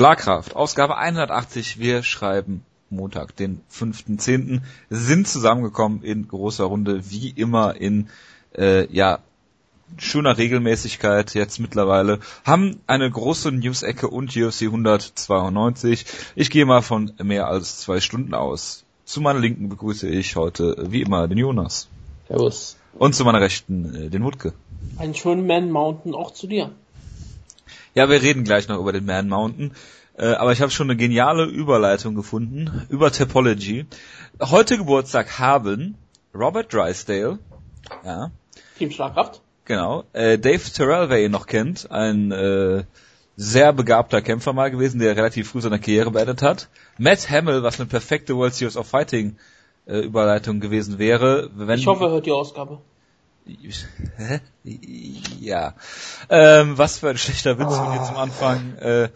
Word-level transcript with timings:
Schlagkraft, 0.00 0.56
Ausgabe 0.56 0.96
180. 0.96 1.78
Wir 1.78 2.02
schreiben 2.02 2.64
Montag, 2.88 3.36
den 3.36 3.60
5.10. 3.70 4.62
sind 4.88 5.28
zusammengekommen 5.28 6.02
in 6.02 6.26
großer 6.26 6.64
Runde, 6.64 7.10
wie 7.10 7.28
immer 7.28 7.76
in 7.76 8.08
äh, 8.56 8.90
ja 8.90 9.18
schöner 9.98 10.38
Regelmäßigkeit 10.38 11.34
jetzt 11.34 11.60
mittlerweile, 11.60 12.20
haben 12.46 12.80
eine 12.86 13.10
große 13.10 13.52
News-Ecke 13.52 14.08
und 14.08 14.34
UFC 14.34 14.62
192. 14.62 16.06
Ich 16.34 16.48
gehe 16.48 16.64
mal 16.64 16.80
von 16.80 17.12
mehr 17.22 17.48
als 17.48 17.80
zwei 17.80 18.00
Stunden 18.00 18.32
aus. 18.32 18.84
Zu 19.04 19.20
meiner 19.20 19.38
Linken 19.40 19.68
begrüße 19.68 20.08
ich 20.08 20.34
heute 20.34 20.86
wie 20.88 21.02
immer 21.02 21.28
den 21.28 21.36
Jonas. 21.36 21.88
Servus. 22.26 22.78
Und 22.94 23.14
zu 23.14 23.26
meiner 23.26 23.42
Rechten 23.42 23.94
äh, 23.94 24.08
den 24.08 24.24
Wutke. 24.24 24.54
Einen 24.96 25.14
schönen 25.14 25.46
Man 25.46 25.70
Mountain 25.70 26.14
auch 26.14 26.30
zu 26.30 26.46
dir. 26.46 26.70
Ja, 27.94 28.08
wir 28.08 28.22
reden 28.22 28.44
gleich 28.44 28.68
noch 28.68 28.78
über 28.78 28.92
den 28.92 29.04
Man 29.04 29.28
Mountain. 29.28 29.72
Äh, 30.16 30.34
aber 30.34 30.52
ich 30.52 30.60
habe 30.60 30.70
schon 30.70 30.88
eine 30.90 30.96
geniale 30.96 31.44
Überleitung 31.44 32.14
gefunden 32.14 32.86
über 32.88 33.10
Topology. 33.10 33.86
Heute 34.40 34.76
Geburtstag 34.76 35.38
haben 35.38 35.96
Robert 36.34 36.72
Drysdale, 36.72 37.38
ja. 38.04 38.30
Team 38.78 38.90
Schlagkraft. 38.90 39.40
Genau. 39.64 40.04
Äh, 40.12 40.38
Dave 40.38 40.62
Terrell, 40.72 41.10
wer 41.10 41.24
ihn 41.24 41.30
noch 41.30 41.46
kennt, 41.46 41.90
ein 41.90 42.32
äh, 42.32 42.84
sehr 43.36 43.72
begabter 43.72 44.20
Kämpfer 44.20 44.52
mal 44.52 44.70
gewesen, 44.70 45.00
der 45.00 45.16
relativ 45.16 45.50
früh 45.50 45.60
seine 45.60 45.78
Karriere 45.78 46.10
beendet 46.10 46.42
hat. 46.42 46.68
Matt 46.98 47.30
Hamill, 47.30 47.62
was 47.62 47.80
eine 47.80 47.88
perfekte 47.88 48.36
World 48.36 48.54
Series 48.54 48.76
of 48.76 48.86
Fighting 48.86 49.36
äh, 49.86 50.00
Überleitung 50.00 50.60
gewesen 50.60 50.98
wäre. 50.98 51.50
Wenn 51.54 51.78
ich 51.78 51.86
hoffe, 51.86 52.04
er 52.04 52.10
hört 52.10 52.26
die 52.26 52.32
Ausgabe. 52.32 52.80
Ja. 55.40 55.74
Ähm, 56.28 56.78
was 56.78 56.98
für 56.98 57.10
ein 57.10 57.18
schlechter 57.18 57.58
Witz 57.58 57.68
oh. 57.70 57.92
hier 57.92 58.02
zum 58.04 58.16
Anfang. 58.16 58.76
Äh, 58.78 59.08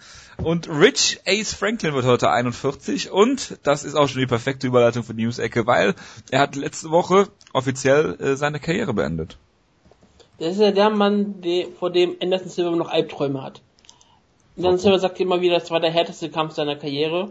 und 0.42 0.68
Rich 0.68 1.20
Ace 1.26 1.54
Franklin 1.54 1.94
wird 1.94 2.06
heute 2.06 2.30
41 2.30 3.10
und 3.10 3.58
das 3.62 3.84
ist 3.84 3.94
auch 3.94 4.08
schon 4.08 4.20
die 4.20 4.26
perfekte 4.26 4.66
Überleitung 4.66 5.04
für 5.04 5.14
die 5.14 5.24
News-Ecke, 5.24 5.66
weil 5.66 5.94
er 6.30 6.40
hat 6.40 6.56
letzte 6.56 6.90
Woche 6.90 7.28
offiziell 7.52 8.16
äh, 8.20 8.36
seine 8.36 8.58
Karriere 8.58 8.94
beendet. 8.94 9.38
Das 10.38 10.54
ist 10.54 10.60
ja 10.60 10.72
der 10.72 10.90
Mann, 10.90 11.40
der, 11.42 11.68
vor 11.78 11.90
dem 11.90 12.16
Anderson 12.20 12.48
Silver 12.48 12.76
noch 12.76 12.90
Albträume 12.90 13.42
hat. 13.42 13.62
Anderson 14.56 14.78
Silver 14.78 14.98
sagt 14.98 15.20
immer 15.20 15.40
wieder, 15.40 15.58
das 15.58 15.70
war 15.70 15.80
der 15.80 15.92
härteste 15.92 16.30
Kampf 16.30 16.54
seiner 16.54 16.76
Karriere, 16.76 17.30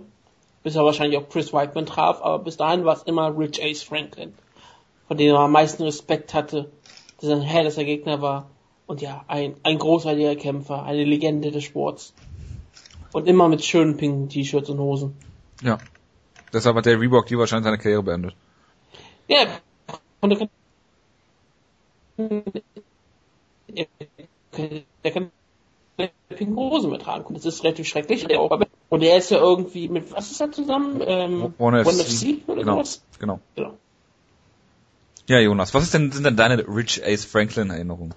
bis 0.64 0.76
er 0.76 0.86
wahrscheinlich 0.86 1.20
auch 1.20 1.28
Chris 1.28 1.52
Whiteman 1.52 1.86
traf, 1.86 2.22
aber 2.22 2.40
bis 2.40 2.56
dahin 2.56 2.86
war 2.86 2.95
es 2.95 3.04
immer 3.04 3.38
Rich 3.38 3.62
Ace 3.62 3.84
Franklin, 3.84 4.34
von 5.08 5.17
dem 5.17 5.36
er 5.36 5.40
am 5.40 5.52
meisten 5.52 5.84
Respekt 5.84 6.34
hatte, 6.34 6.72
dass 7.24 7.30
er 7.30 7.38
ein 7.38 7.42
härtester 7.42 7.86
Gegner 7.86 8.22
war 8.22 8.50
und 8.86 9.02
ja, 9.02 9.24
ein, 9.28 9.56
ein 9.64 9.80
großartiger 9.80 10.36
Kämpfer, 10.36 10.84
eine 10.84 11.06
Legende 11.06 11.52
des 11.52 11.64
Sports. 11.64 12.14
Und 13.14 13.28
immer 13.28 13.48
mit 13.48 13.64
schönen 13.64 13.96
pinken 13.96 14.28
T-Shirts 14.28 14.70
und 14.70 14.80
Hosen. 14.80 15.16
Ja. 15.62 15.78
Deshalb 16.52 16.76
hat 16.76 16.86
der 16.86 17.00
Reebok 17.00 17.26
die 17.28 17.38
wahrscheinlich 17.38 17.64
seine 17.64 17.78
Karriere 17.78 18.04
beendet. 18.04 18.36
Ja. 19.28 19.46
Und 20.20 20.30
der 20.32 20.50
kann, 24.52 24.82
der 25.04 25.12
kann 25.12 25.32
pinken 26.30 26.58
Hosen 26.58 26.90
mehr 26.90 27.00
tragen. 27.00 27.26
Und 27.26 27.38
das 27.38 27.46
ist 27.46 27.64
relativ 27.64 27.88
schrecklich. 27.88 28.28
Und 28.90 29.02
er 29.02 29.18
ist 29.18 29.32
ja 29.32 29.38
irgendwie 29.38 29.88
mit, 29.88 30.12
was 30.12 30.30
ist 30.30 30.42
er 30.42 30.52
zusammen? 30.52 31.02
Ähm, 31.06 31.54
One, 31.58 31.86
One 31.86 31.94
FC 32.04 32.48
oder 32.48 32.62
genau, 32.62 32.74
sowas? 32.74 33.04
Genau. 33.20 33.40
genau. 33.56 33.78
Ja, 35.28 35.40
Jonas, 35.40 35.74
was 35.74 35.84
ist 35.84 35.94
denn, 35.94 36.12
sind 36.12 36.26
denn 36.26 36.36
deine 36.36 36.68
Rich 36.68 37.02
Ace 37.06 37.26
Franklin 37.26 37.70
Erinnerungen? 37.70 38.14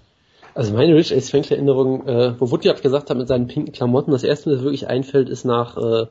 Also 0.55 0.73
meine 0.73 0.95
Rich 0.95 1.15
Ace 1.15 1.31
Franklin 1.31 1.59
Erinnerung, 1.59 2.07
äh, 2.09 2.35
wo 2.41 2.51
Woody 2.51 2.69
hat 2.69 2.83
gesagt 2.83 3.11
hat 3.11 3.17
mit 3.17 3.29
seinen 3.29 3.47
pinken 3.47 3.73
Klamotten, 3.73 4.11
das 4.11 4.25
erste, 4.25 4.51
was 4.51 4.63
wirklich 4.63 4.89
einfällt, 4.89 5.29
ist 5.29 5.45
nach 5.45 5.77
äh, 5.77 6.07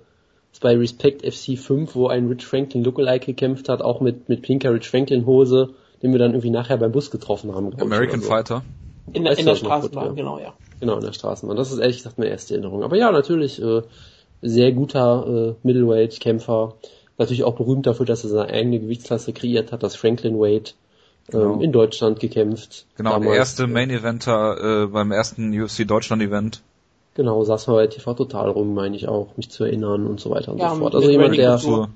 ist 0.52 0.62
bei 0.62 0.78
Respect 0.78 1.22
FC 1.22 1.58
5, 1.58 1.96
wo 1.96 2.08
ein 2.08 2.28
Rich 2.28 2.46
Franklin 2.46 2.84
Lookalike 2.84 3.26
gekämpft 3.26 3.68
hat, 3.68 3.82
auch 3.82 4.00
mit 4.00 4.30
mit 4.30 4.42
pinker 4.42 4.74
Rich 4.74 4.90
Franklin 4.90 5.26
Hose, 5.26 5.72
den 6.02 6.12
wir 6.12 6.20
dann 6.20 6.32
irgendwie 6.32 6.52
nachher 6.52 6.78
beim 6.78 6.92
Bus 6.92 7.12
getroffen 7.12 7.54
haben. 7.54 7.74
American 7.82 8.22
so. 8.22 8.28
Fighter. 8.28 8.64
In, 9.12 9.24
der, 9.24 9.38
in 9.38 9.46
der 9.46 9.56
Straßenbahn, 9.56 10.10
gut, 10.10 10.18
ja. 10.18 10.24
genau, 10.24 10.40
ja. 10.40 10.54
Genau, 10.80 10.96
in 10.96 11.06
der 11.06 11.14
Straßenbahn. 11.14 11.58
Das 11.58 11.72
ist 11.72 11.80
ehrlich 11.80 11.98
gesagt 11.98 12.18
meine 12.18 12.32
erste 12.32 12.54
Erinnerung. 12.54 12.84
Aber 12.84 12.98
ja, 12.98 13.12
natürlich 13.12 13.62
äh, 13.62 13.82
sehr 14.42 14.72
guter 14.72 15.26
äh, 15.28 15.68
Middleweight-Kämpfer. 15.68 16.76
Natürlich 17.18 17.44
auch 17.44 17.56
berühmt 17.56 17.86
dafür, 17.86 18.06
dass 18.06 18.24
er 18.24 18.30
seine 18.30 18.50
eigene 18.52 18.80
Gewichtsklasse 18.80 19.34
kreiert 19.34 19.72
hat, 19.72 19.84
das 19.84 19.96
Franklin 19.96 20.40
Weight 20.40 20.76
genau. 21.30 21.56
ähm, 21.56 21.62
in 21.62 21.72
Deutschland 21.72 22.20
gekämpft. 22.20 22.86
Genau, 22.98 23.12
damals. 23.12 23.30
der 23.30 23.38
erste 23.38 23.68
Main 23.68 23.90
Eventer 23.90 24.84
äh, 24.84 24.88
beim 24.88 25.12
ersten 25.12 25.60
UFC 25.60 25.88
Deutschland 25.88 26.22
Event. 26.22 26.62
Genau, 27.16 27.44
saß 27.44 27.66
bei 27.68 27.88
TV 27.88 28.14
Total 28.14 28.50
rum, 28.50 28.74
meine 28.74 28.96
ich 28.96 29.08
auch, 29.08 29.38
mich 29.38 29.50
zu 29.50 29.64
erinnern 29.64 30.06
und 30.06 30.20
so 30.20 30.30
weiter 30.32 30.52
und 30.52 30.60
ja, 30.60 30.72
so 30.72 30.82
fort. 30.82 30.96
Also 30.96 31.10
jemand, 31.10 31.38
der 31.38 31.58
so. 31.58 31.88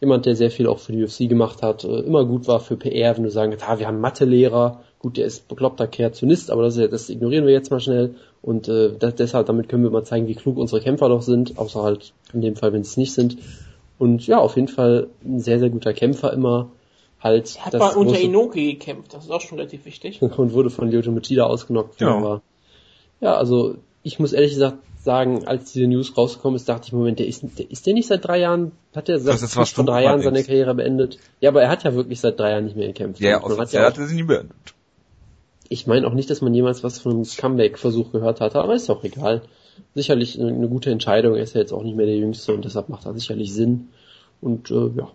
jemand, 0.00 0.26
der 0.26 0.36
sehr 0.36 0.50
viel 0.50 0.66
auch 0.66 0.78
für 0.78 0.92
die 0.92 1.02
UFC 1.02 1.28
gemacht 1.30 1.62
hat, 1.62 1.84
äh, 1.84 2.00
immer 2.00 2.26
gut 2.26 2.46
war 2.46 2.60
für 2.60 2.76
PR, 2.76 3.16
wenn 3.16 3.24
du 3.24 3.30
sagen, 3.30 3.56
ah, 3.66 3.78
wir 3.78 3.86
haben 3.86 4.00
Mathelehrer, 4.00 4.82
gut, 4.98 5.16
der 5.16 5.24
ist 5.24 5.48
bekloppter 5.48 5.86
Kreationist, 5.86 6.50
aber 6.50 6.62
das, 6.62 6.76
das 6.76 7.08
ignorieren 7.08 7.46
wir 7.46 7.54
jetzt 7.54 7.70
mal 7.70 7.80
schnell 7.80 8.16
und 8.42 8.68
äh, 8.68 8.92
das, 8.98 9.14
deshalb, 9.14 9.46
damit 9.46 9.70
können 9.70 9.82
wir 9.82 9.90
mal 9.90 10.04
zeigen, 10.04 10.28
wie 10.28 10.34
klug 10.34 10.58
unsere 10.58 10.82
Kämpfer 10.82 11.08
doch 11.08 11.22
sind, 11.22 11.58
außer 11.58 11.82
halt 11.82 12.12
in 12.34 12.42
dem 12.42 12.56
Fall, 12.56 12.74
wenn 12.74 12.84
sie 12.84 12.90
es 12.90 12.96
nicht 12.98 13.14
sind. 13.14 13.38
Und 13.98 14.26
ja, 14.26 14.38
auf 14.38 14.56
jeden 14.56 14.68
Fall 14.68 15.08
ein 15.24 15.40
sehr, 15.40 15.58
sehr 15.58 15.70
guter 15.70 15.92
Kämpfer 15.92 16.32
immer, 16.32 16.70
halt. 17.22 17.56
Er 17.56 17.66
hat 17.66 17.74
mal 17.74 17.94
unter 17.94 18.18
Inoki 18.18 18.72
gekämpft, 18.72 19.14
das 19.14 19.24
ist 19.24 19.30
auch 19.30 19.40
schon 19.40 19.58
relativ 19.58 19.84
wichtig. 19.84 20.20
und 20.22 20.52
wurde 20.52 20.70
von 20.70 20.90
Lyoto 20.90 21.10
Machida 21.10 21.44
ausgenockt. 21.44 22.00
Ja. 22.00 22.16
Aber, 22.16 22.42
ja, 23.20 23.34
also 23.34 23.76
ich 24.02 24.18
muss 24.18 24.32
ehrlich 24.32 24.52
gesagt 24.52 24.78
sagen, 25.02 25.46
als 25.46 25.72
diese 25.72 25.86
News 25.86 26.16
rausgekommen 26.16 26.56
ist, 26.56 26.68
dachte 26.68 26.88
ich, 26.88 26.92
Moment, 26.92 27.18
der 27.18 27.26
ist, 27.26 27.42
der 27.58 27.70
ist 27.70 27.86
der 27.86 27.94
nicht 27.94 28.08
seit 28.08 28.24
drei 28.24 28.38
Jahren, 28.38 28.72
hat 28.94 29.08
der 29.08 29.18
seit 29.18 29.38
vor 29.68 29.84
drei 29.84 30.04
Jahren 30.04 30.20
seine 30.20 30.44
Karriere 30.44 30.74
beendet? 30.74 31.18
Ja, 31.40 31.50
aber 31.50 31.62
er 31.62 31.70
hat 31.70 31.84
ja 31.84 31.94
wirklich 31.94 32.20
seit 32.20 32.38
drei 32.38 32.50
Jahren 32.50 32.64
nicht 32.64 32.76
mehr 32.76 32.88
gekämpft. 32.88 33.20
Ja, 33.20 33.38
und 33.38 33.58
hat 33.58 33.72
ja 33.72 33.82
hat 33.82 33.98
er 33.98 34.06
sie 34.06 34.16
nie 34.16 34.22
beendet. 34.24 34.56
Ich 35.68 35.86
meine 35.86 36.06
auch 36.06 36.12
nicht, 36.12 36.28
dass 36.28 36.42
man 36.42 36.52
jemals 36.52 36.82
was 36.82 36.98
von 36.98 37.12
einem 37.12 37.24
Comeback-Versuch 37.24 38.12
gehört 38.12 38.40
hatte, 38.40 38.60
aber 38.60 38.74
ist 38.74 38.90
auch 38.90 39.04
egal. 39.04 39.42
Sicherlich 39.94 40.38
eine, 40.38 40.52
eine, 40.52 40.68
gute 40.68 40.90
Entscheidung, 40.90 41.36
er 41.36 41.42
ist 41.42 41.54
ja 41.54 41.60
jetzt 41.60 41.72
auch 41.72 41.82
nicht 41.82 41.96
mehr 41.96 42.06
der 42.06 42.16
Jüngste 42.16 42.52
und 42.52 42.64
deshalb 42.64 42.88
macht 42.88 43.06
er 43.06 43.14
sicherlich 43.14 43.54
Sinn. 43.54 43.88
Und 44.40 44.70
äh, 44.70 44.90
ja, 44.96 45.08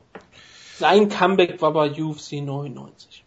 sein 0.78 1.09
Comeback 1.09 1.62
war 1.62 1.74
bei 1.74 1.91
UFC 1.91 2.34
99. 2.34 3.24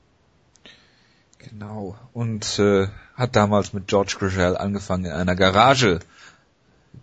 Genau. 1.39 1.97
Und 2.13 2.59
äh, 2.59 2.89
hat 3.15 3.37
damals 3.37 3.73
mit 3.73 3.87
George 3.87 4.17
Grigel 4.19 4.57
angefangen, 4.57 5.07
in 5.07 5.13
einer 5.13 5.37
Garage 5.37 6.01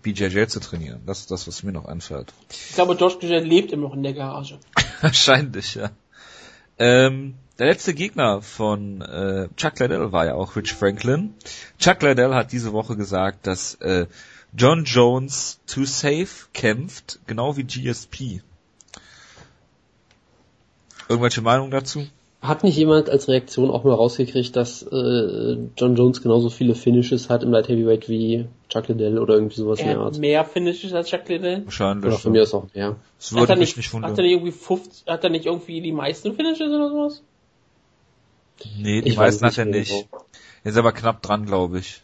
BJJ 0.01 0.47
zu 0.47 0.59
trainieren. 0.59 1.01
Das 1.05 1.19
ist 1.19 1.31
das, 1.31 1.47
was 1.47 1.63
mir 1.63 1.71
noch 1.71 1.85
einfällt. 1.85 2.33
Ich 2.49 2.75
glaube, 2.75 2.95
George 2.95 3.17
Grigel 3.19 3.43
lebt 3.43 3.71
immer 3.71 3.87
noch 3.89 3.95
in 3.95 4.03
der 4.03 4.13
Garage. 4.13 4.59
Wahrscheinlich, 5.01 5.75
ja. 5.75 5.89
Ähm, 6.77 7.35
der 7.57 7.67
letzte 7.67 7.93
Gegner 7.93 8.41
von 8.41 9.01
äh, 9.01 9.47
Chuck 9.55 9.79
Liddell 9.79 10.11
war 10.11 10.25
ja 10.25 10.35
auch 10.35 10.55
Rich 10.55 10.73
Franklin. 10.73 11.33
Chuck 11.79 12.01
Liddell 12.01 12.33
hat 12.33 12.51
diese 12.51 12.73
Woche 12.73 12.97
gesagt, 12.97 13.47
dass 13.47 13.75
äh, 13.75 14.07
John 14.53 14.83
Jones 14.83 15.59
too 15.65 15.85
safe 15.85 16.47
kämpft, 16.53 17.19
genau 17.27 17.55
wie 17.55 17.63
GSP. 17.63 18.41
Irgendwelche 21.09 21.41
Meinungen 21.41 21.71
dazu? 21.71 22.07
Hat 22.41 22.63
nicht 22.63 22.77
jemand 22.77 23.09
als 23.09 23.27
Reaktion 23.27 23.71
auch 23.71 23.83
mal 23.83 23.93
rausgekriegt, 23.93 24.55
dass 24.55 24.83
äh, 24.83 25.57
John 25.77 25.95
Jones 25.95 26.21
genauso 26.21 26.49
viele 26.49 26.75
Finishes 26.75 27.29
hat 27.29 27.43
im 27.43 27.51
Light 27.51 27.69
Heavyweight 27.69 28.07
wie 28.07 28.47
Chuck 28.69 28.87
Liddell 28.87 29.17
oder 29.17 29.35
irgendwie 29.35 29.55
sowas 29.55 29.79
in 29.79 29.87
der 29.87 29.99
Art? 29.99 30.19
Mehr 30.19 30.45
Finishes 30.45 30.93
als 30.93 31.09
Chuck 31.09 31.27
Liddell? 31.27 31.65
Wahrscheinlich. 31.65 32.05
Oder 32.05 32.17
von 32.17 32.31
mir 32.33 32.43
ist 32.43 32.53
auch 32.53 32.67
mehr. 32.73 32.97
Das 33.17 33.33
würde 33.33 33.53
hat 33.53 33.59
mich 33.59 33.75
nicht, 33.77 33.91
wundern. 33.93 34.11
Hat 34.11 34.17
er 34.17 34.23
nicht 34.23 34.33
irgendwie 34.33 34.51
50, 34.51 35.07
hat 35.07 35.23
er 35.23 35.29
nicht 35.31 35.45
irgendwie 35.45 35.81
die 35.81 35.91
meisten 35.91 36.35
Finishes 36.35 36.69
oder 36.69 36.89
sowas? 36.89 37.23
Nee, 38.77 39.01
die 39.01 39.09
ich 39.09 39.17
meisten 39.17 39.45
hat 39.45 39.57
er 39.57 39.65
nicht. 39.65 39.91
So. 39.91 40.05
Er 40.63 40.71
ist 40.71 40.77
aber 40.77 40.91
knapp 40.91 41.21
dran, 41.21 41.45
glaube 41.45 41.79
ich. 41.79 42.01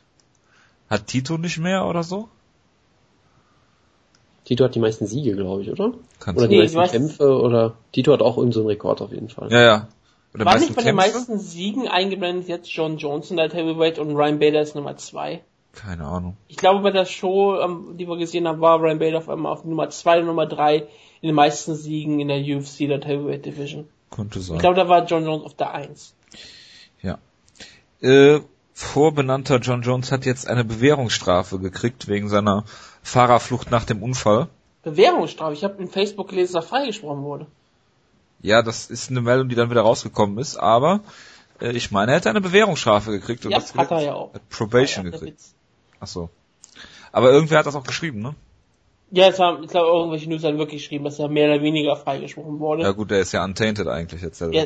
Hat 0.90 1.08
Tito 1.08 1.38
nicht 1.38 1.60
mehr 1.60 1.86
oder 1.86 2.04
so? 2.04 2.30
Tito 4.52 4.66
hat 4.66 4.76
die 4.76 4.82
meisten 4.82 5.08
Siege, 5.08 5.34
glaube 5.34 5.62
ich, 5.62 5.72
oder? 5.72 5.94
Kannst 6.20 6.38
oder 6.38 6.50
die 6.50 6.58
nee, 6.58 6.68
meisten 6.74 6.98
Kämpfe 6.98 7.40
oder 7.40 7.76
Tito 7.94 8.12
hat 8.12 8.22
auch 8.22 8.36
irgendeinen 8.36 8.64
so 8.64 8.68
Rekord 8.68 9.02
auf 9.02 9.14
jeden 9.14 9.30
Fall. 9.30 9.50
Ja, 9.50 9.62
ja. 9.62 9.88
Oder 10.34 10.44
War 10.44 10.60
nicht 10.60 10.76
bei 10.76 10.84
den 10.84 10.98
meisten 10.98 11.40
Siegen 11.40 11.88
eingeblendet 11.88 12.50
jetzt 12.50 12.70
John 12.70 12.98
Johnson 12.98 13.40
als 13.40 13.54
Heavyweight 13.54 13.98
und 13.98 14.14
Ryan 14.14 14.40
Bader 14.40 14.60
ist 14.60 14.76
Nummer 14.76 14.98
zwei? 14.98 15.40
Keine 15.72 16.04
Ahnung. 16.04 16.36
Ich 16.50 16.58
glaube 16.58 16.82
bei 16.82 16.92
der 16.92 17.06
Show, 17.06 17.62
ähm, 17.62 17.96
die 17.98 18.10
wir 18.10 18.18
gesehen 18.18 18.46
haben, 18.46 18.60
war 18.60 18.82
Ryan 18.82 19.00
Bader 19.00 19.20
auf 19.20 19.30
einmal 19.30 19.54
auf 19.54 19.64
Nummer 19.64 19.90
zwei 19.90 20.20
und 20.20 20.26
Nummer 20.26 20.48
drei 20.48 20.80
in 21.22 21.28
den 21.30 21.36
meisten 21.36 21.76
Siegen 21.76 22.20
in 22.20 22.28
der 22.28 22.40
UFC 22.40 22.82
Light 22.82 23.06
Heavyweight 23.06 23.46
Division. 23.46 23.88
Konnte 24.10 24.42
sein. 24.42 24.58
Ich 24.58 24.62
glaube, 24.62 24.76
da 24.76 24.90
war 24.90 25.06
John 25.06 25.24
Jones 25.24 25.46
auf 25.46 25.54
der 25.54 25.74
eins. 25.74 26.14
Ja. 27.02 27.20
Äh, 28.02 28.42
vorbenannter 28.74 29.60
John 29.60 29.82
Jones 29.82 30.12
hat 30.12 30.26
jetzt 30.26 30.46
eine 30.46 30.66
Bewährungsstrafe 30.66 31.58
gekriegt 31.60 32.10
wegen 32.10 32.28
seiner 32.28 32.66
Fahrerflucht 33.04 33.72
nach 33.72 33.86
dem 33.86 34.04
Unfall. 34.04 34.48
Bewährungsstrafe? 34.84 35.54
Ich 35.54 35.64
habe 35.64 35.82
in 35.82 35.88
Facebook 35.88 36.30
gelesen, 36.30 36.54
dass 36.54 36.66
er 36.66 36.70
freigesprochen 36.70 37.24
wurde. 37.24 37.48
Ja, 38.42 38.64
das 38.64 38.90
ist 38.90 39.12
eine 39.12 39.22
Meldung, 39.22 39.50
die 39.50 39.56
dann 39.56 39.70
wieder 39.70 39.82
rausgekommen 39.82 40.38
ist, 40.40 40.58
aber 40.58 41.02
äh, 41.60 41.72
ich 41.72 41.92
meine, 41.92 42.12
er 42.12 42.18
hätte 42.18 42.30
eine 42.30 42.42
Bewährungsstrafe 42.42 43.12
gekriegt. 43.12 43.46
Und 43.46 43.52
ja, 43.52 43.60
das 43.60 43.76
hat 43.76 43.92
er 43.92 44.02
ja 44.02 44.14
auch. 44.16 44.32
Probation 44.50 45.06
ja, 45.06 45.12
gekriegt. 45.12 45.40
Ach 46.00 46.08
so. 46.08 46.30
Aber 47.12 47.32
irgendwer 47.32 47.60
hat 47.60 47.66
das 47.66 47.76
auch 47.76 47.84
geschrieben, 47.84 48.22
ne? 48.22 48.36
Ja, 49.12 49.28
es 49.28 49.40
haben, 49.40 49.64
ich 49.64 49.70
glaube, 49.70 49.90
irgendwelche 49.90 50.30
News 50.30 50.44
haben 50.44 50.58
wirklich 50.58 50.84
geschrieben, 50.84 51.04
dass 51.04 51.20
er 51.20 51.28
mehr 51.28 51.52
oder 51.52 51.62
weniger 51.62 51.98
freigesprochen 51.98 52.60
wurde. 52.60 52.84
Ja 52.84 52.92
gut, 52.92 53.12
der 53.12 53.20
ist 53.20 53.34
ja 53.34 53.44
untainted 53.44 53.88
eigentlich 53.88 54.22
jetzt 54.22 54.38
selber. 54.38 54.56
Ja, 54.56 54.66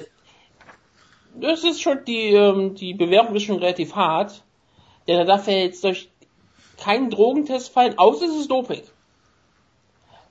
das 1.42 1.64
ist 1.64 1.82
schon, 1.82 2.06
die, 2.06 2.34
ähm, 2.34 2.76
die 2.76 2.94
Bewerbung 2.94 3.36
ist 3.36 3.44
schon 3.44 3.58
relativ 3.58 3.96
hart. 3.96 4.44
Denn 5.08 5.18
da 5.18 5.26
darf 5.26 5.48
er 5.48 5.64
jetzt 5.64 5.84
durch 5.84 6.10
keinen 6.78 7.10
Drogentest 7.10 7.72
fallen, 7.72 7.98
außer 7.98 8.26
es 8.26 8.36
ist 8.36 8.52
Doping. 8.52 8.82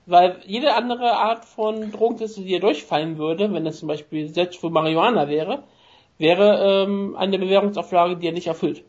Weil 0.06 0.40
jede 0.44 0.74
andere 0.74 1.12
Art 1.12 1.44
von 1.44 1.90
Drogentest, 1.90 2.36
die 2.36 2.52
er 2.52 2.60
durchfallen 2.60 3.16
würde, 3.16 3.52
wenn 3.52 3.64
das 3.64 3.78
zum 3.78 3.88
Beispiel 3.88 4.28
selbst 4.28 4.60
für 4.60 4.70
Marihuana 4.70 5.28
wäre, 5.28 5.62
wäre 6.18 6.84
ähm, 6.84 7.16
eine 7.16 7.38
Bewährungsauflage, 7.38 8.16
die 8.16 8.26
er 8.26 8.32
nicht 8.32 8.46
erfüllt. 8.46 8.84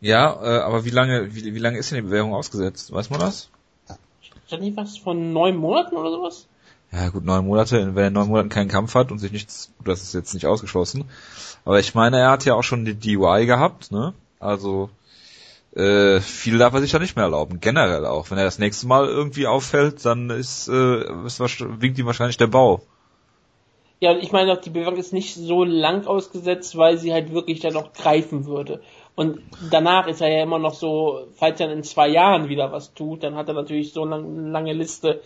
Ja, 0.00 0.32
äh, 0.42 0.60
aber 0.60 0.84
wie 0.84 0.90
lange, 0.90 1.34
wie, 1.34 1.54
wie 1.54 1.58
lange 1.58 1.78
ist 1.78 1.90
denn 1.90 1.96
die 1.96 2.08
Bewährung 2.08 2.34
ausgesetzt? 2.34 2.92
Weiß 2.92 3.10
man 3.10 3.20
das? 3.20 3.48
Stand 4.46 4.62
nicht 4.62 4.76
was 4.76 4.98
von 4.98 5.32
neun 5.32 5.56
Monaten 5.56 5.96
oder 5.96 6.10
sowas? 6.10 6.46
Ja 6.92 7.08
gut, 7.08 7.24
neun 7.24 7.46
Monate, 7.46 7.94
wenn 7.94 8.04
er 8.04 8.10
neun 8.10 8.28
Monaten 8.28 8.48
keinen 8.48 8.68
Kampf 8.68 8.94
hat 8.94 9.10
und 9.10 9.18
sich 9.18 9.32
nichts, 9.32 9.72
das 9.84 10.02
ist 10.02 10.14
jetzt 10.14 10.34
nicht 10.34 10.46
ausgeschlossen. 10.46 11.04
Aber 11.64 11.80
ich 11.80 11.94
meine, 11.94 12.18
er 12.18 12.30
hat 12.30 12.44
ja 12.44 12.54
auch 12.54 12.62
schon 12.62 12.84
die 12.84 12.94
DUI 12.94 13.46
gehabt, 13.46 13.90
ne? 13.90 14.14
Also 14.38 14.90
äh, 15.76 16.20
viel 16.20 16.56
darf 16.56 16.72
er 16.72 16.80
sich 16.80 16.90
da 16.90 16.98
nicht 16.98 17.16
mehr 17.16 17.26
erlauben. 17.26 17.60
Generell 17.60 18.06
auch. 18.06 18.30
Wenn 18.30 18.38
er 18.38 18.44
das 18.44 18.58
nächste 18.58 18.86
Mal 18.86 19.06
irgendwie 19.06 19.46
auffällt, 19.46 20.04
dann 20.06 20.30
ist, 20.30 20.68
äh, 20.68 21.26
ist 21.26 21.38
winkt 21.40 21.98
ihm 21.98 22.06
wahrscheinlich 22.06 22.38
der 22.38 22.46
Bau. 22.46 22.80
Ja, 24.00 24.12
und 24.12 24.22
ich 24.22 24.32
meine 24.32 24.52
auch, 24.52 24.60
die 24.60 24.70
Bewährung 24.70 24.96
ist 24.96 25.12
nicht 25.12 25.34
so 25.34 25.64
lang 25.64 26.06
ausgesetzt, 26.06 26.76
weil 26.76 26.98
sie 26.98 27.12
halt 27.12 27.32
wirklich 27.32 27.60
dann 27.60 27.74
noch 27.74 27.92
greifen 27.92 28.46
würde. 28.46 28.80
Und 29.14 29.40
danach 29.70 30.06
ist 30.06 30.20
er 30.20 30.28
ja 30.28 30.42
immer 30.42 30.58
noch 30.58 30.74
so, 30.74 31.28
falls 31.36 31.60
er 31.60 31.70
in 31.70 31.82
zwei 31.82 32.08
Jahren 32.08 32.48
wieder 32.48 32.72
was 32.72 32.94
tut, 32.94 33.22
dann 33.22 33.34
hat 33.34 33.48
er 33.48 33.54
natürlich 33.54 33.92
so 33.92 34.02
eine 34.02 34.18
lange 34.50 34.72
Liste, 34.72 35.22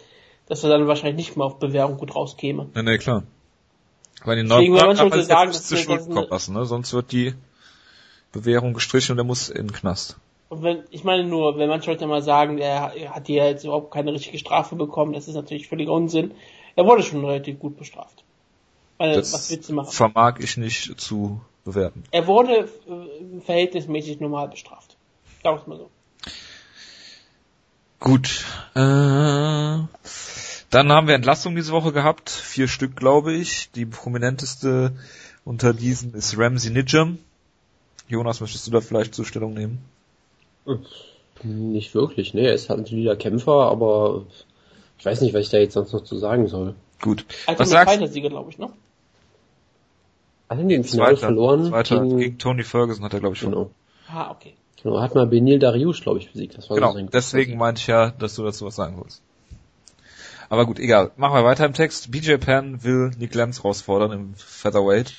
dass 0.47 0.65
er 0.65 0.71
dann 0.71 0.87
wahrscheinlich 0.87 1.17
nicht 1.17 1.37
mehr 1.37 1.47
auf 1.47 1.59
Bewährung 1.59 1.97
gut 1.97 2.15
rauskäme. 2.15 2.69
Ja, 2.75 2.83
ne, 2.83 2.99
klar. 2.99 3.23
Weil 4.25 4.37
die 4.37 4.49
Deswegen 4.49 4.77
kann 4.77 4.87
man 4.87 4.97
so 4.97 5.21
sagen, 5.23 5.53
zu 5.53 5.77
Schuld 5.77 6.09
kommen 6.09 6.29
lassen, 6.29 6.55
ne? 6.55 6.65
Sonst 6.67 6.93
wird 6.93 7.11
die 7.11 7.35
Bewährung 8.33 8.75
gestrichen 8.75 9.13
und 9.13 9.19
er 9.19 9.25
muss 9.25 9.49
in 9.49 9.69
den 9.69 9.73
Knast. 9.73 10.17
Und 10.51 10.65
wenn, 10.65 10.83
ich 10.91 11.05
meine 11.05 11.23
nur, 11.23 11.57
wenn 11.59 11.69
manche 11.69 11.93
Leute 11.93 12.09
mal 12.09 12.23
sagen, 12.23 12.59
er 12.59 12.93
hat 13.15 13.29
hier 13.29 13.47
jetzt 13.47 13.65
überhaupt 13.65 13.93
keine 13.93 14.13
richtige 14.13 14.37
Strafe 14.37 14.75
bekommen, 14.75 15.13
das 15.13 15.29
ist 15.29 15.37
natürlich 15.37 15.69
völliger 15.69 15.93
Unsinn. 15.93 16.33
Er 16.75 16.85
wurde 16.87 17.05
schon 17.05 17.25
relativ 17.25 17.61
gut 17.61 17.77
bestraft. 17.77 18.25
Weil, 18.99 19.15
das 19.15 19.33
was 19.33 19.49
willst 19.49 19.69
du 19.69 19.75
machen? 19.75 19.93
vermag 19.93 20.41
ich 20.41 20.57
nicht 20.57 21.01
zu 21.01 21.41
bewerten. 21.65 22.03
Er 22.11 22.27
wurde 22.27 22.69
äh, 22.89 23.41
verhältnismäßig 23.43 24.19
normal 24.19 24.49
bestraft. 24.49 24.97
Sagen 25.45 25.61
wir 25.65 25.69
mal 25.69 25.79
so. 25.79 25.91
Gut. 28.01 28.45
Äh, 28.75 29.87
dann 30.71 30.93
haben 30.93 31.07
wir 31.07 31.15
Entlassungen 31.15 31.55
diese 31.55 31.73
Woche 31.73 31.93
gehabt. 31.93 32.29
Vier 32.29 32.67
Stück, 32.67 32.97
glaube 32.97 33.35
ich. 33.35 33.71
Die 33.71 33.87
prominenteste 33.87 34.97
unter 35.45 35.73
diesen 35.75 36.13
ist 36.15 36.37
Ramsey 36.37 36.73
Nijam. 36.73 37.19
Jonas, 38.09 38.41
möchtest 38.41 38.67
du 38.67 38.73
da 38.73 38.81
vielleicht 38.81 39.15
Zustellung 39.15 39.55
nehmen? 39.55 39.79
Nicht 41.43 41.95
wirklich, 41.95 42.35
ne. 42.35 42.43
Er 42.43 42.55
ist 42.55 42.69
halt 42.69 42.81
ein 42.81 42.87
solider 42.87 43.17
Kämpfer, 43.17 43.71
aber 43.71 44.27
ich 44.99 45.07
weiß 45.07 45.21
nicht, 45.23 45.35
was 45.35 45.43
ich 45.43 45.51
da 45.51 45.59
jetzt 45.59 45.75
sonst 45.75 45.93
noch 45.93 46.05
zu 46.05 46.17
sagen 46.17 46.47
soll. 46.49 46.75
Gut. 47.01 47.25
Also 47.47 47.61
was 47.61 47.71
sagst 47.71 48.01
du? 48.01 48.07
Sieger, 48.07 48.29
glaube 48.29 48.51
ich, 48.51 48.59
ne? 48.59 48.71
Hat 50.49 50.59
er 50.59 50.65
den 50.65 50.85
Finale 50.85 51.15
Zweiter, 51.15 51.27
verloren? 51.27 51.67
Zweiter, 51.67 52.03
gegen, 52.03 52.19
gegen 52.19 52.39
Tony 52.39 52.65
Ferguson 52.65 53.05
hat 53.05 53.15
er, 53.15 53.21
glaube 53.21 53.37
ich, 53.37 53.41
genau. 53.41 53.71
Ah, 54.09 54.31
okay. 54.31 54.55
Genau, 54.83 54.97
er 54.97 55.03
hat 55.03 55.15
mal 55.15 55.27
Benil 55.27 55.59
Dariush, 55.59 56.03
glaube 56.03 56.19
ich, 56.19 56.31
besiegt. 56.31 56.59
Das 56.59 56.69
war 56.69 56.77
genau, 56.77 56.93
so 56.93 57.01
deswegen 57.01 57.57
meinte 57.57 57.81
ich 57.81 57.87
ja, 57.87 58.11
dass 58.11 58.35
du 58.35 58.43
dazu 58.43 58.67
was 58.67 58.77
sagen 58.77 58.97
wolltest. 58.97 59.23
Aber 60.49 60.67
gut, 60.67 60.81
egal. 60.81 61.13
Machen 61.17 61.35
wir 61.35 61.45
weiter 61.45 61.65
im 61.65 61.75
Text. 61.75 62.11
BJ 62.11 62.35
Penn 62.35 62.83
will 62.83 63.13
Nick 63.17 63.35
Lenz 63.35 63.59
herausfordern 63.59 64.11
im 64.11 64.35
Featherweight. 64.35 65.15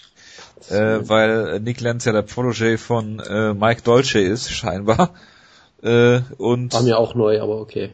Äh, 0.70 1.08
weil 1.08 1.60
Nick 1.62 1.80
Lenz 1.80 2.06
ja 2.06 2.12
der 2.12 2.28
Protégé 2.28 2.78
von 2.78 3.20
äh, 3.20 3.54
Mike 3.54 3.82
Dolce 3.84 4.20
ist, 4.20 4.52
scheinbar. 4.52 5.12
Äh, 5.84 6.22
und 6.38 6.74
War 6.74 6.84
mir 6.84 6.98
auch 6.98 7.16
neu, 7.16 7.42
aber 7.42 7.60
okay. 7.60 7.92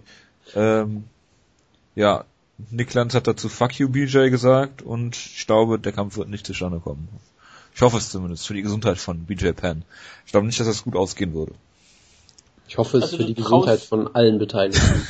Ähm, 0.56 1.06
ja, 1.96 2.26
Nick 2.72 2.94
Lenz 2.94 3.14
hat 3.14 3.28
dazu 3.28 3.50
Fuck 3.50 3.80
you 3.80 3.90
BJ 3.90 4.30
gesagt 4.30 4.82
und 4.82 5.16
ich 5.16 5.46
glaube, 5.48 5.80
der 5.80 5.92
Kampf 5.92 6.18
wird 6.18 6.30
nicht 6.30 6.46
zustande 6.46 6.80
kommen. 6.80 7.08
Ich 7.76 7.82
hoffe 7.82 7.98
es 7.98 8.10
zumindest 8.10 8.48
für 8.48 8.56
die 8.56 8.64
Gesundheit 8.64 8.98
von 8.98 9.26
BJ 9.26 9.52
Penn. 9.52 9.84
Ich 10.26 10.32
glaube 10.32 10.48
nicht, 10.48 10.60
dass 10.60 10.68
das 10.68 10.84
gut 10.84 10.96
ausgehen 10.96 11.34
würde. 11.34 11.54
Ich 12.68 12.78
hoffe 12.78 12.98
es 12.98 13.04
also 13.04 13.18
für 13.18 13.26
die 13.26 13.36
Gesundheit 13.36 13.80
von 13.80 14.14
allen 14.16 14.40
Beteiligten. 14.40 14.82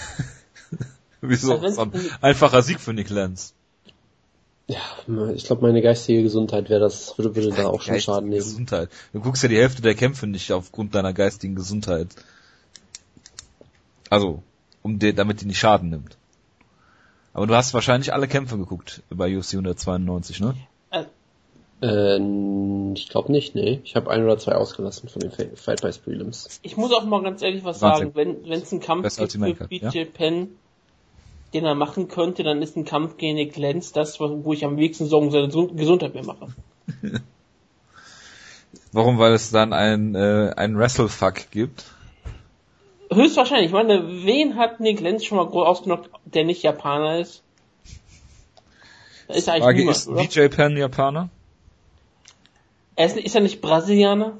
Wieso? 1.21 1.57
Also 1.57 1.91
einfacher 2.21 2.61
Sieg 2.61 2.79
für 2.79 2.93
Nick 2.93 3.09
Lenz. 3.09 3.53
Ja, 4.67 4.81
ich 5.33 5.45
glaube, 5.45 5.61
meine 5.61 5.81
geistige 5.81 6.23
Gesundheit 6.23 6.69
wäre 6.69 6.81
das, 6.81 7.17
würde, 7.17 7.33
würde 7.35 7.51
da 7.51 7.67
auch 7.67 7.81
schon 7.81 8.01
Schaden 8.01 8.29
nehmen. 8.29 8.43
Gesundheit. 8.43 8.89
Du 9.13 9.21
guckst 9.21 9.41
ja 9.41 9.47
die 9.47 9.57
Hälfte 9.57 9.81
der 9.81 9.95
Kämpfe 9.95 10.27
nicht 10.27 10.51
aufgrund 10.51 10.93
deiner 10.93 11.13
geistigen 11.13 11.55
Gesundheit. 11.55 12.09
Also, 14.09 14.43
um 14.81 14.99
dir, 14.99 15.13
damit 15.13 15.41
die 15.41 15.45
nicht 15.45 15.59
Schaden 15.59 15.89
nimmt. 15.89 16.17
Aber 17.33 17.45
du 17.45 17.55
hast 17.55 17.73
wahrscheinlich 17.73 18.13
alle 18.13 18.27
Kämpfe 18.27 18.57
geguckt 18.57 19.03
bei 19.09 19.37
UFC 19.37 19.53
192, 19.53 20.39
ne? 20.39 20.55
Äh, 21.81 22.19
ich 22.95 23.09
glaube 23.09 23.31
nicht, 23.31 23.53
nee. 23.55 23.81
Ich 23.83 23.95
habe 23.95 24.09
ein 24.09 24.23
oder 24.23 24.37
zwei 24.37 24.53
ausgelassen 24.53 25.09
von 25.09 25.21
den 25.21 25.31
Fight 25.31 25.81
Pass 25.81 25.99
Prelims. 25.99 26.59
Ich 26.63 26.75
muss 26.77 26.91
auch 26.91 27.05
mal 27.05 27.21
ganz 27.21 27.41
ehrlich 27.41 27.63
was 27.63 27.79
sagen, 27.79 28.11
wenn 28.15 28.43
es 28.51 28.71
einen 28.71 28.81
Kampf 28.81 29.15
gibt 29.15 29.31
für 29.33 29.67
BJ 29.67 29.97
ja? 29.99 30.05
Penn, 30.05 30.49
den 31.53 31.65
er 31.65 31.75
machen 31.75 32.07
könnte, 32.07 32.43
dann 32.43 32.61
ist 32.61 32.75
ein 32.75 32.85
Kampf 32.85 33.17
gegen 33.17 33.37
Lenz 33.61 33.91
das, 33.91 34.19
wo 34.19 34.53
ich 34.53 34.65
am 34.65 34.77
wenigsten 34.77 35.05
Sorgen 35.05 35.29
seine 35.29 35.49
Gesundheit 35.49 36.15
mehr 36.15 36.25
mache. 36.25 36.47
Warum? 38.91 39.19
Weil 39.19 39.33
es 39.33 39.51
dann 39.51 39.73
ein, 39.73 40.15
äh, 40.15 40.53
ein 40.55 40.77
Wrestlefuck 40.77 41.51
gibt? 41.51 41.85
Höchstwahrscheinlich. 43.11 43.67
Ich 43.67 43.73
meine, 43.73 44.23
wen 44.25 44.55
hat 44.57 44.79
Nick 44.79 44.99
Lenz 44.99 45.25
schon 45.25 45.37
mal 45.37 45.47
groß 45.47 45.65
ausgenockt, 45.65 46.09
der 46.25 46.43
nicht 46.43 46.63
Japaner 46.63 47.19
ist? 47.19 47.43
ist 49.27 49.49
eigentlich 49.49 49.63
Frage 49.63 49.79
niemand, 49.79 49.97
ist 49.97 50.07
oder? 50.07 50.21
BJ 50.21 50.47
Penn 50.47 50.77
Japaner? 50.77 51.29
Er 52.95 53.05
ist, 53.05 53.17
ist 53.17 53.35
er 53.35 53.41
nicht 53.41 53.61
Brasilianer? 53.61 54.37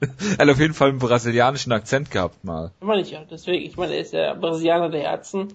er 0.00 0.38
hat 0.38 0.48
auf 0.48 0.58
jeden 0.58 0.74
Fall 0.74 0.90
einen 0.90 0.98
brasilianischen 0.98 1.72
Akzent 1.72 2.10
gehabt 2.10 2.44
mal. 2.44 2.72
Ich 2.80 2.86
meine 2.86 3.02
ich 3.02 3.16
deswegen, 3.30 3.64
ich 3.64 3.76
meine, 3.76 3.94
er 3.94 4.00
ist 4.00 4.12
der 4.12 4.34
Brasilianer 4.34 4.90
der 4.90 5.02
Herzen. 5.02 5.52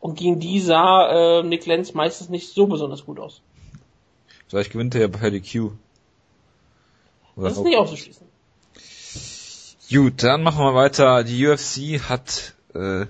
Und 0.00 0.18
gegen 0.18 0.38
die 0.38 0.60
sah 0.60 1.40
äh, 1.40 1.42
Nick 1.42 1.66
Lenz 1.66 1.94
meistens 1.94 2.28
nicht 2.28 2.52
so 2.52 2.66
besonders 2.66 3.06
gut 3.06 3.18
aus. 3.18 3.40
Vielleicht 4.48 4.70
gewinnt 4.70 4.94
er 4.94 5.02
ja 5.02 5.06
bei 5.08 5.30
DQ. 5.30 5.70
Oder 7.36 7.48
das 7.48 7.56
ist 7.56 7.64
nicht 7.64 7.76
auszuschließen. 7.76 8.26
Gut, 9.94 10.22
dann 10.22 10.42
machen 10.42 10.64
wir 10.64 10.74
weiter. 10.74 11.22
Die 11.22 11.46
UFC 11.46 12.00
hat 12.08 12.54
äh, 12.74 13.06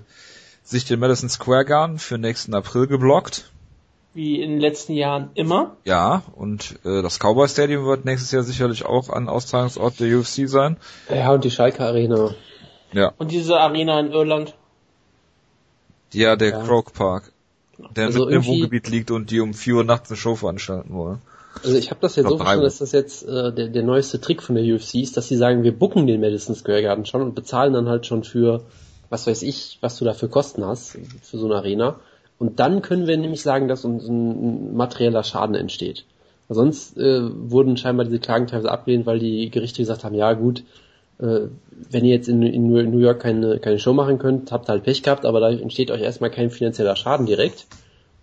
sich 0.63 0.85
den 0.85 0.99
Madison 0.99 1.29
Square 1.29 1.65
Garden 1.65 1.97
für 1.97 2.17
nächsten 2.17 2.53
April 2.53 2.87
geblockt 2.87 3.49
wie 4.15 4.41
in 4.41 4.51
den 4.51 4.59
letzten 4.61 4.93
Jahren 4.93 5.29
immer. 5.35 5.75
Ja, 5.83 6.23
und 6.35 6.79
äh, 6.85 7.01
das 7.01 7.19
Cowboy 7.19 7.49
Stadium 7.49 7.85
wird 7.85 8.05
nächstes 8.05 8.31
Jahr 8.31 8.43
sicherlich 8.43 8.85
auch 8.85 9.09
ein 9.09 9.27
Austragungsort 9.27 9.99
der 9.99 10.17
UFC 10.17 10.47
sein. 10.47 10.77
Ja, 11.09 11.31
und 11.31 11.43
die 11.43 11.51
Schalke 11.51 11.85
Arena. 11.85 12.33
Ja. 12.93 13.11
Und 13.17 13.31
diese 13.31 13.59
Arena 13.59 13.99
in 13.99 14.11
Irland. 14.11 14.55
Ja, 16.13 16.37
der 16.37 16.51
ja. 16.51 16.63
Croke 16.63 16.93
Park. 16.93 17.33
Der 17.95 18.05
also 18.05 18.29
im 18.29 18.45
Wohngebiet 18.45 18.87
liegt 18.87 19.11
und 19.11 19.31
die 19.31 19.41
um 19.41 19.53
4 19.53 19.75
Uhr 19.75 19.83
nachts 19.83 20.09
eine 20.09 20.17
Show 20.17 20.35
veranstalten 20.35 20.93
wollen. 20.93 21.21
Also 21.63 21.77
ich 21.77 21.89
habe 21.89 21.99
das 22.01 22.15
jetzt 22.15 22.27
so 22.27 22.37
verstanden, 22.37 22.63
dass 22.63 22.79
das 22.79 22.91
jetzt 22.91 23.27
äh, 23.27 23.51
der, 23.51 23.69
der 23.69 23.83
neueste 23.83 24.19
Trick 24.19 24.43
von 24.43 24.55
der 24.55 24.63
UFC 24.63 24.95
ist, 24.95 25.17
dass 25.17 25.27
sie 25.27 25.37
sagen, 25.37 25.63
wir 25.63 25.77
bucken 25.77 26.07
den 26.07 26.21
Madison 26.21 26.55
Square 26.55 26.81
Garden 26.81 27.05
schon 27.05 27.21
und 27.21 27.35
bezahlen 27.35 27.73
dann 27.73 27.89
halt 27.89 28.05
schon 28.05 28.23
für, 28.23 28.63
was 29.09 29.27
weiß 29.27 29.41
ich, 29.43 29.77
was 29.81 29.97
du 29.97 30.05
da 30.05 30.13
für 30.13 30.29
Kosten 30.29 30.65
hast, 30.65 30.97
für 31.21 31.37
so 31.37 31.45
eine 31.45 31.55
Arena. 31.55 31.99
Und 32.37 32.59
dann 32.59 32.81
können 32.81 33.07
wir 33.07 33.17
nämlich 33.17 33.41
sagen, 33.41 33.67
dass 33.67 33.85
uns 33.85 34.07
ein 34.07 34.75
materieller 34.75 35.23
Schaden 35.23 35.55
entsteht. 35.55 36.05
Sonst 36.49 36.97
äh, 36.97 37.21
wurden 37.21 37.77
scheinbar 37.77 38.05
diese 38.05 38.19
Klagen 38.19 38.47
teilweise 38.47 38.71
abgelehnt, 38.71 39.05
weil 39.05 39.19
die 39.19 39.49
Gerichte 39.49 39.81
gesagt 39.81 40.03
haben, 40.03 40.15
ja 40.15 40.33
gut, 40.33 40.63
äh, 41.19 41.47
wenn 41.89 42.05
ihr 42.05 42.13
jetzt 42.13 42.27
in, 42.27 42.41
in 42.43 42.67
New 42.67 42.99
York 42.99 43.21
keine, 43.21 43.59
keine 43.59 43.79
Show 43.79 43.93
machen 43.93 44.19
könnt, 44.19 44.51
habt 44.51 44.69
ihr 44.69 44.73
halt 44.73 44.83
Pech 44.83 45.01
gehabt, 45.01 45.25
aber 45.25 45.39
da 45.39 45.49
entsteht 45.49 45.89
euch 45.91 46.01
erstmal 46.01 46.29
kein 46.29 46.51
finanzieller 46.51 46.95
Schaden 46.95 47.25
direkt. 47.25 47.65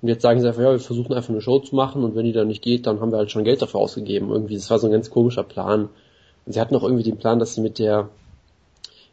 Und 0.02 0.08
jetzt 0.08 0.22
sagen 0.22 0.40
sie 0.40 0.48
einfach, 0.48 0.62
ja, 0.62 0.72
wir 0.72 0.80
versuchen 0.80 1.14
einfach 1.14 1.30
eine 1.30 1.40
Show 1.40 1.60
zu 1.60 1.76
machen 1.76 2.02
und 2.02 2.16
wenn 2.16 2.24
die 2.24 2.32
dann 2.32 2.48
nicht 2.48 2.62
geht, 2.62 2.86
dann 2.86 3.00
haben 3.00 3.12
wir 3.12 3.18
halt 3.18 3.30
schon 3.30 3.44
Geld 3.44 3.62
dafür 3.62 3.80
ausgegeben. 3.80 4.30
Irgendwie, 4.30 4.56
das 4.56 4.68
war 4.68 4.78
so 4.78 4.88
ein 4.88 4.92
ganz 4.92 5.10
komischer 5.10 5.44
Plan. 5.44 5.88
Und 6.44 6.52
sie 6.52 6.60
hatten 6.60 6.74
auch 6.74 6.82
irgendwie 6.82 7.04
den 7.04 7.18
Plan, 7.18 7.38
dass 7.38 7.54
sie 7.54 7.60
mit 7.60 7.78
der 7.78 8.10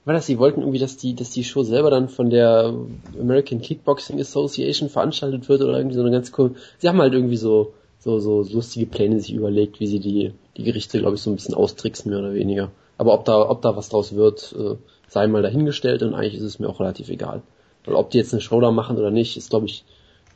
war 0.10 0.15
das, 0.15 0.25
sie 0.25 0.39
wollten 0.39 0.62
irgendwie, 0.62 0.79
dass 0.79 0.98
die, 0.98 1.13
dass 1.13 1.29
die 1.29 1.43
Show 1.43 1.62
selber 1.62 1.91
dann 1.91 2.10
von 2.10 2.31
der 2.31 2.74
American 3.19 3.62
Kickboxing 3.62 4.19
Association 4.19 4.89
veranstaltet 4.89 5.48
wird 5.50 5.62
oder 5.62 5.77
irgendwie 5.77 5.96
so 5.96 6.01
eine 6.01 6.10
ganz 6.10 6.31
cool. 6.36 6.55
Sie 6.79 6.89
haben 6.89 7.00
halt 7.00 7.13
irgendwie 7.13 7.38
so, 7.38 7.74
so, 8.00 8.17
so 8.17 8.41
lustige 8.41 8.88
Pläne 8.88 9.19
sich 9.19 9.34
überlegt, 9.34 9.79
wie 9.79 9.86
sie 9.86 10.00
die, 10.00 10.34
die 10.58 10.63
Gerichte, 10.63 10.98
glaube 10.98 11.15
ich, 11.15 11.22
so 11.22 11.29
ein 11.29 11.36
bisschen 11.36 11.53
austricksen, 11.53 12.10
mehr 12.10 12.22
oder 12.22 12.34
weniger. 12.34 12.72
Aber 12.98 13.13
ob 13.13 13.25
da, 13.25 13.48
ob 13.48 13.62
da 13.62 13.75
was 13.75 13.89
draus 13.89 14.15
wird, 14.15 14.55
äh, 14.58 14.77
sei 15.08 15.27
mal 15.27 15.43
dahingestellt 15.43 16.01
und 16.01 16.15
eigentlich 16.15 16.36
ist 16.36 16.43
es 16.43 16.58
mir 16.58 16.69
auch 16.69 16.79
relativ 16.79 17.10
egal. 17.10 17.43
Weil 17.86 17.93
ob 17.93 18.10
die 18.10 18.17
jetzt 18.17 18.34
eine 18.34 18.41
Show 18.41 18.60
da 18.60 18.72
machen 18.72 18.98
oder 18.98 19.12
nicht, 19.12 19.38
ist 19.38 19.51
glaube 19.51 19.67
ich 19.67 19.84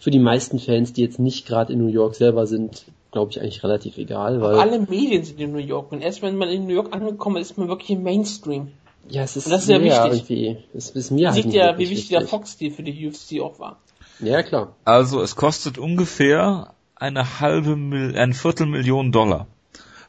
für 0.04 0.12
die 0.12 0.20
meisten 0.20 0.60
Fans, 0.60 0.92
die 0.92 1.02
jetzt 1.02 1.18
nicht 1.18 1.48
gerade 1.48 1.72
in 1.72 1.80
New 1.80 1.88
York 1.88 2.16
selber 2.16 2.46
sind, 2.46 2.84
glaube 3.14 3.32
ich 3.32 3.40
eigentlich 3.40 3.64
relativ 3.64 3.98
egal. 3.98 4.42
Weil 4.42 4.60
alle 4.60 4.80
Medien 4.80 5.24
sind 5.24 5.40
in 5.40 5.54
New 5.54 5.60
York 5.60 5.94
und 5.94 6.02
erst 6.02 6.22
wenn 6.22 6.36
man 6.36 6.50
in 6.50 6.68
New 6.68 6.74
York 6.74 6.94
angekommen 6.94 7.38
ist, 7.38 7.52
ist 7.52 7.58
man 7.58 7.70
wirklich 7.70 7.92
im 7.92 8.04
Mainstream. 8.04 8.74
Ja, 9.08 9.24
es 9.24 9.38
ist, 9.38 9.46
und 9.46 9.54
das 9.54 9.64
ist 9.64 9.70
ja 9.70 9.82
wichtig. 9.82 10.30
Irgendwie. 10.30 10.58
Es 10.74 10.90
ist 10.90 11.10
mir 11.10 11.28
man 11.28 11.36
sieht 11.36 11.54
ja, 11.54 11.78
wie 11.78 11.90
wichtig 11.90 12.10
der 12.10 12.28
Fox-Deal 12.28 12.74
für 12.74 12.84
die 12.84 13.08
UFC 13.08 13.42
auch 13.42 13.60
war. 13.60 13.78
Ja, 14.20 14.44
klar. 14.44 14.76
Also 14.84 15.22
es 15.22 15.38
kostet 15.38 15.78
ungefähr 15.78 16.74
eine 16.96 17.40
halbe, 17.40 17.78
Mil 17.78 18.18
ein 18.18 18.34
Viertelmillion 18.34 19.14
Dollar. 19.14 19.48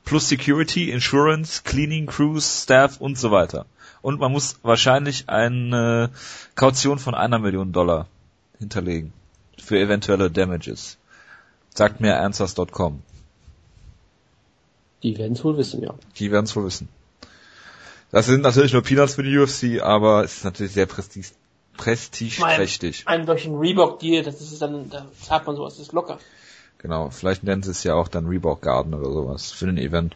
Plus 0.05 0.29
Security, 0.29 0.91
Insurance, 0.91 1.63
Cleaning 1.63 2.07
Crews, 2.07 2.65
Staff 2.65 3.01
und 3.01 3.17
so 3.17 3.31
weiter. 3.31 3.67
Und 4.03 4.19
man 4.19 4.33
muss 4.33 4.59
wahrscheinlich 4.65 5.29
eine 5.29 6.11
Kaution 6.57 6.99
von 6.99 7.15
einer 7.15 7.39
Million 7.39 7.71
Dollar 7.71 8.09
hinterlegen. 8.59 9.13
Für 9.59 9.79
eventuelle 9.79 10.31
Damages. 10.31 10.99
Sagt 11.75 12.01
mir 12.01 12.21
answers.com. 12.21 13.03
Die 15.03 15.19
werden 15.19 15.35
es 15.35 15.45
wohl 15.45 15.57
wissen, 15.57 15.83
ja. 15.83 15.95
Die 16.19 16.31
werden 16.31 16.47
es 16.47 16.57
wohl 16.57 16.65
wissen. 16.65 16.89
Das 18.11 18.27
sind 18.27 18.43
natürlich 18.43 18.73
nur 18.73 18.83
Peanuts 18.83 19.17
für 19.17 19.23
die 19.23 19.37
UFC, 19.37 19.83
aber 19.83 20.25
es 20.25 20.39
ist 20.39 20.45
natürlich 20.45 20.73
sehr 20.73 20.87
prestige, 20.87 21.29
prestigeträchtig. 21.77 23.03
Ein, 23.07 23.29
ein 23.29 23.37
einen 23.37 23.59
Reebok-Deal, 23.59 24.23
das 24.23 24.41
ist 24.41 24.63
dann, 24.63 24.89
da 24.89 25.07
zahlt 25.21 25.47
man 25.47 25.57
sowas, 25.57 25.75
das 25.75 25.89
ist 25.89 25.93
locker. 25.93 26.19
Genau, 26.79 27.11
vielleicht 27.11 27.43
nennen 27.43 27.63
sie 27.63 27.73
es 27.73 27.83
ja 27.83 27.95
auch 27.95 28.09
dann 28.09 28.27
Reebok 28.27 28.63
Garden 28.63 28.95
oder 28.95 29.11
sowas 29.11 29.51
für 29.51 29.67
den 29.67 29.79
Event. 29.79 30.15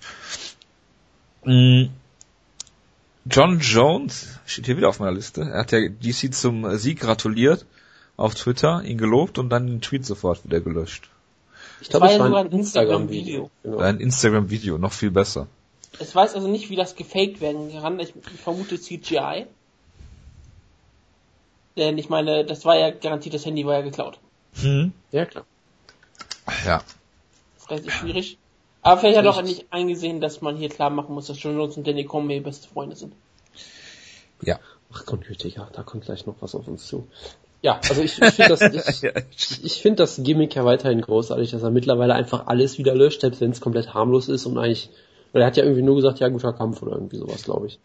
Mhm. 1.44 1.90
John 3.24 3.58
Jones 3.60 4.38
steht 4.46 4.66
hier 4.66 4.76
wieder 4.76 4.88
auf 4.88 5.00
meiner 5.00 5.12
Liste. 5.12 5.42
Er 5.42 5.60
hat 5.60 5.72
ja 5.72 5.80
DC 5.88 6.32
zum 6.32 6.76
Sieg 6.78 7.00
gratuliert 7.00 7.66
auf 8.18 8.34
Twitter, 8.34 8.82
ihn 8.84 8.98
gelobt 8.98 9.38
und 9.38 9.48
dann 9.48 9.66
den 9.66 9.80
Tweet 9.80 10.04
sofort 10.04 10.44
wieder 10.44 10.60
gelöscht. 10.60 11.08
Ich 11.80 11.88
glaube, 11.88 12.08
es 12.08 12.18
war 12.18 12.34
ein 12.36 12.50
Instagram-Video. 12.50 13.50
Genau. 13.62 13.78
Ein 13.78 14.00
Instagram-Video, 14.00 14.76
noch 14.76 14.92
viel 14.92 15.12
besser. 15.12 15.46
Es 16.00 16.14
weiß 16.14 16.34
also 16.34 16.48
nicht, 16.48 16.68
wie 16.68 16.76
das 16.76 16.96
gefaked 16.96 17.40
werden 17.40 17.72
kann. 17.72 17.98
Ich 18.00 18.12
vermute 18.42 18.78
CGI. 18.78 19.46
Denn 21.76 21.96
ich 21.96 22.08
meine, 22.08 22.44
das 22.44 22.64
war 22.64 22.76
ja 22.76 22.90
garantiert, 22.90 23.36
das 23.36 23.46
Handy 23.46 23.64
war 23.64 23.74
ja 23.74 23.82
geklaut. 23.82 24.18
Hm. 24.60 24.92
Ja, 25.12 25.24
klar. 25.24 25.44
Ja. 26.66 26.82
Das 27.68 27.80
ist 27.80 27.92
schwierig. 27.92 28.36
Aber 28.82 29.00
vielleicht 29.00 29.18
hat 29.18 29.24
er 29.24 29.30
auch 29.30 29.42
nicht 29.42 29.66
eingesehen, 29.70 30.20
dass 30.20 30.40
man 30.40 30.56
hier 30.56 30.70
klar 30.70 30.90
machen 30.90 31.14
muss, 31.14 31.26
dass 31.26 31.40
John 31.40 31.56
Jones 31.56 31.76
und 31.76 31.86
Danny 31.86 32.04
Comey 32.04 32.40
beste 32.40 32.68
Freunde 32.68 32.96
sind. 32.96 33.14
Ja. 34.42 34.58
Ach 34.92 35.04
Gott, 35.06 35.20
Digga, 35.44 35.68
da 35.72 35.82
kommt 35.82 36.06
gleich 36.06 36.26
noch 36.26 36.36
was 36.40 36.54
auf 36.54 36.66
uns 36.66 36.86
zu. 36.86 37.06
Ja, 37.60 37.80
also 37.88 38.02
ich, 38.02 38.20
ich 38.20 38.34
finde 38.34 38.56
das, 38.56 39.02
ich, 39.32 39.64
ich 39.64 39.82
finde 39.82 39.96
das 39.96 40.20
Gimmick 40.22 40.54
ja 40.54 40.64
weiterhin 40.64 41.00
großartig, 41.00 41.50
dass 41.50 41.62
er 41.62 41.70
mittlerweile 41.70 42.14
einfach 42.14 42.46
alles 42.46 42.78
wieder 42.78 42.94
löscht, 42.94 43.22
selbst 43.22 43.40
wenn 43.40 43.50
es 43.50 43.60
komplett 43.60 43.94
harmlos 43.94 44.28
ist 44.28 44.46
und 44.46 44.58
eigentlich, 44.58 44.90
weil 45.32 45.42
er 45.42 45.48
hat 45.48 45.56
ja 45.56 45.64
irgendwie 45.64 45.82
nur 45.82 45.96
gesagt, 45.96 46.20
ja, 46.20 46.28
guter 46.28 46.52
Kampf 46.52 46.82
oder 46.82 46.92
irgendwie 46.92 47.18
sowas, 47.18 47.42
glaube 47.42 47.66
ich. 47.66 47.80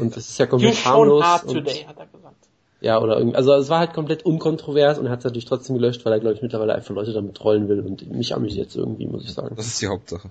Und 0.00 0.16
das 0.16 0.28
ist 0.28 0.38
ja 0.38 0.46
komplett 0.46 0.84
harmlos. 0.84 1.22
Hard 1.22 1.46
today, 1.46 1.84
hat 1.86 1.98
er 1.98 2.06
gesagt. 2.06 2.36
Ja, 2.80 3.00
oder 3.00 3.16
irgendwie, 3.16 3.36
also 3.36 3.54
es 3.54 3.68
war 3.68 3.78
halt 3.78 3.92
komplett 3.92 4.24
unkontrovers 4.24 4.98
und 4.98 5.06
er 5.06 5.12
hat 5.12 5.20
es 5.20 5.24
natürlich 5.24 5.44
trotzdem 5.44 5.76
gelöscht, 5.76 6.04
weil 6.04 6.14
er, 6.14 6.18
glaube 6.18 6.34
ich, 6.34 6.42
mittlerweile 6.42 6.74
einfach 6.74 6.92
Leute 6.92 7.12
damit 7.12 7.36
trollen 7.36 7.68
will 7.68 7.80
und 7.80 8.10
mich 8.10 8.34
amüsiert 8.34 8.66
jetzt 8.66 8.76
irgendwie, 8.76 9.06
muss 9.06 9.22
ich 9.22 9.32
sagen. 9.32 9.54
Das 9.54 9.66
ist 9.66 9.80
die 9.80 9.86
Hauptsache. 9.86 10.30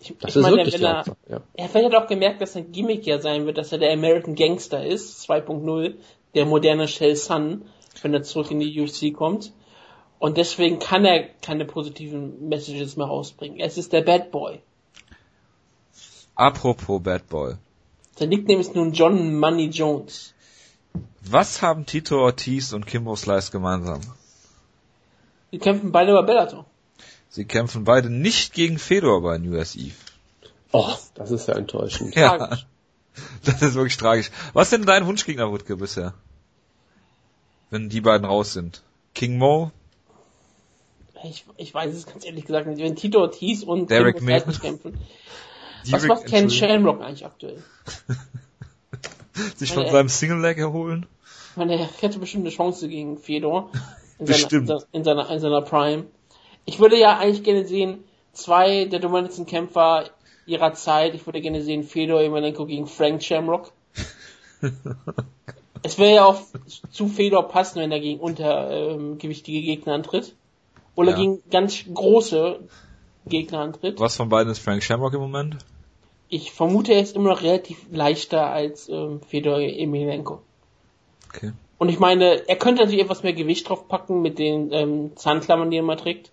Ich, 0.00 0.16
das 0.18 0.30
ich 0.30 0.36
ist 0.36 0.42
meine, 0.42 0.56
wirklich 0.56 0.76
die 0.76 0.82
er, 0.82 1.04
ja. 1.28 1.40
Er 1.52 1.64
hat 1.64 1.70
vielleicht 1.70 1.94
auch 1.94 2.06
gemerkt, 2.06 2.40
dass 2.40 2.54
sein 2.54 2.72
Gimmick 2.72 3.06
ja 3.06 3.20
sein 3.20 3.44
wird, 3.44 3.58
dass 3.58 3.72
er 3.72 3.78
der 3.78 3.92
American 3.92 4.34
Gangster 4.34 4.86
ist, 4.86 5.28
2.0, 5.28 5.94
der 6.34 6.46
moderne 6.46 6.88
Shell 6.88 7.14
Sun, 7.14 7.66
wenn 8.02 8.14
er 8.14 8.22
zurück 8.22 8.50
in 8.50 8.60
die 8.60 8.80
UFC 8.80 9.14
kommt. 9.14 9.52
Und 10.18 10.36
deswegen 10.36 10.78
kann 10.78 11.04
er 11.04 11.24
keine 11.40 11.64
positiven 11.64 12.48
Messages 12.48 12.96
mehr 12.96 13.06
rausbringen. 13.06 13.58
Es 13.58 13.76
ist 13.76 13.92
der 13.92 14.02
Bad 14.02 14.30
Boy. 14.30 14.60
Apropos 16.34 17.02
Bad 17.02 17.28
Boy. 17.28 17.54
Sein 18.16 18.28
Nickname 18.28 18.60
ist 18.60 18.74
nun 18.74 18.92
John 18.92 19.38
Money 19.38 19.68
Jones. 19.70 20.34
Was 21.22 21.62
haben 21.62 21.86
Tito 21.86 22.22
Ortiz 22.22 22.72
und 22.72 22.86
Kimbo 22.86 23.16
Slice 23.16 23.50
gemeinsam? 23.50 24.00
Sie 25.50 25.58
kämpfen 25.58 25.92
beide 25.92 26.12
bei 26.12 26.22
Bellator. 26.22 26.66
Sie 27.28 27.44
kämpfen 27.44 27.84
beide 27.84 28.10
nicht 28.10 28.52
gegen 28.52 28.78
Fedor 28.78 29.22
bei 29.22 29.38
New 29.38 29.54
Year's 29.54 29.74
Eve. 29.74 29.94
Oh, 30.72 30.94
das 31.14 31.30
ist 31.30 31.48
ja 31.48 31.54
enttäuschend. 31.54 32.14
Ja, 32.14 32.36
tragisch. 32.36 32.66
das 33.44 33.62
ist 33.62 33.74
wirklich 33.74 33.96
tragisch. 33.96 34.30
Was 34.52 34.66
ist 34.66 34.72
denn 34.72 34.86
dein 34.86 35.06
Wunschgegner, 35.06 35.50
Wutke, 35.50 35.76
bisher? 35.76 36.14
Wenn 37.72 37.88
die 37.88 38.02
beiden 38.02 38.26
raus 38.26 38.52
sind. 38.52 38.82
King 39.14 39.38
Mo? 39.38 39.70
Ich, 41.24 41.46
ich 41.56 41.72
weiß 41.72 41.94
es 41.94 42.04
ganz 42.04 42.22
ehrlich 42.26 42.44
gesagt 42.44 42.66
nicht. 42.66 42.82
Wenn 42.82 42.96
Tito 42.96 43.20
Ortiz 43.20 43.62
und 43.62 43.90
Derek 43.90 44.18
Kimbo 44.18 44.38
Slice 44.40 44.60
kämpfen. 44.60 44.98
Was 45.90 46.06
macht 46.06 46.26
Ken 46.26 46.50
Shamrock 46.50 47.00
eigentlich 47.00 47.24
aktuell? 47.24 47.62
sich 49.56 49.72
von 49.72 49.90
seinem 49.90 50.10
Single 50.10 50.42
Leg 50.42 50.58
erholen? 50.58 51.06
Ich 51.52 51.56
meine, 51.56 51.78
er 51.78 51.88
hätte 52.02 52.18
bestimmt 52.18 52.44
eine 52.44 52.54
Chance 52.54 52.90
gegen 52.90 53.16
Fedor. 53.16 53.70
In 54.18 54.26
bestimmt. 54.26 54.68
Seiner, 54.68 54.84
in, 54.92 55.04
seiner, 55.04 55.30
in 55.30 55.40
seiner 55.40 55.62
Prime. 55.62 56.04
Ich 56.66 56.78
würde 56.78 56.98
ja 56.98 57.18
eigentlich 57.18 57.42
gerne 57.42 57.66
sehen, 57.66 58.04
zwei 58.34 58.84
der 58.84 59.00
dominantesten 59.00 59.46
Kämpfer 59.46 60.10
ihrer 60.44 60.74
Zeit. 60.74 61.14
Ich 61.14 61.24
würde 61.24 61.40
gerne 61.40 61.62
sehen 61.62 61.84
Fedor 61.84 62.20
Emelianenko 62.20 62.66
gegen 62.66 62.86
Frank 62.86 63.22
Shamrock. 63.22 63.72
Es 65.82 65.98
wäre 65.98 66.14
ja 66.14 66.24
auch 66.24 66.40
zu 66.90 67.08
Fedor 67.08 67.48
passen, 67.48 67.80
wenn 67.80 67.92
er 67.92 68.00
gegen 68.00 68.20
untergewichtige 68.20 69.58
ähm, 69.58 69.64
Gegner 69.64 69.94
antritt. 69.94 70.34
Oder 70.94 71.12
ja. 71.12 71.16
gegen 71.16 71.42
ganz 71.50 71.84
große 71.92 72.60
Gegner 73.26 73.60
antritt. 73.60 73.98
Was 73.98 74.16
von 74.16 74.28
beiden 74.28 74.52
ist 74.52 74.58
Frank 74.58 74.82
Shamrock 74.82 75.14
im 75.14 75.20
Moment? 75.20 75.56
ich 76.32 76.50
vermute, 76.50 76.94
er 76.94 77.02
ist 77.02 77.14
immer 77.14 77.28
noch 77.28 77.42
relativ 77.42 77.76
leichter 77.90 78.46
als 78.46 78.88
ähm, 78.88 79.20
Fedor 79.28 79.58
Emelianenko. 79.60 80.40
Okay. 81.28 81.52
Und 81.76 81.90
ich 81.90 81.98
meine, 81.98 82.48
er 82.48 82.56
könnte 82.56 82.80
natürlich 82.80 83.04
etwas 83.04 83.22
mehr 83.22 83.34
Gewicht 83.34 83.68
draufpacken 83.68 84.22
mit 84.22 84.38
den 84.38 84.72
ähm, 84.72 85.12
Zahnklammern, 85.14 85.70
die 85.70 85.76
er 85.76 85.82
mal 85.82 85.96
trägt. 85.96 86.30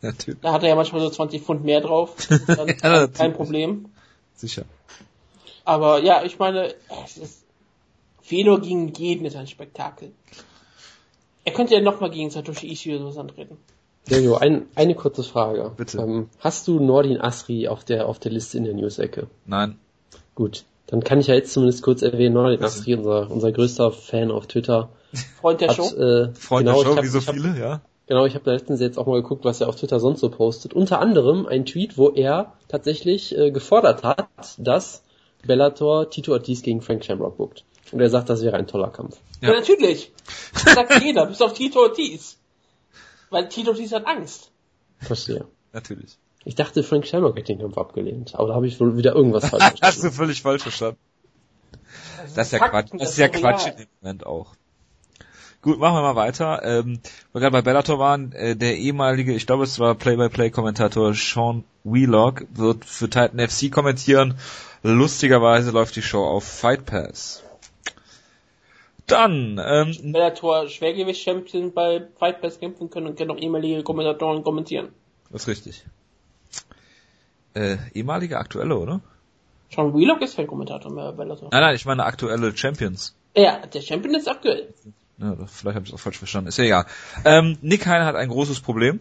Natürlich. 0.00 0.40
Da 0.40 0.52
hat 0.52 0.62
er 0.62 0.70
ja 0.70 0.76
manchmal 0.76 1.02
so 1.02 1.10
20 1.10 1.42
Pfund 1.42 1.62
mehr 1.62 1.82
drauf. 1.82 2.16
Ja, 2.82 3.06
kein 3.06 3.34
Problem. 3.34 3.90
Sicher. 4.34 4.64
Aber 5.66 6.02
ja, 6.02 6.24
ich 6.24 6.38
meine, 6.38 6.74
es 7.04 7.18
ist, 7.18 7.41
Fedor 8.22 8.60
gegen 8.60 8.92
jeden 8.94 9.26
ist 9.26 9.36
ein 9.36 9.46
Spektakel. 9.46 10.12
Er 11.44 11.52
könnte 11.52 11.74
ja 11.74 11.80
nochmal 11.80 12.10
gegen 12.10 12.30
Satoshi 12.30 12.70
Ishii 12.70 12.94
oder 12.94 13.04
sowas 13.04 13.18
antreten. 13.18 13.58
Jojo, 14.08 14.36
ein, 14.36 14.66
eine 14.74 14.94
kurze 14.94 15.22
Frage. 15.22 15.72
Bitte. 15.76 15.98
Ähm, 15.98 16.28
hast 16.38 16.66
du 16.66 16.80
Nordin 16.80 17.20
Asri 17.20 17.68
auf 17.68 17.84
der, 17.84 18.08
auf 18.08 18.18
der 18.18 18.32
Liste 18.32 18.58
in 18.58 18.64
der 18.64 18.74
News-Ecke? 18.74 19.28
Nein. 19.46 19.78
Gut. 20.34 20.64
Dann 20.86 21.04
kann 21.04 21.20
ich 21.20 21.28
ja 21.28 21.34
jetzt 21.34 21.52
zumindest 21.52 21.82
kurz 21.82 22.02
erwähnen, 22.02 22.34
Nordin 22.34 22.62
Asri, 22.62 22.94
unser, 22.94 23.30
unser 23.30 23.52
größter 23.52 23.92
Fan 23.92 24.30
auf 24.30 24.46
Twitter. 24.46 24.90
Freund 25.40 25.60
der 25.60 25.68
hat, 25.68 25.76
Show? 25.76 25.94
Äh, 25.94 26.34
Freund 26.34 26.66
genau, 26.66 26.82
der 26.82 26.90
Show, 26.90 26.96
hab, 26.96 27.04
wie 27.04 27.08
so 27.08 27.20
viele, 27.20 27.50
hab, 27.50 27.58
ja. 27.58 27.80
Genau, 28.06 28.26
ich 28.26 28.34
habe 28.34 28.50
letztens 28.50 28.80
jetzt 28.80 28.98
auch 28.98 29.06
mal 29.06 29.22
geguckt, 29.22 29.44
was 29.44 29.60
er 29.60 29.68
auf 29.68 29.76
Twitter 29.76 30.00
sonst 30.00 30.20
so 30.20 30.28
postet. 30.28 30.74
Unter 30.74 31.00
anderem 31.00 31.46
ein 31.46 31.64
Tweet, 31.64 31.96
wo 31.96 32.10
er 32.10 32.52
tatsächlich 32.68 33.36
äh, 33.36 33.50
gefordert 33.50 34.02
hat, 34.02 34.28
dass 34.58 35.02
Bellator 35.46 36.10
Tito 36.10 36.32
Ortiz 36.32 36.62
gegen 36.62 36.82
Frank 36.82 37.04
Shamrock 37.04 37.36
guckt. 37.36 37.64
Und 37.92 38.00
er 38.00 38.10
sagt, 38.10 38.28
das 38.28 38.42
wäre 38.42 38.56
ein 38.56 38.66
toller 38.66 38.90
Kampf. 38.90 39.18
Ja, 39.40 39.50
ja 39.50 39.60
natürlich. 39.60 40.12
Das 40.52 40.74
sagt 40.74 41.00
jeder, 41.02 41.26
bis 41.26 41.40
auf 41.42 41.52
Tito 41.52 41.80
Ortiz. 41.80 42.38
Weil 43.30 43.48
Tito 43.48 43.70
Ortiz 43.70 43.92
hat 43.92 44.06
Angst. 44.06 44.50
Verstehe. 44.98 45.46
Natürlich. 45.72 46.18
Ich 46.44 46.54
dachte, 46.54 46.82
Frank 46.82 47.06
Shamrock 47.06 47.36
hätte 47.36 47.52
den 47.52 47.60
Kampf 47.60 47.78
abgelehnt, 47.78 48.34
aber 48.34 48.48
da 48.48 48.54
habe 48.54 48.66
ich 48.66 48.80
wohl 48.80 48.96
wieder 48.96 49.14
irgendwas 49.14 49.48
falsch 49.48 49.62
verstanden. 49.62 49.82
Hast 49.86 50.02
du 50.02 50.10
völlig 50.10 50.42
falsch 50.42 50.62
verstanden. 50.62 50.98
Das, 52.22 52.34
das 52.34 52.46
ist 52.46 52.52
ja 52.52 52.68
Quatsch. 52.68 52.88
Das 52.92 53.10
ist 53.10 53.18
ja 53.18 53.28
Quatsch 53.28 53.66
in 53.66 53.76
dem 53.76 53.86
Moment 54.00 54.26
auch. 54.26 54.54
Gut, 55.60 55.78
machen 55.78 55.94
wir 55.94 56.02
mal 56.02 56.16
weiter. 56.16 56.60
Ähm, 56.64 56.98
wir 57.30 57.40
gerade 57.40 57.52
bei 57.52 57.62
Bellator 57.62 58.00
waren, 58.00 58.32
äh, 58.32 58.56
der 58.56 58.78
ehemalige, 58.78 59.32
ich 59.32 59.46
glaube 59.46 59.62
es 59.62 59.78
war 59.78 59.94
Play-by-Play-Kommentator 59.94 61.14
Sean 61.14 61.62
Wheelock 61.84 62.46
wird 62.52 62.84
für 62.84 63.08
Titan 63.08 63.38
FC 63.38 63.70
kommentieren. 63.70 64.34
Lustigerweise 64.82 65.70
läuft 65.70 65.94
die 65.94 66.02
Show 66.02 66.24
auf 66.24 66.42
Fight 66.42 66.84
Pass. 66.84 67.44
Dann, 69.06 69.60
ähm, 69.64 70.12
Bellator 70.12 70.68
Schwergewicht-Champion 70.68 71.72
bei 71.72 72.06
Fight 72.18 72.40
Pass 72.40 72.60
kämpfen 72.60 72.88
können 72.90 73.08
und 73.08 73.18
können 73.18 73.30
auch 73.30 73.38
ehemalige 73.38 73.82
Kommentatoren 73.82 74.42
kommentieren. 74.42 74.88
Das 75.30 75.42
ist 75.42 75.48
richtig. 75.48 75.84
Äh, 77.54 77.76
ehemalige 77.94 78.38
aktuelle, 78.38 78.76
oder? 78.76 79.00
Sean 79.74 79.94
Wheelock 79.94 80.22
ist 80.22 80.36
kein 80.36 80.46
Kommentator 80.46 80.92
mehr 80.92 81.12
bei 81.12 81.24
Bellator. 81.24 81.48
Nein, 81.50 81.60
nein, 81.60 81.74
ich 81.74 81.84
meine 81.84 82.04
aktuelle 82.04 82.56
Champions. 82.56 83.14
Ja, 83.34 83.66
der 83.66 83.80
Champion 83.80 84.14
ist 84.14 84.28
aktuell. 84.28 84.72
Ja, 85.18 85.36
vielleicht 85.46 85.76
habe 85.76 85.84
ich 85.84 85.90
es 85.90 85.94
auch 85.94 86.00
falsch 86.00 86.18
verstanden. 86.18 86.48
Ist 86.48 86.58
ja 86.58 86.64
egal. 86.64 86.86
Ähm, 87.24 87.58
Nick 87.62 87.86
Heine 87.86 88.04
hat 88.04 88.16
ein 88.16 88.28
großes 88.28 88.60
Problem. 88.60 89.00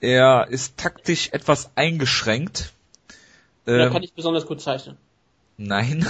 Er 0.00 0.48
ist 0.48 0.76
taktisch 0.76 1.30
etwas 1.32 1.70
eingeschränkt. 1.74 2.72
Ähm, 3.66 3.80
ja, 3.80 3.90
kann 3.90 4.02
ich 4.02 4.12
besonders 4.12 4.46
gut 4.46 4.60
zeichnen. 4.60 4.96
Nein. 5.56 6.06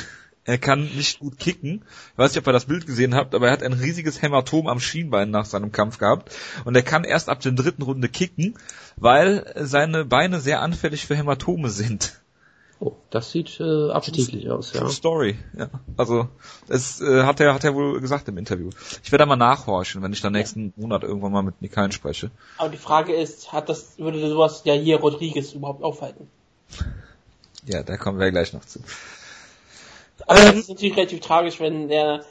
Er 0.47 0.59
kann 0.59 0.85
nicht 0.85 1.19
gut 1.19 1.39
kicken. 1.39 1.85
Ich 2.13 2.19
weiß 2.19 2.31
nicht, 2.31 2.39
ob 2.39 2.47
ihr 2.47 2.53
das 2.53 2.67
Bild 2.67 2.87
gesehen 2.87 3.17
habt, 3.17 3.35
aber 3.35 3.47
er 3.47 3.53
hat 3.53 3.65
ein 3.65 3.73
riesiges 3.73 4.23
Hämatom 4.23 4.69
am 4.69 4.79
Schienbein 4.79 5.31
nach 5.31 5.45
seinem 5.45 5.73
Kampf 5.73 5.99
gehabt. 5.99 6.33
Und 6.65 6.77
er 6.77 6.83
kann 6.83 7.03
erst 7.03 7.29
ab 7.29 7.41
der 7.41 7.53
dritten 7.53 7.83
Runde 7.83 8.09
kicken, 8.09 8.57
weil 8.97 9.53
seine 9.57 10.05
Beine 10.05 10.39
sehr 10.41 10.63
anfällig 10.63 11.05
für 11.05 11.17
Hämatome 11.17 11.69
sind. 11.69 12.21
Oh, 12.79 12.93
das 13.11 13.33
sieht 13.33 13.59
äh, 13.59 13.91
appetitlich 13.91 14.51
aus, 14.51 14.75
ja. 14.75 14.87
Story, 14.91 15.39
ja. 15.59 15.71
Also, 15.97 16.29
es 16.69 17.01
äh, 17.01 17.23
hat 17.23 17.41
er 17.41 17.55
hat 17.55 17.65
er 17.65 17.75
wohl 17.75 18.01
gesagt 18.01 18.29
im 18.29 18.37
Interview. 18.37 18.69
Ich 19.03 19.11
werde 19.11 19.23
da 19.23 19.27
mal 19.27 19.37
nachhorchen, 19.37 20.03
wenn 20.03 20.13
ich 20.13 20.21
dann 20.21 20.35
nächsten 20.35 20.75
Monat 20.77 21.03
irgendwann 21.03 21.33
mal 21.33 21.43
mit 21.43 21.63
Nikain 21.63 21.91
spreche. 21.91 22.31
Aber 22.59 22.69
die 22.69 22.77
Frage 22.77 23.15
ist, 23.15 23.53
hat 23.53 23.71
das 23.71 23.99
würde 23.99 24.21
sowas 24.29 24.61
ja 24.65 24.75
hier 24.75 24.99
Rodriguez 24.99 25.55
überhaupt 25.55 25.83
aufhalten? 25.83 26.29
Ja, 27.65 27.83
da 27.83 27.97
kommen 27.97 28.19
wir 28.19 28.31
gleich 28.31 28.53
noch 28.53 28.65
zu. 28.67 28.81
Aber 30.27 30.41
ähm, 30.41 30.47
das 30.47 30.57
ist 30.57 30.69
natürlich 30.69 30.97
relativ 30.97 31.21
tragisch, 31.21 31.61
wenn 31.61 31.89
er 31.91 32.25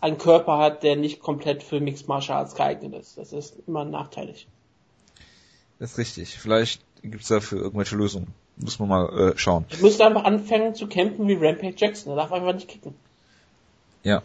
einen 0.00 0.18
Körper 0.18 0.58
hat, 0.58 0.82
der 0.82 0.96
nicht 0.96 1.20
komplett 1.20 1.62
für 1.62 1.80
Mixed 1.80 2.08
Martial 2.08 2.38
Arts 2.38 2.54
geeignet 2.54 2.94
ist. 2.94 3.18
Das 3.18 3.32
ist 3.32 3.56
immer 3.66 3.84
nachteilig. 3.84 4.46
Das 5.78 5.92
ist 5.92 5.98
richtig. 5.98 6.38
Vielleicht 6.38 6.82
gibt 7.02 7.22
es 7.22 7.28
dafür 7.28 7.60
irgendwelche 7.60 7.96
Lösungen. 7.96 8.34
Muss 8.56 8.78
man 8.78 8.88
mal 8.88 9.32
äh, 9.32 9.38
schauen. 9.38 9.64
Er 9.70 9.78
müsste 9.78 10.04
einfach 10.04 10.24
anfangen 10.24 10.74
zu 10.74 10.88
kämpfen 10.88 11.28
wie 11.28 11.34
Rampage 11.34 11.74
Jackson. 11.76 12.12
Er 12.12 12.16
darf 12.16 12.32
einfach 12.32 12.54
nicht 12.54 12.68
kicken. 12.68 12.94
Ja. 14.02 14.22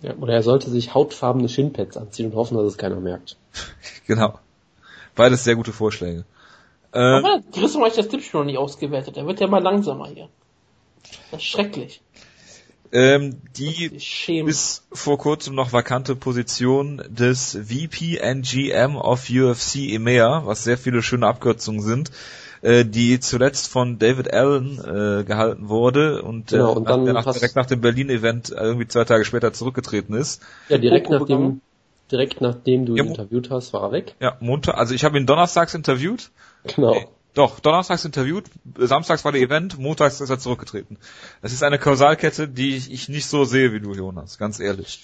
ja. 0.00 0.14
Oder 0.14 0.34
er 0.34 0.42
sollte 0.42 0.70
sich 0.70 0.94
hautfarbene 0.94 1.48
Shinpads 1.48 1.96
anziehen 1.96 2.30
und 2.30 2.36
hoffen, 2.36 2.56
dass 2.56 2.66
es 2.66 2.78
keiner 2.78 3.00
merkt. 3.00 3.36
genau. 4.06 4.38
Beides 5.14 5.44
sehr 5.44 5.56
gute 5.56 5.72
Vorschläge. 5.72 6.24
Ähm, 6.94 7.24
Aber 7.24 7.42
Grissom 7.52 7.84
hat 7.84 7.96
das 7.96 8.08
Tippspiel 8.08 8.40
noch 8.40 8.46
nicht 8.46 8.58
ausgewertet. 8.58 9.16
Er 9.16 9.26
wird 9.26 9.40
ja 9.40 9.46
mal 9.46 9.62
langsamer 9.62 10.08
hier. 10.08 10.28
Das 11.30 11.40
ist 11.40 11.46
schrecklich. 11.46 12.00
Ähm, 12.94 13.40
die 13.56 13.90
bis 14.44 14.84
vor 14.92 15.18
kurzem 15.18 15.56
noch 15.56 15.72
vakante 15.72 16.14
Position 16.14 17.02
des 17.08 17.58
VP 17.60 18.20
and 18.22 18.46
GM 18.46 18.94
of 18.94 19.28
UFC 19.28 19.90
EMEA, 19.90 20.46
was 20.46 20.62
sehr 20.62 20.78
viele 20.78 21.02
schöne 21.02 21.26
Abkürzungen 21.26 21.82
sind, 21.82 22.12
äh, 22.62 22.84
die 22.84 23.18
zuletzt 23.18 23.66
von 23.66 23.98
David 23.98 24.32
Allen 24.32 24.78
äh, 24.78 25.24
gehalten 25.24 25.68
wurde 25.68 26.22
und, 26.22 26.50
genau, 26.50 26.70
äh, 26.70 26.76
und 26.76 26.88
dann 26.88 27.04
nach, 27.04 27.24
direkt 27.32 27.56
nach 27.56 27.66
dem 27.66 27.80
Berlin-Event 27.80 28.50
irgendwie 28.50 28.86
zwei 28.86 29.02
Tage 29.02 29.24
später 29.24 29.52
zurückgetreten 29.52 30.14
ist. 30.14 30.40
Ja, 30.68 30.78
direkt 30.78 31.10
nachdem, 31.10 31.62
direkt 32.12 32.40
nachdem 32.40 32.86
du 32.86 32.94
ja, 32.94 33.02
ihn 33.02 33.08
interviewt 33.10 33.50
hast, 33.50 33.72
war 33.72 33.82
er 33.82 33.90
weg. 33.90 34.14
Ja, 34.20 34.36
Montag, 34.38 34.78
also 34.78 34.94
ich 34.94 35.04
habe 35.04 35.18
ihn 35.18 35.26
donnerstags 35.26 35.74
interviewt. 35.74 36.30
Genau. 36.76 36.94
Doch, 37.34 37.58
donnerstags 37.58 38.04
interviewt, 38.04 38.44
samstags 38.78 39.24
war 39.24 39.32
der 39.32 39.40
Event, 39.40 39.78
montags 39.78 40.20
ist 40.20 40.30
er 40.30 40.38
zurückgetreten. 40.38 40.98
Es 41.42 41.52
ist 41.52 41.64
eine 41.64 41.78
Kausalkette, 41.78 42.46
die 42.46 42.76
ich, 42.76 42.92
ich 42.92 43.08
nicht 43.08 43.26
so 43.26 43.44
sehe 43.44 43.72
wie 43.72 43.80
du, 43.80 43.92
Jonas, 43.92 44.38
ganz 44.38 44.60
ehrlich. 44.60 45.00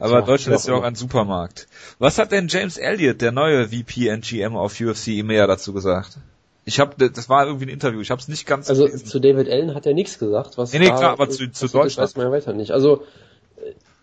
Aber 0.00 0.22
Deutschland 0.22 0.56
ist 0.56 0.66
ja 0.66 0.74
auch 0.74 0.82
ein 0.82 0.94
Supermarkt. 0.94 1.66
Was 1.98 2.18
hat 2.18 2.32
denn 2.32 2.48
James 2.48 2.78
Elliott, 2.78 3.20
der 3.20 3.32
neue 3.32 3.68
VP 3.68 4.10
and 4.10 4.24
GM 4.24 4.56
auf 4.56 4.80
UFC 4.80 5.08
EMEA 5.08 5.46
dazu 5.46 5.72
gesagt? 5.72 6.18
Ich 6.64 6.78
habe, 6.80 7.10
das 7.10 7.28
war 7.28 7.46
irgendwie 7.46 7.66
ein 7.66 7.70
Interview. 7.70 8.00
Ich 8.00 8.10
habe 8.10 8.20
es 8.20 8.28
nicht 8.28 8.46
ganz. 8.46 8.68
Also 8.68 8.84
gelesen. 8.84 9.06
zu 9.06 9.20
David 9.20 9.48
Allen 9.48 9.74
hat 9.74 9.86
er 9.86 9.94
nichts 9.94 10.18
gesagt. 10.18 10.58
Was 10.58 10.72
nee, 10.72 10.80
nee, 10.80 10.86
klar, 10.86 11.12
aber 11.12 11.30
zu, 11.30 11.50
zu 11.50 11.66
Deutschland. 11.66 12.08
weiß 12.08 12.16
man 12.16 12.26
ja 12.26 12.32
weiter 12.32 12.52
nicht. 12.52 12.72
Also 12.72 13.04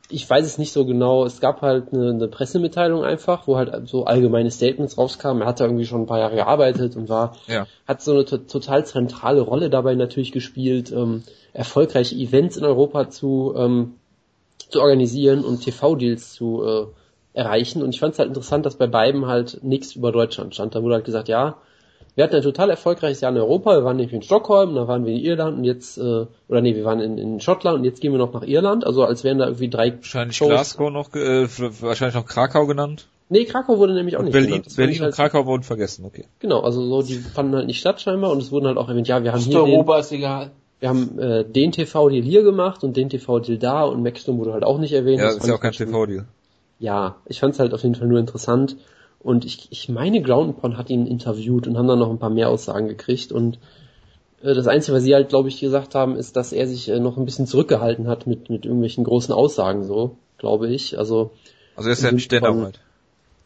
ich 0.09 0.29
weiß 0.29 0.45
es 0.45 0.57
nicht 0.57 0.71
so 0.71 0.85
genau. 0.85 1.25
Es 1.25 1.39
gab 1.39 1.61
halt 1.61 1.93
eine, 1.93 2.09
eine 2.09 2.27
Pressemitteilung 2.27 3.03
einfach, 3.03 3.47
wo 3.47 3.57
halt 3.57 3.87
so 3.87 4.05
allgemeine 4.05 4.51
Statements 4.51 4.97
rauskamen. 4.97 5.41
Er 5.41 5.47
hat 5.47 5.59
da 5.59 5.65
irgendwie 5.65 5.85
schon 5.85 6.01
ein 6.01 6.05
paar 6.07 6.19
Jahre 6.19 6.35
gearbeitet 6.35 6.95
und 6.95 7.09
war, 7.09 7.35
ja. 7.47 7.65
hat 7.87 8.01
so 8.01 8.11
eine 8.11 8.25
total 8.25 8.85
zentrale 8.85 9.41
Rolle 9.41 9.69
dabei 9.69 9.95
natürlich 9.95 10.31
gespielt, 10.31 10.91
ähm, 10.91 11.23
erfolgreiche 11.53 12.15
Events 12.15 12.57
in 12.57 12.65
Europa 12.65 13.09
zu 13.09 13.53
ähm, 13.57 13.95
zu 14.69 14.81
organisieren 14.81 15.43
und 15.43 15.61
TV-Deals 15.61 16.33
zu 16.33 16.63
äh, 16.63 16.85
erreichen. 17.39 17.81
Und 17.81 17.93
ich 17.93 17.99
fand 17.99 18.13
es 18.13 18.19
halt 18.19 18.29
interessant, 18.29 18.65
dass 18.65 18.75
bei 18.75 18.87
beiden 18.87 19.25
halt 19.25 19.63
nichts 19.63 19.95
über 19.95 20.11
Deutschland 20.11 20.53
stand. 20.53 20.75
Da 20.75 20.83
wurde 20.83 20.95
halt 20.95 21.05
gesagt, 21.05 21.27
ja, 21.27 21.57
wir 22.15 22.23
hatten 22.23 22.35
ein 22.35 22.41
total 22.41 22.69
erfolgreiches 22.69 23.21
Jahr 23.21 23.31
in 23.31 23.37
Europa. 23.37 23.75
Wir 23.75 23.83
waren 23.83 23.97
nämlich 23.97 24.13
in 24.13 24.21
Stockholm, 24.21 24.73
dann 24.75 24.87
waren 24.87 25.05
wir 25.05 25.13
in 25.13 25.19
Irland 25.19 25.57
und 25.57 25.63
jetzt, 25.65 25.97
äh, 25.97 26.25
oder 26.47 26.61
nee, 26.61 26.75
wir 26.75 26.85
waren 26.85 27.01
in, 27.01 27.17
in 27.17 27.41
Schottland 27.41 27.79
und 27.79 27.83
jetzt 27.83 27.99
gehen 27.99 28.13
wir 28.13 28.19
noch 28.19 28.33
nach 28.33 28.43
Irland. 28.43 28.85
Also 28.85 29.03
als 29.03 29.23
wären 29.25 29.37
da 29.37 29.45
irgendwie 29.45 29.69
drei 29.69 29.93
Wahrscheinlich 29.95 30.37
Shows. 30.37 30.49
Glasgow 30.49 30.91
noch, 30.91 31.13
äh, 31.13 31.47
wahrscheinlich 31.81 32.15
noch 32.15 32.25
Krakau 32.25 32.65
genannt. 32.67 33.07
Nee, 33.27 33.43
Krakau 33.45 33.79
wurde 33.79 33.93
nämlich 33.93 34.15
auch 34.15 34.21
nicht 34.21 34.31
Berlin, 34.31 34.49
genannt. 34.49 34.75
Berlin 34.77 34.97
und 34.97 35.03
halt, 35.03 35.15
Krakau 35.15 35.45
wurden 35.45 35.63
vergessen, 35.63 36.05
okay. 36.05 36.25
Genau, 36.39 36.61
also 36.61 36.81
so, 36.85 37.01
die 37.01 37.15
fanden 37.15 37.55
halt 37.55 37.67
nicht 37.67 37.79
statt 37.79 37.99
scheinbar 37.99 38.31
und 38.31 38.41
es 38.41 38.51
wurden 38.51 38.67
halt 38.67 38.77
auch 38.77 38.87
erwähnt, 38.87 39.07
ja, 39.07 39.23
wir 39.23 39.33
haben 39.33 39.41
hier 39.41 39.63
Europa 39.63 39.95
den, 39.95 40.01
ist 40.01 40.11
egal. 40.11 40.51
Wir 40.79 40.89
haben 40.89 41.19
äh, 41.19 41.43
den 41.43 41.71
TV-Deal 41.71 42.23
hier 42.23 42.43
gemacht 42.43 42.83
und 42.83 42.95
den 42.95 43.09
TV-Deal 43.09 43.57
da 43.57 43.83
und 43.83 44.03
Maxdom 44.03 44.37
wurde 44.37 44.53
halt 44.53 44.63
auch 44.63 44.77
nicht 44.77 44.93
erwähnt. 44.93 45.19
Ja, 45.19 45.25
das 45.25 45.37
ist 45.37 45.47
ja 45.47 45.55
auch 45.55 45.59
kein 45.59 45.71
TV-Deal. 45.71 46.25
Ja, 46.79 47.15
ich 47.25 47.39
fand's 47.39 47.59
halt 47.59 47.73
auf 47.73 47.83
jeden 47.83 47.95
Fall 47.95 48.07
nur 48.07 48.19
interessant 48.19 48.77
und 49.25 49.43
ich, 49.43 49.67
ich 49.71 49.89
meine, 49.89 50.21
Ground 50.21 50.61
Pound 50.61 50.77
hat 50.77 50.91
ihn 50.91 51.07
interviewt 51.07 51.65
und 51.65 51.79
haben 51.79 51.87
dann 51.87 51.97
noch 51.97 52.11
ein 52.11 52.19
paar 52.19 52.29
mehr 52.29 52.47
Aussagen 52.47 52.87
gekriegt. 52.87 53.31
Und 53.31 53.57
äh, 54.43 54.53
das 54.53 54.67
Einzige, 54.67 54.95
was 54.95 55.01
sie 55.01 55.15
halt, 55.15 55.29
glaube 55.29 55.49
ich, 55.49 55.59
gesagt 55.59 55.95
haben, 55.95 56.15
ist, 56.15 56.35
dass 56.35 56.53
er 56.53 56.67
sich 56.67 56.89
äh, 56.89 56.99
noch 56.99 57.17
ein 57.17 57.25
bisschen 57.25 57.47
zurückgehalten 57.47 58.07
hat 58.07 58.27
mit, 58.27 58.51
mit 58.51 58.65
irgendwelchen 58.65 59.03
großen 59.03 59.33
Aussagen, 59.33 59.83
so, 59.83 60.15
glaube 60.37 60.67
ich. 60.69 60.99
Also, 60.99 61.31
also 61.75 61.89
er 61.89 61.93
ist 61.93 62.03
ja 62.03 62.11
nicht 62.11 62.31
der 62.31 62.43
Arbeit. 62.43 62.79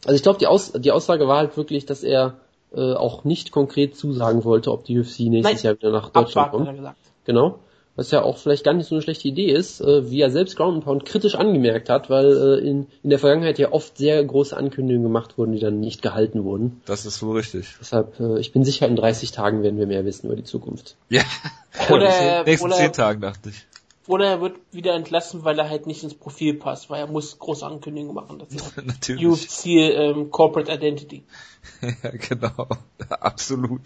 Also 0.04 0.16
ich 0.16 0.22
glaube, 0.22 0.38
die, 0.38 0.48
Aus, 0.48 0.72
die 0.72 0.92
Aussage 0.92 1.26
war 1.26 1.38
halt 1.38 1.56
wirklich, 1.56 1.86
dass 1.86 2.02
er 2.02 2.34
äh, 2.74 2.92
auch 2.92 3.24
nicht 3.24 3.50
konkret 3.50 3.96
zusagen 3.96 4.44
wollte, 4.44 4.72
ob 4.72 4.84
die 4.84 4.98
UFC 4.98 5.20
nächstes 5.20 5.62
Nein, 5.62 5.64
Jahr 5.64 5.74
wieder 5.76 5.92
nach 5.92 6.10
Deutschland 6.10 6.50
kommt. 6.50 6.94
Genau 7.24 7.58
was 7.96 8.10
ja 8.10 8.22
auch 8.22 8.38
vielleicht 8.38 8.64
gar 8.64 8.72
nicht 8.72 8.88
so 8.88 8.94
eine 8.94 9.02
schlechte 9.02 9.28
Idee 9.28 9.52
ist, 9.52 9.80
äh, 9.80 10.10
wie 10.10 10.20
er 10.20 10.30
selbst 10.30 10.56
Ground 10.56 10.84
Pound 10.84 11.04
kritisch 11.04 11.34
angemerkt 11.34 11.88
hat, 11.88 12.08
weil 12.08 12.26
äh, 12.26 12.68
in, 12.68 12.86
in 13.02 13.10
der 13.10 13.18
Vergangenheit 13.18 13.58
ja 13.58 13.72
oft 13.72 13.98
sehr 13.98 14.24
große 14.24 14.56
Ankündigungen 14.56 15.04
gemacht 15.04 15.36
wurden, 15.36 15.52
die 15.52 15.60
dann 15.60 15.80
nicht 15.80 16.02
gehalten 16.02 16.44
wurden. 16.44 16.80
Das 16.86 17.06
ist 17.06 17.22
wohl 17.22 17.36
richtig. 17.36 17.74
Deshalb, 17.80 18.18
äh, 18.20 18.38
ich 18.38 18.52
bin 18.52 18.64
sicher, 18.64 18.86
in 18.86 18.96
30 18.96 19.32
Tagen 19.32 19.62
werden 19.62 19.78
wir 19.78 19.86
mehr 19.86 20.04
wissen 20.04 20.26
über 20.26 20.36
die 20.36 20.44
Zukunft. 20.44 20.96
Ja, 21.08 21.22
oder, 21.90 22.06
in 22.06 22.34
den 22.36 22.44
nächsten 22.44 22.66
oder, 22.66 22.76
10 22.76 22.92
Tagen, 22.92 23.20
dachte 23.20 23.50
ich. 23.50 23.66
Oder 24.06 24.26
er 24.26 24.40
wird 24.40 24.56
wieder 24.72 24.94
entlassen, 24.94 25.44
weil 25.44 25.56
er 25.58 25.68
halt 25.68 25.86
nicht 25.86 26.02
ins 26.02 26.14
Profil 26.14 26.54
passt, 26.54 26.90
weil 26.90 27.00
er 27.00 27.06
muss 27.06 27.38
große 27.38 27.64
Ankündigungen 27.64 28.14
machen. 28.14 28.40
Das 28.40 28.48
ist 28.54 28.84
Natürlich. 28.84 29.24
UFC 29.24 29.66
ähm, 29.66 30.30
Corporate 30.30 30.72
Identity. 30.72 31.22
ja, 31.80 32.10
genau. 32.10 32.68
Absolut. 33.08 33.82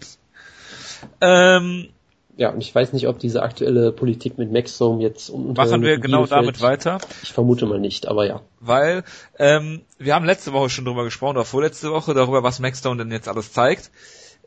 Ähm, 1.21 1.89
ja, 2.37 2.49
und 2.49 2.61
ich 2.61 2.73
weiß 2.75 2.91
nicht, 2.91 3.07
ob 3.07 3.19
diese 3.19 3.43
aktuelle 3.43 3.91
Politik 3.91 4.37
mit 4.37 4.51
Maxdome 4.51 5.01
jetzt 5.01 5.29
um 5.29 5.53
Machen 5.53 5.81
wir 5.81 5.99
genau 5.99 6.25
damit 6.25 6.61
weiter? 6.61 6.97
Ich 7.23 7.31
vermute 7.31 7.65
mal 7.65 7.79
nicht, 7.79 8.07
aber 8.07 8.27
ja. 8.27 8.41
Weil 8.59 9.03
ähm, 9.39 9.81
wir 9.97 10.15
haben 10.15 10.25
letzte 10.25 10.51
Woche 10.51 10.69
schon 10.69 10.85
drüber 10.85 11.05
gesprochen, 11.05 11.37
oder 11.37 11.45
vorletzte 11.45 11.91
Woche, 11.91 12.13
darüber, 12.13 12.43
was 12.43 12.59
Maxdome 12.59 12.97
denn 12.97 13.11
jetzt 13.11 13.29
alles 13.29 13.53
zeigt. 13.53 13.89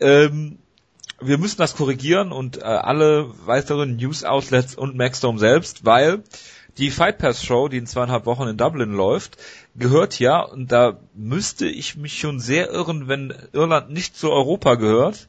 Ähm, 0.01 0.59
wir 1.21 1.39
müssen 1.39 1.59
das 1.59 1.77
korrigieren 1.77 2.31
und 2.31 2.59
äh, 2.59 2.63
alle 2.63 3.31
weiteren 3.47 3.97
News-Outlets 3.97 4.75
und 4.75 4.97
Maxdome 4.97 5.39
selbst, 5.39 5.85
weil 5.85 6.23
die 6.77 6.91
Fight 6.91 7.19
Pass 7.19 7.43
Show, 7.43 7.69
die 7.69 7.79
in 7.79 7.87
zweieinhalb 7.87 8.27
Wochen 8.27 8.47
in 8.47 8.57
Dublin 8.57 8.93
läuft, 8.93 9.37
gehört 9.75 10.19
ja, 10.19 10.43
und 10.43 10.71
da 10.71 10.99
müsste 11.15 11.67
ich 11.67 11.97
mich 11.97 12.19
schon 12.19 12.39
sehr 12.39 12.71
irren, 12.71 13.09
wenn 13.09 13.35
Irland 13.53 13.91
nicht 13.91 14.17
zu 14.17 14.31
Europa 14.31 14.75
gehört, 14.75 15.29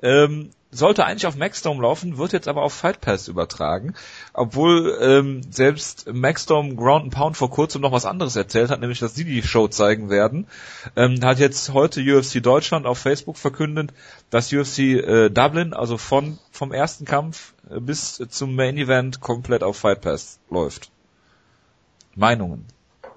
ähm, 0.00 0.50
sollte 0.70 1.04
eigentlich 1.04 1.26
auf 1.26 1.36
Maxdome 1.36 1.82
laufen, 1.82 2.18
wird 2.18 2.32
jetzt 2.32 2.48
aber 2.48 2.62
auf 2.62 2.74
Fight 2.74 3.00
Pass 3.00 3.28
übertragen, 3.28 3.94
obwohl 4.34 4.98
ähm, 5.00 5.40
selbst 5.50 6.12
Maxdome 6.12 6.74
Ground 6.74 7.04
and 7.04 7.14
Pound 7.14 7.36
vor 7.36 7.50
kurzem 7.50 7.80
noch 7.80 7.92
was 7.92 8.04
anderes 8.04 8.36
erzählt 8.36 8.70
hat, 8.70 8.80
nämlich 8.80 8.98
dass 8.98 9.14
sie 9.14 9.24
die 9.24 9.42
Show 9.42 9.68
zeigen 9.68 10.10
werden. 10.10 10.46
Ähm, 10.94 11.24
hat 11.24 11.38
jetzt 11.38 11.72
heute 11.72 12.00
UFC 12.00 12.42
Deutschland 12.42 12.86
auf 12.86 12.98
Facebook 12.98 13.38
verkündet, 13.38 13.92
dass 14.30 14.52
UFC 14.52 14.78
äh, 14.78 15.30
Dublin, 15.30 15.72
also 15.72 15.96
von 15.96 16.38
vom 16.50 16.72
ersten 16.72 17.04
Kampf 17.04 17.54
äh, 17.70 17.80
bis 17.80 18.22
zum 18.28 18.54
Main 18.54 18.76
Event 18.76 19.20
komplett 19.20 19.62
auf 19.62 19.78
Fight 19.78 20.02
Pass 20.02 20.38
läuft. 20.50 20.90
Meinungen? 22.14 22.66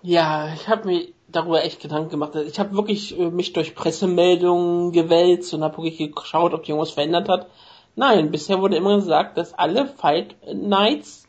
Ja, 0.04 0.54
ich 0.54 0.68
habe 0.68 0.88
mir 0.88 1.08
darüber 1.32 1.64
echt 1.64 1.82
Gedanken 1.82 2.10
gemacht. 2.10 2.36
Ich 2.36 2.60
habe 2.60 2.76
wirklich 2.76 3.18
äh, 3.18 3.30
mich 3.30 3.54
durch 3.54 3.76
Pressemeldungen 3.76 4.92
gewälzt 4.92 5.54
und 5.54 5.64
habe 5.64 5.78
wirklich 5.78 6.14
geschaut, 6.14 6.54
ob 6.54 6.64
die 6.64 6.72
irgendwas 6.72 6.92
verändert 6.92 7.30
hat. 7.30 7.48
Nein, 7.96 8.32
bisher 8.32 8.62
wurde 8.62 8.78
immer 8.78 8.96
gesagt, 8.96 9.38
dass 9.38 9.54
alle 9.54 9.88
Fight 9.88 10.36
Nights, 10.54 11.28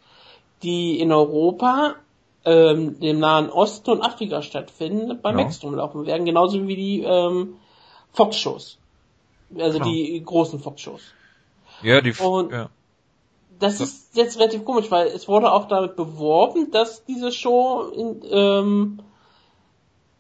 die 0.62 1.01
in 1.01 1.12
Europa, 1.12 1.97
ähm, 2.45 2.99
dem 3.01 3.19
Nahen 3.19 3.51
Osten 3.51 3.91
und 3.91 4.01
Afrika 4.03 4.43
stattfinden, 4.43 5.21
beim 5.21 5.38
ja. 5.38 5.45
Maxdome 5.45 5.77
laufen 5.77 6.07
werden, 6.07 6.25
genauso 6.25 6.67
wie 6.67 6.77
die 6.77 7.03
ähm, 7.03 7.57
Fox-Shows. 8.12 8.79
Also 9.59 9.79
ja. 9.79 9.85
die 9.85 10.23
großen 10.25 10.61
Fox-Shows. 10.61 11.03
Ja, 11.83 12.01
die 12.01 12.12
und 12.12 12.53
ja. 12.53 12.71
Das 13.59 13.81
ist 13.81 14.17
jetzt 14.17 14.41
relativ 14.41 14.65
komisch, 14.65 14.91
weil 14.91 15.07
es 15.07 15.29
wurde 15.29 15.53
auch 15.53 15.69
damit 15.69 15.95
beworben, 15.95 16.73
dass 16.73 17.05
diese 17.05 17.31
Show 17.31 17.93
in, 17.95 18.21
ähm, 18.29 18.99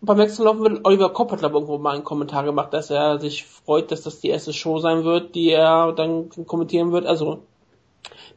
beim 0.02 0.18
nächsten 0.18 0.42
Laufen 0.42 0.62
wird 0.62 0.84
Oliver 0.84 1.10
Kopp 1.10 1.30
hat 1.30 1.38
glaube 1.38 1.54
irgendwo 1.54 1.78
mal 1.78 1.94
einen 1.94 2.04
Kommentar 2.04 2.44
gemacht, 2.44 2.74
dass 2.74 2.90
er 2.90 3.18
sich 3.20 3.46
freut, 3.46 3.90
dass 3.92 4.02
das 4.02 4.20
die 4.20 4.28
erste 4.28 4.52
Show 4.52 4.80
sein 4.80 5.04
wird, 5.04 5.34
die 5.34 5.50
er 5.50 5.92
dann 5.92 6.28
kommentieren 6.46 6.92
wird. 6.92 7.06
Also 7.06 7.44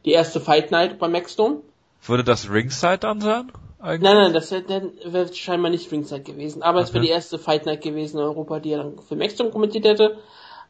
die 0.04 0.12
erste 0.12 0.40
Fight 0.40 0.70
Night 0.70 0.98
beim 0.98 1.12
Maxdome. 1.12 1.60
Würde 2.02 2.22
das 2.22 2.48
Ringside 2.48 2.98
dann 2.98 3.20
sein? 3.20 3.50
Eigentlich? 3.80 4.02
Nein, 4.02 4.16
nein, 4.16 4.32
das 4.32 4.52
wäre 4.52 5.34
scheinbar 5.34 5.70
nicht 5.70 5.90
Ringside 5.90 6.22
gewesen. 6.22 6.62
Aber 6.62 6.80
es 6.80 6.94
wäre 6.94 7.04
die 7.04 7.10
erste 7.10 7.38
Fight 7.38 7.66
Night 7.66 7.82
gewesen 7.82 8.18
in 8.18 8.22
Europa, 8.22 8.60
die 8.60 8.70
er 8.70 8.78
dann 8.78 8.98
für 9.00 9.16
Maxstone 9.16 9.50
kommentiert 9.50 9.84
hätte. 9.84 10.18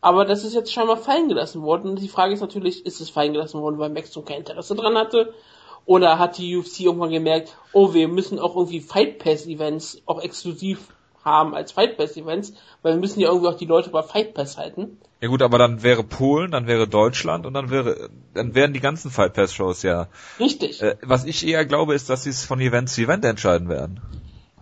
Aber 0.00 0.24
das 0.24 0.44
ist 0.44 0.54
jetzt 0.54 0.72
scheinbar 0.72 0.96
fallen 0.96 1.28
gelassen 1.28 1.62
worden. 1.62 1.90
Und 1.90 2.00
die 2.00 2.08
Frage 2.08 2.32
ist 2.32 2.40
natürlich, 2.40 2.86
ist 2.86 3.00
es 3.00 3.10
fallen 3.10 3.32
gelassen 3.34 3.60
worden, 3.60 3.78
weil 3.78 3.90
Maxstone 3.90 4.24
kein 4.24 4.38
Interesse 4.38 4.74
dran 4.74 4.96
hatte? 4.96 5.34
Oder 5.86 6.18
hat 6.18 6.36
die 6.38 6.56
UFC 6.56 6.80
irgendwann 6.80 7.10
gemerkt, 7.10 7.56
oh, 7.72 7.94
wir 7.94 8.08
müssen 8.08 8.38
auch 8.38 8.56
irgendwie 8.56 8.80
Fight 8.80 9.18
Pass 9.18 9.46
Events 9.46 10.02
auch 10.04 10.20
exklusiv 10.20 10.88
haben 11.24 11.54
als 11.54 11.72
Fight 11.72 11.96
Pass 11.96 12.16
Events, 12.16 12.54
weil 12.82 12.94
wir 12.94 13.00
müssen 13.00 13.20
ja 13.20 13.28
irgendwie 13.28 13.48
auch 13.48 13.56
die 13.56 13.66
Leute 13.66 13.90
bei 13.90 14.02
Fight 14.02 14.34
Pass 14.34 14.58
halten. 14.58 14.98
Ja 15.20 15.28
gut, 15.28 15.42
aber 15.42 15.58
dann 15.58 15.82
wäre 15.82 16.04
Polen, 16.04 16.50
dann 16.50 16.66
wäre 16.66 16.86
Deutschland 16.86 17.46
und 17.46 17.54
dann 17.54 17.70
wäre, 17.70 18.10
dann 18.34 18.54
wären 18.54 18.72
die 18.72 18.80
ganzen 18.80 19.10
Fight 19.10 19.34
Pass 19.34 19.54
Shows 19.54 19.82
ja. 19.82 20.08
Richtig. 20.38 20.82
Äh, 20.82 20.96
was 21.02 21.24
ich 21.24 21.46
eher 21.46 21.64
glaube, 21.64 21.94
ist, 21.94 22.10
dass 22.10 22.24
sie 22.24 22.30
es 22.30 22.44
von 22.44 22.60
Event 22.60 22.90
zu 22.90 23.02
Event 23.02 23.24
entscheiden 23.24 23.68
werden. 23.68 24.00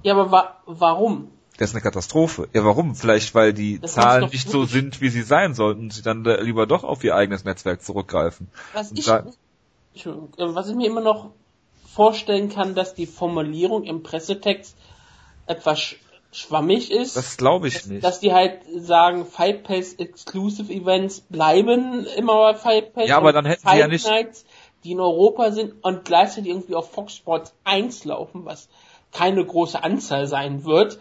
Ja, 0.02 0.14
aber 0.14 0.30
wa 0.30 0.54
warum? 0.66 1.28
Das 1.56 1.70
ist 1.70 1.76
eine 1.76 1.82
Katastrophe. 1.82 2.48
Ja, 2.52 2.64
warum? 2.64 2.96
Vielleicht, 2.96 3.34
weil 3.34 3.52
die 3.52 3.78
das 3.78 3.94
Zahlen 3.94 4.28
nicht 4.30 4.50
so 4.50 4.64
sind, 4.64 5.00
wie 5.00 5.08
sie 5.08 5.22
sein 5.22 5.54
sollten 5.54 5.82
und 5.82 5.92
sie 5.92 6.02
dann 6.02 6.24
lieber 6.24 6.66
doch 6.66 6.82
auf 6.82 7.04
ihr 7.04 7.14
eigenes 7.14 7.44
Netzwerk 7.44 7.82
zurückgreifen. 7.82 8.48
Was 8.72 8.90
ich, 8.90 9.06
äh, 9.06 9.22
was 10.36 10.68
ich 10.68 10.74
mir 10.74 10.86
immer 10.86 11.00
noch 11.00 11.30
vorstellen 11.86 12.48
kann, 12.48 12.74
dass 12.74 12.94
die 12.94 13.06
Formulierung 13.06 13.84
im 13.84 14.02
Pressetext 14.02 14.76
etwas 15.46 15.94
schwammig 16.32 16.90
ist. 16.90 17.16
Das 17.16 17.36
glaube 17.36 17.68
ich 17.68 17.86
nicht. 17.86 18.02
Dass 18.02 18.20
die 18.20 18.32
halt 18.32 18.60
sagen, 18.76 19.24
Fight 19.24 19.62
Pass 19.62 19.94
Exclusive 19.94 20.72
Events 20.72 21.20
bleiben 21.20 22.06
immer 22.16 22.36
bei 22.36 22.54
Fight 22.54 22.92
Pass. 22.92 23.08
Ja, 23.08 23.18
aber 23.18 23.32
dann 23.32 23.46
hätten 23.46 23.62
Fight 23.62 23.74
sie 23.74 23.80
ja 23.80 23.88
nicht 23.88 24.06
Nights, 24.06 24.44
die 24.82 24.92
in 24.92 25.00
Europa 25.00 25.52
sind 25.52 25.74
und 25.82 26.04
gleichzeitig 26.04 26.50
irgendwie 26.50 26.74
auf 26.74 26.90
Fox 26.90 27.14
Sports 27.14 27.54
1 27.64 28.04
laufen, 28.04 28.44
was 28.44 28.68
keine 29.12 29.44
große 29.44 29.82
Anzahl 29.82 30.26
sein 30.26 30.64
wird, 30.64 30.98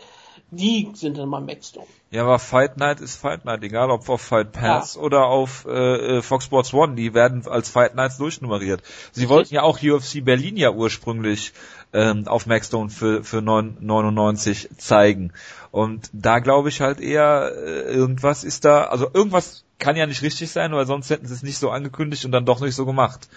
die 0.56 0.92
sind 0.94 1.18
dann 1.18 1.30
mal 1.30 1.42
Maxdome. 1.42 1.88
Ja, 2.12 2.24
aber 2.24 2.38
Fight 2.38 2.78
Night 2.78 3.00
ist 3.00 3.16
Fight 3.16 3.46
Night, 3.46 3.64
egal 3.64 3.90
ob 3.90 4.08
auf 4.08 4.22
Fight 4.22 4.52
Pass 4.52 4.96
ja. 4.96 5.02
oder 5.02 5.26
auf 5.26 5.66
äh, 5.68 6.18
äh 6.18 6.22
Fox 6.22 6.46
Sports 6.46 6.74
One, 6.74 6.96
die 6.96 7.14
werden 7.14 7.48
als 7.48 7.70
Fight 7.70 7.96
Nights 7.96 8.18
durchnummeriert. 8.18 8.84
Sie 9.12 9.30
wollten 9.30 9.54
ja 9.54 9.64
auch 9.64 9.82
UFC 9.82 10.24
Berlin 10.24 10.56
ja 10.56 10.72
ursprünglich 10.72 11.54
ähm, 11.92 12.28
auf 12.28 12.46
Maxstone 12.46 12.90
für, 12.90 13.24
für 13.24 13.42
9, 13.42 13.78
99 13.80 14.70
zeigen. 14.78 15.34
Und 15.72 16.10
da 16.14 16.40
glaube 16.40 16.70
ich 16.70 16.82
halt 16.82 17.00
eher, 17.00 17.52
äh, 17.56 17.94
irgendwas 17.94 18.44
ist 18.44 18.66
da, 18.66 18.84
also 18.84 19.10
irgendwas 19.14 19.64
kann 19.80 19.96
ja 19.96 20.06
nicht 20.06 20.22
richtig 20.22 20.52
sein, 20.52 20.72
weil 20.72 20.86
sonst 20.86 21.10
hätten 21.10 21.28
sie 21.28 21.34
es 21.34 21.44
nicht 21.44 21.58
so 21.58 21.70
angekündigt 21.72 22.26
und 22.26 22.32
dann 22.32 22.46
doch 22.46 22.62
nicht 22.62 22.76
so 22.76 22.86
gemacht. 22.86 23.28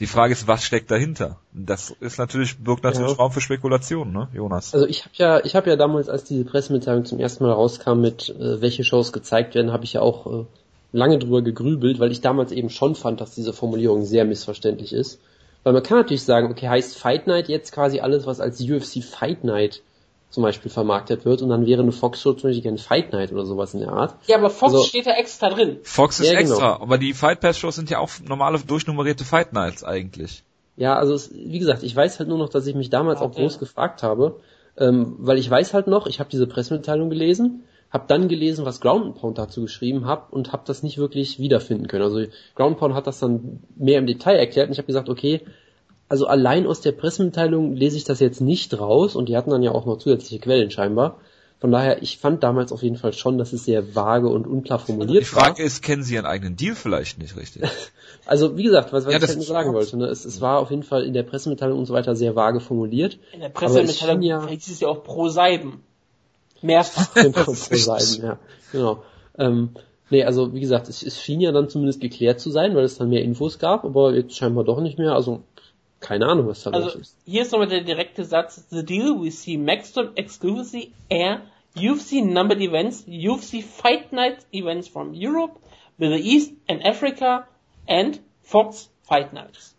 Die 0.00 0.06
Frage 0.06 0.32
ist, 0.32 0.46
was 0.46 0.62
steckt 0.62 0.90
dahinter? 0.90 1.38
Das 1.52 1.90
ist 2.00 2.18
natürlich 2.18 2.58
birgt 2.58 2.84
natürlich 2.84 3.10
ja. 3.10 3.16
Raum 3.16 3.32
für 3.32 3.40
Spekulationen, 3.40 4.12
ne, 4.12 4.28
Jonas? 4.32 4.72
Also 4.72 4.86
ich 4.86 5.04
habe 5.04 5.14
ja, 5.16 5.44
ich 5.44 5.56
habe 5.56 5.68
ja 5.68 5.76
damals, 5.76 6.08
als 6.08 6.24
diese 6.24 6.44
Pressemitteilung 6.44 7.04
zum 7.04 7.18
ersten 7.18 7.42
Mal 7.42 7.52
rauskam, 7.52 8.00
mit 8.00 8.28
äh, 8.28 8.60
welche 8.60 8.84
Shows 8.84 9.12
gezeigt 9.12 9.56
werden, 9.56 9.72
habe 9.72 9.84
ich 9.84 9.94
ja 9.94 10.00
auch 10.00 10.26
äh, 10.26 10.44
lange 10.92 11.18
drüber 11.18 11.42
gegrübelt, 11.42 11.98
weil 11.98 12.12
ich 12.12 12.20
damals 12.20 12.52
eben 12.52 12.70
schon 12.70 12.94
fand, 12.94 13.20
dass 13.20 13.34
diese 13.34 13.52
Formulierung 13.52 14.04
sehr 14.04 14.24
missverständlich 14.24 14.92
ist. 14.92 15.20
Weil 15.64 15.72
man 15.72 15.82
kann 15.82 15.98
natürlich 15.98 16.22
sagen, 16.22 16.50
okay, 16.50 16.68
heißt 16.68 16.96
Fight 16.96 17.26
Night 17.26 17.48
jetzt 17.48 17.72
quasi 17.72 17.98
alles, 17.98 18.24
was 18.26 18.40
als 18.40 18.60
UFC 18.60 19.02
Fight 19.02 19.42
Night 19.42 19.82
zum 20.30 20.42
Beispiel 20.42 20.70
vermarktet 20.70 21.24
wird 21.24 21.40
und 21.40 21.48
dann 21.48 21.66
wäre 21.66 21.82
eine 21.82 21.92
Fox 21.92 22.20
Show 22.20 22.34
zum 22.34 22.50
Beispiel 22.50 22.62
gerne 22.62 22.78
Fight 22.78 23.12
Night 23.12 23.32
oder 23.32 23.46
sowas 23.46 23.72
in 23.74 23.80
der 23.80 23.92
Art. 23.92 24.14
Ja, 24.26 24.36
aber 24.36 24.50
Fox 24.50 24.74
also, 24.74 24.84
steht 24.84 25.06
da 25.06 25.12
extra 25.12 25.48
drin. 25.48 25.78
Fox 25.82 26.20
ist 26.20 26.30
ja, 26.30 26.38
genau. 26.38 26.52
extra, 26.52 26.82
aber 26.82 26.98
die 26.98 27.14
Fight 27.14 27.40
Pass 27.40 27.58
Shows 27.58 27.76
sind 27.76 27.88
ja 27.88 27.98
auch 27.98 28.10
normale 28.26 28.58
durchnummerierte 28.58 29.24
Fight 29.24 29.52
Nights 29.52 29.84
eigentlich. 29.84 30.44
Ja, 30.76 30.96
also 30.96 31.14
es, 31.14 31.32
wie 31.34 31.58
gesagt, 31.58 31.82
ich 31.82 31.96
weiß 31.96 32.18
halt 32.18 32.28
nur 32.28 32.38
noch, 32.38 32.50
dass 32.50 32.66
ich 32.66 32.74
mich 32.74 32.90
damals 32.90 33.20
okay. 33.20 33.30
auch 33.30 33.36
groß 33.36 33.58
gefragt 33.58 34.02
habe, 34.02 34.40
ähm, 34.76 35.16
weil 35.18 35.38
ich 35.38 35.50
weiß 35.50 35.74
halt 35.74 35.86
noch, 35.86 36.06
ich 36.06 36.20
habe 36.20 36.30
diese 36.30 36.46
Pressemitteilung 36.46 37.10
gelesen, 37.10 37.64
habe 37.90 38.04
dann 38.06 38.28
gelesen, 38.28 38.66
was 38.66 38.80
Ground 38.80 39.16
Pound 39.16 39.38
dazu 39.38 39.62
geschrieben 39.62 40.06
hat 40.06 40.30
und 40.30 40.52
habe 40.52 40.62
das 40.66 40.82
nicht 40.82 40.98
wirklich 40.98 41.38
wiederfinden 41.38 41.88
können. 41.88 42.04
Also 42.04 42.24
Ground 42.54 42.78
Pound 42.78 42.94
hat 42.94 43.06
das 43.06 43.18
dann 43.18 43.60
mehr 43.76 43.98
im 43.98 44.06
Detail 44.06 44.36
erklärt 44.36 44.68
und 44.68 44.72
ich 44.72 44.78
habe 44.78 44.86
gesagt, 44.86 45.08
okay, 45.08 45.40
also 46.08 46.26
allein 46.26 46.66
aus 46.66 46.80
der 46.80 46.92
Pressemitteilung 46.92 47.74
lese 47.74 47.96
ich 47.96 48.04
das 48.04 48.20
jetzt 48.20 48.40
nicht 48.40 48.78
raus 48.78 49.14
und 49.14 49.28
die 49.28 49.36
hatten 49.36 49.50
dann 49.50 49.62
ja 49.62 49.72
auch 49.72 49.86
noch 49.86 49.98
zusätzliche 49.98 50.40
Quellen 50.40 50.70
scheinbar. 50.70 51.18
Von 51.60 51.72
daher, 51.72 52.02
ich 52.04 52.18
fand 52.18 52.44
damals 52.44 52.70
auf 52.70 52.84
jeden 52.84 52.96
Fall 52.96 53.12
schon, 53.12 53.36
dass 53.36 53.52
es 53.52 53.64
sehr 53.64 53.96
vage 53.96 54.28
und 54.28 54.46
unklar 54.46 54.78
formuliert 54.78 55.08
war. 55.34 55.42
Die 55.42 55.46
Frage 55.46 55.58
war. 55.58 55.66
ist, 55.66 55.82
kennen 55.82 56.04
Sie 56.04 56.14
Ihren 56.14 56.24
eigenen 56.24 56.56
Deal 56.56 56.76
vielleicht 56.76 57.18
nicht 57.18 57.36
richtig? 57.36 57.64
also, 58.26 58.56
wie 58.56 58.62
gesagt, 58.62 58.92
was, 58.92 59.06
was 59.06 59.12
ja, 59.12 59.18
ich 59.18 59.26
halt 59.26 59.36
nur 59.36 59.46
sagen 59.46 59.72
wollte, 59.72 59.96
ne? 59.96 60.06
es, 60.06 60.24
es 60.24 60.40
war 60.40 60.60
auf 60.60 60.70
jeden 60.70 60.84
Fall 60.84 61.02
in 61.02 61.14
der 61.14 61.24
Pressemitteilung 61.24 61.80
und 61.80 61.86
so 61.86 61.94
weiter 61.94 62.14
sehr 62.14 62.36
vage 62.36 62.60
formuliert. 62.60 63.18
In 63.32 63.40
der 63.40 63.48
Pressemitteilung 63.48 64.22
ja, 64.22 64.46
hieß 64.46 64.68
es 64.68 64.80
ja 64.80 64.88
auch 64.88 65.02
pro 65.02 65.28
Seiden. 65.28 65.80
Mehrfach. 66.62 67.12
pro 67.32 67.52
Seiden, 67.54 68.24
ja. 68.24 68.38
Genau. 68.70 69.02
Ähm, 69.36 69.70
nee, 70.10 70.22
also 70.22 70.54
wie 70.54 70.60
gesagt, 70.60 70.88
es, 70.88 71.02
es 71.02 71.20
schien 71.20 71.40
ja 71.40 71.50
dann 71.50 71.68
zumindest 71.68 72.00
geklärt 72.00 72.38
zu 72.38 72.50
sein, 72.50 72.76
weil 72.76 72.84
es 72.84 72.98
dann 72.98 73.08
mehr 73.08 73.22
Infos 73.22 73.58
gab, 73.58 73.84
aber 73.84 74.14
jetzt 74.14 74.36
scheinbar 74.36 74.62
doch 74.62 74.80
nicht 74.80 74.98
mehr. 74.98 75.14
Also 75.14 75.42
keine 76.00 76.26
Ahnung, 76.26 76.46
was 76.46 76.62
da 76.62 76.70
also, 76.70 76.86
los 76.86 76.94
ist. 76.96 77.16
Hier 77.24 77.42
ist 77.42 77.52
nochmal 77.52 77.68
der 77.68 77.82
direkte 77.82 78.24
Satz. 78.24 78.64
The 78.70 78.84
deal 78.84 79.20
we 79.20 79.30
see 79.30 79.56
Maxton 79.56 80.16
exclusively 80.16 80.92
air 81.08 81.42
UFC 81.76 82.24
numbered 82.24 82.60
events, 82.60 83.04
UFC 83.06 83.62
Fight 83.62 84.12
Night 84.12 84.38
events 84.52 84.88
from 84.88 85.14
Europe, 85.14 85.58
Middle 85.96 86.18
East 86.18 86.52
and 86.68 86.84
Africa 86.84 87.46
and 87.86 88.20
Fox 88.42 88.90
Fight 89.02 89.32
Nights. 89.32 89.74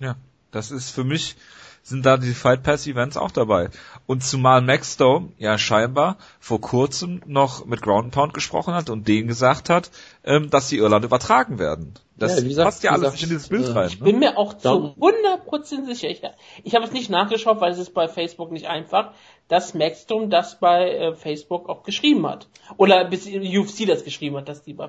Ja, 0.00 0.16
das 0.50 0.70
ist 0.70 0.90
für 0.90 1.04
mich 1.04 1.36
sind 1.84 2.06
da 2.06 2.16
die 2.16 2.32
Fight 2.32 2.62
Pass 2.62 2.86
Events 2.86 3.16
auch 3.18 3.30
dabei. 3.30 3.68
Und 4.06 4.24
zumal 4.24 4.62
Maxdome 4.62 5.28
ja 5.38 5.58
scheinbar 5.58 6.16
vor 6.40 6.60
kurzem 6.60 7.22
noch 7.26 7.66
mit 7.66 7.82
Ground 7.82 8.10
Pound 8.10 8.32
gesprochen 8.32 8.74
hat 8.74 8.88
und 8.88 9.06
denen 9.06 9.28
gesagt 9.28 9.68
hat, 9.68 9.90
ähm, 10.24 10.48
dass 10.48 10.68
sie 10.68 10.78
Irland 10.78 11.04
übertragen 11.04 11.58
werden. 11.58 11.94
Das 12.16 12.40
ja, 12.40 12.48
gesagt, 12.48 12.64
passt 12.64 12.82
ja 12.84 12.92
alles 12.92 13.12
gesagt, 13.12 13.22
in 13.24 13.28
dieses 13.28 13.48
Bild 13.48 13.68
äh, 13.68 13.72
rein. 13.72 13.88
Ich 13.88 14.00
ne? 14.00 14.04
bin 14.04 14.18
mir 14.18 14.38
auch 14.38 14.54
zu 14.54 14.68
100% 14.68 15.84
sicher. 15.84 16.08
Ich, 16.08 16.22
ich 16.62 16.74
habe 16.74 16.86
es 16.86 16.92
nicht 16.92 17.10
nachgeschaut, 17.10 17.60
weil 17.60 17.72
es 17.72 17.78
ist 17.78 17.92
bei 17.92 18.08
Facebook 18.08 18.50
nicht 18.50 18.66
einfach, 18.66 19.10
dass 19.48 19.74
Maxdome 19.74 20.28
das 20.28 20.58
bei 20.58 20.90
äh, 20.90 21.14
Facebook 21.14 21.68
auch 21.68 21.82
geschrieben 21.82 22.26
hat. 22.26 22.48
Oder 22.78 23.04
bis 23.04 23.26
UFC 23.26 23.86
das 23.86 24.04
geschrieben 24.04 24.36
hat, 24.36 24.48
dass 24.48 24.62
die 24.62 24.72
bei, 24.72 24.88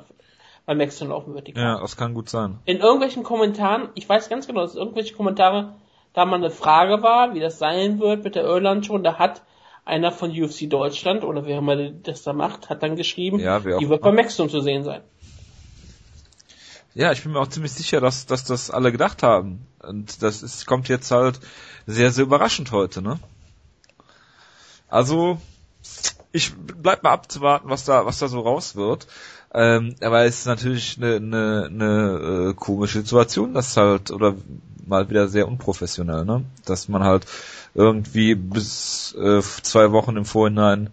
bei 0.66 0.76
Maxdome 0.76 1.12
laufen 1.12 1.34
wird. 1.34 1.50
ja, 1.58 1.82
das 1.82 1.98
kann 1.98 2.14
gut 2.14 2.30
sein. 2.30 2.60
In 2.64 2.78
irgendwelchen 2.78 3.24
Kommentaren, 3.24 3.90
ich 3.96 4.08
weiß 4.08 4.30
ganz 4.30 4.48
genau, 4.48 4.62
dass 4.62 4.76
irgendwelche 4.76 5.14
Kommentare 5.14 5.74
da 6.16 6.26
mal 6.26 6.38
eine 6.38 6.52
Frage 6.52 7.04
war, 7.04 7.34
wie 7.34 7.40
das 7.40 7.60
sein 7.60 8.00
wird 8.00 8.24
mit 8.24 8.36
der 8.36 8.44
Irland 8.44 8.86
schon, 8.86 9.04
da 9.04 9.18
hat 9.20 9.44
einer 9.86 10.12
von 10.12 10.32
UFC 10.32 10.70
Deutschland 10.70 11.24
oder 11.24 11.46
wer 11.46 11.60
immer 11.60 11.76
das 11.76 12.24
da 12.24 12.34
macht, 12.34 12.70
hat 12.70 12.82
dann 12.82 12.96
geschrieben, 12.96 13.40
ja, 13.40 13.60
die 13.60 13.90
wird 13.90 14.02
bei 14.02 14.12
Maxstone 14.12 14.50
zu 14.50 14.62
sehen 14.62 14.84
sein. 14.84 15.02
Ja, 16.96 17.12
ich 17.12 17.24
bin 17.24 17.34
mir 17.34 17.40
auch 17.40 17.48
ziemlich 17.48 17.74
sicher, 17.74 18.00
dass, 18.00 18.26
dass 18.26 18.46
das 18.46 18.72
alle 18.72 18.92
gedacht 18.92 19.22
haben. 19.22 19.68
Und 19.84 20.24
das 20.24 20.42
ist, 20.42 20.66
kommt 20.66 20.88
jetzt 20.88 21.12
halt 21.12 21.42
sehr, 21.86 22.12
sehr 22.12 22.24
überraschend 22.24 22.72
heute, 22.72 23.02
ne? 23.02 23.20
Also, 24.88 25.42
ich 26.32 26.54
bleib 26.56 27.04
mal 27.04 27.12
abzuwarten, 27.12 27.70
was 27.70 27.84
da, 27.84 28.06
was 28.06 28.20
da 28.20 28.30
so 28.30 28.40
raus 28.40 28.78
wird. 28.78 29.08
Ähm, 29.54 29.96
aber 30.02 30.24
es 30.24 30.40
ist 30.40 30.46
natürlich 30.48 30.98
eine, 30.98 31.16
eine, 31.16 31.70
eine 31.70 32.50
äh, 32.50 32.54
komische 32.54 33.02
Situation, 33.02 33.54
dass 33.54 33.76
halt, 33.76 34.12
oder 34.12 34.36
mal 34.88 35.10
wieder 35.10 35.28
sehr 35.28 35.48
unprofessionell, 35.48 36.26
ne? 36.26 36.44
Dass 36.66 36.88
man 36.88 37.04
halt 37.04 37.26
irgendwie 37.74 38.36
bis 38.36 39.16
äh, 39.20 39.42
zwei 39.42 39.92
Wochen 39.92 40.18
im 40.18 40.26
Vorhinein 40.26 40.90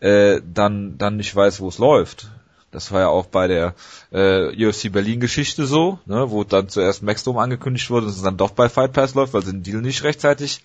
äh, 0.00 0.40
dann 0.52 0.98
dann 0.98 1.16
nicht 1.16 1.34
weiß, 1.34 1.60
wo 1.60 1.68
es 1.68 1.78
läuft. 1.78 2.30
Das 2.70 2.92
war 2.92 3.00
ja 3.00 3.08
auch 3.08 3.26
bei 3.26 3.48
der 3.48 3.74
äh, 4.12 4.66
UFC 4.66 4.92
Berlin 4.92 5.20
Geschichte 5.20 5.66
so, 5.66 5.98
ne, 6.04 6.30
wo 6.30 6.44
dann 6.44 6.68
zuerst 6.68 7.02
Maxdome 7.02 7.40
angekündigt 7.40 7.88
wurde 7.90 8.06
und 8.06 8.12
es 8.12 8.22
dann 8.22 8.36
doch 8.36 8.50
bei 8.50 8.68
Fight 8.68 8.92
Pass 8.92 9.14
läuft, 9.14 9.32
weil 9.32 9.44
sie 9.44 9.52
den 9.52 9.62
Deal 9.62 9.80
nicht 9.80 10.02
rechtzeitig 10.02 10.62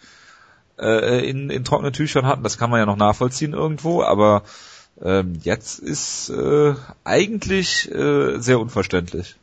äh, 0.78 1.30
in, 1.30 1.50
in 1.50 1.64
trockenen 1.64 1.94
Tüchern 1.94 2.26
hatten. 2.26 2.44
Das 2.44 2.58
kann 2.58 2.70
man 2.70 2.80
ja 2.80 2.86
noch 2.86 2.98
nachvollziehen 2.98 3.54
irgendwo, 3.54 4.04
aber 4.04 4.44
ähm, 5.02 5.40
jetzt 5.44 5.80
ist 5.80 6.30
äh, 6.30 6.76
eigentlich 7.04 7.90
äh, 7.92 8.40
sehr 8.40 8.60
unverständlich. 8.60 9.36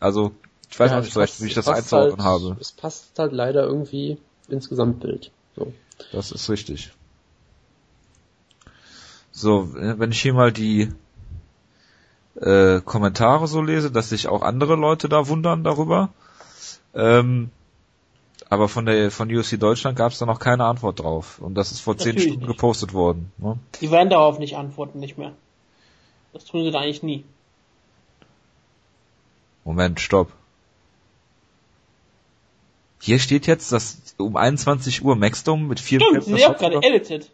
Also 0.00 0.32
ich 0.70 0.78
weiß 0.78 0.90
ja, 0.90 1.00
nicht 1.00 1.12
so 1.12 1.20
recht, 1.20 1.40
wie 1.40 1.46
ich 1.46 1.54
das 1.54 1.68
einzuordnen 1.68 2.24
halt, 2.24 2.42
habe. 2.42 2.56
Es 2.60 2.72
passt 2.72 3.18
halt 3.18 3.32
leider 3.32 3.64
irgendwie 3.64 4.18
ins 4.48 4.68
Gesamtbild. 4.68 5.30
So. 5.56 5.72
Das 6.12 6.30
ist 6.30 6.48
richtig. 6.50 6.92
So, 9.32 9.72
wenn 9.74 10.10
ich 10.10 10.20
hier 10.20 10.34
mal 10.34 10.52
die 10.52 10.92
äh, 12.40 12.80
Kommentare 12.80 13.46
so 13.46 13.62
lese, 13.62 13.90
dass 13.90 14.08
sich 14.10 14.28
auch 14.28 14.42
andere 14.42 14.76
Leute 14.76 15.08
da 15.08 15.28
wundern 15.28 15.64
darüber. 15.64 16.10
Ähm, 16.94 17.50
aber 18.50 18.68
von 18.68 18.86
der 18.86 19.10
von 19.10 19.34
UFC 19.34 19.60
Deutschland 19.60 19.96
gab 19.96 20.12
es 20.12 20.18
da 20.18 20.26
noch 20.26 20.40
keine 20.40 20.64
Antwort 20.64 21.00
drauf. 21.00 21.38
Und 21.38 21.54
das 21.54 21.70
ist 21.70 21.80
vor 21.80 21.94
Natürlich 21.94 22.22
zehn 22.22 22.30
Stunden 22.30 22.46
nicht. 22.46 22.56
gepostet 22.56 22.94
worden. 22.94 23.30
Ne? 23.38 23.58
Die 23.80 23.90
werden 23.90 24.10
darauf 24.10 24.38
nicht 24.38 24.56
antworten, 24.56 24.98
nicht 25.00 25.18
mehr. 25.18 25.32
Das 26.32 26.44
tun 26.44 26.64
sie 26.64 26.70
da 26.70 26.80
eigentlich 26.80 27.02
nie. 27.02 27.24
Moment, 29.64 30.00
stopp. 30.00 30.32
Hier 33.00 33.18
steht 33.18 33.46
jetzt, 33.46 33.72
dass 33.72 34.14
um 34.18 34.36
21 34.36 35.04
Uhr 35.04 35.16
Maxdome 35.16 35.64
mit 35.64 35.80
vier 35.80 36.00
Stimmt, 36.00 36.24
sie 36.24 36.46
auch 36.46 36.56
gerade 36.56 36.80
edited. 36.82 37.30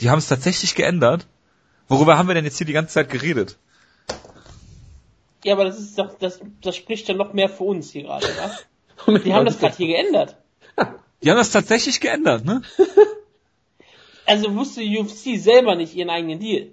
Die 0.00 0.10
haben 0.10 0.18
es 0.18 0.28
tatsächlich 0.28 0.74
geändert. 0.74 1.26
Worüber 1.88 2.18
haben 2.18 2.28
wir 2.28 2.34
denn 2.34 2.44
jetzt 2.44 2.58
hier 2.58 2.66
die 2.66 2.72
ganze 2.72 2.94
Zeit 2.94 3.10
geredet? 3.10 3.58
Ja, 5.44 5.54
aber 5.54 5.64
das 5.64 5.78
ist 5.78 5.98
doch, 5.98 6.18
das, 6.18 6.40
das 6.60 6.76
spricht 6.76 7.08
ja 7.08 7.14
noch 7.14 7.32
mehr 7.32 7.48
für 7.48 7.64
uns 7.64 7.90
hier 7.90 8.02
gerade, 8.02 8.26
was? 8.38 9.22
Die 9.24 9.32
haben 9.32 9.46
das 9.46 9.58
gerade 9.58 9.76
hier 9.76 9.86
geändert. 9.86 10.36
Die 11.22 11.30
haben 11.30 11.38
das 11.38 11.50
tatsächlich 11.50 12.00
geändert, 12.00 12.44
ne? 12.44 12.62
Also 14.26 14.54
wusste 14.54 14.82
UFC 14.82 15.40
selber 15.40 15.74
nicht 15.74 15.96
ihren 15.96 16.08
eigenen 16.08 16.38
Deal. 16.38 16.68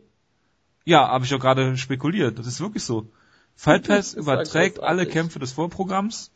Ja, 0.85 1.07
habe 1.07 1.25
ich 1.25 1.33
auch 1.33 1.39
gerade 1.39 1.75
spekuliert. 1.75 2.37
Das 2.37 2.45
ist 2.45 2.61
wirklich 2.61 2.83
so. 2.83 3.07
Fight 3.55 3.87
Pass 3.87 4.13
überträgt 4.13 4.79
alle 4.79 5.07
Kämpfe 5.07 5.39
des 5.39 5.53
Vorprogramms. 5.53 6.31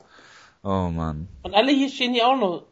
Oh 0.64 0.90
man. 0.94 1.28
Und 1.42 1.54
alle 1.54 1.72
hier 1.72 1.90
stehen 1.90 2.14
hier 2.14 2.28
auch 2.28 2.38
noch. 2.38 2.64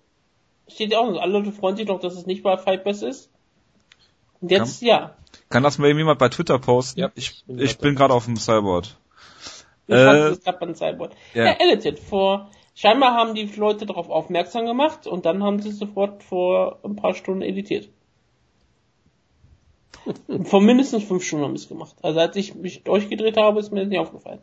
Steht 0.68 0.92
ja 0.92 1.00
auch 1.00 1.10
noch. 1.10 1.22
Alle 1.22 1.34
Leute 1.34 1.52
freuen 1.52 1.76
sich 1.76 1.88
doch, 1.88 2.00
dass 2.00 2.16
es 2.16 2.26
nicht 2.26 2.44
bei 2.44 2.58
Fight 2.58 2.84
Pass 2.84 3.02
ist. 3.02 3.32
Und 4.42 4.52
jetzt, 4.52 4.80
kann, 4.80 4.88
ja. 4.88 5.16
Kann 5.50 5.64
das 5.64 5.78
mal 5.78 5.88
jemand 5.88 6.20
bei 6.20 6.30
Twitter 6.30 6.60
posten? 6.60 7.00
Ja, 7.00 7.12
ich, 7.16 7.44
ich 7.48 7.78
bin 7.80 7.96
gerade 7.96 8.14
auf 8.14 8.26
dem 8.26 8.38
Cyborg. 8.38 8.86
Ich 9.88 9.96
äh, 9.96 10.38
gerade 10.38 10.58
beim 10.60 10.76
Cyborg. 10.76 11.12
Ja, 11.34 11.46
ja 11.46 11.56
edited. 11.60 12.00
Vor, 12.00 12.50
scheinbar 12.76 13.16
haben 13.16 13.34
die 13.34 13.46
Leute 13.46 13.88
darauf 13.88 14.10
aufmerksam 14.10 14.66
gemacht 14.66 15.08
und 15.08 15.26
dann 15.26 15.44
haben 15.44 15.60
sie 15.62 15.72
sofort 15.72 16.24
vor 16.24 16.80
ein 16.84 16.96
paar 16.96 17.16
Stunden 17.16 17.42
editiert. 17.42 17.90
Vor 20.44 20.62
mindestens 20.62 21.04
fünf 21.04 21.24
Stunden 21.24 21.46
haben 21.46 21.52
wir 21.52 21.60
es 21.60 21.68
gemacht. 21.68 21.96
Also 22.02 22.20
als 22.20 22.36
ich 22.36 22.56
mich 22.56 22.84
durchgedreht 22.84 23.36
habe, 23.36 23.60
ist 23.60 23.72
mir 23.72 23.82
das 23.82 23.90
nicht 23.90 24.00
aufgefallen. 24.00 24.40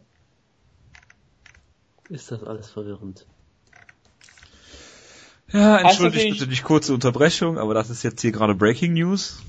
Ist 2.10 2.30
das 2.30 2.44
alles 2.44 2.70
verwirrend? 2.70 3.26
Ja, 5.52 5.78
entschuldigt 5.78 6.30
bitte 6.30 6.48
die 6.48 6.60
kurze 6.60 6.92
Unterbrechung, 6.92 7.58
aber 7.58 7.74
das 7.74 7.90
ist 7.90 8.02
jetzt 8.02 8.20
hier 8.20 8.32
gerade 8.32 8.54
Breaking 8.54 8.94
News. 8.94 9.42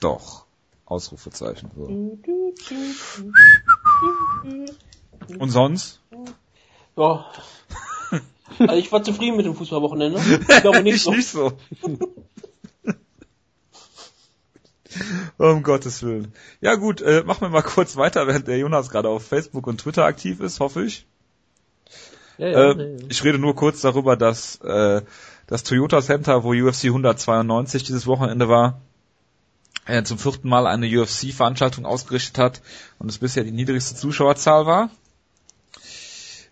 Doch. 0.00 0.44
Ausrufezeichen. 0.84 1.70
So. 1.74 1.86
Und 5.38 5.50
sonst? 5.50 6.00
Ja. 6.96 7.26
Also 8.58 8.74
ich 8.76 8.92
war 8.92 9.02
zufrieden 9.02 9.36
mit 9.36 9.44
dem 9.44 9.56
Fußballwochenende. 9.56 10.20
Ich 10.48 10.60
glaube 10.62 10.82
nicht 10.82 11.02
so. 11.02 11.10
nicht 11.10 11.28
so. 11.28 11.58
um 15.36 15.62
Gottes 15.64 16.04
Willen. 16.04 16.32
Ja 16.60 16.76
gut, 16.76 17.02
äh, 17.02 17.24
machen 17.26 17.40
wir 17.42 17.48
mal 17.48 17.62
kurz 17.62 17.96
weiter, 17.96 18.28
während 18.28 18.46
der 18.46 18.56
Jonas 18.56 18.88
gerade 18.88 19.08
auf 19.08 19.26
Facebook 19.26 19.66
und 19.66 19.80
Twitter 19.80 20.04
aktiv 20.04 20.40
ist, 20.40 20.60
hoffe 20.60 20.84
ich. 20.84 21.06
Ja, 22.38 22.48
ja, 22.48 22.72
äh, 22.72 22.96
ja, 22.96 22.98
ich 23.08 23.24
rede 23.24 23.38
nur 23.38 23.54
kurz 23.54 23.80
darüber, 23.80 24.16
dass 24.16 24.56
äh, 24.62 25.02
das 25.46 25.62
Toyota 25.62 26.02
Center, 26.02 26.44
wo 26.44 26.50
UFC 26.50 26.84
192 26.86 27.84
dieses 27.84 28.06
Wochenende 28.06 28.48
war, 28.48 28.80
äh, 29.86 30.02
zum 30.02 30.18
vierten 30.18 30.48
Mal 30.48 30.66
eine 30.66 30.86
UFC-Veranstaltung 30.86 31.86
ausgerichtet 31.86 32.38
hat 32.38 32.62
und 32.98 33.08
es 33.08 33.18
bisher 33.18 33.44
die 33.44 33.52
niedrigste 33.52 33.94
Zuschauerzahl 33.94 34.66
war. 34.66 34.90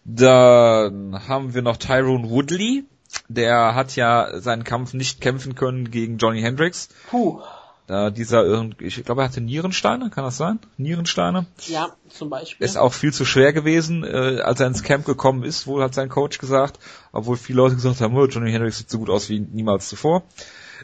Dann 0.04 1.28
haben 1.28 1.54
wir 1.54 1.62
noch 1.62 1.76
Tyrone 1.76 2.28
Woodley. 2.28 2.84
Der 3.28 3.74
hat 3.74 3.96
ja 3.96 4.40
seinen 4.40 4.64
Kampf 4.64 4.92
nicht 4.92 5.20
kämpfen 5.20 5.54
können 5.54 5.90
gegen 5.90 6.18
Johnny 6.18 6.42
Hendricks. 6.42 6.88
Puh. 7.10 7.40
Da 7.86 8.10
dieser 8.10 8.44
irgendwie, 8.44 8.86
ich 8.86 9.04
glaube, 9.04 9.20
er 9.20 9.28
hatte 9.28 9.42
Nierensteine, 9.42 10.08
kann 10.08 10.24
das 10.24 10.38
sein? 10.38 10.58
Nierensteine? 10.78 11.44
Ja, 11.66 11.90
zum 12.08 12.30
Beispiel. 12.30 12.64
Ist 12.64 12.78
auch 12.78 12.94
viel 12.94 13.12
zu 13.12 13.26
schwer 13.26 13.52
gewesen, 13.52 14.04
äh, 14.04 14.40
als 14.42 14.60
er 14.60 14.68
ins 14.68 14.82
Camp 14.82 15.04
gekommen 15.04 15.42
ist, 15.42 15.66
wohl 15.66 15.82
hat 15.82 15.92
sein 15.92 16.08
Coach 16.08 16.38
gesagt, 16.38 16.78
obwohl 17.12 17.36
viele 17.36 17.58
Leute 17.58 17.74
gesagt 17.74 18.00
haben, 18.00 18.16
oh, 18.16 18.24
Johnny 18.24 18.50
Hendricks 18.50 18.78
sieht 18.78 18.90
so 18.90 18.98
gut 18.98 19.10
aus 19.10 19.28
wie 19.28 19.40
niemals 19.40 19.88
zuvor. 19.90 20.22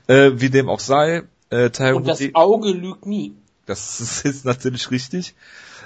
Äh, 0.08 0.32
wie 0.34 0.50
dem 0.50 0.68
auch 0.68 0.80
sei, 0.80 1.22
äh, 1.48 1.70
Tyrone 1.70 1.96
Und 1.96 2.06
das 2.06 2.22
Auge 2.34 2.70
lügt 2.70 3.06
nie. 3.06 3.34
Das 3.64 4.00
ist 4.24 4.44
natürlich 4.44 4.90
richtig. 4.90 5.34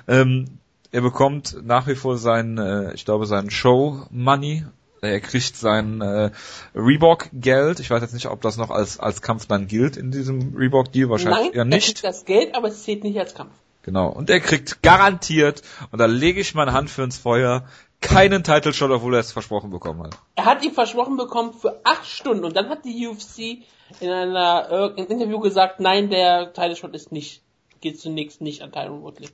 Ähm, 0.08 0.58
er 0.90 1.00
bekommt 1.00 1.56
nach 1.64 1.86
wie 1.86 1.94
vor 1.94 2.18
sein, 2.18 2.58
äh, 2.58 2.92
ich 2.94 3.04
glaube, 3.04 3.26
sein 3.26 3.50
Show 3.50 4.06
Money. 4.10 4.64
Er 5.04 5.20
kriegt 5.20 5.56
sein 5.56 6.00
äh, 6.00 6.30
Reebok 6.74 7.28
Geld. 7.32 7.80
Ich 7.80 7.90
weiß 7.90 8.02
jetzt 8.02 8.14
nicht, 8.14 8.26
ob 8.26 8.40
das 8.40 8.56
noch 8.56 8.70
als 8.70 8.98
als 8.98 9.22
Kampf 9.22 9.46
dann 9.46 9.66
gilt 9.66 9.96
in 9.96 10.10
diesem 10.10 10.54
Reebok 10.56 10.92
Deal. 10.92 11.08
Wahrscheinlich 11.10 11.46
Nein, 11.46 11.52
eher 11.52 11.64
nicht. 11.64 11.88
Er 11.88 11.92
kriegt 11.92 12.04
das 12.04 12.24
Geld, 12.24 12.54
aber 12.54 12.68
es 12.68 12.82
zählt 12.82 13.04
nicht 13.04 13.18
als 13.18 13.34
Kampf. 13.34 13.52
Genau. 13.82 14.08
Und 14.08 14.30
er 14.30 14.40
kriegt 14.40 14.82
garantiert, 14.82 15.62
und 15.90 15.98
da 15.98 16.06
lege 16.06 16.40
ich 16.40 16.54
meine 16.54 16.72
Hand 16.72 16.88
für 16.88 17.02
ins 17.02 17.18
Feuer, 17.18 17.64
keinen 18.00 18.42
Title 18.42 18.72
Shot, 18.72 18.90
obwohl 18.90 19.14
er 19.14 19.20
es 19.20 19.32
versprochen 19.32 19.70
bekommen 19.70 20.02
hat. 20.04 20.18
Er 20.36 20.46
hat 20.46 20.64
ihn 20.64 20.72
versprochen 20.72 21.16
bekommen 21.16 21.52
für 21.52 21.80
acht 21.84 22.06
Stunden 22.06 22.44
und 22.44 22.56
dann 22.56 22.68
hat 22.68 22.84
die 22.84 23.06
UFC 23.06 23.64
in 24.00 24.10
einer 24.10 24.94
äh, 24.96 25.00
im 25.00 25.06
Interview 25.08 25.38
gesagt, 25.40 25.80
nein, 25.80 26.10
der 26.10 26.52
Title 26.52 26.76
Shot 26.76 26.94
ist 26.94 27.12
nicht, 27.12 27.42
geht 27.80 28.00
zunächst 28.00 28.40
nicht 28.40 28.62
an 28.62 28.72
Tyron 28.72 29.02
Woodley. 29.02 29.28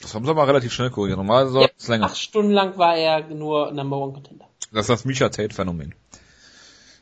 Das 0.00 0.14
haben 0.14 0.24
sie 0.24 0.30
aber 0.30 0.46
relativ 0.46 0.72
schnell 0.72 0.90
korrigiert. 0.90 1.16
Normal 1.16 1.48
soll 1.48 1.68
es 1.78 1.88
länger. 1.88 2.06
Acht 2.06 2.18
Stunden 2.18 2.52
lang 2.52 2.76
war 2.76 2.96
er 2.96 3.26
nur 3.28 3.72
Number 3.72 3.96
One 3.96 4.12
Contender. 4.12 4.46
Das 4.76 4.84
ist 4.84 4.90
das 4.90 5.04
Misha 5.06 5.30
Tate 5.30 5.54
Phänomen. 5.54 5.94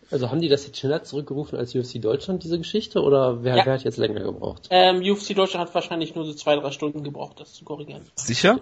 Also 0.08 0.30
haben 0.30 0.40
die 0.40 0.48
das 0.48 0.64
jetzt 0.64 0.78
schneller 0.78 1.02
zurückgerufen 1.02 1.58
als 1.58 1.74
UFC 1.74 2.00
Deutschland, 2.00 2.44
diese 2.44 2.56
Geschichte, 2.56 3.02
oder 3.02 3.42
wer, 3.42 3.56
ja. 3.56 3.66
wer 3.66 3.72
hat 3.74 3.82
jetzt 3.82 3.96
länger 3.96 4.20
gebraucht? 4.20 4.68
Ähm, 4.70 4.98
UFC 4.98 5.34
Deutschland 5.34 5.66
hat 5.66 5.74
wahrscheinlich 5.74 6.14
nur 6.14 6.24
so 6.24 6.32
zwei, 6.34 6.54
drei 6.54 6.70
Stunden 6.70 7.02
gebraucht, 7.02 7.40
das 7.40 7.52
zu 7.52 7.64
korrigieren. 7.64 8.02
Sicher? 8.14 8.60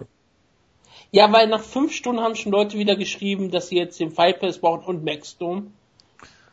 Ja, 1.11 1.31
weil 1.31 1.47
nach 1.47 1.61
fünf 1.61 1.93
Stunden 1.93 2.21
haben 2.21 2.33
schon 2.33 2.51
Leute 2.51 2.79
wieder 2.79 2.95
geschrieben, 2.95 3.51
dass 3.51 3.67
sie 3.67 3.77
jetzt 3.77 3.99
den 3.99 4.09
Fight 4.09 4.39
Pass 4.39 4.57
brauchen 4.57 4.83
und 4.83 5.03
Maxdome. 5.03 5.67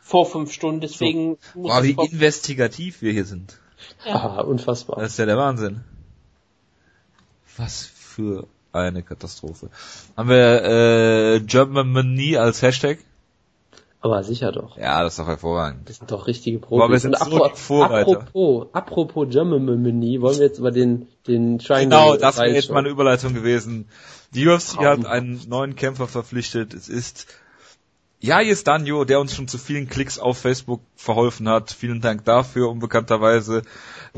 Vor 0.01 0.27
fünf 0.27 0.51
Stunden, 0.51 0.81
deswegen 0.81 1.37
so. 1.53 1.61
muss 1.61 1.71
Boah, 1.71 1.83
wie 1.83 1.95
investigativ 2.11 3.01
wir 3.01 3.11
hier 3.11 3.25
sind. 3.25 3.59
Ja. 4.05 4.13
Ah, 4.13 4.41
unfassbar. 4.41 4.99
Das 4.99 5.13
ist 5.13 5.17
ja 5.17 5.25
der 5.25 5.37
Wahnsinn. 5.37 5.83
Was 7.57 7.85
für 7.85 8.47
eine 8.73 9.03
Katastrophe. 9.03 9.69
Haben 10.15 10.29
wir 10.29 10.63
äh, 10.63 11.39
Germany 11.41 12.37
als 12.37 12.61
Hashtag? 12.61 12.99
Aber 14.03 14.23
sicher 14.23 14.51
doch. 14.51 14.77
Ja, 14.77 15.03
das 15.03 15.13
ist 15.13 15.19
doch 15.19 15.27
hervorragend. 15.27 15.87
Das 15.87 15.97
sind 15.97 16.09
doch 16.09 16.25
richtige 16.25 16.57
Profis. 16.57 16.83
Aber 16.83 16.91
wir 16.91 16.99
sind 16.99 17.21
apropos, 17.21 17.59
Vorreiter. 17.59 18.11
apropos, 18.11 18.67
apropos 18.73 19.27
Germany, 19.29 20.19
wollen 20.21 20.37
wir 20.37 20.45
jetzt 20.45 20.57
über 20.57 20.71
den, 20.71 21.07
den 21.27 21.59
Triangle 21.59 21.99
Genau, 21.99 22.15
das 22.17 22.37
wäre 22.37 22.49
jetzt 22.49 22.71
meine 22.71 22.89
Überleitung 22.89 23.35
gewesen. 23.35 23.87
Die 24.33 24.47
UFC 24.47 24.73
Traum. 24.73 24.85
hat 24.85 25.05
einen 25.05 25.41
neuen 25.47 25.75
Kämpfer 25.75 26.07
verpflichtet. 26.07 26.73
Es 26.73 26.89
ist 26.89 27.27
Jayes 28.21 28.63
Danjo, 28.63 29.05
der 29.05 29.19
uns 29.19 29.35
schon 29.35 29.47
zu 29.47 29.59
vielen 29.59 29.87
Klicks 29.87 30.17
auf 30.17 30.39
Facebook 30.39 30.81
verholfen 30.95 31.47
hat. 31.47 31.71
Vielen 31.71 32.01
Dank 32.01 32.25
dafür, 32.25 32.69
unbekannterweise. 32.69 33.61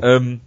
Ähm, 0.01 0.39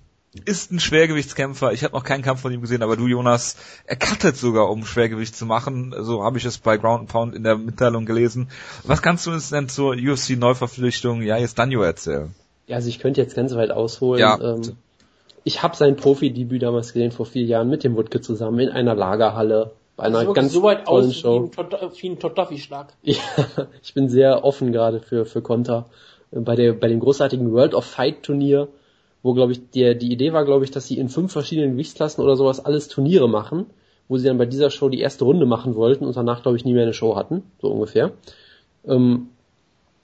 ist 0.44 0.72
ein 0.72 0.80
Schwergewichtskämpfer. 0.80 1.72
Ich 1.72 1.84
habe 1.84 1.94
noch 1.94 2.04
keinen 2.04 2.22
Kampf 2.22 2.40
von 2.40 2.52
ihm 2.52 2.60
gesehen, 2.60 2.82
aber 2.82 2.96
du, 2.96 3.06
Jonas, 3.06 3.56
er 3.86 3.96
cuttet 3.96 4.36
sogar, 4.36 4.70
um 4.70 4.84
Schwergewicht 4.84 5.34
zu 5.36 5.46
machen. 5.46 5.94
So 6.00 6.22
habe 6.22 6.38
ich 6.38 6.44
es 6.44 6.58
bei 6.58 6.76
Ground 6.76 7.08
Pound 7.08 7.34
in 7.34 7.42
der 7.42 7.56
Mitteilung 7.56 8.06
gelesen. 8.06 8.48
Was 8.84 9.02
kannst 9.02 9.26
du 9.26 9.30
uns 9.30 9.50
denn 9.50 9.68
zur 9.68 9.94
UFC-Neuverpflichtung 9.94 11.22
ja 11.22 11.36
jetzt 11.36 11.58
Danjo 11.58 11.82
erzählen? 11.82 12.34
Ja, 12.66 12.76
also 12.76 12.88
ich 12.88 12.98
könnte 12.98 13.20
jetzt 13.20 13.36
ganz 13.36 13.54
weit 13.54 13.70
ausholen. 13.70 14.20
Ja. 14.20 14.38
Ähm, 14.40 14.76
ich 15.44 15.62
habe 15.62 15.76
sein 15.76 15.96
Profidebüt 15.96 16.62
damals 16.62 16.92
gesehen 16.92 17.12
vor 17.12 17.26
vier 17.26 17.44
Jahren 17.44 17.70
mit 17.70 17.84
dem 17.84 17.96
Wutke 17.96 18.20
zusammen 18.20 18.58
in 18.58 18.68
einer 18.68 18.94
Lagerhalle 18.94 19.72
bei 19.96 20.04
einer 20.04 20.32
ganz 20.32 20.52
so 20.52 20.62
weit 20.62 20.84
tollen 20.84 21.06
aus 21.06 21.16
Show. 21.16 21.50
Wie 22.00 22.08
ein 22.08 22.18
Todd-Duffy-Schlag. 22.18 22.92
Ja, 23.02 23.16
ich 23.82 23.94
bin 23.94 24.08
sehr 24.08 24.44
offen 24.44 24.72
gerade 24.72 25.00
für 25.00 25.24
für 25.24 25.40
Konter. 25.40 25.86
Bei 26.30 26.54
der 26.54 26.72
bei 26.74 26.88
dem 26.88 27.00
großartigen 27.00 27.52
World 27.52 27.74
of 27.74 27.84
Fight 27.84 28.22
Turnier 28.22 28.68
wo 29.26 29.34
glaube 29.34 29.52
ich 29.52 29.70
der 29.70 29.94
die 29.94 30.12
Idee 30.12 30.32
war 30.32 30.44
glaube 30.44 30.64
ich, 30.64 30.70
dass 30.70 30.86
sie 30.86 30.98
in 30.98 31.08
fünf 31.08 31.32
verschiedenen 31.32 31.72
Gewichtsklassen 31.72 32.22
oder 32.22 32.36
sowas 32.36 32.64
alles 32.64 32.86
Turniere 32.86 33.28
machen, 33.28 33.66
wo 34.08 34.16
sie 34.16 34.26
dann 34.26 34.38
bei 34.38 34.46
dieser 34.46 34.70
Show 34.70 34.88
die 34.88 35.00
erste 35.00 35.24
Runde 35.24 35.46
machen 35.46 35.74
wollten 35.74 36.06
und 36.06 36.16
danach 36.16 36.42
glaube 36.42 36.56
ich 36.56 36.64
nie 36.64 36.72
mehr 36.72 36.84
eine 36.84 36.94
Show 36.94 37.16
hatten, 37.16 37.42
so 37.60 37.68
ungefähr. 37.68 38.12
Ähm, 38.86 39.30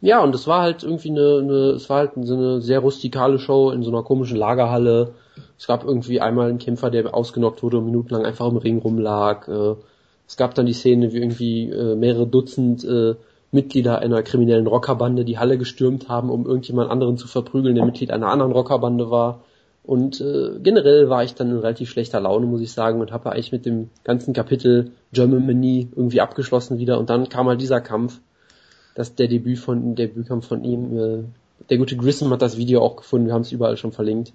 ja, 0.00 0.20
und 0.24 0.34
es 0.34 0.48
war 0.48 0.62
halt 0.62 0.82
irgendwie 0.82 1.10
eine, 1.10 1.38
eine 1.38 1.70
es 1.76 1.88
war 1.88 1.98
halt 1.98 2.10
so 2.20 2.34
eine 2.34 2.60
sehr 2.60 2.80
rustikale 2.80 3.38
Show 3.38 3.70
in 3.70 3.84
so 3.84 3.90
einer 3.90 4.02
komischen 4.02 4.36
Lagerhalle. 4.36 5.14
Es 5.56 5.68
gab 5.68 5.84
irgendwie 5.84 6.20
einmal 6.20 6.48
einen 6.48 6.58
Kämpfer, 6.58 6.90
der 6.90 7.14
ausgenockt 7.14 7.62
wurde 7.62 7.78
und 7.78 7.86
minutenlang 7.86 8.26
einfach 8.26 8.48
im 8.48 8.56
Ring 8.56 8.78
rumlag. 8.78 9.46
Äh, 9.46 9.76
es 10.26 10.36
gab 10.36 10.56
dann 10.56 10.66
die 10.66 10.72
Szene, 10.72 11.12
wie 11.12 11.18
irgendwie 11.18 11.70
äh, 11.70 11.94
mehrere 11.94 12.26
Dutzend 12.26 12.82
äh, 12.82 13.14
Mitglieder 13.52 13.98
einer 13.98 14.22
kriminellen 14.22 14.66
Rockerbande 14.66 15.24
die 15.24 15.38
Halle 15.38 15.58
gestürmt 15.58 16.08
haben, 16.08 16.30
um 16.30 16.46
irgendjemand 16.46 16.90
anderen 16.90 17.18
zu 17.18 17.28
verprügeln, 17.28 17.74
der 17.74 17.84
Mitglied 17.84 18.10
einer 18.10 18.28
anderen 18.28 18.52
Rockerbande 18.52 19.10
war. 19.10 19.44
Und 19.84 20.20
äh, 20.20 20.58
generell 20.62 21.10
war 21.10 21.22
ich 21.22 21.34
dann 21.34 21.50
in 21.50 21.58
relativ 21.58 21.90
schlechter 21.90 22.20
Laune, 22.20 22.46
muss 22.46 22.62
ich 22.62 22.72
sagen, 22.72 23.00
und 23.00 23.12
habe 23.12 23.30
eigentlich 23.30 23.52
mit 23.52 23.66
dem 23.66 23.90
ganzen 24.04 24.32
Kapitel 24.32 24.92
Germany 25.12 25.88
irgendwie 25.94 26.20
abgeschlossen 26.20 26.78
wieder. 26.78 26.98
Und 26.98 27.10
dann 27.10 27.28
kam 27.28 27.46
halt 27.46 27.60
dieser 27.60 27.80
Kampf, 27.80 28.20
dass 28.94 29.14
der 29.14 29.28
Debüt 29.28 29.58
von 29.58 29.96
der 29.96 30.06
Debütkampf 30.06 30.46
von 30.46 30.64
ihm. 30.64 30.98
Äh, 30.98 31.24
der 31.68 31.78
gute 31.78 31.96
Grissom 31.96 32.30
hat 32.30 32.42
das 32.42 32.56
Video 32.56 32.80
auch 32.80 32.96
gefunden, 32.96 33.26
wir 33.26 33.34
haben 33.34 33.42
es 33.42 33.52
überall 33.52 33.76
schon 33.76 33.92
verlinkt. 33.92 34.32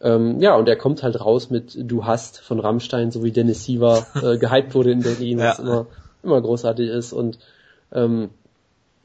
Ähm, 0.00 0.40
ja, 0.40 0.54
und 0.54 0.68
er 0.68 0.76
kommt 0.76 1.02
halt 1.02 1.20
raus 1.20 1.50
mit 1.50 1.76
Du 1.78 2.04
hast 2.04 2.40
von 2.40 2.60
Rammstein, 2.60 3.10
so 3.10 3.24
wie 3.24 3.32
Dennis 3.32 3.64
Siever 3.64 4.06
äh, 4.14 4.38
gehypt 4.38 4.74
wurde 4.74 4.92
in 4.92 5.00
Berlin, 5.00 5.38
was 5.40 5.58
ja. 5.58 5.64
immer, 5.64 5.86
immer 6.22 6.40
großartig 6.40 6.88
ist. 6.88 7.12
Und 7.12 7.38
ähm, 7.92 8.30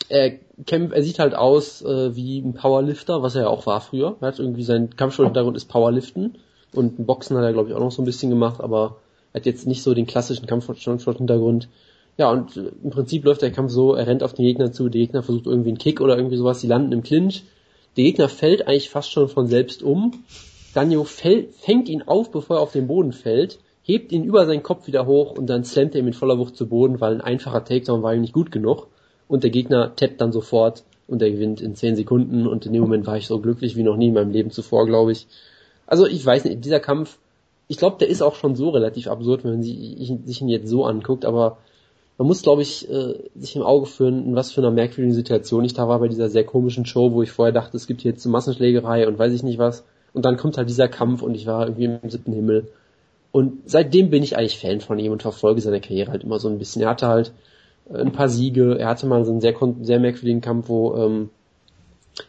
er, 0.07 0.31
kämpft, 0.65 0.93
er 0.95 1.03
sieht 1.03 1.19
halt 1.19 1.35
aus 1.35 1.81
äh, 1.81 2.15
wie 2.15 2.39
ein 2.39 2.53
Powerlifter, 2.53 3.21
was 3.21 3.35
er 3.35 3.43
ja 3.43 3.47
auch 3.49 3.65
war 3.65 3.81
früher. 3.81 4.15
Er 4.21 4.27
hat 4.29 4.39
irgendwie 4.39 4.63
sein 4.63 4.95
Kampfsporthintergrund 4.95 5.57
ist 5.57 5.65
Powerliften 5.65 6.37
und 6.73 7.05
Boxen 7.05 7.37
hat 7.37 7.43
er 7.43 7.53
glaube 7.53 7.69
ich 7.69 7.75
auch 7.75 7.79
noch 7.79 7.91
so 7.91 8.01
ein 8.01 8.05
bisschen 8.05 8.29
gemacht, 8.29 8.61
aber 8.61 8.97
er 9.33 9.41
hat 9.41 9.45
jetzt 9.45 9.67
nicht 9.67 9.83
so 9.83 9.93
den 9.93 10.07
klassischen 10.07 10.47
Kampfsporthintergrund. 10.47 11.67
Ja, 12.17 12.31
und 12.31 12.57
äh, 12.57 12.71
im 12.83 12.89
Prinzip 12.89 13.25
läuft 13.25 13.41
der 13.41 13.51
Kampf 13.51 13.71
so, 13.71 13.93
er 13.93 14.07
rennt 14.07 14.23
auf 14.23 14.33
den 14.33 14.45
Gegner 14.45 14.71
zu, 14.71 14.89
der 14.89 15.01
Gegner 15.01 15.23
versucht 15.23 15.45
irgendwie 15.45 15.69
einen 15.69 15.77
Kick 15.77 16.01
oder 16.01 16.17
irgendwie 16.17 16.37
sowas, 16.37 16.59
die 16.59 16.67
landen 16.67 16.91
im 16.91 17.03
Clinch. 17.03 17.43
Der 17.95 18.03
Gegner 18.03 18.29
fällt 18.29 18.67
eigentlich 18.67 18.89
fast 18.89 19.11
schon 19.11 19.29
von 19.29 19.47
selbst 19.47 19.83
um. 19.83 20.23
Danjo 20.73 21.03
fällt, 21.03 21.53
fängt 21.55 21.89
ihn 21.89 22.03
auf, 22.03 22.31
bevor 22.31 22.57
er 22.57 22.61
auf 22.61 22.71
den 22.71 22.87
Boden 22.87 23.13
fällt, 23.13 23.59
hebt 23.81 24.11
ihn 24.11 24.23
über 24.23 24.45
seinen 24.45 24.63
Kopf 24.63 24.85
wieder 24.85 25.05
hoch 25.05 25.37
und 25.37 25.47
dann 25.47 25.63
slammt 25.63 25.95
er 25.95 25.99
ihn 25.99 26.05
mit 26.05 26.15
voller 26.15 26.37
Wucht 26.37 26.55
zu 26.55 26.67
Boden, 26.67 27.01
weil 27.01 27.13
ein 27.13 27.21
einfacher 27.21 27.63
Takedown 27.63 28.03
war 28.03 28.13
ihm 28.13 28.21
nicht 28.21 28.33
gut 28.33 28.51
genug. 28.51 28.87
Und 29.29 29.43
der 29.43 29.51
Gegner 29.51 29.95
tappt 29.95 30.19
dann 30.19 30.33
sofort 30.33 30.83
und 31.07 31.21
er 31.21 31.31
gewinnt 31.31 31.61
in 31.61 31.75
10 31.75 31.95
Sekunden 31.95 32.47
und 32.47 32.65
in 32.65 32.73
dem 32.73 32.81
Moment 32.81 33.07
war 33.07 33.15
ich 33.15 33.27
so 33.27 33.39
glücklich 33.39 33.77
wie 33.77 33.83
noch 33.83 33.95
nie 33.95 34.07
in 34.07 34.13
meinem 34.13 34.31
Leben 34.31 34.51
zuvor, 34.51 34.85
glaube 34.85 35.13
ich. 35.13 35.27
Also 35.87 36.05
ich 36.05 36.25
weiß 36.25 36.43
nicht, 36.43 36.65
dieser 36.65 36.81
Kampf, 36.81 37.19
ich 37.67 37.77
glaube, 37.77 37.97
der 37.99 38.09
ist 38.09 38.21
auch 38.21 38.35
schon 38.35 38.55
so 38.55 38.69
relativ 38.69 39.07
absurd, 39.07 39.43
wenn 39.43 39.51
man 39.51 39.63
sich 39.63 40.41
ihn 40.41 40.49
jetzt 40.49 40.67
so 40.67 40.83
anguckt, 40.83 41.23
aber 41.23 41.59
man 42.19 42.27
muss, 42.27 42.41
glaube 42.41 42.63
ich, 42.63 42.89
äh, 42.89 43.15
sich 43.35 43.55
im 43.55 43.61
Auge 43.61 43.85
führen, 43.85 44.25
in 44.25 44.35
was 44.35 44.51
für 44.51 44.59
einer 44.59 44.71
merkwürdigen 44.71 45.15
Situation 45.15 45.63
ich 45.63 45.73
da 45.73 45.87
war 45.87 45.99
bei 45.99 46.09
dieser 46.09 46.29
sehr 46.29 46.43
komischen 46.43 46.85
Show, 46.85 47.13
wo 47.13 47.23
ich 47.23 47.31
vorher 47.31 47.53
dachte, 47.53 47.77
es 47.77 47.87
gibt 47.87 48.01
hier 48.01 48.11
jetzt 48.11 48.25
eine 48.25 48.33
Massenschlägerei 48.33 49.07
und 49.07 49.17
weiß 49.17 49.31
ich 49.31 49.41
nicht 49.41 49.57
was. 49.57 49.85
Und 50.13 50.25
dann 50.25 50.35
kommt 50.35 50.57
halt 50.57 50.67
dieser 50.67 50.89
Kampf 50.89 51.21
und 51.21 51.33
ich 51.33 51.45
war 51.45 51.67
irgendwie 51.67 51.85
im 51.85 52.09
siebten 52.09 52.33
Himmel. 52.33 52.67
Und 53.31 53.69
seitdem 53.69 54.09
bin 54.09 54.21
ich 54.21 54.35
eigentlich 54.35 54.59
Fan 54.59 54.81
von 54.81 54.99
ihm 54.99 55.11
und 55.11 55.21
verfolge 55.21 55.61
seine 55.61 55.79
Karriere 55.79 56.11
halt 56.11 56.23
immer 56.23 56.39
so 56.39 56.49
ein 56.49 56.57
bisschen. 56.57 56.81
Er 56.81 56.89
hatte 56.89 57.07
halt 57.07 57.31
ein 57.93 58.11
paar 58.11 58.29
Siege, 58.29 58.77
er 58.77 58.87
hatte 58.87 59.07
mal 59.07 59.25
so 59.25 59.31
einen 59.31 59.41
sehr, 59.41 59.55
sehr 59.81 59.99
merkwürdigen 59.99 60.41
Kampf, 60.41 60.69
wo 60.69 60.95
ähm, 60.95 61.29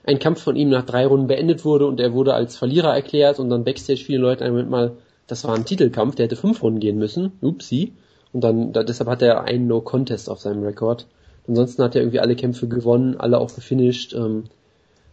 ein 0.04 0.18
Kampf 0.18 0.42
von 0.42 0.56
ihm 0.56 0.70
nach 0.70 0.84
drei 0.84 1.06
Runden 1.06 1.26
beendet 1.26 1.64
wurde 1.64 1.86
und 1.86 2.00
er 2.00 2.12
wurde 2.12 2.34
als 2.34 2.56
Verlierer 2.56 2.94
erklärt 2.94 3.38
und 3.38 3.50
dann 3.50 3.64
Backstage 3.64 4.04
viele 4.04 4.20
Leute 4.20 4.44
einmal 4.44 4.64
mal, 4.64 4.92
das 5.26 5.44
war 5.44 5.54
ein 5.54 5.64
Titelkampf, 5.64 6.16
der 6.16 6.24
hätte 6.24 6.36
fünf 6.36 6.62
Runden 6.62 6.80
gehen 6.80 6.98
müssen. 6.98 7.32
Upsi. 7.40 7.92
Und 8.32 8.42
dann, 8.42 8.72
da, 8.72 8.82
deshalb 8.82 9.08
hat 9.08 9.22
er 9.22 9.44
einen 9.44 9.66
No-Contest 9.66 10.30
auf 10.30 10.40
seinem 10.40 10.62
Rekord. 10.62 11.06
Ansonsten 11.48 11.82
hat 11.82 11.94
er 11.94 12.02
irgendwie 12.02 12.20
alle 12.20 12.36
Kämpfe 12.36 12.68
gewonnen, 12.68 13.16
alle 13.18 13.38
auch 13.38 13.54
gefinisht. 13.54 14.14
Ähm, 14.14 14.44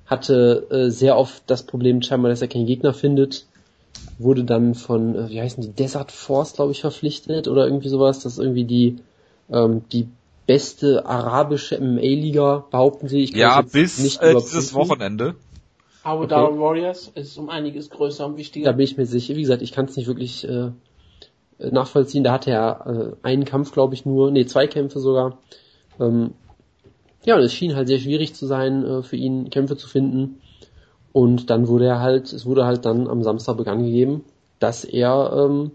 hatte 0.06 0.68
äh, 0.70 0.90
sehr 0.90 1.18
oft 1.18 1.44
das 1.48 1.64
Problem 1.64 2.02
scheinbar, 2.02 2.30
dass 2.30 2.42
er 2.42 2.48
keinen 2.48 2.66
Gegner 2.66 2.94
findet. 2.94 3.46
Wurde 4.20 4.44
dann 4.44 4.76
von, 4.76 5.16
äh, 5.16 5.30
wie 5.30 5.42
heißen 5.42 5.64
die, 5.64 5.72
Desert 5.72 6.12
Force, 6.12 6.54
glaube 6.54 6.72
ich, 6.72 6.82
verpflichtet 6.82 7.48
oder 7.48 7.66
irgendwie 7.66 7.90
sowas. 7.90 8.20
Das 8.20 8.34
ist 8.34 8.40
irgendwie 8.40 8.66
die, 8.66 8.98
ähm, 9.52 9.84
die 9.92 10.08
beste 10.48 11.06
arabische 11.06 11.80
MMA-Liga, 11.80 12.66
behaupten 12.72 13.08
sie. 13.08 13.24
Ich 13.24 13.36
ja, 13.36 13.62
bis 13.62 14.00
nicht 14.00 14.22
äh, 14.22 14.34
dieses 14.34 14.74
Wochenende. 14.74 15.36
Aber 16.04 16.22
okay. 16.22 16.30
Down 16.30 16.60
Warriors 16.60 17.12
ist 17.14 17.38
um 17.38 17.50
einiges 17.50 17.90
größer 17.90 18.26
und 18.26 18.38
wichtiger. 18.38 18.68
Da 18.68 18.72
bin 18.72 18.86
ich 18.86 18.98
mir 18.98 19.06
sicher. 19.06 19.36
Wie 19.36 19.42
gesagt, 19.42 19.62
ich 19.62 19.74
kann 19.74 19.86
es 19.86 19.98
nicht 19.98 20.08
wirklich 20.08 20.48
äh, 20.48 20.72
äh, 21.60 21.72
nachvollziehen. 21.72 22.24
Da 22.24 22.32
hatte 22.32 22.52
er 22.52 23.16
äh, 23.22 23.28
einen 23.28 23.46
Kampf, 23.46 23.72
glaube 23.74 23.94
ich, 23.94 24.06
nur, 24.06 24.32
nee, 24.32 24.46
zwei 24.46 24.68
Kämpfe 24.68 25.00
sogar. 25.00 25.38
Ähm, 26.00 26.32
ja, 27.26 27.36
und 27.36 27.42
es 27.42 27.54
schien 27.54 27.76
halt 27.76 27.90
sehr 27.90 28.00
schwierig 28.00 28.34
zu 28.36 28.46
sein, 28.46 28.86
äh, 28.86 29.04
für 29.04 29.18
ihn 29.18 29.50
Kämpfe 29.50 29.76
zu 29.76 29.90
finden. 29.90 30.40
Und 31.12 31.50
dann 31.50 31.68
wurde 31.68 31.88
er 31.88 32.00
halt, 32.00 32.32
es 32.32 32.46
wurde 32.46 32.66
halt 32.66 32.86
dann 32.86 33.08
am 33.08 33.22
Samstag 33.22 33.58
bekannt 33.58 33.84
gegeben, 33.84 34.24
dass 34.60 34.86
er 34.86 35.34
ähm, 35.36 35.72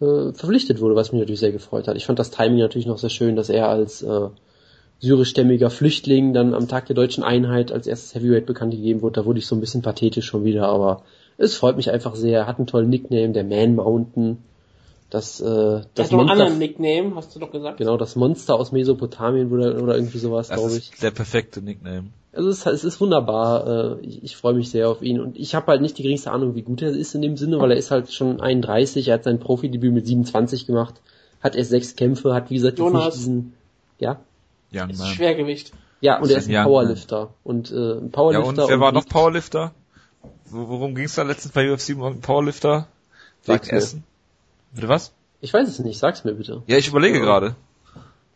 äh, 0.00 0.32
verpflichtet 0.32 0.80
wurde, 0.80 0.94
was 0.94 1.12
mich 1.12 1.20
natürlich 1.20 1.40
sehr 1.40 1.52
gefreut 1.52 1.88
hat. 1.88 1.96
Ich 1.96 2.06
fand 2.06 2.18
das 2.18 2.30
Timing 2.30 2.58
natürlich 2.58 2.86
noch 2.86 2.98
sehr 2.98 3.10
schön, 3.10 3.36
dass 3.36 3.48
er 3.48 3.68
als 3.68 4.02
äh, 4.02 4.28
syrischstämmiger 5.00 5.70
Flüchtling 5.70 6.32
dann 6.32 6.54
am 6.54 6.68
Tag 6.68 6.86
der 6.86 6.96
deutschen 6.96 7.22
Einheit 7.22 7.72
als 7.72 7.86
erstes 7.86 8.14
Heavyweight 8.14 8.46
bekannt 8.46 8.72
gegeben 8.72 9.02
wurde. 9.02 9.20
Da 9.20 9.26
wurde 9.26 9.38
ich 9.38 9.46
so 9.46 9.54
ein 9.54 9.60
bisschen 9.60 9.82
pathetisch 9.82 10.26
schon 10.26 10.44
wieder, 10.44 10.68
aber 10.68 11.02
es 11.38 11.54
freut 11.54 11.76
mich 11.76 11.90
einfach 11.90 12.14
sehr. 12.14 12.40
Er 12.40 12.46
hat 12.46 12.58
einen 12.58 12.66
tollen 12.66 12.88
Nickname, 12.88 13.32
der 13.32 13.44
Man 13.44 13.74
Mountain. 13.74 14.38
Das, 15.10 15.40
äh, 15.40 15.82
das 15.94 16.10
Monster, 16.10 16.18
einen 16.18 16.30
anderen 16.30 16.58
Nickname, 16.58 17.14
hast 17.14 17.34
du 17.36 17.38
doch 17.38 17.52
gesagt. 17.52 17.78
Genau, 17.78 17.96
das 17.96 18.16
Monster 18.16 18.56
aus 18.56 18.72
Mesopotamien 18.72 19.52
oder, 19.52 19.80
oder 19.80 19.94
irgendwie 19.94 20.18
sowas, 20.18 20.48
glaube 20.48 20.76
ich. 20.76 20.90
der 21.00 21.12
perfekte 21.12 21.62
Nickname. 21.62 22.08
Also 22.36 22.50
es 22.50 22.58
ist, 22.58 22.66
es 22.66 22.84
ist 22.84 23.00
wunderbar. 23.00 23.66
Äh, 23.66 24.06
ich, 24.06 24.24
ich 24.24 24.36
freue 24.36 24.54
mich 24.54 24.70
sehr 24.70 24.90
auf 24.90 25.02
ihn 25.02 25.20
und 25.20 25.38
ich 25.38 25.54
habe 25.54 25.68
halt 25.68 25.80
nicht 25.80 25.96
die 25.96 26.02
geringste 26.02 26.30
Ahnung, 26.30 26.54
wie 26.54 26.62
gut 26.62 26.82
er 26.82 26.90
ist 26.90 27.14
in 27.14 27.22
dem 27.22 27.36
Sinne, 27.36 27.58
weil 27.58 27.70
er 27.70 27.76
ist 27.76 27.90
halt 27.90 28.12
schon 28.12 28.40
31. 28.40 29.08
Er 29.08 29.14
hat 29.14 29.24
sein 29.24 29.40
Profidebüt 29.40 29.92
mit 29.92 30.06
27 30.06 30.66
gemacht, 30.66 31.00
hat 31.40 31.56
erst 31.56 31.70
sechs 31.70 31.96
Kämpfe, 31.96 32.34
hat 32.34 32.50
wie 32.50 32.56
gesagt 32.56 32.78
Jonas. 32.78 33.14
diesen, 33.14 33.54
ja. 33.98 34.20
Young 34.72 34.90
ist 34.90 35.06
Schwergewicht. 35.08 35.72
Ja, 36.00 36.20
und 36.20 36.30
er 36.30 36.38
ist 36.38 36.48
ein 36.48 36.64
Powerlifter 36.64 37.30
und 37.42 37.70
äh, 37.70 37.74
ein 37.74 38.10
Powerlifter. 38.10 38.54
Ja, 38.54 38.62
und 38.64 38.68
wer 38.68 38.80
war 38.80 38.92
noch 38.92 39.06
Powerlifter? 39.06 39.72
Worum 40.50 40.94
ging 40.94 41.06
es 41.06 41.14
da 41.14 41.22
letztens 41.22 41.52
bei 41.52 41.72
UFC 41.72 41.96
Powerlifter? 42.20 42.86
Sag 43.42 43.72
Essen. 43.72 44.04
Bitte 44.72 44.88
was? 44.88 45.12
Ich 45.40 45.54
weiß 45.54 45.68
es 45.68 45.78
nicht, 45.78 45.98
sag's 45.98 46.24
mir 46.24 46.34
bitte. 46.34 46.62
Ja, 46.66 46.76
ich 46.76 46.88
überlege 46.88 47.20
gerade. 47.20 47.56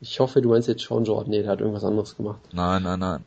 Ich 0.00 0.20
hoffe, 0.20 0.40
du 0.40 0.48
meinst 0.48 0.68
jetzt 0.68 0.82
Sean 0.82 1.04
Jordan. 1.04 1.30
Nee, 1.30 1.42
der 1.42 1.52
hat 1.52 1.60
irgendwas 1.60 1.84
anderes 1.84 2.16
gemacht. 2.16 2.40
Nein, 2.52 2.82
nein, 2.82 2.98
nein. 2.98 3.24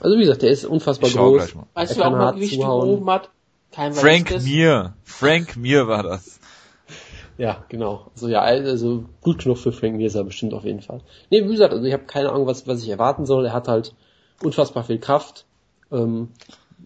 Also 0.00 0.16
wie 0.16 0.20
gesagt, 0.20 0.42
der 0.42 0.50
ist 0.50 0.64
unfassbar 0.64 1.10
groß. 1.10 1.54
Weißt 1.74 1.96
du, 1.96 2.02
auch 2.02 2.10
mal 2.10 2.32
Gewicht 2.32 2.58
oben 2.58 3.08
hat? 3.10 3.30
Kein 3.72 3.92
Frank 3.92 4.42
Mir. 4.42 4.94
Frank 5.04 5.56
Mir 5.56 5.88
war 5.88 6.02
das. 6.02 6.38
Ja, 7.38 7.64
genau. 7.68 8.06
Also 8.14 8.28
ja, 8.28 8.40
also 8.40 9.04
gut 9.20 9.42
genug 9.42 9.58
für 9.58 9.72
Frank 9.72 9.96
Mir 9.96 10.06
ist 10.06 10.14
er 10.14 10.24
bestimmt 10.24 10.54
auf 10.54 10.64
jeden 10.64 10.80
Fall. 10.80 11.00
Nee, 11.30 11.44
wie 11.44 11.48
gesagt, 11.48 11.72
also 11.72 11.84
ich 11.84 11.92
habe 11.92 12.04
keine 12.04 12.30
Ahnung, 12.30 12.46
was, 12.46 12.66
was 12.66 12.82
ich 12.82 12.88
erwarten 12.88 13.26
soll. 13.26 13.46
Er 13.46 13.52
hat 13.52 13.68
halt 13.68 13.94
unfassbar 14.42 14.84
viel 14.84 14.98
Kraft. 14.98 15.44
Ähm, 15.92 16.28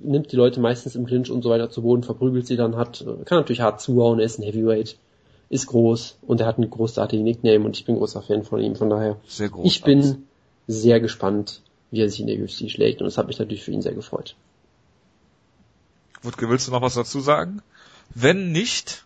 nimmt 0.01 0.33
die 0.33 0.37
Leute 0.37 0.61
meistens 0.61 0.97
im 0.97 1.07
Clinch 1.07 1.31
und 1.31 1.43
so 1.43 1.51
weiter 1.51 1.71
zu 1.71 1.83
Boden, 1.83 2.03
verprügelt 2.03 2.47
sie 2.47 2.57
dann, 2.57 2.77
hat, 2.77 3.05
kann 3.25 3.39
natürlich 3.39 3.61
hart 3.61 3.81
zuhauen, 3.81 4.19
er 4.19 4.27
ist 4.27 4.39
ein 4.39 4.45
Heavyweight 4.45 4.97
ist 5.49 5.67
groß 5.67 6.19
und 6.23 6.41
er 6.41 6.47
hat 6.47 6.59
einen 6.59 6.71
großartigen 6.71 7.25
Nickname 7.25 7.65
und 7.65 7.77
ich 7.77 7.85
bin 7.85 7.97
großer 7.97 8.23
Fan 8.23 8.45
von 8.45 8.61
ihm. 8.61 8.77
Von 8.77 8.89
daher, 8.89 9.17
sehr 9.27 9.49
groß, 9.49 9.67
ich 9.67 9.83
bin 9.83 10.27
sehr 10.69 11.01
gespannt, 11.01 11.63
wie 11.91 12.01
er 12.01 12.09
sich 12.09 12.21
in 12.21 12.27
der 12.27 12.39
UFC 12.39 12.71
schlägt 12.71 13.01
und 13.01 13.07
es 13.07 13.19
hat 13.19 13.27
mich 13.27 13.39
natürlich 13.39 13.65
für 13.65 13.73
ihn 13.73 13.83
sehr 13.83 13.95
gefreut. 13.95 14.37
Wutke, 16.23 16.49
willst 16.49 16.69
du 16.69 16.73
noch 16.73 16.83
was 16.83 16.95
dazu 16.95 17.21
sagen? 17.21 17.63
Wenn 18.15 18.53
nicht, 18.53 19.05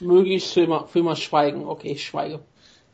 möge 0.00 0.30
ich 0.34 0.46
für 0.48 0.62
immer, 0.62 0.86
für 0.86 1.00
immer 1.00 1.16
schweigen. 1.16 1.64
Okay, 1.64 1.92
ich 1.92 2.04
schweige. 2.04 2.40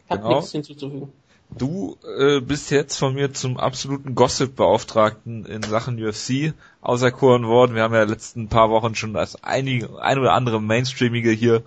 Hat 0.09 0.23
genau. 0.23 0.37
nichts 0.37 0.53
hinzuzufügen. 0.53 1.13
Du 1.51 1.97
äh, 2.19 2.41
bist 2.41 2.71
jetzt 2.71 2.99
von 2.99 3.15
mir 3.15 3.33
zum 3.33 3.57
absoluten 3.57 4.15
Gossip-Beauftragten 4.15 5.47
in 5.47 5.63
Sachen 5.63 6.03
UFC 6.03 6.53
auserkoren 6.83 7.47
worden. 7.47 7.75
Wir 7.75 7.83
haben 7.83 7.95
ja 7.95 8.03
letzten 8.03 8.49
paar 8.49 8.71
Wochen 8.71 8.95
schon 8.95 9.15
das 9.15 9.43
einige, 9.43 10.01
ein 10.01 10.19
oder 10.19 10.35
andere 10.35 10.61
Mainstreamige 10.61 11.31
hier 11.31 11.63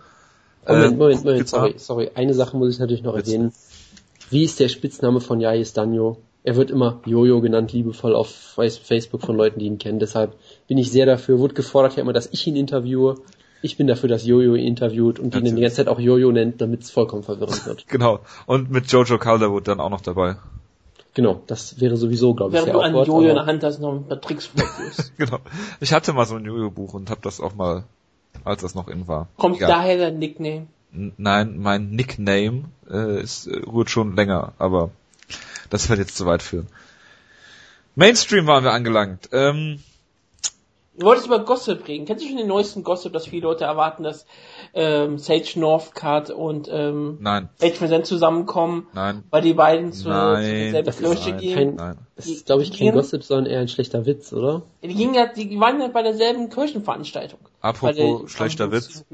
Moment, 0.67 0.93
äh, 0.93 0.95
Moment, 0.95 1.25
Moment, 1.25 1.49
sorry, 1.49 1.73
sorry. 1.77 2.11
Eine 2.13 2.33
Sache 2.33 2.55
muss 2.55 2.73
ich 2.73 2.79
natürlich 2.79 3.01
noch 3.03 3.15
erwähnen. 3.15 3.53
Wie 4.29 4.43
ist 4.43 4.59
der 4.59 4.69
Spitzname 4.69 5.19
von 5.19 5.41
Yais 5.41 5.73
Danjo? 5.73 6.17
Er 6.43 6.55
wird 6.55 6.71
immer 6.71 7.01
Jojo 7.05 7.39
genannt, 7.41 7.71
liebevoll 7.71 8.15
auf 8.15 8.29
Facebook 8.29 9.21
von 9.21 9.37
Leuten, 9.37 9.59
die 9.59 9.67
ihn 9.67 9.77
kennen. 9.77 9.99
Deshalb 9.99 10.35
bin 10.67 10.77
ich 10.77 10.91
sehr 10.91 11.05
dafür. 11.05 11.39
Wurde 11.39 11.53
gefordert 11.53 11.95
ja 11.95 12.01
immer, 12.01 12.13
dass 12.13 12.29
ich 12.31 12.47
ihn 12.47 12.55
interviewe. 12.55 13.15
Ich 13.61 13.77
bin 13.77 13.85
dafür, 13.85 14.09
dass 14.09 14.25
Jojo 14.25 14.55
ihn 14.55 14.65
interviewt 14.65 15.19
und 15.19 15.35
ihn 15.35 15.55
die 15.55 15.61
ganze 15.61 15.77
Zeit 15.77 15.87
auch 15.87 15.99
Jojo 15.99 16.31
nennt, 16.31 16.61
damit 16.61 16.81
es 16.81 16.89
vollkommen 16.89 17.21
verwirrend 17.21 17.65
wird. 17.67 17.87
genau. 17.89 18.19
Und 18.47 18.71
mit 18.71 18.91
Jojo 18.91 19.19
Calderwood 19.19 19.67
dann 19.67 19.79
auch 19.79 19.91
noch 19.91 20.01
dabei. 20.01 20.37
Genau, 21.13 21.41
das 21.45 21.79
wäre 21.79 21.97
sowieso, 21.97 22.33
glaube 22.33 22.51
ich, 22.51 22.65
Während 22.65 22.73
du 22.73 22.79
ein 22.79 22.95
Jojo 22.95 23.29
in 23.29 23.35
der 23.35 23.45
Hand 23.45 23.63
hast, 23.63 23.79
noch 23.79 23.93
ein 23.93 24.07
paar 24.07 24.19
Tricks 24.19 24.49
Genau. 25.17 25.39
Ich 25.79 25.93
hatte 25.93 26.13
mal 26.13 26.25
so 26.25 26.35
ein 26.35 26.45
Jojo-Buch 26.45 26.93
und 26.93 27.09
habe 27.11 27.21
das 27.21 27.39
auch 27.39 27.53
mal 27.53 27.83
als 28.43 28.61
das 28.61 28.75
noch 28.75 28.87
in 28.87 29.07
war. 29.07 29.27
Kommt 29.37 29.59
ja. 29.59 29.67
daher 29.67 29.97
dein 29.97 30.19
Nickname? 30.19 30.67
Nein, 30.91 31.57
mein 31.59 31.91
Nickname 31.91 32.65
äh, 32.89 33.21
ist, 33.21 33.47
äh, 33.47 33.59
ruht 33.59 33.89
schon 33.89 34.15
länger, 34.15 34.53
aber 34.57 34.91
das 35.71 35.89
wird 35.89 35.97
jetzt 35.97 36.15
zu 36.15 36.27
weit 36.27 36.43
führen. 36.43 36.67
Mainstream 37.95 38.45
waren 38.45 38.63
wir 38.63 38.71
angelangt. 38.71 39.29
Ähm, 39.31 39.79
Du 40.93 41.05
wolltest 41.05 41.27
über 41.27 41.39
Gossip 41.39 41.87
reden. 41.87 42.05
Kennst 42.05 42.23
du 42.23 42.27
schon 42.27 42.37
den 42.37 42.47
neuesten 42.47 42.83
Gossip, 42.83 43.13
dass 43.13 43.25
viele 43.25 43.43
Leute 43.43 43.63
erwarten, 43.63 44.03
dass 44.03 44.25
ähm, 44.73 45.17
Sage 45.17 45.53
Northcutt 45.55 46.29
und 46.29 46.69
ähm, 46.69 47.17
Nein. 47.21 47.49
Age 47.61 47.77
Present 47.77 48.05
zusammenkommen? 48.05 48.87
Nein. 48.93 49.23
Weil 49.29 49.41
die 49.41 49.53
beiden 49.53 49.93
zu, 49.93 50.09
nein. 50.09 50.43
zu 50.43 50.83
derselben 50.83 51.15
Kirche 51.15 51.35
gehen? 51.37 51.55
Kein, 51.55 51.75
nein. 51.75 51.97
Das 52.17 52.27
ist, 52.27 52.45
glaube 52.45 52.63
ich, 52.63 52.77
kein 52.77 52.91
Gossip, 52.91 53.23
sondern 53.23 53.51
eher 53.51 53.61
ein 53.61 53.69
schlechter 53.69 54.05
Witz, 54.05 54.33
oder? 54.33 54.63
Die, 54.83 54.93
gingen 54.93 55.13
ja, 55.13 55.27
die 55.27 55.57
waren 55.59 55.79
ja 55.79 55.87
bei 55.87 56.03
derselben 56.03 56.49
Kirchenveranstaltung. 56.49 57.39
Apropos 57.61 58.29
schlechter 58.29 58.71
Witz. 58.71 59.05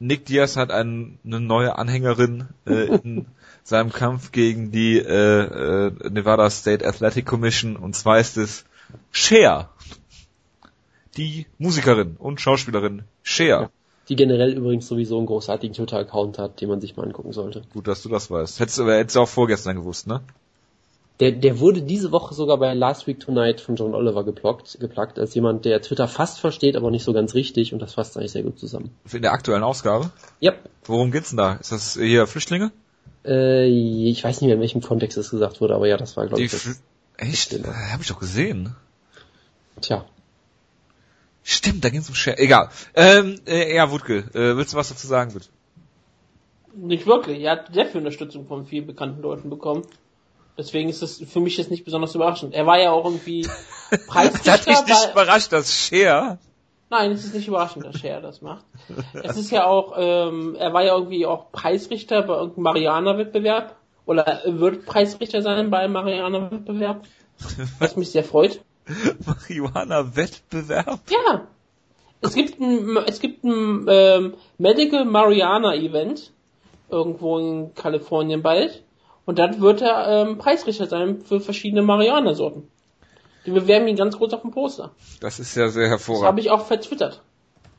Nick 0.00 0.24
Diaz 0.26 0.56
hat 0.56 0.70
ein, 0.70 1.18
eine 1.24 1.40
neue 1.40 1.76
Anhängerin 1.78 2.48
äh, 2.66 2.86
in 2.86 3.26
seinem 3.62 3.92
Kampf 3.92 4.32
gegen 4.32 4.72
die 4.72 4.98
äh, 4.98 5.86
äh, 5.86 6.10
Nevada 6.10 6.50
State 6.50 6.86
Athletic 6.86 7.26
Commission 7.26 7.76
und 7.76 7.94
zwar 7.94 8.18
ist 8.18 8.36
es 8.36 8.64
Cher 9.12 9.68
die 11.16 11.46
Musikerin 11.58 12.16
und 12.18 12.40
Schauspielerin 12.40 13.02
Cher. 13.22 13.60
Ja, 13.60 13.70
die 14.08 14.16
generell 14.16 14.52
übrigens 14.54 14.88
sowieso 14.88 15.18
einen 15.18 15.26
großartigen 15.26 15.74
Twitter-Account 15.74 16.38
hat, 16.38 16.60
den 16.60 16.68
man 16.68 16.80
sich 16.80 16.96
mal 16.96 17.06
angucken 17.06 17.32
sollte. 17.32 17.62
Gut, 17.72 17.86
dass 17.86 18.02
du 18.02 18.08
das 18.08 18.30
weißt. 18.30 18.58
Hättest 18.58 18.78
du, 18.78 18.90
hättest 18.90 19.16
du 19.16 19.20
auch 19.20 19.28
vorgestern 19.28 19.76
gewusst, 19.76 20.06
ne? 20.06 20.20
Der, 21.20 21.32
der 21.32 21.60
wurde 21.60 21.82
diese 21.82 22.12
Woche 22.12 22.34
sogar 22.34 22.56
bei 22.56 22.72
Last 22.72 23.06
Week 23.06 23.20
Tonight 23.20 23.60
von 23.60 23.76
John 23.76 23.94
Oliver 23.94 24.24
geplockt, 24.24 24.80
geplagt, 24.80 25.18
als 25.18 25.34
jemand, 25.34 25.66
der 25.66 25.82
Twitter 25.82 26.08
fast 26.08 26.40
versteht, 26.40 26.76
aber 26.76 26.90
nicht 26.90 27.04
so 27.04 27.12
ganz 27.12 27.34
richtig 27.34 27.74
und 27.74 27.80
das 27.80 27.94
fasst 27.94 28.16
eigentlich 28.16 28.32
sehr 28.32 28.42
gut 28.42 28.58
zusammen. 28.58 28.90
In 29.12 29.20
der 29.20 29.32
aktuellen 29.32 29.62
Ausgabe? 29.62 30.10
Yep. 30.42 30.58
Worum 30.84 31.10
geht's 31.10 31.28
denn 31.28 31.36
da? 31.36 31.54
Ist 31.54 31.72
das 31.72 31.94
hier 31.94 32.26
Flüchtlinge? 32.26 32.72
Äh, 33.24 33.66
ich 33.66 34.24
weiß 34.24 34.40
nicht 34.40 34.46
mehr, 34.46 34.54
in 34.54 34.62
welchem 34.62 34.80
Kontext 34.80 35.18
das 35.18 35.30
gesagt 35.30 35.60
wurde, 35.60 35.74
aber 35.74 35.86
ja, 35.86 35.98
das 35.98 36.16
war, 36.16 36.26
glaube 36.26 36.42
ich. 36.42 36.50
Das 36.50 36.80
Echt? 37.18 37.52
Äh, 37.52 37.62
hab 37.92 38.00
ich 38.00 38.08
doch 38.08 38.18
gesehen. 38.18 38.74
Tja. 39.82 40.06
Stimmt, 41.42 41.84
da 41.84 41.90
ging's 41.90 42.08
um 42.08 42.14
Share. 42.14 42.38
Egal. 42.38 42.70
Ähm, 42.94 43.38
äh, 43.46 43.74
ja, 43.74 43.90
Wutke, 43.90 44.24
äh, 44.32 44.56
willst 44.56 44.72
du 44.72 44.78
was 44.78 44.88
dazu 44.88 45.06
sagen, 45.06 45.34
bitte? 45.34 45.48
Nicht 46.74 47.06
wirklich. 47.06 47.42
Er 47.42 47.52
hat 47.52 47.74
sehr 47.74 47.86
viel 47.86 47.98
Unterstützung 47.98 48.46
von 48.46 48.64
vielen 48.64 48.86
bekannten 48.86 49.20
Leuten 49.20 49.50
bekommen. 49.50 49.82
Deswegen 50.60 50.90
ist 50.90 51.00
das 51.00 51.22
für 51.26 51.40
mich 51.40 51.56
jetzt 51.56 51.70
nicht 51.70 51.84
besonders 51.84 52.14
überraschend. 52.14 52.52
Er 52.54 52.66
war 52.66 52.78
ja 52.78 52.92
auch 52.92 53.06
irgendwie 53.06 53.48
Preisrichter. 54.06 54.52
das 54.52 54.66
hat 54.66 54.66
dich 54.66 54.94
nicht 54.94 55.12
überrascht, 55.12 55.52
dass 55.52 55.72
Cher 55.74 56.38
Nein, 56.90 57.12
es 57.12 57.24
ist 57.24 57.34
nicht 57.34 57.46
überraschend, 57.46 57.86
dass 57.86 57.98
Cher 57.98 58.20
das 58.20 58.42
macht. 58.42 58.64
Es 59.14 59.36
ist 59.36 59.50
ja 59.52 59.64
auch, 59.64 59.94
ähm, 59.96 60.56
er 60.58 60.74
war 60.74 60.82
ja 60.82 60.94
irgendwie 60.94 61.24
auch 61.24 61.52
Preisrichter 61.52 62.22
bei 62.22 62.34
irgendeinem 62.34 62.64
Mariana-Wettbewerb. 62.64 63.76
Oder 64.06 64.42
wird 64.44 64.86
Preisrichter 64.86 65.40
sein 65.40 65.70
bei 65.70 65.78
einem 65.78 65.92
Mariana-Wettbewerb. 65.92 67.04
Was 67.78 67.96
mich 67.96 68.10
sehr 68.10 68.24
freut. 68.24 68.60
Marihuana-Wettbewerb? 69.24 71.00
Ja. 71.08 71.46
Es 72.22 72.34
gibt 72.34 72.60
ein, 72.60 72.96
es 73.06 73.20
gibt 73.20 73.44
ein 73.44 73.86
ähm, 73.88 74.34
Medical 74.58 75.04
Mariana 75.04 75.74
Event 75.74 76.32
irgendwo 76.90 77.38
in 77.38 77.74
Kalifornien 77.74 78.42
bald. 78.42 78.82
Und 79.30 79.38
dann 79.38 79.60
wird 79.60 79.80
er 79.80 80.26
ähm, 80.26 80.38
Preisrichter 80.38 80.88
sein 80.88 81.20
für 81.20 81.40
verschiedene 81.40 81.82
Marihuana-Sorten. 81.82 82.64
Wir 83.44 83.54
bewerben 83.54 83.86
ihn 83.86 83.94
ganz 83.94 84.16
groß 84.16 84.32
auf 84.32 84.42
dem 84.42 84.50
Poster. 84.50 84.90
Das 85.20 85.38
ist 85.38 85.54
ja 85.54 85.68
sehr 85.68 85.88
hervorragend. 85.88 86.24
Das 86.24 86.28
habe 86.30 86.40
ich 86.40 86.50
auch 86.50 86.66
vertwittert. 86.66 87.22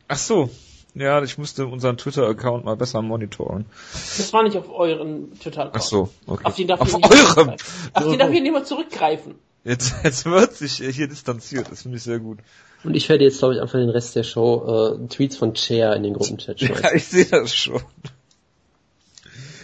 Ach 0.07 0.15
so. 0.15 0.49
Ja, 0.95 1.21
ich 1.21 1.37
musste 1.37 1.67
unseren 1.67 1.97
Twitter-Account 1.97 2.63
mal 2.63 2.77
besser 2.77 3.01
monitoren. 3.01 3.65
Das 3.91 4.31
war 4.31 4.43
nicht 4.43 4.55
auf 4.55 4.69
euren 4.69 5.37
Twitter-Account. 5.41 5.75
Ach 5.75 5.81
so, 5.81 6.09
okay. 6.25 6.45
Auf 6.45 6.55
den 6.55 6.67
darf 6.69 6.79
auf 6.79 6.93
eurem? 6.93 7.55
Auf 7.95 8.03
den 8.05 8.19
darf 8.19 8.31
hier 8.31 8.41
niemand 8.41 8.65
zurückgreifen. 8.65 9.35
Jetzt, 9.65 9.93
jetzt 10.05 10.25
wird 10.25 10.53
sich 10.53 10.75
hier 10.77 11.09
distanziert, 11.09 11.69
das 11.69 11.81
finde 11.81 11.97
ich 11.97 12.03
sehr 12.03 12.19
gut. 12.19 12.39
Und 12.85 12.95
ich 12.95 13.09
werde 13.09 13.25
jetzt, 13.25 13.39
glaube 13.39 13.55
ich, 13.55 13.61
einfach 13.61 13.77
den 13.77 13.89
Rest 13.89 14.15
der 14.15 14.23
Show 14.23 14.99
äh, 15.03 15.07
Tweets 15.09 15.35
von 15.35 15.53
Chair 15.53 15.97
in 15.97 16.03
den 16.03 16.13
Gruppenchat 16.13 16.61
schmeißen. 16.61 16.81
Ja, 16.81 16.93
ich 16.93 17.07
sehe 17.07 17.25
das 17.25 17.53
schon. 17.53 17.81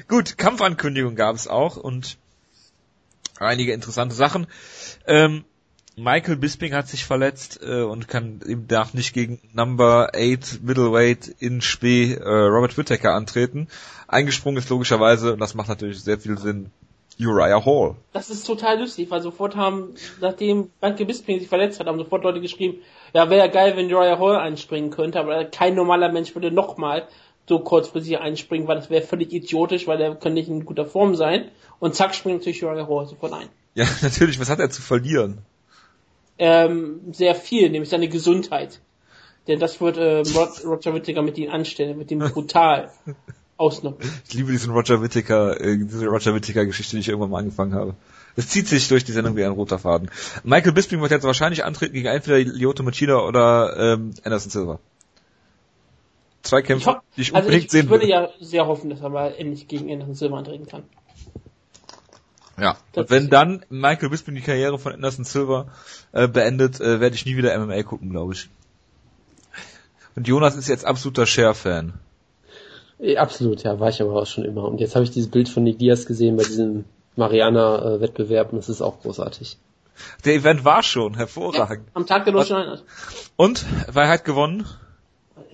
Gut, 0.08 0.38
Kampfankündigung 0.38 1.16
gab 1.16 1.36
es 1.36 1.48
auch 1.48 1.78
und 1.78 2.18
einige 3.40 3.74
interessante 3.74 4.16
Sachen. 4.16 4.48
Ähm, 5.06 5.46
Michael 6.00 6.36
Bisping 6.36 6.74
hat 6.74 6.88
sich 6.88 7.06
verletzt 7.06 7.60
äh, 7.64 7.82
und 7.82 8.08
kann 8.08 8.42
ihm 8.46 8.68
darf 8.68 8.94
nicht 8.94 9.14
gegen 9.14 9.40
Number 9.54 10.12
8 10.14 10.62
Middleweight 10.62 11.28
in 11.40 11.62
Spee 11.62 12.14
äh, 12.14 12.24
Robert 12.24 12.78
Whittaker 12.78 13.16
antreten. 13.16 13.68
Eingesprungen 14.08 14.60
ist 14.60 14.70
logischerweise, 14.70 15.34
und 15.34 15.40
das 15.40 15.56
macht 15.56 15.70
natürlich 15.70 16.04
sehr 16.04 16.20
viel 16.20 16.38
Sinn, 16.38 16.70
Uriah 17.20 17.66
Hall. 17.66 17.96
Das 18.14 18.30
ist 18.30 18.46
total 18.46 18.80
lustig, 18.80 19.10
weil 19.10 19.22
sofort 19.22 19.56
haben, 19.56 19.96
nachdem 20.22 20.70
Michael 20.82 21.08
Bisping 21.08 21.40
sich 21.40 21.48
verletzt 21.48 21.80
hat, 21.80 21.88
haben 21.88 21.98
sofort 21.98 22.24
Leute 22.24 22.42
geschrieben, 22.42 22.78
ja, 23.14 23.28
wäre 23.32 23.48
ja 23.48 23.52
geil, 23.52 23.76
wenn 23.76 23.92
Uriah 23.92 24.20
Hall 24.20 24.36
einspringen 24.36 24.92
könnte, 24.92 25.20
aber 25.20 25.46
kein 25.46 25.74
normaler 25.74 26.12
Mensch 26.12 26.36
würde 26.36 26.52
nochmal 26.52 27.08
so 27.48 27.60
kurzfristig 27.60 28.20
einspringen, 28.20 28.68
weil 28.68 28.76
das 28.76 28.90
wäre 28.90 29.06
völlig 29.06 29.32
idiotisch, 29.34 29.88
weil 29.88 30.02
er 30.02 30.12
könnte 30.12 30.32
nicht 30.32 30.50
in 30.50 30.66
guter 30.66 30.86
Form 30.86 31.16
sein. 31.16 31.50
Und 31.80 31.96
zack, 31.96 32.14
springt 32.16 32.40
natürlich 32.40 32.64
Hall 32.64 33.08
sofort 33.08 33.34
ein. 33.34 33.48
Ja, 33.76 33.86
natürlich, 34.02 34.40
was 34.40 34.50
hat 34.50 34.60
er 34.60 34.70
zu 34.70 34.82
verlieren? 34.82 35.40
ähm, 36.38 37.02
sehr 37.12 37.36
viel, 37.36 37.70
nämlich 37.70 37.90
seine 37.90 38.10
Gesundheit. 38.10 38.80
Denn 39.48 39.60
das 39.60 39.80
wird 39.82 39.98
äh, 39.98 40.20
Roger 40.66 40.94
Whittaker 40.94 41.22
mit 41.22 41.38
ihm 41.38 41.50
anstellen, 41.52 41.98
mit 41.98 42.12
ihm 42.12 42.20
brutal 42.20 42.92
ausnutzen. 43.58 44.12
Ich 44.28 44.34
liebe 44.36 44.52
diesen 44.52 44.72
Roger 44.74 45.02
Whittaker, 45.02 45.60
äh, 45.60 45.78
diese 45.78 46.08
Roger 46.08 46.36
Whittaker 46.36 46.66
Geschichte, 46.66 46.96
die 46.96 47.02
ich 47.02 47.10
irgendwann 47.10 47.32
mal 47.32 47.40
angefangen 47.40 47.74
habe. 47.74 47.96
Es 48.36 48.50
zieht 48.50 48.68
sich 48.68 48.88
durch 48.88 49.04
die 49.04 49.14
Sendung 49.14 49.36
wie 49.36 49.44
ein 49.44 49.52
roter 49.52 49.80
Faden. 49.80 50.12
Michael 50.44 50.74
Bisping 50.74 51.02
wird 51.02 51.10
jetzt 51.10 51.24
wahrscheinlich 51.24 51.66
antreten 51.66 51.94
gegen 51.94 52.08
entweder 52.08 52.38
Lyoto 52.38 52.84
Machida 52.84 53.18
oder 53.20 53.76
ähm, 53.96 54.14
Anderson 54.24 54.52
Silva. 54.52 54.80
Zwei 56.48 56.62
Kämpfe, 56.62 57.02
die 57.18 57.22
ich 57.22 57.36
also 57.36 57.46
unbedingt 57.46 57.66
ich, 57.66 57.72
sehen 57.72 57.90
würde. 57.90 58.06
Ich 58.06 58.12
würde 58.12 58.26
ja 58.26 58.30
sehr 58.40 58.68
hoffen, 58.68 58.90
dass 58.90 59.02
er 59.02 59.10
mal 59.10 59.34
endlich 59.38 59.68
gegen 59.68 59.92
Anderson 59.92 60.16
Silva 60.16 60.38
antreten 60.38 60.66
kann. 60.66 60.84
Ja, 62.60 62.78
und 62.96 63.10
wenn 63.10 63.30
dann 63.30 63.66
Michael 63.70 64.10
Bisping 64.10 64.34
die 64.34 64.42
Karriere 64.42 64.80
von 64.80 64.94
Anderson 64.94 65.26
Silver 65.26 65.68
äh, 66.14 66.28
beendet, 66.28 66.80
äh, 66.80 67.00
werde 67.02 67.16
ich 67.16 67.26
nie 67.26 67.36
wieder 67.36 67.58
MMA 67.60 67.84
gucken, 67.84 68.10
glaube 68.10 68.34
ich. 68.34 68.50
Und 70.16 70.28
Jonas 70.28 70.56
ist 70.56 70.70
jetzt 70.70 70.86
absoluter 70.86 71.26
Share-Fan. 71.26 71.94
Absolut, 73.18 73.62
ja, 73.62 73.80
war 73.80 73.90
ich 73.90 74.02
aber 74.02 74.14
auch 74.14 74.26
schon 74.26 74.46
immer. 74.46 74.64
Und 74.64 74.80
jetzt 74.80 74.96
habe 74.96 75.04
ich 75.04 75.12
dieses 75.12 75.30
Bild 75.30 75.50
von 75.50 75.64
Nick 75.64 75.78
Diaz 75.78 76.06
gesehen 76.06 76.38
bei 76.38 76.44
diesem 76.44 76.86
Mariana-Wettbewerb 77.18 78.54
und 78.54 78.60
das 78.60 78.70
ist 78.70 78.82
auch 78.82 79.02
großartig. 79.02 79.58
Der 80.26 80.34
Event 80.34 80.64
war 80.64 80.82
schon 80.82 81.16
hervorragend. 81.16 81.88
Ja, 81.88 81.92
am 81.94 82.08
Tag 82.08 82.24
der 82.24 82.34
deutschen 82.34 82.56
Einheit. 82.56 82.84
Und? 83.36 83.66
Wer 83.92 84.08
hat 84.08 84.26
gewonnen? 84.26 84.66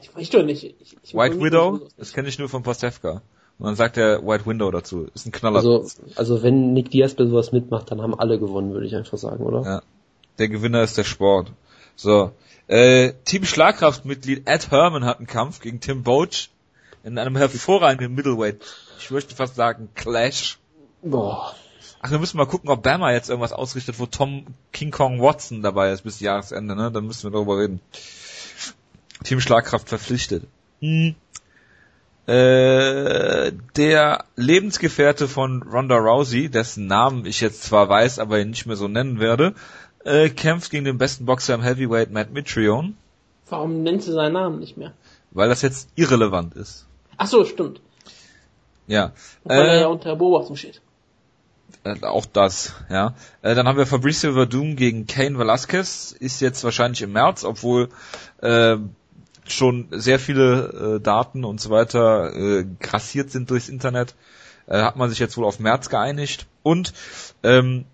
Ich 0.02 0.16
weiß 0.16 0.30
doch 0.32 0.44
nicht. 0.44 0.64
Ich, 0.64 0.98
ich 1.04 1.14
White 1.14 1.42
Widow? 1.42 1.88
Das 1.98 2.14
kenne 2.14 2.28
ich 2.28 2.40
nur 2.40 2.50
von 2.50 2.64
Postevka. 2.64 3.22
Und 3.60 3.66
dann 3.66 3.76
sagt 3.76 3.98
er 3.98 4.26
White 4.26 4.46
Window 4.46 4.72
dazu. 4.72 5.08
Ist 5.14 5.26
ein 5.26 5.32
Knaller. 5.32 5.58
Also, 5.58 5.86
also 6.16 6.44
wenn 6.44 6.74
Nick 6.74 6.92
Diaz 6.92 7.14
bei 7.14 7.26
sowas 7.26 7.52
mitmacht, 7.52 7.92
dann 7.92 8.02
haben 8.02 8.18
alle 8.18 8.40
gewonnen, 8.40 8.74
würde 8.74 8.86
ich 8.86 8.96
einfach 8.96 9.18
sagen, 9.18 9.44
oder? 9.44 9.64
Ja. 9.64 9.82
Der 10.40 10.50
Gewinner 10.50 10.84
ist 10.84 10.98
der 10.98 11.04
Sport. 11.04 11.52
So. 11.96 12.32
Äh, 12.68 13.14
Team 13.26 13.46
Schlagkraftmitglied 13.46 14.48
Ed 14.48 14.72
Herman 14.72 15.06
hat 15.06 15.18
einen 15.18 15.28
Kampf 15.28 15.60
gegen 15.60 15.80
Tim 15.80 16.04
Boach 16.04 16.50
in 17.04 17.18
einem 17.18 17.36
hervorragenden 17.36 18.16
Middleweight. 18.16 18.62
Ich 19.00 19.12
möchte 19.12 19.36
fast 19.36 19.56
sagen 19.56 19.90
Clash. 19.94 20.58
Boah. 21.02 21.56
Ach, 22.02 22.12
wir 22.12 22.20
müssen 22.20 22.38
mal 22.38 22.46
gucken, 22.46 22.70
ob 22.70 22.84
Bama 22.84 23.12
jetzt 23.12 23.30
irgendwas 23.30 23.54
ausrichtet, 23.54 24.00
wo 24.00 24.06
Tom 24.06 24.46
King 24.72 24.92
Kong 24.92 25.22
Watson 25.22 25.62
dabei 25.62 25.92
ist 25.92 26.04
bis 26.04 26.20
Jahresende, 26.20 26.76
ne? 26.76 26.92
Dann 26.92 27.06
müssen 27.06 27.24
wir 27.24 27.32
darüber 27.32 27.60
reden. 27.60 27.80
Team 29.24 29.40
Schlagkraft 29.40 29.90
verpflichtet. 29.90 30.46
Hm. 30.80 31.16
Äh, 32.26 33.52
der 33.76 34.24
Lebensgefährte 34.38 35.28
von 35.28 35.62
Ronda 35.64 35.98
Rousey, 35.98 36.50
dessen 36.50 36.88
Namen 36.88 37.26
ich 37.26 37.42
jetzt 37.42 37.64
zwar 37.64 37.90
weiß, 37.90 38.20
aber 38.20 38.40
ihn 38.40 38.52
nicht 38.52 38.66
mehr 38.66 38.78
so 38.78 38.88
nennen 38.88 39.20
werde, 39.20 39.56
äh, 40.06 40.30
kämpft 40.30 40.72
gegen 40.72 40.86
den 40.86 40.98
besten 40.98 41.26
Boxer 41.26 41.54
im 41.56 41.62
Heavyweight 41.62 42.12
Matt 42.12 42.32
Mitrione. 42.32 42.94
Warum 43.50 43.84
nennt 43.84 44.04
sie 44.04 44.14
seinen 44.14 44.34
Namen 44.34 44.60
nicht 44.60 44.78
mehr? 44.78 44.94
Weil 45.32 45.50
das 45.50 45.62
jetzt 45.62 45.90
irrelevant 45.96 46.56
ist. 46.56 46.86
Ach 47.18 47.28
so, 47.28 47.44
stimmt. 47.44 47.82
Ja. 48.88 49.12
Weil 49.44 49.62
äh, 49.62 49.68
er 49.68 49.80
ja 49.82 49.88
unter 49.88 50.16
Beobachtung 50.16 50.56
steht. 50.56 50.82
Äh, 51.84 52.02
auch 52.04 52.26
das, 52.26 52.74
ja. 52.90 53.16
Äh, 53.42 53.56
dann 53.56 53.68
haben 53.68 53.78
wir 53.78 53.86
Fabricio 53.86 54.34
Verdum 54.34 54.76
gegen 54.76 55.08
Kane 55.08 55.38
Velasquez, 55.38 56.14
ist 56.18 56.40
jetzt 56.40 56.64
wahrscheinlich 56.64 57.02
im 57.02 57.12
März, 57.12 57.44
obwohl 57.44 57.90
äh, 58.42 58.78
schon 59.48 59.88
sehr 59.92 60.20
viele 60.20 60.98
äh, 60.98 61.00
Daten 61.00 61.44
und 61.44 61.60
so 61.60 61.70
weiter 61.70 62.34
äh, 62.36 62.66
grassiert 62.80 63.32
sind 63.32 63.50
durchs 63.50 63.70
Internet, 63.70 64.16
äh, 64.68 64.82
hat 64.82 64.96
man 64.96 65.10
sich 65.10 65.20
jetzt 65.20 65.38
wohl 65.38 65.46
auf 65.46 65.60
März 65.60 65.90
geeinigt. 65.90 66.48
Und 66.64 66.94
ähm, 67.44 67.86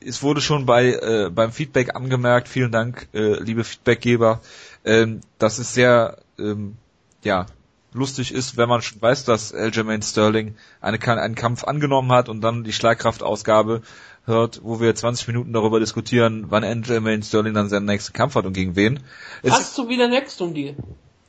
es 0.00 0.22
wurde 0.22 0.40
schon 0.40 0.66
bei 0.66 0.92
äh, 0.92 1.30
beim 1.30 1.52
Feedback 1.52 1.94
angemerkt, 1.94 2.48
vielen 2.48 2.72
Dank, 2.72 3.08
äh, 3.12 3.40
liebe 3.42 3.64
Feedbackgeber, 3.64 4.40
ähm, 4.84 5.20
dass 5.38 5.58
es 5.58 5.74
sehr 5.74 6.18
ähm, 6.38 6.76
ja 7.22 7.46
lustig 7.94 8.32
ist, 8.32 8.56
wenn 8.56 8.68
man 8.68 8.82
schon 8.82 9.02
weiß, 9.02 9.24
dass 9.24 9.52
Aljamain 9.54 10.02
Sterling 10.02 10.56
eine, 10.80 10.98
einen 11.00 11.34
Kampf 11.34 11.64
angenommen 11.64 12.12
hat 12.12 12.28
und 12.28 12.40
dann 12.40 12.64
die 12.64 12.72
Schlagkraftausgabe 12.72 13.82
hört, 14.26 14.60
wo 14.62 14.80
wir 14.80 14.94
20 14.94 15.26
Minuten 15.28 15.52
darüber 15.52 15.80
diskutieren, 15.80 16.46
wann 16.48 16.64
Aljamain 16.64 17.22
Sterling 17.22 17.54
dann 17.54 17.68
seinen 17.68 17.86
nächsten 17.86 18.12
Kampf 18.12 18.34
hat 18.34 18.46
und 18.46 18.52
gegen 18.52 18.76
wen. 18.76 19.00
Fast 19.42 19.74
so 19.74 19.88
wie 19.88 19.96
der 19.96 20.08
Maxdom 20.08 20.54
Deal. 20.54 20.76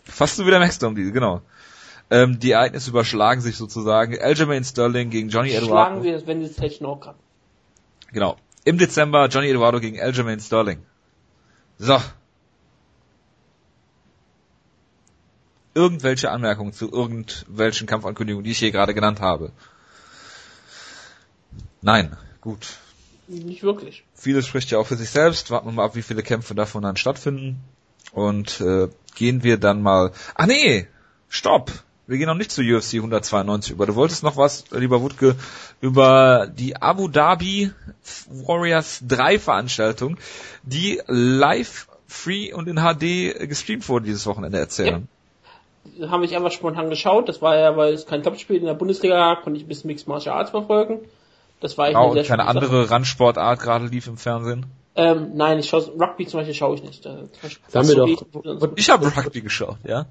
Fast 0.04 0.36
so 0.36 0.46
wie 0.46 0.52
der 0.52 0.60
Maxdom 0.60 0.96
Deal, 0.96 1.12
genau. 1.12 1.42
Ähm, 2.12 2.40
die 2.40 2.52
Ereignisse 2.52 2.92
überschlagen 2.92 3.42
sich 3.42 3.58
sozusagen. 3.58 4.20
Aljamain 4.22 4.64
Sterling 4.64 5.10
gegen 5.10 5.30
Johnny 5.30 5.52
Eduardo. 5.52 5.68
Schlagen 5.68 6.04
wir 6.04 6.16
es, 6.16 6.28
wenn 6.28 6.42
es 6.42 6.56
Techno 6.56 6.92
auch 6.92 7.00
kann. 7.00 7.16
Genau. 8.12 8.38
Im 8.66 8.78
Dezember 8.78 9.28
Johnny 9.28 9.50
Eduardo 9.50 9.80
gegen 9.80 10.00
Aljamain 10.00 10.40
Sterling. 10.40 10.86
So. 11.80 12.00
Irgendwelche 15.74 16.30
Anmerkungen 16.30 16.74
zu 16.74 16.92
irgendwelchen 16.92 17.88
Kampfankündigungen, 17.88 18.44
die 18.44 18.52
ich 18.52 18.60
hier 18.60 18.72
gerade 18.72 18.94
genannt 18.94 19.22
habe? 19.22 19.52
Nein. 21.82 22.16
Gut. 22.44 22.78
Nicht 23.28 23.64
wirklich. 23.64 24.04
Vieles 24.16 24.46
spricht 24.46 24.70
ja 24.70 24.78
auch 24.78 24.88
für 24.88 24.98
sich 24.98 25.10
selbst. 25.10 25.50
Warten 25.50 25.68
wir 25.68 25.72
mal 25.72 25.86
ab, 25.86 25.96
wie 25.96 26.02
viele 26.02 26.24
Kämpfe 26.24 26.56
davon 26.56 26.84
dann 26.84 26.98
stattfinden. 26.98 27.62
Und 28.12 28.60
äh, 28.60 28.90
gehen 29.16 29.44
wir 29.44 29.58
dann 29.58 29.82
mal. 29.82 30.12
Ah 30.36 30.46
nee, 30.46 30.88
stopp! 31.30 31.72
Wir 32.06 32.18
gehen 32.18 32.28
noch 32.28 32.36
nicht 32.36 32.52
zu 32.52 32.62
UFC 32.62 32.96
192 32.96 33.72
über. 33.72 33.86
Du 33.86 33.96
wolltest 33.96 34.24
noch 34.24 34.36
was, 34.36 34.66
lieber 34.72 35.02
Wutke, 35.02 35.36
über 35.80 36.48
die 36.48 36.76
Abu 36.76 37.08
Dhabi 37.08 37.72
Warriors 38.28 39.02
3 39.08 39.40
Veranstaltung, 39.40 40.18
die 40.64 41.02
live, 41.08 41.88
free 42.06 42.52
und 42.52 42.68
in 42.68 42.76
HD 42.76 43.48
gestreamt 43.48 43.88
wurde 43.88 44.08
dieses 44.08 44.26
Wochenende 44.26 44.58
erzählen. 44.58 45.08
Ja. 45.98 46.12
Haben 46.12 46.22
mich 46.22 46.36
einfach 46.36 46.52
spontan 46.52 46.90
geschaut. 46.90 47.30
Das 47.30 47.42
war 47.42 47.56
ja, 47.58 47.78
weil 47.78 47.94
es 47.94 48.06
kein 48.06 48.22
Topspiel 48.22 48.58
in 48.58 48.66
der 48.66 48.74
Bundesliga 48.74 49.16
gab, 49.16 49.44
konnte 49.44 49.58
ich 49.58 49.66
ein 49.66 49.70
bisschen 49.70 49.88
Mixed 49.88 50.08
Martial 50.08 50.36
Arts 50.36 50.52
verfolgen. 50.52 51.00
Das 51.64 51.78
war 51.78 51.90
ich 51.90 51.96
oh, 51.96 52.12
sehr 52.12 52.26
keine 52.26 52.46
andere 52.46 52.92
Randsportart 52.92 53.58
gerade 53.62 53.86
lief 53.86 54.08
im 54.08 54.18
Fernsehen. 54.18 54.66
Ähm, 54.96 55.32
nein, 55.36 55.60
ich 55.60 55.70
schaue 55.70 55.94
Rugby 55.98 56.28
zum 56.28 56.42
Beispiel 56.42 56.54
schaue 56.54 56.76
ich 56.76 56.84
nicht. 56.84 57.06
Da, 57.06 57.24
Sagen 57.70 57.88
wir 57.88 57.96
doch. 57.96 58.08
Ich, 58.08 58.20
ich 58.76 58.90
habe 58.90 59.08
Rugby 59.16 59.40
geschaut, 59.40 59.78
ja. 59.86 60.08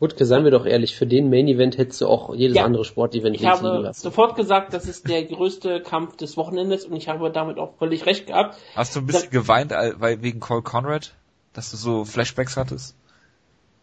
Wutke, 0.00 0.26
seien 0.26 0.42
wir 0.42 0.50
doch 0.50 0.66
ehrlich, 0.66 0.96
für 0.96 1.06
den 1.06 1.30
Main 1.30 1.46
Event 1.46 1.78
hättest 1.78 2.00
du 2.00 2.08
auch 2.08 2.34
jedes 2.34 2.56
ja, 2.56 2.64
andere 2.64 2.84
Sportevent 2.84 3.36
Ich 3.36 3.46
habe 3.46 3.68
lassen. 3.68 4.02
sofort 4.02 4.34
gesagt, 4.34 4.74
das 4.74 4.86
ist 4.86 5.08
der 5.08 5.22
größte 5.22 5.80
Kampf 5.80 6.16
des 6.16 6.36
Wochenendes 6.36 6.86
und 6.86 6.96
ich 6.96 7.08
habe 7.08 7.30
damit 7.30 7.58
auch 7.58 7.76
völlig 7.78 8.04
recht 8.04 8.26
gehabt. 8.26 8.58
Hast 8.74 8.96
du 8.96 9.00
ein 9.00 9.06
bisschen 9.06 9.30
das, 9.30 9.30
geweint 9.30 9.70
weil, 9.70 10.20
wegen 10.20 10.40
Cole 10.40 10.62
Conrad? 10.62 11.14
Dass 11.52 11.70
du 11.70 11.76
so 11.76 12.04
Flashbacks 12.04 12.56
hattest? 12.56 12.96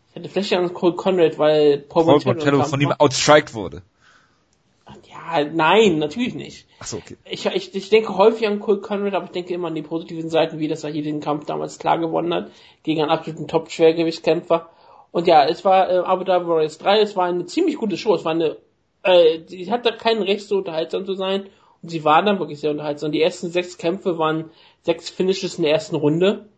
Ich 0.10 0.18
hatte 0.18 0.28
Flashbacks 0.28 0.62
an 0.62 0.74
Cole 0.74 0.96
Conrad, 0.96 1.40
weil 1.40 1.78
Paul, 1.78 2.04
Paul 2.04 2.22
Montello 2.26 2.64
von 2.64 2.82
ihm 2.82 2.92
outstriked 2.92 3.54
wurde. 3.54 3.82
Ja, 5.32 5.46
nein, 5.46 6.00
natürlich 6.00 6.34
nicht. 6.34 6.68
Ach 6.80 6.88
so, 6.88 6.98
okay. 6.98 7.18
Ich, 7.26 7.46
ich, 7.46 7.76
ich 7.76 7.90
denke 7.90 8.18
häufig 8.18 8.48
an 8.48 8.60
Cole 8.60 8.80
Conrad, 8.80 9.14
aber 9.14 9.26
ich 9.26 9.32
denke 9.32 9.54
immer 9.54 9.68
an 9.68 9.76
die 9.76 9.82
positiven 9.82 10.30
Seiten, 10.30 10.60
wie 10.60 10.68
dass 10.68 10.84
er 10.84 10.92
hier 10.92 11.04
den 11.04 11.20
Kampf 11.20 11.46
damals 11.46 11.80
klar 11.80 12.00
gewonnen 12.00 12.34
hat, 12.34 12.52
gegen 12.84 13.02
einen 13.02 13.12
absoluten 13.12 13.48
Top-Schwergewichtskämpfer. 13.48 14.70
Und 15.12 15.28
ja, 15.28 15.46
es 15.46 15.66
war 15.66 15.90
äh, 15.90 15.98
Abu 15.98 16.24
Dhabi 16.24 16.48
Warriors 16.48 16.78
3, 16.78 17.02
es 17.02 17.16
war 17.16 17.26
eine 17.26 17.46
ziemlich 17.46 17.78
gute 17.78 17.98
Show, 17.98 18.16
es 18.16 18.26
war 18.26 18.32
eine, 18.32 18.58
äh, 19.04 19.40
die 19.40 19.70
hatte 19.72 19.92
kein 19.94 20.22
Recht 20.22 20.48
so 20.48 20.58
unterhaltsam 20.58 21.06
zu 21.06 21.14
sein 21.14 21.48
und 21.82 21.90
sie 21.90 22.04
war 22.04 22.22
dann 22.24 22.40
wirklich 22.40 22.60
sehr 22.60 22.72
unterhaltsam. 22.72 23.12
Die 23.12 23.22
ersten 23.22 23.50
sechs 23.50 23.78
Kämpfe 23.78 24.18
waren 24.18 24.52
sechs 24.82 25.10
Finishes 25.10 25.58
in 25.58 25.64
der 25.64 25.74
ersten 25.74 25.96
Runde 25.96 26.50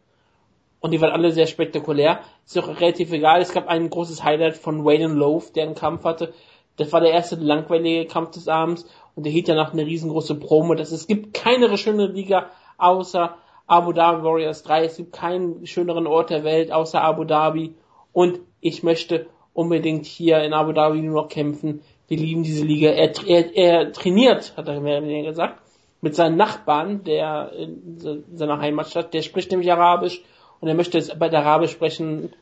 und 0.81 0.91
die 0.91 0.99
waren 0.99 1.11
alle 1.11 1.31
sehr 1.31 1.47
spektakulär. 1.47 2.21
Ist 2.45 2.57
auch 2.57 2.67
relativ 2.67 3.11
egal, 3.11 3.41
es 3.41 3.53
gab 3.53 3.67
ein 3.67 3.89
großes 3.89 4.23
Highlight 4.23 4.57
von 4.57 4.83
Wayne 4.83 5.07
Loaf, 5.07 5.51
der 5.53 5.63
einen 5.63 5.75
Kampf 5.75 6.03
hatte. 6.03 6.33
Das 6.81 6.91
war 6.93 6.99
der 6.99 7.11
erste 7.11 7.35
langweilige 7.35 8.05
Kampf 8.07 8.31
des 8.31 8.47
Abends 8.47 8.87
und 9.15 9.23
der 9.23 9.31
hielt 9.31 9.47
danach 9.47 9.71
eine 9.71 9.85
riesengroße 9.85 10.35
Promo. 10.35 10.73
Das, 10.73 10.91
es 10.91 11.05
gibt 11.05 11.35
keine 11.35 11.77
schöne 11.77 12.07
Liga 12.07 12.47
außer 12.79 13.35
Abu 13.67 13.93
Dhabi 13.93 14.23
Warriors 14.23 14.63
3. 14.63 14.85
Es 14.85 14.97
gibt 14.97 15.13
keinen 15.13 15.67
schöneren 15.67 16.07
Ort 16.07 16.31
der 16.31 16.43
Welt 16.43 16.71
außer 16.71 16.99
Abu 16.99 17.23
Dhabi 17.23 17.75
und 18.13 18.39
ich 18.61 18.81
möchte 18.81 19.27
unbedingt 19.53 20.07
hier 20.07 20.43
in 20.43 20.53
Abu 20.53 20.71
Dhabi 20.71 21.01
nur 21.01 21.21
noch 21.21 21.29
kämpfen. 21.29 21.81
Wir 22.07 22.17
lieben 22.17 22.41
diese 22.41 22.65
Liga. 22.65 22.89
Er, 22.89 23.11
er, 23.27 23.55
er 23.55 23.91
trainiert, 23.93 24.53
hat 24.57 24.67
er 24.67 24.81
mir 24.81 25.23
gesagt, 25.23 25.61
mit 26.01 26.15
seinen 26.15 26.35
Nachbarn, 26.35 27.03
der 27.03 27.51
in 27.53 28.25
seiner 28.33 28.59
Heimatstadt, 28.59 29.13
der 29.13 29.21
spricht 29.21 29.51
nämlich 29.51 29.71
Arabisch 29.71 30.23
und 30.59 30.67
er 30.67 30.73
möchte 30.73 30.97
jetzt 30.97 31.17
bald 31.19 31.35
Arabisch 31.35 31.71
sprechen, 31.71 32.33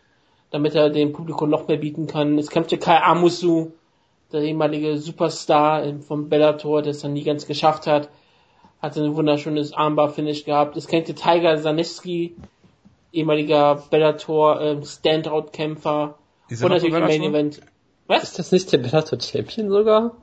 damit 0.49 0.75
er 0.75 0.89
dem 0.89 1.11
Publikum 1.11 1.49
noch 1.49 1.67
mehr 1.67 1.77
bieten 1.77 2.07
kann. 2.07 2.37
Es 2.37 2.49
kämpfte 2.49 2.77
Kai 2.77 3.01
Amusu, 3.01 3.73
der 4.31 4.41
ehemalige 4.41 4.97
Superstar 4.97 5.83
vom 6.01 6.29
Bellator, 6.29 6.81
der 6.81 6.91
es 6.91 7.01
dann 7.01 7.13
nie 7.13 7.23
ganz 7.23 7.47
geschafft 7.47 7.87
hat, 7.87 8.09
hatte 8.81 9.03
ein 9.03 9.15
wunderschönes 9.15 9.73
Armbar-Finish 9.73 10.45
gehabt. 10.45 10.77
Es 10.77 10.87
kämpfte 10.87 11.13
Tiger 11.15 11.61
Zaneski, 11.61 12.35
ehemaliger 13.11 13.83
Bellator 13.89 14.61
ähm, 14.61 14.83
Standout-Kämpfer 14.83 16.17
und 16.49 16.61
natürlich 16.61 16.93
im 16.93 17.01
Main 17.01 17.23
Event. 17.23 17.61
Was? 18.07 18.23
Ist 18.23 18.39
das 18.39 18.51
nicht 18.51 18.71
der 18.71 18.79
Bellator 18.79 19.19
Champion 19.19 19.69
sogar? 19.69 20.15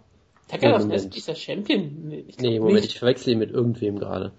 Takara 0.49 0.81
ja, 0.81 0.95
ist 0.95 1.29
der 1.29 1.35
Champion? 1.35 2.09
Nee, 2.09 2.25
nee 2.41 2.59
Moment, 2.59 2.77
nicht. 2.77 2.93
ich 2.93 2.99
verwechsel 2.99 3.33
ihn 3.33 3.39
mit 3.39 3.51
irgendwem 3.51 3.99
gerade. 3.99 4.33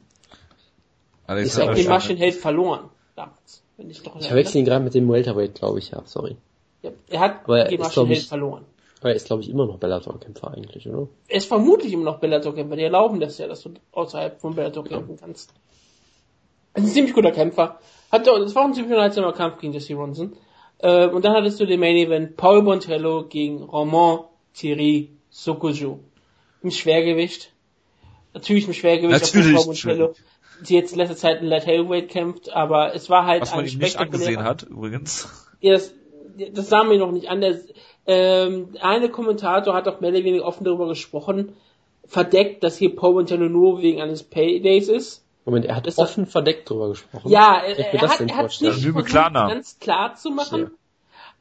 Ist 1.27 1.57
er 1.57 1.73
den 1.73 1.87
Maschinenheld 1.87 2.35
verloren 2.35 2.89
damals. 3.15 3.63
Wenn 3.75 3.89
ich, 3.89 4.01
doch 4.01 4.19
ich 4.19 4.27
verwechsel 4.27 4.59
ihn 4.59 4.65
gerade 4.65 4.83
mit 4.83 4.93
dem 4.93 5.09
Welterweight, 5.09 5.55
glaube 5.55 5.79
ich, 5.79 5.91
ja, 5.91 6.01
sorry. 6.05 6.37
Ja, 6.81 6.91
er 7.09 7.19
hat 7.19 7.43
Aber 7.43 7.65
den 7.65 7.79
Maschinenheld 7.79 8.23
verloren. 8.23 8.65
Er 9.09 9.15
ist, 9.15 9.27
glaube 9.27 9.41
ich, 9.41 9.49
immer 9.49 9.65
noch 9.65 9.77
Bellator-Kämpfer 9.77 10.53
eigentlich, 10.53 10.87
oder? 10.87 11.07
Er 11.27 11.37
ist 11.37 11.47
vermutlich 11.47 11.93
immer 11.93 12.05
noch 12.05 12.19
Bellator-Kämpfer. 12.19 12.75
Die 12.75 12.83
erlauben 12.83 13.19
das 13.19 13.37
ja, 13.37 13.47
dass 13.47 13.61
du 13.61 13.71
außerhalb 13.91 14.39
von 14.39 14.55
Bellator 14.55 14.83
kämpfen 14.83 15.17
kannst. 15.17 15.53
Ein 16.73 16.85
ziemlich 16.85 17.13
guter 17.13 17.31
Kämpfer. 17.31 17.79
Hatte, 18.11 18.31
das 18.39 18.55
war 18.55 18.65
ein 18.65 18.73
ziemlich 18.73 18.91
unterhaltsamer 18.91 19.33
Kampf 19.33 19.59
gegen 19.59 19.73
Jesse 19.73 19.95
Ronson. 19.95 20.33
Äh, 20.79 21.07
und 21.07 21.25
dann 21.25 21.33
hattest 21.33 21.59
du 21.59 21.65
den 21.65 21.79
Main 21.79 21.95
Event 21.95 22.37
Paul 22.37 22.61
Bontello 22.61 23.25
gegen 23.27 23.63
Roman 23.63 24.25
Thierry 24.53 25.09
Sokojo. 25.29 25.99
Im 26.61 26.71
Schwergewicht. 26.71 27.51
Natürlich 28.33 28.67
im 28.67 28.73
Schwergewicht, 28.73 29.21
Natürlich 29.21 29.55
Paul 29.55 29.65
Bontello, 29.65 30.13
die 30.61 30.75
jetzt 30.75 30.91
in 30.91 30.99
letzter 30.99 31.15
Zeit 31.15 31.41
in 31.41 31.47
Light 31.47 31.65
Heavyweight 31.65 32.09
kämpft, 32.09 32.53
aber 32.53 32.93
es 32.93 33.09
war 33.09 33.25
halt 33.25 33.41
Was 33.41 33.55
man 33.55 33.65
ihm 33.65 33.79
nicht 33.79 33.97
angesehen 33.97 34.43
hat, 34.43 34.63
übrigens. 34.63 35.27
Ja, 35.59 35.73
das, 35.73 35.93
das 36.53 36.69
sah 36.69 36.83
mir 36.83 36.99
noch 36.99 37.11
nicht 37.11 37.29
an. 37.29 37.41
Der, 37.41 37.59
ähm, 38.07 38.69
eine 38.81 39.09
Kommentator 39.09 39.73
hat 39.73 39.87
auch 39.87 39.99
mehr 39.99 40.11
oder 40.11 40.23
weniger 40.23 40.45
offen 40.45 40.63
darüber 40.63 40.87
gesprochen, 40.87 41.53
verdeckt, 42.05 42.63
dass 42.63 42.77
hier 42.77 42.95
Paul 42.95 43.15
Bontello 43.15 43.49
nur 43.49 43.81
wegen 43.81 44.01
eines 44.01 44.23
Paydays 44.23 44.87
ist 44.87 45.23
Moment, 45.47 45.63
er 45.63 45.77
hat 45.77 45.87
ist 45.87 45.97
offen 45.97 46.25
das, 46.25 46.33
verdeckt 46.33 46.69
drüber 46.69 46.89
gesprochen. 46.89 47.31
Ja, 47.31 47.55
er, 47.55 47.79
er, 47.79 47.93
er 47.93 48.01
hat, 48.01 48.19
er 48.19 48.35
hat 48.35 48.61
nicht 48.61 48.73
versucht, 48.73 49.13
ganz 49.13 49.79
klar 49.79 50.13
zu 50.15 50.29
machen. 50.29 50.59
Ja. 50.59 50.69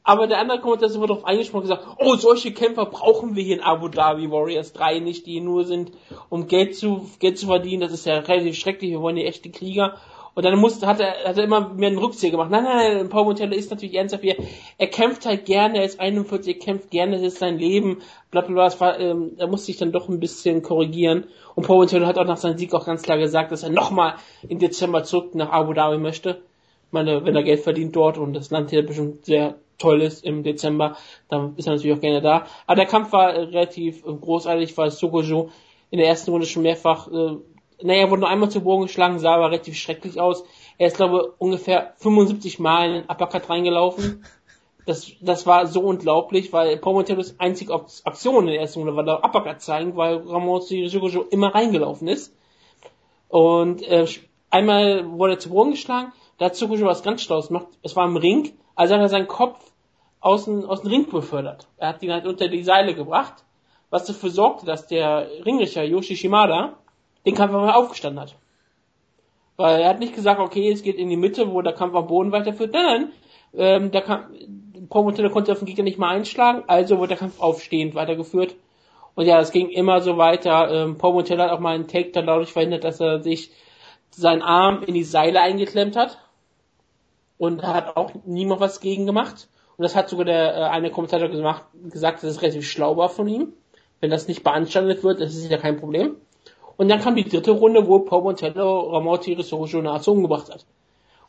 Aber 0.05 0.29
der 0.29 0.39
andere 0.39 0.61
Kommentar 0.61 0.89
ist 0.89 0.95
immer 0.95 1.09
darauf 1.09 1.25
eingesprochen 1.25 1.65
und 1.65 1.71
gesagt, 1.71 1.97
oh, 1.99 2.15
solche 2.15 2.53
Kämpfer 2.53 2.87
brauchen 2.87 3.35
wir 3.35 3.43
hier 3.43 3.57
in 3.57 3.65
Abu 3.65 3.89
Dhabi 3.89 4.31
Warriors 4.31 4.73
3 4.73 5.01
nicht, 5.01 5.27
die 5.27 5.41
nur 5.41 5.65
sind, 5.65 5.91
um 6.29 6.47
Geld 6.47 6.77
zu, 6.77 7.11
Geld 7.19 7.37
zu 7.37 7.47
verdienen. 7.47 7.81
Das 7.81 7.91
ist 7.91 8.07
ja 8.07 8.21
relativ 8.21 8.57
schrecklich. 8.57 8.93
Wir 8.93 9.01
wollen 9.01 9.17
hier 9.17 9.27
echte 9.27 9.51
Krieger. 9.51 9.97
Und 10.37 10.45
dann 10.45 10.59
musste, 10.59 10.87
hat 10.87 11.01
er, 11.01 11.25
hat 11.25 11.39
er 11.39 11.45
immer 11.45 11.71
mehr 11.71 11.89
einen 11.89 11.97
Rückzieher 11.97 12.31
gemacht. 12.31 12.51
Nein, 12.51 12.65
nein, 12.65 12.97
nein, 12.99 13.09
Paul 13.09 13.25
Montello 13.25 13.55
ist 13.55 13.71
natürlich 13.71 13.95
ernsthaft 13.95 14.23
hier. 14.23 14.37
Er 14.77 14.89
kämpft 14.89 15.25
halt 15.25 15.47
gerne, 15.47 15.79
er 15.79 15.85
ist 15.85 15.99
41, 15.99 16.57
er 16.57 16.61
kämpft 16.63 16.91
gerne, 16.91 17.13
das 17.13 17.23
ist 17.23 17.39
sein 17.39 17.57
Leben, 17.57 18.03
bla, 18.31 18.43
bla, 18.43 18.69
bla. 18.69 18.81
War, 18.81 19.01
ähm, 19.01 19.33
er 19.39 19.47
musste 19.47 19.67
sich 19.67 19.79
dann 19.79 19.93
doch 19.93 20.11
ein 20.11 20.21
bisschen 20.21 20.61
korrigieren. 20.61 21.25
Und 21.55 21.67
Paul 21.67 21.79
Montello 21.79 22.07
hat 22.07 22.19
auch 22.19 22.27
nach 22.27 22.37
seinem 22.37 22.59
Sieg 22.59 22.75
auch 22.75 22.85
ganz 22.85 23.01
klar 23.01 23.17
gesagt, 23.17 23.51
dass 23.51 23.63
er 23.63 23.71
nochmal 23.71 24.17
im 24.47 24.59
Dezember 24.59 25.05
zurück 25.05 25.35
nach 25.35 25.53
Abu 25.53 25.73
Dhabi 25.73 25.97
möchte. 25.97 26.43
Ich 26.89 26.93
meine, 26.93 27.25
wenn 27.25 27.35
er 27.35 27.43
Geld 27.43 27.61
verdient 27.61 27.97
dort 27.97 28.19
und 28.19 28.35
das 28.35 28.51
Land 28.51 28.69
hier 28.69 28.85
bestimmt 28.85 29.25
sehr 29.25 29.55
toll 29.79 30.03
ist 30.03 30.23
im 30.23 30.43
Dezember, 30.43 30.99
dann 31.31 31.55
ist 31.57 31.67
er 31.67 31.73
natürlich 31.73 31.97
auch 31.97 32.03
gerne 32.03 32.21
da. 32.21 32.45
Aber 32.67 32.77
der 32.77 32.87
Kampf 32.87 33.11
war 33.13 33.33
relativ 33.33 34.05
großartig, 34.05 34.77
weil 34.77 34.91
Sokojo 34.91 35.49
in 35.91 35.99
der 35.99 36.09
ersten 36.09 36.31
Runde 36.31 36.47
schon 36.47 36.63
mehrfach 36.63 37.09
äh, 37.11 37.37
naja, 37.83 38.03
er 38.03 38.11
wurde 38.11 38.21
nur 38.21 38.31
einmal 38.31 38.51
zu 38.51 38.61
Boden 38.61 38.83
geschlagen, 38.83 39.19
sah 39.19 39.35
aber 39.35 39.51
relativ 39.51 39.77
schrecklich 39.77 40.21
aus. 40.21 40.45
Er 40.79 40.89
ist, 40.89 40.97
glaube 40.97 41.35
ungefähr 41.39 41.95
75 41.97 42.59
Mal 42.59 42.87
in 42.87 42.93
den 42.95 43.11
Uppercut 43.11 43.49
reingelaufen. 43.49 44.25
Das, 44.87 45.11
das 45.21 45.47
war 45.47 45.67
so 45.67 45.81
unglaublich, 45.81 46.53
weil 46.53 46.77
Pomoteros 46.77 47.35
einzige 47.39 47.75
Aktion 48.05 48.45
in 48.45 48.53
der 48.53 48.61
ersten 48.61 48.81
Runde 48.81 48.95
war 48.95 49.03
der 49.03 49.25
Uppercut 49.25 49.61
zeigen, 49.61 49.97
weil 49.97 50.19
Ramon 50.19 50.63
Shikojo 50.63 51.23
immer 51.23 51.55
reingelaufen 51.55 52.07
ist. 52.07 52.33
Und 53.29 53.83
äh, 53.83 54.07
einmal 54.51 55.11
wurde 55.11 55.35
er 55.35 55.39
zu 55.39 55.51
Boden 55.51 55.73
geschlagen, 55.73 56.13
da 56.39 56.47
hat 56.47 56.55
Tsukujo 56.55 56.87
was 56.87 57.03
ganz 57.03 57.23
Schlaues 57.23 57.49
gemacht. 57.49 57.67
Es 57.83 57.97
war 57.97 58.07
im 58.07 58.17
Ring, 58.17 58.53
also 58.75 58.95
hat 58.95 59.01
er 59.01 59.09
seinen 59.09 59.27
Kopf 59.27 59.59
aus 60.21 60.45
dem, 60.45 60.65
aus 60.65 60.83
dem 60.83 60.91
Ring 60.91 61.11
befördert. 61.11 61.67
Er 61.79 61.89
hat 61.89 62.03
ihn 62.03 62.13
halt 62.13 62.27
unter 62.27 62.49
die 62.49 62.63
Seile 62.63 62.95
gebracht, 62.95 63.45
was 63.91 64.05
dafür 64.05 64.31
sorgte, 64.31 64.67
dass 64.67 64.87
der 64.87 65.29
Ringrichter 65.45 65.83
Yoshi 65.83 66.17
Shimada 66.17 66.75
den 67.27 67.35
Kampf 67.35 67.53
einfach 67.53 67.75
aufgestanden 67.75 68.21
hat. 68.21 68.37
Weil 69.57 69.81
er 69.81 69.89
hat 69.89 70.01
nicht 70.01 70.15
gesagt, 70.15 70.41
okay, 70.41 70.71
es 70.71 70.83
geht 70.83 70.97
in 70.97 71.11
die 71.11 71.17
Mitte, 71.17 71.51
wo 71.53 71.61
der 71.61 71.73
Kampf 71.73 71.95
am 71.95 72.07
Boden 72.07 72.33
weiterführt. 72.33 72.73
Nein, 72.73 72.85
nein. 72.85 73.13
Ähm, 73.55 73.91
der 73.91 74.03
Kampf, 74.03 74.27
Promoteur 74.89 75.31
konnte 75.31 75.53
auf 75.53 75.59
den 75.59 75.67
Gegner 75.67 75.85
nicht 75.85 75.99
mehr 75.99 76.09
einschlagen, 76.09 76.65
also 76.67 76.99
wurde 76.99 77.09
der 77.09 77.17
Kampf 77.17 77.41
aufstehend 77.41 77.95
weitergeführt. 77.95 78.55
Und 79.15 79.27
ja, 79.27 79.41
es 79.41 79.51
ging 79.51 79.71
immer 79.71 80.03
so 80.03 80.19
weiter. 80.19 80.71
Ähm, 80.71 80.99
Paul 80.99 81.15
Montella 81.15 81.45
hat 81.45 81.53
auch 81.53 81.61
mal 81.61 81.75
einen 81.75 81.89
Take 81.89 82.11
dann 82.11 82.27
dadurch 82.27 82.53
verhindert, 82.53 82.85
dass 82.85 83.01
er 83.01 83.23
sich 83.23 83.51
seinen 84.11 84.43
Arm 84.43 84.83
in 84.83 84.95
die 84.95 85.05
Seile 85.05 85.41
eingeklemmt 85.41 85.97
hat. 85.97 86.19
Und 87.39 87.63
hat 87.63 87.97
auch 87.97 88.13
niemand 88.25 88.61
was 88.61 88.81
gegen 88.81 89.05
gemacht. 89.05 89.49
Und 89.77 89.83
das 89.83 89.97
hat 89.97 90.09
sogar 90.09 90.25
der 90.25 90.57
äh, 90.57 90.63
eine 90.65 90.91
Kommentator 90.91 91.29
gemacht, 91.29 91.65
gesagt, 91.91 92.23
das 92.23 92.31
ist 92.31 92.43
relativ 92.43 92.69
schlau 92.69 92.97
war 92.97 93.09
von 93.09 93.29
ihm. 93.29 93.53
Wenn 94.01 94.11
das 94.11 94.29
nicht 94.29 94.45
beanstandet 94.45 95.03
wird, 95.03 95.21
das 95.21 95.35
ist 95.35 95.51
ja 95.51 95.59
kein 95.59 95.79
Problem. 95.79 96.17
Und 96.77 96.89
dann 96.89 97.01
kam 97.01 97.17
die 97.17 97.29
dritte 97.29 97.53
Runde, 97.53 97.87
wo 97.87 98.01
Paul 98.01 98.23
Montello 98.23 98.91
Ramotti 98.91 99.33
Risorgio 99.33 99.81
nahezu 99.81 100.13
umgebracht 100.13 100.53
hat. 100.53 100.67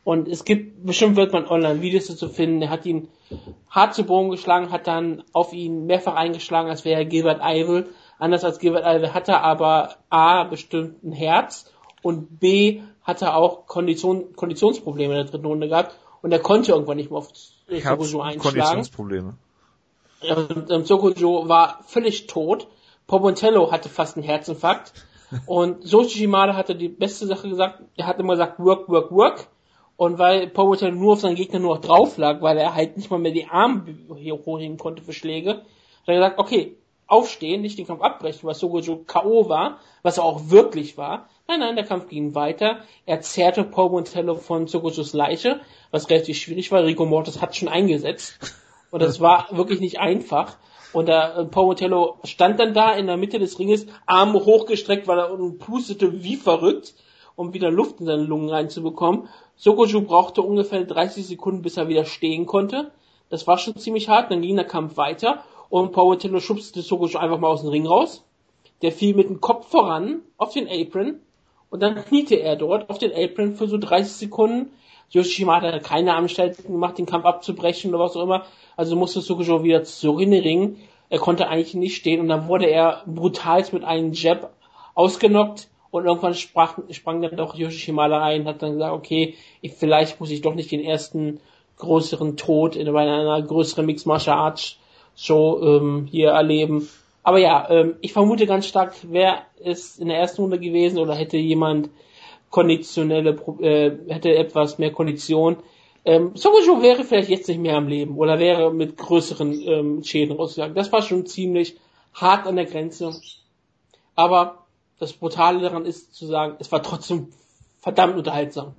Und 0.04 0.28
es 0.28 0.46
gibt, 0.46 0.86
bestimmt 0.86 1.18
wird 1.18 1.34
man 1.34 1.48
online 1.48 1.82
Videos 1.82 2.08
dazu 2.08 2.30
finden, 2.30 2.62
er 2.62 2.70
hat 2.70 2.86
ihn 2.86 3.10
hart 3.70 3.94
zu 3.94 4.06
Boden 4.06 4.30
geschlagen, 4.30 4.72
hat 4.72 4.88
dann 4.88 5.24
auf 5.34 5.52
ihn 5.52 5.86
mehrfach 5.86 6.16
eingeschlagen, 6.16 6.70
als 6.70 6.86
wäre 6.86 7.02
er 7.02 7.06
Gilbert 7.06 7.42
Eivel. 7.42 7.90
Anders 8.18 8.46
als 8.46 8.60
Gilbert 8.60 8.86
Eivel 8.86 9.14
hat 9.14 9.28
er 9.28 9.44
aber 9.44 9.96
A, 10.10 10.46
bestimmt 10.46 11.04
ein 11.04 11.12
Herz 11.12 11.72
und 12.02 12.40
B, 12.40 12.82
hat 13.04 13.22
er 13.22 13.36
auch 13.36 13.66
Kondition, 13.68 14.34
Konditionsprobleme 14.36 15.14
in 15.14 15.24
der 15.24 15.32
dritten 15.32 15.46
Runde 15.46 15.68
gehabt. 15.68 15.92
Und 15.92 16.08
und 16.22 16.34
er 16.34 16.40
konnte 16.40 16.74
irgendwann 16.74 16.98
nicht 16.98 17.10
mehr 17.10 17.20
auf 17.20 17.30
Sokojo 17.34 18.22
einschlagen. 18.22 18.40
Konditionsprobleme. 18.40 19.38
Und 20.22 20.72
ähm, 20.72 20.84
Sokojo 20.84 21.48
war 21.48 21.84
völlig 21.88 22.28
tot. 22.28 22.68
Pomontello 23.08 23.72
hatte 23.72 23.88
fast 23.88 24.18
einen 24.18 24.26
Herzinfarkt. 24.26 24.92
Und 25.46 25.84
Soichi 25.86 26.20
Shimada 26.20 26.56
hatte 26.56 26.76
die 26.76 26.90
beste 26.90 27.28
Sache 27.28 27.50
gesagt, 27.50 27.82
er 27.98 28.08
hat 28.08 28.20
immer 28.20 28.34
gesagt, 28.34 28.60
work, 28.60 28.88
work, 28.90 29.12
work. 29.12 29.48
Und 29.98 30.20
weil 30.20 30.48
Pomontello 30.48 30.94
nur 30.96 31.14
auf 31.14 31.22
seinen 31.22 31.36
Gegner 31.36 31.60
nur 31.60 31.76
noch 31.76 31.82
drauf 31.82 32.18
lag, 32.18 32.42
weil 32.42 32.58
er 32.58 32.76
halt 32.76 32.98
nicht 32.98 33.10
mal 33.10 33.20
mehr 33.20 33.32
die 33.32 33.48
Arme 33.48 33.84
hier 34.16 34.36
hochheben 34.36 34.78
konnte 34.78 35.02
für 35.02 35.14
Schläge, 35.14 35.50
hat 35.50 35.66
er 36.06 36.16
gesagt, 36.16 36.40
okay, 36.40 36.78
aufstehen, 37.08 37.62
nicht 37.62 37.78
den 37.80 37.88
Kampf 37.88 38.02
abbrechen, 38.02 38.48
was 38.48 38.60
Sogojo 38.60 38.98
K.O. 39.08 39.50
war, 39.50 39.80
was 40.04 40.18
er 40.18 40.24
auch 40.24 40.50
wirklich 40.50 40.98
war. 40.98 41.30
Nein, 41.48 41.62
nein, 41.62 41.76
der 41.76 41.86
Kampf 41.86 42.10
ging 42.10 42.36
weiter. 42.36 42.80
Er 43.06 43.22
zerrte 43.22 43.64
Paul 43.64 44.06
von 44.36 44.68
Sogojos 44.68 45.14
Leiche, 45.14 45.62
was 45.92 46.10
relativ 46.10 46.38
schwierig 46.38 46.72
war. 46.72 46.84
Rico 46.84 47.06
Mortis 47.06 47.42
hat 47.42 47.56
schon 47.56 47.70
eingesetzt. 47.70 48.56
Und 48.92 49.02
das 49.02 49.20
war 49.20 49.48
wirklich 49.52 49.80
nicht 49.80 50.00
einfach. 50.00 50.58
Und 50.94 51.08
der 51.08 51.38
äh, 51.38 51.46
Paul 51.46 51.68
Montello 51.68 52.18
stand 52.24 52.60
dann 52.60 52.74
da 52.74 52.94
in 52.94 53.08
der 53.08 53.18
Mitte 53.18 53.40
des 53.40 53.60
Ringes, 53.60 53.88
Arme 54.06 54.46
hochgestreckt, 54.46 55.08
weil 55.08 55.20
er 55.20 55.30
pustete 55.60 56.24
wie 56.24 56.36
verrückt, 56.36 56.94
um 57.36 57.54
wieder 57.54 57.72
Luft 57.72 58.00
in 58.00 58.06
seine 58.06 58.24
Lungen 58.24 58.50
reinzubekommen. 58.50 59.28
Sogojo 59.56 60.02
brauchte 60.02 60.42
ungefähr 60.42 60.84
30 60.84 61.26
Sekunden, 61.26 61.62
bis 61.62 61.78
er 61.78 61.88
wieder 61.88 62.06
stehen 62.06 62.46
konnte. 62.46 62.92
Das 63.30 63.48
war 63.48 63.58
schon 63.58 63.76
ziemlich 63.76 64.08
hart. 64.08 64.32
Dann 64.32 64.42
ging 64.42 64.56
der 64.56 64.66
Kampf 64.66 64.98
weiter 64.98 65.44
und 65.70 65.92
Power 65.92 66.18
schubste 66.40 66.82
Sokocho 66.82 67.18
einfach 67.18 67.40
mal 67.40 67.50
aus 67.50 67.62
dem 67.62 67.72
Ring 67.72 67.86
raus. 67.86 68.24
Der 68.82 68.92
fiel 68.92 69.16
mit 69.16 69.30
dem 69.30 69.42
Kopf 69.42 69.68
voran 69.68 70.22
auf 70.38 70.54
den 70.54 70.68
Apron 70.68 71.20
und 71.70 71.82
dann 71.82 71.96
kniete 71.96 72.36
er 72.36 72.56
dort 72.56 72.90
auf 72.90 73.00
den 73.00 73.12
Apron 73.12 73.56
für 73.56 73.68
so 73.68 73.78
30 73.78 74.14
Sekunden. 74.14 74.72
Yoshima 75.10 75.62
hat 75.62 75.84
keine 75.84 76.16
Anstalten 76.16 76.72
gemacht, 76.72 76.98
den 76.98 77.06
Kampf 77.06 77.26
abzubrechen 77.26 77.94
oder 77.94 78.04
was 78.04 78.16
auch 78.16 78.24
immer. 78.24 78.46
Also 78.76 78.96
musste 78.96 79.22
Sokocho 79.22 79.64
wieder 79.64 79.84
zurück 79.84 80.22
in 80.22 80.32
den 80.32 80.44
Ring. 80.44 80.78
Er 81.10 81.20
konnte 81.20 81.48
eigentlich 81.48 81.74
nicht 81.74 81.96
stehen 81.96 82.20
und 82.20 82.28
dann 82.28 82.48
wurde 82.48 82.66
er 82.66 83.04
brutal 83.06 83.64
mit 83.72 83.84
einem 83.84 84.12
Jab 84.14 84.54
ausgenockt 84.94 85.70
und 85.92 86.06
irgendwann 86.06 86.34
sprach, 86.34 86.78
sprang 86.92 87.22
dann 87.22 87.38
doch 87.38 87.56
Yoshimada 87.56 88.22
ein, 88.22 88.46
hat 88.46 88.62
dann 88.62 88.74
gesagt, 88.74 88.94
okay, 88.94 89.36
ich, 89.62 89.74
vielleicht 89.74 90.20
muss 90.20 90.32
ich 90.32 90.42
doch 90.42 90.54
nicht 90.54 90.72
den 90.72 90.84
ersten 90.84 91.40
größeren 91.78 92.36
Tod 92.36 92.76
in 92.76 92.88
einer 92.90 93.42
größeren 93.42 93.86
Mixed 93.86 94.08
Martial 94.08 94.38
Arts 94.38 94.78
Show 95.16 95.60
ähm, 95.64 96.08
hier 96.12 96.30
erleben. 96.32 96.88
Aber 97.24 97.40
ja, 97.40 97.68
ähm, 97.70 97.96
ich 98.02 98.14
vermute 98.14 98.46
ganz 98.46 98.68
stark, 98.68 98.96
wäre 99.12 99.40
es 99.64 99.98
in 99.98 100.08
der 100.08 100.18
ersten 100.18 100.42
Runde 100.42 100.60
gewesen 100.60 101.00
oder 101.00 101.16
hätte 101.16 101.38
jemand 101.38 101.90
konditionelle, 102.50 103.32
äh, 103.62 103.92
hätte 104.08 104.36
etwas 104.36 104.78
mehr 104.78 104.92
Kondition. 104.92 105.58
Ähm, 106.06 106.32
Sogojo 106.36 106.82
wäre 106.82 107.04
vielleicht 107.04 107.30
jetzt 107.30 107.48
nicht 107.48 107.60
mehr 107.60 107.76
am 107.76 107.88
Leben 107.88 108.18
oder 108.18 108.40
wäre 108.40 108.74
mit 108.74 108.98
größeren 108.98 109.62
ähm, 109.68 110.04
Schäden 110.04 110.36
rausgegangen. 110.36 110.76
Das 110.76 110.92
war 110.92 111.02
schon 111.02 111.26
ziemlich 111.26 111.78
hart 112.14 112.48
an 112.48 112.56
der 112.56 112.66
Grenze. 112.66 113.12
Aber 114.16 114.66
das 115.00 115.14
Brutale 115.14 115.60
daran 115.60 115.86
ist 115.86 116.16
zu 116.16 116.26
sagen, 116.26 116.56
es 116.60 116.72
war 116.72 116.82
trotzdem 116.82 117.30
verdammt 117.80 118.18
unterhaltsam 118.18 118.76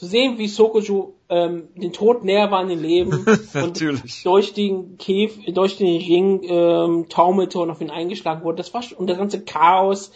zu 0.00 0.06
sehen, 0.06 0.38
wie 0.38 0.48
Sokoju 0.48 1.12
ähm, 1.28 1.68
den 1.74 1.92
Tod 1.92 2.24
näher 2.24 2.50
war 2.50 2.60
an 2.60 2.68
den 2.68 2.80
Leben 2.80 3.26
und 3.54 3.84
durch 4.24 4.54
den 4.54 4.96
Käf, 4.96 5.38
durch 5.48 5.76
den 5.76 6.00
Ring 6.00 6.40
ähm, 6.44 7.06
taumelte 7.10 7.58
und 7.58 7.70
auf 7.70 7.82
ihn 7.82 7.90
eingeschlagen 7.90 8.42
wurde. 8.42 8.56
Das 8.56 8.72
war 8.72 8.82
schon, 8.82 8.96
und 8.96 9.10
das 9.10 9.18
ganze 9.18 9.44
Chaos, 9.44 10.10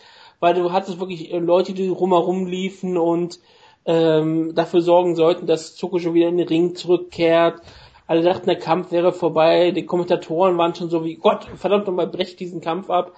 weil 0.44 0.52
du 0.52 0.72
hattest 0.72 1.00
wirklich 1.00 1.32
äh, 1.32 1.38
Leute, 1.38 1.72
die 1.72 1.88
rumherum 1.88 2.46
liefen 2.46 2.98
und 2.98 3.40
ähm, 3.86 4.54
dafür 4.54 4.82
sorgen 4.82 5.16
sollten, 5.16 5.46
dass 5.46 5.74
Sokoju 5.78 6.12
wieder 6.12 6.28
in 6.28 6.36
den 6.36 6.46
Ring 6.46 6.74
zurückkehrt. 6.74 7.62
Alle 8.06 8.20
dachten, 8.20 8.44
der 8.44 8.58
Kampf 8.58 8.92
wäre 8.92 9.14
vorbei. 9.14 9.70
Die 9.70 9.86
Kommentatoren 9.86 10.58
waren 10.58 10.74
schon 10.74 10.90
so 10.90 11.02
wie 11.02 11.14
Gott, 11.14 11.46
verdammt 11.56 11.86
nochmal, 11.86 12.08
brecht 12.08 12.40
diesen 12.40 12.60
Kampf 12.60 12.90
ab. 12.90 13.12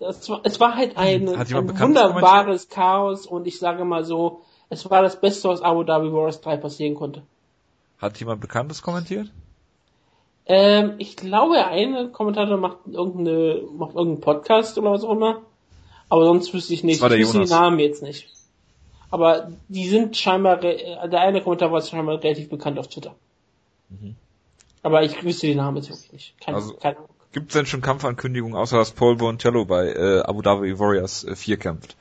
War, 0.00 0.40
es 0.42 0.58
war 0.58 0.74
halt 0.74 0.96
ein, 0.96 1.28
ein 1.28 1.78
wunderbares 1.78 2.68
Chaos 2.68 3.26
und 3.26 3.46
ich 3.46 3.60
sage 3.60 3.84
mal 3.84 4.02
so, 4.02 4.40
es 4.70 4.90
war 4.90 5.02
das 5.02 5.20
Beste, 5.20 5.48
was 5.48 5.62
Abu 5.62 5.84
Dhabi 5.84 6.12
Warriors 6.12 6.40
3 6.40 6.56
passieren 6.56 6.96
konnte. 6.96 7.22
Hat 7.98 8.18
jemand 8.18 8.40
Bekanntes 8.40 8.82
kommentiert? 8.82 9.30
Ähm, 10.46 10.94
ich 10.98 11.14
glaube, 11.14 11.64
eine 11.64 12.08
Kommentator 12.08 12.56
macht 12.56 12.78
irgendeine, 12.86 13.62
macht 13.72 13.94
irgendeinen 13.94 14.20
Podcast 14.20 14.76
oder 14.78 14.90
was 14.90 15.04
auch 15.04 15.12
immer. 15.12 15.42
Aber 16.10 16.26
sonst 16.26 16.52
wüsste 16.52 16.74
ich 16.74 16.84
nicht. 16.84 17.02
Das 17.02 17.12
ich 17.12 17.20
wüsste 17.20 17.40
die 17.40 17.50
Namen 17.50 17.78
jetzt 17.78 18.02
nicht. 18.02 18.28
Aber 19.10 19.50
die 19.68 19.88
sind 19.88 20.16
scheinbar, 20.16 20.58
der 20.58 21.20
eine 21.20 21.42
Kommentar 21.42 21.72
war 21.72 21.80
scheinbar 21.80 22.22
relativ 22.22 22.48
bekannt 22.48 22.78
auf 22.78 22.88
Twitter. 22.88 23.14
Mhm. 23.88 24.16
Aber 24.82 25.02
ich 25.02 25.24
wüsste 25.24 25.46
die 25.46 25.54
Namen 25.54 25.78
jetzt 25.78 25.90
wirklich 25.90 26.12
nicht. 26.12 26.40
Keine, 26.40 26.56
also, 26.58 26.74
keine 26.74 26.96
Ahnung. 26.96 27.10
Gibt 27.32 27.50
es 27.50 27.54
denn 27.54 27.66
schon 27.66 27.80
Kampfankündigungen, 27.80 28.56
außer 28.56 28.76
dass 28.76 28.90
Paul 28.90 29.16
Bontello 29.16 29.64
bei 29.64 29.88
äh, 29.92 30.20
Abu 30.20 30.42
Dhabi 30.42 30.78
Warriors 30.78 31.24
äh, 31.24 31.36
4 31.36 31.56
kämpft? 31.58 31.96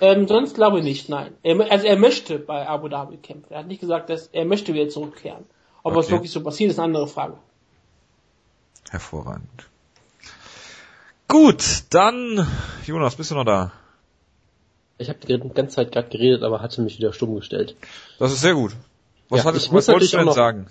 Ähm, 0.00 0.28
sonst 0.28 0.54
glaube 0.54 0.78
ich 0.78 0.84
nicht, 0.84 1.08
nein. 1.08 1.32
Er, 1.42 1.58
also 1.70 1.86
er 1.86 1.96
möchte 1.96 2.38
bei 2.38 2.68
Abu 2.68 2.88
Dhabi 2.88 3.16
kämpfen. 3.16 3.52
Er 3.52 3.60
hat 3.60 3.68
nicht 3.68 3.80
gesagt, 3.80 4.10
dass 4.10 4.26
er 4.26 4.44
möchte 4.44 4.74
wieder 4.74 4.88
zurückkehren. 4.88 5.44
Ob 5.82 5.92
okay. 5.92 6.00
es 6.00 6.10
wirklich 6.10 6.30
so 6.30 6.42
passiert, 6.42 6.70
ist 6.70 6.78
eine 6.78 6.86
andere 6.86 7.06
Frage. 7.06 7.38
Hervorragend. 8.90 9.68
Gut, 11.28 11.84
dann 11.90 12.46
Jonas, 12.86 13.16
bist 13.16 13.30
du 13.30 13.34
noch 13.34 13.44
da? 13.44 13.72
Ich 14.98 15.08
habe 15.08 15.18
die 15.26 15.38
ganze 15.54 15.76
Zeit 15.76 15.92
gerade 15.92 16.08
geredet, 16.08 16.42
aber 16.42 16.60
hatte 16.60 16.80
mich 16.82 16.98
wieder 16.98 17.12
stumm 17.12 17.34
gestellt. 17.34 17.74
Das 18.18 18.32
ist 18.32 18.40
sehr 18.40 18.54
gut. 18.54 18.72
Was, 19.28 19.40
ja, 19.40 19.46
hattest, 19.46 19.72
was 19.72 19.88
wolltest 19.88 20.12
du 20.12 20.18
denn 20.18 20.26
noch, 20.26 20.34
sagen? 20.34 20.66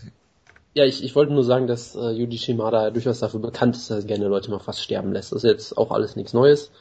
Ja, 0.74 0.86
ich, 0.86 1.04
ich 1.04 1.16
wollte 1.16 1.34
nur 1.34 1.44
sagen, 1.44 1.68
dass 1.68 1.96
äh, 1.96 2.12
Yuji 2.12 2.38
Shimada 2.38 2.90
durchaus 2.90 3.20
dafür 3.20 3.40
bekannt 3.40 3.76
ist, 3.76 3.90
dass 3.90 4.04
er 4.04 4.08
gerne 4.08 4.28
Leute 4.28 4.50
mal 4.50 4.60
fast 4.60 4.82
sterben 4.82 5.12
lässt. 5.12 5.32
Das 5.32 5.44
ist 5.44 5.50
jetzt 5.50 5.78
auch 5.78 5.92
alles 5.92 6.16
nichts 6.16 6.34
Neues. 6.34 6.72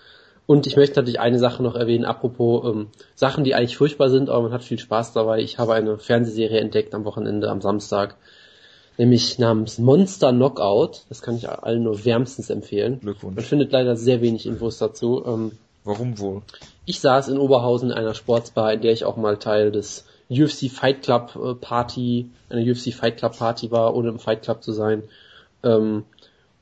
Und 0.47 0.67
ich 0.67 0.77
möchte 0.77 0.97
natürlich 0.97 1.21
eine 1.21 1.39
Sache 1.39 1.63
noch 1.63 1.77
erwähnen, 1.77 2.05
apropos 2.05 2.65
ähm, 2.65 2.89
Sachen, 3.15 3.45
die 3.45 3.55
eigentlich 3.55 3.77
furchtbar 3.77 4.11
sind, 4.11 4.29
aber 4.29 4.43
man 4.43 4.53
hat 4.53 4.65
viel 4.65 4.79
Spaß 4.79 5.13
dabei. 5.13 5.41
Ich 5.41 5.59
habe 5.59 5.75
eine 5.75 5.99
Fernsehserie 5.99 6.61
entdeckt 6.61 6.95
am 6.95 7.05
Wochenende, 7.05 7.49
am 7.49 7.61
Samstag, 7.61 8.17
nämlich 8.99 9.39
namens 9.39 9.79
Monster 9.79 10.33
Knockout. 10.33 11.05
Das 11.09 11.23
kann 11.23 11.37
ich 11.37 11.49
allen 11.49 11.85
nur 11.85 12.05
wärmstens 12.05 12.51
empfehlen. 12.51 13.01
Glückwunsch. 13.01 13.37
Man 13.37 13.45
findet 13.45 13.73
leider 13.73 13.97
sehr 13.97 14.21
wenig 14.21 14.47
Infos 14.47 14.79
dazu. 14.79 15.23
Ähm, 15.27 15.53
Warum 15.85 16.19
wohl? 16.19 16.43
Ich 16.85 17.01
saß 17.01 17.29
in 17.29 17.39
Oberhausen 17.39 17.91
in 17.91 17.97
einer 17.97 18.15
Sportsbar, 18.15 18.73
in 18.73 18.81
der 18.83 18.93
ich 18.93 19.05
auch 19.05 19.17
mal 19.17 19.37
Teil 19.37 19.73
des 19.73 20.05
UFC 20.31 20.71
Fight 20.71 21.03
Club 21.03 21.37
äh, 21.37 21.55
Party, 21.55 22.31
einer 22.49 22.63
UFC 22.63 22.93
Fight 22.93 23.19
Club 23.19 23.37
Party 23.37 23.71
war, 23.71 23.95
ohne 23.95 24.11
im 24.11 24.19
Fight 24.19 24.43
Club 24.43 24.63
zu 24.63 24.73
sein. 24.73 25.03
Ähm, 25.63 26.05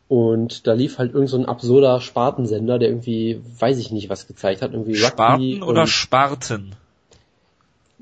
und 0.08 0.66
da 0.66 0.72
lief 0.72 0.98
halt 0.98 1.14
irgend 1.14 1.30
so 1.30 1.36
ein 1.36 1.46
absurder 1.46 2.00
Spartensender, 2.00 2.78
der 2.78 2.88
irgendwie, 2.88 3.40
weiß 3.60 3.78
ich 3.78 3.92
nicht, 3.92 4.08
was 4.08 4.26
gezeigt 4.26 4.60
hat. 4.60 4.72
Irgendwie 4.72 4.96
Sparten 4.96 5.62
oder 5.62 5.86
Sparten? 5.86 6.74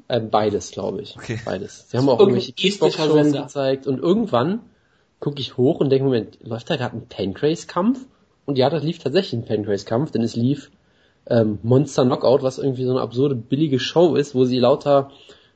Äh, 0.09 0.21
beides, 0.21 0.71
glaube 0.71 1.03
ich. 1.03 1.17
Okay. 1.17 1.39
Beides. 1.45 1.87
Sie 1.89 1.99
haben 1.99 2.09
auch 2.09 2.19
irgendwelche 2.19 2.53
Kickbox-Shows 2.53 3.33
gezeigt. 3.33 3.87
Und 3.87 3.99
irgendwann 3.99 4.61
gucke 5.21 5.41
ich 5.41 5.57
hoch 5.57 5.81
und 5.81 5.91
denke, 5.91 6.05
Moment, 6.05 6.39
läuft 6.43 6.71
da 6.71 6.77
gerade 6.77 6.97
ein 6.97 7.07
Pancrase-Kampf? 7.09 8.07
Und 8.47 8.57
ja, 8.57 8.71
das 8.71 8.83
lief 8.83 8.99
tatsächlich 8.99 9.41
ein 9.41 9.45
Pancrase-Kampf, 9.45 10.11
denn 10.11 10.23
es 10.23 10.35
lief 10.35 10.71
ähm, 11.27 11.59
Monster 11.63 12.07
Knockout, 12.07 12.43
was 12.43 12.59
irgendwie 12.59 12.85
so 12.85 12.93
eine 12.93 13.03
absurde, 13.03 13.35
billige 13.35 13.79
Show 13.79 14.15
ist, 14.15 14.35
wo 14.35 14.47
sie 14.47 14.59
lauter 14.59 15.11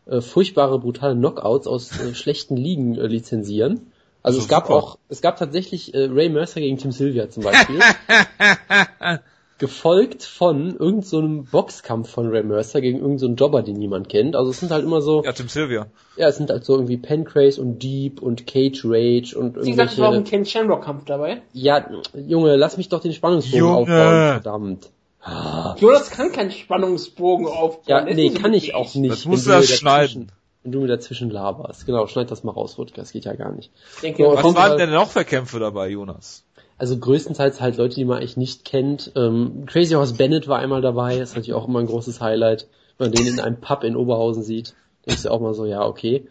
äh, 0.04 0.20
furchtbare, 0.20 0.78
brutale 0.78 1.14
Knockouts 1.14 1.66
aus 1.66 1.98
äh, 1.98 2.14
schlechten 2.14 2.56
Ligen 2.56 2.96
äh, 2.96 3.06
lizenzieren. 3.06 3.92
Also 4.22 4.38
es 4.38 4.48
gab 4.48 4.66
super. 4.66 4.78
auch, 4.78 4.98
es 5.08 5.20
gab 5.22 5.38
tatsächlich 5.38 5.94
äh, 5.94 6.04
Ray 6.04 6.28
Mercer 6.28 6.60
gegen 6.60 6.76
Tim 6.76 6.92
Sylvia 6.92 7.28
zum 7.28 7.42
Beispiel. 7.42 7.80
gefolgt 9.62 10.24
von 10.24 10.76
irgendeinem 10.76 11.44
so 11.44 11.50
Boxkampf 11.52 12.10
von 12.10 12.30
Ray 12.30 12.42
Mercer 12.42 12.80
gegen 12.80 12.98
irgendeinen 12.98 13.36
so 13.38 13.44
Jobber, 13.44 13.62
den 13.62 13.76
niemand 13.76 14.08
kennt. 14.08 14.34
Also 14.34 14.50
es 14.50 14.58
sind 14.58 14.72
halt 14.72 14.84
immer 14.84 15.00
so. 15.00 15.22
Ja, 15.22 15.30
Tim 15.30 15.46
Sylvia. 15.46 15.86
Ja, 16.16 16.26
es 16.26 16.36
sind 16.36 16.50
halt 16.50 16.64
so 16.64 16.74
irgendwie 16.74 16.96
Pancrase 16.96 17.60
und 17.60 17.80
Deep 17.80 18.20
und 18.20 18.48
Cage 18.48 18.84
Rage 18.84 19.38
und 19.38 19.54
irgendwelche. 19.56 19.64
Sie 19.64 19.70
gesagt, 19.70 19.98
war 19.98 20.08
auch 20.08 20.14
ein 20.14 20.24
Ken 20.24 20.44
Shamrock 20.44 20.82
Kampf 20.82 21.04
dabei. 21.04 21.42
Ja, 21.52 21.88
Junge, 22.12 22.56
lass 22.56 22.76
mich 22.76 22.88
doch 22.88 22.98
den 22.98 23.12
Spannungsbogen 23.12 23.60
Junge. 23.60 23.76
aufbauen, 23.76 24.42
verdammt. 24.42 24.90
Jonas 25.80 26.10
kann 26.10 26.32
keinen 26.32 26.50
Spannungsbogen 26.50 27.46
aufbauen. 27.46 27.84
Ja, 27.86 28.02
nee, 28.02 28.30
kann 28.30 28.52
ich 28.54 28.74
auch 28.74 28.96
nicht. 28.96 29.12
Das 29.12 29.26
musst 29.26 29.46
du 29.46 29.52
erst 29.52 29.74
schneiden 29.74 30.32
wenn 30.62 30.72
du 30.72 30.80
mir 30.80 30.86
dazwischen 30.86 31.30
laberst. 31.30 31.86
Genau, 31.86 32.06
schneid 32.06 32.30
das 32.30 32.44
mal 32.44 32.52
raus, 32.52 32.78
Rutger, 32.78 33.02
das 33.02 33.12
geht 33.12 33.24
ja 33.24 33.34
gar 33.34 33.52
nicht. 33.52 33.72
denke, 34.02 34.22
so, 34.22 34.34
was 34.34 34.54
waren 34.54 34.78
denn 34.78 34.90
noch 34.90 35.10
für 35.10 35.24
Kämpfe 35.24 35.58
dabei, 35.58 35.88
Jonas? 35.88 36.44
Also 36.82 36.98
größtenteils 36.98 37.60
halt 37.60 37.76
Leute, 37.76 37.94
die 37.94 38.04
man 38.04 38.18
eigentlich 38.18 38.36
nicht 38.36 38.64
kennt. 38.64 39.12
Ähm, 39.14 39.66
Crazy 39.66 39.94
Horse 39.94 40.14
Bennett 40.14 40.48
war 40.48 40.58
einmal 40.58 40.80
dabei, 40.80 41.16
das 41.16 41.28
ist 41.28 41.36
natürlich 41.36 41.54
auch 41.54 41.68
immer 41.68 41.78
ein 41.78 41.86
großes 41.86 42.20
Highlight, 42.20 42.66
wenn 42.98 43.10
man 43.10 43.14
den 43.14 43.28
in 43.28 43.38
einem 43.38 43.60
Pub 43.60 43.84
in 43.84 43.94
Oberhausen 43.94 44.42
sieht. 44.42 44.74
Denkst 45.06 45.22
du 45.22 45.30
auch 45.30 45.40
mal 45.40 45.54
so, 45.54 45.64
ja, 45.64 45.86
okay. 45.86 46.26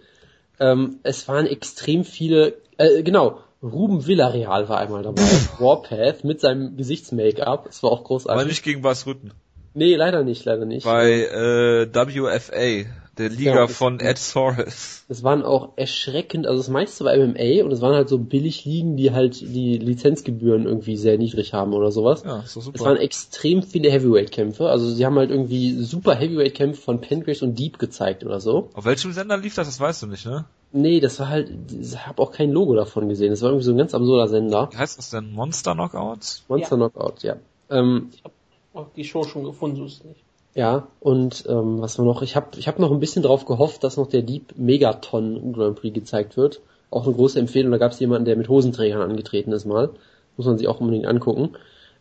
Ähm, 0.59 0.99
es 1.03 1.25
waren 1.29 1.45
extrem 1.45 2.03
viele, 2.03 2.55
äh, 2.77 3.01
genau, 3.01 3.39
Ruben 3.63 4.05
Villarreal 4.07 4.67
war 4.67 4.79
einmal 4.79 5.03
dabei, 5.03 5.21
Warpath 5.59 6.25
mit 6.25 6.41
seinem 6.41 6.75
Gesichtsmake-up, 6.75 7.67
das 7.67 7.81
war 7.81 7.91
auch 7.91 8.03
großartig. 8.03 8.37
Aber 8.37 8.45
nicht 8.45 8.61
gegen 8.61 8.81
Bas 8.81 9.07
Rütten. 9.07 9.31
Nee, 9.73 9.95
leider 9.95 10.25
nicht, 10.25 10.43
leider 10.43 10.65
nicht. 10.65 10.83
Bei 10.83 11.11
äh, 11.11 11.87
WFA 11.93 12.89
der 13.17 13.29
Liga 13.29 13.55
ja, 13.55 13.67
von 13.67 13.99
Ed 13.99 14.17
Soares. 14.17 15.05
Es 15.09 15.23
waren 15.23 15.43
auch 15.43 15.73
erschreckend, 15.75 16.47
also 16.47 16.59
das 16.59 16.69
meiste 16.69 17.03
war 17.03 17.15
MMA 17.15 17.63
und 17.63 17.71
es 17.71 17.81
waren 17.81 17.93
halt 17.93 18.07
so 18.07 18.17
billig 18.17 18.63
Ligen, 18.63 18.95
die 18.95 19.11
halt 19.11 19.41
die 19.41 19.77
Lizenzgebühren 19.77 20.65
irgendwie 20.65 20.95
sehr 20.95 21.17
niedrig 21.17 21.53
haben 21.53 21.73
oder 21.73 21.91
sowas. 21.91 22.23
Ja, 22.23 22.39
ist 22.39 22.53
super. 22.53 22.71
Es 22.73 22.81
waren 22.81 22.97
extrem 22.97 23.63
viele 23.63 23.91
Heavyweight-Kämpfe, 23.91 24.69
also 24.69 24.89
sie 24.89 25.05
haben 25.05 25.17
halt 25.17 25.29
irgendwie 25.29 25.73
super 25.83 26.15
Heavyweight-Kämpfe 26.15 26.81
von 26.81 27.01
Pancrase 27.01 27.43
und 27.43 27.59
Deep 27.59 27.79
gezeigt 27.79 28.23
oder 28.23 28.39
so. 28.39 28.69
Auf 28.73 28.85
welchem 28.85 29.11
Sender 29.11 29.37
lief 29.37 29.55
das, 29.55 29.67
das 29.67 29.79
weißt 29.79 30.03
du 30.03 30.07
nicht, 30.07 30.25
ne? 30.25 30.45
Nee, 30.71 31.01
das 31.01 31.19
war 31.19 31.27
halt, 31.27 31.51
ich 31.69 32.07
habe 32.07 32.21
auch 32.21 32.31
kein 32.31 32.51
Logo 32.51 32.75
davon 32.75 33.09
gesehen, 33.09 33.31
das 33.31 33.41
war 33.41 33.49
irgendwie 33.49 33.65
so 33.65 33.71
ein 33.71 33.77
ganz 33.77 33.93
absurder 33.93 34.29
Sender. 34.29 34.69
Wie 34.71 34.77
heißt 34.77 34.97
das 34.97 35.09
denn? 35.09 35.31
Monster 35.33 35.73
Knockouts? 35.73 36.45
Monster 36.47 36.77
ja. 36.77 36.89
Knockouts, 36.89 37.23
ja. 37.23 37.35
Ähm, 37.69 38.09
ich 38.13 38.23
habe 38.23 38.33
auch 38.73 38.87
die 38.95 39.03
Show 39.03 39.23
schon 39.23 39.43
gefunden, 39.43 39.75
so 39.75 39.85
ist 39.85 39.99
es 39.99 40.03
nicht. 40.05 40.20
Ja, 40.53 40.87
und 40.99 41.45
ähm, 41.47 41.81
was 41.81 41.97
war 41.97 42.05
noch? 42.05 42.21
Ich 42.21 42.35
habe 42.35 42.47
ich 42.57 42.67
hab 42.67 42.77
noch 42.77 42.91
ein 42.91 42.99
bisschen 42.99 43.23
drauf 43.23 43.45
gehofft, 43.45 43.83
dass 43.83 43.97
noch 43.97 44.07
der 44.07 44.21
Deep 44.21 44.53
Megaton 44.57 45.53
Grand 45.53 45.77
Prix 45.77 45.93
gezeigt 45.93 46.35
wird. 46.35 46.61
Auch 46.89 47.05
eine 47.05 47.15
große 47.15 47.39
Empfehlung, 47.39 47.71
da 47.71 47.77
gab 47.77 47.93
es 47.93 47.99
jemanden, 47.99 48.25
der 48.25 48.35
mit 48.35 48.49
Hosenträgern 48.49 49.01
angetreten 49.01 49.53
ist 49.53 49.65
mal. 49.65 49.91
Muss 50.35 50.45
man 50.45 50.57
sich 50.57 50.67
auch 50.67 50.81
unbedingt 50.81 51.07
angucken. 51.07 51.51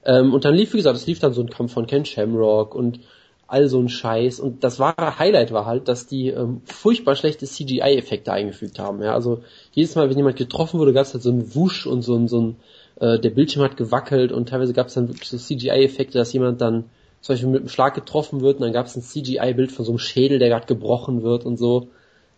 Ähm, 0.05 0.35
und 0.35 0.45
dann 0.45 0.55
lief, 0.55 0.73
wie 0.73 0.79
gesagt, 0.79 0.97
es 0.97 1.07
lief 1.07 1.21
dann 1.21 1.33
so 1.33 1.43
ein 1.43 1.51
Kampf 1.51 1.73
von 1.73 1.87
Ken 1.87 2.05
Shamrock 2.05 2.75
und 2.75 3.01
all 3.47 3.69
so 3.69 3.79
ein 3.79 3.89
Scheiß. 3.89 4.41
Und 4.41 4.65
das 4.65 4.81
wahre 4.81 5.19
Highlight 5.19 5.53
war 5.53 5.67
halt, 5.67 5.87
dass 5.87 6.07
die 6.07 6.29
ähm, 6.29 6.63
furchtbar 6.65 7.15
schlechte 7.15 7.47
CGI-Effekte 7.47 8.33
eingefügt 8.33 8.81
haben. 8.81 9.03
Ja, 9.03 9.15
also 9.15 9.43
jedes 9.73 9.95
Mal, 9.95 10.09
wenn 10.09 10.17
jemand 10.17 10.37
getroffen 10.37 10.81
wurde, 10.81 10.93
gab 10.93 11.05
es 11.05 11.15
halt 11.15 11.23
so 11.23 11.31
einen 11.31 11.55
Wusch 11.55 11.87
und 11.87 12.03
so 12.03 12.17
ein, 12.17 12.27
so 12.27 12.41
ein 12.41 12.57
äh, 13.01 13.21
der 13.21 13.31
Bildschirm 13.31 13.63
hat 13.63 13.77
gewackelt 13.77 14.33
und 14.33 14.49
teilweise 14.49 14.73
gab 14.73 14.89
es 14.89 14.95
dann 14.95 15.09
wirklich 15.09 15.29
so 15.29 15.37
CGI-Effekte, 15.37 16.19
dass 16.19 16.33
jemand 16.33 16.61
dann 16.61 16.85
zum 17.21 17.35
Beispiel 17.35 17.51
mit 17.51 17.61
einem 17.61 17.69
Schlag 17.69 17.95
getroffen 17.95 18.41
wird 18.41 18.57
und 18.57 18.63
dann 18.63 18.73
gab 18.73 18.87
es 18.87 18.97
ein 18.97 19.03
CGI-Bild 19.03 19.73
von 19.73 19.85
so 19.85 19.93
einem 19.93 19.99
Schädel, 19.99 20.39
der 20.39 20.49
gerade 20.49 20.67
gebrochen 20.67 21.23
wird 21.23 21.45
und 21.45 21.59
so. 21.59 21.89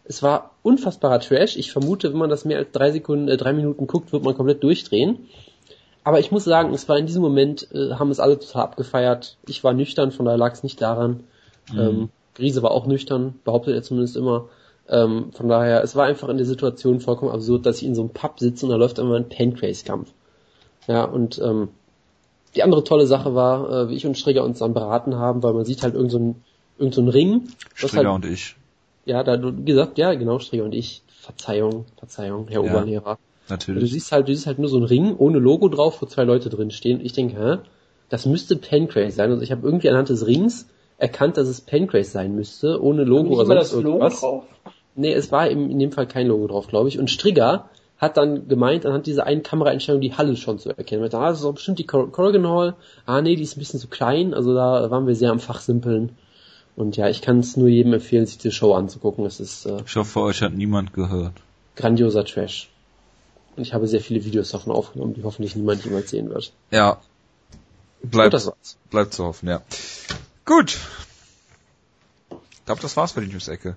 Es 0.05 0.23
war 0.23 0.51
unfassbarer 0.63 1.21
Trash. 1.21 1.57
Ich 1.57 1.71
vermute, 1.71 2.11
wenn 2.13 2.19
man 2.19 2.31
das 2.31 2.45
mehr 2.45 2.59
als 2.59 2.73
drei 2.73 2.91
Sekunden, 2.91 3.29
äh, 3.29 3.37
drei 3.37 3.53
Minuten 3.53 3.87
guckt, 3.87 4.13
wird 4.13 4.25
man 4.25 4.35
komplett 4.35 4.63
durchdrehen. 4.63 5.29
Aber 6.05 6.19
ich 6.19 6.33
muss 6.33 6.45
sagen, 6.45 6.75
es 6.75 6.89
war 6.89 6.99
in 6.99 7.07
diesem 7.07 7.23
Moment, 7.23 7.69
äh, 7.73 7.93
haben 7.93 8.11
es 8.11 8.19
alle 8.19 8.39
total 8.39 8.63
abgefeiert. 8.63 9.37
Ich 9.47 9.63
war 9.63 9.73
nüchtern, 9.73 10.11
von 10.11 10.25
daher 10.25 10.39
lag 10.39 10.53
es 10.53 10.65
nicht 10.65 10.83
daran. 10.83 11.25
Mhm. 11.73 11.79
Ähm, 11.79 12.09
Grise 12.35 12.63
war 12.63 12.73
auch 12.73 12.87
nüchtern, 12.87 13.35
behauptet 13.45 13.75
er 13.75 13.83
zumindest 13.83 14.17
immer. 14.17 14.49
Ähm, 14.89 15.31
von 15.33 15.49
daher, 15.49 15.85
es 15.85 15.95
war 15.95 16.07
einfach 16.07 16.29
in 16.29 16.39
der 16.39 16.47
Situation 16.47 16.99
vollkommen 16.99 17.31
absurd, 17.31 17.67
dass 17.67 17.79
ich 17.79 17.87
in 17.87 17.95
so 17.95 18.03
einem 18.03 18.11
Pub 18.11 18.41
sitze 18.41 18.67
und 18.67 18.71
da 18.71 18.77
läuft 18.77 18.99
immer 18.99 19.15
ein 19.15 19.29
Pancrase-Kampf. 19.29 20.13
Ja, 20.89 21.05
und 21.05 21.39
ähm, 21.39 21.69
die 22.55 22.63
andere 22.63 22.85
tolle 22.85 23.07
Sache 23.07 23.35
war, 23.35 23.71
äh, 23.71 23.89
wie 23.89 23.95
ich 23.95 24.07
und 24.07 24.19
Strigger 24.19 24.45
uns 24.45 24.59
dann 24.59 24.75
beraten 24.75 25.17
haben, 25.17 25.43
weil 25.43 25.55
man 25.55 25.65
sieht 25.65 25.83
halt 25.83 25.95
irgendein 25.95 26.35
so 26.35 26.35
irgend 26.79 26.95
so 26.95 27.05
Ring. 27.05 27.49
Strigger 27.75 28.13
halt, 28.13 28.25
und 28.25 28.33
ich. 28.33 28.57
Ja, 29.05 29.23
da 29.25 29.37
du 29.37 29.65
gesagt, 29.65 29.99
ja 29.99 30.15
genau, 30.15 30.39
Strigger 30.39 30.65
und 30.65 30.75
ich. 30.75 31.03
Verzeihung, 31.21 31.85
Verzeihung, 31.99 32.49
Herr 32.49 32.65
ja, 32.65 32.71
Oberlehrer. 32.71 33.19
Natürlich. 33.49 33.81
Du 33.81 33.87
siehst 33.87 34.11
halt, 34.11 34.29
du 34.29 34.35
siehst 34.35 34.47
halt 34.47 34.59
nur 34.59 34.69
so 34.69 34.77
ein 34.77 34.83
Ring 34.83 35.15
ohne 35.17 35.39
Logo 35.39 35.69
drauf, 35.69 36.03
wo 36.03 36.07
zwei 36.07 36.25
Leute 36.25 36.51
drin 36.51 36.71
stehen. 36.73 36.99
Und 36.99 37.05
ich 37.05 37.13
denke, 37.13 37.37
hä, 37.37 37.59
das 38.09 38.27
müsste 38.27 38.57
Pancrase 38.57 39.13
sein. 39.13 39.31
Also 39.31 39.43
ich 39.43 39.53
habe 39.53 39.65
irgendwie 39.65 39.89
anhand 39.89 40.09
des 40.09 40.27
Rings 40.27 40.67
erkannt, 40.99 41.37
dass 41.37 41.49
es 41.49 41.61
Pancrase 41.61 42.11
sein 42.11 42.35
müsste, 42.35 42.83
ohne 42.83 43.05
Logo 43.05 43.35
oder 43.41 43.47
sonst 43.47 43.73
irgendwas. 43.73 44.21
Logo 44.21 44.27
drauf? 44.27 44.45
Nee, 44.95 45.13
es 45.13 45.31
war 45.33 45.49
in 45.49 45.79
dem 45.79 45.93
Fall 45.93 46.07
kein 46.07 46.27
Logo 46.27 46.49
drauf, 46.49 46.67
glaube 46.67 46.89
ich. 46.89 46.99
Und 46.99 47.09
Strigger 47.09 47.69
hat 48.03 48.17
dann 48.17 48.49
gemeint, 48.49 48.85
anhand 48.85 49.07
dieser 49.07 49.27
einen 49.27 49.45
Kameraeinstellung 49.45 50.01
die 50.01 50.15
Halle 50.15 50.37
schon 50.37 50.59
zu 50.59 50.71
erkennen. 50.71 51.05
Ah, 51.05 51.29
das 51.29 51.39
ist 51.39 51.45
auch 51.45 51.55
bestimmt 51.55 51.79
die 51.79 51.87
Corrigan 51.87 52.49
Hall. 52.49 52.75
Ah, 53.07 53.23
nee, 53.23 53.37
die 53.37 53.45
ist 53.45 53.57
ein 53.57 53.61
bisschen 53.61 53.79
zu 53.79 53.87
klein. 53.87 54.35
Also 54.35 54.55
da 54.55 54.91
waren 54.91 55.07
wir 55.07 55.15
sehr 55.15 55.31
am 55.31 55.39
Fachsimpeln. 55.39 56.17
Und 56.75 56.97
ja, 56.97 57.09
ich 57.09 57.23
kann 57.23 57.39
es 57.39 57.57
nur 57.57 57.69
jedem 57.69 57.93
empfehlen, 57.93 58.27
sich 58.27 58.39
die 58.39 58.51
Show 58.51 58.75
anzugucken. 58.75 59.25
Es 59.25 59.39
ist, 59.39 59.67
äh, 59.67 59.83
ich 59.87 59.95
hoffe, 59.95 60.21
euch 60.21 60.43
hat 60.43 60.53
niemand 60.53 60.93
gehört. 60.95 61.35
Grandioser 61.77 62.25
Trash. 62.25 62.71
Und 63.55 63.63
ich 63.63 63.73
habe 63.73 63.87
sehr 63.87 64.01
viele 64.01 64.25
Videos 64.25 64.51
davon 64.51 64.73
aufgenommen, 64.73 65.15
die 65.15 65.23
hoffentlich 65.23 65.55
niemand 65.55 65.85
jemals 65.85 66.11
sehen 66.11 66.29
wird. 66.29 66.53
Ja. 66.73 67.01
Bleibt, 68.03 68.35
das 68.35 68.47
war's. 68.47 68.79
bleibt 68.91 69.15
zu 69.15 69.25
hoffen, 69.25 69.49
ja. 69.49 69.63
Gut. 70.45 70.77
Ich 72.31 72.65
glaube, 72.65 72.81
das 72.81 72.97
war's 72.97 73.13
für 73.13 73.21
die 73.21 73.33
News-Ecke. 73.33 73.77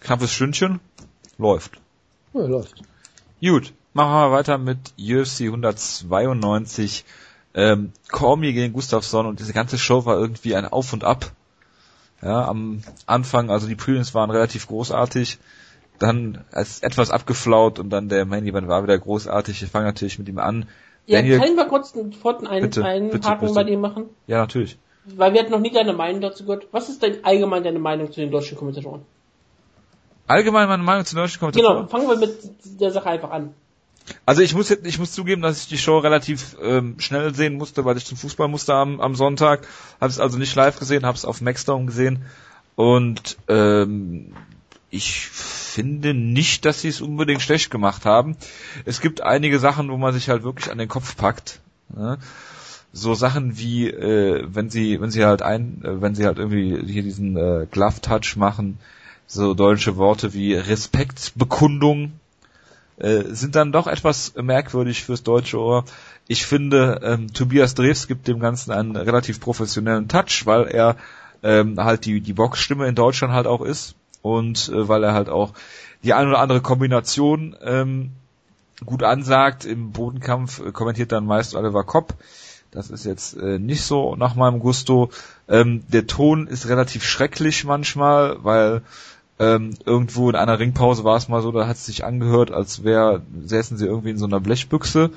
Knappes 0.00 0.32
Stündchen. 0.32 0.80
Läuft. 1.38 1.81
Ja, 2.34 2.46
läuft. 2.46 2.82
Gut, 3.40 3.72
machen 3.92 4.12
wir 4.12 4.32
weiter 4.32 4.58
mit 4.58 4.78
UFC 4.98 5.42
192. 5.42 7.04
Ähm, 7.54 7.92
Cormier 8.10 8.52
gegen 8.52 8.72
Gustafsson 8.72 9.26
und 9.26 9.40
diese 9.40 9.52
ganze 9.52 9.76
Show 9.76 10.06
war 10.06 10.18
irgendwie 10.18 10.54
ein 10.54 10.66
Auf 10.66 10.92
und 10.92 11.04
Ab. 11.04 11.32
Ja, 12.22 12.46
am 12.46 12.82
Anfang, 13.06 13.50
also 13.50 13.66
die 13.66 13.74
Prelims 13.74 14.14
waren 14.14 14.30
relativ 14.30 14.68
großartig, 14.68 15.38
dann 15.98 16.44
als 16.52 16.80
etwas 16.80 17.10
abgeflaut 17.10 17.78
und 17.78 17.90
dann 17.90 18.08
der 18.08 18.24
Main 18.24 18.46
Event 18.46 18.68
war 18.68 18.82
wieder 18.82 18.96
großartig. 18.96 19.62
Ich 19.62 19.70
fange 19.70 19.86
natürlich 19.86 20.18
mit 20.18 20.28
ihm 20.28 20.38
an. 20.38 20.66
Ja, 21.06 21.18
Daniel, 21.18 21.38
kann 21.38 21.48
ich 21.48 21.56
mal 21.56 21.68
kurz 21.68 21.94
einen, 21.94 22.14
einen, 22.46 23.10
bitte. 23.10 23.52
bei 23.54 23.64
dem 23.64 23.80
machen? 23.80 24.04
Ja, 24.28 24.38
natürlich. 24.38 24.78
Weil 25.04 25.32
wir 25.32 25.40
hatten 25.40 25.50
noch 25.50 25.60
nie 25.60 25.72
deine 25.72 25.92
Meinung 25.92 26.20
dazu 26.20 26.44
gehört. 26.44 26.68
Was 26.70 26.88
ist 26.88 27.02
denn 27.02 27.24
allgemein 27.24 27.64
deine 27.64 27.80
Meinung 27.80 28.12
zu 28.12 28.20
den 28.20 28.30
deutschen 28.30 28.56
Kommentatoren? 28.56 29.02
Allgemein 30.32 30.68
meine 30.68 30.82
Meinung 30.82 31.04
zu 31.04 31.14
deutschen 31.14 31.38
Kommentatoren. 31.38 31.76
Genau, 31.76 31.88
fangen 31.88 32.08
wir 32.08 32.16
mit 32.16 32.80
der 32.80 32.90
Sache 32.90 33.08
einfach 33.08 33.30
an. 33.30 33.54
Also 34.26 34.42
ich 34.42 34.54
muss 34.54 34.68
jetzt, 34.68 34.86
ich 34.86 34.98
muss 34.98 35.12
zugeben, 35.12 35.42
dass 35.42 35.62
ich 35.62 35.68
die 35.68 35.78
Show 35.78 35.98
relativ 35.98 36.56
ähm, 36.60 36.98
schnell 36.98 37.34
sehen 37.34 37.54
musste, 37.54 37.84
weil 37.84 37.96
ich 37.96 38.04
zum 38.04 38.18
Fußball 38.18 38.48
musste 38.48 38.74
am, 38.74 39.00
am 39.00 39.14
Sonntag. 39.14 39.66
Habe 40.00 40.10
es 40.10 40.18
also 40.18 40.38
nicht 40.38 40.54
live 40.54 40.78
gesehen, 40.78 41.06
habe 41.06 41.16
es 41.16 41.24
auf 41.24 41.40
Maxdome 41.40 41.86
gesehen 41.86 42.24
und 42.74 43.36
ähm, 43.48 44.32
ich 44.90 45.28
finde 45.28 46.14
nicht, 46.14 46.64
dass 46.64 46.82
sie 46.82 46.88
es 46.88 47.00
unbedingt 47.00 47.42
schlecht 47.42 47.70
gemacht 47.70 48.04
haben. 48.04 48.36
Es 48.84 49.00
gibt 49.00 49.22
einige 49.22 49.58
Sachen, 49.58 49.90
wo 49.90 49.96
man 49.96 50.12
sich 50.12 50.28
halt 50.28 50.42
wirklich 50.42 50.70
an 50.70 50.78
den 50.78 50.88
Kopf 50.88 51.16
packt. 51.16 51.60
Ne? 51.94 52.18
So 52.92 53.14
Sachen 53.14 53.56
wie, 53.56 53.88
äh, 53.88 54.46
wenn 54.46 54.68
sie, 54.68 55.00
wenn 55.00 55.10
sie 55.10 55.24
halt 55.24 55.40
ein, 55.40 55.82
äh, 55.82 56.02
wenn 56.02 56.14
sie 56.14 56.26
halt 56.26 56.38
irgendwie 56.38 56.78
hier 56.92 57.02
diesen 57.02 57.36
äh, 57.36 57.66
Glove 57.70 58.02
Touch 58.02 58.36
machen, 58.36 58.78
so 59.26 59.54
deutsche 59.54 59.96
Worte 59.96 60.34
wie 60.34 60.54
Respektbekundung 60.54 62.12
äh, 62.98 63.22
sind 63.30 63.56
dann 63.56 63.72
doch 63.72 63.86
etwas 63.86 64.34
merkwürdig 64.36 65.04
fürs 65.04 65.22
deutsche 65.22 65.58
Ohr. 65.58 65.84
Ich 66.28 66.46
finde, 66.46 67.00
ähm, 67.02 67.32
Tobias 67.32 67.74
Drews 67.74 68.06
gibt 68.06 68.28
dem 68.28 68.40
Ganzen 68.40 68.72
einen 68.72 68.96
relativ 68.96 69.40
professionellen 69.40 70.08
Touch, 70.08 70.44
weil 70.44 70.68
er 70.68 70.96
ähm, 71.42 71.82
halt 71.82 72.04
die, 72.04 72.20
die 72.20 72.32
Boxstimme 72.32 72.86
in 72.86 72.94
Deutschland 72.94 73.34
halt 73.34 73.46
auch 73.46 73.62
ist 73.62 73.94
und 74.22 74.68
äh, 74.68 74.88
weil 74.88 75.02
er 75.02 75.14
halt 75.14 75.28
auch 75.28 75.52
die 76.04 76.14
eine 76.14 76.30
oder 76.30 76.38
andere 76.38 76.60
Kombination 76.60 77.56
ähm, 77.62 78.12
gut 78.84 79.02
ansagt. 79.02 79.64
Im 79.64 79.92
Bodenkampf 79.92 80.60
äh, 80.60 80.72
kommentiert 80.72 81.12
dann 81.12 81.26
meist 81.26 81.54
Oliver 81.54 81.84
Kopp. 81.84 82.14
Das 82.70 82.90
ist 82.90 83.04
jetzt 83.04 83.36
äh, 83.36 83.58
nicht 83.58 83.82
so 83.82 84.16
nach 84.16 84.34
meinem 84.34 84.60
Gusto. 84.60 85.10
Ähm, 85.48 85.84
der 85.88 86.06
Ton 86.06 86.46
ist 86.46 86.68
relativ 86.68 87.04
schrecklich 87.04 87.64
manchmal, 87.64 88.42
weil 88.42 88.82
ähm, 89.42 89.74
irgendwo 89.84 90.30
in 90.30 90.36
einer 90.36 90.60
Ringpause 90.60 91.02
war 91.02 91.16
es 91.16 91.28
mal 91.28 91.42
so, 91.42 91.50
da 91.50 91.66
hat 91.66 91.76
es 91.76 91.86
sich 91.86 92.04
angehört, 92.04 92.52
als 92.52 92.84
wäre, 92.84 93.22
säßen 93.44 93.76
sie 93.76 93.86
irgendwie 93.86 94.10
in 94.10 94.18
so 94.18 94.26
einer 94.26 94.38
Blechbüchse. 94.38 95.10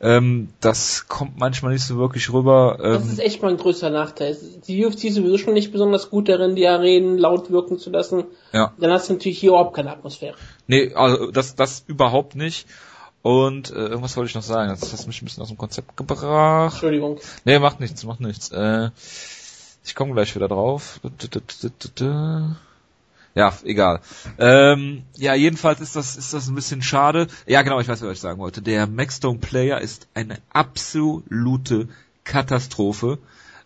Ähm, 0.00 0.48
das 0.60 1.06
kommt 1.06 1.38
manchmal 1.38 1.72
nicht 1.72 1.84
so 1.84 1.96
wirklich 1.96 2.32
rüber. 2.32 2.78
Ähm, 2.82 2.92
das 2.94 3.04
ist 3.04 3.20
echt 3.20 3.40
mal 3.40 3.52
ein 3.52 3.56
größer 3.56 3.88
Nachteil. 3.88 4.36
Die 4.66 4.84
UFC 4.84 5.04
ist 5.04 5.14
sowieso 5.14 5.38
schon 5.38 5.54
nicht 5.54 5.70
besonders 5.70 6.10
gut 6.10 6.28
darin, 6.28 6.56
die 6.56 6.66
Arenen 6.66 7.18
laut 7.18 7.52
wirken 7.52 7.78
zu 7.78 7.90
lassen. 7.90 8.24
Ja. 8.52 8.72
Dann 8.78 8.90
hast 8.90 9.08
du 9.08 9.12
natürlich 9.12 9.38
hier 9.38 9.50
überhaupt 9.50 9.76
keine 9.76 9.92
Atmosphäre. 9.92 10.34
Nee, 10.66 10.92
also 10.94 11.30
das, 11.30 11.54
das 11.54 11.84
überhaupt 11.86 12.34
nicht. 12.34 12.66
Und 13.22 13.70
äh, 13.70 13.74
irgendwas 13.74 14.16
wollte 14.16 14.30
ich 14.30 14.34
noch 14.34 14.42
sagen. 14.42 14.70
Das 14.70 14.92
hast 14.92 15.06
mich 15.06 15.22
ein 15.22 15.26
bisschen 15.26 15.44
aus 15.44 15.50
dem 15.50 15.58
Konzept 15.58 15.96
gebracht. 15.96 16.72
Entschuldigung. 16.72 17.20
Nee, 17.44 17.60
macht 17.60 17.78
nichts, 17.78 18.02
macht 18.02 18.20
nichts. 18.20 18.50
Äh, 18.50 18.90
ich 19.84 19.94
komme 19.94 20.14
gleich 20.14 20.34
wieder 20.34 20.48
drauf. 20.48 20.98
Ja, 23.34 23.52
egal. 23.64 24.00
Ähm, 24.38 25.04
ja, 25.16 25.34
jedenfalls 25.34 25.80
ist 25.80 25.96
das, 25.96 26.16
ist 26.16 26.34
das 26.34 26.48
ein 26.48 26.54
bisschen 26.54 26.82
schade. 26.82 27.28
Ja, 27.46 27.62
genau, 27.62 27.80
ich 27.80 27.88
weiß, 27.88 28.02
was 28.02 28.12
ich 28.12 28.20
sagen 28.20 28.38
wollte. 28.38 28.60
Der 28.60 28.86
Maxstone 28.86 29.38
Player 29.38 29.80
ist 29.80 30.06
eine 30.14 30.38
absolute 30.52 31.88
Katastrophe, 32.24 33.18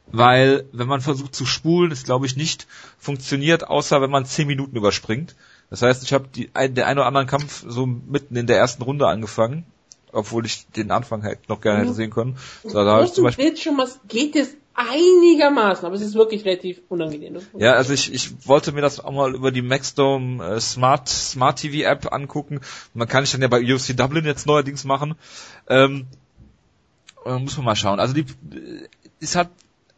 weil 0.06 0.64
wenn 0.72 0.86
man 0.86 1.00
versucht 1.00 1.34
zu 1.34 1.46
spulen, 1.46 1.90
es 1.90 2.04
glaube 2.04 2.26
ich 2.26 2.36
nicht 2.36 2.66
funktioniert, 2.98 3.68
außer 3.68 4.00
wenn 4.00 4.10
man 4.10 4.24
zehn 4.24 4.46
Minuten 4.46 4.76
überspringt. 4.76 5.34
Das 5.68 5.82
heißt, 5.82 6.04
ich 6.04 6.12
habe 6.12 6.28
die 6.32 6.50
ein, 6.54 6.74
der 6.76 6.86
ein 6.86 6.96
oder 6.96 7.06
anderen 7.06 7.26
Kampf 7.26 7.64
so 7.66 7.86
mitten 7.86 8.36
in 8.36 8.46
der 8.46 8.56
ersten 8.56 8.82
Runde 8.82 9.08
angefangen, 9.08 9.64
obwohl 10.12 10.46
ich 10.46 10.66
den 10.68 10.92
Anfang 10.92 11.24
halt 11.24 11.48
noch 11.48 11.60
gerne 11.60 11.80
hätte 11.80 11.92
sehen 11.92 12.10
können. 12.10 12.36
So, 12.62 12.72
da 12.84 13.02
ich 13.02 13.12
zum 13.12 13.24
Beispiel 13.24 13.56
schon 13.56 13.76
was 13.76 13.98
geht 14.06 14.36
es 14.36 14.56
einigermaßen, 14.76 15.86
aber 15.86 15.94
es 15.94 16.02
ist 16.02 16.14
wirklich 16.14 16.44
relativ 16.44 16.82
unangenehm. 16.88 17.38
Ja, 17.58 17.72
also 17.72 17.92
ich, 17.92 18.12
ich 18.12 18.46
wollte 18.46 18.72
mir 18.72 18.82
das 18.82 19.00
auch 19.00 19.10
mal 19.10 19.34
über 19.34 19.50
die 19.50 19.62
Maxdome 19.62 20.44
äh, 20.44 20.60
Smart 20.60 21.08
Smart 21.08 21.58
TV 21.58 21.88
App 21.88 22.12
angucken. 22.12 22.60
Man 22.92 23.08
kann 23.08 23.24
ich 23.24 23.32
dann 23.32 23.42
ja 23.42 23.48
bei 23.48 23.62
UFC 23.62 23.96
Dublin 23.96 24.26
jetzt 24.26 24.46
neuerdings 24.46 24.84
machen. 24.84 25.14
Ähm, 25.68 26.06
äh, 27.24 27.38
muss 27.38 27.56
man 27.56 27.64
mal 27.64 27.76
schauen. 27.76 28.00
Also 28.00 28.14
die, 28.14 28.26
es 29.20 29.34
hat 29.34 29.50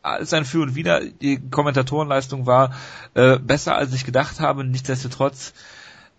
alles 0.02 0.32
ein 0.32 0.44
Für 0.44 0.62
und 0.62 0.74
Wider. 0.74 1.00
Die 1.04 1.40
Kommentatorenleistung 1.50 2.46
war 2.46 2.74
äh, 3.14 3.38
besser, 3.38 3.74
als 3.74 3.92
ich 3.92 4.04
gedacht 4.04 4.40
habe. 4.40 4.64
Nichtsdestotrotz 4.64 5.54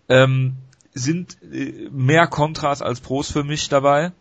ähm, 0.08 0.56
sind 0.92 1.38
äh, 1.42 1.88
mehr 1.90 2.26
Kontras 2.26 2.82
als 2.82 3.00
Pros 3.00 3.30
für 3.30 3.44
mich 3.44 3.68
dabei. 3.68 4.12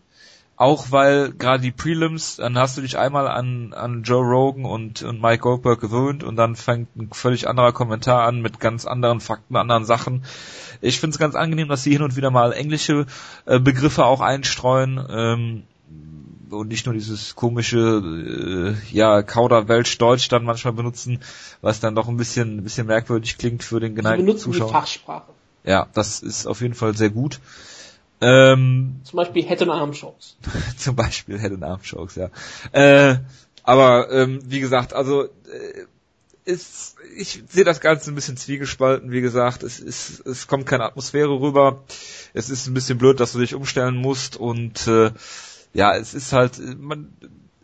Auch 0.60 0.92
weil 0.92 1.32
gerade 1.32 1.64
die 1.64 1.72
Prelims, 1.72 2.36
dann 2.36 2.58
hast 2.58 2.76
du 2.76 2.82
dich 2.82 2.98
einmal 2.98 3.30
an, 3.30 3.72
an 3.72 4.04
Joe 4.04 4.26
Rogan 4.26 4.66
und, 4.66 5.02
und 5.04 5.22
Mike 5.22 5.44
Goldberg 5.44 5.80
gewöhnt 5.80 6.22
und 6.22 6.36
dann 6.36 6.58
fängt 6.58 6.94
ein 6.98 7.14
völlig 7.14 7.48
anderer 7.48 7.72
Kommentar 7.72 8.28
an 8.28 8.42
mit 8.42 8.60
ganz 8.60 8.86
anderen 8.86 9.22
Fakten, 9.22 9.56
anderen 9.56 9.86
Sachen. 9.86 10.26
Ich 10.82 11.00
finde 11.00 11.14
es 11.14 11.18
ganz 11.18 11.36
angenehm, 11.36 11.70
dass 11.70 11.84
sie 11.84 11.94
hin 11.94 12.02
und 12.02 12.18
wieder 12.18 12.30
mal 12.30 12.52
englische 12.52 13.06
äh, 13.46 13.58
Begriffe 13.58 14.04
auch 14.04 14.20
einstreuen. 14.20 15.02
Ähm, 15.10 15.64
und 16.50 16.68
nicht 16.68 16.86
nur 16.86 16.94
dieses 16.94 17.38
komische, 17.38 18.76
äh, 18.84 18.94
ja, 18.94 19.22
Kauderwelsch-Deutsch 19.24 20.28
dann 20.28 20.44
manchmal 20.44 20.74
benutzen, 20.74 21.22
was 21.62 21.80
dann 21.80 21.96
doch 21.96 22.10
ein 22.10 22.18
bisschen, 22.18 22.58
ein 22.58 22.64
bisschen 22.64 22.88
merkwürdig 22.88 23.38
klingt 23.38 23.64
für 23.64 23.80
den 23.80 23.96
geneigten 23.96 24.26
sie 24.26 24.26
benutzen 24.26 24.52
Zuschauer. 24.52 24.68
Die 24.68 24.74
Fachsprache. 24.74 25.32
Ja, 25.64 25.88
das 25.94 26.20
ist 26.20 26.48
auf 26.48 26.60
jeden 26.60 26.74
Fall 26.74 26.98
sehr 26.98 27.12
gut. 27.12 27.40
Ähm, 28.22 29.02
Zum 29.04 29.18
Beispiel 29.18 29.44
Head 29.44 29.62
and 29.62 29.72
Arm 29.72 29.94
Shows. 29.94 30.38
zum 30.78 30.96
Beispiel 30.96 31.40
Head 31.40 31.54
and 31.54 31.64
Arm 31.64 31.84
Shows, 31.84 32.16
ja. 32.16 32.30
Äh, 32.72 33.20
aber 33.64 34.12
ähm, 34.12 34.40
wie 34.46 34.60
gesagt, 34.60 34.94
also 34.94 35.26
äh, 35.26 35.86
ist, 36.46 36.96
ich 37.16 37.44
sehe 37.48 37.64
das 37.64 37.80
Ganze 37.80 38.12
ein 38.12 38.16
bisschen 38.16 38.36
zwiegespalten, 38.36 39.12
wie 39.12 39.22
gesagt, 39.22 39.64
es 39.64 39.80
ist, 39.80 40.26
es 40.26 40.48
kommt 40.48 40.66
keine 40.66 40.86
Atmosphäre 40.86 41.40
rüber. 41.40 41.84
Es 42.34 42.50
ist 42.50 42.68
ein 42.68 42.74
bisschen 42.74 42.98
blöd, 42.98 43.20
dass 43.20 43.34
du 43.34 43.40
dich 43.40 43.54
umstellen 43.54 43.96
musst 43.96 44.36
und 44.36 44.88
äh, 44.88 45.12
ja, 45.74 45.96
es 45.96 46.14
ist 46.14 46.34
halt, 46.34 46.60
man, 46.80 47.14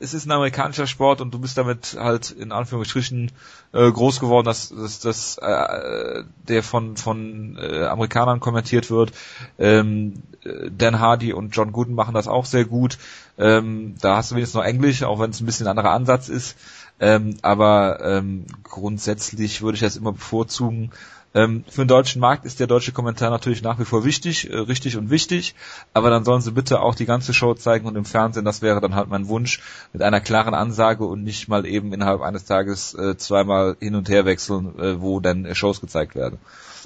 es 0.06 0.14
ist 0.14 0.28
ein 0.28 0.32
amerikanischer 0.32 0.88
Sport 0.88 1.20
und 1.20 1.34
du 1.34 1.40
bist 1.40 1.58
damit 1.58 1.98
halt 2.00 2.30
in 2.32 2.52
Anführungsstrichen 2.52 3.32
äh, 3.74 3.92
groß 3.92 4.20
geworden, 4.20 4.46
dass, 4.46 4.70
dass, 4.70 5.00
dass 5.00 5.38
äh, 5.40 6.24
der 6.48 6.64
von 6.64 6.96
von 6.96 7.58
äh, 7.60 7.86
Amerikanern 7.86 8.40
kommentiert 8.40 8.90
wird. 8.92 9.12
Ähm, 9.58 10.22
Dan 10.70 11.00
Hardy 11.00 11.34
und 11.34 11.56
John 11.56 11.72
Gooden 11.72 11.96
machen 11.96 12.14
das 12.14 12.28
auch 12.28 12.46
sehr 12.46 12.66
gut. 12.66 13.00
Ähm, 13.38 13.96
da 14.00 14.18
hast 14.18 14.32
du 14.32 14.36
wenigstens 14.36 14.60
noch 14.60 14.64
Englisch, 14.64 15.02
auch 15.04 15.20
wenn 15.20 15.32
es 15.32 15.42
ein 15.42 15.48
bisschen 15.48 15.66
ein 15.66 15.72
anderer 15.72 15.94
Ansatz 15.94 16.30
ist. 16.30 16.56
Ähm, 17.00 17.36
aber 17.42 18.00
ähm, 18.02 18.46
grundsätzlich 18.64 19.62
würde 19.62 19.76
ich 19.76 19.82
das 19.82 19.98
immer 19.98 20.14
bevorzugen, 20.14 20.92
ähm, 21.36 21.66
für 21.70 21.84
den 21.84 21.90
deutschen 21.90 22.22
Markt 22.22 22.46
ist 22.46 22.60
der 22.60 22.68
deutsche 22.68 22.94
Kommentar 22.94 23.30
natürlich 23.30 23.62
nach 23.62 23.78
wie 23.78 23.86
vor 23.86 24.06
wichtig, 24.06 24.50
äh, 24.50 24.58
richtig 24.58 24.98
und 24.98 25.10
wichtig, 25.10 25.54
aber 25.94 26.10
dann 26.10 26.26
sollen 26.26 26.42
sie 26.42 26.52
bitte 26.52 26.80
auch 26.80 26.96
die 26.96 27.06
ganze 27.06 27.34
Show 27.34 27.54
zeigen 27.54 27.86
und 27.86 27.96
im 27.96 28.06
Fernsehen, 28.06 28.46
das 28.46 28.62
wäre 28.62 28.82
dann 28.82 28.96
halt 28.96 29.10
mein 29.10 29.28
Wunsch, 29.28 29.62
mit 29.94 30.02
einer 30.02 30.22
klaren 30.22 30.54
Ansage 30.54 31.06
und 31.06 31.24
nicht 31.24 31.48
mal 31.48 31.66
eben 31.66 31.94
innerhalb 31.94 32.22
eines 32.22 32.46
Tages 32.46 32.94
äh, 32.94 33.18
zweimal 33.18 33.76
hin 33.80 33.96
und 33.96 34.10
her 34.10 34.26
wechseln, 34.26 34.80
äh, 34.80 35.02
wo 35.02 35.20
dann 35.20 35.54
Shows 35.54 35.82
gezeigt 35.82 36.16
werden. 36.16 36.40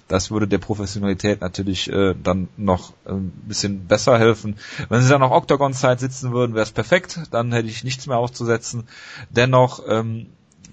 Das 0.09 0.31
würde 0.31 0.47
der 0.47 0.57
Professionalität 0.57 1.41
natürlich 1.41 1.87
äh, 1.91 2.15
dann 2.15 2.49
noch 2.57 2.93
äh, 3.05 3.11
ein 3.11 3.31
bisschen 3.45 3.85
besser 3.85 4.17
helfen. 4.17 4.57
Wenn 4.89 5.03
sie 5.03 5.09
dann 5.09 5.21
noch 5.21 5.29
Octagon-Zeit 5.29 5.99
sitzen 5.99 6.31
würden, 6.33 6.55
wäre 6.55 6.63
es 6.63 6.71
perfekt. 6.71 7.19
Dann 7.29 7.51
hätte 7.51 7.67
ich 7.67 7.83
nichts 7.83 8.07
mehr 8.07 8.17
auszusetzen. 8.17 8.87
Dennoch, 9.29 9.83
ähm, 9.87 10.25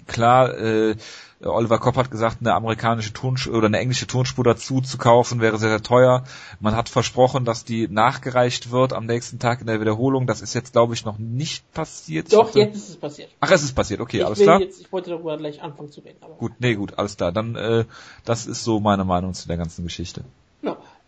klar, 0.07 0.57
äh, 0.57 0.95
Oliver 1.43 1.77
Kopp 1.77 1.97
hat 1.97 2.09
gesagt, 2.09 2.37
eine 2.39 2.55
amerikanische 2.55 3.13
Tonspur 3.13 3.55
oder 3.55 3.67
eine 3.67 3.77
englische 3.77 4.07
Tonspur 4.07 4.43
dazu 4.43 4.81
zu 4.81 4.97
kaufen 4.97 5.39
wäre 5.39 5.57
sehr, 5.57 5.69
sehr 5.69 5.83
teuer. 5.83 6.23
Man 6.59 6.75
hat 6.75 6.89
versprochen, 6.89 7.45
dass 7.45 7.63
die 7.63 7.87
nachgereicht 7.87 8.71
wird 8.71 8.93
am 8.93 9.05
nächsten 9.05 9.37
Tag 9.37 9.61
in 9.61 9.67
der 9.67 9.79
Wiederholung. 9.79 10.25
Das 10.25 10.41
ist 10.41 10.55
jetzt, 10.55 10.73
glaube 10.73 10.95
ich, 10.95 11.05
noch 11.05 11.19
nicht 11.19 11.71
passiert. 11.73 12.33
Doch, 12.33 12.55
jetzt 12.55 12.75
ist 12.75 12.89
es 12.89 12.97
passiert. 12.97 13.29
Ach, 13.39 13.51
es 13.51 13.63
ist 13.63 13.75
passiert, 13.75 14.01
okay, 14.01 14.17
ich 14.17 14.25
alles 14.25 14.39
klar. 14.39 14.59
Jetzt, 14.59 14.81
ich 14.81 14.91
wollte 14.91 15.11
darüber 15.11 15.37
gleich 15.37 15.61
anfangen 15.61 15.91
zu 15.91 16.01
reden. 16.01 16.17
Aber 16.21 16.33
gut, 16.35 16.53
nee, 16.59 16.73
gut, 16.73 16.97
alles 16.97 17.17
klar. 17.17 17.31
Dann, 17.31 17.55
äh, 17.55 17.85
das 18.25 18.47
ist 18.47 18.63
so 18.63 18.79
meine 18.79 19.05
Meinung 19.05 19.33
zu 19.33 19.47
der 19.47 19.57
ganzen 19.57 19.83
Geschichte. 19.83 20.23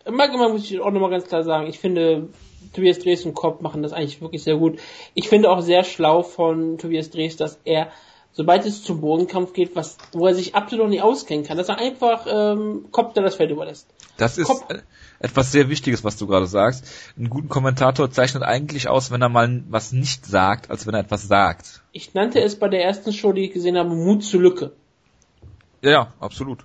Im 0.04 0.18
Allgemeinen 0.18 0.52
muss 0.52 0.64
ich 0.64 0.80
auch 0.80 0.90
nochmal 0.90 1.10
ganz 1.10 1.26
klar 1.26 1.42
sagen, 1.44 1.66
ich 1.66 1.78
finde, 1.78 2.28
Tobias 2.72 2.98
Drees 3.00 3.24
und 3.26 3.34
Kopp 3.34 3.60
machen 3.60 3.82
das 3.82 3.92
eigentlich 3.92 4.20
wirklich 4.20 4.42
sehr 4.42 4.56
gut. 4.56 4.78
Ich 5.14 5.28
finde 5.28 5.50
auch 5.50 5.60
sehr 5.60 5.84
schlau 5.84 6.22
von 6.22 6.78
Tobias 6.78 7.10
Drees, 7.10 7.36
dass 7.36 7.58
er 7.64 7.90
sobald 8.32 8.64
es 8.66 8.82
zum 8.82 9.00
Bodenkampf 9.00 9.52
geht, 9.52 9.76
was, 9.76 9.96
wo 10.12 10.26
er 10.26 10.34
sich 10.34 10.54
absolut 10.54 10.88
nicht 10.88 11.02
auskennen 11.02 11.44
kann, 11.44 11.56
dass 11.56 11.68
er 11.68 11.78
einfach 11.78 12.26
ähm, 12.28 12.86
Kopter 12.90 13.22
das 13.22 13.34
Feld 13.34 13.50
überlässt. 13.50 13.86
Das 14.16 14.38
ist 14.38 14.46
Kopf 14.46 14.64
etwas 15.20 15.52
sehr 15.52 15.68
Wichtiges, 15.68 16.02
was 16.02 16.16
du 16.16 16.26
gerade 16.26 16.46
sagst. 16.46 16.84
Einen 17.16 17.28
guten 17.28 17.48
Kommentator 17.48 18.10
zeichnet 18.10 18.42
eigentlich 18.42 18.88
aus, 18.88 19.10
wenn 19.10 19.22
er 19.22 19.28
mal 19.28 19.62
was 19.68 19.92
nicht 19.92 20.24
sagt, 20.26 20.70
als 20.70 20.86
wenn 20.86 20.94
er 20.94 21.00
etwas 21.00 21.28
sagt. 21.28 21.82
Ich 21.92 22.14
nannte 22.14 22.40
es 22.40 22.58
bei 22.58 22.68
der 22.68 22.82
ersten 22.82 23.12
Show, 23.12 23.32
die 23.32 23.44
ich 23.44 23.52
gesehen 23.52 23.76
habe, 23.76 23.90
Mut 23.90 24.24
zur 24.24 24.40
Lücke. 24.40 24.72
Ja, 25.82 25.90
ja, 25.90 26.12
absolut. 26.20 26.64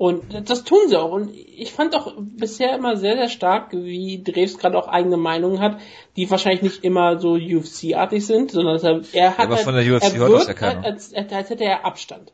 Und 0.00 0.48
das 0.48 0.64
tun 0.64 0.78
sie 0.88 0.96
auch. 0.96 1.12
Und 1.12 1.30
ich 1.34 1.74
fand 1.74 1.94
auch 1.94 2.14
bisher 2.16 2.74
immer 2.74 2.96
sehr, 2.96 3.16
sehr 3.16 3.28
stark, 3.28 3.74
wie 3.74 4.22
Dreves 4.22 4.56
gerade 4.56 4.78
auch 4.78 4.88
eigene 4.88 5.18
Meinungen 5.18 5.60
hat, 5.60 5.78
die 6.16 6.30
wahrscheinlich 6.30 6.62
nicht 6.62 6.84
immer 6.84 7.20
so 7.20 7.32
UFC-artig 7.34 8.24
sind, 8.24 8.50
sondern 8.50 8.80
er, 8.82 9.02
er 9.12 9.36
hat. 9.36 9.44
Aber 9.44 9.56
halt, 9.56 9.64
von 9.64 9.74
der 9.74 9.84
UFC 9.84 10.14
er 10.14 10.28
das 10.30 10.46
ja. 10.46 10.82
Als, 10.82 11.12
als, 11.12 11.32
als 11.34 11.50
hätte 11.50 11.64
er 11.64 11.84
Abstand. 11.84 12.32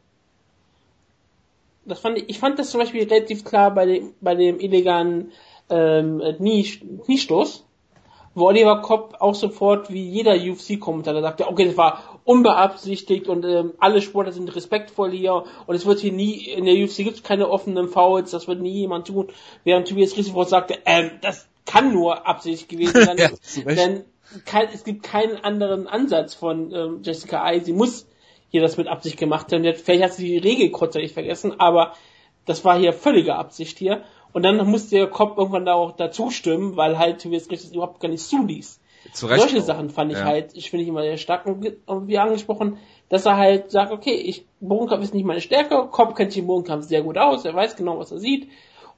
Das 1.84 1.98
fand 1.98 2.18
ich, 2.18 2.28
ich 2.28 2.38
fand 2.38 2.56
das 2.60 2.70
zum 2.70 2.78
Beispiel 2.78 3.02
relativ 3.08 3.44
klar 3.44 3.74
bei 3.74 3.84
dem, 3.86 4.14
bei 4.20 4.36
dem 4.36 4.60
illegalen 4.60 5.32
ähm, 5.68 6.22
Kniestoß 7.04 7.64
wo 8.36 8.48
Oliver 8.48 8.82
Kopp 8.82 9.16
auch 9.18 9.34
sofort 9.34 9.90
wie 9.90 10.06
jeder 10.08 10.34
UFC-Kommentator 10.34 11.22
sagte, 11.22 11.48
okay, 11.48 11.64
das 11.64 11.76
war 11.78 12.15
unbeabsichtigt 12.26 13.28
und 13.28 13.44
ähm, 13.44 13.74
alle 13.78 14.02
Sportler 14.02 14.32
sind 14.32 14.54
respektvoll 14.54 15.12
hier 15.12 15.44
und 15.66 15.76
es 15.76 15.86
wird 15.86 16.00
hier 16.00 16.12
nie, 16.12 16.50
in 16.50 16.64
der 16.64 16.74
UFC 16.74 16.96
gibt 16.98 17.16
es 17.16 17.22
keine 17.22 17.48
offenen 17.48 17.88
Fouls, 17.88 18.32
das 18.32 18.48
wird 18.48 18.60
nie 18.60 18.80
jemand 18.80 19.06
tun, 19.06 19.28
während 19.64 19.88
Tobias 19.88 20.16
Riesenfort 20.16 20.48
sagte, 20.48 20.78
ähm, 20.84 21.12
das 21.22 21.48
kann 21.64 21.92
nur 21.92 22.26
Absicht 22.26 22.68
gewesen 22.68 23.02
sein, 23.04 23.16
ja, 23.16 23.30
denn 23.74 24.04
kein, 24.44 24.68
es 24.74 24.82
gibt 24.82 25.04
keinen 25.04 25.36
anderen 25.36 25.86
Ansatz 25.86 26.34
von 26.34 26.72
ähm, 26.74 27.00
Jessica 27.04 27.44
Ai, 27.44 27.60
sie 27.60 27.72
muss 27.72 28.08
hier 28.48 28.60
das 28.60 28.76
mit 28.76 28.88
Absicht 28.88 29.18
gemacht 29.18 29.52
haben, 29.52 29.62
vielleicht 29.62 30.02
hat 30.02 30.14
sie 30.14 30.26
die 30.26 30.38
Regel 30.38 30.70
kurzzeitig 30.70 31.12
vergessen, 31.12 31.60
aber 31.60 31.94
das 32.44 32.64
war 32.64 32.78
hier 32.78 32.92
völlige 32.92 33.36
Absicht 33.36 33.78
hier. 33.78 34.02
Und 34.32 34.42
dann 34.42 34.64
musste 34.66 34.96
der 34.96 35.06
Kopf 35.06 35.38
irgendwann 35.38 35.64
da 35.64 35.74
auch 35.74 35.92
dazu 35.92 36.30
stimmen, 36.30 36.76
weil 36.76 36.98
halt 36.98 37.22
Tobias 37.22 37.48
Griffiths 37.48 37.72
überhaupt 37.72 38.00
gar 38.00 38.08
nicht 38.08 38.22
zuließ. 38.22 38.80
Solche 39.12 39.58
auch. 39.58 39.62
Sachen 39.62 39.90
fand 39.90 40.12
ich 40.12 40.18
ja. 40.18 40.24
halt, 40.24 40.50
ich 40.54 40.70
finde 40.70 40.82
ich 40.82 40.88
immer 40.88 41.02
sehr 41.02 41.16
stark 41.16 41.46
und 41.46 42.08
wie 42.08 42.18
angesprochen, 42.18 42.78
dass 43.08 43.26
er 43.26 43.36
halt 43.36 43.70
sagt, 43.70 43.92
okay, 43.92 44.14
ich, 44.14 44.46
Bogenkampf 44.60 45.04
ist 45.04 45.14
nicht 45.14 45.24
meine 45.24 45.40
Stärke, 45.40 45.88
Kopf 45.90 46.14
kennt 46.14 46.32
sich 46.32 46.40
im 46.40 46.46
Bogenkampf 46.46 46.86
sehr 46.86 47.02
gut 47.02 47.18
aus, 47.18 47.44
er 47.44 47.54
weiß 47.54 47.76
genau, 47.76 47.98
was 47.98 48.12
er 48.12 48.18
sieht 48.18 48.48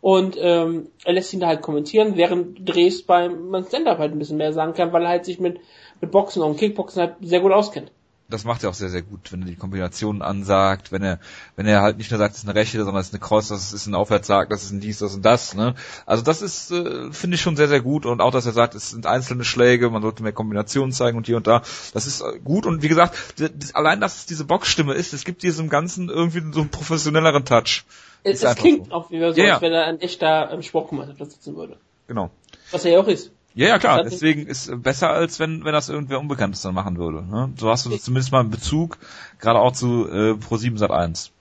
und 0.01 0.37
ähm, 0.41 0.89
er 1.05 1.13
lässt 1.13 1.33
ihn 1.33 1.41
da 1.41 1.49
halt 1.49 1.63
kommentieren, 1.63 2.17
während 2.17 2.69
Dres 2.69 3.03
beim, 3.03 3.51
beim 3.51 3.65
Stand-Up 3.65 3.99
halt 3.99 4.13
ein 4.13 4.19
bisschen 4.19 4.37
mehr 4.37 4.53
sagen 4.53 4.75
kann, 4.75 4.93
weil 4.93 5.03
er 5.03 5.09
halt 5.09 5.25
sich 5.25 5.41
mit, 5.41 5.61
mit 6.01 6.11
Boxen 6.11 6.43
und 6.43 6.57
Kickboxen 6.57 7.03
halt 7.03 7.17
sehr 7.21 7.41
gut 7.41 7.53
auskennt 7.53 7.91
das 8.29 8.45
macht 8.45 8.63
er 8.63 8.71
auch 8.71 8.75
sehr, 8.75 8.91
sehr 8.91 9.01
gut, 9.01 9.33
wenn 9.33 9.41
er 9.43 9.47
die 9.47 9.57
Kombinationen 9.57 10.21
ansagt, 10.21 10.93
wenn 10.93 11.03
er, 11.03 11.19
wenn 11.57 11.67
er 11.67 11.81
halt 11.81 11.97
nicht 11.97 12.11
nur 12.11 12.19
sagt, 12.19 12.35
es 12.35 12.43
ist 12.43 12.49
eine 12.49 12.55
Rechte, 12.55 12.77
sondern 12.79 13.01
es 13.01 13.09
ist 13.09 13.15
eine 13.15 13.21
Cross, 13.21 13.49
das 13.49 13.73
ist 13.73 13.87
ein 13.87 13.95
Aufwärtssag, 13.95 14.51
das 14.51 14.65
ist 14.65 14.71
ein 14.71 14.81
dies, 14.81 14.99
das 14.99 15.15
und 15.15 15.25
das, 15.25 15.55
ne? 15.55 15.75
Also 16.05 16.23
das 16.23 16.43
ist, 16.43 16.71
äh, 16.71 17.11
finde 17.11 17.37
ich 17.37 17.41
schon 17.41 17.57
sehr, 17.57 17.69
sehr 17.69 17.81
gut 17.81 18.05
und 18.05 18.21
auch, 18.21 18.31
dass 18.31 18.45
er 18.45 18.53
sagt, 18.53 18.75
es 18.75 18.91
sind 18.91 19.07
einzelne 19.07 19.45
Schläge, 19.45 19.89
man 19.89 20.03
sollte 20.03 20.23
mehr 20.23 20.33
Kombinationen 20.33 20.93
zeigen 20.93 21.17
und 21.17 21.27
hier 21.27 21.39
und 21.39 21.47
da, 21.47 21.63
das 21.95 22.07
ist 22.07 22.21
äh, 22.21 22.39
gut 22.39 22.67
und 22.67 22.83
wie 22.83 22.89
gesagt, 22.89 23.17
das, 23.39 23.75
allein, 23.75 24.01
dass 24.01 24.19
es 24.19 24.27
diese 24.27 24.45
Boxstimme 24.45 24.93
ist, 24.93 25.15
es 25.15 25.25
gibt 25.25 25.43
diesem 25.43 25.71
Ganzen 25.71 26.11
irgendwie 26.11 26.43
so 26.53 26.61
einen 26.61 26.71
professionelleren 26.71 27.47
Touch. 27.47 27.85
Es, 28.25 28.43
es 28.43 28.57
klingt 28.57 28.89
so. 28.89 28.93
auch 28.93 29.11
wie 29.11 29.21
so, 29.21 29.41
ja, 29.41 29.55
als 29.55 29.63
wenn 29.63 29.73
er 29.73 29.87
ein 29.87 30.01
echter 30.01 30.51
ähm, 30.53 30.63
Sportkommentator 30.63 31.27
sitzen 31.27 31.57
würde. 31.57 31.79
Genau. 32.09 32.31
Was 32.73 32.85
er 32.85 32.93
ja 32.93 33.01
auch 33.01 33.09
ist. 33.09 33.33
Ja, 33.59 33.67
ja, 33.67 33.79
klar. 33.81 34.05
Deswegen 34.05 34.47
ist 34.47 34.71
besser, 34.85 35.11
als 35.11 35.41
wenn, 35.41 35.65
wenn 35.65 35.73
das 35.73 35.89
irgendwer 35.89 36.21
Unbekanntes 36.21 36.63
dann 36.63 36.75
machen 36.75 36.97
würde. 36.97 37.25
Ne? 37.25 37.53
So 37.57 37.69
hast 37.69 37.87
du 37.87 37.97
zumindest 37.97 38.31
mal 38.31 38.39
einen 38.39 38.51
Bezug, 38.51 38.99
gerade 39.41 39.59
auch 39.59 39.73
zu 39.73 40.09
äh, 40.09 40.35
Pro7 40.35 40.79
Sat 40.79 40.93
1. 40.93 41.33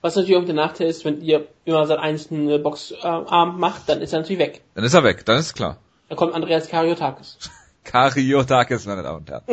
Was 0.00 0.16
natürlich 0.16 0.36
auch 0.36 0.44
der 0.44 0.56
Nachteil 0.56 0.88
ist, 0.88 1.04
wenn 1.04 1.22
ihr 1.22 1.46
immer 1.64 1.86
Sat 1.86 2.00
1 2.00 2.32
einen 2.32 2.60
Boxarm 2.64 3.60
macht, 3.60 3.88
dann 3.88 4.00
ist 4.00 4.12
er 4.12 4.20
natürlich 4.20 4.40
weg. 4.40 4.62
Dann 4.74 4.82
ist 4.82 4.94
er 4.94 5.04
weg, 5.04 5.24
dann 5.24 5.38
ist 5.38 5.54
klar. 5.54 5.76
Dann 6.08 6.18
kommt 6.18 6.34
Andreas 6.34 6.66
Kariotakis. 6.68 7.38
Kariotakis, 7.86 8.84
meine 8.86 9.02
Damen 9.02 9.18
und 9.18 9.30
Herren. 9.30 9.44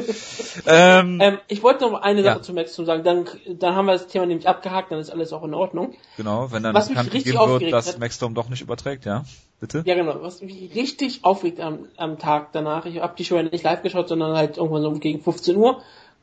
ähm, 0.67 1.19
ähm, 1.21 1.37
ich 1.47 1.63
wollte 1.63 1.85
noch 1.85 2.01
eine 2.01 2.23
Sache 2.23 2.37
ja. 2.37 2.41
zu 2.41 2.53
Max 2.53 2.75
sagen, 2.75 3.03
dann, 3.03 3.27
dann 3.47 3.75
haben 3.75 3.85
wir 3.85 3.93
das 3.93 4.07
Thema 4.07 4.25
nämlich 4.25 4.47
abgehakt, 4.47 4.91
dann 4.91 4.99
ist 4.99 5.11
alles 5.11 5.31
auch 5.31 5.43
in 5.43 5.53
Ordnung. 5.53 5.93
Genau, 6.17 6.51
wenn 6.51 6.63
dann 6.63 6.73
was 6.73 6.89
bekannt 6.89 7.11
gegeben 7.11 7.37
wird, 7.37 7.71
dass 7.71 7.97
Maxstorm 7.97 8.33
doch 8.33 8.49
nicht 8.49 8.61
überträgt, 8.61 9.05
ja? 9.05 9.23
Bitte? 9.59 9.83
Ja, 9.85 9.95
genau. 9.95 10.21
Was 10.21 10.41
mich 10.41 10.75
richtig 10.75 11.23
aufregt 11.23 11.61
am, 11.61 11.87
am 11.95 12.19
Tag 12.19 12.51
danach, 12.51 12.85
ich 12.85 12.99
habe 12.99 13.13
die 13.17 13.23
Show 13.23 13.35
ja 13.35 13.43
nicht 13.43 13.63
live 13.63 13.81
geschaut, 13.81 14.09
sondern 14.09 14.35
halt 14.35 14.57
irgendwann 14.57 14.81
so 14.81 14.91
gegen 14.93 15.21
15 15.21 15.55
Uhr, 15.55 15.81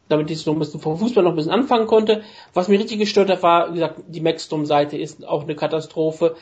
damit 0.08 0.30
ich 0.30 0.40
so 0.40 0.52
ein 0.52 0.58
bisschen 0.58 0.80
vom 0.80 0.98
Fußball 0.98 1.24
noch 1.24 1.30
ein 1.30 1.36
bisschen 1.36 1.52
anfangen 1.52 1.86
konnte. 1.86 2.22
Was 2.52 2.68
mir 2.68 2.78
richtig 2.78 2.98
gestört 2.98 3.30
hat, 3.30 3.42
war, 3.42 3.70
wie 3.70 3.74
gesagt, 3.74 4.00
die 4.08 4.20
Maxstorm-Seite 4.20 4.98
ist 4.98 5.26
auch 5.26 5.44
eine 5.44 5.54
Katastrophe 5.54 6.36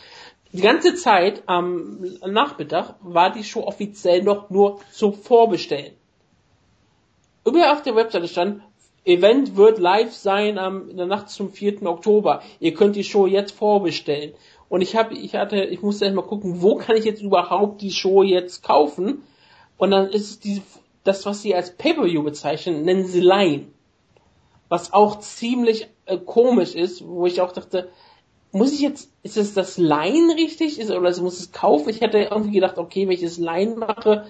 die 0.53 0.63
ganze 0.63 0.95
Zeit 0.95 1.43
am 1.47 2.01
Nachmittag 2.27 2.95
war 3.01 3.31
die 3.31 3.45
Show 3.45 3.65
offiziell 3.65 4.23
noch 4.23 4.51
nur 4.51 4.81
zum 4.91 5.15
Vorbestellen. 5.15 5.93
Überall 7.45 7.73
auf 7.73 7.83
der 7.83 7.97
Webseite 7.97 8.29
stand, 8.29 8.63
Event 9.05 9.57
wird 9.57 9.79
live 9.79 10.13
sein 10.13 10.59
am, 10.59 10.91
in 10.91 10.97
der 10.97 11.07
Nacht 11.07 11.31
zum 11.31 11.51
4. 11.51 11.83
Oktober. 11.87 12.43
Ihr 12.61 12.75
könnt 12.75 12.97
die 12.97 13.05
Show 13.05 13.27
jetzt 13.27 13.53
vorbestellen. 13.53 14.35
Und 14.69 14.83
ich 14.83 14.97
habe, 14.97 15.15
ich 15.15 15.35
hatte, 15.35 15.65
ich 15.65 15.81
musste 15.81 16.05
erstmal 16.05 16.27
gucken, 16.27 16.61
wo 16.61 16.77
kann 16.77 16.97
ich 16.97 17.05
jetzt 17.05 17.23
überhaupt 17.23 17.81
die 17.81 17.91
Show 17.91 18.23
jetzt 18.23 18.63
kaufen? 18.63 19.23
Und 19.79 19.93
dann 19.93 20.11
ist 20.11 20.31
es 20.31 20.41
diese, 20.41 20.63
das, 21.05 21.25
was 21.25 21.41
sie 21.41 21.55
als 21.55 21.75
Pay-Per-View 21.75 22.23
bezeichnen, 22.23 22.85
nennen 22.85 23.07
sie 23.07 23.21
Line. 23.21 23.69
Was 24.69 24.93
auch 24.93 25.21
ziemlich 25.21 25.89
äh, 26.05 26.19
komisch 26.19 26.75
ist, 26.75 27.07
wo 27.07 27.25
ich 27.25 27.41
auch 27.41 27.53
dachte, 27.53 27.89
muss 28.53 28.73
ich 28.73 28.81
jetzt, 28.81 29.11
ist 29.23 29.37
es 29.37 29.55
das 29.55 29.79
Line 29.79 30.35
richtig? 30.35 30.79
Ist, 30.79 30.91
oder 30.91 31.01
muss 31.21 31.41
es 31.41 31.53
kaufen? 31.53 31.91
Ich 31.91 32.01
hätte 32.01 32.19
irgendwie 32.19 32.53
gedacht, 32.53 32.79
okay, 32.79 33.07
wenn 33.07 33.15
ich 33.15 33.23
das 33.23 33.39
Line 33.39 33.77
mache, 33.77 34.27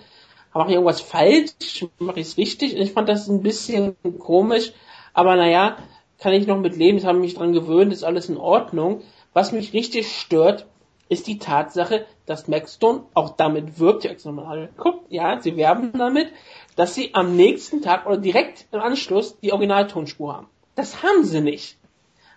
mache 0.53 0.69
ich 0.69 0.75
irgendwas 0.75 1.01
falsch? 1.01 1.87
Mache 1.99 2.21
ich 2.21 2.29
es 2.29 2.37
richtig? 2.37 2.75
Und 2.75 2.83
ich 2.83 2.93
fand 2.93 3.09
das 3.09 3.29
ein 3.29 3.43
bisschen 3.43 3.97
komisch. 4.19 4.73
Aber 5.15 5.37
naja, 5.37 5.77
kann 6.19 6.33
ich 6.33 6.47
noch 6.47 6.59
mit 6.59 6.77
leben. 6.77 6.99
Ich 6.99 7.07
habe 7.07 7.19
mich 7.19 7.35
dran 7.35 7.53
gewöhnt, 7.53 7.93
ist 7.93 8.05
alles 8.05 8.29
in 8.29 8.37
Ordnung. 8.37 9.03
Was 9.33 9.53
mich 9.53 9.73
richtig 9.73 10.11
stört, 10.11 10.67
ist 11.09 11.27
die 11.27 11.39
Tatsache, 11.39 12.07
dass 12.27 12.49
Maxstone 12.49 13.05
auch 13.15 13.31
damit 13.37 13.79
wirbt, 13.79 14.05
ich 14.05 14.25
nochmal 14.25 14.69
geguckt, 14.77 15.07
ja, 15.09 15.41
sie 15.41 15.57
werben 15.57 15.93
damit, 15.97 16.29
dass 16.77 16.95
sie 16.95 17.15
am 17.15 17.37
nächsten 17.37 17.81
Tag 17.81 18.07
oder 18.07 18.19
direkt 18.19 18.67
im 18.73 18.81
Anschluss 18.81 19.39
die 19.41 19.53
Originaltonspur 19.53 20.35
haben. 20.35 20.49
Das 20.75 21.03
haben 21.03 21.25
sie 21.25 21.41
nicht. 21.41 21.78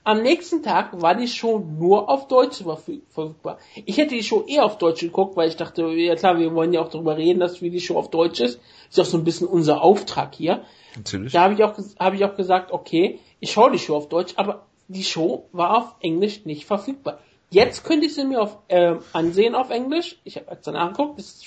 Am 0.03 0.23
nächsten 0.23 0.63
Tag 0.63 0.99
war 0.99 1.13
die 1.13 1.27
Show 1.27 1.59
nur 1.59 2.09
auf 2.09 2.27
Deutsch 2.27 2.63
verfügbar. 2.63 3.59
Ich 3.85 3.97
hätte 3.97 4.15
die 4.15 4.23
Show 4.23 4.43
eher 4.47 4.65
auf 4.65 4.79
Deutsch 4.79 5.01
geguckt, 5.01 5.37
weil 5.37 5.47
ich 5.47 5.57
dachte, 5.57 5.87
ja 5.89 6.15
klar, 6.15 6.39
wir 6.39 6.55
wollen 6.55 6.73
ja 6.73 6.81
auch 6.81 6.89
darüber 6.89 7.17
reden, 7.17 7.39
dass 7.39 7.61
wie 7.61 7.69
die 7.69 7.79
Show 7.79 7.97
auf 7.97 8.09
Deutsch 8.09 8.39
ist. 8.39 8.59
Ist 8.89 8.99
auch 8.99 9.05
so 9.05 9.17
ein 9.17 9.23
bisschen 9.23 9.47
unser 9.47 9.83
Auftrag 9.83 10.33
hier. 10.33 10.63
Natürlich. 10.95 11.33
Da 11.33 11.43
habe 11.43 11.53
ich 11.53 11.63
auch, 11.63 11.77
habe 11.99 12.15
ich 12.15 12.25
auch 12.25 12.35
gesagt, 12.35 12.71
okay, 12.71 13.19
ich 13.39 13.51
schaue 13.51 13.71
die 13.71 13.79
Show 13.79 13.95
auf 13.95 14.09
Deutsch, 14.09 14.33
aber 14.37 14.65
die 14.87 15.03
Show 15.03 15.45
war 15.51 15.77
auf 15.77 15.95
Englisch 16.01 16.45
nicht 16.45 16.65
verfügbar. 16.65 17.19
Jetzt 17.51 17.83
könnte 17.83 18.07
ich 18.07 18.15
sie 18.15 18.23
mir 18.23 18.41
auf, 18.41 18.57
äh, 18.69 18.95
ansehen 19.13 19.55
auf 19.55 19.69
Englisch. 19.69 20.17
Ich 20.23 20.37
habe 20.37 20.47
jetzt 20.51 20.65
danach 20.65 20.93
geguckt. 20.93 21.19
Es 21.19 21.43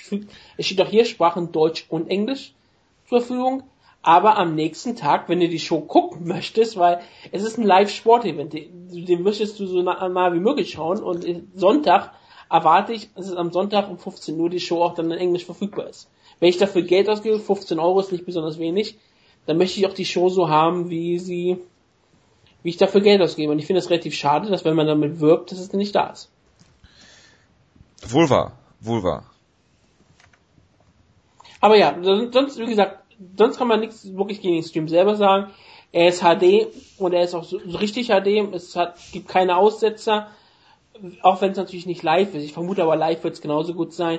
steht 0.61 0.80
auch 0.80 0.88
hier 0.88 1.07
Sprachen 1.07 1.50
Deutsch 1.50 1.86
und 1.88 2.09
Englisch 2.09 2.55
zur 3.09 3.20
Verfügung. 3.20 3.64
Aber 4.07 4.36
am 4.36 4.55
nächsten 4.55 4.96
Tag, 4.96 5.30
wenn 5.30 5.40
du 5.40 5.48
die 5.48 5.59
Show 5.59 5.80
gucken 5.80 6.28
möchtest, 6.28 6.76
weil 6.76 7.00
es 7.32 7.42
ist 7.42 7.59
ein 7.59 7.64
Live-Sport-Event, 7.64 8.52
den, 8.52 9.07
den 9.07 9.22
möchtest 9.22 9.59
du 9.59 9.66
so 9.66 9.80
nah 9.82 10.32
wie 10.34 10.40
möglich 10.40 10.72
schauen. 10.72 11.02
Und 11.02 11.26
Sonntag 11.55 12.12
erwarte 12.50 12.92
ich, 12.92 13.12
dass 13.14 13.28
es 13.28 13.34
am 13.34 13.50
Sonntag 13.50 13.88
um 13.88 13.98
15 13.98 14.38
Uhr 14.38 14.50
die 14.50 14.61
Show 14.61 14.82
auch 14.82 14.94
dann 14.94 15.11
in 15.11 15.18
Englisch 15.18 15.46
verfügbar 15.46 15.88
ist. 15.88 16.11
Wenn 16.38 16.50
ich 16.50 16.59
dafür 16.59 16.82
Geld 16.82 17.09
ausgebe, 17.09 17.38
15 17.38 17.78
Euro 17.78 17.98
ist 17.98 18.12
nicht 18.12 18.26
besonders 18.26 18.59
wenig, 18.59 18.98
dann 19.46 19.57
möchte 19.57 19.80
ich 19.80 19.86
auch 19.86 19.94
die 19.94 20.05
Show 20.05 20.28
so 20.28 20.50
haben, 20.50 20.90
wie 20.90 21.18
sie 21.18 21.59
wie 22.62 22.70
ich 22.70 22.76
dafür 22.76 23.00
Geld 23.00 23.22
ausgebe. 23.22 23.52
Und 23.52 23.59
ich 23.59 23.66
finde 23.66 23.80
es 23.80 23.90
relativ 23.90 24.14
schade, 24.14 24.50
dass 24.50 24.64
wenn 24.64 24.76
man 24.76 24.86
damit 24.86 25.20
wirbt, 25.20 25.50
dass 25.50 25.59
es 25.59 25.68
dann 25.68 25.78
nicht 25.78 25.94
da 25.94 26.09
ist. 26.09 26.30
Wohl 28.09 28.28
wahr, 28.28 28.52
wohl 28.80 29.02
wahr. 29.02 29.30
Aber 31.61 31.76
ja, 31.76 31.96
sonst, 32.02 32.59
wie 32.59 32.66
gesagt, 32.66 33.03
sonst 33.37 33.59
kann 33.59 33.69
man 33.69 33.81
nichts 33.81 34.15
wirklich 34.15 34.41
gegen 34.41 34.55
den 34.55 34.62
Stream 34.62 34.89
selber 34.89 35.17
sagen. 35.17 35.51
Er 35.93 36.09
ist 36.09 36.23
HD 36.23 36.67
und 36.99 37.12
er 37.12 37.23
ist 37.23 37.35
auch 37.35 37.45
so, 37.45 37.57
richtig 37.59 38.09
HD. 38.09 38.53
Es 38.53 38.75
hat, 38.75 38.97
gibt 39.12 39.29
keine 39.29 39.57
Aussetzer, 39.57 40.29
auch 41.23 41.41
wenn 41.41 41.53
es 41.53 41.57
natürlich 41.57 41.87
nicht 41.87 42.03
live 42.03 42.35
ist. 42.35 42.43
Ich 42.43 42.53
vermute 42.53 42.83
aber 42.83 42.97
live 42.97 43.23
wird 43.23 43.35
es 43.35 43.41
genauso 43.41 43.75
gut 43.75 43.93
sein. 43.93 44.19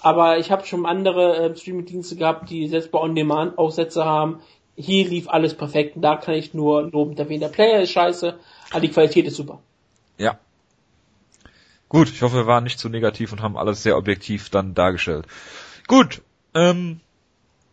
Aber 0.00 0.38
ich 0.38 0.50
habe 0.50 0.66
schon 0.66 0.84
andere 0.86 1.36
äh, 1.36 1.56
Streaming-Dienste 1.56 2.16
gehabt, 2.16 2.50
die 2.50 2.66
selbst 2.66 2.90
bei 2.90 2.98
On-Demand 2.98 3.58
Aussetzer 3.58 4.04
haben 4.04 4.40
hier 4.76 5.08
lief 5.08 5.28
alles 5.28 5.54
perfekt 5.54 5.96
und 5.96 6.02
da 6.02 6.16
kann 6.16 6.34
ich 6.34 6.54
nur 6.54 6.90
lobend 6.90 7.18
erwähnen. 7.18 7.40
Der 7.40 7.48
Player 7.48 7.80
ist 7.82 7.92
scheiße, 7.92 8.38
aber 8.70 8.80
die 8.80 8.88
Qualität 8.88 9.26
ist 9.26 9.36
super. 9.36 9.60
Ja. 10.18 10.38
Gut, 11.88 12.08
ich 12.08 12.22
hoffe, 12.22 12.36
wir 12.36 12.46
waren 12.46 12.64
nicht 12.64 12.78
zu 12.78 12.88
negativ 12.88 13.32
und 13.32 13.42
haben 13.42 13.56
alles 13.56 13.82
sehr 13.82 13.98
objektiv 13.98 14.48
dann 14.48 14.74
dargestellt. 14.74 15.26
Gut, 15.88 16.22
ähm, 16.54 17.00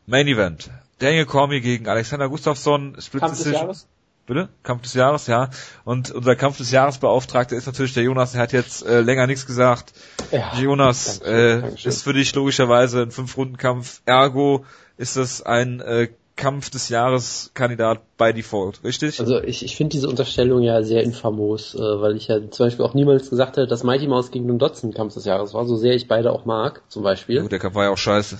Main 0.09 0.27
Event. 0.27 0.71
Daniel 0.97 1.25
Cormier 1.25 1.61
gegen 1.61 1.87
Alexander 1.87 2.29
Gustafsson. 2.29 2.95
Split 2.99 3.21
Kampf 3.21 3.43
des 3.43 3.53
Jahres? 3.53 3.87
Bitte? 4.25 4.49
Kampf 4.63 4.81
des 4.81 4.95
Jahres, 4.95 5.27
ja. 5.27 5.51
Und 5.85 6.09
unser 6.09 6.35
Kampf 6.35 6.57
des 6.57 6.71
Jahresbeauftragte 6.71 7.55
ist 7.55 7.67
natürlich 7.67 7.93
der 7.93 8.03
Jonas. 8.03 8.33
Er 8.33 8.41
hat 8.41 8.51
jetzt 8.51 8.83
äh, 8.85 9.01
länger 9.01 9.27
nichts 9.27 9.45
gesagt. 9.45 9.93
Ja, 10.31 10.55
Jonas, 10.55 11.21
äh, 11.21 11.61
ist 11.83 12.03
für 12.03 12.13
dich 12.13 12.33
logischerweise 12.33 13.03
ein 13.03 13.11
Fünf-Runden-Kampf. 13.11 14.01
Ergo 14.05 14.65
ist 14.97 15.15
das 15.15 15.43
ein 15.43 15.79
äh, 15.79 16.09
Kampf 16.39 16.69
des 16.69 16.87
Jahres 16.87 17.51
Kandidat 17.53 17.99
by 18.17 18.33
Default, 18.33 18.83
richtig? 18.85 19.19
Also 19.19 19.43
ich, 19.43 19.63
ich 19.63 19.75
finde 19.75 19.91
diese 19.91 20.07
Unterstellung 20.07 20.63
ja 20.63 20.81
sehr 20.83 21.03
infamos, 21.03 21.75
äh, 21.75 21.79
weil 21.79 22.15
ich 22.15 22.29
ja 22.29 22.39
zum 22.49 22.65
Beispiel 22.65 22.85
auch 22.85 22.93
niemals 22.93 23.29
gesagt 23.29 23.57
hätte, 23.57 23.67
dass 23.67 23.83
Mighty 23.83 24.07
Mouse 24.07 24.31
gegen 24.31 24.47
den 24.47 24.57
Dotson 24.57 24.93
Kampf 24.93 25.13
des 25.15 25.25
Jahres 25.25 25.53
war, 25.53 25.65
so 25.65 25.75
sehr 25.75 25.95
ich 25.95 26.07
beide 26.07 26.31
auch 26.31 26.45
mag, 26.45 26.81
zum 26.87 27.03
Beispiel. 27.03 27.41
Gut, 27.41 27.51
der 27.51 27.59
Kampf 27.59 27.75
war 27.75 27.83
ja 27.83 27.89
auch 27.91 27.97
scheiße. 27.97 28.37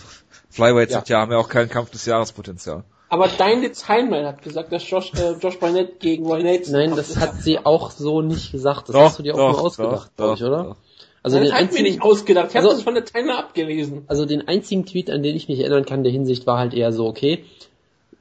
Flyweights 0.50 0.94
ja. 0.94 1.04
ja 1.06 1.20
haben 1.20 1.32
ja 1.34 1.38
auch 1.38 1.50
kein 1.50 1.68
Kampf 1.68 1.92
des 1.92 2.06
Jahres 2.06 2.32
Potenzial. 2.32 2.84
Aber 3.10 3.28
dein 3.28 3.62
Detailman 3.62 4.26
hat 4.26 4.44
gesagt, 4.44 4.72
dass 4.72 4.90
Josh, 4.90 5.12
äh, 5.16 5.34
Josh 5.42 5.60
Barnett 5.60 6.00
gegen 6.00 6.26
Roy 6.26 6.44
Nates 6.44 6.70
Nein, 6.70 6.96
das 6.96 7.18
hat 7.18 7.42
sie 7.42 7.60
auch 7.60 7.92
so 7.92 8.22
nicht 8.22 8.52
gesagt. 8.52 8.88
Das 8.88 8.94
doch, 8.94 9.02
hast 9.02 9.20
du 9.20 9.24
dir 9.24 9.36
auch 9.36 9.40
doch, 9.40 9.52
nur 9.52 9.62
ausgedacht, 9.62 10.16
glaube 10.16 10.36
ich, 10.36 10.44
oder? 10.44 10.64
Doch. 10.64 10.76
Also 11.22 11.38
das 11.38 11.50
den 11.50 11.54
einzigen, 11.54 11.84
mir 11.84 11.90
nicht 11.90 12.02
ausgedacht. 12.02 12.48
Ich 12.52 12.56
habe 12.56 12.68
also, 12.68 12.78
das 12.78 12.84
von 12.84 12.94
der 12.94 13.04
Timer 13.04 13.40
abgelesen. 13.40 14.04
Also 14.08 14.26
den 14.26 14.48
einzigen 14.48 14.86
Tweet, 14.86 15.10
an 15.10 15.22
den 15.22 15.36
ich 15.36 15.50
mich 15.50 15.60
erinnern 15.60 15.86
kann, 15.86 16.04
der 16.04 16.14
Hinsicht 16.14 16.48
war 16.48 16.58
halt 16.58 16.74
eher 16.74 16.94
so, 16.94 17.08
okay, 17.08 17.44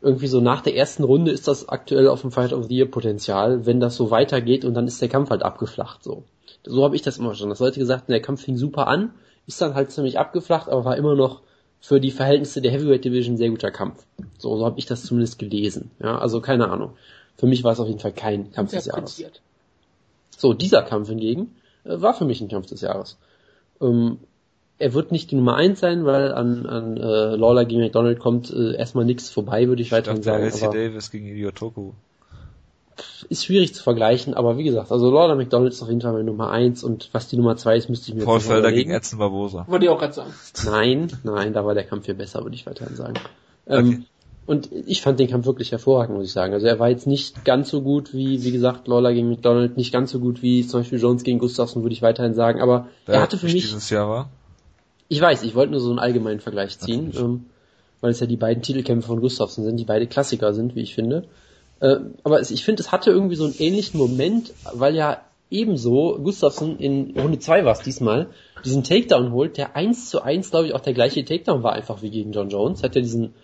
irgendwie 0.00 0.28
so 0.28 0.40
nach 0.40 0.60
der 0.60 0.76
ersten 0.76 1.04
Runde 1.04 1.32
ist 1.32 1.48
das 1.48 1.68
aktuell 1.68 2.08
auf 2.08 2.20
dem 2.20 2.30
Fight 2.30 2.52
of 2.52 2.66
the 2.66 2.76
Year 2.76 2.86
Potenzial, 2.86 3.66
wenn 3.66 3.80
das 3.80 3.96
so 3.96 4.10
weitergeht 4.10 4.64
und 4.64 4.74
dann 4.74 4.86
ist 4.86 5.00
der 5.02 5.08
Kampf 5.08 5.30
halt 5.30 5.42
abgeflacht 5.42 6.04
so. 6.04 6.22
So 6.64 6.84
habe 6.84 6.96
ich 6.96 7.02
das 7.02 7.18
immer 7.18 7.34
schon. 7.34 7.48
Das 7.48 7.60
Leute 7.60 7.80
gesagt, 7.80 8.08
der 8.08 8.20
Kampf 8.20 8.42
fing 8.42 8.56
super 8.56 8.86
an, 8.86 9.12
ist 9.46 9.60
dann 9.60 9.74
halt 9.74 9.90
ziemlich 9.90 10.18
abgeflacht, 10.18 10.68
aber 10.68 10.84
war 10.84 10.96
immer 10.96 11.14
noch 11.14 11.42
für 11.80 12.00
die 12.00 12.10
Verhältnisse 12.10 12.60
der 12.60 12.72
Heavyweight 12.72 13.04
Division 13.04 13.36
sehr 13.36 13.50
guter 13.50 13.70
Kampf. 13.70 14.04
So, 14.38 14.56
so 14.56 14.64
habe 14.64 14.78
ich 14.78 14.86
das 14.86 15.04
zumindest 15.04 15.38
gelesen. 15.38 15.90
Ja, 16.00 16.18
also 16.18 16.40
keine 16.40 16.68
Ahnung. 16.68 16.92
Für 17.36 17.46
mich 17.46 17.62
war 17.64 17.72
es 17.72 17.80
auf 17.80 17.86
jeden 17.86 18.00
Fall 18.00 18.12
kein 18.12 18.50
Kampf 18.52 18.72
des 18.72 18.86
Jahres. 18.86 19.22
So, 20.36 20.54
dieser 20.54 20.82
Kampf 20.82 21.08
hingegen 21.08 21.54
äh, 21.84 22.00
war 22.00 22.14
für 22.14 22.24
mich 22.24 22.40
ein 22.40 22.48
Kampf 22.48 22.66
des 22.66 22.80
Jahres. 22.80 23.18
Ähm, 23.80 24.18
er 24.78 24.94
wird 24.94 25.12
nicht 25.12 25.30
die 25.30 25.36
Nummer 25.36 25.56
eins 25.56 25.80
sein, 25.80 26.04
weil 26.04 26.32
an, 26.32 26.66
an 26.66 26.96
äh, 26.96 27.36
Lawler 27.36 27.64
gegen 27.64 27.80
McDonald 27.80 28.20
kommt 28.20 28.50
äh, 28.52 28.76
erstmal 28.76 29.04
nichts 29.04 29.30
vorbei, 29.30 29.66
würde 29.68 29.82
ich, 29.82 29.88
ich 29.88 29.92
weiterhin 29.92 30.22
sagen. 30.22 30.50
Aber 30.62 30.72
Davis 30.72 31.10
gegen 31.10 31.26
Yotoku. 31.26 31.92
Ist 33.28 33.44
schwierig 33.44 33.74
zu 33.74 33.82
vergleichen, 33.82 34.34
aber 34.34 34.58
wie 34.58 34.64
gesagt, 34.64 34.90
also 34.90 35.10
Lawler 35.10 35.36
McDonald 35.36 35.72
ist 35.72 35.82
auf 35.82 35.88
jeden 35.88 36.00
Fall 36.00 36.12
meine 36.12 36.24
Nummer 36.24 36.50
eins 36.50 36.82
und 36.82 37.10
was 37.12 37.28
die 37.28 37.36
Nummer 37.36 37.56
zwei 37.56 37.76
ist, 37.76 37.88
müsste 37.88 38.10
ich 38.10 38.16
mir 38.16 38.24
Paul 38.24 38.40
Felder 38.40 38.72
gegen 38.72 38.90
Edson 38.90 39.18
Barbosa. 39.18 39.66
Wollte 39.68 39.84
ich 39.84 39.90
auch 39.90 39.98
gerade 39.98 40.14
sagen. 40.14 40.32
Nein, 40.64 41.12
nein, 41.22 41.52
da 41.52 41.64
war 41.64 41.74
der 41.74 41.84
Kampf 41.84 42.06
viel 42.06 42.14
besser, 42.14 42.42
würde 42.42 42.56
ich 42.56 42.66
weiterhin 42.66 42.96
sagen. 42.96 43.14
Ähm, 43.68 43.88
okay. 43.88 44.02
Und 44.46 44.70
ich 44.72 45.02
fand 45.02 45.20
den 45.20 45.28
Kampf 45.28 45.46
wirklich 45.46 45.72
hervorragend, 45.72 46.16
muss 46.16 46.26
ich 46.26 46.32
sagen. 46.32 46.54
Also 46.54 46.66
er 46.66 46.78
war 46.78 46.88
jetzt 46.88 47.06
nicht 47.06 47.44
ganz 47.44 47.68
so 47.68 47.82
gut 47.82 48.14
wie, 48.14 48.42
wie 48.44 48.50
gesagt, 48.50 48.88
Lawler 48.88 49.12
gegen 49.12 49.28
McDonald, 49.28 49.76
nicht 49.76 49.92
ganz 49.92 50.10
so 50.10 50.20
gut 50.20 50.40
wie 50.42 50.66
zum 50.66 50.80
Beispiel 50.80 50.98
Jones 50.98 51.22
gegen 51.22 51.38
Gustafsson, 51.38 51.82
würde 51.82 51.92
ich 51.92 52.02
weiterhin 52.02 52.34
sagen, 52.34 52.60
aber 52.60 52.88
der 53.06 53.16
er 53.16 53.22
hatte 53.22 53.36
für 53.36 53.46
mich... 53.46 53.62
dieses 53.62 53.90
Jahr 53.90 54.08
war? 54.08 54.30
Ich 55.08 55.20
weiß, 55.20 55.42
ich 55.42 55.54
wollte 55.54 55.72
nur 55.72 55.80
so 55.80 55.90
einen 55.90 55.98
allgemeinen 55.98 56.40
Vergleich 56.40 56.78
ziehen, 56.78 57.12
ähm, 57.16 57.46
weil 58.00 58.10
es 58.10 58.20
ja 58.20 58.26
die 58.26 58.36
beiden 58.36 58.62
Titelkämpfe 58.62 59.08
von 59.08 59.20
Gustafsson 59.20 59.64
sind, 59.64 59.76
die 59.76 59.84
beide 59.84 60.06
Klassiker 60.06 60.52
sind, 60.52 60.74
wie 60.74 60.82
ich 60.82 60.94
finde. 60.94 61.24
Äh, 61.80 61.96
aber 62.24 62.40
es, 62.40 62.50
ich 62.50 62.64
finde, 62.64 62.82
es 62.82 62.92
hatte 62.92 63.10
irgendwie 63.10 63.36
so 63.36 63.44
einen 63.44 63.54
ähnlichen 63.58 63.98
Moment, 63.98 64.52
weil 64.72 64.94
ja 64.94 65.22
ebenso 65.50 66.18
Gustafsson 66.22 66.78
in 66.78 67.18
Runde 67.18 67.38
2 67.38 67.64
war 67.64 67.72
es 67.72 67.80
diesmal, 67.80 68.28
diesen 68.64 68.84
Takedown 68.84 69.32
holt, 69.32 69.56
der 69.56 69.76
1 69.76 70.10
zu 70.10 70.22
1, 70.22 70.50
glaube 70.50 70.66
ich, 70.66 70.74
auch 70.74 70.80
der 70.80 70.92
gleiche 70.92 71.24
Takedown 71.24 71.62
war 71.62 71.72
einfach 71.72 72.02
wie 72.02 72.10
gegen 72.10 72.32
John 72.32 72.50
Jones. 72.50 72.82
Hat 72.82 72.94
ja 72.94 73.00
diesen 73.00 73.34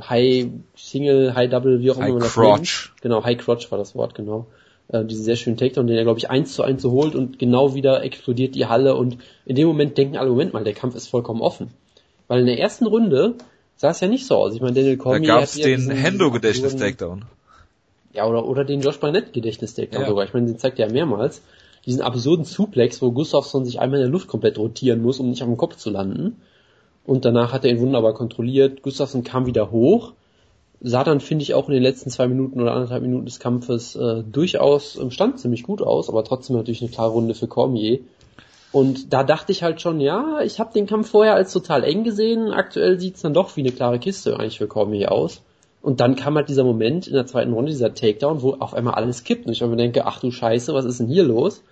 High 0.00 0.46
Single, 0.74 1.34
High 1.34 1.50
Double, 1.50 1.80
wie 1.80 1.90
auch 1.90 1.98
immer 1.98 2.08
man 2.08 2.20
das 2.20 2.32
Crotch. 2.32 2.88
nennt. 2.92 3.02
Genau, 3.02 3.24
High 3.24 3.36
Crotch 3.36 3.70
war 3.70 3.76
das 3.76 3.94
Wort, 3.94 4.14
genau 4.14 4.46
äh, 4.88 5.04
diesen 5.04 5.24
sehr 5.24 5.36
schönen 5.36 5.56
Takedown, 5.56 5.86
den 5.86 5.96
er, 5.96 6.04
glaube 6.04 6.18
ich, 6.18 6.30
eins 6.30 6.54
zu 6.54 6.62
eins 6.62 6.82
so 6.82 6.90
holt 6.90 7.14
und 7.14 7.38
genau 7.38 7.74
wieder 7.74 8.02
explodiert 8.02 8.54
die 8.54 8.66
Halle 8.66 8.96
und 8.96 9.18
in 9.46 9.56
dem 9.56 9.66
Moment 9.66 9.96
denken 9.96 10.16
alle, 10.16 10.30
Moment 10.30 10.52
mal, 10.52 10.64
der 10.64 10.74
Kampf 10.74 10.94
ist 10.94 11.08
vollkommen 11.08 11.40
offen. 11.40 11.70
Weil 12.28 12.40
in 12.40 12.46
der 12.46 12.58
ersten 12.58 12.86
Runde 12.86 13.34
sah 13.76 13.90
es 13.90 14.00
ja 14.00 14.08
nicht 14.08 14.26
so 14.26 14.36
aus. 14.36 14.54
Ich 14.54 14.60
meine, 14.60 14.74
Daniel 14.74 14.96
Cormier 14.96 15.26
Da 15.26 15.40
gab's 15.40 15.54
den 15.54 15.88
ja 15.88 15.94
Hendo-Gedächtnis-Takedown. 15.94 17.24
Ja, 18.12 18.26
oder, 18.26 18.46
oder 18.46 18.64
den 18.64 18.80
Josh 18.80 18.98
Barnett-Gedächtnis-Takedown 19.00 20.02
ja. 20.02 20.08
sogar. 20.08 20.24
Ich 20.24 20.32
meine, 20.32 20.46
den 20.46 20.58
zeigt 20.58 20.78
er 20.78 20.86
ja 20.86 20.92
mehrmals. 20.92 21.42
Diesen 21.84 22.00
absurden 22.00 22.44
Suplex, 22.44 23.02
wo 23.02 23.10
Gustafsson 23.10 23.66
sich 23.66 23.80
einmal 23.80 24.00
in 24.00 24.04
der 24.04 24.12
Luft 24.12 24.28
komplett 24.28 24.58
rotieren 24.58 25.02
muss, 25.02 25.20
um 25.20 25.28
nicht 25.28 25.42
auf 25.42 25.48
dem 25.48 25.58
Kopf 25.58 25.76
zu 25.76 25.90
landen. 25.90 26.40
Und 27.04 27.26
danach 27.26 27.52
hat 27.52 27.64
er 27.64 27.70
ihn 27.70 27.80
wunderbar 27.80 28.14
kontrolliert. 28.14 28.82
Gustafsson 28.82 29.24
kam 29.24 29.46
wieder 29.46 29.70
hoch 29.70 30.12
sah 30.84 31.02
dann, 31.02 31.20
finde 31.20 31.42
ich, 31.42 31.54
auch 31.54 31.68
in 31.68 31.74
den 31.74 31.82
letzten 31.82 32.10
zwei 32.10 32.28
Minuten 32.28 32.60
oder 32.60 32.74
anderthalb 32.74 33.02
Minuten 33.02 33.24
des 33.24 33.40
Kampfes 33.40 33.96
äh, 33.96 34.22
durchaus, 34.22 34.96
ähm, 34.96 35.10
stand 35.10 35.40
ziemlich 35.40 35.62
gut 35.62 35.80
aus, 35.80 36.10
aber 36.10 36.24
trotzdem 36.24 36.56
natürlich 36.56 36.82
eine 36.82 36.90
klare 36.90 37.10
Runde 37.10 37.34
für 37.34 37.48
Cormier. 37.48 38.00
Und 38.70 39.12
da 39.12 39.24
dachte 39.24 39.50
ich 39.50 39.62
halt 39.62 39.80
schon, 39.80 39.98
ja, 39.98 40.40
ich 40.42 40.60
habe 40.60 40.74
den 40.74 40.86
Kampf 40.86 41.10
vorher 41.10 41.34
als 41.34 41.52
total 41.52 41.84
eng 41.84 42.04
gesehen. 42.04 42.52
Aktuell 42.52 43.00
sieht's 43.00 43.22
dann 43.22 43.32
doch 43.32 43.56
wie 43.56 43.60
eine 43.60 43.72
klare 43.72 43.98
Kiste 43.98 44.38
eigentlich 44.38 44.58
für 44.58 44.66
Cormier 44.66 45.10
aus. 45.10 45.42
Und 45.80 46.00
dann 46.00 46.16
kam 46.16 46.34
halt 46.34 46.48
dieser 46.48 46.64
Moment 46.64 47.06
in 47.06 47.14
der 47.14 47.26
zweiten 47.26 47.52
Runde, 47.52 47.70
dieser 47.70 47.94
Takedown, 47.94 48.42
wo 48.42 48.54
auf 48.54 48.74
einmal 48.74 48.94
alles 48.94 49.22
kippt. 49.22 49.46
Und 49.46 49.52
ich 49.52 49.60
mir 49.60 49.76
denke, 49.76 50.06
ach 50.06 50.20
du 50.20 50.30
Scheiße, 50.30 50.74
was 50.74 50.84
ist 50.84 50.98
denn 50.98 51.06
hier 51.06 51.22
los? 51.22 51.62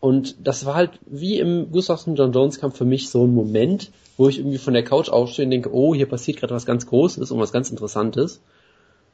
Und 0.00 0.46
das 0.46 0.64
war 0.64 0.74
halt 0.74 0.92
wie 1.06 1.38
im 1.38 1.70
Gustafsson 1.70 2.16
John 2.16 2.32
Jones 2.32 2.58
Kampf 2.58 2.76
für 2.76 2.86
mich 2.86 3.10
so 3.10 3.24
ein 3.24 3.34
Moment, 3.34 3.90
wo 4.16 4.28
ich 4.28 4.38
irgendwie 4.38 4.58
von 4.58 4.72
der 4.72 4.82
Couch 4.82 5.10
aufstehe 5.10 5.44
und 5.44 5.50
denke, 5.50 5.72
oh, 5.72 5.94
hier 5.94 6.08
passiert 6.08 6.38
gerade 6.38 6.54
was 6.54 6.66
ganz 6.66 6.86
Großes 6.86 7.30
und 7.30 7.38
was 7.38 7.52
ganz 7.52 7.70
Interessantes. 7.70 8.40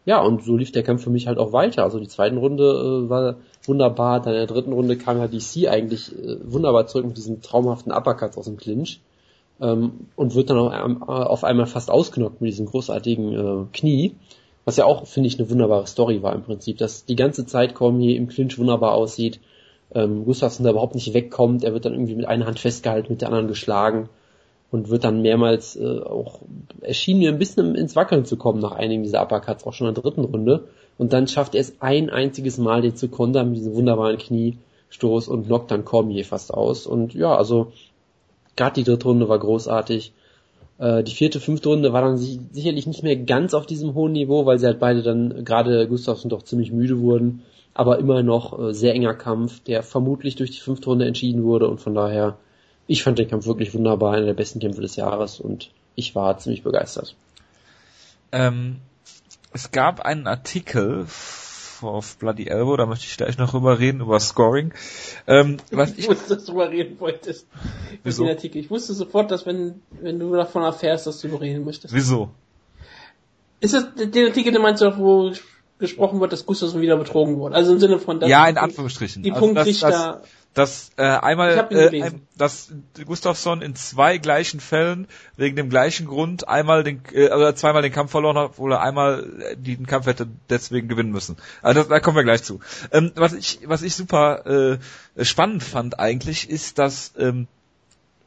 Ja, 0.04 0.20
und 0.20 0.44
so 0.44 0.56
lief 0.56 0.70
der 0.70 0.84
Kampf 0.84 1.02
für 1.02 1.10
mich 1.10 1.26
halt 1.26 1.38
auch 1.38 1.52
weiter. 1.52 1.82
Also 1.82 1.98
die 1.98 2.06
zweiten 2.06 2.36
Runde 2.36 2.64
äh, 3.06 3.10
war 3.10 3.36
wunderbar, 3.64 4.20
dann 4.20 4.34
in 4.34 4.38
der 4.38 4.46
dritten 4.46 4.72
Runde 4.72 4.96
kam 4.96 5.18
ja 5.18 5.26
DC 5.26 5.68
eigentlich 5.68 6.16
äh, 6.16 6.36
wunderbar 6.44 6.86
zurück 6.86 7.06
mit 7.06 7.16
diesem 7.16 7.42
traumhaften 7.42 7.90
Uppercut 7.90 8.36
aus 8.36 8.44
dem 8.44 8.56
Clinch 8.56 9.00
ähm, 9.60 10.06
und 10.14 10.36
wird 10.36 10.50
dann 10.50 10.58
auch, 10.58 10.72
ähm, 10.72 11.02
auf 11.02 11.42
einmal 11.42 11.66
fast 11.66 11.90
ausgenockt 11.90 12.40
mit 12.40 12.52
diesem 12.52 12.66
großartigen 12.66 13.32
äh, 13.32 13.66
Knie. 13.72 14.14
Was 14.64 14.76
ja 14.76 14.84
auch, 14.84 15.06
finde 15.06 15.26
ich, 15.26 15.38
eine 15.38 15.50
wunderbare 15.50 15.86
Story 15.88 16.22
war 16.22 16.34
im 16.34 16.42
Prinzip, 16.42 16.78
dass 16.78 17.04
die 17.04 17.16
ganze 17.16 17.44
Zeit 17.44 17.74
Cormier 17.74 18.16
im 18.16 18.28
Clinch 18.28 18.58
wunderbar 18.58 18.92
aussieht, 18.92 19.40
ähm, 19.94 20.24
Gustafsson 20.24 20.64
da 20.64 20.70
überhaupt 20.70 20.94
nicht 20.94 21.14
wegkommt, 21.14 21.64
er 21.64 21.72
wird 21.72 21.84
dann 21.84 21.94
irgendwie 21.94 22.14
mit 22.14 22.26
einer 22.26 22.46
Hand 22.46 22.58
festgehalten, 22.58 23.12
mit 23.12 23.22
der 23.22 23.28
anderen 23.28 23.48
geschlagen 23.48 24.08
und 24.70 24.90
wird 24.90 25.04
dann 25.04 25.22
mehrmals 25.22 25.76
äh, 25.76 26.00
auch 26.00 26.40
erschien 26.80 27.18
mir 27.18 27.30
ein 27.30 27.38
bisschen 27.38 27.74
ins 27.74 27.96
Wackeln 27.96 28.24
zu 28.24 28.36
kommen 28.36 28.60
nach 28.60 28.72
einigen 28.72 29.02
dieser 29.02 29.22
Uppercuts, 29.22 29.64
auch 29.64 29.72
schon 29.72 29.88
in 29.88 29.94
der 29.94 30.02
dritten 30.02 30.24
Runde. 30.24 30.64
Und 30.98 31.12
dann 31.12 31.28
schafft 31.28 31.54
er 31.54 31.60
es 31.60 31.74
ein 31.80 32.10
einziges 32.10 32.58
Mal, 32.58 32.82
den 32.82 32.96
zu 32.96 33.08
kontern 33.08 33.50
mit 33.50 33.58
diesem 33.58 33.74
wunderbaren 33.74 34.18
Kniestoß 34.18 35.28
und 35.28 35.46
knockt 35.46 35.70
dann 35.70 35.84
Cormier 35.84 36.24
fast 36.24 36.52
aus. 36.52 36.86
Und 36.86 37.14
ja, 37.14 37.36
also 37.36 37.72
gerade 38.56 38.74
die 38.74 38.84
dritte 38.84 39.06
Runde 39.06 39.28
war 39.28 39.38
großartig. 39.38 40.12
Äh, 40.78 41.04
die 41.04 41.14
vierte, 41.14 41.38
fünfte 41.38 41.68
Runde 41.68 41.92
war 41.92 42.02
dann 42.02 42.16
sicherlich 42.16 42.86
nicht 42.86 43.02
mehr 43.02 43.16
ganz 43.16 43.54
auf 43.54 43.66
diesem 43.66 43.94
hohen 43.94 44.12
Niveau, 44.12 44.46
weil 44.46 44.58
sie 44.58 44.66
halt 44.66 44.80
beide 44.80 45.02
dann, 45.02 45.44
gerade 45.44 45.86
Gustafsson 45.86 46.30
doch 46.30 46.42
ziemlich 46.42 46.72
müde 46.72 47.00
wurden. 47.00 47.42
Aber 47.76 47.98
immer 47.98 48.22
noch 48.22 48.58
äh, 48.58 48.72
sehr 48.72 48.94
enger 48.94 49.14
Kampf, 49.14 49.60
der 49.60 49.82
vermutlich 49.82 50.36
durch 50.36 50.50
die 50.50 50.60
fünfte 50.60 50.86
Runde 50.86 51.06
entschieden 51.06 51.44
wurde 51.44 51.68
und 51.68 51.80
von 51.80 51.94
daher 51.94 52.38
ich 52.86 53.02
fand 53.02 53.18
den 53.18 53.28
Kampf 53.28 53.46
wirklich 53.46 53.74
wunderbar, 53.74 54.14
einer 54.14 54.26
der 54.26 54.34
besten 54.34 54.60
Kämpfe 54.60 54.80
des 54.80 54.96
Jahres 54.96 55.40
und 55.40 55.70
ich 55.94 56.14
war 56.14 56.38
ziemlich 56.38 56.62
begeistert. 56.62 57.16
Ähm, 58.32 58.76
es 59.52 59.70
gab 59.70 60.00
einen 60.00 60.26
Artikel 60.26 61.06
auf 61.82 62.16
Bloody 62.18 62.46
Elbow, 62.46 62.76
da 62.76 62.86
möchte 62.86 63.06
ich 63.06 63.16
gleich 63.16 63.38
noch 63.38 63.50
drüber 63.50 63.78
reden, 63.78 64.00
über 64.00 64.20
Scoring. 64.20 64.72
Ähm, 65.26 65.58
was 65.70 65.92
ich, 65.92 66.00
ich 66.00 66.08
wusste, 66.08 66.34
dass 66.34 66.44
du 66.44 66.52
darüber 66.52 66.70
reden 66.70 66.98
wolltest. 67.00 67.46
Wieso? 68.02 68.24
Den 68.24 68.34
Artikel. 68.34 68.58
Ich 68.58 68.70
wusste 68.70 68.94
sofort, 68.94 69.30
dass 69.30 69.46
wenn, 69.46 69.82
wenn 70.00 70.18
du 70.18 70.32
davon 70.34 70.62
erfährst, 70.62 71.06
dass 71.06 71.20
du 71.20 71.28
darüber 71.28 71.44
reden 71.44 71.64
möchtest. 71.64 71.92
Wieso? 71.92 72.30
Ist 73.60 73.74
das 73.74 73.94
den 73.94 74.26
Artikel, 74.26 74.52
den 74.52 74.62
meinst 74.62 74.82
du, 74.82 74.98
wo 74.98 75.32
gesprochen 75.78 76.20
wird, 76.20 76.32
dass 76.32 76.46
Gustafsson 76.46 76.80
wieder 76.80 76.96
betrogen 76.96 77.38
wurde? 77.38 77.54
Also 77.54 77.72
im 77.72 77.78
Sinne 77.78 77.98
von, 77.98 78.20
dass 78.20 78.28
ja, 78.28 78.48
in 78.48 78.58
Anführungsstrichen. 78.58 79.22
Die 79.22 79.32
also 79.32 79.46
Punktrichter 79.46 79.90
das, 79.90 80.20
das, 80.20 80.28
dass 80.56 80.90
äh, 80.96 81.02
einmal 81.02 81.68
äh, 81.70 82.10
dass 82.36 82.72
Gustafsson 83.04 83.60
in 83.60 83.74
zwei 83.74 84.16
gleichen 84.16 84.58
Fällen 84.58 85.06
wegen 85.36 85.54
dem 85.54 85.68
gleichen 85.68 86.06
Grund 86.06 86.48
einmal 86.48 86.82
den 86.82 87.02
äh, 87.12 87.26
oder 87.26 87.54
zweimal 87.54 87.82
den 87.82 87.92
Kampf 87.92 88.10
verloren 88.10 88.38
hat, 88.38 88.50
obwohl 88.52 88.72
er 88.72 88.80
einmal 88.80 89.40
äh, 89.40 89.56
den 89.56 89.86
Kampf 89.86 90.06
hätte 90.06 90.26
deswegen 90.48 90.88
gewinnen 90.88 91.12
müssen. 91.12 91.36
Also 91.60 91.80
das, 91.80 91.88
da 91.88 92.00
kommen 92.00 92.16
wir 92.16 92.24
gleich 92.24 92.42
zu. 92.42 92.60
Ähm, 92.90 93.12
was 93.16 93.34
ich 93.34 93.60
was 93.66 93.82
ich 93.82 93.94
super 93.94 94.78
äh, 95.16 95.24
spannend 95.24 95.62
fand 95.62 96.00
eigentlich 96.00 96.48
ist, 96.48 96.78
dass 96.78 97.12
ähm, 97.18 97.48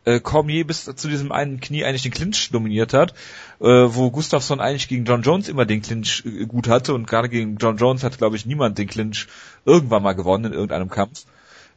äh, 0.09 0.19
Cormier 0.19 0.65
bis 0.65 0.85
zu 0.85 1.07
diesem 1.07 1.31
einen 1.31 1.59
Knie 1.59 1.85
eigentlich 1.85 2.03
den 2.03 2.11
Clinch 2.11 2.49
dominiert 2.51 2.93
hat, 2.93 3.13
äh, 3.59 3.65
wo 3.65 4.11
Gustafsson 4.11 4.59
eigentlich 4.59 4.87
gegen 4.87 5.05
John 5.05 5.21
Jones 5.21 5.49
immer 5.49 5.65
den 5.65 5.81
Clinch 5.81 6.23
äh, 6.25 6.45
gut 6.45 6.67
hatte 6.67 6.93
und 6.93 7.07
gerade 7.07 7.29
gegen 7.29 7.57
John 7.57 7.77
Jones 7.77 8.03
hat 8.03 8.17
glaube 8.17 8.35
ich 8.35 8.45
niemand 8.45 8.77
den 8.77 8.87
Clinch 8.87 9.27
irgendwann 9.65 10.03
mal 10.03 10.13
gewonnen 10.13 10.45
in 10.45 10.53
irgendeinem 10.53 10.89
Kampf. 10.89 11.25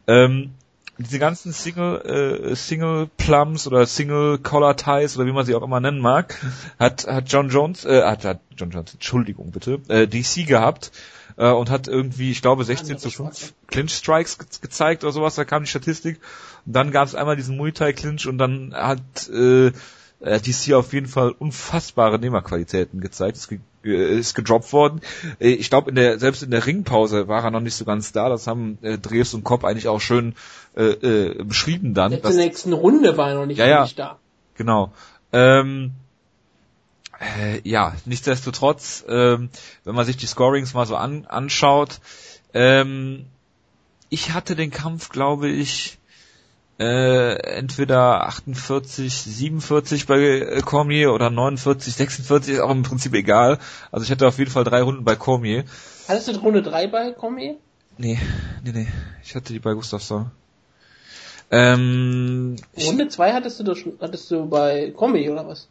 Ähm, 0.06 0.52
diese 0.98 1.18
ganzen 1.18 1.52
Single 1.52 2.50
äh, 2.52 2.56
Single 2.56 3.08
Plums 3.16 3.66
oder 3.66 3.86
Single 3.86 4.38
Collar 4.38 4.76
Ties 4.76 5.16
oder 5.16 5.26
wie 5.26 5.32
man 5.32 5.46
sie 5.46 5.54
auch 5.54 5.62
immer 5.62 5.80
nennen 5.80 6.00
mag, 6.00 6.38
hat 6.78 7.06
hat 7.06 7.32
John 7.32 7.48
Jones 7.48 7.84
äh, 7.84 8.02
hat, 8.02 8.24
hat 8.24 8.40
John 8.56 8.70
Jones 8.70 8.94
Entschuldigung 8.94 9.50
bitte 9.50 9.80
äh, 9.88 10.06
DC 10.06 10.46
gehabt 10.46 10.92
äh, 11.36 11.50
und 11.50 11.70
hat 11.70 11.88
irgendwie 11.88 12.30
ich 12.30 12.42
glaube 12.42 12.64
16 12.64 12.98
zu 12.98 13.10
5 13.10 13.54
Clinch 13.66 13.92
Strikes 13.92 14.38
ge 14.38 14.46
gezeigt 14.60 15.02
oder 15.04 15.12
sowas, 15.12 15.34
da 15.34 15.44
kam 15.44 15.62
die 15.62 15.70
Statistik 15.70 16.20
dann 16.64 16.90
gab 16.90 17.08
es 17.08 17.14
einmal 17.14 17.36
diesen 17.36 17.56
Muay 17.56 17.72
Thai 17.72 17.92
Clinch 17.92 18.26
und 18.26 18.38
dann 18.38 18.74
hat 18.74 19.28
äh, 19.28 19.72
DC 20.20 20.74
auf 20.74 20.92
jeden 20.92 21.08
Fall 21.08 21.34
unfassbare 21.36 22.18
Nehmerqualitäten 22.18 23.00
gezeigt. 23.00 23.36
Es 23.36 23.48
äh, 23.84 24.18
ist 24.18 24.34
gedroppt 24.34 24.72
worden. 24.72 25.00
Äh, 25.40 25.50
ich 25.50 25.70
glaube, 25.70 25.90
in 25.90 25.96
der 25.96 26.18
selbst 26.18 26.42
in 26.42 26.50
der 26.50 26.64
Ringpause 26.64 27.28
war 27.28 27.42
er 27.44 27.50
noch 27.50 27.60
nicht 27.60 27.74
so 27.74 27.84
ganz 27.84 28.12
da. 28.12 28.28
Das 28.28 28.46
haben 28.46 28.78
äh, 28.82 28.98
Dreves 28.98 29.34
und 29.34 29.44
Kopp 29.44 29.64
eigentlich 29.64 29.88
auch 29.88 30.00
schön 30.00 30.34
äh, 30.76 30.84
äh, 30.84 31.44
beschrieben 31.44 31.94
dann. 31.94 32.12
In 32.12 32.22
der 32.22 32.30
nächsten 32.32 32.72
Runde 32.72 33.16
war 33.16 33.30
er 33.30 33.34
noch 33.34 33.46
nicht, 33.46 33.58
ja, 33.58 33.66
ja, 33.66 33.88
da. 33.96 34.18
Genau. 34.54 34.92
Ähm, 35.32 35.92
äh, 37.20 37.60
ja, 37.68 37.94
nichtsdestotrotz, 38.04 39.04
ähm, 39.08 39.50
wenn 39.84 39.94
man 39.94 40.06
sich 40.06 40.16
die 40.16 40.26
Scorings 40.26 40.74
mal 40.74 40.86
so 40.86 40.96
an, 40.96 41.26
anschaut, 41.26 42.00
ähm, 42.54 43.26
ich 44.08 44.32
hatte 44.32 44.56
den 44.56 44.70
Kampf, 44.70 45.08
glaube 45.08 45.48
ich, 45.48 45.98
äh, 46.82 47.34
entweder 47.58 48.26
48, 48.26 49.14
47 49.14 50.06
bei 50.06 50.18
äh, 50.18 50.60
Cormier 50.62 51.12
oder 51.12 51.30
49, 51.30 51.94
46, 51.94 52.54
ist 52.54 52.60
auch 52.60 52.70
im 52.70 52.82
Prinzip 52.82 53.14
egal. 53.14 53.58
Also 53.92 54.04
ich 54.04 54.10
hatte 54.10 54.26
auf 54.26 54.38
jeden 54.38 54.50
Fall 54.50 54.64
drei 54.64 54.82
Runden 54.82 55.04
bei 55.04 55.14
Cormier. 55.14 55.64
Hattest 56.08 56.28
du 56.28 56.36
Runde 56.40 56.62
3 56.62 56.88
bei 56.88 57.12
Cormier? 57.12 57.56
Nee, 57.98 58.18
nee, 58.64 58.72
nee. 58.72 58.88
Ich 59.22 59.36
hatte 59.36 59.52
die 59.52 59.60
bei 59.60 59.74
Gustafsson. 59.74 60.32
Ähm, 61.52 62.56
Runde 62.76 63.08
2 63.08 63.32
hattest 63.32 63.60
du 63.60 63.64
doch 63.64 63.76
schon, 63.76 63.92
hattest 64.00 64.30
du 64.32 64.46
bei 64.46 64.90
Cormier 64.90 65.32
oder 65.32 65.46
was? 65.46 65.68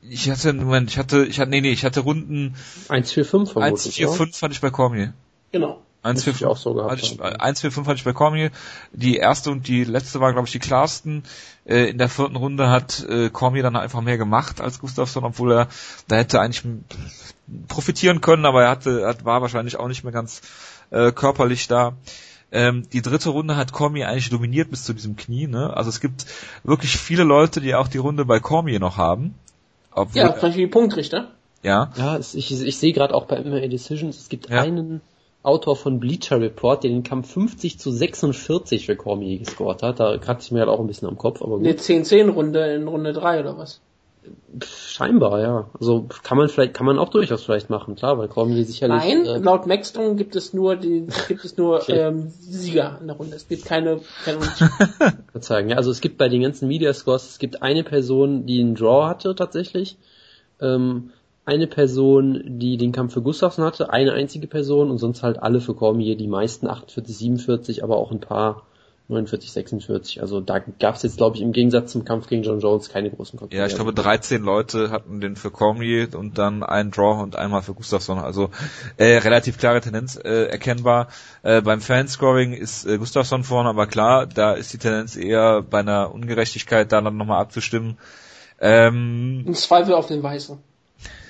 Ich 0.00 0.30
hatte, 0.30 0.54
Moment, 0.54 0.90
ich 0.90 0.98
hatte, 0.98 1.26
ich 1.26 1.38
hatte, 1.38 1.50
nee, 1.50 1.60
nee, 1.60 1.72
ich 1.72 1.84
hatte 1.84 2.00
Runden 2.00 2.54
1, 2.88 3.12
4, 3.12 3.24
5 3.24 3.52
vermutlich. 3.52 3.86
1, 3.86 3.94
4, 3.96 4.08
5 4.08 4.36
fand 4.36 4.54
ich 4.54 4.60
bei 4.60 4.70
Cormier. 4.70 5.12
Genau. 5.52 5.82
1, 6.04 6.22
4, 6.22 6.34
5, 6.34 6.50
auch 6.50 6.56
so 6.56 6.74
gehabt. 6.74 7.02
Ich, 7.02 7.20
1, 7.20 7.60
4, 7.62 7.72
5 7.72 7.86
hatte 7.86 7.96
ich 7.96 8.04
bei 8.04 8.12
Cormier. 8.12 8.50
Die 8.92 9.16
erste 9.16 9.50
und 9.50 9.66
die 9.66 9.84
letzte 9.84 10.20
war, 10.20 10.32
glaube 10.32 10.46
ich, 10.46 10.52
die 10.52 10.58
klarsten. 10.58 11.24
Äh, 11.64 11.90
in 11.90 11.98
der 11.98 12.10
vierten 12.10 12.36
Runde 12.36 12.68
hat 12.68 13.02
äh, 13.08 13.30
Cormier 13.30 13.62
dann 13.62 13.74
einfach 13.74 14.02
mehr 14.02 14.18
gemacht 14.18 14.60
als 14.60 14.80
Gustafsson, 14.80 15.24
obwohl 15.24 15.52
er 15.52 15.68
da 16.06 16.16
hätte 16.16 16.40
eigentlich 16.40 16.62
profitieren 17.68 18.20
können, 18.20 18.44
aber 18.44 18.64
er 18.64 18.70
hatte, 18.70 19.06
hat, 19.06 19.24
war 19.24 19.40
wahrscheinlich 19.40 19.78
auch 19.78 19.88
nicht 19.88 20.04
mehr 20.04 20.12
ganz 20.12 20.42
äh, 20.90 21.10
körperlich 21.10 21.68
da. 21.68 21.94
Ähm, 22.52 22.84
die 22.92 23.02
dritte 23.02 23.30
Runde 23.30 23.56
hat 23.56 23.72
Cormier 23.72 24.08
eigentlich 24.08 24.28
dominiert 24.28 24.70
bis 24.70 24.84
zu 24.84 24.92
diesem 24.92 25.16
Knie. 25.16 25.46
Ne? 25.46 25.74
Also 25.74 25.88
es 25.88 26.00
gibt 26.00 26.26
wirklich 26.64 26.98
viele 26.98 27.24
Leute, 27.24 27.62
die 27.62 27.74
auch 27.74 27.88
die 27.88 27.98
Runde 27.98 28.26
bei 28.26 28.40
Cormier 28.40 28.78
noch 28.78 28.98
haben. 28.98 29.34
Obwohl, 29.90 30.20
ja, 30.20 30.32
vielleicht 30.34 30.58
wie 30.58 30.66
Punktrichter. 30.66 31.30
Ja. 31.62 31.90
Ja, 31.96 32.18
ich, 32.18 32.34
ich 32.34 32.78
sehe 32.78 32.92
gerade 32.92 33.14
auch 33.14 33.24
bei 33.24 33.40
MMA 33.40 33.68
Decisions, 33.68 34.18
es 34.18 34.28
gibt 34.28 34.50
ja. 34.50 34.60
einen 34.60 35.00
Autor 35.44 35.76
von 35.76 36.00
Bleacher 36.00 36.40
Report, 36.40 36.82
der 36.82 36.90
den 36.90 37.02
Kampf 37.02 37.30
50 37.32 37.78
zu 37.78 37.90
46 37.90 38.86
für 38.86 38.96
Cormier 38.96 39.38
gescored 39.38 39.82
hat. 39.82 40.00
Da 40.00 40.16
kratze 40.16 40.46
ich 40.46 40.52
mir 40.52 40.60
halt 40.60 40.70
auch 40.70 40.80
ein 40.80 40.86
bisschen 40.86 41.06
am 41.06 41.18
Kopf. 41.18 41.42
Aber 41.42 41.58
gut. 41.58 41.66
Eine 41.66 41.76
10-10-Runde 41.76 42.74
in 42.74 42.88
Runde 42.88 43.12
3 43.12 43.40
oder 43.40 43.58
was? 43.58 43.80
Scheinbar, 44.64 45.42
ja. 45.42 45.68
Also 45.78 46.06
kann 46.22 46.38
man 46.38 46.48
vielleicht, 46.48 46.72
kann 46.72 46.86
man 46.86 46.98
auch 46.98 47.10
durchaus 47.10 47.44
vielleicht 47.44 47.68
machen, 47.68 47.94
klar, 47.94 48.16
weil 48.16 48.28
Cormier 48.28 48.64
sicherlich. 48.64 49.04
Nein, 49.04 49.26
äh, 49.26 49.36
laut 49.36 49.66
Maxstone 49.66 50.14
gibt 50.14 50.34
es 50.34 50.54
nur 50.54 50.76
die, 50.76 51.08
gibt 51.28 51.44
es 51.44 51.58
nur 51.58 51.82
okay. 51.82 51.98
ähm, 51.98 52.28
Sieger 52.40 52.96
in 53.02 53.08
der 53.08 53.16
Runde. 53.16 53.36
Es 53.36 53.46
gibt 53.46 53.66
keine, 53.66 54.00
keine 54.24 54.38
sagen. 55.40 55.68
Ja, 55.68 55.76
also 55.76 55.90
es 55.90 56.00
gibt 56.00 56.16
bei 56.16 56.30
den 56.30 56.40
ganzen 56.40 56.68
Media 56.68 56.94
Scores, 56.94 57.28
es 57.28 57.38
gibt 57.38 57.62
eine 57.62 57.84
Person, 57.84 58.46
die 58.46 58.60
einen 58.60 58.76
Draw 58.76 59.08
hatte 59.08 59.34
tatsächlich. 59.34 59.98
Ähm, 60.58 61.10
eine 61.46 61.66
Person, 61.66 62.58
die 62.58 62.76
den 62.76 62.92
Kampf 62.92 63.12
für 63.12 63.22
Gustafsson 63.22 63.64
hatte, 63.64 63.90
eine 63.90 64.12
einzige 64.12 64.46
Person 64.46 64.90
und 64.90 64.98
sonst 64.98 65.22
halt 65.22 65.42
alle 65.42 65.60
für 65.60 65.74
Cormier, 65.74 66.16
die 66.16 66.28
meisten 66.28 66.66
48, 66.66 67.16
47, 67.16 67.84
aber 67.84 67.96
auch 67.96 68.10
ein 68.10 68.20
paar 68.20 68.62
49, 69.08 69.52
46. 69.52 70.22
Also 70.22 70.40
da 70.40 70.60
gab 70.60 70.94
es 70.94 71.02
jetzt, 71.02 71.18
glaube 71.18 71.36
ich, 71.36 71.42
im 71.42 71.52
Gegensatz 71.52 71.92
zum 71.92 72.06
Kampf 72.06 72.26
gegen 72.26 72.42
John 72.42 72.60
Jones 72.60 72.88
keine 72.88 73.10
großen 73.10 73.38
Konkurrenz. 73.38 73.58
Ja, 73.58 73.66
ich 73.66 73.74
glaube 73.74 73.92
13 73.92 74.42
Leute 74.42 74.90
hatten 74.90 75.20
den 75.20 75.36
für 75.36 75.50
Cormier 75.50 76.08
und 76.16 76.38
dann 76.38 76.62
einen 76.62 76.90
Draw 76.90 77.22
und 77.22 77.36
einmal 77.36 77.60
für 77.60 77.74
Gustafsson. 77.74 78.18
Also 78.18 78.48
äh, 78.96 79.18
relativ 79.18 79.58
klare 79.58 79.82
Tendenz 79.82 80.16
äh, 80.16 80.46
erkennbar. 80.46 81.08
Äh, 81.42 81.60
beim 81.60 81.82
Fanscoring 81.82 82.54
ist 82.54 82.86
äh, 82.86 82.96
Gustafsson 82.96 83.44
vorne, 83.44 83.68
aber 83.68 83.86
klar, 83.86 84.26
da 84.26 84.54
ist 84.54 84.72
die 84.72 84.78
Tendenz 84.78 85.16
eher 85.16 85.60
bei 85.60 85.80
einer 85.80 86.14
Ungerechtigkeit 86.14 86.90
da 86.90 87.02
dann 87.02 87.18
nochmal 87.18 87.42
abzustimmen. 87.42 87.98
Ähm, 88.58 89.44
Im 89.46 89.54
Zweifel 89.54 89.92
auf 89.92 90.06
den 90.06 90.22
Weißen. 90.22 90.58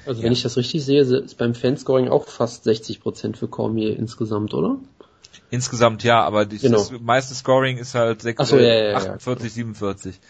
Also 0.07 0.21
ja. 0.21 0.27
wenn 0.27 0.33
ich 0.33 0.43
das 0.43 0.57
richtig 0.57 0.85
sehe, 0.85 1.01
ist 1.01 1.39
beim 1.39 1.55
Fanscoring 1.55 2.09
auch 2.09 2.27
fast 2.27 2.67
60% 2.67 3.37
für 3.37 3.49
Cormier 3.49 3.97
insgesamt, 3.97 4.55
oder? 4.55 4.79
Insgesamt 5.51 6.03
ja, 6.03 6.23
aber 6.23 6.47
die, 6.47 6.59
genau. 6.59 6.79
das 6.79 6.93
meiste 7.01 7.35
Scoring 7.35 7.79
ist 7.79 7.95
halt 7.95 8.23
6, 8.23 8.49
so, 8.49 8.59
ja, 8.59 8.91
ja, 8.91 8.97
48, 8.97 9.53
47. 9.53 10.21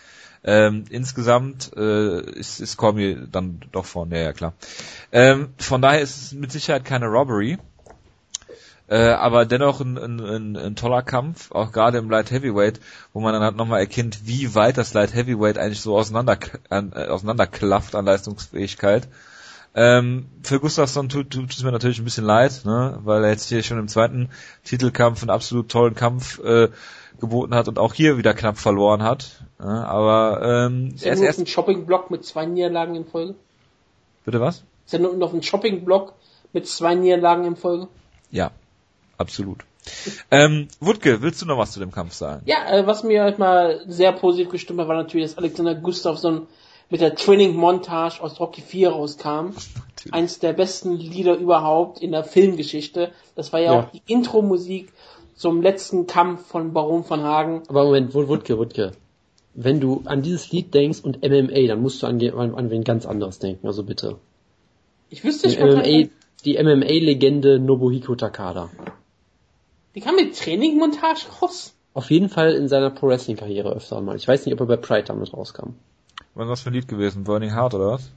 Ähm, 0.46 0.84
insgesamt 0.90 1.72
äh, 1.74 2.20
ist, 2.32 2.60
ist 2.60 2.76
Cormier 2.76 3.26
dann 3.26 3.60
doch 3.72 3.86
vorne, 3.86 4.16
ja, 4.18 4.24
ja 4.24 4.32
klar. 4.32 4.52
Ähm, 5.10 5.54
von 5.56 5.80
daher 5.80 6.02
ist 6.02 6.16
es 6.16 6.32
mit 6.32 6.52
Sicherheit 6.52 6.84
keine 6.84 7.06
Robbery. 7.06 7.58
Äh, 8.86 9.12
aber 9.12 9.46
dennoch 9.46 9.80
ein, 9.80 9.96
ein, 9.96 10.20
ein, 10.20 10.56
ein 10.56 10.76
toller 10.76 11.02
Kampf, 11.02 11.50
auch 11.52 11.72
gerade 11.72 11.96
im 11.96 12.10
Light 12.10 12.30
Heavyweight, 12.30 12.80
wo 13.14 13.20
man 13.20 13.32
dann 13.32 13.42
halt 13.42 13.56
nochmal 13.56 13.80
erkennt, 13.80 14.26
wie 14.26 14.54
weit 14.54 14.76
das 14.76 14.92
Light 14.92 15.14
Heavyweight 15.14 15.56
eigentlich 15.56 15.80
so 15.80 15.96
auseinander, 15.96 16.36
äh, 16.68 17.06
auseinanderklafft 17.08 17.94
an 17.94 18.04
Leistungsfähigkeit. 18.04 19.08
Ähm, 19.76 20.26
für 20.42 20.60
Gustafsson 20.60 21.08
tut, 21.08 21.30
tut 21.30 21.50
es 21.50 21.62
mir 21.64 21.72
natürlich 21.72 21.98
ein 21.98 22.04
bisschen 22.04 22.24
leid, 22.24 22.62
ne, 22.64 23.00
weil 23.02 23.24
er 23.24 23.30
jetzt 23.30 23.48
hier 23.48 23.62
schon 23.62 23.78
im 23.78 23.88
zweiten 23.88 24.30
Titelkampf 24.62 25.22
einen 25.22 25.30
absolut 25.30 25.68
tollen 25.68 25.94
Kampf 25.96 26.38
äh, 26.38 26.68
geboten 27.18 27.54
hat 27.54 27.66
und 27.66 27.78
auch 27.78 27.92
hier 27.92 28.16
wieder 28.16 28.34
knapp 28.34 28.58
verloren 28.58 29.02
hat. 29.02 29.44
Ja, 29.58 29.84
aber 29.84 30.66
ähm, 30.66 30.92
ist 30.94 31.04
er 31.04 31.14
ist 31.14 31.20
erst 31.20 31.40
ein 31.40 31.46
Shopping-Block 31.46 32.10
mit 32.10 32.24
zwei 32.24 32.46
Niederlagen 32.46 32.94
in 32.94 33.04
Folge. 33.04 33.34
Bitte 34.24 34.40
was? 34.40 34.62
Ist 34.86 34.94
er 34.94 35.00
nur 35.00 35.16
noch 35.16 35.34
ein 35.34 35.42
Shopping-Block 35.42 36.14
mit 36.52 36.68
zwei 36.68 36.94
Niederlagen 36.94 37.44
in 37.44 37.56
Folge? 37.56 37.88
Ja, 38.30 38.52
absolut. 39.18 39.64
Ähm, 40.30 40.68
Wutke, 40.80 41.20
willst 41.20 41.42
du 41.42 41.46
noch 41.46 41.58
was 41.58 41.72
zu 41.72 41.80
dem 41.80 41.92
Kampf 41.92 42.14
sagen? 42.14 42.42
Ja, 42.46 42.70
äh, 42.70 42.86
was 42.86 43.02
mir 43.02 43.22
halt 43.22 43.38
mal 43.38 43.82
sehr 43.86 44.12
positiv 44.12 44.50
gestimmt 44.50 44.80
hat, 44.80 44.88
war 44.88 44.96
natürlich, 44.96 45.26
dass 45.30 45.38
Alexander 45.38 45.74
Gustafsson 45.74 46.46
mit 46.90 47.00
der 47.00 47.14
Training-Montage 47.14 48.22
aus 48.22 48.38
Rocky 48.40 48.60
4 48.60 48.90
rauskam. 48.90 49.28
Natürlich. 49.28 50.12
Eins 50.12 50.38
der 50.38 50.52
besten 50.52 50.92
Lieder 50.96 51.36
überhaupt 51.36 52.00
in 52.00 52.12
der 52.12 52.24
Filmgeschichte. 52.24 53.10
Das 53.34 53.52
war 53.52 53.60
ja, 53.60 53.72
ja. 53.72 53.80
auch 53.80 53.90
die 53.90 54.02
Intro-Musik 54.06 54.92
zum 55.34 55.62
letzten 55.62 56.06
Kampf 56.06 56.46
von 56.46 56.72
Baron 56.72 57.04
von 57.04 57.22
Hagen. 57.22 57.62
Aber 57.68 57.84
Moment, 57.84 58.14
Wutke, 58.14 58.58
Wutke. 58.58 58.92
Wenn 59.54 59.80
du 59.80 60.02
an 60.04 60.22
dieses 60.22 60.50
Lied 60.50 60.74
denkst 60.74 61.00
und 61.00 61.22
MMA, 61.22 61.66
dann 61.68 61.80
musst 61.80 62.02
du 62.02 62.06
an, 62.06 62.20
an, 62.20 62.54
an 62.54 62.70
wen 62.70 62.84
ganz 62.84 63.06
anderes 63.06 63.38
denken, 63.38 63.66
also 63.66 63.84
bitte. 63.84 64.16
Ich 65.10 65.22
wüsste 65.24 65.48
nicht, 65.48 65.60
MMA, 65.60 66.08
Die 66.44 66.58
MMA-Legende 66.62 67.58
Nobuhiko 67.58 68.16
Takada. 68.16 68.70
Die 69.94 70.00
kam 70.00 70.16
mit 70.16 70.36
Training-Montage 70.36 71.26
raus? 71.40 71.74
Auf 71.94 72.10
jeden 72.10 72.28
Fall 72.28 72.54
in 72.54 72.66
seiner 72.66 72.90
Pro-Wrestling-Karriere 72.90 73.72
öfter 73.72 74.00
mal. 74.00 74.16
Ich 74.16 74.26
weiß 74.26 74.44
nicht, 74.44 74.54
ob 74.54 74.60
er 74.60 74.66
bei 74.66 74.76
Pride 74.76 75.04
damit 75.04 75.32
rauskam. 75.32 75.74
Was 76.34 76.44
ist 76.44 76.50
das 76.50 76.60
für 76.62 76.70
ein 76.70 76.74
Lied 76.74 76.88
gewesen? 76.88 77.24
Burning 77.24 77.54
Heart 77.54 77.74
oder 77.74 77.88
was? 77.92 78.10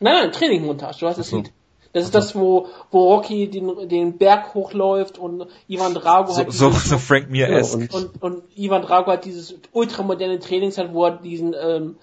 Nein, 0.00 0.14
nein, 0.14 0.32
Training-Montage, 0.32 1.00
du 1.00 1.06
hast 1.06 1.18
das 1.18 1.30
so. 1.30 1.38
Lied. 1.38 1.52
Das 1.92 2.04
ist 2.04 2.14
das, 2.14 2.34
wo, 2.34 2.68
wo 2.90 3.14
Rocky 3.14 3.48
den, 3.48 3.88
den 3.88 4.18
Berg 4.18 4.54
hochläuft 4.54 5.18
und 5.18 5.46
Ivan 5.68 5.94
Drago 5.94 6.30
so, 6.30 6.38
halt 6.38 6.52
so, 6.52 6.70
so 6.70 6.98
Frank 6.98 7.30
Mir 7.30 7.50
ja, 7.50 7.64
und, 7.64 7.92
und, 7.92 8.22
und 8.22 8.42
Ivan 8.56 8.82
Drago 8.82 9.10
hat 9.10 9.24
dieses 9.24 9.54
ultramoderne 9.72 10.38
Trainings 10.38 10.76
hat, 10.76 10.92
wo 10.92 11.06
er 11.06 11.12
diesen 11.12 11.54
ähm, 11.58 11.96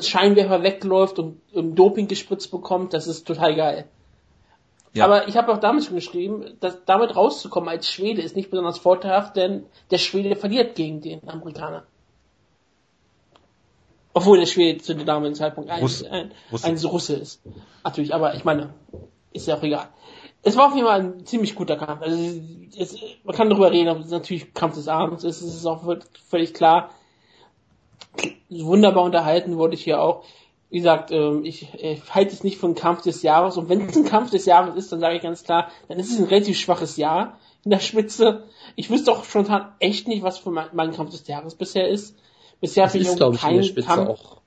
Scheinwerfer 0.00 0.62
wegläuft 0.62 1.18
und 1.18 1.40
ähm, 1.54 1.74
Doping 1.74 2.08
gespritzt 2.08 2.50
bekommt. 2.50 2.94
Das 2.94 3.06
ist 3.06 3.26
total 3.26 3.54
geil. 3.54 3.84
Ja. 4.92 5.04
Aber 5.04 5.28
ich 5.28 5.36
habe 5.36 5.52
auch 5.52 5.58
damit 5.58 5.84
schon 5.84 5.94
geschrieben, 5.94 6.56
dass 6.60 6.84
damit 6.84 7.14
rauszukommen 7.14 7.68
als 7.68 7.90
Schwede 7.90 8.22
ist 8.22 8.34
nicht 8.34 8.50
besonders 8.50 8.78
vorteilhaft, 8.78 9.36
denn 9.36 9.64
der 9.90 9.98
Schwede 9.98 10.34
verliert 10.34 10.74
gegen 10.74 11.00
den 11.00 11.28
Amerikaner. 11.28 11.84
Obwohl 14.12 14.38
der 14.38 14.46
Schwede 14.46 14.80
zu 14.80 14.94
dem 14.94 15.06
damaligen 15.06 15.36
Zeitpunkt 15.36 15.70
ein, 15.70 15.80
Russ, 15.80 16.02
ein, 16.02 16.32
Russe. 16.50 16.66
ein 16.66 16.76
Russe 16.78 17.14
ist. 17.14 17.42
Natürlich, 17.84 18.12
aber 18.12 18.34
ich 18.34 18.44
meine, 18.44 18.74
ist 19.32 19.46
ja 19.46 19.56
auch 19.56 19.62
egal. 19.62 19.88
Es 20.42 20.56
war 20.56 20.68
auf 20.68 20.74
jeden 20.74 20.86
Fall 20.86 21.00
ein 21.00 21.26
ziemlich 21.26 21.54
guter 21.54 21.76
Kampf. 21.76 22.02
Also 22.02 22.16
es, 22.76 22.96
man 23.24 23.36
kann 23.36 23.50
darüber 23.50 23.70
reden, 23.70 23.88
aber 23.88 24.00
es 24.00 24.10
natürlich 24.10 24.54
Kampf 24.54 24.74
des 24.74 24.88
Abends 24.88 25.22
ist. 25.22 25.42
Es 25.42 25.54
ist 25.54 25.66
auch 25.66 25.84
völlig 26.28 26.54
klar. 26.54 26.90
Wunderbar 28.48 29.04
unterhalten 29.04 29.58
wurde 29.58 29.74
ich 29.74 29.84
hier 29.84 30.00
auch. 30.00 30.24
Wie 30.70 30.78
gesagt, 30.78 31.10
ähm, 31.10 31.44
ich, 31.44 31.68
ich 31.74 32.14
halte 32.14 32.32
es 32.32 32.42
nicht 32.42 32.58
für 32.58 32.66
einen 32.66 32.74
Kampf 32.74 33.02
des 33.02 33.22
Jahres. 33.22 33.56
Und 33.56 33.68
wenn 33.68 33.88
es 33.88 33.96
ein 33.96 34.04
Kampf 34.04 34.30
des 34.30 34.46
Jahres 34.46 34.76
ist, 34.76 34.90
dann 34.92 35.00
sage 35.00 35.16
ich 35.16 35.22
ganz 35.22 35.44
klar, 35.44 35.68
dann 35.88 35.98
ist 35.98 36.10
es 36.10 36.18
ein 36.18 36.26
relativ 36.26 36.58
schwaches 36.58 36.96
Jahr 36.96 37.38
in 37.64 37.70
der 37.70 37.80
Spitze. 37.80 38.44
Ich 38.76 38.90
wüsste 38.90 39.12
auch 39.12 39.24
schon 39.24 39.46
echt 39.78 40.08
nicht, 40.08 40.22
was 40.22 40.38
für 40.38 40.50
mein, 40.50 40.68
mein 40.72 40.92
Kampf 40.92 41.10
des 41.10 41.26
Jahres 41.26 41.54
bisher 41.54 41.88
ist. 41.88 42.16
Bisher 42.60 42.86
habe 42.86 42.98
ich 42.98 43.06
irgendwie 43.06 43.38
keinen 43.38 43.84
Kampf 43.86 44.08
auch. 44.08 44.40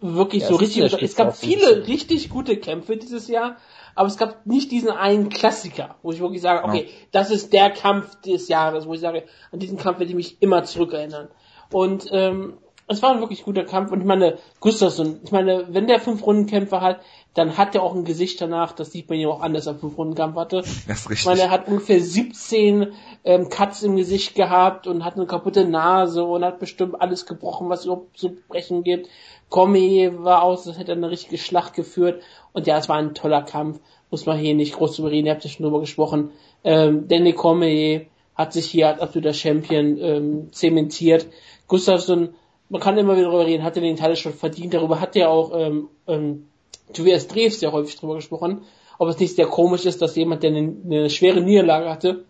wirklich 0.00 0.42
ja, 0.42 0.48
so 0.48 0.56
richtig. 0.56 1.02
Es 1.02 1.16
gab 1.16 1.36
viele 1.36 1.86
richtig 1.86 2.30
gute 2.30 2.56
Kämpfe 2.56 2.96
dieses 2.96 3.28
Jahr, 3.28 3.56
aber 3.94 4.08
es 4.08 4.16
gab 4.16 4.46
nicht 4.46 4.70
diesen 4.70 4.90
einen 4.90 5.28
Klassiker, 5.28 5.96
wo 6.02 6.12
ich 6.12 6.20
wirklich 6.20 6.42
sage, 6.42 6.64
okay, 6.64 6.86
ja. 6.86 6.92
das 7.12 7.30
ist 7.30 7.52
der 7.52 7.70
Kampf 7.70 8.20
des 8.22 8.48
Jahres, 8.48 8.86
wo 8.86 8.94
ich 8.94 9.00
sage, 9.00 9.24
an 9.52 9.58
diesen 9.58 9.78
Kampf 9.78 9.98
werde 9.98 10.10
ich 10.10 10.16
mich 10.16 10.42
immer 10.42 10.64
zurückerinnern. 10.64 11.28
Und 11.72 12.08
ähm, 12.12 12.58
es 12.88 13.02
war 13.02 13.10
ein 13.12 13.20
wirklich 13.20 13.44
guter 13.44 13.64
Kampf 13.64 13.92
und 13.92 14.00
ich 14.00 14.06
meine, 14.06 14.38
Gustafsson, 14.60 15.20
ich 15.22 15.30
meine, 15.30 15.66
wenn 15.68 15.86
der 15.86 16.00
fünf 16.00 16.24
Rundenkämpfer 16.24 16.80
hat, 16.80 17.00
dann 17.34 17.58
hat 17.58 17.74
er 17.74 17.82
auch 17.82 17.94
ein 17.94 18.04
Gesicht 18.04 18.40
danach, 18.40 18.72
das 18.72 18.90
sieht 18.90 19.08
man 19.10 19.18
ja 19.18 19.28
auch 19.28 19.42
anders, 19.42 19.68
als 19.68 19.80
fünf 19.80 19.98
Rundenkampf 19.98 20.36
hatte. 20.36 20.56
Das 20.56 20.72
ist 20.86 21.10
richtig. 21.10 21.20
Ich 21.20 21.26
meine, 21.26 21.42
er 21.42 21.50
hat 21.50 21.68
ungefähr 21.68 22.00
17 22.00 22.88
ähm, 23.24 23.50
Cuts 23.50 23.82
im 23.82 23.96
Gesicht 23.96 24.34
gehabt 24.34 24.86
und 24.86 25.04
hat 25.04 25.16
eine 25.16 25.26
kaputte 25.26 25.66
Nase 25.66 26.24
und 26.24 26.44
hat 26.44 26.58
bestimmt 26.58 27.00
alles 27.00 27.26
gebrochen, 27.26 27.68
was 27.68 27.84
überhaupt 27.84 28.16
zu 28.16 28.36
brechen 28.48 28.82
gibt. 28.82 29.08
Comey 29.50 30.10
war 30.12 30.42
aus, 30.42 30.64
das 30.64 30.78
hätte 30.78 30.92
eine 30.92 31.10
richtige 31.10 31.38
Schlacht 31.38 31.74
geführt 31.74 32.22
und 32.52 32.66
ja, 32.66 32.78
es 32.78 32.88
war 32.88 32.96
ein 32.96 33.14
toller 33.14 33.42
Kampf, 33.42 33.80
muss 34.10 34.24
man 34.24 34.38
hier 34.38 34.54
nicht 34.54 34.74
groß 34.74 34.96
drüber 34.96 35.10
reden, 35.10 35.26
ihr 35.26 35.32
habt 35.32 35.44
ja 35.44 35.50
schon 35.50 35.64
drüber 35.64 35.80
gesprochen. 35.80 36.32
Ähm, 36.64 37.06
Danny 37.06 37.34
Comey 37.34 38.08
hat 38.34 38.52
sich 38.54 38.66
hier 38.66 38.88
als 38.88 39.00
absoluter 39.00 39.34
Champion 39.34 39.98
ähm, 39.98 40.52
zementiert. 40.52 41.26
Gustafsson 41.66 42.30
man 42.68 42.80
kann 42.80 42.98
immer 42.98 43.16
wieder 43.16 43.26
darüber 43.26 43.46
reden, 43.46 43.64
hat 43.64 43.76
er 43.76 43.82
den 43.82 43.96
Teil 43.96 44.16
schon 44.16 44.32
verdient, 44.32 44.74
darüber 44.74 45.00
hat 45.00 45.16
er 45.16 45.30
auch 45.30 45.52
ähm, 45.54 45.88
ähm, 46.06 46.48
Tobias 46.92 47.28
Dreves 47.28 47.60
sehr 47.60 47.72
häufig 47.72 47.96
drüber 47.96 48.14
gesprochen, 48.14 48.62
ob 48.98 49.08
es 49.08 49.18
nicht 49.18 49.36
sehr 49.36 49.46
komisch 49.46 49.86
ist, 49.86 50.02
dass 50.02 50.16
jemand, 50.16 50.42
der 50.42 50.50
eine, 50.50 50.74
eine 50.84 51.10
schwere 51.10 51.40
Niederlage 51.40 51.88
hatte, 51.88 52.24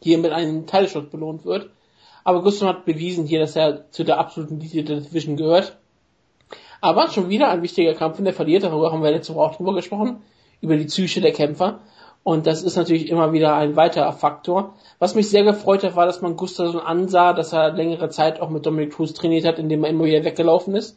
hier 0.00 0.18
mit 0.18 0.32
einem 0.32 0.66
Teilshot 0.66 1.10
belohnt 1.10 1.44
wird. 1.44 1.70
Aber 2.24 2.42
Gustav 2.42 2.68
hat 2.68 2.84
bewiesen 2.84 3.26
hier, 3.26 3.40
dass 3.40 3.56
er 3.56 3.90
zu 3.90 4.04
der 4.04 4.18
absoluten 4.18 4.60
Elite 4.60 4.82
der 4.84 5.00
Division 5.00 5.36
gehört. 5.36 5.76
Aber 6.80 7.08
schon 7.10 7.28
wieder 7.28 7.48
ein 7.48 7.62
wichtiger 7.62 7.94
Kampf, 7.94 8.18
und 8.18 8.24
der 8.24 8.34
verliert, 8.34 8.64
darüber 8.64 8.92
haben 8.92 9.02
wir 9.02 9.10
letzte 9.10 9.34
Woche 9.34 9.50
auch 9.50 9.56
drüber 9.56 9.74
gesprochen, 9.74 10.22
über 10.60 10.76
die 10.76 10.84
Psyche 10.84 11.20
der 11.20 11.32
Kämpfer. 11.32 11.80
Und 12.26 12.48
das 12.48 12.64
ist 12.64 12.74
natürlich 12.74 13.08
immer 13.08 13.32
wieder 13.32 13.54
ein 13.54 13.76
weiterer 13.76 14.12
Faktor. 14.12 14.74
Was 14.98 15.14
mich 15.14 15.30
sehr 15.30 15.44
gefreut 15.44 15.84
hat, 15.84 15.94
war, 15.94 16.06
dass 16.06 16.22
man 16.22 16.36
Gustafsson 16.36 16.80
ansah, 16.80 17.32
dass 17.32 17.52
er 17.52 17.70
längere 17.70 18.10
Zeit 18.10 18.40
auch 18.40 18.50
mit 18.50 18.66
Dominic 18.66 18.94
Cruz 18.94 19.14
trainiert 19.14 19.44
hat, 19.44 19.60
indem 19.60 19.84
er 19.84 19.90
immer 19.90 20.06
wieder 20.06 20.24
weggelaufen 20.24 20.74
ist. 20.74 20.96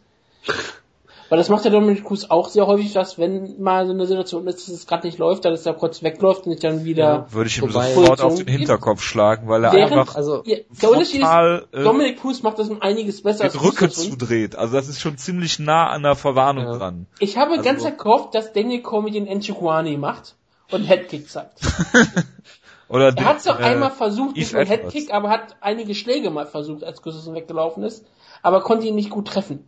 Weil 1.29 1.37
das 1.37 1.49
macht 1.49 1.65
der 1.65 1.71
Dominic 1.71 2.03
Cruz 2.03 2.25
auch 2.31 2.49
sehr 2.49 2.65
häufig, 2.65 2.93
dass 2.93 3.19
wenn 3.19 3.61
mal 3.61 3.85
so 3.85 3.93
eine 3.93 4.07
Situation 4.07 4.47
ist, 4.47 4.67
dass 4.67 4.73
es 4.73 4.87
gerade 4.87 5.05
nicht 5.05 5.19
läuft, 5.19 5.45
dass 5.45 5.67
er 5.67 5.75
kurz 5.75 6.01
wegläuft 6.01 6.47
und 6.47 6.53
sich 6.53 6.61
dann 6.61 6.83
wieder. 6.83 7.03
Ja, 7.03 7.25
würde 7.31 7.47
ich 7.47 7.61
ihm 7.61 7.69
sofort 7.69 8.21
auf 8.21 8.33
den 8.33 8.47
Hinterkopf 8.47 9.03
schlagen, 9.03 9.47
weil 9.47 9.63
er 9.63 9.71
Während, 9.71 9.99
einfach. 9.99 10.15
Also, 10.15 10.41
ja, 10.45 10.57
der 10.81 10.89
Unterschied 10.89 11.21
ist, 11.21 11.29
äh, 11.29 11.83
Dominic 11.83 12.19
Cruz 12.21 12.41
macht 12.41 12.57
das 12.57 12.71
um 12.71 12.81
einiges 12.81 13.21
besser 13.21 13.43
als 13.43 13.63
Rücken 13.63 13.91
zudreht. 13.91 14.55
Also 14.55 14.73
das 14.73 14.87
ist 14.87 14.99
schon 14.99 15.19
ziemlich 15.19 15.59
nah 15.59 15.89
an 15.91 16.01
der 16.01 16.15
Verwarnung 16.15 16.65
ja. 16.65 16.77
dran. 16.79 17.05
Ich 17.19 17.37
habe 17.37 17.51
also, 17.51 17.63
ganz 17.63 17.83
gehofft, 17.83 18.33
dass 18.33 18.51
Daniel 18.51 18.81
Cormier 18.81 19.13
den 19.13 19.27
Enchiquani 19.27 19.95
macht 19.95 20.33
und 20.71 20.83
Headkick 20.83 21.29
sagt. 21.29 21.59
Oder 22.89 23.15
er 23.15 23.25
hat 23.25 23.37
es 23.37 23.43
doch 23.43 23.59
äh, 23.59 23.63
einmal 23.63 23.91
versucht 23.91 24.35
mit 24.35 24.55
einem 24.55 24.67
Headkick, 24.67 25.13
aber 25.13 25.29
hat 25.29 25.55
einige 25.61 25.93
Schläge 25.93 26.31
mal 26.31 26.47
versucht, 26.47 26.83
als 26.83 27.01
Gustafsson 27.01 27.35
weggelaufen 27.35 27.83
ist, 27.83 28.05
aber 28.41 28.61
konnte 28.61 28.87
ihn 28.87 28.95
nicht 28.95 29.11
gut 29.11 29.27
treffen. 29.27 29.63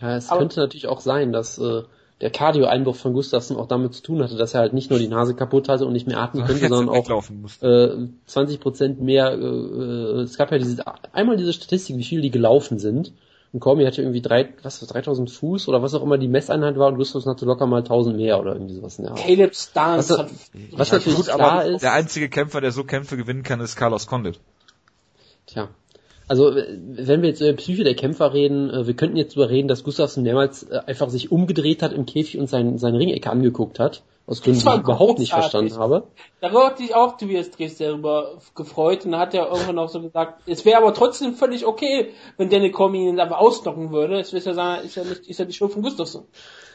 Ja, 0.00 0.16
es 0.16 0.28
aber 0.28 0.40
könnte 0.40 0.60
natürlich 0.60 0.88
auch 0.88 1.00
sein, 1.00 1.32
dass 1.32 1.58
äh, 1.58 1.82
der 2.20 2.30
Cardio-Einbruch 2.30 2.96
von 2.96 3.12
Gustafsson 3.12 3.56
auch 3.56 3.66
damit 3.66 3.94
zu 3.94 4.02
tun 4.02 4.22
hatte, 4.22 4.36
dass 4.36 4.54
er 4.54 4.60
halt 4.60 4.72
nicht 4.72 4.90
nur 4.90 4.98
die 4.98 5.08
Nase 5.08 5.34
kaputt 5.34 5.68
hatte 5.68 5.86
und 5.86 5.92
nicht 5.92 6.06
mehr 6.06 6.18
atmen 6.18 6.44
könnte, 6.44 6.68
sondern 6.68 6.88
auch 6.88 7.08
äh, 7.08 8.08
20% 8.28 9.00
mehr, 9.00 9.32
äh, 9.32 9.36
äh, 9.36 10.20
es 10.22 10.36
gab 10.36 10.50
ja 10.50 10.58
diese, 10.58 10.84
einmal 11.12 11.36
diese 11.36 11.52
Statistik, 11.52 11.96
wie 11.96 12.04
viel 12.04 12.20
die 12.20 12.30
gelaufen 12.30 12.78
sind. 12.78 13.12
Und 13.52 13.60
Cormier 13.60 13.86
hatte 13.86 14.00
irgendwie 14.00 14.22
drei, 14.22 14.48
was, 14.62 14.80
3000 14.80 15.30
Fuß 15.30 15.68
oder 15.68 15.82
was 15.82 15.92
auch 15.94 16.02
immer 16.02 16.16
die 16.16 16.28
Messeinheit 16.28 16.78
war 16.78 16.88
und 16.88 16.96
Gustafsson 16.96 17.32
hatte 17.32 17.44
locker 17.44 17.66
mal 17.66 17.78
1000 17.78 18.16
mehr 18.16 18.40
oder 18.40 18.54
irgendwie 18.54 18.74
sowas. 18.74 18.96
Ja. 18.96 19.12
Caleb 19.12 19.54
Stans 19.54 20.08
was, 20.08 20.18
hat, 20.18 20.30
was 20.72 20.92
natürlich 20.92 21.16
gut, 21.16 21.26
klar 21.26 21.66
ist. 21.66 21.82
Der 21.82 21.92
einzige 21.92 22.30
Kämpfer, 22.30 22.62
der 22.62 22.72
so 22.72 22.84
Kämpfe 22.84 23.18
gewinnen 23.18 23.42
kann, 23.42 23.60
ist 23.60 23.76
Carlos 23.76 24.06
Condit. 24.06 24.40
Tja. 25.46 25.68
Also, 26.32 26.50
wenn 26.54 27.20
wir 27.20 27.28
jetzt 27.28 27.42
über 27.42 27.52
Psyche 27.52 27.84
der 27.84 27.94
Kämpfer 27.94 28.32
reden, 28.32 28.70
äh, 28.70 28.86
wir 28.86 28.96
könnten 28.96 29.18
jetzt 29.18 29.36
darüber 29.36 29.50
reden, 29.50 29.68
dass 29.68 29.84
Gustafsson 29.84 30.22
mehrmals 30.22 30.62
äh, 30.62 30.80
einfach 30.86 31.10
sich 31.10 31.30
umgedreht 31.30 31.82
hat 31.82 31.92
im 31.92 32.06
Käfig 32.06 32.38
und 32.38 32.46
sein, 32.48 32.78
seine 32.78 32.98
Ringecke 32.98 33.28
angeguckt 33.28 33.78
hat. 33.78 34.02
Aus 34.26 34.40
Gründen, 34.40 34.60
die 34.60 34.66
ich 34.66 34.80
überhaupt 34.80 35.18
nicht 35.18 35.34
verstanden 35.34 35.76
habe. 35.76 36.04
Darüber 36.40 36.68
hat 36.68 36.78
sich 36.78 36.94
auch 36.94 37.18
Tobias 37.18 37.50
Dres 37.50 37.76
darüber 37.76 38.38
gefreut 38.54 39.04
und 39.04 39.14
hat 39.18 39.34
ja 39.34 39.44
irgendwann 39.44 39.78
auch 39.78 39.90
so 39.90 40.00
gesagt, 40.00 40.40
es 40.46 40.64
wäre 40.64 40.78
aber 40.78 40.94
trotzdem 40.94 41.34
völlig 41.34 41.66
okay, 41.66 42.12
wenn 42.38 42.48
Danny 42.48 42.70
Cormier 42.70 43.10
ihn 43.10 43.20
aber 43.20 43.38
ausnocken 43.38 43.92
würde. 43.92 44.18
Es 44.18 44.32
ist 44.32 44.46
ja, 44.46 44.54
sagen, 44.54 44.86
ist 44.86 44.94
ja 44.94 45.04
nicht, 45.04 45.26
ist 45.26 45.38
ja 45.38 45.44
die 45.44 45.52
Schuld 45.52 45.72
von 45.72 45.82
Gustafsson. 45.82 46.24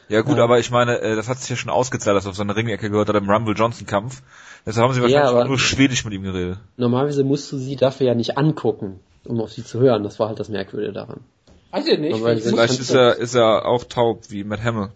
Ja 0.10 0.22
gut, 0.22 0.38
ja. 0.38 0.44
aber 0.44 0.60
ich 0.60 0.70
meine, 0.70 1.00
äh, 1.00 1.16
das 1.16 1.28
hat 1.28 1.40
sich 1.40 1.50
ja 1.50 1.56
schon 1.56 1.72
ausgezahlt, 1.72 2.16
dass 2.16 2.26
er 2.26 2.30
auf 2.30 2.36
seine 2.36 2.56
Ringecke 2.56 2.92
gehört 2.92 3.10
hat 3.10 3.16
im 3.16 3.28
Rumble 3.28 3.56
Johnson 3.56 3.88
Kampf. 3.88 4.22
Deshalb 4.66 4.86
haben 4.86 4.94
sie 4.94 5.02
wahrscheinlich 5.02 5.34
ja, 5.34 5.46
nur 5.46 5.58
Schwedisch 5.58 6.06
mit 6.06 6.14
ihm 6.14 6.24
geredet. 6.24 6.60
Normalerweise 6.78 7.24
musst 7.24 7.52
du 7.52 7.58
sie 7.58 7.76
dafür 7.76 8.08
ja 8.08 8.16
nicht 8.16 8.38
angucken, 8.38 9.00
um 9.28 9.42
auf 9.42 9.52
sie 9.52 9.64
zu 9.64 9.80
hören. 9.80 10.04
Das 10.04 10.20
war 10.20 10.30
halt 10.30 10.40
das 10.40 10.50
Merkwürdige 10.50 10.94
daran. 10.94 11.22
Weiß 11.72 11.88
ich 11.88 12.00
nicht. 12.00 12.16
Aber 12.16 12.36
vielleicht 12.38 12.80
ist 12.80 12.92
er, 12.92 13.16
ist 13.18 13.36
er 13.36 13.66
auch 13.66 13.84
taub 13.84 14.24
wie 14.30 14.44
Matt 14.44 14.64
Hamill. 14.64 14.90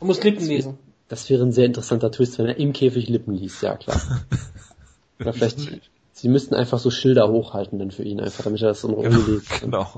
Er 0.00 0.06
muss 0.06 0.22
Lippen 0.22 0.46
lesen. 0.46 0.78
Das 1.08 1.28
wäre 1.30 1.42
ein 1.42 1.52
sehr 1.52 1.64
interessanter 1.64 2.10
Twist, 2.12 2.38
wenn 2.38 2.46
er 2.46 2.58
im 2.58 2.72
Käfig 2.72 3.08
Lippen 3.08 3.34
liest, 3.34 3.62
ja 3.62 3.76
klar. 3.76 4.00
Oder 5.20 5.32
vielleicht, 5.32 5.58
sie 6.12 6.28
müssten 6.28 6.54
einfach 6.54 6.78
so 6.78 6.90
Schilder 6.90 7.28
hochhalten 7.28 7.78
dann 7.78 7.90
für 7.90 8.04
ihn, 8.04 8.20
einfach 8.20 8.44
damit 8.44 8.60
er 8.60 8.68
das 8.68 8.84
in 8.84 8.90
Ruhe 8.90 9.08
liest. 9.08 9.62
Genau. 9.62 9.88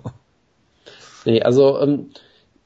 Nee, 1.25 1.43
also, 1.43 1.79
ähm, 1.81 2.11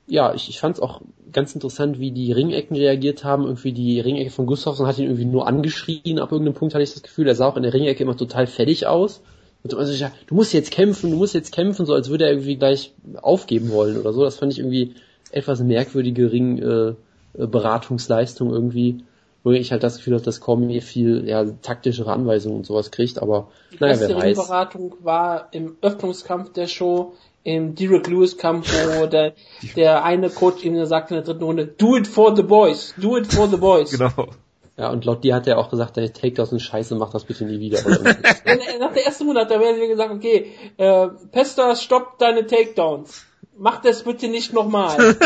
ja, 0.07 0.35
ich, 0.35 0.49
ich 0.51 0.61
fand 0.61 0.77
es 0.77 0.83
auch 0.83 1.01
ganz 1.33 1.55
interessant, 1.55 1.99
wie 1.99 2.13
die 2.13 2.33
Ringecken 2.33 2.77
reagiert 2.77 3.25
haben. 3.25 3.45
Irgendwie 3.45 3.73
die 3.73 3.99
Ringecke 4.01 4.31
von 4.31 4.47
Gustafsson 4.47 4.87
hat 4.87 4.99
ihn 4.99 5.05
irgendwie 5.05 5.25
nur 5.25 5.47
angeschrien. 5.47 6.19
Ab 6.19 6.31
irgendeinem 6.31 6.55
Punkt 6.55 6.75
hatte 6.75 6.85
ich 6.85 6.93
das 6.93 7.03
Gefühl, 7.03 7.27
er 7.27 7.35
sah 7.35 7.47
auch 7.47 7.57
in 7.57 7.63
der 7.63 7.75
Ringecke 7.75 8.03
immer 8.03 8.17
total 8.17 8.47
fertig 8.47 8.87
aus. 8.87 9.23
Und 9.65 9.75
also, 9.75 9.93
ja, 9.95 10.13
du 10.27 10.35
musst 10.35 10.53
jetzt 10.53 10.71
kämpfen, 10.71 11.11
du 11.11 11.17
musst 11.17 11.33
jetzt 11.35 11.53
kämpfen, 11.53 11.87
so 11.87 11.95
als 11.95 12.11
würde 12.11 12.25
er 12.25 12.33
irgendwie 12.33 12.57
gleich 12.57 12.93
aufgeben 13.23 13.71
wollen 13.71 13.99
oder 13.99 14.13
so. 14.13 14.23
Das 14.23 14.37
fand 14.37 14.53
ich 14.53 14.59
irgendwie 14.59 14.95
etwas 15.33 15.61
merkwürdige 15.61 16.31
Ring-Beratungsleistung 16.31 18.51
äh, 18.51 18.53
irgendwie. 18.53 19.05
Wo 19.43 19.53
ich 19.53 19.73
halt 19.73 19.83
das 19.83 19.97
Gefühl 19.99 20.15
habe, 20.15 20.25
dass 20.25 20.41
Cormier 20.41 20.81
viel 20.81 21.29
ja, 21.29 21.45
taktischere 21.45 22.11
Anweisungen 22.11 22.57
und 22.57 22.65
sowas 22.65 22.91
kriegt, 22.91 23.21
aber 23.21 23.49
die 23.73 23.77
naja, 23.79 24.01
wer 24.01 24.17
weiß. 24.17 24.39
Die 24.39 24.43
Beratung 24.43 24.95
war 25.03 25.49
im 25.51 25.77
Öffnungskampf 25.83 26.55
der 26.55 26.67
Show 26.67 27.13
im 27.43 27.75
Derek 27.75 28.09
Lewis 28.09 28.39
Kampf, 28.39 28.73
wo 28.99 29.05
der, 29.13 29.35
der 29.77 30.03
eine 30.03 30.31
Coach 30.31 30.65
ihm 30.65 30.83
sagt 30.87 31.11
in 31.11 31.17
der 31.17 31.25
dritten 31.25 31.45
Runde, 31.45 31.67
do 31.67 31.95
it 31.95 32.07
for 32.07 32.35
the 32.35 32.43
boys, 32.43 32.95
do 32.97 33.19
it 33.19 33.27
for 33.27 33.47
the 33.47 33.59
boys. 33.59 33.91
Genau. 33.99 34.29
Ja, 34.77 34.91
und 34.91 35.05
laut 35.05 35.23
dir 35.23 35.37
hat 35.37 35.47
er 35.47 35.59
auch 35.59 35.71
gesagt, 35.71 35.97
der 35.97 36.13
Takedowns 36.13 36.51
sind 36.51 36.61
scheiße, 36.61 36.97
mach 36.97 37.11
das 37.11 37.25
bitte 37.25 37.45
nie 37.45 37.61
wieder. 37.61 37.81
Nach 38.81 38.93
der 38.93 39.07
ersten 39.07 39.27
Runde 39.27 39.43
hat 39.43 39.51
er 39.51 39.59
mir 39.59 39.87
gesagt, 39.89 40.13
okay, 40.13 40.53
äh, 40.77 41.09
Pesta, 41.31 41.77
stopp 41.77 42.19
deine 42.19 42.47
Takedowns. 42.47 43.25
Mach 43.57 43.81
das 43.83 44.03
bitte 44.03 44.27
nicht 44.27 44.53
nochmal. 44.53 44.97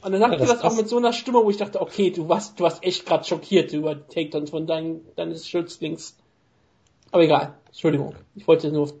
Und 0.00 0.12
dann 0.12 0.20
sagte 0.20 0.36
ja, 0.36 0.46
das, 0.46 0.60
das 0.60 0.62
auch 0.62 0.76
mit 0.76 0.88
so 0.88 0.98
einer 0.98 1.12
Stimme, 1.12 1.42
wo 1.42 1.50
ich 1.50 1.56
dachte, 1.56 1.80
okay, 1.80 2.12
du 2.12 2.28
warst, 2.28 2.60
du 2.60 2.64
warst 2.64 2.84
echt 2.84 3.04
gerade 3.04 3.24
schockiert 3.24 3.72
über 3.72 3.96
die 3.96 4.14
Takedowns 4.14 4.50
von 4.50 4.68
dein, 4.68 5.00
deines 5.16 5.48
Schützlings. 5.48 6.16
Aber 7.10 7.24
egal, 7.24 7.54
Entschuldigung. 7.66 8.14
Ich 8.36 8.46
wollte 8.46 8.70
nur 8.70 8.92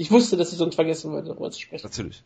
ich 0.00 0.10
wusste, 0.10 0.38
dass 0.38 0.50
ich 0.50 0.58
sonst 0.58 0.76
vergessen 0.76 1.12
würde, 1.12 1.28
darüber 1.28 1.50
zu 1.50 1.60
sprechen. 1.60 1.86
Natürlich. 1.86 2.22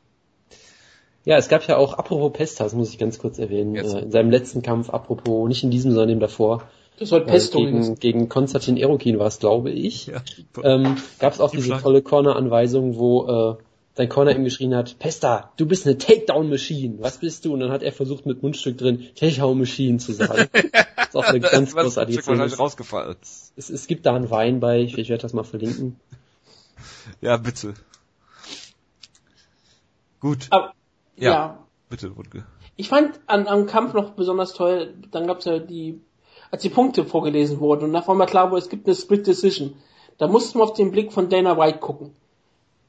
Ja, 1.25 1.39
es 1.39 1.49
gab 1.49 1.67
ja 1.67 1.77
auch, 1.77 1.95
apropos 1.95 2.33
Pesta, 2.33 2.65
das 2.65 2.75
muss 2.75 2.91
ich 2.91 2.99
ganz 2.99 3.19
kurz 3.19 3.39
erwähnen, 3.39 3.75
äh, 3.77 4.01
in 4.01 4.11
seinem 4.11 4.31
letzten 4.31 4.63
Kampf, 4.63 4.91
apropos, 4.91 5.49
nicht 5.49 5.65
in 5.65 5.71
diesem, 5.71 5.93
sondern 5.93 6.09
dem 6.11 6.21
davor, 6.21 6.63
das 6.99 7.11
war 7.11 7.21
Pesto. 7.21 7.59
Äh, 7.59 7.65
gegen, 7.65 7.95
gegen 7.97 8.29
Konstantin 8.29 8.77
Erokin 8.77 9.19
war 9.19 9.27
es, 9.27 9.39
glaube 9.39 9.71
ich. 9.71 10.07
Ja. 10.07 10.23
Ähm, 10.63 10.97
Gab 11.19 11.33
es 11.33 11.41
auch 11.41 11.51
diese 11.51 11.67
Schlag. 11.67 11.83
tolle 11.83 12.03
Corner-Anweisung, 12.03 12.97
wo 12.97 13.57
äh, 13.59 13.63
sein 13.97 14.09
Corner 14.09 14.35
ihm 14.35 14.45
geschrien 14.45 14.75
hat, 14.75 14.99
Pesta, 14.99 15.53
du 15.57 15.67
bist 15.67 15.87
eine 15.87 15.99
Takedown-Machine, 15.99 16.97
was 17.01 17.19
bist 17.19 17.45
du? 17.45 17.55
Und 17.55 17.61
dann 17.61 17.71
hat 17.71 17.83
er 17.83 17.93
versucht 17.93 18.27
mit 18.27 18.43
Mundstück 18.43 18.79
drin, 18.79 19.09
Takedown-Machine 19.15 19.99
zu 19.99 20.13
sagen. 20.13 20.49
das 20.53 20.63
ist 21.09 21.17
auch 21.17 21.25
eine 21.25 21.41
ganz 21.41 21.75
großartige 21.75 22.23
Szene. 22.23 22.53
rausgefallen. 22.55 23.17
Es, 23.57 23.71
es 23.71 23.87
gibt 23.87 24.07
da 24.07 24.15
einen 24.15 24.31
Wein 24.31 24.61
bei, 24.61 24.81
ich, 24.81 24.97
ich 24.97 25.09
werde 25.09 25.23
das 25.23 25.33
mal 25.33 25.45
verlinken. 25.45 25.97
Ja, 27.21 27.37
bitte. 27.37 27.75
Gut. 30.21 30.47
Aber, 30.51 30.75
ja, 31.17 31.31
ja. 31.31 31.59
Bitte, 31.89 32.17
Wutke. 32.17 32.45
Ich 32.77 32.89
fand 32.89 33.21
an, 33.27 33.47
am 33.47 33.67
Kampf 33.67 33.95
noch 33.95 34.11
besonders 34.11 34.55
toll, 34.55 34.95
dann 35.11 35.27
gab's 35.27 35.45
ja 35.45 35.59
die, 35.59 36.01
als 36.51 36.63
die 36.63 36.69
Punkte 36.69 37.05
vorgelesen 37.05 37.61
wurden 37.61 37.85
und 37.85 37.91
nach 37.93 38.09
war 38.09 38.15
mal 38.15 38.27
klar, 38.27 38.51
wo 38.51 38.57
es 38.57 38.69
gibt 38.69 38.87
eine 38.87 38.97
Split 38.97 39.27
Decision. 39.27 39.75
Da 40.19 40.29
mussten 40.29 40.59
wir 40.59 40.65
auf 40.65 40.75
den 40.75 40.91
Blick 40.91 41.13
von 41.13 41.29
Dana 41.29 41.59
White 41.59 41.79
gucken. 41.79 42.15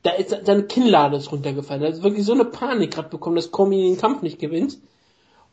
Da 0.04 0.12
ist 0.12 0.36
seine 0.46 0.64
Kinnlade 0.64 1.18
ist 1.18 1.32
runtergefallen. 1.32 1.82
Da 1.82 1.88
ist 1.88 2.04
wirklich 2.04 2.26
so 2.26 2.34
eine 2.34 2.46
Panik 2.46 2.92
gerade 2.92 3.10
bekommen, 3.10 3.36
dass 3.36 3.52
Comi 3.52 3.82
den 3.82 3.98
Kampf 3.98 4.22
nicht 4.22 4.38
gewinnt. 4.38 4.78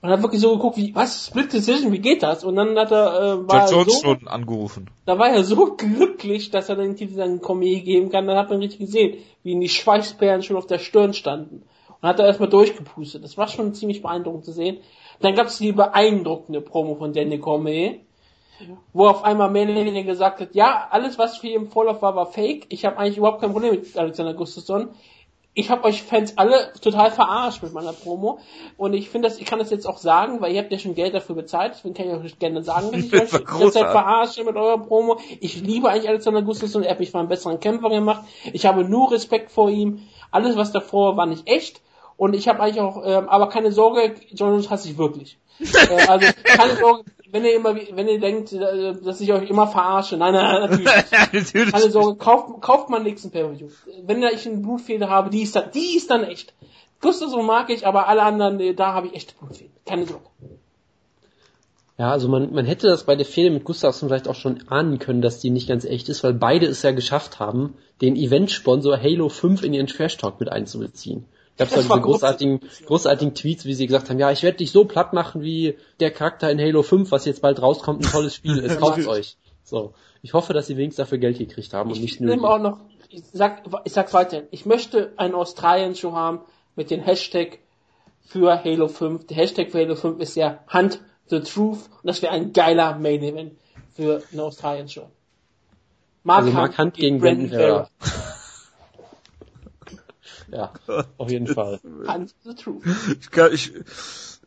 Und 0.03 0.11
hat 0.11 0.21
wirklich 0.21 0.41
so 0.41 0.57
geguckt, 0.57 0.77
wie, 0.77 0.95
was, 0.95 1.29
Split 1.29 1.53
Decision, 1.53 1.93
wie 1.93 2.01
geht 2.01 2.25
das? 2.25 2.43
Und 2.43 2.57
dann 2.57 2.77
hat 2.77 2.91
er, 2.91 3.21
äh, 3.21 3.49
war 3.49 3.69
George 3.69 3.93
Jones 3.93 3.95
so, 3.95 4.01
schon 4.01 4.29
angerufen. 4.29 4.91
Da 5.07 5.19
war 5.19 5.31
er 5.31 5.45
so 5.45 5.75
glücklich, 5.77 6.51
dass 6.51 6.69
er 6.69 6.77
den 6.77 6.97
Titel 6.97 7.21
an 7.21 7.41
Cormier 7.41 7.81
geben 7.81 8.11
kann. 8.11 8.27
Dann 8.27 8.37
hat 8.37 8.51
man 8.51 8.59
richtig 8.59 8.81
gesehen, 8.81 9.19
wie 9.43 9.53
ihn 9.53 9.61
die 9.61 9.69
Schweißperlen 9.69 10.43
schon 10.43 10.57
auf 10.57 10.67
der 10.67 10.81
Stirn 10.81 11.15
standen. 11.15 11.63
Und 12.03 12.09
hat 12.09 12.21
er 12.21 12.27
erstmal 12.27 12.51
durchgepustet. 12.51 13.25
Das 13.25 13.39
war 13.39 13.49
schon 13.49 13.73
ziemlich 13.75 14.03
beeindruckend 14.03 14.45
zu 14.45 14.53
sehen. 14.53 14.79
Dann 15.21 15.35
gab 15.35 15.47
es 15.47 15.59
die 15.59 15.73
beeindruckende 15.73 16.61
Promo 16.61 16.97
von 16.97 17.15
Danny 17.15 17.39
Cormier, 17.39 18.01
wo 18.93 19.07
auf 19.07 19.25
einmal 19.25 19.51
Melanie 19.51 20.05
gesagt 20.05 20.41
hat, 20.41 20.55
ja, 20.55 20.89
alles 20.91 21.19
was 21.19 21.39
für 21.39 21.47
ihn 21.47 21.63
im 21.63 21.71
Vorlauf 21.71 22.03
war, 22.03 22.15
war 22.15 22.27
fake. 22.27 22.67
Ich 22.69 22.85
habe 22.85 22.99
eigentlich 22.99 23.17
überhaupt 23.17 23.41
kein 23.41 23.53
Problem 23.53 23.73
mit 23.73 23.97
Alexander 23.97 24.35
Gustafsson 24.35 24.91
ich 25.55 25.71
habe 25.71 25.85
euch 25.85 26.03
Fans 26.03 26.39
alle 26.39 26.73
total 26.81 27.11
verarscht 27.11 27.63
mit 27.63 27.73
meiner 27.75 27.93
Promo 27.93 28.39
und 28.79 28.95
ich 28.95 29.11
finde 29.11 29.29
das, 29.29 29.39
ich 29.39 29.45
kann 29.45 29.59
das 29.59 29.71
jetzt 29.71 29.87
auch 29.87 29.99
sagen, 29.99 30.41
weil 30.41 30.53
ihr 30.53 30.63
habt 30.63 30.73
ja 30.73 30.79
schon 30.79 30.95
Geld 30.95 31.15
dafür 31.15 31.35
bezahlt, 31.35 31.75
deswegen 31.75 31.95
kann 31.95 32.07
ich 32.07 32.15
euch 32.15 32.39
gerne 32.39 32.63
sagen, 32.63 32.91
dass 32.91 33.03
ich 33.13 33.13
euch 33.13 33.31
derzeit 33.59 33.91
verarsche 33.91 34.45
mit 34.45 34.57
eurer 34.57 34.79
Promo. 34.79 35.19
Ich 35.41 35.61
liebe 35.61 35.91
eigentlich 35.91 36.09
Alexander 36.09 36.43
Gustafsson, 36.43 36.83
er 36.83 36.93
hat 36.93 37.01
mich 37.01 37.11
für 37.11 37.19
einen 37.19 37.29
besseren 37.29 37.61
Kämpfer 37.61 37.91
gemacht. 37.91 38.23
Ich 38.53 38.65
habe 38.65 38.85
nur 38.85 39.13
Respekt 39.13 39.51
vor 39.51 39.69
ihm. 39.69 40.01
Alles, 40.31 40.57
was 40.57 40.73
davor 40.73 41.19
war, 41.19 41.27
nicht 41.27 41.47
echt. 41.47 41.83
Und 42.17 42.35
ich 42.35 42.49
habe 42.49 42.61
eigentlich 42.61 42.81
auch, 42.81 43.03
ähm, 43.05 43.29
aber 43.29 43.49
keine 43.49 43.73
Sorge, 43.73 44.15
John 44.31 44.51
Jones 44.51 44.71
hasse 44.71 44.89
ich 44.89 44.99
wirklich. 44.99 45.39
äh, 45.61 46.07
also 46.09 46.27
keine 46.45 46.77
Sorge, 46.77 47.05
wenn 47.31 47.45
ihr 47.45 47.55
immer, 47.55 47.75
wenn 47.75 48.09
ihr 48.09 48.21
denkt, 48.21 48.53
äh, 48.53 48.95
dass 49.03 49.21
ich 49.21 49.33
euch 49.33 49.49
immer 49.49 49.67
verarsche, 49.67 50.17
nein, 50.17 50.35
nein, 50.35 50.71
natürlich. 50.71 50.87
natürlich. 51.33 51.73
Keine 51.73 51.91
Sorge, 51.91 52.17
kauft, 52.19 52.61
kauft 52.61 52.91
mal 52.91 53.03
nächsten 53.03 53.31
Pay-Per-View. 53.31 53.69
Wenn 54.05 54.23
ich 54.23 54.47
eine 54.47 54.59
Blutfehde 54.59 55.09
habe, 55.09 55.31
die 55.31 55.43
ist 55.43 55.57
dann, 55.57 55.71
die 55.73 55.97
ist 55.97 56.11
dann 56.11 56.25
echt. 56.25 56.55
Gustafsson 57.01 57.45
mag 57.45 57.71
ich, 57.71 57.87
aber 57.87 58.07
alle 58.07 58.23
anderen, 58.23 58.77
da 58.77 58.95
habe 58.95 59.09
ich 59.09 59.15
echte 59.15 59.35
Blutfehde. 59.35 59.71
Keine 59.85 60.07
Sorge. 60.07 60.27
Ja, 61.99 62.11
also 62.11 62.29
man, 62.29 62.53
man 62.53 62.65
hätte 62.65 62.89
das 62.89 63.05
bei 63.05 63.17
der 63.17 63.27
Fehde 63.27 63.51
mit 63.51 63.65
Gustafsson 63.65 64.09
vielleicht 64.09 64.29
auch 64.29 64.35
schon 64.35 64.67
ahnen 64.69 64.99
können, 64.99 65.23
dass 65.23 65.41
die 65.41 65.51
nicht 65.51 65.69
ganz 65.69 65.85
echt 65.85 66.09
ist, 66.09 66.25
weil 66.25 66.35
beide 66.35 66.67
es 66.67 66.83
ja 66.83 66.91
geschafft 66.93 67.39
haben, 67.39 67.75
den 68.01 68.17
Eventsponsor 68.17 69.01
Halo 69.01 69.29
5 69.29 69.63
in 69.63 69.75
ihren 69.75 69.87
Trash 69.87 70.17
Talk 70.17 70.41
mit 70.41 70.51
einzubeziehen. 70.51 71.27
Gab 71.59 71.69
es 71.69 71.75
diese 71.75 71.89
großartigen, 71.89 72.61
großartigen 72.87 73.35
Tweets, 73.35 73.65
wie 73.67 73.75
sie 73.75 73.87
gesagt 73.87 74.09
haben, 74.09 74.19
ja, 74.19 74.31
ich 74.31 74.43
werde 74.43 74.59
dich 74.59 74.73
so 74.73 74.85
platt 74.85 75.13
machen 75.13 75.43
wie 75.43 75.77
der 76.01 76.11
Charakter 76.11 76.51
in 76.51 76.59
Halo 76.59 76.83
5, 76.83 77.11
was 77.11 77.25
jetzt 77.27 77.43
bald 77.43 77.61
rauskommt, 77.61 78.05
ein 78.05 78.11
tolles 78.11 78.35
Spiel 78.35 78.59
ist, 78.59 78.79
kauft 78.79 79.07
euch. 79.07 79.37
So. 79.63 79.93
Ich 80.23 80.35
hoffe, 80.35 80.53
dass 80.53 80.67
sie 80.67 80.77
wenigstens 80.77 81.05
dafür 81.05 81.19
Geld 81.19 81.39
gekriegt 81.39 81.75
haben 81.75 81.91
und 81.91 82.01
nicht 82.01 82.21
nur. 82.21 82.35
Ich 82.35 82.41
auch 82.41 82.59
noch, 82.59 82.79
ich 83.11 83.23
sag, 83.33 83.65
ich 83.85 83.93
sag's 83.93 84.15
weiter, 84.15 84.45
ich 84.51 84.67
möchte 84.67 85.13
einen 85.17 85.35
Australien-Show 85.35 86.13
haben 86.13 86.41
mit 86.75 86.91
dem 86.91 87.01
Hashtag 87.01 87.59
für 88.21 88.65
Halo 88.65 88.89
5. 88.89 89.27
Der 89.27 89.37
Hashtag 89.37 89.71
für 89.71 89.81
Halo 89.81 89.95
5 89.95 90.21
ist 90.21 90.37
ja 90.37 90.61
Hunt 90.73 91.01
the 91.27 91.41
Truth 91.41 91.79
und 92.03 92.07
das 92.07 92.23
wäre 92.23 92.33
ein 92.33 92.53
geiler 92.53 92.99
Main 92.99 93.23
Event 93.23 93.53
für 93.95 94.23
eine 94.33 94.45
Australien-Show. 94.45 95.09
Mark, 96.23 96.45
also 96.45 96.53
Mark 96.53 96.79
Hunt, 96.79 96.79
Hunt 96.79 96.95
gegen 96.95 97.21
Brandon 97.21 97.51
Farrell. 97.51 97.87
Ja, 100.53 100.71
auf 101.17 101.31
jeden 101.31 101.47
Fall. 101.47 101.81
the 102.45 102.55
truth. 102.55 102.83
Ich, 103.09 103.31
ich, 103.53 103.73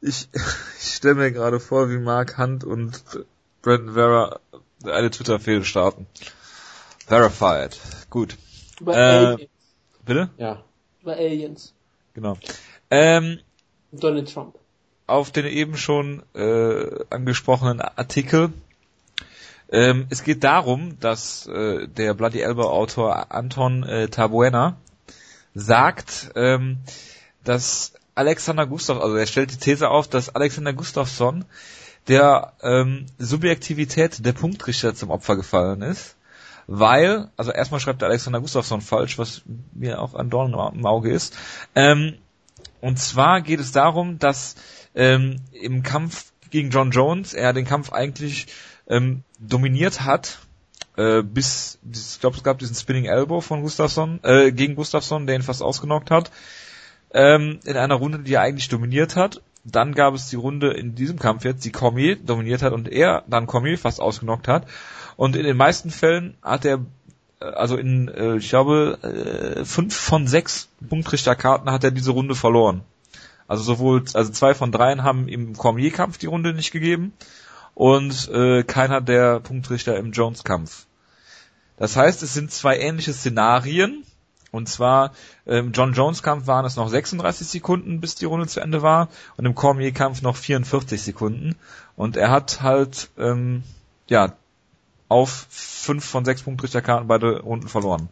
ich, 0.02 0.30
ich 0.32 0.96
stelle 0.96 1.16
mir 1.16 1.32
gerade 1.32 1.60
vor, 1.60 1.90
wie 1.90 1.98
Mark 1.98 2.38
Hunt 2.38 2.64
und 2.64 3.04
Brandon 3.64 3.96
Vera 3.96 4.40
eine 4.84 5.10
Twitter-Fehde 5.10 5.66
starten. 5.66 6.06
Verified. 7.08 7.80
Gut. 8.12 8.38
Über 8.80 8.96
äh, 8.96 9.00
Aliens. 9.00 9.50
Bitte? 10.06 10.30
Ja. 10.38 10.64
Über 11.02 11.14
Aliens. 11.14 11.74
Genau. 12.14 12.38
Ähm, 12.92 13.40
Donald 13.92 14.32
Trump. 14.32 14.60
Auf 15.08 15.32
den 15.32 15.46
eben 15.46 15.76
schon 15.76 16.22
äh, 16.36 17.04
angesprochenen 17.10 17.82
Artikel. 17.82 18.54
Ähm, 19.72 20.06
es 20.12 20.24
geht 20.24 20.44
darum, 20.44 21.00
dass 21.00 21.48
äh, 21.48 21.88
der 21.88 22.14
Bloody 22.14 22.42
Elbow 22.42 22.70
Autor 22.70 23.32
Anton 23.32 23.84
äh, 23.84 24.08
Tabuena 24.08 24.78
sagt, 25.56 26.32
ähm, 26.36 26.78
dass 27.44 27.94
Alexander 28.14 28.68
Gustav, 28.68 29.02
also 29.02 29.16
er 29.16 29.26
stellt 29.26 29.52
die 29.52 29.58
These 29.58 29.90
auf, 29.90 30.08
dass 30.08 30.36
Alexander 30.36 30.74
Gustafsson 30.74 31.46
der 32.08 32.54
ähm, 32.62 33.08
Subjektivität 33.18 34.24
der 34.26 34.34
Punktrichter 34.34 34.94
zum 34.94 35.10
Opfer 35.10 35.36
gefallen 35.36 35.82
ist, 35.82 36.16
weil, 36.68 37.30
also 37.38 37.52
erstmal 37.52 37.80
schreibt 37.80 38.02
der 38.02 38.10
Alexander 38.10 38.42
Gustafsson 38.42 38.82
falsch, 38.82 39.18
was 39.18 39.42
mir 39.74 40.02
auch 40.02 40.14
ein 40.14 40.30
Dorn 40.30 40.54
im 40.76 40.86
Auge 40.86 41.12
ist. 41.12 41.36
Ähm, 41.74 42.16
und 42.82 43.00
zwar 43.00 43.42
geht 43.42 43.60
es 43.60 43.72
darum, 43.72 44.20
dass 44.20 44.56
ähm, 44.94 45.38
im 45.52 45.82
Kampf 45.84 46.32
gegen 46.52 46.70
John 46.70 46.92
Jones 46.92 47.34
er 47.34 47.54
den 47.54 47.66
Kampf 47.66 47.92
eigentlich 47.92 48.48
ähm, 48.88 49.24
dominiert 49.40 50.02
hat 50.02 50.40
äh, 50.98 51.22
bis, 51.22 51.80
ich 51.92 52.20
glaube, 52.20 52.38
es 52.38 52.44
gab 52.44 52.60
diesen 52.60 52.76
Spinning 52.76 53.06
Elbow 53.06 53.42
von 53.42 53.62
Gustafsson, 53.62 54.20
äh, 54.24 54.52
gegen 54.52 54.76
Gustafsson, 54.76 55.28
der 55.28 55.36
ihn 55.36 55.42
fast 55.42 55.62
ausgenockt 55.62 56.12
hat, 56.12 56.32
ähm, 57.14 57.60
in 57.66 57.78
einer 57.78 57.96
Runde, 57.96 58.20
die 58.20 58.34
er 58.34 58.42
eigentlich 58.42 58.70
dominiert 58.70 59.16
hat. 59.16 59.42
Dann 59.64 59.96
gab 59.96 60.14
es 60.14 60.30
die 60.30 60.36
Runde 60.36 60.74
in 60.74 60.96
diesem 60.96 61.18
Kampf 61.18 61.44
jetzt, 61.44 61.66
die 61.66 61.72
Cormier 61.72 62.18
dominiert 62.18 62.62
hat 62.62 62.74
und 62.74 62.88
er 62.88 63.24
dann 63.28 63.48
Cormier 63.48 63.78
fast 63.78 64.00
ausgenockt 64.00 64.48
hat. 64.48 64.68
Und 65.16 65.36
in 65.36 65.44
den 65.44 65.58
meisten 65.58 65.90
Fällen 65.90 66.36
hat 66.42 66.66
er 66.66 66.82
äh, 67.40 67.46
also 67.46 67.78
in, 67.78 68.08
äh, 68.10 68.38
ich 68.38 68.50
glaube, 68.50 69.00
äh, 69.02 69.66
fünf 69.66 69.96
von 69.96 70.28
sechs 70.28 70.70
Punktrichterkarten 70.88 71.72
hat 71.72 71.84
er 71.84 71.92
diese 71.92 72.12
Runde 72.12 72.36
verloren. 72.36 72.82
Also 73.48 73.64
sowohl, 73.64 74.04
also 74.14 74.32
zwei 74.32 74.54
von 74.54 74.72
dreien 74.72 75.04
haben 75.04 75.28
im 75.28 75.56
Cormier-Kampf 75.56 76.18
die 76.18 76.26
Runde 76.26 76.54
nicht 76.54 76.72
gegeben 76.72 77.14
und 77.76 78.30
äh, 78.30 78.64
keiner 78.64 79.02
der 79.02 79.40
Punktrichter 79.42 79.98
im 79.98 80.12
Jones-Kampf. 80.12 80.88
Das 81.78 81.96
heißt, 81.96 82.24
es 82.24 82.34
sind 82.34 82.52
zwei 82.52 82.80
ähnliche 82.80 83.14
Szenarien. 83.14 84.04
Und 84.52 84.70
zwar 84.70 85.12
im 85.46 85.74
John 85.74 85.92
Jones 85.92 86.24
Kampf 86.24 86.48
waren 86.48 86.64
es 86.64 86.78
noch 86.78 86.88
36 86.88 87.46
Sekunden, 87.46 88.00
bis 88.00 88.16
die 88.16 88.24
Runde 88.24 88.48
zu 88.48 88.62
Ende 88.62 88.82
war, 88.82 89.10
und 89.36 89.46
im 89.46 89.54
Cormier 89.54 89.92
Kampf 89.92 90.22
noch 90.22 90.38
44 90.38 91.02
Sekunden. 91.02 91.58
Und 91.98 92.16
er 92.16 92.32
hat 92.32 92.62
halt 92.62 93.10
ähm, 93.18 93.64
ja 94.08 94.32
auf 95.10 95.48
fünf 95.50 96.06
von 96.06 96.24
sechs 96.24 96.44
Punktrichterkarten 96.44 97.10
beide 97.10 97.42
Runden 97.42 97.68
verloren. 97.68 98.08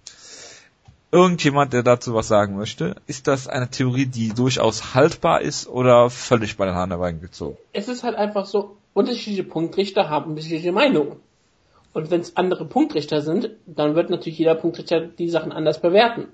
Irgendjemand, 1.11 1.71
der 1.71 1.83
dazu 1.83 2.13
was 2.13 2.27
sagen 2.27 2.57
möchte, 2.57 2.95
ist 3.07 3.27
das 3.27 3.47
eine 3.47 3.69
Theorie, 3.69 4.07
die 4.07 4.33
durchaus 4.33 4.95
haltbar 4.95 5.41
ist 5.41 5.67
oder 5.67 6.09
völlig 6.09 6.57
bei 6.57 6.65
den 6.65 6.75
Haaren 6.75 6.89
herbeigezogen? 6.89 7.57
Es 7.71 7.87
ist 7.87 8.03
halt 8.03 8.15
einfach 8.15 8.47
so, 8.47 8.75
unterschiedliche 8.93 9.43
Punktrichter 9.43 10.09
haben 10.09 10.31
unterschiedliche 10.31 10.71
Meinungen. 10.71 11.17
Und 11.93 12.09
wenn 12.09 12.21
es 12.21 12.35
andere 12.35 12.65
Punktrichter 12.65 13.21
sind, 13.21 13.51
dann 13.65 13.95
wird 13.95 14.09
natürlich 14.09 14.39
jeder 14.39 14.55
Punktrichter 14.55 15.01
die 15.01 15.29
Sachen 15.29 15.51
anders 15.51 15.79
bewerten. 15.79 16.27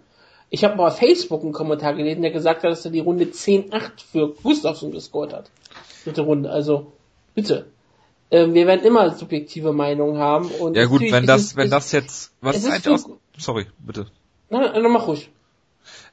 Ich 0.49 0.63
habe 0.63 0.77
mal 0.77 0.87
auf 0.87 0.97
Facebook 0.97 1.43
einen 1.43 1.51
Kommentar 1.51 1.93
gelesen, 1.93 2.21
der 2.21 2.31
gesagt 2.31 2.63
hat, 2.63 2.71
dass 2.71 2.85
er 2.85 2.91
die 2.91 3.01
Runde 3.01 3.25
10-8 3.25 3.91
für 4.11 4.33
Gustafsson 4.33 4.91
gescored 4.91 5.33
hat. 5.33 5.51
Dritte 6.03 6.21
Runde. 6.21 6.49
Also, 6.49 6.93
bitte. 7.35 7.67
Ähm, 8.31 8.53
wir 8.53 8.67
werden 8.67 8.85
immer 8.85 9.11
subjektive 9.11 9.73
Meinungen 9.73 10.17
haben. 10.17 10.49
Und 10.49 10.75
ja 10.75 10.85
gut, 10.85 11.01
wenn 11.01 11.25
das, 11.25 11.55
wenn 11.55 11.69
das 11.69 11.91
jetzt, 11.91 12.33
was 12.41 12.57
ist 12.57 12.69
eigentlich 12.69 12.87
aus, 12.87 13.09
sorry, 13.37 13.67
bitte. 13.79 14.07
Nein, 14.49 14.71
nein, 14.73 14.91
mach 14.91 15.07
ruhig. 15.07 15.29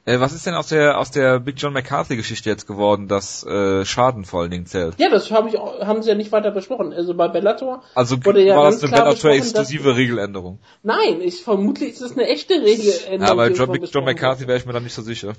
Äh, 0.05 0.19
was 0.19 0.33
ist 0.33 0.45
denn 0.45 0.53
aus 0.53 0.67
der 0.67 0.97
aus 0.97 1.11
der 1.11 1.39
Big 1.39 1.55
John 1.57 1.73
McCarthy 1.73 2.15
Geschichte 2.15 2.49
jetzt 2.49 2.65
geworden, 2.65 3.07
dass 3.07 3.45
äh, 3.45 3.83
Schaden 3.83 4.23
vor 4.23 4.41
allen 4.41 4.51
Dingen 4.51 4.65
zählt? 4.65 4.95
Ja, 4.97 5.09
das 5.09 5.29
hab 5.31 5.47
ich 5.47 5.57
auch, 5.57 5.81
haben 5.85 6.01
sie 6.01 6.09
ja 6.09 6.15
nicht 6.15 6.31
weiter 6.31 6.51
besprochen. 6.51 6.93
Also 6.93 7.13
bei 7.13 7.27
Bellator 7.27 7.83
also 7.93 8.23
wurde 8.23 8.41
ja 8.41 8.55
war 8.55 8.71
das 8.71 8.81
eine 8.83 8.91
Bellator 8.91 9.31
exklusive 9.31 9.95
Regeländerung? 9.97 10.59
Nein, 10.81 11.19
ich 11.21 11.43
vermutlich 11.43 11.91
ist 11.91 12.01
das 12.01 12.13
eine 12.13 12.27
echte 12.27 12.53
Regeländerung. 12.53 13.27
Ja, 13.27 13.33
bei 13.35 13.49
John, 13.49 13.83
John 13.83 14.05
McCarthy 14.05 14.47
wäre 14.47 14.57
ich 14.57 14.65
mir 14.65 14.73
da 14.73 14.79
nicht 14.79 14.93
so 14.93 15.01
sicher. 15.01 15.33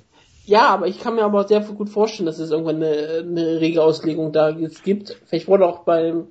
Ja, 0.45 0.69
aber 0.69 0.87
ich 0.87 1.01
kann 1.01 1.15
mir 1.15 1.25
aber 1.25 1.47
sehr 1.47 1.61
gut 1.61 1.91
vorstellen, 1.91 2.27
dass 2.27 2.39
es 2.39 2.51
irgendwann 2.51 2.77
eine, 2.77 3.25
eine 3.27 3.61
Regelauslegung 3.61 4.33
da 4.33 4.49
jetzt 4.49 4.83
gibt. 4.83 5.21
Vielleicht 5.27 5.47
wurde 5.47 5.67
auch 5.67 5.81
beim 5.81 6.27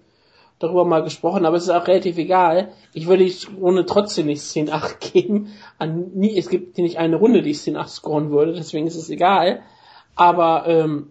darüber 0.59 0.85
mal 0.85 1.03
gesprochen, 1.03 1.45
aber 1.45 1.57
es 1.57 1.63
ist 1.63 1.69
auch 1.69 1.87
relativ 1.87 2.17
egal. 2.17 2.71
Ich 2.93 3.07
würde 3.07 3.25
die 3.25 3.35
Runde 3.59 3.85
trotzdem 3.85 4.25
nicht 4.25 4.41
10-8 4.41 5.11
geben. 5.13 5.53
An, 5.77 6.11
nie, 6.13 6.37
es 6.37 6.49
gibt 6.49 6.77
nicht 6.77 6.97
eine 6.97 7.17
Runde, 7.17 7.41
die 7.41 7.51
ich 7.51 7.59
10-8 7.59 7.87
scoren 7.87 8.31
würde, 8.31 8.53
deswegen 8.53 8.87
ist 8.87 8.95
es 8.95 9.09
egal. 9.09 9.61
Aber, 10.15 10.65
ähm, 10.67 11.09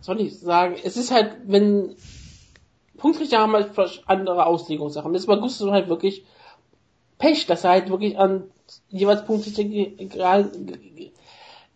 soll 0.00 0.20
ich 0.20 0.38
sagen, 0.38 0.76
es 0.82 0.96
ist 0.96 1.10
halt, 1.10 1.36
wenn 1.46 1.96
Punktrichter 2.96 3.38
haben 3.38 3.52
halt 3.52 3.70
andere 4.06 4.46
Auslegungssachen. 4.46 5.12
Das 5.12 5.26
bei 5.26 5.36
Gusto 5.36 5.70
halt 5.70 5.88
wirklich 5.88 6.24
Pech, 7.18 7.46
dass 7.46 7.64
er 7.64 7.70
halt 7.70 7.90
wirklich 7.90 8.18
an 8.18 8.44
jeweils 8.88 9.24
Punktrichter 9.24 9.64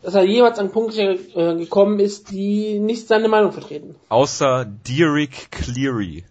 dass 0.02 0.14
er 0.14 0.24
jeweils 0.24 0.58
an 0.58 0.70
Punkte 0.70 1.18
äh, 1.34 1.56
gekommen 1.56 1.98
ist, 1.98 2.30
die 2.30 2.78
nicht 2.78 3.08
seine 3.08 3.28
Meinung 3.28 3.52
vertreten. 3.52 3.94
Außer 4.10 4.66
Derek 4.66 5.50
Cleary. 5.50 6.24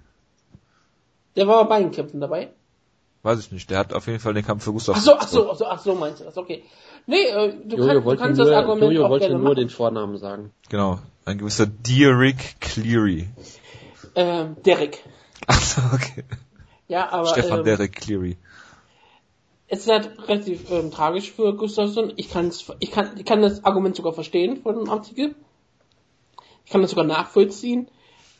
Der 1.35 1.47
war 1.47 1.63
bei 1.63 1.77
beiden 1.77 1.91
Kämpfen 1.91 2.21
dabei. 2.21 2.49
Weiß 3.23 3.39
ich 3.39 3.51
nicht. 3.51 3.69
Der 3.69 3.79
hat 3.79 3.93
auf 3.93 4.07
jeden 4.07 4.19
Fall 4.19 4.33
den 4.33 4.45
Kampf 4.45 4.63
für 4.63 4.73
Gustav. 4.73 4.97
Ach 4.97 5.01
so, 5.01 5.15
ach 5.17 5.27
so, 5.27 5.49
ach 5.49 5.55
so, 5.55 5.65
ach 5.65 5.79
so 5.79 5.95
meinst 5.95 6.19
du 6.19 6.25
das? 6.25 6.37
Okay. 6.37 6.63
Nee, 7.05 7.23
äh, 7.23 7.53
du, 7.65 7.77
Jojo 7.77 7.87
kann, 7.87 8.03
du 8.03 8.17
kannst 8.17 8.37
nur, 8.37 8.47
das 8.47 8.55
Argument 8.55 8.91
Jojo 8.93 9.05
auch 9.05 9.09
wollte 9.09 9.27
gerne 9.27 9.39
nur 9.39 9.49
machen. 9.49 9.57
den 9.57 9.69
Vornamen 9.69 10.17
sagen. 10.17 10.51
Genau. 10.69 10.99
Ein 11.25 11.37
gewisser 11.37 11.65
Derek 11.65 12.59
Cleary. 12.59 13.29
Ähm, 14.15 14.57
Derek. 14.65 15.03
Ach 15.47 15.61
so, 15.61 15.81
okay. 15.93 16.23
Ja, 16.87 17.11
aber 17.11 17.27
Stefan 17.27 17.59
ähm, 17.59 17.65
Derek 17.65 17.93
Cleary. 17.93 18.37
es 19.67 19.79
ist 19.79 19.89
halt 19.89 20.27
relativ 20.27 20.69
ähm, 20.69 20.91
tragisch 20.91 21.31
für 21.31 21.55
Gustafsson. 21.55 22.13
Ich 22.17 22.29
kann 22.29 22.51
ich 22.79 22.91
kann, 22.91 23.17
ich 23.17 23.25
kann 23.25 23.41
das 23.41 23.63
Argument 23.63 23.95
sogar 23.95 24.13
verstehen 24.13 24.61
von 24.61 24.75
dem 24.75 24.89
Artikel. 24.89 25.33
Ich 26.65 26.71
kann 26.71 26.81
das 26.81 26.91
sogar 26.91 27.05
nachvollziehen. 27.05 27.87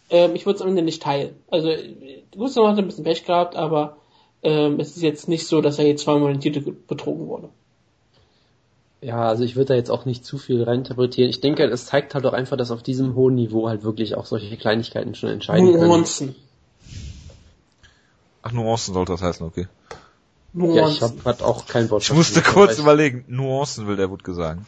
Ähm, 0.10 0.36
ich 0.36 0.46
würde 0.46 0.58
es 0.58 0.62
am 0.62 0.70
Ende 0.70 0.82
nicht 0.82 1.02
teilen. 1.02 1.36
Also 1.50 1.70
Gustafsson 2.32 2.72
hat 2.72 2.78
ein 2.78 2.88
bisschen 2.88 3.04
Pech 3.04 3.26
gehabt, 3.26 3.56
aber 3.56 3.98
ähm, 4.42 4.80
es 4.80 4.96
ist 4.96 5.02
jetzt 5.02 5.28
nicht 5.28 5.48
so, 5.48 5.62
dass 5.62 5.80
er 5.80 5.88
jetzt 5.88 6.04
zweimal 6.04 6.32
den 6.32 6.42
Titel 6.42 6.76
betrogen 6.88 7.28
wurde. 7.28 7.50
Ja, 9.02 9.28
also 9.28 9.44
ich 9.44 9.56
würde 9.56 9.70
da 9.70 9.74
jetzt 9.76 9.92
auch 9.92 10.06
nicht 10.06 10.26
zu 10.26 10.38
viel 10.38 10.64
reininterpretieren. 10.64 11.30
Ich 11.30 11.42
denke, 11.42 11.66
es 11.66 11.88
zeigt 11.88 12.16
halt 12.16 12.26
auch 12.26 12.32
einfach, 12.34 12.56
dass 12.56 12.72
auf 12.72 12.84
diesem 12.84 13.16
hohen 13.16 13.36
Niveau 13.36 13.68
halt 13.68 13.84
wirklich 13.84 14.16
auch 14.16 14.26
solche 14.26 14.56
Kleinigkeiten 14.56 15.14
schon 15.14 15.30
entscheiden 15.30 15.74
können. 15.74 15.88
Nuancen. 15.88 16.36
Ach, 18.44 18.52
Nuancen 18.54 18.94
sollte 18.94 19.12
das 19.12 19.22
heißen, 19.22 19.46
okay. 19.46 19.68
Nuancen. 20.54 20.78
Ja, 20.78 20.90
ich 20.90 21.02
habe 21.02 21.16
gerade 21.16 21.44
auch 21.44 21.66
kein 21.66 21.90
Wort. 21.90 22.04
Ich 22.04 22.14
musste 22.14 22.42
kurz 22.42 22.80
überlegen. 22.80 23.26
Nuancen 23.28 23.88
will 23.88 23.98
der 23.98 24.10
Wutke 24.10 24.34
sagen. 24.34 24.66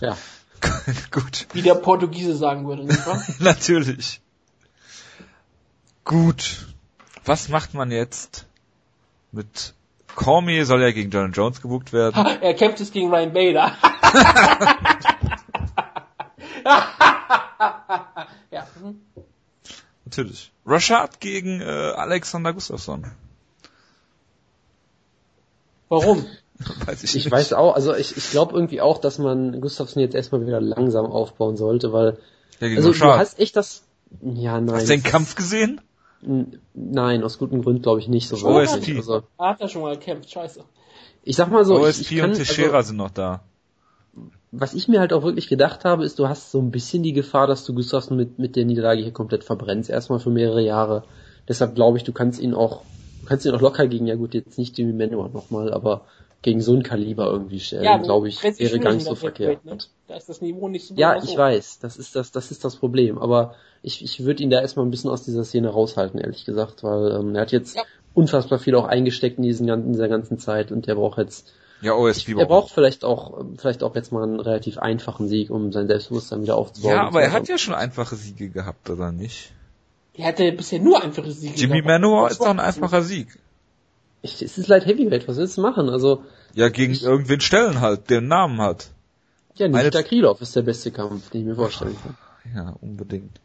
Ja. 0.00 0.16
Gut. 1.10 1.46
Wie 1.52 1.62
der 1.62 1.74
Portugiese 1.74 2.36
sagen 2.36 2.66
würde, 2.66 2.84
nicht 2.84 3.06
wahr? 3.06 3.22
Natürlich. 3.38 4.20
Gut. 6.04 6.66
Was 7.24 7.48
macht 7.48 7.74
man 7.74 7.90
jetzt 7.90 8.46
mit 9.32 9.74
Cormier 10.16 10.64
soll 10.64 10.82
ja 10.82 10.90
gegen 10.90 11.10
John 11.10 11.32
Jones 11.32 11.60
gebucht 11.60 11.92
werden. 11.92 12.24
er 12.40 12.54
kämpft 12.54 12.80
jetzt 12.80 12.92
gegen 12.92 13.12
Ryan 13.12 13.32
Bader. 13.32 13.76
ja. 18.50 18.66
mhm. 18.80 19.00
Natürlich. 20.04 20.52
Rashad 20.64 21.20
gegen 21.20 21.60
äh, 21.60 21.64
Alexander 21.64 22.52
Gustafsson. 22.52 23.12
Warum? 25.88 26.26
Weiß 26.86 27.02
ich, 27.04 27.14
Ich 27.14 27.24
nicht. 27.26 27.30
weiß 27.32 27.52
auch, 27.52 27.74
also 27.74 27.94
ich, 27.94 28.16
ich 28.16 28.30
glaube 28.30 28.54
irgendwie 28.54 28.80
auch, 28.80 28.98
dass 28.98 29.18
man 29.18 29.60
Gustafsson 29.60 30.00
jetzt 30.02 30.14
erstmal 30.14 30.46
wieder 30.46 30.60
langsam 30.60 31.06
aufbauen 31.06 31.56
sollte, 31.56 31.92
weil 31.92 32.18
Ja, 32.60 32.68
also 32.76 32.92
du 32.92 33.04
hast 33.04 33.38
echt 33.38 33.56
das 33.56 33.84
ja 34.22 34.60
nein. 34.60 34.76
Hast 34.76 34.88
du 34.88 34.92
den 34.94 35.02
Kampf 35.02 35.34
gesehen? 35.34 35.80
Nein, 36.74 37.22
aus 37.22 37.38
gutem 37.38 37.62
Grund 37.62 37.82
glaube 37.82 38.00
ich 38.00 38.08
nicht 38.08 38.28
so 38.28 38.36
Oh. 38.46 38.54
OSP. 38.54 38.96
Also, 38.96 39.22
Er 39.38 39.48
hat 39.50 39.60
ja 39.60 39.68
schon 39.68 39.82
mal 39.82 39.94
gekämpft, 39.96 40.30
scheiße. 40.30 40.60
ich 41.24 41.36
sag 41.36 41.50
mal 41.50 41.64
so, 41.64 41.76
ich, 41.78 41.84
OSP 41.84 42.10
ich 42.12 42.18
kann, 42.18 42.30
und 42.30 42.36
Teixeira 42.36 42.76
also, 42.78 42.88
sind 42.88 42.96
noch 42.96 43.10
da. 43.10 43.42
was 44.50 44.72
ich 44.74 44.88
mir 44.88 45.00
halt 45.00 45.12
auch 45.12 45.22
wirklich 45.22 45.48
gedacht 45.48 45.84
habe, 45.84 46.04
ist, 46.04 46.18
du 46.18 46.28
hast 46.28 46.50
so 46.50 46.58
ein 46.60 46.70
bisschen 46.70 47.02
die 47.02 47.12
Gefahr, 47.12 47.46
dass 47.46 47.64
du 47.64 47.74
Gustafsson 47.74 48.16
mit, 48.16 48.38
mit 48.38 48.56
der 48.56 48.64
Niederlage 48.64 49.02
hier 49.02 49.12
komplett 49.12 49.44
verbrennst, 49.44 49.90
erstmal 49.90 50.18
für 50.20 50.30
mehrere 50.30 50.62
Jahre. 50.62 51.04
Deshalb 51.48 51.74
glaube 51.74 51.98
ich, 51.98 52.04
du 52.04 52.12
kannst 52.12 52.40
ihn 52.40 52.54
auch, 52.54 52.82
du 53.20 53.26
kannst 53.26 53.44
ihn 53.44 53.52
auch 53.54 53.60
locker 53.60 53.86
gegen, 53.86 54.06
ja 54.06 54.14
gut, 54.14 54.32
jetzt 54.34 54.56
nicht 54.58 54.76
Jimmy 54.78 54.94
Manuel 54.94 55.30
nochmal, 55.30 55.72
aber 55.72 56.06
gegen 56.46 56.60
so 56.60 56.74
ein 56.74 56.84
Kaliber 56.84 57.26
irgendwie 57.26 57.58
stellen, 57.58 58.04
glaube 58.04 58.28
ich, 58.28 58.40
Brett 58.40 58.52
ist 58.52 58.60
wäre 58.60 58.78
gar 58.78 58.94
nicht 58.94 59.04
so 59.04 59.16
verkehrt. 59.16 59.64
Ne? 59.64 59.78
Da 60.06 60.14
ist 60.14 60.28
das 60.28 60.40
Niveau 60.40 60.68
nicht 60.68 60.86
so 60.86 60.94
Ja, 60.94 61.14
besonders 61.14 61.30
ich 61.32 61.36
weiß, 61.36 61.78
das 61.80 61.96
ist 61.96 62.14
das, 62.14 62.30
das 62.30 62.52
ist 62.52 62.64
das 62.64 62.76
Problem. 62.76 63.18
Aber 63.18 63.56
ich, 63.82 64.04
ich 64.04 64.24
würde 64.24 64.44
ihn 64.44 64.50
da 64.50 64.60
erstmal 64.60 64.86
ein 64.86 64.92
bisschen 64.92 65.10
aus 65.10 65.24
dieser 65.24 65.44
Szene 65.44 65.70
raushalten, 65.70 66.20
ehrlich 66.20 66.44
gesagt, 66.44 66.84
weil 66.84 67.10
ähm, 67.10 67.34
er 67.34 67.40
hat 67.42 67.50
jetzt 67.50 67.74
Ja. 67.74 67.82
unfassbar 68.14 68.60
viel 68.60 68.76
auch 68.76 68.84
eingesteckt 68.86 69.38
in, 69.38 69.42
diesen, 69.42 69.68
in 69.68 69.92
dieser 69.92 70.06
ganzen 70.08 70.38
Zeit 70.38 70.70
und 70.70 70.86
der 70.86 70.94
braucht 70.94 71.18
jetzt, 71.18 71.52
Ja, 71.80 71.94
OSP 71.94 72.36
er 72.38 72.46
braucht 72.46 72.70
vielleicht 72.70 73.04
auch, 73.04 73.44
vielleicht 73.56 73.82
auch 73.82 73.96
jetzt 73.96 74.12
mal 74.12 74.22
einen 74.22 74.38
relativ 74.38 74.78
einfachen 74.78 75.26
Sieg, 75.26 75.50
um 75.50 75.72
sein 75.72 75.88
Selbstbewusstsein 75.88 76.42
wieder 76.42 76.56
aufzubauen. 76.56 76.92
Ja, 76.92 77.08
aber 77.08 77.22
er 77.22 77.32
hat 77.32 77.48
ja 77.48 77.58
schon 77.58 77.74
einfache 77.74 78.14
Siege 78.14 78.50
gehabt, 78.50 78.88
oder 78.88 79.10
nicht? 79.10 79.50
Er 80.14 80.28
hatte 80.28 80.52
bisher 80.52 80.78
nur 80.78 81.02
einfache 81.02 81.32
Siege. 81.32 81.56
Jimmy 81.56 81.80
gehabt. 81.82 81.86
Manowar 81.88 82.30
ist 82.30 82.38
doch 82.40 82.46
ein 82.46 82.60
einfacher 82.60 83.02
Sieg. 83.02 83.36
Ich, 84.22 84.42
es 84.42 84.58
ist 84.58 84.66
Light 84.68 84.86
Heavyweight, 84.86 85.28
was 85.28 85.36
willst 85.36 85.56
du 85.56 85.60
machen? 85.60 85.88
Also, 85.88 86.22
Ja, 86.56 86.68
gegen 86.70 86.92
Ich- 86.94 87.02
irgendwen 87.04 87.40
stellen 87.40 87.80
halt, 87.80 88.10
der 88.10 88.18
einen 88.18 88.28
Namen 88.28 88.60
hat. 88.60 88.88
ja, 89.54 89.68
Nikita 89.68 90.02
Krylov 90.02 90.40
ist 90.40 90.56
der 90.56 90.62
beste 90.62 90.90
Kampf, 90.90 91.30
den 91.30 91.42
ich 91.42 91.46
mir 91.46 91.54
vorstellen 91.54 91.96
kann. 92.02 92.16
Ja, 92.54 92.74
unbedingt. 92.80 93.40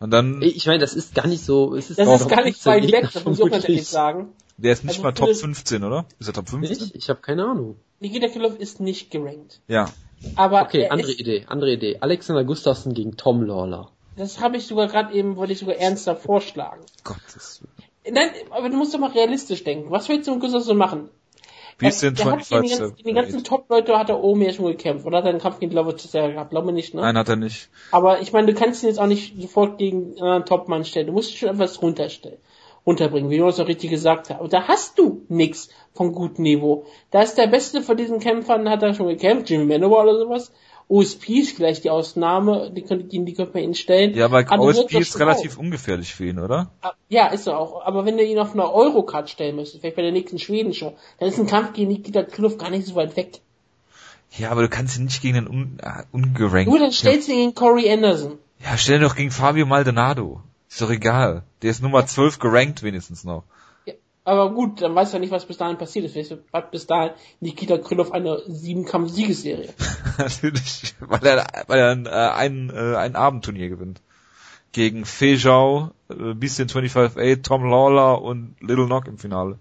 Und 0.00 0.10
dann, 0.10 0.40
Ich 0.42 0.66
meine, 0.66 0.78
das 0.78 0.94
ist 0.94 1.14
gar 1.14 1.26
nicht 1.26 1.44
so, 1.44 1.74
es 1.74 1.90
ist 1.90 1.98
Das 1.98 2.08
ist 2.20 2.28
gar 2.28 2.42
nicht 2.44 2.60
15 2.62 2.72
weit 2.72 2.92
weg, 2.92 3.10
das 3.12 3.24
muss 3.24 3.38
ich 3.38 3.44
auch 3.44 3.50
ehrlich 3.50 3.86
sagen. 3.88 4.28
der 4.56 4.72
ist 4.72 4.84
nicht 4.84 4.94
also 4.94 5.02
mal 5.02 5.12
Top 5.12 5.28
viele- 5.28 5.38
15, 5.38 5.84
oder? 5.84 6.04
Ist 6.18 6.28
er 6.28 6.32
Top 6.34 6.48
15? 6.48 6.78
Nicht? 6.78 6.94
Ich 6.96 7.08
habe 7.08 7.20
keine 7.20 7.44
Ahnung. 7.44 7.76
Nikita 8.00 8.28
Krylov 8.28 8.56
ist 8.58 8.80
nicht 8.80 9.10
gerankt. 9.10 9.60
Ja. 9.68 9.90
Aber 10.36 10.62
Okay, 10.62 10.82
er 10.82 10.92
andere 10.92 11.10
ist, 11.10 11.20
Idee, 11.20 11.44
andere 11.48 11.72
Idee. 11.72 11.98
Alexander 12.00 12.44
Gustafsson 12.44 12.94
gegen 12.94 13.16
Tom 13.16 13.42
Lawler. 13.42 13.90
das 14.16 14.40
habe 14.40 14.56
ich 14.58 14.66
sogar 14.66 14.86
gerade 14.88 15.12
eben, 15.14 15.36
wollte 15.36 15.52
ich 15.54 15.58
sogar 15.58 15.76
ernster 15.76 16.14
vorschlagen. 16.16 16.80
Gottes 17.02 17.62
Nein, 18.10 18.28
aber 18.50 18.68
du 18.68 18.76
musst 18.76 18.92
doch 18.94 18.98
mal 19.00 19.10
realistisch 19.10 19.64
denken. 19.64 19.90
Was 19.90 20.08
willst 20.08 20.28
du 20.28 20.32
mit 20.32 20.40
Gustafsson 20.40 20.76
machen? 20.76 21.08
Wie 21.78 21.86
ist 21.88 22.02
denn 22.02 22.14
der 22.14 22.24
hat 22.26 22.48
gegen 22.48 22.62
die 22.62 22.68
25 22.68 22.78
ganzen, 22.78 23.14
ganzen 23.14 23.44
Top-Leute 23.44 23.98
hat 23.98 24.08
er 24.08 24.22
oben 24.22 24.42
ja 24.42 24.52
schon 24.52 24.66
gekämpft. 24.66 25.06
Oder 25.06 25.18
hat 25.18 25.24
er 25.24 25.30
einen 25.30 25.40
Kampf 25.40 25.60
gegen 25.60 25.72
Lovic 25.72 26.10
gehabt? 26.10 26.50
Glaube 26.50 26.72
nicht, 26.72 26.94
ne? 26.94 27.00
Nein, 27.00 27.18
hat 27.18 27.28
er 27.28 27.36
nicht. 27.36 27.68
Aber 27.90 28.20
ich 28.20 28.32
meine, 28.32 28.46
du 28.46 28.54
kannst 28.54 28.82
ihn 28.82 28.88
jetzt 28.88 28.98
auch 28.98 29.06
nicht 29.06 29.40
sofort 29.40 29.78
gegen 29.78 30.12
einen 30.12 30.18
anderen 30.18 30.44
Topmann 30.44 30.84
stellen. 30.84 31.08
Du 31.08 31.12
musst 31.12 31.32
ihn 31.32 31.36
schon 31.36 31.48
etwas 31.50 31.82
runterstellen. 31.82 32.38
unterbringen, 32.84 33.30
wie 33.30 33.38
du 33.38 33.48
es 33.48 33.58
auch 33.58 33.66
richtig 33.66 33.90
gesagt 33.90 34.30
hast. 34.30 34.40
Und 34.40 34.52
da 34.52 34.68
hast 34.68 34.98
du 34.98 35.22
nix 35.28 35.70
von 35.94 36.12
gutem 36.12 36.44
Niveau. 36.44 36.84
Da 37.10 37.22
ist 37.22 37.36
der 37.36 37.46
Beste 37.46 37.82
von 37.82 37.96
diesen 37.96 38.20
Kämpfern, 38.20 38.68
hat 38.68 38.82
er 38.82 38.94
schon 38.94 39.08
gekämpft, 39.08 39.48
Jimmy 39.48 39.64
Manowar 39.64 40.04
oder 40.04 40.18
sowas. 40.18 40.52
OSP 40.88 41.40
ist 41.40 41.56
vielleicht 41.56 41.84
die 41.84 41.90
Ausnahme, 41.90 42.70
die 42.70 42.82
könnte, 42.82 43.06
die, 43.06 43.24
die 43.24 43.34
könnte 43.34 43.54
man 43.54 43.62
ihn 43.62 43.74
stellen. 43.74 44.14
Ja, 44.14 44.26
aber, 44.26 44.44
aber 44.50 44.62
OSP 44.62 44.98
ist 44.98 45.18
relativ 45.18 45.56
auch. 45.56 45.60
ungefährlich 45.60 46.14
für 46.14 46.26
ihn, 46.26 46.38
oder? 46.38 46.70
Ah, 46.82 46.92
ja, 47.08 47.28
ist 47.28 47.46
er 47.46 47.58
auch. 47.58 47.84
Aber 47.84 48.04
wenn 48.04 48.16
du 48.16 48.24
ihn 48.24 48.38
auf 48.38 48.52
einer 48.52 48.72
Eurocard 48.72 49.30
stellen 49.30 49.56
müsstest, 49.56 49.80
vielleicht 49.80 49.96
bei 49.96 50.02
der 50.02 50.12
nächsten 50.12 50.38
Schweden-Show, 50.38 50.94
dann 51.18 51.28
ist 51.28 51.38
ein 51.38 51.46
Kampf 51.46 51.72
gegen 51.72 51.88
Nikita 51.88 52.22
Krylov 52.22 52.58
gar 52.58 52.70
nicht 52.70 52.86
so 52.86 52.94
weit 52.94 53.16
weg. 53.16 53.40
Ja, 54.36 54.50
aber 54.50 54.62
du 54.62 54.68
kannst 54.68 54.98
ihn 54.98 55.04
nicht 55.04 55.22
gegen 55.22 55.38
einen 55.38 55.48
un, 55.48 55.78
uh, 55.82 56.02
ungerankt. 56.12 56.68
Nur 56.68 56.78
dann 56.78 56.92
stellst 56.92 57.28
du 57.28 57.32
ihn 57.32 57.38
gegen 57.38 57.54
Corey 57.54 57.90
Anderson. 57.90 58.38
Ja, 58.62 58.76
stell 58.76 58.96
ihn 58.96 59.02
doch 59.02 59.16
gegen 59.16 59.30
Fabio 59.30 59.64
Maldonado. 59.64 60.40
Ist 60.68 60.80
doch 60.82 60.90
egal. 60.90 61.44
Der 61.62 61.70
ist 61.70 61.82
Nummer 61.82 62.04
12 62.06 62.40
gerankt 62.40 62.82
wenigstens 62.82 63.24
noch. 63.24 63.44
Aber 64.26 64.50
gut, 64.50 64.80
dann 64.80 64.94
weißt 64.94 65.12
du 65.12 65.16
ja 65.16 65.20
nicht, 65.20 65.32
was 65.32 65.44
bis 65.44 65.58
dahin 65.58 65.76
passiert 65.76 66.06
ist. 66.06 66.12
Vielleicht 66.12 66.34
hat 66.52 66.70
bis 66.70 66.86
dahin 66.86 67.12
Nikita 67.40 67.76
Krylov 67.76 68.10
eine 68.10 68.40
Siebenkampf-Siegesserie. 68.46 69.74
Natürlich, 70.18 70.94
weil 71.00 71.26
er, 71.26 71.46
weil 71.66 71.78
er 71.78 71.90
ein, 71.90 72.06
äh, 72.06 72.10
ein, 72.10 72.70
äh, 72.70 72.96
ein 72.96 73.16
Abendturnier 73.16 73.68
gewinnt. 73.68 74.00
Gegen 74.72 75.04
Fejau, 75.04 75.90
äh, 76.08 76.32
Beastin 76.34 76.68
25-8, 76.68 77.42
Tom 77.42 77.64
Lawler 77.64 78.22
und 78.22 78.56
Little 78.60 78.86
Knock 78.86 79.08
im 79.08 79.18
Finale. 79.18 79.58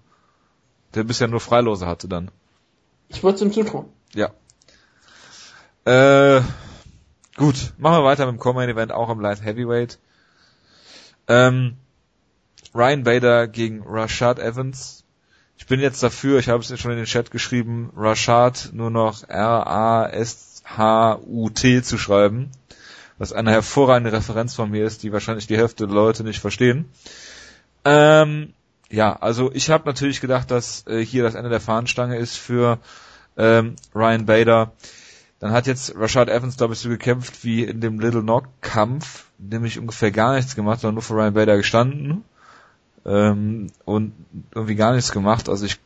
Der 0.95 1.03
bisher 1.03 1.27
nur 1.27 1.41
Freilose 1.41 1.85
hatte 1.85 2.07
dann. 2.07 2.31
Ich 3.09 3.21
würde 3.21 3.35
es 3.35 3.41
ihm 3.41 3.51
zutrauen. 3.51 3.87
Ja. 4.15 4.31
Äh, 5.85 6.41
gut, 7.35 7.73
machen 7.77 7.97
wir 7.97 8.05
weiter 8.05 8.25
mit 8.25 8.35
dem 8.35 8.39
Common 8.39 8.69
Event, 8.69 8.93
auch 8.93 9.09
im 9.09 9.19
Light 9.19 9.43
Heavyweight. 9.43 9.99
Ähm, 11.27 11.77
Ryan 12.75 13.03
Bader 13.03 13.47
gegen 13.47 13.83
Rashad 13.85 14.39
Evans. 14.39 15.03
Ich 15.57 15.67
bin 15.67 15.79
jetzt 15.79 16.01
dafür, 16.01 16.39
ich 16.39 16.49
habe 16.49 16.63
es 16.63 16.79
schon 16.79 16.89
in 16.91 16.97
den 16.97 17.05
Chat 17.05 17.29
geschrieben, 17.29 17.93
Rashad 17.95 18.71
nur 18.73 18.89
noch 18.89 19.23
R-A-S-H-U-T 19.29 20.23
zu 21.83 21.97
schreiben. 21.99 22.49
Was 23.19 23.31
eine 23.31 23.51
hervorragende 23.51 24.11
Referenz 24.11 24.55
von 24.55 24.71
mir 24.71 24.85
ist, 24.85 25.03
die 25.03 25.13
wahrscheinlich 25.13 25.45
die 25.45 25.57
Hälfte 25.57 25.85
der 25.85 25.93
Leute 25.93 26.23
nicht 26.23 26.39
verstehen. 26.39 26.85
Ähm, 27.85 28.53
ja, 28.89 29.13
also 29.13 29.51
ich 29.53 29.69
habe 29.69 29.85
natürlich 29.85 30.19
gedacht, 30.19 30.49
dass 30.49 30.87
äh, 30.87 31.05
hier 31.05 31.21
das 31.21 31.35
Ende 31.35 31.51
der 31.51 31.61
Fahnenstange 31.61 32.17
ist 32.17 32.37
für 32.37 32.79
ähm, 33.37 33.75
Ryan 33.93 34.25
Bader. 34.25 34.71
Dann 35.39 35.51
hat 35.51 35.67
jetzt 35.67 35.95
Rashad 35.95 36.27
Evans, 36.29 36.57
glaube 36.57 36.73
ich, 36.73 36.79
so 36.79 36.89
gekämpft 36.89 37.43
wie 37.43 37.63
in 37.63 37.81
dem 37.81 37.99
Little 37.99 38.23
Knock 38.23 38.45
Kampf, 38.61 39.25
nämlich 39.37 39.77
ungefähr 39.77 40.09
gar 40.11 40.33
nichts 40.33 40.55
gemacht, 40.55 40.79
sondern 40.81 40.95
nur 40.95 41.03
für 41.03 41.13
Ryan 41.13 41.35
Bader 41.35 41.57
gestanden 41.57 42.23
ähm, 43.05 43.67
und 43.85 44.13
irgendwie 44.53 44.75
gar 44.75 44.93
nichts 44.93 45.11
gemacht. 45.11 45.49
Also 45.49 45.65
ich 45.65 45.79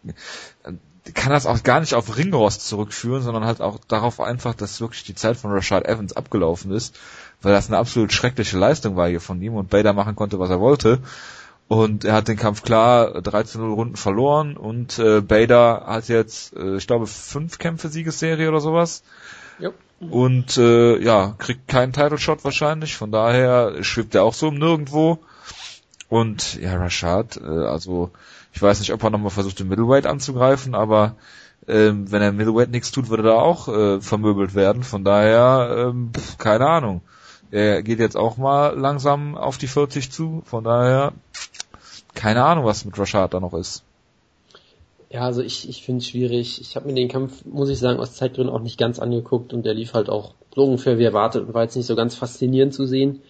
kann 1.14 1.32
das 1.32 1.46
auch 1.46 1.64
gar 1.64 1.80
nicht 1.80 1.94
auf 1.94 2.18
Ringrost 2.18 2.68
zurückführen, 2.68 3.22
sondern 3.22 3.46
halt 3.46 3.62
auch 3.62 3.80
darauf 3.88 4.20
einfach, 4.20 4.54
dass 4.54 4.82
wirklich 4.82 5.04
die 5.04 5.16
Zeit 5.16 5.38
von 5.38 5.52
Rashad 5.52 5.86
Evans 5.86 6.14
abgelaufen 6.14 6.72
ist, 6.72 7.00
weil 7.42 7.54
das 7.54 7.68
eine 7.68 7.78
absolut 7.78 8.12
schreckliche 8.12 8.58
Leistung 8.58 8.96
war 8.96 9.08
hier 9.08 9.22
von 9.22 9.42
ihm 9.42 9.56
und 9.56 9.70
Bader 9.70 9.94
machen 9.94 10.16
konnte, 10.16 10.40
was 10.40 10.50
er 10.50 10.60
wollte. 10.60 11.00
Und 11.68 12.06
er 12.06 12.14
hat 12.14 12.30
den 12.30 12.38
Kampf 12.38 12.64
klar 12.64 13.18
13-0 13.18 13.74
Runden 13.74 13.96
verloren 13.98 14.56
und 14.56 15.00
äh, 15.00 15.20
Bader 15.20 15.84
hat 15.86 16.08
jetzt, 16.08 16.56
äh, 16.56 16.78
ich 16.78 16.88
glaube, 16.88 17.08
fünf 17.08 17.58
Kämpfe 17.58 17.90
Siegesserie 17.90 18.48
oder 18.48 18.62
sowas. 18.62 19.04
Yep. 19.60 19.74
Und 20.00 20.58
äh, 20.58 20.98
ja, 21.00 21.36
kriegt 21.38 21.68
keinen 21.68 21.92
Title 21.92 22.20
Shot 22.20 22.46
wahrscheinlich, 22.46 22.96
von 22.96 23.12
daher 23.12 23.84
schwebt 23.84 24.16
er 24.16 24.24
auch 24.24 24.34
so 24.34 24.48
im 24.48 24.60
Nirgendwo. 24.60 25.20
Und 26.10 26.60
ja, 26.62 26.78
Rashad, 26.78 27.38
äh, 27.38 27.46
also 27.46 28.12
ich 28.54 28.62
weiß 28.62 28.80
nicht, 28.80 28.94
ob 28.94 29.04
er 29.04 29.10
nochmal 29.10 29.30
versucht, 29.30 29.60
den 29.60 29.68
Middleweight 29.68 30.06
anzugreifen, 30.06 30.74
aber 30.74 31.16
ähm, 31.68 32.12
wenn 32.12 32.22
er 32.22 32.32
Middleweight 32.32 32.72
nichts 32.72 32.92
tut, 32.92 33.10
würde 33.10 33.30
er 33.30 33.42
auch 33.42 33.68
äh, 33.68 34.00
vermöbelt 34.00 34.56
werden. 34.56 34.84
Von 34.84 35.04
daher, 35.04 35.90
ähm, 35.90 36.12
pff, 36.16 36.38
keine 36.38 36.68
Ahnung. 36.68 37.02
Er 37.52 37.84
geht 37.84 38.00
jetzt 38.00 38.18
auch 38.18 38.38
mal 38.38 38.78
langsam 38.78 39.38
auf 39.38 39.58
die 39.58 39.68
40 39.68 40.12
zu. 40.12 40.42
Von 40.46 40.64
daher, 40.64 41.14
keine 42.14 42.44
Ahnung, 42.44 42.66
was 42.66 42.86
mit 42.86 42.98
Rashad 42.98 43.34
da 43.34 43.40
noch 43.40 43.54
ist. 43.54 43.84
Ja, 45.10 45.22
also 45.22 45.42
ich, 45.42 45.70
ich 45.70 45.84
finde 45.84 46.00
es 46.00 46.08
schwierig. 46.08 46.60
Ich 46.60 46.76
habe 46.76 46.88
mir 46.88 46.94
den 46.94 47.08
Kampf, 47.08 47.46
muss 47.46 47.70
ich 47.70 47.80
sagen, 47.80 48.00
aus 48.00 48.16
Zeitgründen 48.16 48.54
auch 48.54 48.62
nicht 48.62 48.78
ganz 48.78 49.00
angeguckt 49.00 49.54
und 49.54 49.66
der 49.66 49.74
lief 49.74 49.94
halt 49.94 50.10
auch 50.10 50.34
so 50.54 50.66
ungefähr 50.66 50.98
wie 50.98 51.06
erwartet 51.06 51.48
und 51.48 51.54
war 51.54 51.64
jetzt 51.64 51.76
nicht 51.78 51.86
so 51.86 51.96
ganz 51.96 52.16
faszinierend 52.16 52.74
zu 52.74 52.86
sehen. 52.86 53.22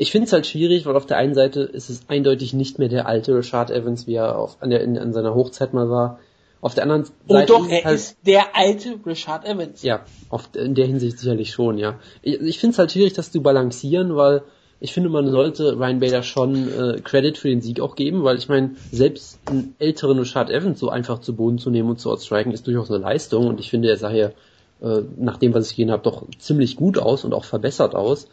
Ich 0.00 0.12
finde 0.12 0.26
es 0.26 0.32
halt 0.32 0.46
schwierig, 0.46 0.86
weil 0.86 0.94
auf 0.94 1.06
der 1.06 1.16
einen 1.16 1.34
Seite 1.34 1.62
ist 1.62 1.90
es 1.90 2.08
eindeutig 2.08 2.54
nicht 2.54 2.78
mehr 2.78 2.88
der 2.88 3.08
alte 3.08 3.34
Rashad 3.34 3.72
Evans, 3.72 4.06
wie 4.06 4.14
er 4.14 4.38
auf, 4.38 4.56
an, 4.60 4.70
der, 4.70 4.80
in, 4.80 4.96
an 4.96 5.12
seiner 5.12 5.34
Hochzeit 5.34 5.74
mal 5.74 5.90
war. 5.90 6.20
Auf 6.60 6.74
der 6.74 6.84
anderen 6.84 7.04
oh, 7.26 7.32
Seite. 7.32 7.52
Oh 7.52 7.58
doch, 7.58 7.68
er 7.68 7.84
halt, 7.84 7.96
ist 7.96 8.16
der 8.24 8.56
alte 8.56 9.00
Rashad 9.04 9.44
Evans. 9.44 9.82
Ja, 9.82 10.04
auf, 10.30 10.50
in 10.54 10.76
der 10.76 10.86
Hinsicht 10.86 11.18
sicherlich 11.18 11.50
schon, 11.50 11.78
ja. 11.78 11.98
Ich, 12.22 12.40
ich 12.40 12.58
finde 12.60 12.74
es 12.74 12.78
halt 12.78 12.92
schwierig, 12.92 13.14
das 13.14 13.32
zu 13.32 13.42
balancieren, 13.42 14.14
weil 14.14 14.42
ich 14.78 14.92
finde, 14.92 15.08
man 15.08 15.28
sollte 15.32 15.76
Ryan 15.76 15.98
Bader 15.98 16.22
schon 16.22 16.68
äh, 16.68 17.00
Credit 17.00 17.36
für 17.36 17.48
den 17.48 17.60
Sieg 17.60 17.80
auch 17.80 17.96
geben, 17.96 18.22
weil 18.22 18.38
ich 18.38 18.48
meine, 18.48 18.76
selbst 18.92 19.40
einen 19.46 19.74
älteren 19.80 20.20
Richard 20.20 20.48
Evans 20.48 20.78
so 20.78 20.90
einfach 20.90 21.20
zu 21.20 21.34
Boden 21.34 21.58
zu 21.58 21.70
nehmen 21.70 21.90
und 21.90 21.98
zu 21.98 22.12
outstriken, 22.12 22.52
ist 22.52 22.68
durchaus 22.68 22.88
eine 22.88 23.00
Leistung 23.00 23.48
und 23.48 23.58
ich 23.58 23.70
finde, 23.70 23.88
er 23.88 23.96
sah 23.96 24.10
hier, 24.10 24.32
äh, 24.80 25.00
nach 25.16 25.38
dem, 25.38 25.54
was 25.54 25.68
ich 25.68 25.76
gesehen 25.76 25.90
habe, 25.90 26.04
doch 26.04 26.24
ziemlich 26.38 26.76
gut 26.76 26.98
aus 26.98 27.24
und 27.24 27.34
auch 27.34 27.44
verbessert 27.44 27.96
aus. 27.96 28.28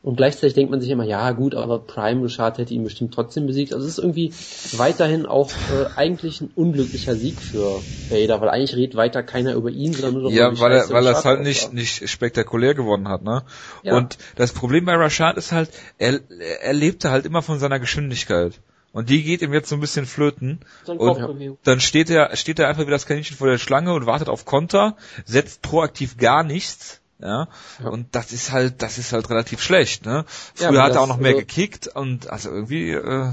Und 0.00 0.16
gleichzeitig 0.16 0.54
denkt 0.54 0.70
man 0.70 0.80
sich 0.80 0.90
immer, 0.90 1.04
ja 1.04 1.32
gut, 1.32 1.56
aber 1.56 1.80
Prime 1.80 2.22
Richard 2.22 2.58
hätte 2.58 2.72
ihn 2.72 2.84
bestimmt 2.84 3.12
trotzdem 3.12 3.46
besiegt. 3.46 3.72
Also 3.72 3.84
es 3.84 3.92
ist 3.92 3.98
irgendwie 3.98 4.32
weiterhin 4.76 5.26
auch 5.26 5.50
äh, 5.50 5.86
eigentlich 5.96 6.40
ein 6.40 6.50
unglücklicher 6.54 7.16
Sieg 7.16 7.40
für 7.40 7.80
Vader, 8.08 8.40
weil 8.40 8.48
eigentlich 8.48 8.76
redet 8.76 8.94
weiter 8.94 9.24
keiner 9.24 9.54
über 9.54 9.70
ihn, 9.70 9.92
sondern 9.92 10.14
nur 10.14 10.22
noch 10.22 10.30
Ja, 10.30 10.58
weil 10.60 10.72
er, 10.72 10.88
weil 10.90 11.04
er 11.04 11.18
es 11.18 11.24
halt 11.24 11.42
nicht, 11.42 11.72
nicht 11.72 12.08
spektakulär 12.08 12.74
geworden 12.74 13.08
hat, 13.08 13.24
ne? 13.24 13.42
Ja. 13.82 13.96
Und 13.96 14.18
das 14.36 14.52
Problem 14.52 14.84
bei 14.84 14.94
Rashad 14.94 15.36
ist 15.36 15.50
halt, 15.50 15.70
er, 15.98 16.20
er 16.62 16.72
lebte 16.72 17.10
halt 17.10 17.26
immer 17.26 17.42
von 17.42 17.58
seiner 17.58 17.80
Geschwindigkeit. 17.80 18.60
Und 18.92 19.10
die 19.10 19.22
geht 19.22 19.42
ihm 19.42 19.52
jetzt 19.52 19.68
so 19.68 19.74
ein 19.74 19.80
bisschen 19.80 20.06
flöten. 20.06 20.60
Und 20.86 21.58
dann 21.64 21.80
steht 21.80 22.08
er, 22.08 22.34
steht 22.36 22.58
er 22.60 22.68
einfach 22.68 22.86
wie 22.86 22.90
das 22.90 23.06
Kaninchen 23.06 23.36
vor 23.36 23.48
der 23.48 23.58
Schlange 23.58 23.92
und 23.92 24.06
wartet 24.06 24.28
auf 24.28 24.44
Konter, 24.44 24.96
setzt 25.24 25.60
proaktiv 25.62 26.16
gar 26.16 26.44
nichts 26.44 27.00
ja? 27.20 27.48
ja? 27.82 27.88
Und 27.88 28.14
das 28.14 28.32
ist 28.32 28.52
halt, 28.52 28.82
das 28.82 28.98
ist 28.98 29.12
halt 29.12 29.28
relativ 29.30 29.60
schlecht, 29.60 30.06
ne? 30.06 30.24
Früher 30.54 30.72
ja, 30.74 30.82
hat 30.82 30.94
er 30.94 31.02
auch 31.02 31.08
noch 31.08 31.18
mehr 31.18 31.30
also, 31.30 31.40
gekickt 31.40 31.88
und 31.88 32.30
also 32.30 32.50
irgendwie, 32.50 32.90
äh, 32.90 33.32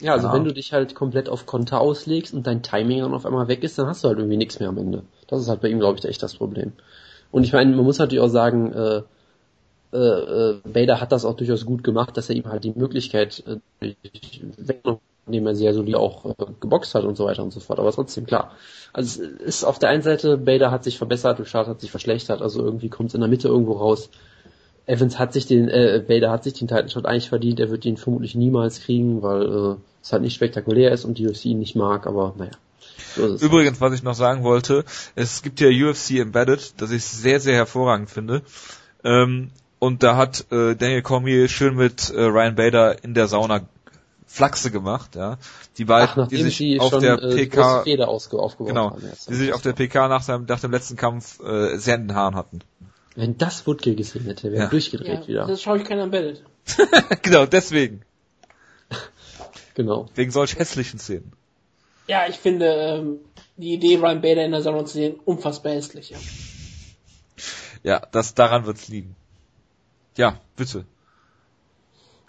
ja, 0.00 0.12
also 0.12 0.28
ja. 0.28 0.34
wenn 0.34 0.44
du 0.44 0.52
dich 0.52 0.72
halt 0.72 0.94
komplett 0.94 1.28
auf 1.28 1.46
Konter 1.46 1.80
auslegst 1.80 2.34
und 2.34 2.46
dein 2.46 2.62
Timing 2.62 3.00
dann 3.00 3.14
auf 3.14 3.24
einmal 3.24 3.48
weg 3.48 3.62
ist, 3.62 3.78
dann 3.78 3.86
hast 3.86 4.02
du 4.02 4.08
halt 4.08 4.18
irgendwie 4.18 4.36
nichts 4.36 4.58
mehr 4.58 4.68
am 4.68 4.78
Ende. 4.78 5.04
Das 5.28 5.40
ist 5.40 5.48
halt 5.48 5.60
bei 5.60 5.68
ihm, 5.68 5.78
glaube 5.78 5.98
ich, 5.98 6.04
echt 6.04 6.22
das 6.22 6.34
Problem. 6.34 6.72
Und 7.30 7.44
ich 7.44 7.52
meine, 7.52 7.74
man 7.74 7.84
muss 7.84 7.98
natürlich 7.98 8.22
auch 8.22 8.28
sagen, 8.28 8.72
äh, 8.72 9.02
äh, 9.92 9.96
äh, 9.96 10.60
Bader 10.64 11.00
hat 11.00 11.12
das 11.12 11.24
auch 11.24 11.36
durchaus 11.36 11.66
gut 11.66 11.84
gemacht, 11.84 12.16
dass 12.16 12.28
er 12.28 12.36
ihm 12.36 12.46
halt 12.46 12.64
die 12.64 12.72
Möglichkeit 12.74 13.44
äh, 13.46 13.94
indem 15.26 15.46
er 15.46 15.54
sehr 15.54 15.74
solide 15.74 15.98
auch 15.98 16.24
äh, 16.24 16.34
geboxt 16.60 16.94
hat 16.94 17.04
und 17.04 17.16
so 17.16 17.26
weiter 17.26 17.42
und 17.42 17.52
so 17.52 17.60
fort. 17.60 17.78
Aber 17.78 17.92
trotzdem, 17.92 18.26
klar. 18.26 18.52
Also 18.92 19.22
es 19.22 19.40
ist 19.40 19.64
auf 19.64 19.78
der 19.78 19.88
einen 19.88 20.02
Seite, 20.02 20.36
Bader 20.36 20.70
hat 20.70 20.84
sich 20.84 20.98
verbessert, 20.98 21.40
Richard 21.40 21.68
hat 21.68 21.80
sich 21.80 21.90
verschlechtert, 21.90 22.42
also 22.42 22.62
irgendwie 22.64 22.88
kommt 22.88 23.10
es 23.10 23.14
in 23.14 23.20
der 23.20 23.30
Mitte 23.30 23.48
irgendwo 23.48 23.72
raus. 23.72 24.10
Evans 24.86 25.18
hat 25.18 25.32
sich 25.32 25.46
den, 25.46 25.68
äh, 25.68 26.02
Bader 26.06 26.30
hat 26.30 26.44
sich 26.44 26.54
den 26.54 26.68
Titan 26.68 26.88
Shot 26.88 27.06
eigentlich 27.06 27.28
verdient, 27.28 27.60
er 27.60 27.70
wird 27.70 27.84
ihn 27.84 27.96
vermutlich 27.96 28.34
niemals 28.34 28.80
kriegen, 28.80 29.22
weil 29.22 29.42
äh, 29.42 29.76
es 30.02 30.12
halt 30.12 30.22
nicht 30.22 30.34
spektakulär 30.34 30.90
ist 30.92 31.04
und 31.04 31.18
die 31.18 31.28
UFC 31.28 31.46
ihn 31.46 31.60
nicht 31.60 31.76
mag, 31.76 32.06
aber 32.06 32.34
naja. 32.36 32.50
So 33.14 33.36
Übrigens, 33.36 33.80
was 33.80 33.94
ich 33.94 34.02
noch 34.02 34.14
sagen 34.14 34.42
wollte, 34.42 34.84
es 35.14 35.42
gibt 35.42 35.60
ja 35.60 35.68
UFC 35.68 36.12
Embedded, 36.12 36.80
das 36.80 36.90
ich 36.90 37.04
sehr, 37.04 37.40
sehr 37.40 37.54
hervorragend 37.54 38.10
finde. 38.10 38.42
Ähm, 39.04 39.50
und 39.78 40.02
da 40.02 40.16
hat 40.16 40.46
äh, 40.50 40.74
Daniel 40.76 41.02
Cormier 41.02 41.48
schön 41.48 41.74
mit 41.74 42.10
äh, 42.10 42.22
Ryan 42.22 42.54
Bader 42.54 43.04
in 43.04 43.14
der 43.14 43.28
Sauna 43.28 43.62
Flachse 44.32 44.70
gemacht, 44.70 45.14
ja. 45.14 45.36
Die 45.76 45.84
beiden, 45.84 46.24
Ach, 46.24 46.28
die 46.28 46.42
sich 46.42 46.80
auf 46.80 46.88
schon, 46.88 47.02
der 47.02 47.18
PK, 47.18 47.82
äh, 47.82 47.96
genau, 48.64 48.90
haben, 48.92 49.12
die 49.28 49.34
sich 49.34 49.52
auf 49.52 49.60
der 49.60 49.74
PK 49.74 50.08
nach, 50.08 50.22
seinem, 50.22 50.46
nach 50.46 50.58
dem 50.58 50.70
letzten 50.70 50.96
Kampf 50.96 51.38
äh, 51.40 51.76
sehr 51.76 51.96
in 51.96 52.08
den 52.08 52.16
Haaren 52.16 52.34
hatten. 52.34 52.60
Wenn 53.14 53.36
das 53.36 53.66
Woodkill 53.66 53.94
gesehen 53.94 54.24
hätte, 54.24 54.50
wäre 54.50 54.64
ja. 54.64 54.68
durchgedreht 54.70 55.20
ja, 55.20 55.28
wieder. 55.28 55.46
Das 55.46 55.60
schaue 55.60 55.76
ich 55.76 55.84
keiner 55.84 56.06
Bild. 56.06 56.42
genau, 57.22 57.44
deswegen. 57.44 58.06
genau. 59.74 60.08
Wegen 60.14 60.30
solch 60.30 60.56
hässlichen 60.56 60.98
Szenen. 60.98 61.32
Ja, 62.08 62.26
ich 62.26 62.36
finde 62.36 62.66
ähm, 62.66 63.18
die 63.58 63.74
Idee, 63.74 63.96
Ryan 63.96 64.22
Bader 64.22 64.46
in 64.46 64.52
der 64.52 64.62
Sauna 64.62 64.86
zu 64.86 64.94
sehen, 64.94 65.16
unfassbar 65.26 65.72
hässlich. 65.72 66.08
Ja, 66.08 66.18
ja 67.82 68.02
das 68.12 68.32
daran 68.32 68.64
wird's 68.64 68.88
liegen. 68.88 69.14
Ja, 70.16 70.40
bitte. 70.56 70.86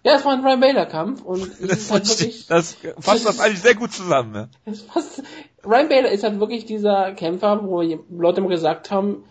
Ja, 0.03 0.15
es 0.15 0.25
war 0.25 0.33
ein 0.33 0.45
Ryan 0.45 0.59
Bader 0.59 0.85
Kampf 0.85 1.21
und 1.21 1.49
das, 1.61 1.79
ist 1.79 1.91
halt 1.91 2.07
wirklich, 2.07 2.47
das 2.47 2.77
fasst 2.99 3.25
das 3.25 3.39
eigentlich 3.39 3.61
sehr 3.61 3.75
gut 3.75 3.93
zusammen. 3.93 4.35
Ja. 4.35 4.49
Das 4.65 4.81
passt, 4.81 5.23
Ryan 5.65 5.89
Bader 5.89 6.11
ist 6.11 6.23
halt 6.23 6.39
wirklich 6.39 6.65
dieser 6.65 7.13
Kämpfer, 7.13 7.61
wo 7.63 7.81
Leute 7.81 8.41
immer 8.41 8.49
gesagt 8.49 8.91
haben, 8.91 9.23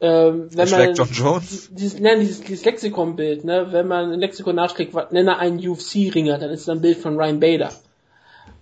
ähm, 0.00 0.48
wenn 0.52 0.70
man 0.70 0.94
John 0.94 1.08
Jones? 1.12 1.70
Dieses, 1.72 2.00
nein, 2.00 2.20
dieses, 2.20 2.40
dieses 2.42 2.64
Lexikon-Bild, 2.64 3.44
ne, 3.44 3.68
wenn 3.70 3.86
man 3.86 4.12
ein 4.12 4.20
Lexikon 4.20 4.56
nachschlägt, 4.56 4.94
nenne 5.12 5.38
einen 5.38 5.66
UFC-Ringer, 5.66 6.38
dann 6.38 6.50
ist 6.50 6.62
es 6.62 6.68
ein 6.68 6.80
Bild 6.80 6.98
von 6.98 7.16
Ryan 7.16 7.40
Bader. 7.40 7.70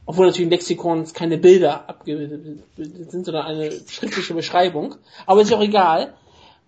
obwohl 0.06 0.26
natürlich 0.26 0.44
im 0.44 0.50
Lexikon 0.50 1.04
keine 1.12 1.38
Bilder 1.38 1.88
abgebildet 1.88 2.64
sind, 2.76 3.24
sondern 3.24 3.46
eine 3.46 3.72
schriftliche 3.88 4.34
Beschreibung. 4.34 4.96
Aber 5.26 5.40
ist 5.40 5.52
auch 5.52 5.62
egal. 5.62 6.14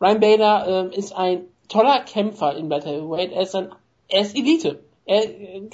Ryan 0.00 0.20
Bader 0.20 0.90
äh, 0.92 0.96
ist 0.96 1.14
ein 1.14 1.42
toller 1.68 2.00
Kämpfer 2.00 2.56
in 2.56 2.68
Battle 2.68 2.92
Heavyweight. 2.92 3.32
Er 3.32 3.42
ist 3.42 3.54
ein, 3.54 3.70
er 4.08 4.22
ist 4.22 4.36
Elite. 4.36 4.84
Er 5.06 5.22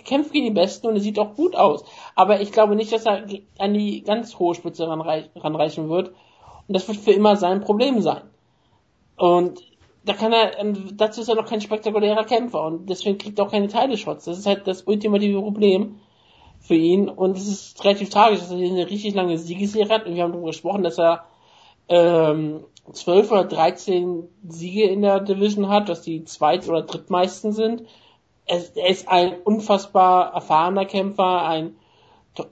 kämpft 0.05 0.33
gegen 0.33 0.47
die 0.47 0.51
Besten 0.51 0.89
und 0.89 0.95
er 0.95 1.01
sieht 1.01 1.19
auch 1.19 1.35
gut 1.35 1.55
aus. 1.55 1.85
Aber 2.17 2.41
ich 2.41 2.51
glaube 2.51 2.75
nicht, 2.75 2.93
dass 2.93 3.07
er 3.07 3.25
an 3.59 3.75
die 3.75 4.03
ganz 4.03 4.39
hohe 4.39 4.55
Spitze 4.55 4.89
ranreichen 4.89 5.89
wird. 5.89 6.09
Und 6.09 6.75
das 6.75 6.89
wird 6.89 6.99
für 6.99 7.13
immer 7.13 7.37
sein 7.37 7.61
Problem 7.61 8.01
sein. 8.01 8.23
Und 9.17 9.61
da 10.05 10.15
kann 10.15 10.33
er, 10.33 10.53
dazu 10.95 11.21
ist 11.21 11.29
er 11.29 11.35
noch 11.35 11.47
kein 11.47 11.61
spektakulärer 11.61 12.25
Kämpfer 12.25 12.65
und 12.65 12.89
deswegen 12.89 13.19
kriegt 13.19 13.39
er 13.39 13.47
auch 13.47 13.51
keine 13.51 13.69
Teile-Shots. 13.69 14.25
Das 14.25 14.39
ist 14.39 14.47
halt 14.47 14.67
das 14.67 14.83
ultimative 14.83 15.41
Problem 15.41 16.01
für 16.59 16.75
ihn 16.75 17.09
und 17.09 17.37
es 17.37 17.47
ist 17.47 17.85
relativ 17.85 18.11
tragisch, 18.11 18.41
dass 18.41 18.51
er 18.51 18.57
eine 18.57 18.89
richtig 18.89 19.15
lange 19.15 19.37
Siegesserie 19.39 19.89
hat 19.91 20.07
und 20.07 20.15
wir 20.15 20.23
haben 20.23 20.33
darüber 20.33 20.49
gesprochen, 20.49 20.83
dass 20.83 20.99
er 20.99 21.25
ähm, 21.89 22.65
12 22.91 23.31
oder 23.31 23.45
13 23.45 24.29
Siege 24.49 24.85
in 24.85 25.03
der 25.03 25.21
Division 25.21 25.69
hat, 25.69 25.89
was 25.89 26.03
die 26.03 26.25
zweit- 26.25 26.69
oder 26.69 26.83
drittmeisten 26.83 27.53
sind. 27.53 27.85
Er, 28.51 28.91
ist 28.91 29.09
ein 29.09 29.35
unfassbar 29.45 30.35
erfahrener 30.35 30.85
Kämpfer, 30.85 31.47
ein 31.47 31.77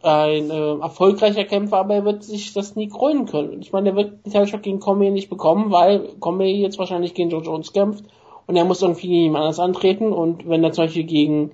ein 0.03 0.51
äh, 0.51 0.75
erfolgreicher 0.81 1.45
Kämpfer, 1.45 1.79
aber 1.79 1.95
er 1.95 2.05
wird 2.05 2.25
sich 2.25 2.53
das 2.53 2.77
nie 2.77 2.89
krönen 2.89 3.27
können. 3.27 3.63
Ich 3.63 3.73
meine, 3.73 3.91
er 3.91 3.97
wird 3.97 4.27
den 4.27 4.33
Title 4.33 4.59
gegen 4.59 4.81
Comey 4.81 5.11
nicht 5.11 5.31
bekommen, 5.31 5.71
weil 5.71 6.01
Comey 6.21 6.61
jetzt 6.61 6.79
wahrscheinlich 6.79 7.15
gegen 7.15 7.31
Joe 7.31 7.43
Jones 7.43 7.73
kämpft 7.73 8.05
und 8.47 8.57
er 8.57 8.65
muss 8.65 8.83
irgendwie 8.83 9.09
gegen 9.09 9.23
jemand 9.23 9.45
anders 9.45 9.61
antreten 9.61 10.13
und 10.13 10.49
wenn 10.49 10.65
er 10.65 10.73
zum 10.73 10.85
Beispiel 10.85 11.05
gegen 11.05 11.53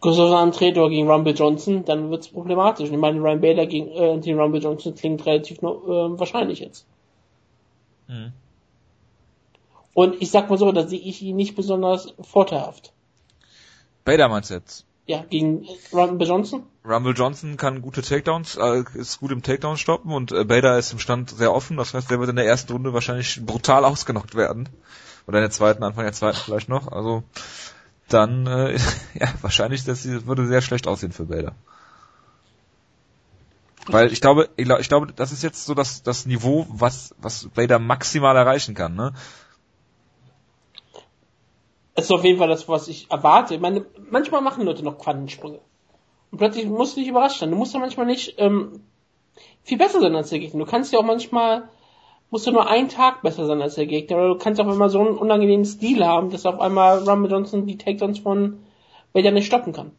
Gustafsson 0.00 0.36
antritt 0.36 0.78
oder 0.78 0.90
gegen 0.90 1.10
Rumble 1.10 1.34
Johnson, 1.34 1.84
dann 1.84 2.10
wird 2.10 2.22
es 2.22 2.28
problematisch. 2.28 2.90
Ich 2.90 2.96
meine, 2.96 3.20
Ryan 3.20 3.40
Bader 3.40 3.66
gegen 3.66 3.88
äh, 3.88 4.12
Anthony 4.12 4.34
Rumble 4.34 4.62
Johnson 4.62 4.94
klingt 4.94 5.24
relativ 5.26 5.58
äh, 5.58 5.64
wahrscheinlich 5.64 6.60
jetzt. 6.60 6.86
Mhm. 8.08 8.32
Und 9.94 10.20
ich 10.20 10.30
sag 10.30 10.48
mal 10.48 10.58
so, 10.58 10.72
da 10.72 10.86
sehe 10.86 10.98
ich 10.98 11.22
ihn 11.22 11.36
nicht 11.36 11.54
besonders 11.54 12.14
vorteilhaft. 12.20 12.91
Bader 14.04 14.28
meinst 14.28 14.50
du 14.50 14.54
jetzt? 14.54 14.84
Ja, 15.06 15.24
gegen 15.28 15.66
Rumble 15.92 16.26
Johnson? 16.26 16.64
Rumble 16.84 17.14
Johnson 17.14 17.56
kann 17.56 17.82
gute 17.82 18.02
Takedowns, 18.02 18.56
äh, 18.56 18.84
ist 18.94 19.20
gut 19.20 19.32
im 19.32 19.42
Takedown 19.42 19.76
stoppen 19.76 20.12
und 20.12 20.32
äh, 20.32 20.44
Bader 20.44 20.78
ist 20.78 20.92
im 20.92 20.98
Stand 20.98 21.30
sehr 21.30 21.52
offen. 21.52 21.76
Das 21.76 21.94
heißt, 21.94 22.10
der 22.10 22.20
wird 22.20 22.30
in 22.30 22.36
der 22.36 22.46
ersten 22.46 22.72
Runde 22.72 22.92
wahrscheinlich 22.92 23.44
brutal 23.44 23.84
ausgenockt 23.84 24.34
werden. 24.34 24.68
Oder 25.26 25.38
in 25.38 25.44
der 25.44 25.50
zweiten, 25.50 25.82
Anfang 25.82 26.04
der 26.04 26.12
zweiten 26.12 26.38
vielleicht 26.38 26.68
noch. 26.68 26.90
Also 26.90 27.22
dann, 28.08 28.46
äh, 28.46 28.72
ja, 29.14 29.28
wahrscheinlich, 29.40 29.84
das 29.84 30.04
würde 30.04 30.46
sehr 30.46 30.62
schlecht 30.62 30.86
aussehen 30.86 31.12
für 31.12 31.24
Bader. 31.24 31.54
Weil 33.86 34.12
ich 34.12 34.20
glaube, 34.20 34.48
ich 34.56 34.64
glaube, 34.64 34.80
ich 34.80 34.88
glaube, 34.88 35.12
das 35.12 35.32
ist 35.32 35.42
jetzt 35.42 35.64
so 35.64 35.74
das, 35.74 36.04
das 36.04 36.26
Niveau, 36.26 36.66
was, 36.70 37.14
was 37.18 37.48
Bader 37.48 37.80
maximal 37.80 38.36
erreichen 38.36 38.74
kann, 38.74 38.94
ne? 38.94 39.12
Das 41.94 42.06
ist 42.06 42.10
auf 42.10 42.24
jeden 42.24 42.38
Fall 42.38 42.48
das, 42.48 42.68
was 42.68 42.88
ich 42.88 43.10
erwarte. 43.10 43.54
Ich 43.54 43.60
meine, 43.60 43.84
manchmal 44.10 44.40
machen 44.40 44.64
Leute 44.64 44.82
noch 44.82 44.98
Quantensprünge. 44.98 45.60
Und 46.30 46.38
plötzlich 46.38 46.66
musst 46.66 46.96
du 46.96 47.00
dich 47.00 47.10
überrascht 47.10 47.40
sein. 47.40 47.50
Du 47.50 47.56
musst 47.56 47.74
ja 47.74 47.80
manchmal 47.80 48.06
nicht 48.06 48.36
ähm, 48.38 48.80
viel 49.62 49.78
besser 49.78 50.00
sein 50.00 50.16
als 50.16 50.30
der 50.30 50.38
Gegner. 50.38 50.64
Du 50.64 50.70
kannst 50.70 50.92
ja 50.92 50.98
auch 50.98 51.04
manchmal, 51.04 51.68
musst 52.30 52.46
du 52.46 52.52
nur 52.52 52.66
einen 52.66 52.88
Tag 52.88 53.20
besser 53.20 53.44
sein 53.46 53.60
als 53.60 53.74
der 53.74 53.86
Gegner. 53.86 54.16
Oder 54.16 54.28
du 54.28 54.38
kannst 54.38 54.60
auch 54.60 54.72
immer 54.72 54.88
so 54.88 55.00
einen 55.00 55.18
unangenehmen 55.18 55.66
Stil 55.66 56.04
haben, 56.04 56.30
dass 56.30 56.46
auf 56.46 56.60
einmal 56.60 57.06
Rumble 57.06 57.30
Johnson 57.30 57.66
die 57.66 57.76
Takedowns 57.76 58.20
von 58.20 58.60
Vader 59.12 59.30
nicht 59.30 59.46
stoppen 59.46 59.74
kann. 59.74 59.92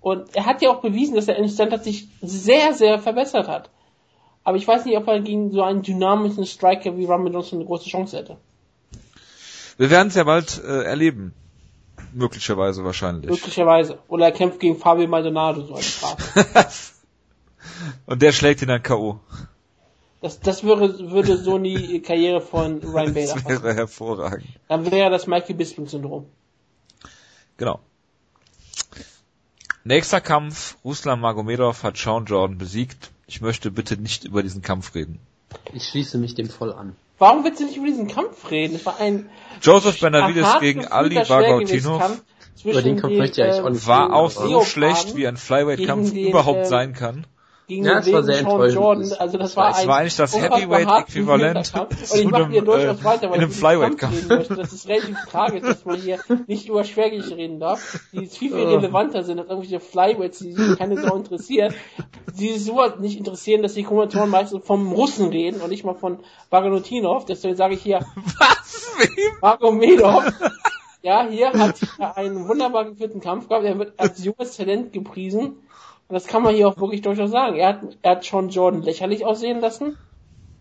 Und 0.00 0.36
er 0.36 0.46
hat 0.46 0.60
ja 0.62 0.70
auch 0.70 0.82
bewiesen, 0.82 1.16
dass 1.16 1.28
er 1.28 1.36
im 1.36 1.48
Stand 1.48 1.82
sich 1.82 2.08
sehr, 2.20 2.74
sehr 2.74 2.98
verbessert 2.98 3.48
hat. 3.48 3.70
Aber 4.44 4.56
ich 4.56 4.68
weiß 4.68 4.84
nicht, 4.84 4.96
ob 4.96 5.08
er 5.08 5.20
gegen 5.20 5.50
so 5.50 5.62
einen 5.62 5.82
dynamischen 5.82 6.46
Striker 6.46 6.96
wie 6.96 7.06
Rumble 7.06 7.32
Johnson 7.32 7.58
eine 7.58 7.66
große 7.66 7.88
Chance 7.88 8.18
hätte. 8.18 8.36
Wir 9.78 9.90
werden 9.90 10.08
es 10.08 10.14
ja 10.14 10.24
bald 10.24 10.62
äh, 10.64 10.84
erleben. 10.84 11.34
Möglicherweise 12.12 12.84
wahrscheinlich. 12.84 13.30
Möglicherweise. 13.30 13.98
Oder 14.08 14.26
er 14.26 14.32
kämpft 14.32 14.60
gegen 14.60 14.78
Fabio 14.78 15.06
Maldonado 15.06 15.62
so 15.66 15.74
als 15.74 15.86
Strafe. 15.96 16.92
Und 18.06 18.22
der 18.22 18.32
schlägt 18.32 18.62
ihn 18.62 18.68
dann 18.68 18.82
K.O. 18.82 19.20
Das, 20.22 20.40
das 20.40 20.62
würde, 20.64 21.10
würde 21.10 21.36
so 21.36 21.58
die 21.58 22.00
Karriere 22.00 22.40
von 22.40 22.78
Ryan 22.80 23.12
Bader 23.14 23.34
Das 23.34 23.44
wäre 23.44 23.60
passen. 23.60 23.74
hervorragend. 23.76 24.46
Dann 24.68 24.90
wäre 24.90 25.10
das 25.10 25.26
Mikey 25.26 25.52
Bisping-Syndrom. 25.54 26.26
Genau. 27.58 27.80
Nächster 29.84 30.20
Kampf. 30.20 30.76
Ruslan 30.84 31.20
Magomedov 31.20 31.82
hat 31.82 31.96
Sean 31.96 32.24
Jordan 32.24 32.58
besiegt. 32.58 33.10
Ich 33.26 33.40
möchte 33.40 33.70
bitte 33.70 33.96
nicht 33.96 34.24
über 34.24 34.42
diesen 34.42 34.62
Kampf 34.62 34.94
reden. 34.94 35.18
Ich 35.72 35.84
schließe 35.88 36.18
mich 36.18 36.34
dem 36.34 36.48
voll 36.48 36.72
an. 36.72 36.96
Warum 37.18 37.44
willst 37.44 37.60
du 37.60 37.64
nicht 37.64 37.76
über 37.76 37.86
diesen 37.86 38.08
Kampf 38.08 38.50
reden? 38.50 38.76
Es 38.76 38.84
war 38.84 38.98
ein 38.98 39.30
Joseph 39.62 40.00
Benavides 40.00 40.60
gegen 40.60 40.86
Ali 40.86 41.16
Bagautinov. 41.16 42.22
Über 42.64 42.82
den 42.82 43.00
Kampf 43.00 43.14
möchte 43.14 43.40
ich 43.40 43.46
eigentlich 43.46 43.64
auch 43.64 43.70
nicht 43.70 43.86
War 43.86 44.12
auch 44.12 44.30
so 44.30 44.62
schlecht, 44.62 45.16
wie 45.16 45.26
ein 45.26 45.36
Flyweight-Kampf 45.36 46.12
überhaupt 46.12 46.60
äh, 46.60 46.64
sein 46.66 46.92
kann 46.92 47.26
gegen 47.66 47.84
ja, 47.84 48.00
den 48.00 48.14
war 48.14 48.22
Sean 48.22 48.70
Jordan. 48.70 49.12
Also 49.18 49.38
das 49.38 49.56
war, 49.56 49.70
das 49.70 49.86
war 49.86 49.98
eigentlich 49.98 50.16
das 50.16 50.36
Heavyweight-Äquivalent 50.36 51.72
und 51.80 52.14
ich 52.14 52.30
mache 52.30 52.50
hier 52.50 52.62
durchaus 52.62 53.00
äh, 53.00 53.04
weiter, 53.04 53.30
weil 53.30 53.36
in 53.36 53.42
einem 53.42 53.50
Flyweight-Kampf. 53.50 54.28
Das 54.48 54.72
ist 54.72 54.88
relativ 54.88 55.16
tragisch, 55.28 55.62
dass 55.62 55.84
man 55.84 55.96
hier 55.96 56.20
nicht 56.46 56.68
über 56.68 56.84
Schwergewicht 56.84 57.32
reden 57.32 57.58
darf, 57.58 58.00
die 58.12 58.26
viel, 58.26 58.52
viel 58.52 58.66
relevanter 58.66 59.24
sind 59.24 59.40
als 59.40 59.48
irgendwelche 59.48 59.80
Flyweights, 59.80 60.38
die 60.38 60.52
sich 60.52 60.78
keine 60.78 61.00
Sau 61.00 61.16
interessieren, 61.16 61.74
die 62.38 62.52
sich 62.52 62.64
sowas 62.64 62.98
nicht 63.00 63.18
interessieren, 63.18 63.62
dass 63.62 63.74
die 63.74 63.82
Kommentatoren 63.82 64.30
meistens 64.30 64.64
vom 64.64 64.92
Russen 64.92 65.28
reden 65.28 65.60
und 65.60 65.70
nicht 65.70 65.84
mal 65.84 65.94
von 65.94 66.20
Bagonotinov. 66.50 67.24
Deswegen 67.24 67.56
sage 67.56 67.74
ich 67.74 67.82
hier, 67.82 67.98
was? 68.38 68.92
Wem? 68.98 69.40
Bagomedov. 69.40 70.24
Ja, 71.02 71.26
hier 71.28 71.52
hat 71.52 71.78
er 71.98 72.16
einen 72.16 72.48
wunderbar 72.48 72.84
geführten 72.84 73.20
Kampf 73.20 73.48
gehabt. 73.48 73.64
Er 73.64 73.78
wird 73.78 73.98
als 73.98 74.24
junges 74.24 74.56
Talent 74.56 74.92
gepriesen. 74.92 75.56
Und 76.08 76.14
das 76.14 76.26
kann 76.26 76.42
man 76.42 76.54
hier 76.54 76.68
auch 76.68 76.76
wirklich 76.78 77.02
durchaus 77.02 77.30
sagen. 77.30 77.56
Er 77.56 77.68
hat, 77.68 77.80
er 78.02 78.10
hat 78.12 78.24
Sean 78.24 78.48
Jordan 78.48 78.82
lächerlich 78.82 79.24
aussehen 79.24 79.60
lassen. 79.60 79.96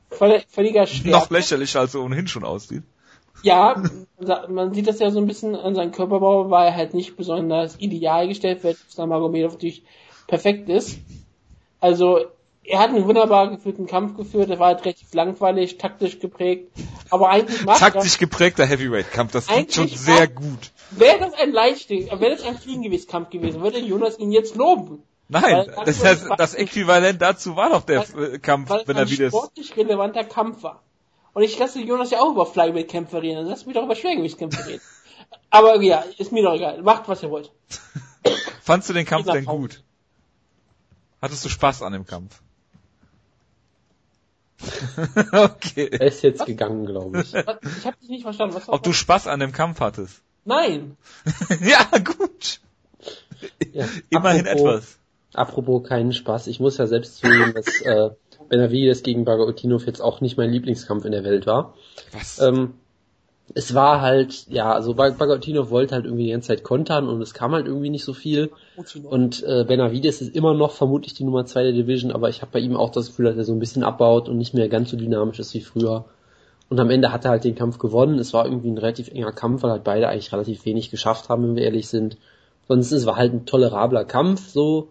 Völliger 0.09 0.87
Stärke. 0.87 1.11
Noch 1.11 1.29
lächerlicher, 1.29 1.81
als 1.81 1.93
er 1.93 2.01
ohnehin 2.01 2.27
schon 2.27 2.43
aussieht. 2.43 2.83
Ja, 3.43 3.83
man 4.49 4.73
sieht 4.73 4.87
das 4.87 4.99
ja 4.99 5.11
so 5.11 5.19
ein 5.19 5.27
bisschen 5.27 5.55
an 5.55 5.75
seinem 5.75 5.91
Körperbau, 5.91 6.49
war 6.49 6.65
er 6.65 6.75
halt 6.75 6.93
nicht 6.93 7.15
besonders 7.15 7.79
ideal 7.79 8.27
gestellt, 8.27 8.63
weil 8.63 8.75
Magomedov 9.07 9.53
natürlich 9.53 9.83
perfekt 10.25 10.69
ist. 10.69 10.97
Also, 11.79 12.25
er 12.63 12.79
hat 12.79 12.89
einen 12.89 13.05
wunderbar 13.05 13.51
geführten 13.51 13.85
Kampf 13.85 14.17
geführt, 14.17 14.49
er 14.49 14.57
war 14.57 14.67
halt 14.67 14.85
recht 14.85 15.13
langweilig, 15.13 15.77
taktisch 15.77 16.19
geprägt, 16.19 16.71
aber 17.11 17.29
eigentlich 17.29 17.63
macht 17.65 17.79
Taktisch 17.79 18.17
geprägter 18.17 18.65
Heavyweight-Kampf, 18.65 19.33
das 19.33 19.47
klingt 19.47 19.73
schon 19.73 19.89
sehr 19.89 20.27
gut. 20.27 20.71
Wäre 20.91 21.19
das 21.19 21.33
ein 21.33 21.51
Leichtig, 21.51 22.09
wäre 22.09 22.31
das 22.31 22.43
ein 22.43 22.57
Fliegengewichtskampf 22.57 23.29
gewesen, 23.29 23.61
würde 23.61 23.79
Jonas 23.79 24.17
ihn 24.17 24.31
jetzt 24.31 24.55
loben. 24.55 25.03
Nein, 25.27 25.71
das, 25.85 25.99
das, 25.99 26.27
das 26.37 26.53
Äquivalent 26.53 27.21
dazu 27.21 27.55
war 27.55 27.69
doch 27.69 27.83
der 27.83 28.05
weil, 28.13 28.39
Kampf, 28.39 28.69
weil 28.69 28.87
wenn 28.87 28.97
er 28.97 29.09
wieder. 29.09 29.25
Ein 29.25 29.31
sportlich 29.31 29.75
relevanter 29.75 30.23
Kampf 30.23 30.61
war. 30.63 30.83
Und 31.33 31.43
ich 31.43 31.57
lasse 31.57 31.81
Jonas 31.81 32.11
ja 32.11 32.19
auch 32.19 32.31
über 32.31 32.45
Flyweight-Kämpfe 32.45 33.21
reden, 33.21 33.37
dann 33.37 33.47
lass 33.47 33.65
mich 33.65 33.75
doch 33.75 33.83
über 33.83 33.95
Schwergewichtskämpfe 33.95 34.65
reden. 34.67 34.81
Aber 35.49 35.81
ja, 35.81 36.03
ist 36.17 36.31
mir 36.31 36.43
doch 36.43 36.53
egal. 36.53 36.81
Macht, 36.81 37.07
was 37.07 37.23
ihr 37.23 37.31
wollt. 37.31 37.51
Fandst 38.61 38.89
du 38.89 38.93
den 38.93 39.05
Kampf 39.05 39.25
denn 39.25 39.45
gut? 39.45 39.83
Hattest 41.21 41.43
du 41.43 41.49
Spaß 41.49 41.81
an 41.81 41.93
dem 41.93 42.05
Kampf? 42.05 42.41
okay. 45.31 45.89
Er 45.91 46.07
ist 46.07 46.23
jetzt 46.23 46.41
was? 46.41 46.45
gegangen, 46.45 46.85
glaube 46.85 47.21
ich. 47.21 47.33
Was? 47.33 47.57
Ich 47.77 47.85
habe 47.85 47.97
dich 47.97 48.09
nicht 48.09 48.23
verstanden. 48.23 48.55
Was 48.55 48.69
Ob 48.69 48.83
du 48.83 48.93
Spaß 48.93 49.27
an 49.27 49.39
dem 49.39 49.51
Kampf 49.51 49.79
hattest? 49.79 50.21
Nein. 50.45 50.97
ja, 51.61 51.85
gut. 51.99 52.61
Ja, 53.73 53.87
Immerhin 54.09 54.47
apropos, 54.47 54.75
etwas. 54.75 54.97
Apropos 55.35 55.83
keinen 55.83 56.13
Spaß, 56.13 56.47
ich 56.47 56.59
muss 56.59 56.77
ja 56.77 56.87
selbst 56.87 57.17
zugeben, 57.17 57.53
dass 57.53 57.81
äh, 57.81 58.09
Benavides 58.49 59.03
gegen 59.03 59.25
Bagautinov 59.25 59.85
jetzt 59.85 60.01
auch 60.01 60.21
nicht 60.21 60.37
mein 60.37 60.51
Lieblingskampf 60.51 61.05
in 61.05 61.11
der 61.11 61.23
Welt 61.23 61.45
war. 61.45 61.73
Was? 62.13 62.39
Ähm, 62.39 62.75
es 63.53 63.75
war 63.75 64.01
halt, 64.01 64.47
ja, 64.49 64.71
also 64.71 64.95
Bagautinov 64.95 65.69
wollte 65.69 65.93
halt 65.93 66.05
irgendwie 66.05 66.25
die 66.25 66.31
ganze 66.31 66.47
Zeit 66.47 66.63
kontern 66.63 67.07
und 67.07 67.21
es 67.21 67.33
kam 67.33 67.51
halt 67.51 67.67
irgendwie 67.67 67.91
nicht 67.91 68.03
so 68.03 68.13
viel. 68.13 68.49
Und 69.03 69.43
äh, 69.43 69.65
Benavides 69.67 70.21
ist 70.21 70.35
immer 70.35 70.55
noch 70.55 70.71
vermutlich 70.71 71.13
die 71.13 71.23
Nummer 71.23 71.45
zwei 71.45 71.63
der 71.63 71.73
Division, 71.73 72.11
aber 72.11 72.29
ich 72.29 72.41
habe 72.41 72.51
bei 72.53 72.59
ihm 72.59 72.75
auch 72.75 72.89
das 72.89 73.07
Gefühl, 73.07 73.25
dass 73.25 73.37
er 73.37 73.43
so 73.43 73.53
ein 73.53 73.59
bisschen 73.59 73.83
abbaut 73.83 74.29
und 74.29 74.37
nicht 74.37 74.53
mehr 74.53 74.67
ganz 74.67 74.89
so 74.89 74.97
dynamisch 74.97 75.39
ist 75.39 75.53
wie 75.53 75.61
früher. 75.61 76.05
Und 76.69 76.79
am 76.79 76.89
Ende 76.89 77.11
hat 77.11 77.25
er 77.25 77.31
halt 77.31 77.43
den 77.43 77.53
Kampf 77.53 77.77
gewonnen. 77.77 78.17
Es 78.17 78.33
war 78.33 78.45
irgendwie 78.45 78.71
ein 78.71 78.79
relativ 78.79 79.09
enger 79.09 79.31
Kampf, 79.31 79.61
weil 79.61 79.71
halt 79.71 79.83
beide 79.83 80.07
eigentlich 80.07 80.33
relativ 80.33 80.65
wenig 80.65 80.89
geschafft 80.89 81.29
haben, 81.29 81.43
wenn 81.43 81.55
wir 81.55 81.63
ehrlich 81.63 81.87
sind. 81.87 82.17
Sonst 82.67 82.91
es 82.91 83.05
war 83.05 83.17
halt 83.17 83.33
ein 83.33 83.45
tolerabler 83.45 84.05
Kampf, 84.05 84.49
so 84.49 84.89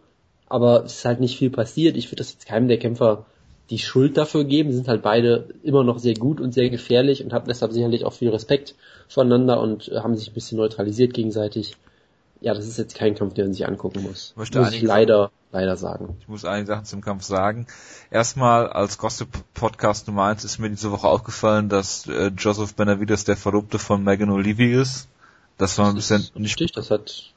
aber 0.49 0.85
es 0.85 0.97
ist 0.99 1.05
halt 1.05 1.21
nicht 1.21 1.39
viel 1.39 1.51
passiert. 1.51 1.97
Ich 1.97 2.07
würde 2.09 2.17
das 2.17 2.33
jetzt 2.33 2.47
keinem 2.47 2.69
der 2.69 2.79
Kämpfer 2.79 3.27
die 3.71 3.79
Schuld 3.79 4.17
dafür 4.17 4.45
geben. 4.45 4.71
Sie 4.71 4.77
sind 4.77 4.89
halt 4.89 5.03
beide 5.03 5.49
immer 5.63 5.85
noch 5.85 5.99
sehr 5.99 6.15
gut 6.15 6.41
und 6.41 6.53
sehr 6.53 6.69
gefährlich 6.69 7.25
und 7.25 7.33
hatten 7.33 7.49
deshalb 7.49 7.73
sicherlich 7.73 8.05
auch 8.05 8.13
viel 8.13 8.29
Respekt 8.29 8.75
voneinander 9.09 9.61
und 9.61 9.89
äh, 9.89 10.01
haben 10.01 10.17
sich 10.17 10.29
ein 10.29 10.35
bisschen 10.35 10.59
neutralisiert 10.59 11.15
gegenseitig. 11.15 11.77
ja, 12.41 12.53
das 12.53 12.67
ist 12.67 12.77
jetzt 12.77 12.95
kein 12.95 13.15
Kampf, 13.15 13.35
den 13.35 13.47
man 13.47 13.55
sich 13.55 13.67
angucken 13.67 14.03
muss. 14.03 14.35
Möchte 14.37 14.59
muss 14.59 14.75
ich 14.75 14.83
leider, 14.83 15.31
leider 15.51 15.77
sagen. 15.77 16.19
Ich 16.21 16.29
muss 16.29 16.45
einige 16.45 16.67
Sachen 16.67 16.85
zum 16.85 17.01
Kampf 17.01 17.23
sagen. 17.23 17.67
Erstmal 18.11 18.69
als 18.69 18.99
Gossip-Podcast 18.99 20.09
Nummer 20.09 20.25
eins 20.25 20.45
ist 20.45 20.59
mir 20.59 20.69
diese 20.69 20.93
Woche 20.93 21.09
aufgefallen, 21.09 21.71
dass 21.71 22.07
äh, 22.07 22.33
Joseph 22.37 22.75
Benavides 22.75 23.25
der 23.25 23.39
Verlobte 23.39 23.79
von 23.79 24.05
Megan 24.05 24.29
O'Leary 24.29 24.79
ist. 24.79 25.09
Das 25.57 25.79
war 25.79 25.87
ein 25.87 25.97
das 25.97 26.09
bisschen 26.09 26.43
nicht. 26.43 26.61
Richtig, 26.61 26.73
das 26.73 26.91
hat, 26.91 27.33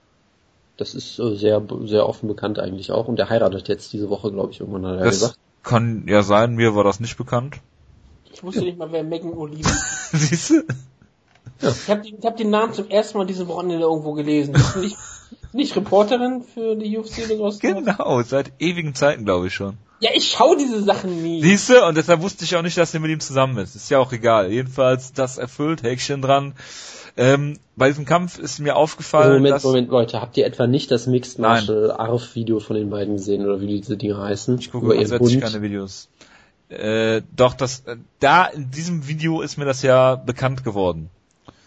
das 0.78 0.94
ist 0.94 1.20
äh, 1.20 1.36
sehr, 1.36 1.62
sehr 1.86 2.08
offen 2.08 2.28
bekannt 2.28 2.60
eigentlich 2.60 2.92
auch. 2.92 3.08
Und 3.08 3.18
der 3.18 3.30
heiratet 3.30 3.68
jetzt 3.68 3.92
diese 3.94 4.10
Woche, 4.10 4.32
glaube 4.32 4.52
ich, 4.52 4.60
irgendwann 4.60 4.86
hat 4.86 5.00
er 5.00 5.06
das 5.06 5.20
gesagt. 5.20 5.40
Kann 5.64 6.06
ja 6.08 6.24
sein, 6.24 6.56
mir 6.56 6.76
war 6.76 6.84
das 6.84 7.00
nicht 7.00 7.18
bekannt. 7.18 7.58
Ich 8.32 8.44
wusste 8.44 8.62
ja. 8.62 8.68
nicht 8.68 8.78
mal, 8.78 8.92
wer 8.92 9.04
Megan 9.04 9.34
O'Leary 9.34 9.60
ist. 10.12 10.12
Siehst 10.12 10.50
du? 10.52 10.64
Ja. 11.62 11.70
Ich 11.70 11.90
habe 11.90 12.04
hab 12.24 12.38
den 12.38 12.50
Namen 12.52 12.74
zum 12.74 12.88
ersten 12.90 13.18
Mal 13.18 13.26
diese 13.26 13.48
Wochenende 13.48 13.84
irgendwo 13.84 14.14
gelesen. 14.14 14.54
Bist 14.54 14.76
du 14.76 14.80
nicht, 14.80 14.98
nicht 15.54 15.76
Reporterin 15.76 16.44
für 16.44 16.76
die 16.76 16.98
UFC 16.98 17.26
oder 17.26 17.38
sowas? 17.38 17.60
Genau, 17.60 18.22
seit 18.22 18.54
ewigen 18.60 18.94
Zeiten 18.94 19.26
glaube 19.26 19.48
ich 19.48 19.56
schon. 19.56 19.78
Ja, 20.00 20.12
ich 20.14 20.28
schau 20.28 20.56
diese 20.56 20.84
Sachen 20.84 21.24
nie. 21.24 21.42
Siehst 21.42 21.70
du? 21.70 21.84
Und 21.84 21.98
deshalb 21.98 22.22
wusste 22.22 22.44
ich 22.44 22.56
auch 22.56 22.62
nicht, 22.62 22.78
dass 22.78 22.94
er 22.94 23.00
mit 23.00 23.10
ihm 23.10 23.20
zusammen 23.20 23.58
ist. 23.58 23.76
Ist 23.76 23.90
ja 23.90 23.98
auch 23.98 24.12
egal. 24.12 24.52
Jedenfalls 24.52 25.14
das 25.14 25.40
erfüllt, 25.40 25.82
Häkchen 25.82 26.22
dran. 26.22 26.54
Ähm, 27.18 27.58
bei 27.76 27.88
diesem 27.88 28.06
Kampf 28.06 28.38
ist 28.38 28.60
mir 28.60 28.76
aufgefallen, 28.76 29.34
Moment, 29.34 29.56
dass... 29.56 29.64
Moment, 29.64 29.90
Leute, 29.90 30.22
habt 30.22 30.38
ihr 30.38 30.46
etwa 30.46 30.68
nicht 30.68 30.92
das 30.92 31.08
Mixed 31.08 31.40
Martial 31.40 31.92
Arf 31.92 32.36
Video 32.36 32.60
von 32.60 32.76
den 32.76 32.92
beiden 32.92 33.16
gesehen 33.16 33.44
oder 33.44 33.60
wie 33.60 33.68
diese 33.68 33.98
Dinge 33.98 34.18
heißen? 34.18 34.60
Ich 34.60 34.72
gucke 34.72 34.88
grundsätzlich 34.88 35.42
keine 35.42 35.62
Videos. 35.64 36.10
Äh, 36.70 37.24
doch, 37.36 37.54
das, 37.54 37.80
äh, 37.88 37.98
da 38.20 38.46
in 38.46 38.70
diesem 38.70 39.08
Video 39.08 39.42
ist 39.42 39.58
mir 39.58 39.66
das 39.66 39.82
ja 39.82 40.16
bekannt 40.16 40.64
geworden. 40.64 41.10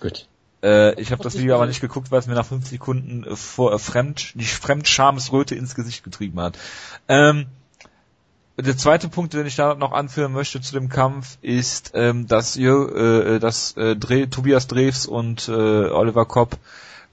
Gut. 0.01 0.27
Äh, 0.62 1.01
ich 1.01 1.10
habe 1.10 1.22
das 1.22 1.39
Video 1.39 1.55
aber 1.55 1.66
nicht 1.66 1.81
geguckt, 1.81 2.10
weil 2.10 2.20
es 2.20 2.27
mir 2.27 2.35
nach 2.35 2.47
fünf 2.47 2.68
Sekunden 2.68 3.24
äh, 3.24 3.35
vor 3.35 3.72
äh, 3.72 3.78
Fremd, 3.78 4.32
die 4.35 4.44
Fremdschamesröte 4.44 5.55
ins 5.55 5.74
Gesicht 5.74 6.05
getrieben 6.05 6.39
hat. 6.40 6.59
Ähm, 7.09 7.47
der 8.62 8.77
zweite 8.77 9.09
Punkt, 9.09 9.35
den 9.35 9.47
ich 9.47 9.57
da 9.57 9.74
noch 9.74 9.93
anführen 9.93 10.32
möchte 10.32 10.61
zu 10.61 10.73
dem 10.73 10.89
Kampf, 10.89 11.39
ist, 11.43 11.93
ähm, 11.95 12.27
dass, 12.27 12.57
ihr, 12.57 12.73
äh, 12.73 13.39
dass 13.39 13.77
äh, 13.77 13.97
Dre 13.97 14.28
Tobias 14.28 14.66
Dreves 14.66 15.07
und 15.07 15.49
äh, 15.49 15.53
Oliver 15.53 16.24
Kopp, 16.27 16.57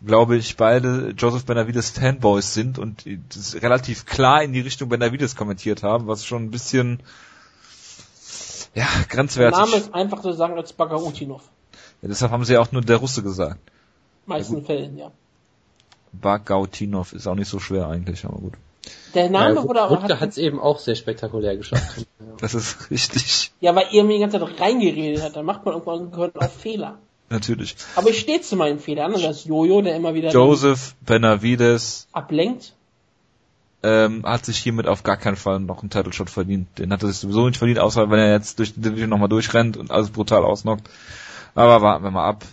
glaube 0.05 0.37
ich, 0.37 0.57
beide 0.57 1.13
Joseph 1.17 1.45
Benavides 1.45 1.89
Fanboys 1.91 2.53
sind 2.53 2.77
und 2.77 3.05
das 3.29 3.61
relativ 3.61 4.05
klar 4.05 4.43
in 4.43 4.53
die 4.53 4.61
Richtung 4.61 4.89
Benavides 4.89 5.35
kommentiert 5.35 5.83
haben, 5.83 6.07
was 6.07 6.25
schon 6.25 6.43
ein 6.43 6.51
bisschen 6.51 7.01
ja, 8.75 8.87
grenzwertig. 9.09 9.57
Der 9.57 9.65
Name 9.65 9.77
ist 9.77 9.93
einfach 9.93 10.21
zu 10.21 10.33
sagen 10.33 10.55
als 10.55 10.73
Bagautinov. 10.73 11.41
Ja, 12.01 12.09
deshalb 12.09 12.31
haben 12.31 12.45
sie 12.45 12.57
auch 12.57 12.71
nur 12.71 12.81
der 12.81 12.97
Russe 12.97 13.23
gesagt. 13.23 13.59
Meisten 14.27 14.57
ja, 14.57 14.63
Fällen, 14.63 14.97
ja. 14.97 15.11
Bagautinov 16.11 17.13
ist 17.13 17.27
auch 17.27 17.35
nicht 17.35 17.49
so 17.49 17.59
schwer 17.59 17.87
eigentlich, 17.87 18.25
aber 18.25 18.37
gut. 18.37 18.53
Der 19.13 19.29
Name 19.29 19.55
ja, 19.55 19.63
wurde 19.63 19.81
aber. 19.81 20.19
hat 20.19 20.29
es 20.29 20.37
eben 20.37 20.59
auch 20.59 20.79
sehr 20.79 20.95
spektakulär 20.95 21.57
geschafft. 21.57 22.05
das 22.39 22.53
ist 22.53 22.91
richtig. 22.91 23.51
Ja, 23.59 23.75
weil 23.75 23.87
ihr 23.91 24.03
mir 24.03 24.13
die 24.13 24.19
ganze 24.19 24.39
Zeit 24.39 24.59
reingeredet 24.59 25.23
hat, 25.23 25.35
dann 25.35 25.45
macht 25.45 25.65
man 25.65 25.73
irgendwann 25.73 26.11
gehört 26.11 26.35
auf 26.35 26.53
Fehler. 26.53 26.97
Natürlich. 27.29 27.75
Aber 27.95 28.09
ich 28.09 28.19
stehe 28.19 28.41
zu 28.41 28.55
meinen 28.55 28.79
Fehlern, 28.79 29.13
das 29.13 29.45
Jojo, 29.45 29.81
der 29.81 29.95
immer 29.95 30.13
wieder 30.13 30.31
Joseph 30.31 30.95
Benavides 31.01 32.07
ablenkt. 32.13 32.73
Ähm, 33.83 34.25
hat 34.25 34.45
sich 34.45 34.57
hiermit 34.57 34.87
auf 34.87 35.03
gar 35.03 35.17
keinen 35.17 35.35
Fall 35.35 35.59
noch 35.59 35.81
einen 35.81 35.89
Title 35.89 36.13
Shot 36.13 36.29
verdient. 36.29 36.79
Den 36.79 36.91
hat 36.91 37.03
er 37.03 37.09
sich 37.09 37.17
sowieso 37.17 37.47
nicht 37.47 37.57
verdient, 37.57 37.79
außer 37.79 38.09
wenn 38.09 38.19
er 38.19 38.31
jetzt 38.31 38.59
durch 38.59 38.73
die 38.73 38.81
Division 38.81 39.09
nochmal 39.09 39.29
durchrennt 39.29 39.77
und 39.77 39.91
alles 39.91 40.09
brutal 40.09 40.43
ausnockt. 40.43 40.89
Aber 41.53 41.81
warten 41.81 42.03
wir 42.03 42.11
mal 42.11 42.27
ab. 42.27 42.43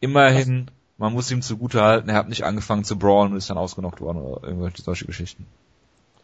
Immerhin, 0.00 0.70
man 0.96 1.12
muss 1.12 1.30
ihm 1.30 1.42
zugute 1.42 1.82
halten, 1.82 2.08
er 2.08 2.16
hat 2.16 2.28
nicht 2.28 2.44
angefangen 2.44 2.84
zu 2.84 2.98
brawlen 2.98 3.32
und 3.32 3.38
ist 3.38 3.50
dann 3.50 3.58
ausgenockt 3.58 4.00
worden 4.00 4.18
oder 4.18 4.46
irgendwelche 4.46 4.82
solche 4.82 5.06
Geschichten. 5.06 5.46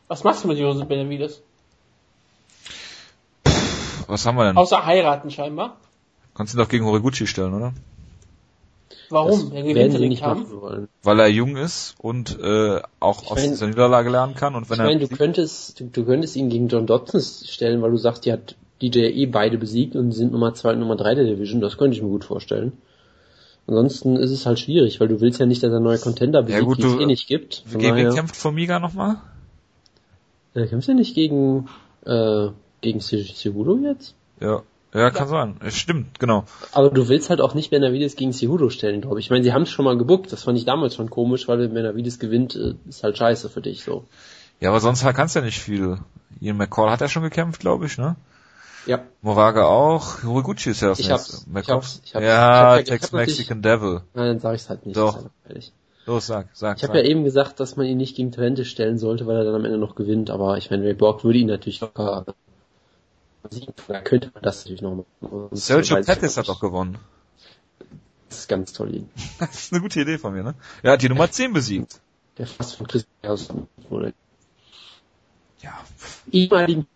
Was 0.08 0.24
machst 0.24 0.44
du 0.44 0.48
mit 0.48 0.58
Josef 0.58 0.86
Benavides? 0.86 1.42
Was 4.06 4.24
haben 4.24 4.36
wir 4.36 4.44
denn? 4.44 4.56
Außer 4.56 4.86
heiraten 4.86 5.30
scheinbar. 5.30 5.76
Kannst 6.34 6.52
du 6.52 6.58
ihn 6.58 6.62
doch 6.62 6.68
gegen 6.68 6.84
Horiguchi 6.84 7.26
stellen, 7.26 7.54
oder? 7.54 7.72
Warum? 9.08 9.52
er 9.52 9.62
gewinnt 9.62 9.94
den 9.94 10.08
nicht 10.08 10.22
Kampf. 10.22 10.50
Wollen. 10.50 10.88
Weil 11.02 11.20
er 11.20 11.28
jung 11.28 11.56
ist 11.56 11.94
und 11.98 12.38
äh, 12.40 12.80
auch 13.00 13.22
ich 13.22 13.30
aus 13.30 13.38
mein, 13.38 13.50
dieser 13.50 13.66
Niederlage 13.68 14.10
lernen 14.10 14.34
kann. 14.34 14.54
Und 14.54 14.68
wenn 14.68 14.78
ich 14.78 14.84
meine, 14.84 15.00
du 15.00 15.08
könntest, 15.08 15.80
du, 15.80 15.84
du 15.84 16.04
könntest 16.04 16.36
ihn 16.36 16.48
gegen 16.48 16.68
John 16.68 16.86
Dodson 16.86 17.20
stellen, 17.20 17.82
weil 17.82 17.90
du 17.90 17.96
sagst, 17.96 18.24
die 18.24 18.32
hat 18.32 18.56
die 18.80 18.90
der 18.90 19.14
eh 19.14 19.26
beide 19.26 19.58
besiegt 19.58 19.96
und 19.96 20.12
sind 20.12 20.32
Nummer 20.32 20.54
zwei 20.54 20.72
und 20.72 20.80
Nummer 20.80 20.96
drei 20.96 21.14
der 21.14 21.24
Division. 21.24 21.60
Das 21.60 21.78
könnte 21.78 21.96
ich 21.96 22.02
mir 22.02 22.08
gut 22.08 22.24
vorstellen. 22.24 22.72
Ansonsten 23.66 24.16
ist 24.16 24.30
es 24.30 24.46
halt 24.46 24.60
schwierig, 24.60 25.00
weil 25.00 25.08
du 25.08 25.20
willst 25.20 25.40
ja 25.40 25.46
nicht, 25.46 25.62
dass 25.62 25.72
er 25.72 25.80
neue 25.80 25.98
Contender 25.98 26.42
besiegt, 26.42 26.60
ja, 26.60 26.64
gut, 26.64 26.78
die 26.78 26.86
es 26.86 27.00
eh 27.00 27.06
nicht 27.06 27.26
gibt. 27.26 27.64
Von 27.66 27.80
gegen 27.80 27.96
wen 27.96 28.14
kämpft 28.14 28.36
Formiga 28.36 28.78
nochmal? 28.78 29.16
Er 30.56 30.66
kämpft 30.66 30.88
ja 30.88 30.94
nicht 30.94 31.14
gegen, 31.14 31.68
äh, 32.04 32.48
gegen 32.80 33.00
Cejudo 33.00 33.78
jetzt? 33.78 34.14
Ja. 34.40 34.62
Ja, 34.94 35.10
kann 35.10 35.28
ja. 35.28 35.52
sein. 35.60 35.70
Stimmt, 35.70 36.18
genau. 36.18 36.44
Aber 36.72 36.88
du 36.88 37.08
willst 37.08 37.28
halt 37.28 37.42
auch 37.42 37.52
nicht 37.52 37.70
Benavides 37.70 38.16
gegen 38.16 38.32
Cejudo 38.32 38.70
stellen, 38.70 39.02
glaube 39.02 39.20
ich. 39.20 39.26
Ich 39.26 39.30
meine, 39.30 39.44
sie 39.44 39.52
haben 39.52 39.62
es 39.62 39.70
schon 39.70 39.84
mal 39.84 39.98
gebuckt. 39.98 40.32
Das 40.32 40.44
fand 40.44 40.56
ich 40.56 40.64
damals 40.64 40.94
schon 40.94 41.10
komisch, 41.10 41.46
weil 41.48 41.58
wenn 41.58 41.74
Benavides 41.74 42.18
gewinnt, 42.18 42.56
äh, 42.56 42.74
ist 42.88 43.02
halt 43.02 43.18
scheiße 43.18 43.50
für 43.50 43.60
dich, 43.60 43.84
so. 43.84 44.04
Ja, 44.60 44.70
aber 44.70 44.80
sonst 44.80 45.04
kannst 45.04 45.34
du 45.34 45.40
ja 45.40 45.44
nicht 45.44 45.60
viel. 45.60 45.98
Ian 46.40 46.56
McCall 46.56 46.90
hat 46.90 47.02
ja 47.02 47.08
schon 47.08 47.22
gekämpft, 47.22 47.60
glaube 47.60 47.84
ich, 47.84 47.98
ne? 47.98 48.16
Ja. 48.86 49.00
Moraga 49.20 49.66
auch. 49.66 50.22
Horiguchi 50.22 50.70
ist 50.70 50.80
ja 50.80 50.88
das 50.88 51.00
ich 51.00 51.08
nächste. 51.08 51.38
Hab's, 51.38 51.46
ich 51.46 51.68
hab's, 51.68 52.02
ich 52.04 52.14
hab's, 52.14 52.24
ja, 52.24 52.78
ich 52.78 52.90
hab, 52.90 52.98
Tex 52.98 53.12
Mexican 53.12 53.60
Devil. 53.60 54.00
Nein, 54.14 54.26
dann 54.28 54.38
sag 54.38 54.54
ich's 54.54 54.70
halt 54.70 54.86
nicht. 54.86 54.96
Doch. 54.96 55.24
Los, 56.06 56.26
sag, 56.26 56.48
sag. 56.52 56.76
Ich 56.78 56.84
habe 56.84 56.98
ja 56.98 57.04
eben 57.04 57.24
gesagt, 57.24 57.60
dass 57.60 57.76
man 57.76 57.86
ihn 57.86 57.98
nicht 57.98 58.16
gegen 58.16 58.32
Talente 58.32 58.64
stellen 58.64 58.98
sollte, 58.98 59.26
weil 59.26 59.36
er 59.36 59.44
dann 59.44 59.56
am 59.56 59.64
Ende 59.64 59.78
noch 59.78 59.96
gewinnt, 59.96 60.30
aber 60.30 60.56
ich 60.56 60.70
meine, 60.70 60.84
Ray 60.84 60.94
Borg 60.94 61.24
würde 61.24 61.38
ihn 61.38 61.48
natürlich 61.48 61.80
locker 61.80 62.24
siegen. 63.50 63.74
Da 63.88 64.00
könnte 64.00 64.30
man 64.32 64.42
das 64.42 64.64
natürlich 64.64 64.82
noch 64.82 65.04
machen. 65.20 65.48
Sergio 65.52 66.00
Pettis 66.00 66.36
hat 66.36 66.48
doch 66.48 66.60
gewonnen. 66.60 66.98
Das 68.28 68.40
ist 68.40 68.48
ganz 68.48 68.72
toll. 68.72 68.94
Ihn. 68.94 69.10
das 69.38 69.54
ist 69.54 69.72
eine 69.72 69.82
gute 69.82 70.00
Idee 70.00 70.18
von 70.18 70.32
mir, 70.32 70.42
ne? 70.42 70.54
Er 70.82 70.92
hat 70.92 71.02
die 71.02 71.08
Nummer 71.08 71.30
10 71.30 71.52
besiegt. 71.52 72.00
Der 72.38 72.46
fast 72.46 72.76
von 72.76 72.86
Chris 72.86 73.06
wurde. 73.88 74.12
Ja. 75.62 75.72
Ehemaligen 76.30 76.86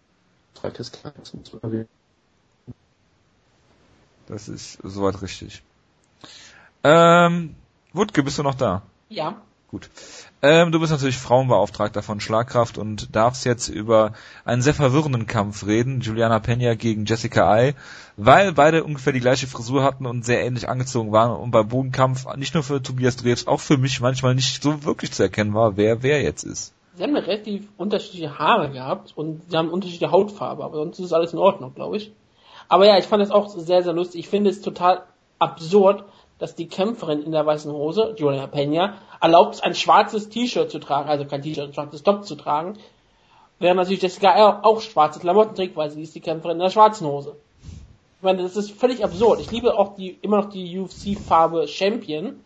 das 4.26 4.48
ist 4.48 4.78
soweit 4.82 5.22
richtig. 5.22 5.62
Ähm, 6.84 7.54
Wutke, 7.92 8.22
bist 8.22 8.38
du 8.38 8.42
noch 8.42 8.54
da? 8.54 8.82
Ja. 9.10 9.42
Gut. 9.68 9.90
Ähm, 10.42 10.72
du 10.72 10.80
bist 10.80 10.90
natürlich 10.90 11.18
Frauenbeauftragter 11.18 12.02
von 12.02 12.18
Schlagkraft 12.18 12.78
und 12.78 13.14
darfst 13.14 13.44
jetzt 13.44 13.68
über 13.68 14.14
einen 14.44 14.62
sehr 14.62 14.74
verwirrenden 14.74 15.26
Kampf 15.26 15.66
reden, 15.66 16.00
Juliana 16.00 16.40
Pena 16.40 16.74
gegen 16.74 17.04
Jessica 17.04 17.48
Ai, 17.48 17.74
weil 18.16 18.52
beide 18.52 18.82
ungefähr 18.82 19.12
die 19.12 19.20
gleiche 19.20 19.46
Frisur 19.46 19.84
hatten 19.84 20.06
und 20.06 20.24
sehr 20.24 20.44
ähnlich 20.44 20.68
angezogen 20.68 21.12
waren 21.12 21.38
und 21.38 21.50
bei 21.50 21.62
Bodenkampf 21.62 22.26
nicht 22.36 22.54
nur 22.54 22.64
für 22.64 22.82
Tobias 22.82 23.16
Dreves, 23.16 23.46
auch 23.46 23.60
für 23.60 23.76
mich 23.76 24.00
manchmal 24.00 24.34
nicht 24.34 24.62
so 24.62 24.82
wirklich 24.84 25.12
zu 25.12 25.22
erkennen 25.22 25.54
war, 25.54 25.76
wer 25.76 26.02
wer 26.02 26.22
jetzt 26.22 26.42
ist 26.42 26.74
sie 27.00 27.02
haben 27.02 27.16
relativ 27.16 27.68
unterschiedliche 27.76 28.38
Haare 28.38 28.70
gehabt 28.70 29.12
und 29.16 29.50
sie 29.50 29.56
haben 29.56 29.70
unterschiedliche 29.70 30.12
Hautfarbe, 30.12 30.64
aber 30.64 30.76
sonst 30.76 30.98
ist 30.98 31.12
alles 31.12 31.32
in 31.32 31.38
Ordnung, 31.38 31.74
glaube 31.74 31.96
ich. 31.96 32.12
Aber 32.68 32.86
ja, 32.86 32.98
ich 32.98 33.06
fand 33.06 33.22
es 33.22 33.30
auch 33.30 33.48
sehr, 33.48 33.82
sehr 33.82 33.92
lustig. 33.92 34.20
Ich 34.20 34.28
finde 34.28 34.50
es 34.50 34.60
total 34.60 35.04
absurd, 35.38 36.04
dass 36.40 36.56
die 36.56 36.66
Kämpferin 36.66 37.22
in 37.22 37.32
der 37.32 37.46
weißen 37.46 37.70
Hose, 37.70 38.14
Julia 38.18 38.46
Pena, 38.48 38.94
erlaubt, 39.20 39.62
ein 39.62 39.74
schwarzes 39.74 40.30
T-Shirt 40.30 40.70
zu 40.70 40.80
tragen, 40.80 41.08
also 41.08 41.26
kein 41.26 41.42
T-Shirt, 41.42 41.68
ein 41.68 41.74
schwarzes 41.74 42.02
Top 42.02 42.24
zu 42.24 42.34
tragen, 42.34 42.78
während 43.58 43.76
natürlich 43.76 44.02
Jessica 44.02 44.60
auch 44.62 44.80
schwarze 44.80 45.20
Klamotten 45.20 45.54
trägt, 45.54 45.76
weil 45.76 45.90
sie 45.90 46.02
ist 46.02 46.14
die 46.14 46.20
Kämpferin 46.20 46.56
in 46.56 46.62
der 46.62 46.70
schwarzen 46.70 47.06
Hose. 47.06 47.36
Ich 48.16 48.24
meine, 48.24 48.42
das 48.42 48.56
ist 48.56 48.72
völlig 48.72 49.04
absurd. 49.04 49.40
Ich 49.40 49.50
liebe 49.50 49.78
auch 49.78 49.94
die, 49.94 50.18
immer 50.22 50.38
noch 50.38 50.50
die 50.50 50.78
UFC-Farbe 50.78 51.68
Champion. 51.68 52.40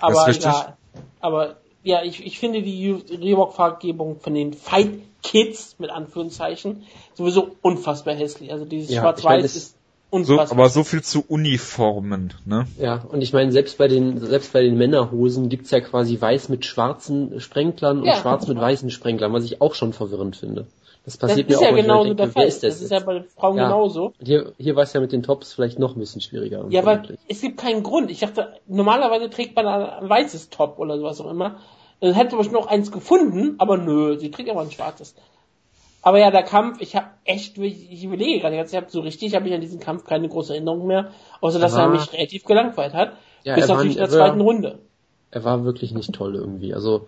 Aber 0.00 0.30
ja, 0.30 0.76
aber 1.20 1.56
ja, 1.82 2.02
ich, 2.02 2.24
ich 2.24 2.38
finde 2.38 2.62
die 2.62 2.90
Reebok-Farbgebung 2.90 4.20
von 4.20 4.34
den 4.34 4.52
Fight 4.54 5.00
Kids, 5.22 5.76
mit 5.78 5.90
Anführungszeichen, 5.90 6.84
sowieso 7.14 7.56
unfassbar 7.62 8.14
hässlich. 8.14 8.52
Also 8.52 8.64
dieses 8.64 8.90
ja, 8.90 9.02
Schwarz-Weiß 9.02 9.20
ich 9.20 9.24
mein, 9.24 9.44
ist 9.44 9.76
unfassbar. 10.10 10.46
So, 10.46 10.54
aber 10.54 10.68
so 10.68 10.84
viel 10.84 11.02
zu 11.02 11.24
Uniformen, 11.26 12.34
ne? 12.44 12.66
Ja, 12.78 13.04
und 13.08 13.22
ich 13.22 13.32
meine, 13.32 13.52
selbst 13.52 13.78
bei 13.78 13.88
den, 13.88 14.18
selbst 14.18 14.52
bei 14.52 14.62
den 14.62 14.76
Männerhosen 14.76 15.48
gibt's 15.48 15.70
ja 15.70 15.80
quasi 15.80 16.20
weiß 16.20 16.48
mit 16.48 16.64
schwarzen 16.66 17.40
Sprenklern 17.40 18.00
und 18.00 18.06
ja, 18.06 18.16
schwarz 18.16 18.46
mit 18.46 18.58
weißen 18.58 18.90
Sprenklern, 18.90 19.32
was 19.32 19.44
ich 19.44 19.60
auch 19.60 19.74
schon 19.74 19.92
verwirrend 19.92 20.36
finde. 20.36 20.66
Das 21.04 21.16
passiert 21.16 21.50
das 21.50 21.60
mir 21.60 21.68
auch. 21.68 21.70
Das 21.70 21.70
ist 21.70 21.76
ja 21.76 21.82
genauso 21.82 22.14
der 22.14 22.28
Fall. 22.28 22.44
Das, 22.44 22.60
das 22.60 22.82
ist 22.82 22.90
ja 22.90 23.00
bei 23.00 23.24
Frauen 23.36 23.56
ja. 23.56 23.64
genauso. 23.64 24.12
Hier, 24.22 24.52
hier 24.58 24.76
war 24.76 24.82
es 24.82 24.92
ja 24.92 25.00
mit 25.00 25.12
den 25.12 25.22
Tops 25.22 25.52
vielleicht 25.52 25.78
noch 25.78 25.96
ein 25.96 26.00
bisschen 26.00 26.20
schwieriger. 26.20 26.66
Ja, 26.68 26.84
weil 26.84 27.18
es 27.28 27.40
gibt 27.40 27.58
keinen 27.58 27.82
Grund. 27.82 28.10
Ich 28.10 28.20
dachte, 28.20 28.54
normalerweise 28.66 29.30
trägt 29.30 29.56
man 29.56 29.66
ein 29.66 30.08
weißes 30.08 30.50
Top 30.50 30.78
oder 30.78 30.98
sowas 30.98 31.20
auch 31.20 31.30
immer. 31.30 31.56
Dann 32.00 32.14
hätte 32.14 32.36
man 32.36 32.50
noch 32.52 32.66
eins 32.66 32.92
gefunden, 32.92 33.54
aber 33.58 33.76
nö, 33.76 34.18
sie 34.18 34.30
trägt 34.30 34.50
aber 34.50 34.62
ein 34.62 34.70
schwarzes. 34.70 35.14
Aber 36.02 36.18
ja, 36.18 36.30
der 36.30 36.42
Kampf, 36.42 36.80
ich 36.80 36.96
habe 36.96 37.08
echt, 37.24 37.58
ich 37.58 38.04
überlege 38.04 38.40
gerade, 38.40 38.56
ich 38.62 38.74
habe 38.74 38.86
so 38.88 39.00
richtig, 39.00 39.34
habe 39.34 39.48
ich 39.48 39.54
an 39.54 39.60
diesen 39.60 39.80
Kampf 39.80 40.04
keine 40.04 40.28
große 40.28 40.54
Erinnerung 40.54 40.86
mehr, 40.86 41.10
außer 41.40 41.58
dass 41.58 41.74
er 41.74 41.88
mich 41.88 42.12
relativ 42.12 42.44
gelangweilt 42.44 42.94
hat. 42.94 43.12
Ja, 43.44 43.54
bis 43.54 43.68
natürlich 43.68 43.96
in 43.96 44.00
der 44.00 44.08
zweiten 44.08 44.40
Runde. 44.40 44.78
er 45.30 45.44
war 45.44 45.64
wirklich 45.64 45.92
nicht 45.92 46.12
toll 46.12 46.34
irgendwie. 46.34 46.74
Also 46.74 47.06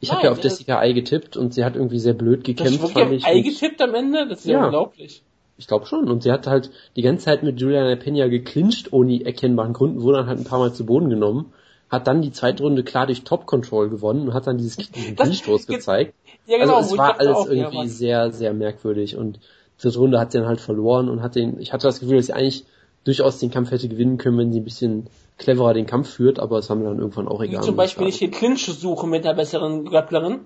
ich 0.00 0.12
habe 0.12 0.24
ja 0.24 0.32
auf 0.32 0.42
Jessica 0.42 0.78
Ei 0.78 0.92
getippt 0.92 1.36
und 1.36 1.54
sie 1.54 1.64
hat 1.64 1.76
irgendwie 1.76 2.00
sehr 2.00 2.14
blöd 2.14 2.44
gekämpft. 2.44 2.82
Du 2.82 2.94
wirklich 2.94 3.24
auf 3.24 3.30
Ei 3.30 3.40
getippt 3.40 3.80
am 3.80 3.94
Ende? 3.94 4.26
Das 4.28 4.40
ist 4.40 4.46
ja, 4.46 4.58
ja 4.58 4.64
unglaublich. 4.64 5.22
Ich 5.58 5.68
glaube 5.68 5.86
schon. 5.86 6.10
Und 6.10 6.24
sie 6.24 6.32
hat 6.32 6.46
halt 6.48 6.70
die 6.96 7.02
ganze 7.02 7.26
Zeit 7.26 7.44
mit 7.44 7.60
Juliana 7.60 7.94
Pena 7.96 8.26
geklincht, 8.26 8.92
ohne 8.92 9.24
erkennbaren 9.24 9.72
Gründen, 9.72 10.02
wurde 10.02 10.18
dann 10.18 10.26
halt 10.26 10.40
ein 10.40 10.44
paar 10.44 10.58
Mal 10.58 10.72
zu 10.72 10.84
Boden 10.84 11.08
genommen, 11.08 11.52
hat 11.88 12.08
dann 12.08 12.22
die 12.22 12.32
zweite 12.32 12.64
Runde 12.64 12.82
klar 12.82 13.06
durch 13.06 13.22
Top 13.22 13.46
Control 13.46 13.90
gewonnen 13.90 14.28
und 14.28 14.34
hat 14.34 14.46
dann 14.46 14.58
dieses 14.58 14.90
Clinch-Stoß 14.90 15.66
gezeigt. 15.66 16.14
Ja, 16.46 16.58
genau, 16.58 16.76
also 16.76 16.94
es 16.94 16.98
war 16.98 17.18
alles 17.18 17.36
auch, 17.36 17.46
irgendwie 17.46 17.78
ja, 17.78 17.86
sehr, 17.86 18.32
sehr 18.32 18.52
merkwürdig 18.52 19.16
und 19.16 19.38
dritte 19.80 19.98
Runde 19.98 20.18
hat 20.18 20.32
sie 20.32 20.38
dann 20.38 20.48
halt 20.48 20.60
verloren 20.60 21.08
und 21.08 21.22
hat 21.22 21.34
den, 21.34 21.58
ich 21.60 21.72
hatte 21.72 21.86
das 21.86 22.00
Gefühl, 22.00 22.16
dass 22.16 22.26
sie 22.26 22.32
eigentlich 22.32 22.64
durchaus 23.04 23.38
den 23.38 23.50
Kampf 23.50 23.70
hätte 23.70 23.88
gewinnen 23.88 24.18
können, 24.18 24.38
wenn 24.38 24.52
sie 24.52 24.60
ein 24.60 24.64
bisschen 24.64 25.06
cleverer 25.38 25.74
den 25.74 25.86
Kampf 25.86 26.08
führt, 26.10 26.38
aber 26.38 26.58
es 26.58 26.68
war 26.68 26.76
mir 26.76 26.84
dann 26.84 26.98
irgendwann 26.98 27.28
auch 27.28 27.42
egal. 27.42 27.62
Wie 27.62 27.66
zum 27.66 27.76
Beispiel 27.76 28.06
nicht 28.06 28.20
den 28.20 28.30
Clinch 28.30 28.64
suche 28.66 29.06
mit 29.06 29.24
der 29.24 29.34
besseren 29.34 29.84
Grapplerin. 29.84 30.40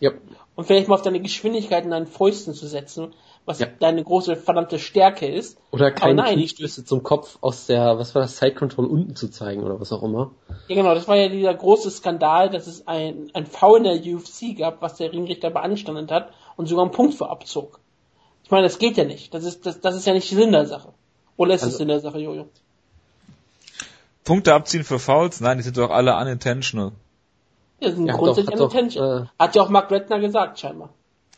Ja. 0.00 0.12
Und 0.54 0.66
vielleicht 0.66 0.88
mal 0.88 0.94
auf 0.94 1.02
deine 1.02 1.20
Geschwindigkeit 1.20 1.84
in 1.84 1.90
deinen 1.90 2.06
Fäusten 2.06 2.54
zu 2.54 2.66
setzen, 2.66 3.12
was 3.46 3.58
ja. 3.58 3.66
deine 3.78 4.02
große 4.02 4.36
verdammte 4.36 4.78
Stärke 4.78 5.26
ist. 5.26 5.58
Oder 5.70 5.90
keine 5.90 6.22
Kniestöße 6.22 6.84
zum 6.84 7.02
Kopf 7.02 7.38
aus 7.40 7.66
der, 7.66 7.98
was 7.98 8.14
war 8.14 8.22
das, 8.22 8.38
Side 8.38 8.54
Control 8.54 8.86
unten 8.86 9.16
zu 9.16 9.28
zeigen 9.28 9.62
oder 9.62 9.80
was 9.80 9.92
auch 9.92 10.02
immer. 10.02 10.30
Ja 10.68 10.76
genau, 10.76 10.94
das 10.94 11.06
war 11.08 11.16
ja 11.16 11.28
dieser 11.28 11.52
große 11.52 11.90
Skandal, 11.90 12.50
dass 12.50 12.66
es 12.66 12.86
ein, 12.86 13.30
ein 13.34 13.46
Foul 13.46 13.78
in 13.78 13.84
der 13.84 14.14
UFC 14.14 14.56
gab, 14.56 14.80
was 14.80 14.96
der 14.96 15.12
Ringrichter 15.12 15.50
beanstandet 15.50 16.10
hat 16.10 16.32
und 16.56 16.66
sogar 16.66 16.84
einen 16.84 16.92
Punkt 16.92 17.14
für 17.14 17.28
abzog. 17.28 17.80
Ich 18.44 18.50
meine, 18.50 18.64
das 18.64 18.78
geht 18.78 18.96
ja 18.96 19.04
nicht. 19.04 19.34
Das 19.34 19.44
ist, 19.44 19.66
das, 19.66 19.80
das 19.80 19.94
ist 19.94 20.06
ja 20.06 20.12
nicht 20.12 20.28
Sinn 20.28 20.52
der 20.52 20.66
Sache. 20.66 20.92
Oder 21.36 21.54
ist 21.54 21.62
also, 21.62 21.72
es 21.72 21.78
Sinn 21.78 21.88
der 21.88 22.00
Sache, 22.00 22.18
Jojo? 22.18 22.46
Punkte 24.22 24.54
abziehen 24.54 24.84
für 24.84 24.98
Fouls? 24.98 25.40
Nein, 25.40 25.58
die 25.58 25.64
sind 25.64 25.76
doch 25.76 25.90
alle 25.90 26.16
unintentional. 26.16 26.92
Ja, 27.80 27.90
sind 27.90 28.06
ja, 28.06 28.14
grundsätzlich 28.14 28.56
doch, 28.56 28.70
unintentional. 28.70 29.20
Doch, 29.20 29.26
äh, 29.26 29.28
hat 29.38 29.54
ja 29.54 29.62
auch 29.62 29.68
Mark 29.68 29.90
Redner 29.90 30.20
gesagt, 30.20 30.58
scheinbar. 30.58 30.90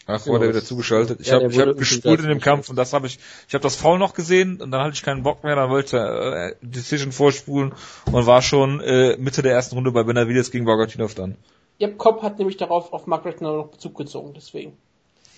Ach, 0.06 0.24
wurde 0.26 0.44
er 0.44 0.50
wieder 0.50 0.62
zugeschaltet. 0.62 1.20
Ich 1.20 1.28
ja, 1.28 1.34
habe 1.34 1.52
hab 1.52 1.76
gespult 1.76 2.20
in 2.20 2.28
dem 2.28 2.40
Kampf 2.40 2.70
und 2.70 2.76
das 2.76 2.92
habe 2.92 3.08
ich, 3.08 3.18
ich 3.48 3.54
habe 3.54 3.62
das 3.62 3.74
Foul 3.74 3.98
noch 3.98 4.14
gesehen 4.14 4.60
und 4.62 4.70
dann 4.70 4.82
hatte 4.82 4.94
ich 4.94 5.02
keinen 5.02 5.24
Bock 5.24 5.42
mehr, 5.42 5.56
dann 5.56 5.68
wollte 5.68 5.96
äh, 5.98 6.54
Decision 6.64 7.10
vorspulen 7.10 7.72
und 8.12 8.26
war 8.26 8.40
schon 8.40 8.80
äh, 8.80 9.16
Mitte 9.16 9.42
der 9.42 9.52
ersten 9.52 9.74
Runde 9.74 9.90
bei 9.90 10.04
Benavides 10.04 10.52
gegen 10.52 10.64
Bogatinov 10.64 11.14
dann. 11.14 11.36
Ja, 11.78 11.88
Kopp 11.88 12.22
hat 12.22 12.38
nämlich 12.38 12.56
darauf 12.56 12.92
auf 12.92 13.06
Mark 13.06 13.24
Redner 13.24 13.52
noch 13.52 13.68
Bezug 13.68 13.96
gezogen, 13.96 14.32
deswegen. 14.34 14.74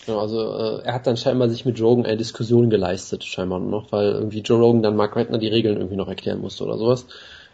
Genau, 0.04 0.20
also 0.20 0.40
äh, 0.40 0.82
er 0.84 0.94
hat 0.94 1.06
dann 1.06 1.16
scheinbar 1.16 1.48
sich 1.48 1.64
mit 1.64 1.78
Joe 1.78 1.88
Rogan 1.88 2.06
eine 2.06 2.16
Diskussion 2.16 2.70
geleistet, 2.70 3.24
scheinbar 3.24 3.60
noch, 3.60 3.90
weil 3.90 4.12
irgendwie 4.12 4.40
Joe 4.40 4.60
Rogan 4.60 4.82
dann 4.82 4.96
Mark 4.96 5.16
Redner 5.16 5.38
die 5.38 5.48
Regeln 5.48 5.76
irgendwie 5.76 5.96
noch 5.96 6.08
erklären 6.08 6.40
musste 6.40 6.64
oder 6.64 6.76
sowas. 6.76 7.06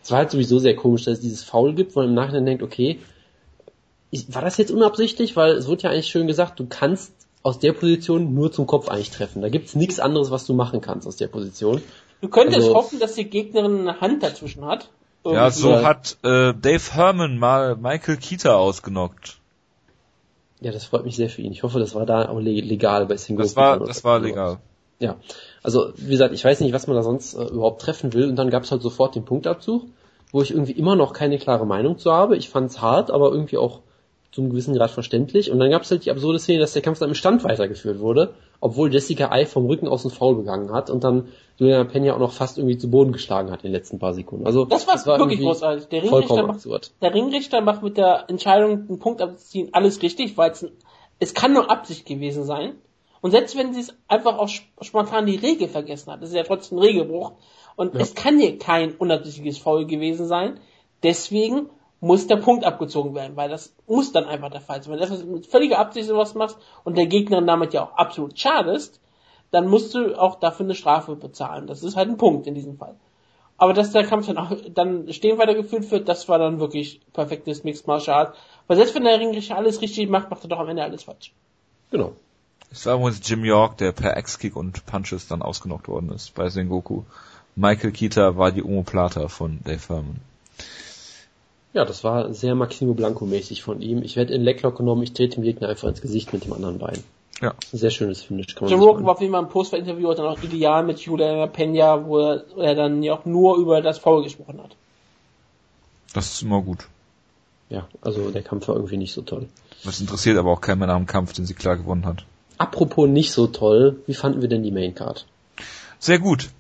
Es 0.03 0.11
war 0.11 0.19
halt 0.19 0.31
sowieso 0.31 0.59
sehr 0.59 0.77
komisch, 0.77 1.05
dass 1.05 1.15
es 1.15 1.20
dieses 1.20 1.45
Foul 1.45 1.74
gibt, 1.74 1.95
wo 1.95 2.01
man 2.01 2.11
im 2.11 2.15
Nachhinein 2.15 2.45
denkt, 2.45 2.62
okay, 2.62 2.99
war 4.28 4.43
das 4.43 4.57
jetzt 4.57 4.70
unabsichtlich? 4.70 5.36
Weil 5.36 5.53
es 5.53 5.69
wird 5.69 5.82
ja 5.82 5.91
eigentlich 5.91 6.09
schön 6.09 6.27
gesagt, 6.27 6.59
du 6.61 6.66
kannst 6.66 7.12
aus 7.43 7.59
der 7.59 7.73
Position 7.73 8.35
nur 8.35 8.51
zum 8.51 8.66
Kopf 8.66 8.89
eigentlich 8.89 9.11
treffen. 9.11 9.43
Da 9.43 9.49
gibt's 9.49 9.74
nichts 9.74 10.01
anderes, 10.01 10.31
was 10.31 10.47
du 10.47 10.55
machen 10.55 10.81
kannst 10.81 11.07
aus 11.07 11.16
der 11.16 11.28
Position. 11.28 11.82
Du 12.20 12.28
könntest 12.28 12.62
also, 12.69 12.74
hoffen, 12.74 12.99
dass 12.99 13.15
die 13.15 13.24
Gegnerin 13.24 13.81
eine 13.81 14.01
Hand 14.01 14.23
dazwischen 14.23 14.65
hat. 14.65 14.89
Ja, 15.27 15.51
so 15.51 15.85
hat 15.85 16.19
äh, 16.23 16.53
Dave 16.55 16.93
Herman 16.93 17.39
mal 17.39 17.77
Michael 17.77 18.16
Keeter 18.16 18.57
ausgenockt. 18.57 19.39
Ja, 20.61 20.73
das 20.73 20.85
freut 20.85 21.05
mich 21.05 21.16
sehr 21.16 21.28
für 21.28 21.43
ihn. 21.43 21.53
Ich 21.53 21.62
hoffe, 21.62 21.78
das 21.78 21.95
war 21.95 22.07
da 22.07 22.28
auch 22.28 22.41
legal 22.41 23.07
bei 23.07 23.16
Single. 23.16 23.45
Das 23.45 23.57
war, 23.57 23.78
das 23.78 24.05
war 24.05 24.20
legal. 24.20 24.59
Ja, 24.99 25.16
also 25.62 25.93
wie 25.97 26.11
gesagt, 26.11 26.32
ich 26.32 26.45
weiß 26.45 26.61
nicht, 26.61 26.73
was 26.73 26.86
man 26.86 26.97
da 26.97 27.03
sonst 27.03 27.35
äh, 27.35 27.45
überhaupt 27.45 27.82
treffen 27.82 28.12
will. 28.12 28.28
Und 28.28 28.36
dann 28.36 28.51
gab's 28.51 28.70
halt 28.70 28.81
sofort 28.81 29.15
den 29.15 29.24
Punktabzug, 29.24 29.85
wo 30.32 30.41
ich 30.41 30.51
irgendwie 30.51 30.73
immer 30.73 30.97
noch 30.97 31.12
keine 31.12 31.39
klare 31.39 31.66
Meinung 31.66 31.99
zu 31.99 32.12
habe. 32.12 32.36
Ich 32.36 32.49
fand's 32.49 32.81
hart, 32.81 33.11
aber 33.11 33.31
irgendwie 33.32 33.59
auch 33.59 33.81
zu 34.35 34.40
einem 34.40 34.51
gewissen 34.51 34.74
Grad 34.74 34.90
verständlich. 34.90 35.52
Und 35.52 35.61
dann 35.61 35.70
gab 35.70 35.82
es 35.82 35.90
halt 35.93 36.05
die 36.05 36.11
absurde 36.11 36.40
Szene, 36.40 36.59
dass 36.59 36.73
der 36.73 36.82
Kampf 36.82 36.98
dann 36.98 37.09
im 37.09 37.15
Stand 37.15 37.44
weitergeführt 37.44 38.01
wurde, 38.01 38.35
obwohl 38.61 38.93
Jessica 38.93 39.31
Ei 39.31 39.47
vom 39.47 39.66
Rücken 39.66 39.86
aus 39.86 40.05
einen 40.05 40.12
Foul 40.12 40.35
begangen 40.35 40.73
hat 40.73 40.90
und 40.90 41.05
dann 41.05 41.28
Juliana 41.56 41.85
Pena 41.85 42.15
auch 42.15 42.19
noch 42.19 42.32
fast 42.32 42.59
irgendwie 42.59 42.77
zu 42.77 42.90
Boden 42.90 43.12
geschlagen 43.12 43.52
hat 43.52 43.61
in 43.61 43.70
den 43.70 43.74
letzten 43.74 44.01
paar 44.01 44.12
Sekunden. 44.12 44.44
Also 44.44 44.65
das, 44.65 44.86
das 44.86 45.06
war 45.06 45.20
wirklich 45.20 45.39
großartig. 45.39 45.86
Der 45.86 46.02
Ringrichter, 46.02 46.47
macht, 46.47 46.93
der 47.01 47.15
Ringrichter 47.15 47.61
macht 47.61 47.82
mit 47.85 47.97
der 47.97 48.24
Entscheidung, 48.28 48.86
einen 48.89 48.98
Punkt 48.98 49.23
abzuziehen, 49.23 49.69
alles 49.70 50.02
richtig, 50.02 50.36
weil 50.36 50.51
es, 50.51 50.66
es 51.20 51.32
kann 51.35 51.52
nur 51.52 51.70
Absicht 51.70 52.05
gewesen 52.05 52.43
sein. 52.43 52.74
Und 53.20 53.31
selbst 53.31 53.56
wenn 53.56 53.73
sie 53.73 53.81
es 53.82 53.94
einfach 54.09 54.36
auch 54.36 54.48
spontan 54.81 55.27
die 55.27 55.36
Regel 55.36 55.69
vergessen 55.69 56.11
hat, 56.11 56.23
das 56.23 56.31
ist 56.31 56.35
ja 56.35 56.43
trotzdem 56.43 56.78
ein 56.78 56.85
Regelbruch. 56.85 57.32
Und 57.77 57.94
ja. 57.94 58.01
es 58.01 58.16
kann 58.16 58.40
ja 58.40 58.51
kein 58.56 58.97
unabsichtliches 58.97 59.59
Foul 59.59 59.86
gewesen 59.86 60.27
sein. 60.27 60.59
Deswegen 61.05 61.70
muss 62.05 62.27
der 62.27 62.37
Punkt 62.37 62.65
abgezogen 62.65 63.15
werden, 63.15 63.35
weil 63.37 63.49
das 63.49 63.73
muss 63.87 64.13
dann 64.13 64.27
einfach 64.27 64.51
der 64.51 64.61
Fall 64.61 64.83
sein. 64.83 64.99
Wenn 64.99 65.09
du 65.09 65.27
mit 65.27 65.47
völliger 65.47 65.79
Absicht 65.79 66.07
sowas 66.07 66.35
machst 66.35 66.59
und 66.85 66.99
der 66.99 67.07
Gegner 67.07 67.41
damit 67.41 67.73
ja 67.73 67.85
auch 67.85 67.97
absolut 67.97 68.39
schadest, 68.39 69.01
dann 69.51 69.69
musst 69.69 69.95
du 69.95 70.15
auch 70.21 70.39
dafür 70.39 70.67
eine 70.67 70.75
Strafe 70.75 71.17
bezahlen. 71.17 71.67
Das 71.67 71.83
ist 71.83 71.97
halt 71.97 72.11
ein 72.11 72.19
Punkt 72.19 72.47
in 72.47 72.55
diesem 72.55 72.77
Fall. 72.77 72.95
Aber 73.57 73.73
dass 73.73 73.93
der 73.93 74.05
Kampf 74.05 74.27
dann 74.27 74.37
auch 74.37 74.53
dann 74.75 75.11
stehen 75.13 75.39
weitergeführt 75.39 75.91
wird, 75.91 76.09
das 76.09 76.29
war 76.29 76.39
dann 76.39 76.61
wirklich 76.61 77.01
perfektes 77.13 77.65
Mixed 77.65 77.87
Martial 77.87 78.27
Arts. 78.27 78.39
Weil 78.67 78.77
selbst 78.77 78.95
wenn 78.95 79.05
der 79.05 79.19
Ringrichter 79.19 79.57
alles 79.57 79.81
richtig 79.81 80.11
macht, 80.11 80.29
macht 80.31 80.45
er 80.45 80.49
doch 80.49 80.59
am 80.59 80.69
Ende 80.69 80.83
alles 80.83 81.05
falsch. 81.05 81.33
Genau. 81.91 82.13
Es 82.71 82.85
war 82.85 82.97
übrigens 82.97 83.27
Jim 83.27 83.45
York, 83.45 83.79
der 83.79 83.93
per 83.93 84.17
X-Kick 84.19 84.57
und 84.57 84.85
Punches 84.85 85.29
dann 85.29 85.41
ausgenockt 85.41 85.89
worden 85.89 86.11
ist 86.11 86.35
bei 86.35 86.51
Sengoku. 86.51 87.05
Michael 87.57 87.93
Kita 87.93 88.37
war 88.37 88.51
die 88.51 88.65
Omoplata 88.65 89.29
von 89.29 89.61
Dave 89.65 89.89
Herman. 89.89 90.21
Ja, 91.75 91.85
das 91.85 92.05
war 92.05 92.33
sehr 92.33 92.55
Maximo 92.55 92.95
Blanco-mäßig 92.95 93.63
von 93.63 93.83
ihm. 93.83 94.03
Ich 94.03 94.17
werde 94.17 94.33
in 94.33 94.43
Lecklock 94.43 94.77
genommen, 94.79 95.03
ich 95.03 95.13
trete 95.13 95.35
dem 95.35 95.45
Gegner 95.45 95.69
einfach 95.69 95.89
ins 95.89 96.01
Gesicht 96.01 96.33
mit 96.33 96.45
dem 96.45 96.53
anderen 96.53 96.79
Bein. 96.79 97.03
Ja. 97.43 97.53
Sehr 97.73 97.91
schönes 97.91 98.23
Finish. 98.23 98.55
Kann 98.55 98.69
Jim 98.69 98.81
Rogan 98.81 99.05
war 99.05 99.15
auf 99.15 99.21
jeden 99.21 99.33
Fall 99.33 99.43
im 99.43 99.49
Post-Interview 99.49 100.15
dann 100.15 100.27
auch 100.27 100.41
ideal 100.43 100.85
mit 100.85 101.01
Juliana 101.01 101.49
Pena, 101.49 102.07
wo 102.07 102.19
er, 102.21 102.45
wo 102.55 102.61
er 102.61 102.77
dann 102.77 103.03
ja 103.03 103.15
auch 103.15 103.25
nur 103.25 103.57
über 103.57 103.83
das 103.83 103.99
Foul 103.99 104.23
gesprochen 104.23 104.63
hat. 104.63 104.77
Das 106.15 106.33
ist 106.33 106.43
immer 106.43 106.63
gut. 106.63 106.87
Ja, 107.71 107.89
also 108.03 108.31
der 108.31 108.43
Kampf 108.43 108.69
war 108.69 108.77
irgendwie 108.77 108.97
nicht 108.97 109.13
so 109.13 109.23
toll. 109.23 109.49
Das 109.83 110.01
interessiert 110.01 110.39
aber 110.39 110.53
auch 110.53 110.61
keinen 110.61 110.79
mehr 110.79 110.87
nach 110.87 110.97
dem 110.97 111.07
Kampf, 111.07 111.33
den 111.33 111.45
sie 111.45 111.55
klar 111.55 111.77
gewonnen 111.77 112.07
hat. 112.07 112.25
Apropos 112.57 113.09
nicht 113.09 113.33
so 113.33 113.49
toll, 113.49 114.01
wie 114.07 114.15
fanden 114.15 114.41
wir 114.41 114.49
denn 114.49 114.63
die 114.63 114.71
Main 114.71 114.95
Card? 114.95 115.27
Sehr 115.99 116.21
gut. 116.21 116.51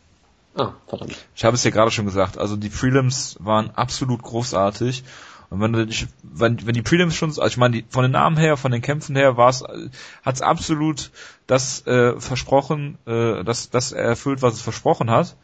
Ah, 0.56 0.72
verdammt. 0.86 1.16
Ich 1.34 1.44
habe 1.44 1.56
es 1.56 1.64
ja 1.64 1.70
gerade 1.70 1.90
schon 1.90 2.04
gesagt, 2.04 2.38
also 2.38 2.56
die 2.56 2.68
Prelims 2.68 3.36
waren 3.40 3.70
absolut 3.70 4.22
großartig. 4.22 5.04
Und 5.50 5.60
wenn 5.60 5.72
du 5.72 5.86
dich, 5.86 6.06
wenn, 6.22 6.66
wenn 6.66 6.74
die 6.74 6.82
Prelims 6.82 7.14
schon, 7.14 7.28
also 7.28 7.44
ich 7.44 7.56
meine, 7.56 7.84
von 7.88 8.02
den 8.02 8.12
Namen 8.12 8.36
her, 8.36 8.56
von 8.56 8.72
den 8.72 8.82
Kämpfen 8.82 9.16
her, 9.16 9.36
war 9.36 9.50
es, 9.50 9.62
hat 9.62 10.34
es 10.34 10.42
absolut 10.42 11.10
das 11.46 11.86
äh, 11.86 12.18
versprochen, 12.20 12.98
äh, 13.06 13.44
das, 13.44 13.70
das 13.70 13.92
erfüllt, 13.92 14.42
was 14.42 14.54
es 14.54 14.62
versprochen 14.62 15.10
hat. 15.10 15.36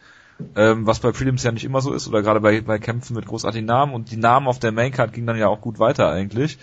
Ähm, 0.57 0.87
was 0.87 1.01
bei 1.01 1.13
Prelims 1.13 1.43
ja 1.43 1.53
nicht 1.53 1.65
immer 1.65 1.81
so 1.81 1.93
ist, 1.93 2.09
oder 2.09 2.23
gerade 2.23 2.41
bei, 2.41 2.61
bei 2.61 2.79
Kämpfen 2.79 3.15
mit 3.15 3.27
großartigen 3.27 3.67
Namen. 3.67 3.95
Und 3.95 4.11
die 4.11 4.17
Namen 4.17 4.47
auf 4.47 4.59
der 4.59 4.73
Maincard 4.73 5.13
gingen 5.13 5.27
dann 5.27 5.39
ja 5.39 5.49
auch 5.49 5.61
gut 5.61 5.79
weiter 5.79 6.09
eigentlich. 6.11 6.59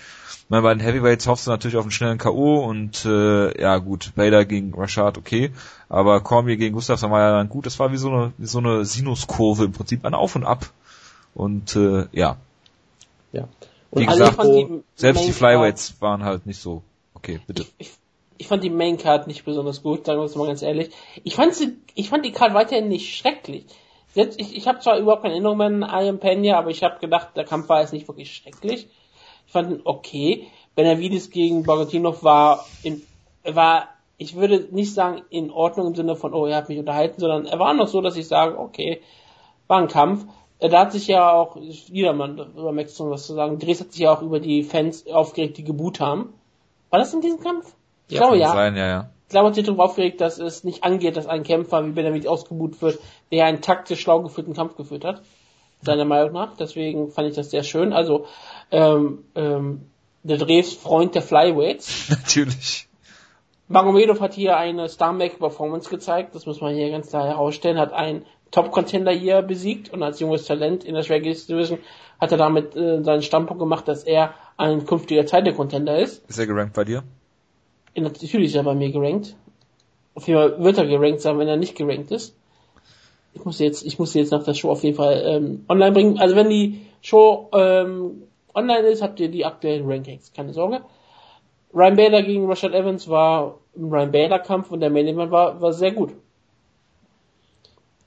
Ich 0.47 0.49
meine, 0.49 0.63
bei 0.63 0.73
den 0.73 0.79
Heavyweights 0.79 1.27
hoffst 1.27 1.45
du 1.45 1.51
natürlich 1.51 1.75
auf 1.75 1.83
einen 1.83 1.91
schnellen 1.91 2.17
K.O. 2.17 2.63
und 2.63 3.03
äh, 3.05 3.61
ja 3.61 3.77
gut, 3.79 4.13
Bader 4.15 4.45
gegen 4.45 4.73
Rashad, 4.73 5.17
okay. 5.17 5.51
Aber 5.89 6.21
Cormier 6.21 6.55
gegen 6.55 6.73
Gustafsson 6.73 7.11
war 7.11 7.19
ja 7.19 7.31
dann 7.31 7.49
gut. 7.49 7.65
Das 7.65 7.79
war 7.79 7.91
wie 7.91 7.97
so 7.97 8.09
eine, 8.09 8.33
wie 8.37 8.45
so 8.45 8.59
eine 8.59 8.85
Sinuskurve 8.85 9.65
im 9.65 9.73
Prinzip, 9.73 10.05
ein 10.05 10.13
Auf 10.13 10.35
und 10.35 10.45
Ab. 10.45 10.69
Und 11.33 11.75
äh, 11.75 12.07
ja. 12.13 12.37
Ja. 13.33 13.47
Und 13.91 14.01
wie 14.01 14.05
gesagt, 14.05 14.41
die 14.43 14.83
selbst 14.95 15.27
die 15.27 15.33
Flyweights 15.33 16.01
waren 16.01 16.23
halt 16.23 16.45
nicht 16.45 16.61
so. 16.61 16.81
Okay, 17.13 17.39
bitte. 17.45 17.63
Ich, 17.77 17.87
ich, 17.87 17.97
ich 18.37 18.47
fand 18.47 18.63
die 18.63 18.69
Main 18.69 18.97
Card 18.97 19.27
nicht 19.27 19.45
besonders 19.45 19.83
gut, 19.83 20.05
sagen 20.05 20.19
wir 20.19 20.25
es 20.25 20.35
mal 20.35 20.47
ganz 20.47 20.61
ehrlich. 20.61 20.89
Ich 21.23 21.35
fand 21.35 21.53
sie, 21.53 21.77
ich 21.95 22.09
fand 22.09 22.25
die 22.25 22.31
Card 22.31 22.53
weiterhin 22.53 22.87
nicht 22.87 23.15
schrecklich. 23.15 23.65
Jetzt, 24.13 24.39
ich, 24.39 24.55
ich 24.55 24.67
habe 24.67 24.79
zwar 24.79 24.97
überhaupt 24.97 25.21
keine 25.21 25.35
Erinnerungen 25.35 25.83
an 25.83 26.05
Iron 26.05 26.19
Pena, 26.19 26.57
aber 26.57 26.71
ich 26.71 26.83
habe 26.83 26.99
gedacht, 26.99 27.29
der 27.35 27.43
Kampf 27.43 27.69
war 27.69 27.81
jetzt 27.81 27.93
nicht 27.93 28.07
wirklich 28.07 28.33
schrecklich. 28.33 28.87
Ich 29.45 29.51
fand 29.51 29.71
ihn 29.71 29.81
okay. 29.83 30.47
Benavides 30.75 31.29
gegen 31.29 31.63
Bogatinov 31.63 32.23
war, 32.23 32.65
in, 32.83 33.01
war, 33.43 33.89
ich 34.17 34.35
würde 34.35 34.67
nicht 34.71 34.93
sagen 34.93 35.21
in 35.29 35.51
Ordnung 35.51 35.87
im 35.87 35.95
Sinne 35.95 36.15
von, 36.15 36.33
oh, 36.33 36.45
er 36.45 36.57
hat 36.57 36.69
mich 36.69 36.79
unterhalten, 36.79 37.19
sondern 37.19 37.45
er 37.45 37.59
war 37.59 37.73
noch 37.73 37.87
so, 37.87 38.01
dass 38.01 38.17
ich 38.17 38.27
sage, 38.27 38.57
okay, 38.59 39.01
war 39.67 39.79
ein 39.79 39.87
Kampf. 39.87 40.25
Äh, 40.59 40.69
da 40.69 40.81
hat 40.81 40.91
sich 40.91 41.07
ja 41.07 41.31
auch, 41.31 41.55
jedermann 41.57 42.37
über 42.37 42.71
Max 42.71 42.99
was 42.99 43.27
zu 43.27 43.33
sagen, 43.33 43.59
Dres 43.59 43.81
hat 43.81 43.91
sich 43.91 44.01
ja 44.01 44.13
auch 44.13 44.21
über 44.21 44.39
die 44.39 44.63
Fans 44.63 45.07
aufgeregt, 45.07 45.57
die 45.57 45.63
geboot 45.63 45.99
haben. 45.99 46.33
War 46.89 46.99
das 46.99 47.13
in 47.13 47.21
diesem 47.21 47.39
Kampf? 47.39 47.75
Ich 48.07 48.15
ja, 48.15 48.21
glaube 48.21 48.37
ja. 48.37 48.51
Sein, 48.53 48.75
ja, 48.75 48.87
ja. 48.87 49.09
Ich 49.27 49.31
glaube, 49.31 49.47
hat 49.47 49.55
sich 49.55 49.65
darüber 49.65 49.83
aufgeregt, 49.83 50.21
dass 50.21 50.39
es 50.39 50.63
nicht 50.63 50.83
angeht, 50.83 51.17
dass 51.17 51.27
ein 51.27 51.43
Kämpfer 51.43 51.85
wie 51.85 51.91
Benavides 51.91 52.27
ausgebuht 52.27 52.81
wird, 52.81 52.99
der 53.31 53.45
einen 53.45 53.61
taktisch 53.61 53.99
schlau 53.99 54.21
geführten 54.21 54.53
Kampf 54.53 54.77
geführt 54.77 55.03
hat. 55.03 55.21
Seiner 55.81 56.05
Meinung 56.05 56.31
nach. 56.31 56.55
Deswegen 56.55 57.11
fand 57.11 57.29
ich 57.29 57.35
das 57.35 57.51
sehr 57.51 57.63
schön. 57.63 57.93
Also, 57.93 58.25
ähm, 58.71 59.25
ähm, 59.35 59.89
der 60.23 60.37
Dres 60.37 60.73
Freund 60.73 61.13
der 61.13 61.21
Flyweights. 61.21 62.09
Natürlich. 62.09 62.87
Magomedov 63.67 64.21
hat 64.21 64.33
hier 64.33 64.55
eine 64.57 64.87
Star-Make-Performance 64.87 65.89
gezeigt, 65.89 66.33
das 66.35 66.45
muss 66.45 66.61
man 66.61 66.73
hier 66.73 66.89
ganz 66.89 67.09
klar 67.09 67.27
herausstellen, 67.27 67.77
hat 67.77 67.91
einen 67.91 68.25
Top-Contender 68.51 69.11
hier 69.11 69.41
besiegt 69.41 69.91
und 69.91 70.03
als 70.03 70.21
junges 70.21 70.45
Talent 70.45 70.85
in 70.85 70.95
der 70.95 71.03
Schwergewicht 71.03 71.49
Division 71.49 71.79
hat 72.19 72.31
er 72.31 72.37
damit 72.37 72.77
äh, 72.77 73.03
seinen 73.03 73.21
Standpunkt 73.21 73.59
gemacht, 73.59 73.87
dass 73.89 74.03
er 74.03 74.33
ein 74.55 74.85
künftiger 74.85 75.25
Title-Contender 75.25 75.99
ist. 75.99 76.27
Ist 76.29 76.39
er 76.39 76.47
gerankt 76.47 76.75
bei 76.75 76.85
dir? 76.85 77.03
Natürlich 77.97 78.49
ist 78.49 78.55
er 78.55 78.63
bei 78.63 78.75
mir 78.75 78.91
gerankt. 78.91 79.35
Auf 80.13 80.27
jeden 80.27 80.39
Fall 80.39 80.63
wird 80.63 80.77
er 80.77 80.87
gerankt 80.87 81.21
sein, 81.21 81.37
wenn 81.39 81.47
er 81.47 81.57
nicht 81.57 81.75
gerankt 81.75 82.11
ist. 82.11 82.35
Ich 83.33 83.45
muss 83.45 83.59
jetzt, 83.59 83.85
ich 83.85 83.99
muss 83.99 84.13
jetzt 84.13 84.31
nach 84.31 84.43
der 84.43 84.53
Show 84.53 84.71
auf 84.71 84.83
jeden 84.83 84.95
Fall 84.95 85.21
ähm, 85.25 85.65
online 85.69 85.91
bringen. 85.91 86.17
Also 86.17 86.35
wenn 86.35 86.49
die 86.49 86.81
Show 87.01 87.49
ähm, 87.53 88.23
online 88.53 88.87
ist, 88.87 89.01
habt 89.01 89.19
ihr 89.19 89.29
die 89.29 89.45
aktuellen 89.45 89.89
Rankings, 89.89 90.33
keine 90.33 90.53
Sorge. 90.53 90.81
Ryan 91.73 91.95
Bader 91.95 92.23
gegen 92.23 92.47
Rashad 92.47 92.73
Evans 92.73 93.07
war 93.07 93.59
ein 93.75 93.89
Ryan 93.89 94.11
Bader 94.11 94.39
Kampf 94.39 94.71
und 94.71 94.79
der 94.79 94.89
Main 94.89 95.07
Event 95.07 95.31
war, 95.31 95.61
war 95.61 95.73
sehr 95.73 95.91
gut. 95.91 96.13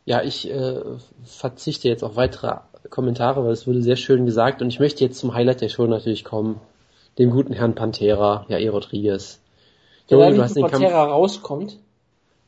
Ja, 0.05 0.23
ich 0.23 0.51
äh, 0.51 0.81
verzichte 1.25 1.89
jetzt 1.89 2.03
auf 2.03 2.17
weitere 2.17 2.57
Kommentare, 2.89 3.45
weil 3.45 3.53
es 3.53 3.67
wurde 3.67 3.83
sehr 3.83 3.97
schön 3.97 4.27
gesagt 4.27 4.63
und 4.63 4.69
ich 4.69 4.81
möchte 4.81 5.05
jetzt 5.05 5.19
zum 5.21 5.35
Highlight 5.35 5.61
der 5.61 5.69
Show 5.69 5.87
natürlich 5.87 6.25
kommen. 6.25 6.61
Dem 7.19 7.31
guten 7.31 7.53
Herrn 7.53 7.75
Pantera, 7.75 8.47
Jair 8.49 8.73
Rodriguez. 8.73 9.40
Joey, 10.11 10.35
du 10.35 10.43
hast 10.43 10.57
den 10.57 10.67
Kampf, 10.67 10.85
rauskommt. 10.85 11.79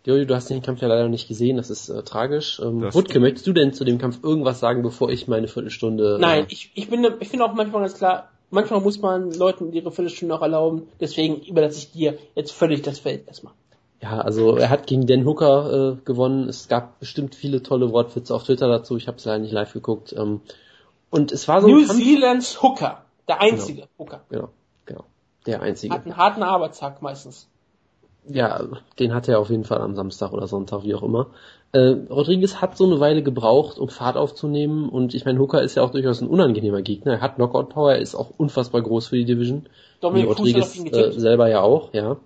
Joey, 0.04 0.26
du 0.26 0.34
hast 0.34 0.50
den 0.50 0.62
Kampf 0.62 0.82
ja 0.82 0.88
leider 0.88 1.08
nicht 1.08 1.28
gesehen, 1.28 1.56
das 1.56 1.70
ist 1.70 1.88
äh, 1.88 2.02
tragisch. 2.02 2.60
Ähm, 2.62 2.92
Wutke, 2.92 3.20
möchtest 3.20 3.46
du 3.46 3.52
denn 3.52 3.72
zu 3.72 3.84
dem 3.84 3.98
Kampf 3.98 4.18
irgendwas 4.22 4.58
sagen, 4.58 4.82
bevor 4.82 5.10
ich 5.10 5.28
meine 5.28 5.46
Viertelstunde... 5.46 6.18
Nein, 6.20 6.44
äh, 6.44 6.46
ich, 6.48 6.72
ich, 6.74 6.90
bin, 6.90 7.06
ich 7.20 7.28
finde 7.28 7.44
auch 7.44 7.54
manchmal 7.54 7.82
ganz 7.82 7.94
klar, 7.94 8.30
manchmal 8.50 8.80
muss 8.80 9.00
man 9.00 9.30
Leuten 9.32 9.72
ihre 9.72 9.92
Viertelstunde 9.92 10.34
auch 10.34 10.42
erlauben, 10.42 10.88
deswegen 11.00 11.40
überlasse 11.42 11.78
ich 11.78 11.92
dir 11.92 12.18
jetzt 12.34 12.50
völlig 12.50 12.82
das 12.82 12.98
Feld 12.98 13.28
erstmal. 13.28 13.52
Ja, 14.02 14.20
also 14.20 14.56
er 14.56 14.68
hat 14.68 14.88
gegen 14.88 15.06
Dan 15.06 15.24
Hooker 15.24 15.92
äh, 15.92 16.04
gewonnen. 16.04 16.48
Es 16.48 16.66
gab 16.66 16.98
bestimmt 16.98 17.36
viele 17.36 17.62
tolle 17.62 17.92
Wortwitze 17.92 18.34
auf 18.34 18.42
Twitter 18.42 18.66
dazu. 18.66 18.96
Ich 18.96 19.06
habe 19.06 19.18
es 19.18 19.24
leider 19.24 19.38
nicht 19.38 19.52
live 19.52 19.72
geguckt. 19.72 20.12
Ähm, 20.12 20.40
und 21.08 21.30
es 21.30 21.46
war 21.46 21.60
so 21.60 21.68
New 21.68 21.86
Zealands 21.86 22.60
Hooker, 22.60 23.04
der 23.28 23.40
einzige 23.40 23.82
genau, 23.82 23.88
Hooker. 23.98 24.20
Genau, 24.28 24.48
genau, 24.86 25.04
der 25.46 25.62
einzige. 25.62 25.94
Hat 25.94 26.04
einen 26.04 26.16
harten 26.16 26.42
Arbeitstag 26.42 27.00
meistens. 27.00 27.48
Ja, 28.28 28.62
den 28.98 29.14
hat 29.14 29.28
er 29.28 29.40
auf 29.40 29.50
jeden 29.50 29.64
Fall 29.64 29.80
am 29.80 29.96
Samstag 29.96 30.32
oder 30.32 30.46
Sonntag, 30.46 30.84
wie 30.84 30.94
auch 30.94 31.02
immer. 31.02 31.28
Äh, 31.72 31.96
Rodriguez 32.10 32.56
hat 32.56 32.76
so 32.76 32.84
eine 32.84 33.00
Weile 33.00 33.22
gebraucht, 33.22 33.78
um 33.78 33.88
Fahrt 33.88 34.16
aufzunehmen 34.16 34.88
und 34.88 35.14
ich 35.14 35.24
meine, 35.24 35.40
Hooker 35.40 35.62
ist 35.62 35.74
ja 35.74 35.82
auch 35.82 35.90
durchaus 35.90 36.20
ein 36.20 36.28
unangenehmer 36.28 36.82
Gegner. 36.82 37.14
Er 37.14 37.20
hat 37.20 37.36
Knockout 37.36 37.70
Power, 37.70 37.94
er 37.94 38.00
ist 38.00 38.14
auch 38.14 38.30
unfassbar 38.36 38.82
groß 38.82 39.08
für 39.08 39.16
die 39.16 39.24
Division. 39.24 39.66
Dominik 40.00 40.28
Rodriguez 40.28 40.84
äh, 40.84 41.12
selber 41.12 41.48
ja 41.48 41.62
auch, 41.62 41.92
ja. 41.94 42.18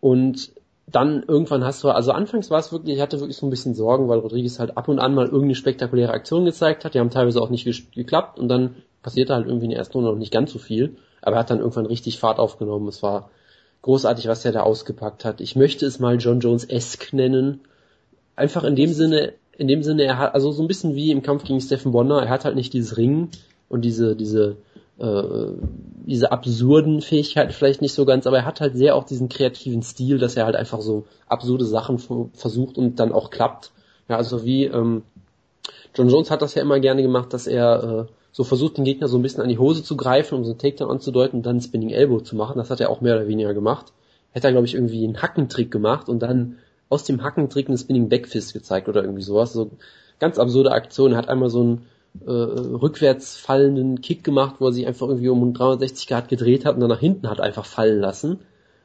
Und 0.00 0.52
dann 0.86 1.24
irgendwann 1.26 1.64
hast 1.64 1.82
du, 1.82 1.88
also 1.88 2.12
anfangs 2.12 2.50
war 2.50 2.60
es 2.60 2.70
wirklich, 2.70 2.96
ich 2.96 3.02
hatte 3.02 3.18
wirklich 3.18 3.36
so 3.36 3.46
ein 3.46 3.50
bisschen 3.50 3.74
Sorgen, 3.74 4.08
weil 4.08 4.20
Rodriguez 4.20 4.58
halt 4.60 4.76
ab 4.76 4.88
und 4.88 5.00
an 5.00 5.14
mal 5.14 5.24
irgendeine 5.24 5.56
spektakuläre 5.56 6.12
Aktion 6.12 6.44
gezeigt 6.44 6.84
hat, 6.84 6.94
die 6.94 7.00
haben 7.00 7.10
teilweise 7.10 7.40
auch 7.40 7.50
nicht 7.50 7.64
geklappt 7.94 8.38
und 8.38 8.48
dann 8.48 8.76
passierte 9.02 9.34
halt 9.34 9.46
irgendwie 9.46 9.64
in 9.64 9.70
der 9.70 9.80
ersten 9.80 9.98
Runde 9.98 10.10
noch 10.10 10.18
nicht 10.18 10.32
ganz 10.32 10.52
so 10.52 10.58
viel, 10.58 10.96
aber 11.22 11.36
er 11.36 11.40
hat 11.40 11.50
dann 11.50 11.58
irgendwann 11.58 11.86
richtig 11.86 12.18
Fahrt 12.18 12.38
aufgenommen, 12.38 12.86
es 12.88 13.02
war 13.02 13.30
großartig, 13.86 14.26
was 14.26 14.44
er 14.44 14.50
da 14.50 14.62
ausgepackt 14.62 15.24
hat. 15.24 15.40
Ich 15.40 15.54
möchte 15.54 15.86
es 15.86 16.00
mal 16.00 16.16
John 16.16 16.40
Jones-esque 16.40 17.12
nennen, 17.12 17.60
einfach 18.34 18.64
in 18.64 18.74
dem 18.74 18.92
Sinne, 18.92 19.34
in 19.56 19.68
dem 19.68 19.84
Sinne, 19.84 20.02
er 20.02 20.18
hat, 20.18 20.34
also 20.34 20.50
so 20.50 20.60
ein 20.60 20.66
bisschen 20.66 20.96
wie 20.96 21.12
im 21.12 21.22
Kampf 21.22 21.44
gegen 21.44 21.60
Stephen 21.60 21.92
Bonner, 21.92 22.20
er 22.20 22.28
hat 22.28 22.44
halt 22.44 22.56
nicht 22.56 22.72
dieses 22.72 22.96
Ringen 22.96 23.30
und 23.68 23.82
diese, 23.82 24.16
diese, 24.16 24.56
äh, 24.98 25.22
diese 26.04 26.32
absurden 26.32 27.00
Fähigkeiten 27.00 27.52
vielleicht 27.52 27.80
nicht 27.80 27.94
so 27.94 28.04
ganz, 28.04 28.26
aber 28.26 28.38
er 28.38 28.44
hat 28.44 28.60
halt 28.60 28.76
sehr 28.76 28.96
auch 28.96 29.04
diesen 29.04 29.28
kreativen 29.28 29.82
Stil, 29.82 30.18
dass 30.18 30.36
er 30.36 30.46
halt 30.46 30.56
einfach 30.56 30.80
so 30.80 31.04
absurde 31.28 31.64
Sachen 31.64 32.00
versucht 32.34 32.78
und 32.78 32.98
dann 32.98 33.12
auch 33.12 33.30
klappt. 33.30 33.70
Ja, 34.08 34.16
also 34.16 34.44
wie 34.44 34.64
ähm, 34.64 35.04
John 35.94 36.08
Jones 36.08 36.32
hat 36.32 36.42
das 36.42 36.56
ja 36.56 36.62
immer 36.62 36.80
gerne 36.80 37.02
gemacht, 37.02 37.32
dass 37.32 37.46
er 37.46 38.08
äh, 38.08 38.12
so 38.36 38.44
versucht, 38.44 38.76
den 38.76 38.84
Gegner 38.84 39.08
so 39.08 39.16
ein 39.16 39.22
bisschen 39.22 39.42
an 39.42 39.48
die 39.48 39.56
Hose 39.56 39.82
zu 39.82 39.96
greifen, 39.96 40.34
um 40.34 40.44
so 40.44 40.50
einen 40.50 40.58
Takedown 40.58 40.90
anzudeuten 40.90 41.38
und 41.38 41.46
dann 41.46 41.52
einen 41.52 41.62
Spinning 41.62 41.88
Elbow 41.88 42.20
zu 42.20 42.36
machen. 42.36 42.58
Das 42.58 42.68
hat 42.68 42.82
er 42.82 42.90
auch 42.90 43.00
mehr 43.00 43.16
oder 43.16 43.28
weniger 43.28 43.54
gemacht. 43.54 43.94
Hätte 44.32 44.48
er, 44.48 44.52
glaube 44.52 44.66
ich, 44.66 44.74
irgendwie 44.74 45.04
einen 45.04 45.22
Hackentrick 45.22 45.70
gemacht 45.70 46.10
und 46.10 46.18
dann 46.18 46.58
aus 46.90 47.04
dem 47.04 47.22
Hackentrick 47.22 47.68
einen 47.68 47.78
Spinning 47.78 48.10
Backfist 48.10 48.52
gezeigt 48.52 48.90
oder 48.90 49.00
irgendwie 49.00 49.22
sowas. 49.22 49.54
So 49.54 49.70
ganz 50.18 50.38
absurde 50.38 50.72
Aktion. 50.72 51.12
Er 51.12 51.16
hat 51.16 51.30
einmal 51.30 51.48
so 51.48 51.60
einen 51.60 51.86
äh, 52.26 52.30
rückwärts 52.30 53.38
fallenden 53.38 54.02
Kick 54.02 54.22
gemacht, 54.22 54.56
wo 54.58 54.66
er 54.66 54.72
sich 54.74 54.86
einfach 54.86 55.08
irgendwie 55.08 55.30
um 55.30 55.54
360 55.54 56.06
Grad 56.06 56.28
gedreht 56.28 56.66
hat 56.66 56.74
und 56.74 56.82
dann 56.82 56.90
nach 56.90 57.00
hinten 57.00 57.30
hat 57.30 57.40
einfach 57.40 57.64
fallen 57.64 58.02
lassen. 58.02 58.40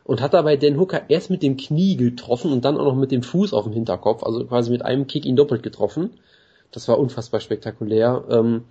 Und 0.05 0.21
hat 0.21 0.33
dabei 0.33 0.55
Dan 0.55 0.79
Hooker 0.79 1.09
erst 1.09 1.29
mit 1.29 1.43
dem 1.43 1.57
Knie 1.57 1.97
getroffen 1.97 2.53
und 2.53 2.63
dann 2.63 2.77
auch 2.77 2.85
noch 2.85 2.95
mit 2.95 3.11
dem 3.11 3.21
Fuß 3.21 3.51
auf 3.51 3.65
dem 3.65 3.73
Hinterkopf, 3.73 4.23
also 4.23 4.45
quasi 4.45 4.71
mit 4.71 4.85
einem 4.85 5.07
Kick 5.07 5.25
ihn 5.25 5.35
doppelt 5.35 5.61
getroffen. 5.61 6.11
Das 6.71 6.87
war 6.87 6.97
unfassbar 6.97 7.41
spektakulär. 7.41 8.23
Ähm, 8.29 8.63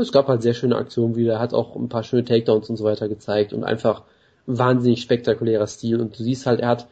es 0.00 0.12
gab 0.12 0.28
halt 0.28 0.42
sehr 0.42 0.54
schöne 0.54 0.76
Aktionen 0.76 1.16
wieder, 1.16 1.34
er 1.34 1.40
hat 1.40 1.54
auch 1.54 1.76
ein 1.76 1.88
paar 1.88 2.02
schöne 2.02 2.24
Takedowns 2.24 2.70
und 2.70 2.76
so 2.76 2.84
weiter 2.84 3.08
gezeigt 3.08 3.52
und 3.52 3.64
einfach 3.64 4.02
wahnsinnig 4.46 5.02
spektakulärer 5.02 5.66
Stil 5.66 6.00
und 6.00 6.18
du 6.18 6.22
siehst 6.22 6.46
halt, 6.46 6.60
er 6.60 6.68
hat 6.68 6.88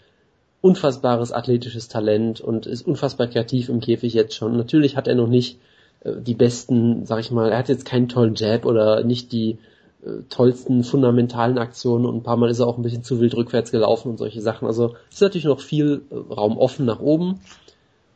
unfassbares 0.60 1.32
athletisches 1.32 1.88
Talent 1.88 2.40
und 2.40 2.66
ist 2.66 2.86
unfassbar 2.86 3.28
kreativ 3.28 3.68
im 3.68 3.80
Käfig 3.80 4.14
jetzt 4.14 4.34
schon. 4.34 4.56
Natürlich 4.56 4.96
hat 4.96 5.06
er 5.06 5.14
noch 5.14 5.28
nicht 5.28 5.58
äh, 6.00 6.12
die 6.20 6.34
besten, 6.34 7.06
sag 7.06 7.20
ich 7.20 7.30
mal, 7.30 7.50
er 7.50 7.58
hat 7.58 7.68
jetzt 7.68 7.84
keinen 7.84 8.08
tollen 8.08 8.34
Jab 8.34 8.64
oder 8.64 9.04
nicht 9.04 9.32
die 9.32 9.58
äh, 10.04 10.22
tollsten 10.28 10.82
fundamentalen 10.82 11.58
Aktionen 11.58 12.04
und 12.04 12.16
ein 12.16 12.22
paar 12.22 12.36
Mal 12.36 12.50
ist 12.50 12.58
er 12.58 12.66
auch 12.66 12.78
ein 12.78 12.82
bisschen 12.82 13.04
zu 13.04 13.20
wild 13.20 13.34
rückwärts 13.36 13.70
gelaufen 13.70 14.10
und 14.10 14.18
solche 14.18 14.40
Sachen. 14.40 14.66
Also 14.66 14.94
es 15.08 15.16
ist 15.16 15.22
natürlich 15.22 15.44
noch 15.44 15.60
viel 15.60 16.02
äh, 16.10 16.34
Raum 16.34 16.58
offen 16.58 16.84
nach 16.84 17.00
oben, 17.00 17.40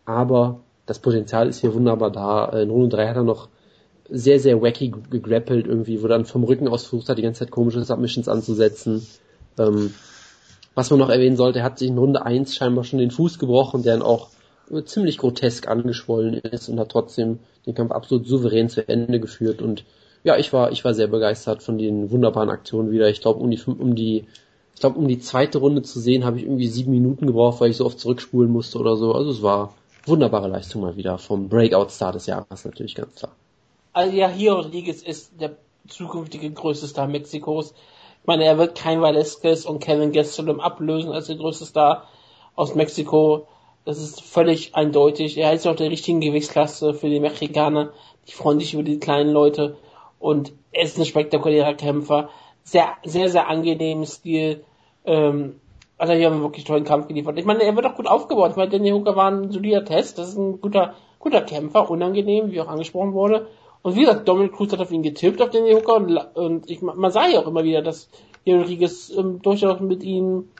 aber 0.04 0.60
das 0.86 0.98
Potenzial 0.98 1.48
ist 1.48 1.60
hier 1.60 1.72
wunderbar 1.72 2.10
da. 2.10 2.46
In 2.46 2.70
Runde 2.70 2.88
3 2.88 3.08
hat 3.08 3.16
er 3.16 3.22
noch 3.22 3.48
sehr, 4.10 4.40
sehr 4.40 4.60
wacky 4.60 4.92
gegrappelt 5.10 5.66
irgendwie, 5.66 6.02
wo 6.02 6.08
dann 6.08 6.24
vom 6.24 6.44
Rücken 6.44 6.68
aus 6.68 6.86
versucht 6.86 7.08
hat, 7.08 7.18
die 7.18 7.22
ganze 7.22 7.40
Zeit 7.40 7.50
komische 7.50 7.82
Submissions 7.84 8.28
anzusetzen. 8.28 9.06
Ähm, 9.58 9.94
was 10.74 10.90
man 10.90 10.98
noch 10.98 11.10
erwähnen 11.10 11.36
sollte, 11.36 11.60
er 11.60 11.64
hat 11.64 11.78
sich 11.78 11.88
in 11.88 11.98
Runde 11.98 12.24
1 12.24 12.54
scheinbar 12.54 12.84
schon 12.84 12.98
den 12.98 13.10
Fuß 13.10 13.38
gebrochen, 13.38 13.82
der 13.82 13.94
dann 13.94 14.02
auch 14.02 14.28
ziemlich 14.84 15.18
grotesk 15.18 15.68
angeschwollen 15.68 16.34
ist 16.34 16.68
und 16.68 16.78
hat 16.78 16.90
trotzdem 16.90 17.40
den 17.66 17.74
Kampf 17.74 17.90
absolut 17.90 18.26
souverän 18.26 18.68
zu 18.68 18.86
Ende 18.86 19.20
geführt 19.20 19.62
und 19.62 19.84
ja, 20.22 20.36
ich 20.36 20.52
war, 20.52 20.70
ich 20.70 20.84
war 20.84 20.94
sehr 20.94 21.06
begeistert 21.06 21.62
von 21.62 21.78
den 21.78 22.10
wunderbaren 22.10 22.50
Aktionen 22.50 22.90
wieder. 22.90 23.08
Ich 23.08 23.20
glaube, 23.20 23.40
um 23.40 23.50
die, 23.50 23.60
um 23.66 23.94
die, 23.94 24.26
ich 24.74 24.80
glaube, 24.80 24.98
um 24.98 25.08
die 25.08 25.18
zweite 25.18 25.58
Runde 25.58 25.82
zu 25.82 25.98
sehen, 25.98 26.24
habe 26.24 26.36
ich 26.36 26.44
irgendwie 26.44 26.68
sieben 26.68 26.90
Minuten 26.90 27.26
gebraucht, 27.26 27.60
weil 27.60 27.70
ich 27.70 27.78
so 27.78 27.86
oft 27.86 27.98
zurückspulen 27.98 28.50
musste 28.50 28.78
oder 28.78 28.96
so. 28.96 29.12
Also 29.12 29.30
es 29.30 29.42
war 29.42 29.74
wunderbare 30.04 30.48
Leistung 30.48 30.82
mal 30.82 30.96
wieder 30.96 31.16
vom 31.18 31.48
Breakout-Star 31.48 32.12
des 32.12 32.26
Jahres 32.26 32.64
natürlich 32.64 32.94
ganz 32.94 33.14
klar. 33.14 33.32
Also 33.92 34.16
ja, 34.16 34.28
hier 34.28 34.52
Rodriguez 34.52 35.02
ist 35.02 35.40
der 35.40 35.56
zukünftige 35.88 36.50
größte 36.50 36.86
Star 36.86 37.06
Mexikos. 37.06 37.72
Ich 38.20 38.26
meine, 38.26 38.44
er 38.44 38.58
wird 38.58 38.76
kein 38.76 39.00
Valesquez 39.00 39.64
und 39.64 39.80
Kevin 39.80 40.12
Gastelum 40.12 40.60
ablösen 40.60 41.12
als 41.12 41.26
der 41.26 41.36
größte 41.36 41.64
Star 41.64 42.06
aus 42.54 42.74
Mexiko. 42.74 43.46
Das 43.84 43.98
ist 43.98 44.22
völlig 44.22 44.74
eindeutig. 44.74 45.38
Er 45.38 45.52
ist 45.52 45.66
auch 45.66 45.74
der 45.74 45.90
richtigen 45.90 46.20
Gewichtsklasse 46.20 46.94
für 46.94 47.08
die 47.08 47.18
Mexikaner. 47.18 47.92
Die 48.28 48.32
freuen 48.32 48.60
sich 48.60 48.74
über 48.74 48.82
die 48.82 49.00
kleinen 49.00 49.32
Leute. 49.32 49.76
Und 50.18 50.52
er 50.70 50.84
ist 50.84 50.98
ein 50.98 51.06
spektakulärer 51.06 51.74
Kämpfer. 51.74 52.28
Sehr, 52.62 52.88
sehr, 53.04 53.30
sehr 53.30 53.48
angenehmen 53.48 54.04
Stil. 54.06 54.64
Ähm, 55.06 55.60
also 55.96 56.12
hier 56.12 56.26
haben 56.26 56.36
wir 56.36 56.42
wirklich 56.42 56.64
tollen 56.64 56.84
Kampf 56.84 57.08
geliefert. 57.08 57.38
Ich 57.38 57.46
meine, 57.46 57.62
er 57.62 57.74
wird 57.74 57.86
auch 57.86 57.96
gut 57.96 58.06
aufgebaut. 58.06 58.50
Ich 58.50 58.56
meine, 58.56 58.70
Danny 58.70 58.90
Hooker 58.90 59.16
war 59.16 59.30
ein 59.30 59.50
solider 59.50 59.84
Test. 59.84 60.18
Das 60.18 60.28
ist 60.28 60.36
ein 60.36 60.60
guter, 60.60 60.94
guter 61.18 61.40
Kämpfer, 61.40 61.90
unangenehm, 61.90 62.50
wie 62.52 62.60
auch 62.60 62.68
angesprochen 62.68 63.14
wurde. 63.14 63.48
Und 63.82 63.94
wie 63.96 64.00
gesagt, 64.00 64.28
Dominic 64.28 64.52
Cruz 64.52 64.72
hat 64.72 64.80
auf 64.80 64.90
ihn 64.90 65.02
getippt, 65.02 65.40
auf 65.40 65.50
den 65.50 65.64
Hooker, 65.64 65.96
und, 65.96 66.16
und 66.36 66.70
ich, 66.70 66.82
man 66.82 67.10
sah 67.10 67.28
ja 67.28 67.40
auch 67.40 67.46
immer 67.46 67.64
wieder, 67.64 67.82
dass 67.82 68.08
Rodriguez 68.46 69.10
ähm, 69.16 69.40
durchaus 69.42 69.80
mit 69.80 70.02
ihm 70.02 70.50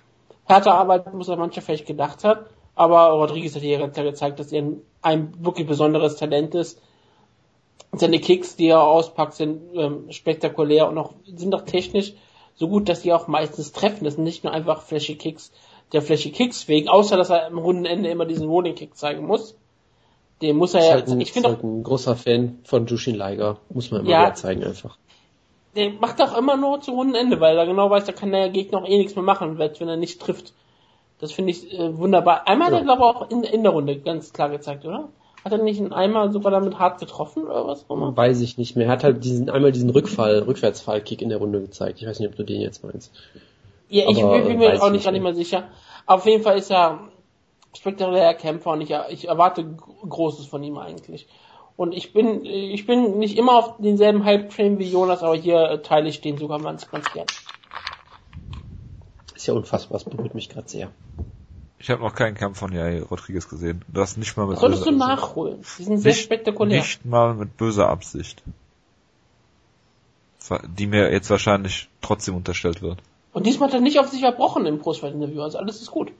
härter 0.45 0.75
arbeiten 0.75 1.17
muss, 1.17 1.29
als 1.29 1.39
mancher 1.39 1.63
vielleicht 1.63 1.87
gedacht 1.87 2.25
hat. 2.25 2.47
Aber 2.75 3.11
Rodriguez 3.11 3.55
hat 3.55 3.93
klar 3.95 4.07
gezeigt, 4.07 4.39
dass 4.39 4.53
er 4.53 4.63
ein, 4.63 4.83
ein 5.03 5.45
wirklich 5.45 5.67
besonderes 5.67 6.17
Talent 6.17 6.55
ist. 6.55 6.81
Seine 7.93 8.21
Kicks, 8.21 8.57
die 8.57 8.69
er 8.69 8.83
auspackt, 8.83 9.35
sind 9.35 9.61
ähm, 9.75 10.11
spektakulär 10.11 10.89
und 10.89 10.97
auch, 10.97 11.13
sind 11.27 11.55
auch 11.55 11.63
technisch 11.63 12.15
so 12.55 12.69
gut, 12.69 12.89
dass 12.89 13.03
die 13.03 13.13
auch 13.13 13.27
meistens 13.27 13.73
treffen. 13.73 14.05
Das 14.05 14.15
sind 14.15 14.25
nicht 14.25 14.45
nur 14.45 14.53
einfach 14.53 14.83
Flashy 14.83 15.17
Kicks 15.17 15.51
der 15.93 16.03
Flashy 16.03 16.31
Kicks 16.31 16.69
wegen, 16.69 16.89
außer 16.89 17.17
dass 17.17 17.31
er 17.31 17.47
am 17.47 17.59
runden 17.59 17.85
Ende 17.85 18.11
immer 18.11 18.25
diesen 18.25 18.49
Rolling 18.49 18.75
Kick 18.75 18.97
zeigen 18.97 19.27
muss. 19.27 19.57
Den 20.43 20.57
muss 20.57 20.75
er 20.75 20.85
ja. 20.85 20.93
Halt 20.93 21.09
ein, 21.09 21.21
ich 21.21 21.33
finde 21.33 21.51
halt 21.51 21.63
ein 21.63 21.83
großer 21.83 22.17
Fan 22.17 22.59
von 22.65 22.87
Jushin 22.87 23.15
Liger. 23.17 23.59
Muss 23.69 23.91
man 23.91 24.01
immer 24.01 24.11
ja, 24.11 24.23
wieder 24.23 24.35
zeigen 24.35 24.65
einfach. 24.65 24.97
Der 25.77 25.91
macht 25.91 26.21
auch 26.21 26.37
immer 26.37 26.57
nur 26.57 26.81
zu 26.81 26.93
runden 26.93 27.15
Ende, 27.15 27.41
weil 27.41 27.57
er 27.57 27.67
genau 27.67 27.91
weiß, 27.91 28.05
da 28.05 28.13
kann 28.13 28.33
der 28.33 28.49
Gegner 28.49 28.79
auch 28.79 28.89
eh 28.89 28.99
nichts 28.99 29.15
mehr 29.15 29.25
machen, 29.25 29.59
wenn 29.59 29.89
er 29.89 29.97
nicht 29.97 30.21
trifft. 30.21 30.53
Das 31.21 31.33
finde 31.33 31.53
ich 31.53 31.79
äh, 31.79 31.97
wunderbar. 31.97 32.49
Einmal 32.49 32.71
ja. 32.71 32.77
hat 32.77 32.83
er, 32.83 32.85
glaube 32.85 33.03
ich, 33.03 33.07
auch 33.07 33.31
in, 33.31 33.45
in 33.45 33.63
der 33.63 33.73
Runde 33.73 33.99
ganz 34.01 34.33
klar 34.33 34.49
gezeigt, 34.49 34.85
oder? 34.85 35.11
Hat 35.45 35.53
er 35.53 35.59
nicht 35.59 35.81
einmal 35.93 36.33
sogar 36.33 36.51
damit 36.51 36.79
hart 36.79 37.01
getroffen 37.01 37.45
oder 37.45 37.67
was? 37.67 37.87
Weiß 37.89 38.41
ich 38.41 38.59
nicht 38.59 38.77
mehr. 38.77 38.87
Er 38.87 38.93
hat 38.93 39.05
halt 39.05 39.25
diesen, 39.25 39.49
einmal 39.49 39.73
diesen 39.73 39.91
Rückfall, 39.91 40.41
Rückwärtsfallkick 40.41 41.23
in 41.23 41.31
der 41.31 41.39
Runde 41.39 41.61
gezeigt. 41.61 42.01
Ich 42.01 42.07
weiß 42.07 42.21
nicht, 42.21 42.29
ob 42.29 42.37
du 42.37 42.43
den 42.43 42.61
jetzt 42.61 42.85
meinst. 42.85 43.13
Ja, 43.89 44.05
ich 44.09 44.23
Aber, 44.23 44.39
bin 44.41 44.59
mir 44.59 44.83
auch 44.83 44.91
nicht, 44.91 45.05
gar 45.05 45.13
nicht 45.13 45.23
mehr 45.23 45.35
sicher. 45.35 45.65
Auf 46.07 46.27
jeden 46.27 46.43
Fall 46.43 46.59
ist 46.59 46.71
er 46.71 47.01
spektakulärer 47.77 48.35
Kämpfer 48.35 48.71
und 48.71 48.81
ich, 48.81 48.95
ich 49.11 49.29
erwarte 49.29 49.65
Großes 50.09 50.47
von 50.47 50.63
ihm 50.63 50.79
eigentlich. 50.79 51.29
Und 51.77 51.93
ich 51.93 52.13
bin, 52.13 52.45
ich 52.45 52.87
bin 52.87 53.19
nicht 53.19 53.39
immer 53.39 53.57
auf 53.57 53.77
denselben 53.79 54.25
Hype-Train 54.25 54.79
wie 54.79 54.91
Jonas, 54.91 55.23
aber 55.23 55.35
hier 55.35 55.83
teile 55.83 56.09
ich 56.09 56.21
den 56.21 56.37
sogar 56.37 56.61
ganz, 56.61 56.91
ganz 56.91 57.11
gern. 57.13 57.27
Ist 59.35 59.47
ja 59.47 59.55
unfassbar, 59.55 59.99
das 59.99 60.05
berührt 60.05 60.35
mich 60.35 60.51
gerade 60.51 60.69
sehr. 60.69 60.91
Ich 61.79 61.89
habe 61.89 62.03
noch 62.03 62.15
keinen 62.15 62.35
Kampf 62.35 62.59
von 62.59 62.73
Jair 62.73 63.05
Rodriguez 63.05 63.49
gesehen. 63.49 63.83
Du 63.89 64.03
hast 64.03 64.19
nicht 64.19 64.37
mal 64.37 64.47
mit 64.47 64.59
Solltest 64.59 64.85
du 64.85 64.91
nachholen. 64.91 65.65
Die 65.79 65.85
sind 65.85 65.97
sehr 65.97 66.13
nicht, 66.13 66.23
spektakulär. 66.23 66.81
Nicht 66.81 67.07
mal 67.07 67.35
mit 67.35 67.57
böser 67.57 67.89
Absicht. 67.89 68.43
Die 70.77 70.87
mir 70.87 71.11
jetzt 71.11 71.31
wahrscheinlich 71.31 71.89
trotzdem 72.03 72.37
unterstellt 72.37 72.83
wird. 72.83 72.99
Und 73.33 73.47
diesmal 73.47 73.69
hat 73.69 73.75
er 73.75 73.81
nicht 73.81 73.99
auf 73.99 74.09
sich 74.09 74.21
verbrochen 74.21 74.67
im 74.67 74.81
Postfight-Interview, 74.81 75.41
also 75.41 75.57
alles 75.57 75.81
ist 75.81 75.91
gut. 75.91 76.13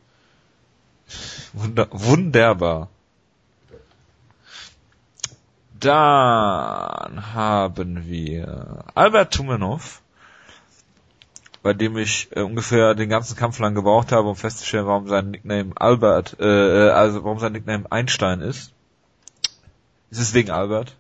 Wunder 1.53 1.89
wunderbar. 1.91 2.89
Dann 5.81 7.35
haben 7.35 8.07
wir 8.07 8.85
Albert 8.95 9.33
Tumenov, 9.33 10.03
bei 11.63 11.73
dem 11.73 11.97
ich 11.97 12.29
äh, 12.33 12.43
ungefähr 12.43 12.95
den 12.95 13.09
ganzen 13.09 13.37
Kampf 13.37 13.59
lang 13.59 13.75
gebraucht 13.75 14.13
habe, 14.13 14.29
um 14.29 14.37
festzustellen, 14.37 14.87
warum 14.87 15.09
sein 15.09 15.31
Nickname 15.31 15.73
Albert, 15.77 16.37
äh, 16.39 16.89
äh 16.89 16.91
also 16.91 17.25
warum 17.25 17.39
sein 17.39 17.53
Nickname 17.53 17.91
Einstein 17.91 18.43
ist. 18.43 18.73
Ist 20.11 20.21
es 20.21 20.35
wegen 20.35 20.51
Albert? 20.51 20.97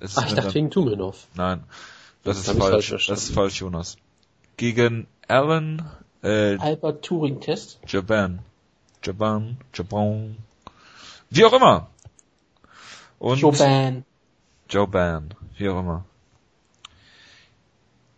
Ist 0.00 0.16
Ach, 0.16 0.26
ich 0.26 0.34
dachte 0.34 0.54
wegen 0.54 0.70
Tumenov. 0.70 1.26
Nein, 1.34 1.64
das, 2.24 2.44
das 2.44 2.48
ist 2.54 2.58
falsch. 2.58 2.88
falsch 2.88 3.06
das 3.08 3.24
ist 3.24 3.34
falsch, 3.34 3.60
Jonas. 3.60 3.98
Gegen 4.56 5.06
Alan 5.28 5.90
äh, 6.22 6.56
Albert 6.56 7.04
Turing 7.04 7.40
Test. 7.40 7.78
Japan. 7.86 8.40
Japan, 9.06 9.56
Japan. 9.72 10.36
Wie 11.30 11.44
auch 11.44 11.52
immer. 11.52 11.88
Und 13.18 13.38
Joban. 13.38 14.04
Joban, 14.68 15.34
wie 15.56 15.68
auch 15.68 15.80
immer. 15.80 16.04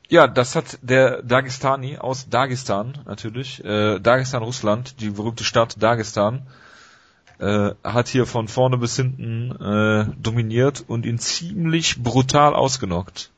Ja, 0.09 0.27
das 0.27 0.57
hat 0.57 0.79
der 0.81 1.23
Dagestani 1.23 1.99
aus 1.99 2.31
Dagestan 2.31 2.99
natürlich, 3.05 3.63
äh, 3.63 3.99
Dagestan, 3.99 4.43
Russland, 4.43 5.01
die 5.01 5.11
berühmte 5.11 5.45
Stadt 5.45 5.83
Dagestan, 5.83 6.47
äh, 7.39 7.73
hat 7.85 8.09
hier 8.09 8.25
von 8.25 8.49
vorne 8.49 8.79
bis 8.79 8.97
hinten 8.97 9.51
äh, 9.51 10.07
dominiert 10.17 10.83
und 10.87 11.05
ihn 11.05 11.19
ziemlich 11.19 12.03
brutal 12.03 12.55
ausgenockt, 12.55 13.31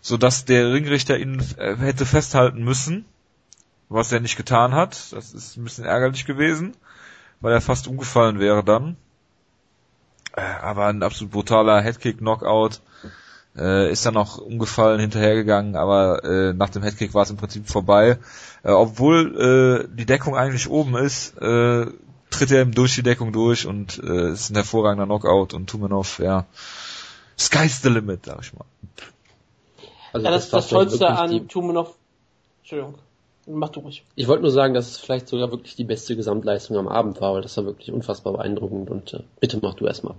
so 0.00 0.16
dass 0.16 0.44
der 0.44 0.72
Ringrichter 0.72 1.18
ihn 1.18 1.42
äh, 1.56 1.76
hätte 1.76 2.06
festhalten 2.06 2.62
müssen, 2.62 3.04
was 3.92 4.12
er 4.12 4.20
nicht 4.20 4.36
getan 4.36 4.74
hat. 4.74 5.12
Das 5.12 5.32
ist 5.32 5.56
ein 5.56 5.64
bisschen 5.64 5.84
ärgerlich 5.84 6.24
gewesen, 6.24 6.76
weil 7.40 7.52
er 7.52 7.60
fast 7.60 7.86
umgefallen 7.88 8.38
wäre 8.38 8.64
dann. 8.64 8.96
Äh, 10.34 10.40
aber 10.40 10.86
ein 10.86 11.02
absolut 11.02 11.32
brutaler 11.32 11.80
Headkick-Knockout. 11.80 12.80
Äh, 13.54 13.92
ist 13.92 14.06
dann 14.06 14.14
noch 14.14 14.38
umgefallen, 14.38 14.98
hinterhergegangen, 14.98 15.76
aber 15.76 16.24
äh, 16.24 16.54
nach 16.54 16.70
dem 16.70 16.82
Headkick 16.82 17.12
war 17.12 17.24
es 17.24 17.30
im 17.30 17.36
Prinzip 17.36 17.68
vorbei. 17.68 18.18
Äh, 18.62 18.70
obwohl 18.70 19.86
äh, 19.90 19.94
die 19.94 20.06
Deckung 20.06 20.34
eigentlich 20.34 20.70
oben 20.70 20.96
ist, 20.96 21.36
äh, 21.36 21.86
tritt 22.30 22.50
er 22.50 22.62
eben 22.62 22.72
durch 22.72 22.94
die 22.94 23.02
Deckung 23.02 23.30
durch 23.32 23.66
und 23.66 24.02
äh, 24.02 24.32
ist 24.32 24.48
ein 24.48 24.54
hervorragender 24.54 25.04
Knockout 25.04 25.52
und 25.52 25.68
Tumenov, 25.68 26.18
ja, 26.18 26.46
sky's 27.38 27.82
the 27.82 27.90
limit, 27.90 28.24
sag 28.24 28.40
ich 28.40 28.54
mal. 28.54 28.64
Also 30.14 30.24
ja, 30.24 30.32
das, 30.32 30.48
das, 30.48 30.64
das 30.64 30.70
Tollste 30.70 31.08
an 31.08 31.48
Tumenov, 31.48 31.94
Entschuldigung. 32.60 32.94
Mach 33.46 33.70
du 33.70 33.80
ruhig. 33.80 34.04
Ich 34.14 34.28
wollte 34.28 34.42
nur 34.42 34.52
sagen, 34.52 34.72
dass 34.72 34.88
es 34.88 34.98
vielleicht 34.98 35.28
sogar 35.28 35.50
wirklich 35.50 35.74
die 35.74 35.84
beste 35.84 36.14
Gesamtleistung 36.14 36.76
am 36.76 36.86
Abend 36.86 37.20
war, 37.20 37.34
weil 37.34 37.42
das 37.42 37.56
war 37.56 37.64
wirklich 37.64 37.90
unfassbar 37.92 38.34
beeindruckend 38.34 38.90
und 38.90 39.14
äh, 39.14 39.20
bitte 39.40 39.58
mach 39.60 39.74
du 39.74 39.86
erstmal. 39.86 40.14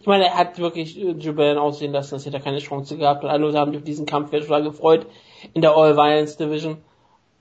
Ich 0.00 0.06
meine, 0.06 0.26
er 0.26 0.34
hat 0.34 0.58
wirklich 0.58 0.98
äh, 0.98 1.12
Jubiläen 1.12 1.56
aussehen 1.56 1.92
lassen, 1.92 2.14
das 2.14 2.26
hätte 2.26 2.36
er 2.36 2.42
keine 2.42 2.58
Chance 2.58 2.96
gehabt 2.96 3.24
und 3.24 3.30
alle 3.30 3.46
Leute 3.46 3.58
haben 3.58 3.70
sich 3.70 3.78
auf 3.78 3.84
diesen 3.84 4.04
Kampf 4.04 4.30
total 4.30 4.64
gefreut 4.64 5.06
in 5.54 5.62
der 5.62 5.76
All 5.76 5.96
Violence 5.96 6.36
Division. 6.36 6.78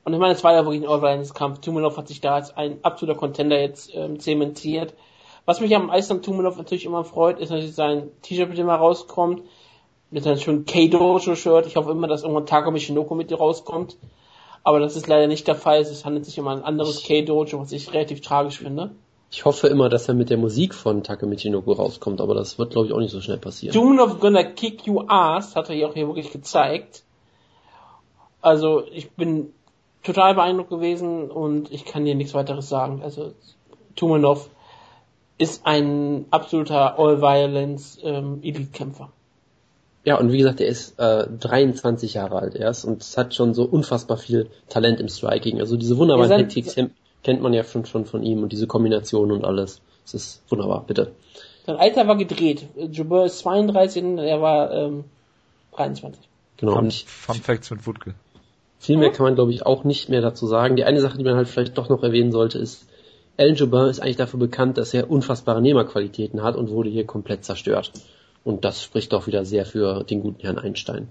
Und 0.03 0.13
ich 0.13 0.19
meine, 0.19 0.33
es 0.33 0.43
war 0.43 0.53
ja 0.53 0.63
wirklich 0.65 0.81
ein 0.81 0.88
All 0.88 1.01
Violence 1.01 1.33
Kampf. 1.33 1.59
Tumenov 1.59 1.97
hat 1.97 2.07
sich 2.07 2.21
da 2.21 2.35
als 2.35 2.55
ein 2.55 2.79
absoluter 2.83 3.19
Contender 3.19 3.59
jetzt 3.59 3.93
ähm, 3.93 4.19
zementiert. 4.19 4.93
Was 5.45 5.59
mich 5.59 5.75
am 5.75 5.89
Eisland 5.89 6.23
Tumenov 6.23 6.57
natürlich 6.57 6.85
immer 6.85 7.03
freut, 7.03 7.39
ist 7.39 7.49
natürlich 7.49 7.75
sein 7.75 8.09
T-Shirt, 8.21 8.49
mit 8.49 8.57
dem 8.57 8.69
er 8.69 8.75
rauskommt. 8.75 9.41
Mit 10.09 10.23
seinem 10.23 10.38
schönen 10.38 10.65
K-Dojo-Shirt. 10.65 11.65
Ich 11.67 11.75
hoffe 11.75 11.91
immer, 11.91 12.07
dass 12.07 12.23
irgendwann 12.23 12.45
Takumi 12.45 12.79
Shinoko 12.79 13.15
mit 13.15 13.29
dir 13.29 13.38
rauskommt. 13.38 13.97
Aber 14.63 14.79
das 14.79 14.95
ist 14.95 15.07
leider 15.07 15.27
nicht 15.27 15.47
der 15.47 15.55
Fall. 15.55 15.81
Es 15.81 16.05
handelt 16.05 16.25
sich 16.25 16.39
um 16.39 16.47
ein 16.47 16.63
anderes 16.63 17.03
K-Dojo, 17.03 17.59
was 17.59 17.71
ich 17.71 17.93
relativ 17.93 18.21
tragisch 18.21 18.59
finde. 18.59 18.91
Ich 19.31 19.45
hoffe 19.45 19.67
immer, 19.67 19.88
dass 19.88 20.09
er 20.09 20.13
mit 20.13 20.29
der 20.29 20.38
Musik 20.38 20.75
von 20.75 21.03
Takemichi 21.03 21.49
Nobu 21.49 21.71
rauskommt, 21.71 22.19
aber 22.19 22.35
das 22.35 22.59
wird, 22.59 22.71
glaube 22.71 22.88
ich, 22.88 22.93
auch 22.93 22.99
nicht 22.99 23.11
so 23.11 23.21
schnell 23.21 23.38
passieren. 23.38 23.73
Dune 23.73 24.03
of 24.03 24.19
Gonna 24.19 24.43
Kick 24.43 24.85
You 24.85 25.05
Ass 25.07 25.55
hat 25.55 25.69
er 25.69 25.75
ja 25.75 25.88
auch 25.88 25.93
hier 25.93 26.07
wirklich 26.07 26.31
gezeigt. 26.31 27.03
Also, 28.41 28.83
ich 28.91 29.11
bin 29.11 29.53
total 30.03 30.35
beeindruckt 30.35 30.69
gewesen 30.69 31.31
und 31.31 31.71
ich 31.71 31.85
kann 31.85 32.03
dir 32.03 32.15
nichts 32.15 32.33
weiteres 32.33 32.67
sagen. 32.67 33.01
Also, 33.03 33.33
Tumanov 33.95 34.49
ist 35.38 35.65
ein 35.65 36.25
absoluter 36.29 36.99
All-Violence 36.99 37.99
ähm. 38.03 38.41
Ja, 40.03 40.18
und 40.18 40.32
wie 40.32 40.40
gesagt, 40.40 40.60
er 40.60 40.68
ist 40.68 40.99
äh, 40.99 41.28
23 41.28 42.15
Jahre 42.15 42.40
alt 42.40 42.56
erst 42.56 42.86
und 42.86 43.03
hat 43.18 43.36
schon 43.36 43.53
so 43.53 43.64
unfassbar 43.64 44.18
viel 44.18 44.49
Talent 44.68 44.99
im 44.99 45.10
Striking. 45.10 45.60
Also 45.60 45.78
diese 45.78 45.98
wunderbaren 45.98 46.32
Headkicks 46.32 46.76
kennt 47.23 47.41
man 47.41 47.53
ja 47.53 47.64
schon, 47.64 47.86
schon 47.86 48.06
von 48.06 48.23
ihm 48.23 48.41
und 48.41 48.52
diese 48.52 48.65
Kombination 48.65 49.32
und 49.32 49.45
alles. 49.45 49.82
Das 50.06 50.15
ist 50.15 50.44
wunderbar, 50.49 50.84
bitte. 50.88 51.11
Sein 51.65 51.76
Alter 51.76 52.07
war 52.07 52.18
gedreht. 52.18 52.68
Jabeur 52.76 53.26
ist 53.26 53.40
32 53.40 54.03
und 54.03 54.18
er 54.18 54.41
war 54.41 54.72
ähm, 54.72 55.03
23. 55.76 56.19
Genau. 56.57 56.73
Fun, 56.73 56.91
Fun 56.91 57.36
Facts 57.36 57.69
mit 57.69 57.86
Wutke. 57.86 58.15
Viel 58.80 58.98
mehr 58.98 59.11
kann 59.11 59.26
man, 59.26 59.36
glaube 59.36 59.52
ich, 59.52 59.64
auch 59.64 59.84
nicht 59.84 60.10
mehr 60.10 60.22
dazu 60.22 60.48
sagen. 60.48 60.76
Die 60.76 60.84
eine 60.84 61.02
Sache, 61.02 61.19
die 61.19 61.23
man 61.23 61.36
halt 61.36 61.48
vielleicht 61.48 61.78
doch 61.78 61.90
noch 61.90 62.02
erwähnen 62.02 62.32
sollte, 62.32 62.57
ist, 62.57 62.88
Alan 63.38 63.56
Jobin 63.56 63.88
ist 63.88 63.99
eigentlich 63.99 64.18
dafür 64.18 64.40
bekannt, 64.40 64.78
dass 64.80 64.94
er 64.94 65.10
unfassbare 65.10 65.61
Nehmerqualitäten 65.61 66.41
hat 66.41 66.56
und 66.56 66.72
wurde 66.72 66.90
hier 66.90 67.06
komplett 67.06 67.45
zerstört. 67.45 67.91
Und 68.43 68.65
das 68.65 68.81
spricht 68.81 69.13
doch 69.13 69.27
wieder 69.27 69.45
sehr 69.45 69.65
für 69.65 70.03
den 70.03 70.22
guten 70.22 70.41
Herrn 70.41 70.57
Einstein. 70.57 71.07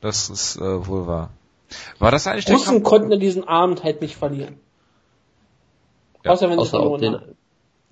Das 0.00 0.30
ist 0.30 0.56
äh, 0.56 0.86
wohl 0.86 1.06
wahr. 1.06 1.30
War 1.98 2.10
das 2.10 2.26
eigentlich 2.26 2.46
der 2.46 2.56
Russen 2.56 2.82
konnten 2.82 3.18
diesen 3.20 3.46
Abend 3.46 3.84
halt 3.84 4.00
nicht 4.00 4.16
verlieren. 4.16 4.58
Ja. 6.24 6.32
Außer 6.32 6.50
wenn 6.50 6.58
Außer 6.58 6.82
sie 6.82 7.00
den, 7.00 7.18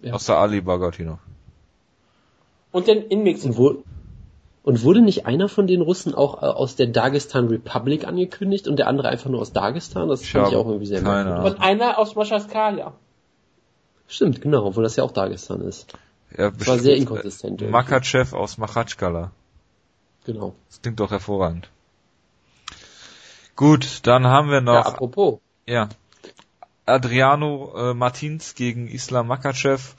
ja. 0.02 0.14
Außer 0.14 0.36
Ali 0.36 0.60
Bagatino. 0.60 1.18
Und 2.72 2.86
den 2.86 3.02
Inmix. 3.02 3.44
Und, 3.44 3.56
wo, 3.56 3.82
und 4.62 4.82
wurde 4.82 5.00
nicht 5.00 5.26
einer 5.26 5.48
von 5.48 5.66
den 5.66 5.80
Russen 5.82 6.14
auch 6.14 6.42
äh, 6.42 6.46
aus 6.46 6.76
der 6.76 6.86
Dagestan 6.86 7.48
Republic 7.48 8.06
angekündigt 8.06 8.68
und 8.68 8.78
der 8.78 8.86
andere 8.86 9.08
einfach 9.08 9.30
nur 9.30 9.40
aus 9.40 9.52
Dagestan? 9.52 10.08
Das 10.08 10.22
ich 10.22 10.30
fand 10.30 10.48
ich 10.48 10.56
auch 10.56 10.66
irgendwie 10.66 10.86
sehr 10.86 11.02
merkwürdig. 11.02 11.54
Und 11.54 11.60
einer 11.60 11.98
aus 11.98 12.14
Maschaskalia. 12.14 12.92
Stimmt, 14.06 14.40
genau, 14.40 14.64
obwohl 14.64 14.82
das 14.82 14.96
ja 14.96 15.04
auch 15.04 15.12
Dagestan 15.12 15.60
ist. 15.60 15.92
Ja, 16.36 16.50
das 16.50 16.66
war 16.66 16.78
sehr 16.78 16.96
inkonsistent. 16.96 17.68
Makachev 17.70 18.34
aus 18.34 18.58
Machatschkala. 18.58 19.32
Genau. 20.24 20.54
Das 20.68 20.82
klingt 20.82 21.00
doch 21.00 21.10
hervorragend. 21.10 21.68
Gut, 23.56 24.06
dann 24.06 24.26
haben 24.26 24.50
wir 24.50 24.60
noch. 24.60 24.74
Ja, 24.74 24.86
apropos. 24.86 25.40
Ja. 25.66 25.88
Adriano 26.86 27.72
äh, 27.76 27.94
Martins 27.94 28.54
gegen 28.54 28.88
Islam 28.88 29.26
Makachev. 29.26 29.94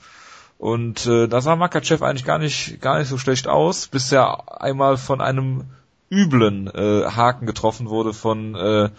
Und 0.58 1.06
äh, 1.06 1.26
da 1.28 1.40
sah 1.40 1.56
Makachev 1.56 2.04
eigentlich 2.04 2.24
gar 2.24 2.38
nicht, 2.38 2.80
gar 2.80 2.98
nicht 2.98 3.08
so 3.08 3.18
schlecht 3.18 3.48
aus, 3.48 3.88
bis 3.88 4.12
er 4.12 4.60
einmal 4.62 4.96
von 4.96 5.20
einem 5.20 5.64
üblen 6.10 6.68
äh, 6.68 7.04
Haken 7.06 7.46
getroffen 7.46 7.88
wurde 7.88 8.12
von 8.12 8.54
äh, 8.54 8.90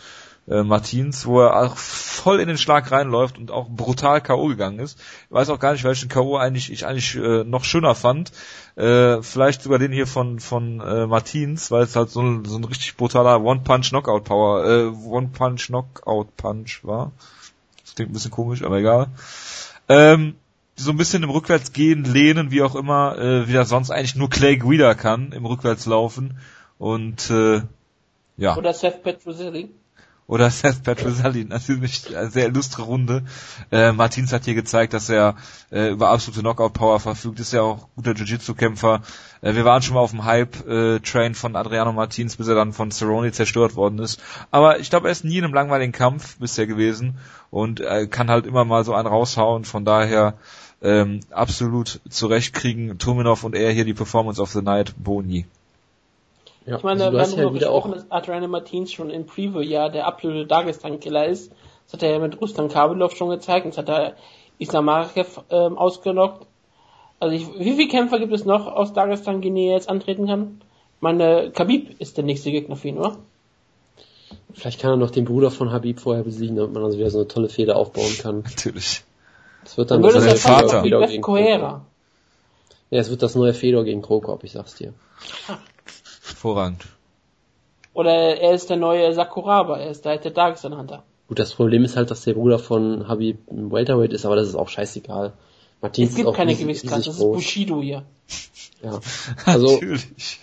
äh, 0.47 0.63
Martins, 0.63 1.25
wo 1.25 1.41
er 1.41 1.55
auch 1.55 1.77
voll 1.77 2.39
in 2.39 2.47
den 2.47 2.57
Schlag 2.57 2.91
reinläuft 2.91 3.37
und 3.37 3.51
auch 3.51 3.69
brutal 3.69 4.21
K.O. 4.21 4.47
gegangen 4.47 4.79
ist. 4.79 4.99
Ich 4.99 5.31
weiß 5.31 5.49
auch 5.49 5.59
gar 5.59 5.73
nicht, 5.73 5.83
welchen 5.83 6.09
K.O. 6.09 6.35
eigentlich 6.35 6.71
ich 6.71 6.85
eigentlich 6.85 7.15
äh, 7.15 7.43
noch 7.43 7.63
schöner 7.63 7.95
fand. 7.95 8.31
Äh, 8.75 9.21
vielleicht 9.21 9.61
sogar 9.61 9.79
den 9.79 9.91
hier 9.91 10.07
von 10.07 10.39
von 10.39 10.81
äh, 10.81 11.07
Martins, 11.07 11.71
weil 11.71 11.83
es 11.83 11.95
halt 11.95 12.09
so 12.09 12.21
ein, 12.21 12.45
so 12.45 12.57
ein 12.57 12.63
richtig 12.63 12.97
brutaler 12.97 13.41
One-Punch-Knockout-Power, 13.41 14.65
äh, 14.65 14.85
One-Punch-Knockout-Punch 14.87 16.83
war. 16.83 17.11
Das 17.83 17.95
klingt 17.95 18.11
ein 18.11 18.13
bisschen 18.13 18.31
komisch, 18.31 18.63
aber 18.63 18.79
egal. 18.79 19.07
Ähm, 19.87 20.35
so 20.75 20.91
ein 20.91 20.97
bisschen 20.97 21.23
im 21.23 21.29
Rückwärtsgehen, 21.29 22.03
lehnen, 22.03 22.51
wie 22.51 22.63
auch 22.63 22.75
immer, 22.75 23.17
äh, 23.17 23.47
wie 23.47 23.55
er 23.55 23.65
sonst 23.65 23.91
eigentlich 23.91 24.15
nur 24.15 24.29
Clay 24.29 24.57
Guida 24.57 24.95
kann, 24.95 25.31
im 25.31 25.45
Rückwärtslaufen. 25.45 26.37
Und 26.79 27.29
äh, 27.29 27.61
ja. 28.37 28.57
Oder 28.57 28.73
Seth 28.73 29.03
Petrozelli. 29.03 29.69
Oder 30.27 30.49
Seth 30.49 30.83
Petroselli. 30.83 31.45
Natürlich 31.45 32.15
eine 32.15 32.29
sehr 32.29 32.47
illustre 32.47 32.83
Runde. 32.83 33.23
Äh, 33.71 33.91
Martins 33.91 34.31
hat 34.33 34.45
hier 34.45 34.53
gezeigt, 34.53 34.93
dass 34.93 35.09
er 35.09 35.35
äh, 35.71 35.89
über 35.89 36.09
absolute 36.09 36.41
Knockout-Power 36.41 36.99
verfügt. 36.99 37.39
Ist 37.39 37.53
ja 37.53 37.61
auch 37.61 37.87
guter 37.95 38.13
Jiu-Jitsu-Kämpfer. 38.13 39.01
Äh, 39.41 39.55
wir 39.55 39.65
waren 39.65 39.81
schon 39.81 39.95
mal 39.95 40.01
auf 40.01 40.11
dem 40.11 40.23
Hype-Train 40.23 41.35
von 41.35 41.55
Adriano 41.55 41.91
Martins, 41.91 42.37
bis 42.37 42.47
er 42.47 42.55
dann 42.55 42.73
von 42.73 42.91
Cerrone 42.91 43.31
zerstört 43.31 43.75
worden 43.75 43.99
ist. 43.99 44.21
Aber 44.51 44.79
ich 44.79 44.89
glaube, 44.89 45.07
er 45.07 45.11
ist 45.11 45.25
nie 45.25 45.37
in 45.37 45.43
einem 45.43 45.53
langweiligen 45.53 45.91
Kampf 45.91 46.37
bisher 46.37 46.67
gewesen 46.67 47.17
und 47.49 47.81
äh, 47.81 48.07
kann 48.07 48.29
halt 48.29 48.45
immer 48.45 48.65
mal 48.65 48.83
so 48.85 48.93
einen 48.93 49.07
raushauen. 49.07 49.65
Von 49.65 49.85
daher 49.85 50.35
ähm, 50.81 51.21
absolut 51.31 52.01
zurechtkriegen. 52.09 52.97
Tuminov 52.97 53.43
und 53.43 53.55
er 53.55 53.71
hier 53.71 53.85
die 53.85 53.93
Performance 53.93 54.41
of 54.41 54.51
the 54.51 54.61
Night, 54.61 54.93
Boni. 54.97 55.45
Ja, 56.65 56.77
ich 56.77 56.83
meine, 56.83 57.05
also 57.05 57.17
wir 57.17 57.23
haben 57.23 57.35
darüber 57.35 57.59
gesprochen, 57.59 57.91
dass 57.91 58.11
Adriano 58.11 58.47
Martins 58.47 58.91
schon 58.91 59.09
im 59.09 59.25
Preview 59.25 59.61
ja 59.61 59.89
der 59.89 60.07
absolute 60.07 60.45
Dagestan-Killer 60.45 61.27
ist. 61.27 61.51
Das 61.85 61.93
hat 61.93 62.03
er 62.03 62.11
ja 62.11 62.19
mit 62.19 62.39
Rustam 62.39 62.69
Kabelov 62.69 63.15
schon 63.15 63.29
gezeigt. 63.29 63.65
Das 63.65 63.77
hat 63.77 63.89
er 63.89 64.15
Islam 64.59 64.85
Marekev 64.85 65.41
ähm, 65.49 65.77
ausgelockt. 65.77 66.47
Also 67.19 67.35
ich, 67.35 67.47
wie 67.59 67.73
viele 67.73 67.87
Kämpfer 67.87 68.19
gibt 68.19 68.33
es 68.33 68.45
noch 68.45 68.67
aus 68.67 68.93
Dagestan, 68.93 69.41
die 69.41 69.65
jetzt 69.65 69.89
antreten 69.89 70.27
kann? 70.27 70.61
Meine 70.99 71.51
Khabib 71.51 71.99
ist 71.99 72.17
der 72.17 72.23
nächste 72.23 72.51
Gegner 72.51 72.75
für 72.75 72.87
ihn, 72.87 72.97
oder? 72.97 73.17
Vielleicht 74.53 74.79
kann 74.79 74.91
er 74.91 74.97
noch 74.97 75.11
den 75.11 75.25
Bruder 75.25 75.51
von 75.51 75.71
Habib 75.71 75.99
vorher 75.99 76.23
besiegen, 76.23 76.55
damit 76.55 76.73
man 76.73 76.83
also 76.83 76.97
wieder 76.97 77.09
so 77.09 77.19
eine 77.19 77.27
tolle 77.27 77.49
Feder 77.49 77.75
aufbauen 77.75 78.17
kann. 78.21 78.41
Natürlich. 78.43 79.03
Das 79.63 79.77
wird 79.77 79.91
dann, 79.91 80.01
dann 80.01 80.13
das 80.13 80.25
neue 80.25 80.35
Vater. 80.35 80.81
Fedor 80.81 81.07
gegen 81.07 81.23
Ja, 82.89 82.99
es 82.99 83.09
wird 83.09 83.23
das 83.23 83.35
neue 83.35 83.53
Fedor 83.53 83.83
gegen 83.83 84.01
Krokop, 84.01 84.43
ich 84.43 84.51
sag's 84.51 84.75
dir. 84.75 84.93
Hervorragend. 86.23 86.85
Oder 87.93 88.11
er 88.39 88.53
ist 88.53 88.69
der 88.69 88.77
neue 88.77 89.13
Sakuraba, 89.13 89.77
er 89.77 89.91
ist 89.91 90.05
der 90.05 90.13
alte 90.13 90.31
Dagestan 90.31 90.77
Hunter. 90.77 91.03
Gut, 91.27 91.39
das 91.39 91.53
Problem 91.53 91.83
ist 91.85 91.95
halt, 91.95 92.11
dass 92.11 92.23
der 92.23 92.33
Bruder 92.33 92.59
von 92.59 93.07
Habib 93.07 93.39
ein 93.51 93.71
Welterweight 93.71 94.13
ist, 94.13 94.25
aber 94.25 94.35
das 94.35 94.47
ist 94.47 94.55
auch 94.55 94.69
scheißegal. 94.69 95.33
Martin 95.81 96.07
es 96.07 96.15
gibt 96.15 96.33
keine 96.33 96.55
Gewichtsklasse, 96.55 97.05
das 97.05 97.15
ist 97.15 97.21
Bushido 97.21 97.81
hier. 97.81 98.03
Ja, 98.81 98.99
also, 99.45 99.73
Natürlich. 99.73 100.39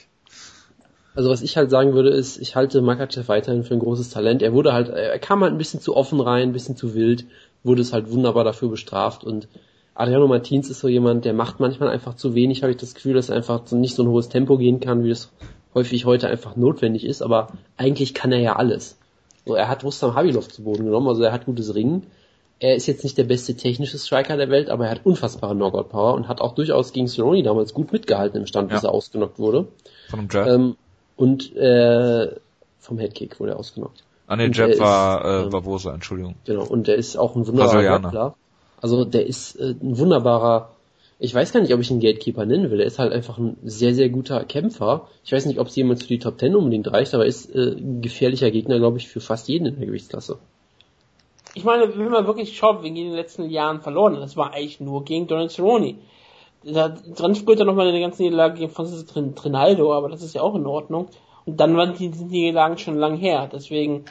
also 1.15 1.31
was 1.31 1.43
ich 1.43 1.57
halt 1.57 1.70
sagen 1.70 1.94
würde, 1.94 2.11
ist, 2.11 2.39
ich 2.39 2.57
halte 2.57 2.82
Makachev 2.82 3.28
weiterhin 3.28 3.65
für 3.65 3.74
ein 3.74 3.81
großes 3.81 4.11
Talent. 4.11 4.43
Er 4.43 4.52
wurde 4.52 4.73
halt, 4.73 4.89
er 4.89 5.19
kam 5.19 5.43
halt 5.43 5.52
ein 5.52 5.59
bisschen 5.59 5.81
zu 5.81 5.97
offen 5.97 6.20
rein, 6.20 6.51
ein 6.51 6.52
bisschen 6.52 6.77
zu 6.77 6.94
wild, 6.94 7.27
wurde 7.65 7.82
es 7.82 7.93
halt 7.93 8.11
wunderbar 8.11 8.44
dafür 8.44 8.69
bestraft 8.69 9.24
und 9.24 9.48
Adriano 9.94 10.27
Martins 10.28 10.70
ist 10.70 10.81
so 10.81 10.89
jemand, 10.89 11.24
der 11.24 11.35
macht 11.35 11.61
manchmal 11.61 11.90
einfach 11.90 12.15
zu 12.15 12.35
wenig, 12.35 12.62
habe 12.62 12.70
ich 12.70 12.78
das 12.78 12.94
Gefühl, 12.94 13.15
dass 13.15 13.28
er 13.28 13.36
einfach 13.36 13.70
nicht 13.73 13.94
so 13.94 14.02
ein 14.02 14.09
hohes 14.09 14.31
Tempo 14.31 14.57
gehen 14.57 14.81
kann, 14.81 15.05
wie 15.05 15.11
es 15.11 15.31
häufig 15.75 16.05
heute 16.05 16.29
einfach 16.29 16.57
notwendig 16.57 17.05
ist, 17.05 17.23
aber 17.23 17.49
eigentlich 17.77 18.15
kann 18.15 18.33
er 18.33 18.41
ja 18.41 18.57
alles. 18.57 18.99
So, 19.47 19.55
er 19.55 19.69
hat 19.69 19.85
Rustam 19.85 20.15
Habilov 20.15 20.49
zu 20.49 20.63
Boden 20.63 20.85
genommen, 20.85 21.09
also 21.09 21.23
er 21.23 21.33
hat 21.33 21.47
gutes 21.47 21.75
Ringen. 21.75 22.07
Er 22.59 22.75
ist 22.75 22.87
jetzt 22.87 23.05
nicht 23.05 23.17
der 23.17 23.25
beste 23.25 23.57
technische 23.57 23.99
Striker 23.99 24.37
der 24.37 24.51
Welt, 24.51 24.69
aber 24.69 24.85
er 24.85 24.91
hat 24.91 25.01
unfassbare 25.05 25.55
Knockout-Power 25.55 26.15
und 26.15 26.29
hat 26.29 26.43
auch 26.43 26.55
durchaus 26.55 26.93
gegen 26.93 27.09
Cerrone 27.09 27.43
damals 27.43 27.73
gut 27.73 27.91
mitgehalten 27.91 28.39
im 28.39 28.47
Stand, 28.47 28.71
ja. 28.71 28.77
bis 28.77 28.85
er 28.85 28.93
ausgenockt 28.93 29.39
wurde. 29.39 29.69
Von 30.11 30.21
einem 30.21 30.29
Jab. 30.31 30.47
Ähm, 30.47 30.77
und 31.17 31.57
äh, 31.57 32.37
vom 32.79 32.99
Headkick 32.99 33.41
wurde 33.41 33.53
er 33.53 33.59
ausgenockt. 33.59 34.05
Ah 34.27 34.37
ne, 34.37 34.51
Jab 34.53 34.79
war 34.79 35.47
äh, 35.47 35.49
Barbosa, 35.49 35.95
Entschuldigung. 35.95 36.35
Genau, 36.45 36.65
und 36.65 36.87
der 36.87 36.97
ist 36.97 37.17
auch 37.17 37.35
ein 37.35 37.47
wunderbarer 37.47 37.83
Grappler. 37.83 38.35
Also 38.83 39.05
der 39.07 39.27
ist 39.27 39.57
äh, 39.57 39.75
ein 39.81 39.99
wunderbarer 39.99 40.71
ich 41.23 41.35
weiß 41.35 41.53
gar 41.53 41.61
nicht, 41.61 41.75
ob 41.75 41.81
ich 41.81 41.91
ihn 41.91 42.01
Gatekeeper 42.01 42.47
nennen 42.47 42.71
will. 42.71 42.81
Er 42.81 42.87
ist 42.87 42.99
halt 42.99 43.13
einfach 43.13 43.37
ein 43.37 43.59
sehr, 43.63 43.95
sehr 43.95 44.09
guter 44.09 44.43
Kämpfer. 44.45 45.07
Ich 45.23 45.33
weiß 45.33 45.45
nicht, 45.45 45.61
ob 45.61 45.67
es 45.67 45.77
jemals 45.77 46.03
für 46.03 46.09
die 46.09 46.19
Top 46.19 46.39
Ten 46.39 46.57
unbedingt 46.57 46.91
reicht, 46.91 47.13
aber 47.13 47.25
er 47.25 47.29
ist 47.29 47.55
äh, 47.55 47.73
ein 47.77 48.01
gefährlicher 48.01 48.51
Gegner, 48.51 48.79
glaube 48.79 48.97
ich, 48.97 49.07
für 49.07 49.21
fast 49.21 49.47
jeden 49.49 49.67
in 49.67 49.77
der 49.77 49.87
Gewichtsklasse. 49.87 50.39
Ich 51.55 51.65
meine, 51.65 51.95
wenn 51.95 52.11
man 52.11 52.27
wirklich 52.27 52.57
schaut, 52.57 52.83
wen 52.83 52.97
in 52.97 53.09
den 53.09 53.15
letzten 53.15 53.51
Jahren 53.51 53.83
verloren 53.83 54.15
das 54.15 54.37
war 54.37 54.55
eigentlich 54.55 54.81
nur 54.81 55.05
gegen 55.05 55.27
Donald 55.27 55.51
Cerrone. 55.51 55.97
Da 56.65 56.89
dran 56.89 57.35
spürt 57.35 57.59
er 57.59 57.67
nochmal 57.67 57.89
eine 57.89 58.01
ganze 58.01 58.23
Niederlage 58.23 58.59
gegen 58.59 58.71
Francis 58.71 59.05
Trinaldo, 59.05 59.93
aber 59.93 60.09
das 60.09 60.23
ist 60.23 60.35
ja 60.35 60.41
auch 60.41 60.55
in 60.55 60.67
Ordnung. 60.67 61.09
Und 61.45 61.61
dann 61.61 61.77
waren 61.77 61.95
die 61.95 62.09
Niederlagen 62.09 62.79
schon 62.79 62.97
lang 62.97 63.19
her. 63.19 63.49
Deswegen, 63.53 64.07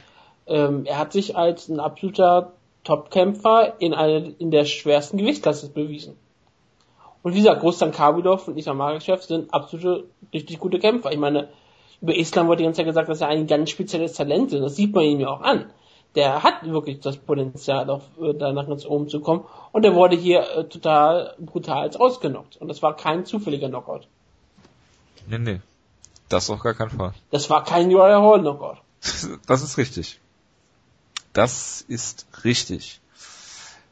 ähm, 0.45 0.85
er 0.85 0.99
hat 0.99 1.13
sich 1.13 1.35
als 1.35 1.69
ein 1.69 1.79
absoluter 1.79 2.53
Topkämpfer 2.83 3.79
in, 3.79 3.95
eine, 3.95 4.35
in 4.37 4.51
der 4.51 4.65
schwersten 4.65 5.17
Gewichtsklasse 5.17 5.69
bewiesen. 5.69 6.15
Und 7.21 7.33
wie 7.33 7.39
gesagt, 7.39 7.63
Rustan 7.63 7.91
Kabilov 7.91 8.47
und 8.47 8.57
Islam 8.57 8.77
Makhachev 8.77 9.21
sind 9.21 9.53
absolute, 9.53 10.05
richtig 10.33 10.59
gute 10.59 10.79
Kämpfer. 10.79 11.11
Ich 11.11 11.17
meine, 11.17 11.49
über 12.01 12.15
Islam 12.15 12.47
wurde 12.47 12.57
die 12.57 12.63
ganze 12.63 12.77
Zeit 12.77 12.85
gesagt, 12.85 13.09
dass 13.09 13.21
er 13.21 13.27
ein 13.27 13.47
ganz 13.47 13.69
spezielles 13.69 14.13
Talent 14.13 14.53
ist. 14.53 14.61
Das 14.61 14.75
sieht 14.75 14.93
man 14.93 15.03
ihm 15.03 15.19
ja 15.19 15.29
auch 15.29 15.41
an. 15.41 15.69
Der 16.15 16.41
hat 16.43 16.63
wirklich 16.63 17.01
das 17.01 17.17
Potenzial, 17.17 17.89
auf, 17.89 18.03
äh, 18.21 18.33
da 18.33 18.51
nach 18.51 18.67
ganz 18.67 18.85
oben 18.85 19.09
zu 19.09 19.19
kommen. 19.19 19.43
Und 19.71 19.85
er 19.85 19.95
wurde 19.95 20.15
hier 20.15 20.41
äh, 20.49 20.63
total 20.63 21.35
brutal 21.39 21.89
ausgenockt. 21.95 22.57
Und 22.57 22.67
das 22.67 22.81
war 22.81 22.95
kein 22.95 23.25
zufälliger 23.25 23.69
Knockout. 23.69 24.07
Nee, 25.27 25.37
nee. 25.37 25.61
Das 26.29 26.49
auf 26.49 26.61
gar 26.61 26.73
keinen 26.73 26.91
Fall. 26.91 27.13
Das 27.31 27.49
war 27.49 27.63
kein 27.63 27.93
Uriah 27.93 28.21
Hall 28.21 28.39
Knockout. 28.39 28.77
Das 29.47 29.61
ist 29.61 29.77
richtig. 29.77 30.19
Das 31.33 31.81
ist 31.81 32.25
richtig. 32.43 33.01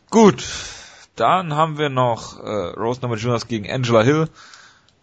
Gut, 0.10 0.44
dann 1.20 1.56
haben 1.56 1.78
wir 1.78 1.90
noch 1.90 2.40
äh, 2.40 2.50
Rose 2.78 3.02
Namajunas 3.02 3.48
gegen 3.48 3.70
Angela 3.70 4.02
Hill. 4.04 4.30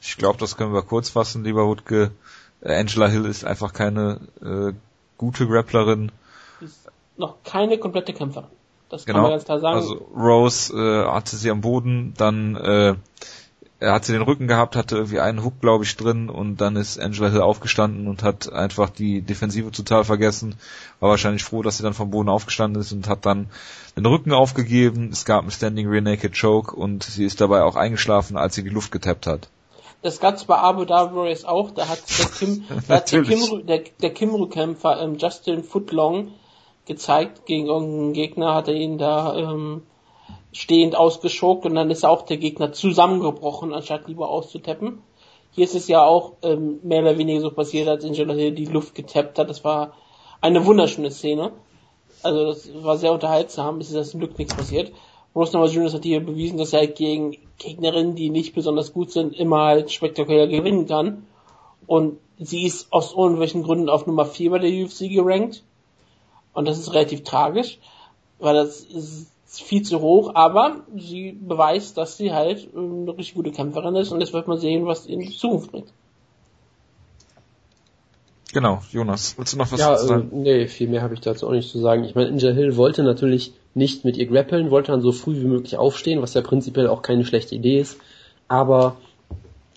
Ich 0.00 0.16
glaube, 0.16 0.38
das 0.38 0.56
können 0.56 0.72
wir 0.72 0.82
kurz 0.82 1.10
fassen, 1.10 1.44
lieber 1.44 1.66
Wutke. 1.66 2.12
Äh, 2.60 2.76
Angela 2.76 3.08
Hill 3.08 3.26
ist 3.26 3.44
einfach 3.44 3.72
keine 3.72 4.20
äh, 4.42 4.72
gute 5.18 5.46
Grapplerin. 5.46 6.12
Ist 6.60 6.88
noch 7.16 7.42
keine 7.44 7.78
komplette 7.78 8.12
Kämpferin. 8.12 8.48
Das 8.88 9.06
genau. 9.06 9.16
kann 9.16 9.22
man 9.22 9.30
ganz 9.32 9.44
klar 9.44 9.60
sagen. 9.60 9.76
Also 9.76 9.94
Rose 10.16 10.72
äh, 10.72 11.06
hatte 11.10 11.36
sie 11.36 11.50
am 11.50 11.60
Boden, 11.60 12.14
dann 12.16 12.56
äh, 12.56 12.94
er 13.80 13.92
hat 13.92 14.04
sie 14.04 14.12
den 14.12 14.22
Rücken 14.22 14.46
gehabt, 14.46 14.76
hatte 14.76 14.96
irgendwie 14.96 15.20
einen 15.20 15.44
Hook, 15.44 15.60
glaube 15.60 15.84
ich, 15.84 15.96
drin 15.96 16.30
und 16.30 16.60
dann 16.60 16.76
ist 16.76 16.98
Angela 16.98 17.28
Hill 17.28 17.40
aufgestanden 17.40 18.06
und 18.06 18.22
hat 18.22 18.52
einfach 18.52 18.88
die 18.88 19.20
Defensive 19.20 19.70
total 19.72 20.04
vergessen. 20.04 20.54
War 21.00 21.10
wahrscheinlich 21.10 21.42
froh, 21.42 21.62
dass 21.62 21.76
sie 21.76 21.82
dann 21.82 21.94
vom 21.94 22.10
Boden 22.10 22.28
aufgestanden 22.28 22.80
ist 22.80 22.92
und 22.92 23.08
hat 23.08 23.26
dann 23.26 23.50
den 23.96 24.06
Rücken 24.06 24.32
aufgegeben. 24.32 25.10
Es 25.12 25.24
gab 25.24 25.42
einen 25.42 25.50
Standing 25.50 25.88
Rear 25.88 26.02
Naked 26.02 26.38
Choke 26.38 26.74
und 26.74 27.02
sie 27.02 27.24
ist 27.24 27.40
dabei 27.40 27.62
auch 27.62 27.76
eingeschlafen, 27.76 28.36
als 28.36 28.54
sie 28.54 28.62
die 28.62 28.70
Luft 28.70 28.92
getappt 28.92 29.26
hat. 29.26 29.48
Das 30.02 30.20
gab's 30.20 30.44
bei 30.44 30.56
Abu 30.56 30.84
Dhabi 30.84 31.16
Warriors 31.16 31.44
auch. 31.44 31.70
Da 31.70 31.88
hat 31.88 32.02
der 32.18 32.26
Kim, 32.26 32.64
da 32.88 32.96
hat 32.96 33.10
der, 33.10 33.22
Kim, 33.22 33.66
der, 33.66 33.84
der 34.00 34.10
Kimru-Kämpfer 34.12 35.00
ähm, 35.00 35.16
Justin 35.18 35.64
Footlong 35.64 36.32
gezeigt 36.86 37.46
gegen 37.46 37.66
irgendeinen 37.66 38.12
Gegner, 38.12 38.54
hat 38.54 38.68
er 38.68 38.74
ihn 38.74 38.98
da 38.98 39.34
ähm, 39.34 39.82
stehend 40.54 40.94
ausgeschokt 40.96 41.66
und 41.66 41.74
dann 41.74 41.90
ist 41.90 42.04
auch 42.04 42.22
der 42.22 42.36
Gegner 42.36 42.72
zusammengebrochen, 42.72 43.74
anstatt 43.74 44.06
lieber 44.06 44.30
auszutappen. 44.30 45.02
Hier 45.50 45.64
ist 45.64 45.74
es 45.74 45.88
ja 45.88 46.02
auch 46.02 46.34
ähm, 46.42 46.78
mehr 46.82 47.02
oder 47.02 47.18
weniger 47.18 47.40
so 47.40 47.50
passiert, 47.50 47.88
als 47.88 48.04
Angela 48.04 48.34
Hill 48.34 48.52
die 48.52 48.64
Luft 48.64 48.94
getappt 48.94 49.38
hat. 49.38 49.50
Das 49.50 49.64
war 49.64 49.94
eine 50.40 50.64
wunderschöne 50.64 51.10
Szene. 51.10 51.52
Also 52.22 52.46
das 52.46 52.70
war 52.82 52.96
sehr 52.96 53.12
unterhaltsam, 53.12 53.78
es 53.80 53.88
ist 53.88 53.96
das 53.96 54.12
Glück 54.12 54.38
nichts 54.38 54.54
passiert. 54.54 54.92
Rose 55.34 55.52
Namajunas 55.52 55.92
hat 55.92 56.04
hier 56.04 56.24
bewiesen, 56.24 56.58
dass 56.58 56.72
er 56.72 56.80
halt 56.80 56.96
gegen 56.96 57.36
Gegnerinnen, 57.58 58.14
die 58.14 58.30
nicht 58.30 58.54
besonders 58.54 58.92
gut 58.92 59.10
sind, 59.10 59.34
immer 59.34 59.62
halt 59.64 59.90
spektakulär 59.90 60.46
gewinnen 60.46 60.86
kann. 60.86 61.26
Und 61.86 62.18
sie 62.38 62.64
ist 62.64 62.92
aus 62.92 63.12
irgendwelchen 63.12 63.64
Gründen 63.64 63.88
auf 63.88 64.06
Nummer 64.06 64.24
4 64.24 64.52
bei 64.52 64.58
der 64.60 64.70
UFC 64.70 65.10
gerankt. 65.10 65.64
Und 66.52 66.68
das 66.68 66.78
ist 66.78 66.94
relativ 66.94 67.24
tragisch, 67.24 67.78
weil 68.38 68.54
das 68.54 68.80
ist 68.80 69.33
viel 69.60 69.82
zu 69.82 70.00
hoch, 70.00 70.32
aber 70.34 70.80
sie 70.96 71.32
beweist, 71.32 71.96
dass 71.96 72.16
sie 72.16 72.32
halt 72.32 72.68
ähm, 72.74 73.02
eine 73.02 73.16
richtig 73.16 73.34
gute 73.34 73.52
Kämpferin 73.52 73.96
ist 73.96 74.12
und 74.12 74.20
jetzt 74.20 74.32
wird 74.32 74.48
man 74.48 74.58
sehen, 74.58 74.86
was 74.86 75.06
in 75.06 75.20
die 75.20 75.30
Zukunft 75.30 75.72
bringt. 75.72 75.92
Genau, 78.52 78.82
Jonas, 78.92 79.36
willst 79.36 79.52
du 79.52 79.58
noch 79.58 79.72
was 79.72 79.80
ja, 79.80 79.90
dazu 79.90 80.06
sagen? 80.06 80.30
Äh, 80.32 80.36
nee, 80.36 80.66
viel 80.68 80.88
mehr 80.88 81.02
habe 81.02 81.14
ich 81.14 81.20
dazu 81.20 81.48
auch 81.48 81.52
nicht 81.52 81.70
zu 81.70 81.80
sagen. 81.80 82.04
Ich 82.04 82.14
meine, 82.14 82.28
Inja 82.28 82.52
Hill 82.52 82.76
wollte 82.76 83.02
natürlich 83.02 83.52
nicht 83.74 84.04
mit 84.04 84.16
ihr 84.16 84.26
grappeln, 84.26 84.70
wollte 84.70 84.92
dann 84.92 85.00
so 85.00 85.10
früh 85.10 85.40
wie 85.40 85.46
möglich 85.46 85.76
aufstehen, 85.76 86.22
was 86.22 86.34
ja 86.34 86.40
prinzipiell 86.40 86.86
auch 86.86 87.02
keine 87.02 87.24
schlechte 87.24 87.56
Idee 87.56 87.80
ist, 87.80 87.98
aber 88.46 88.96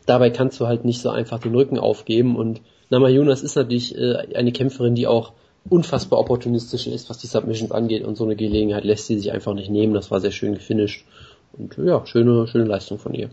dabei 0.05 0.29
kannst 0.29 0.59
du 0.59 0.67
halt 0.67 0.85
nicht 0.85 1.01
so 1.01 1.09
einfach 1.09 1.39
den 1.39 1.55
Rücken 1.55 1.79
aufgeben 1.79 2.35
und 2.35 2.61
Nama 2.89 3.09
Jonas 3.09 3.41
ist 3.41 3.55
natürlich 3.55 3.97
äh, 3.97 4.33
eine 4.35 4.51
Kämpferin, 4.51 4.95
die 4.95 5.07
auch 5.07 5.33
unfassbar 5.69 6.19
opportunistisch 6.19 6.87
ist, 6.87 7.09
was 7.09 7.17
die 7.17 7.27
Submissions 7.27 7.71
angeht 7.71 8.03
und 8.03 8.15
so 8.15 8.23
eine 8.23 8.35
Gelegenheit 8.35 8.83
lässt 8.83 9.07
sie 9.07 9.17
sich 9.17 9.31
einfach 9.31 9.53
nicht 9.53 9.69
nehmen. 9.69 9.93
Das 9.93 10.11
war 10.11 10.19
sehr 10.21 10.31
schön 10.31 10.53
gefinisht 10.53 11.05
und 11.53 11.77
ja, 11.77 12.05
schöne, 12.05 12.47
schöne 12.47 12.65
Leistung 12.65 12.99
von 12.99 13.13
ihr. 13.13 13.29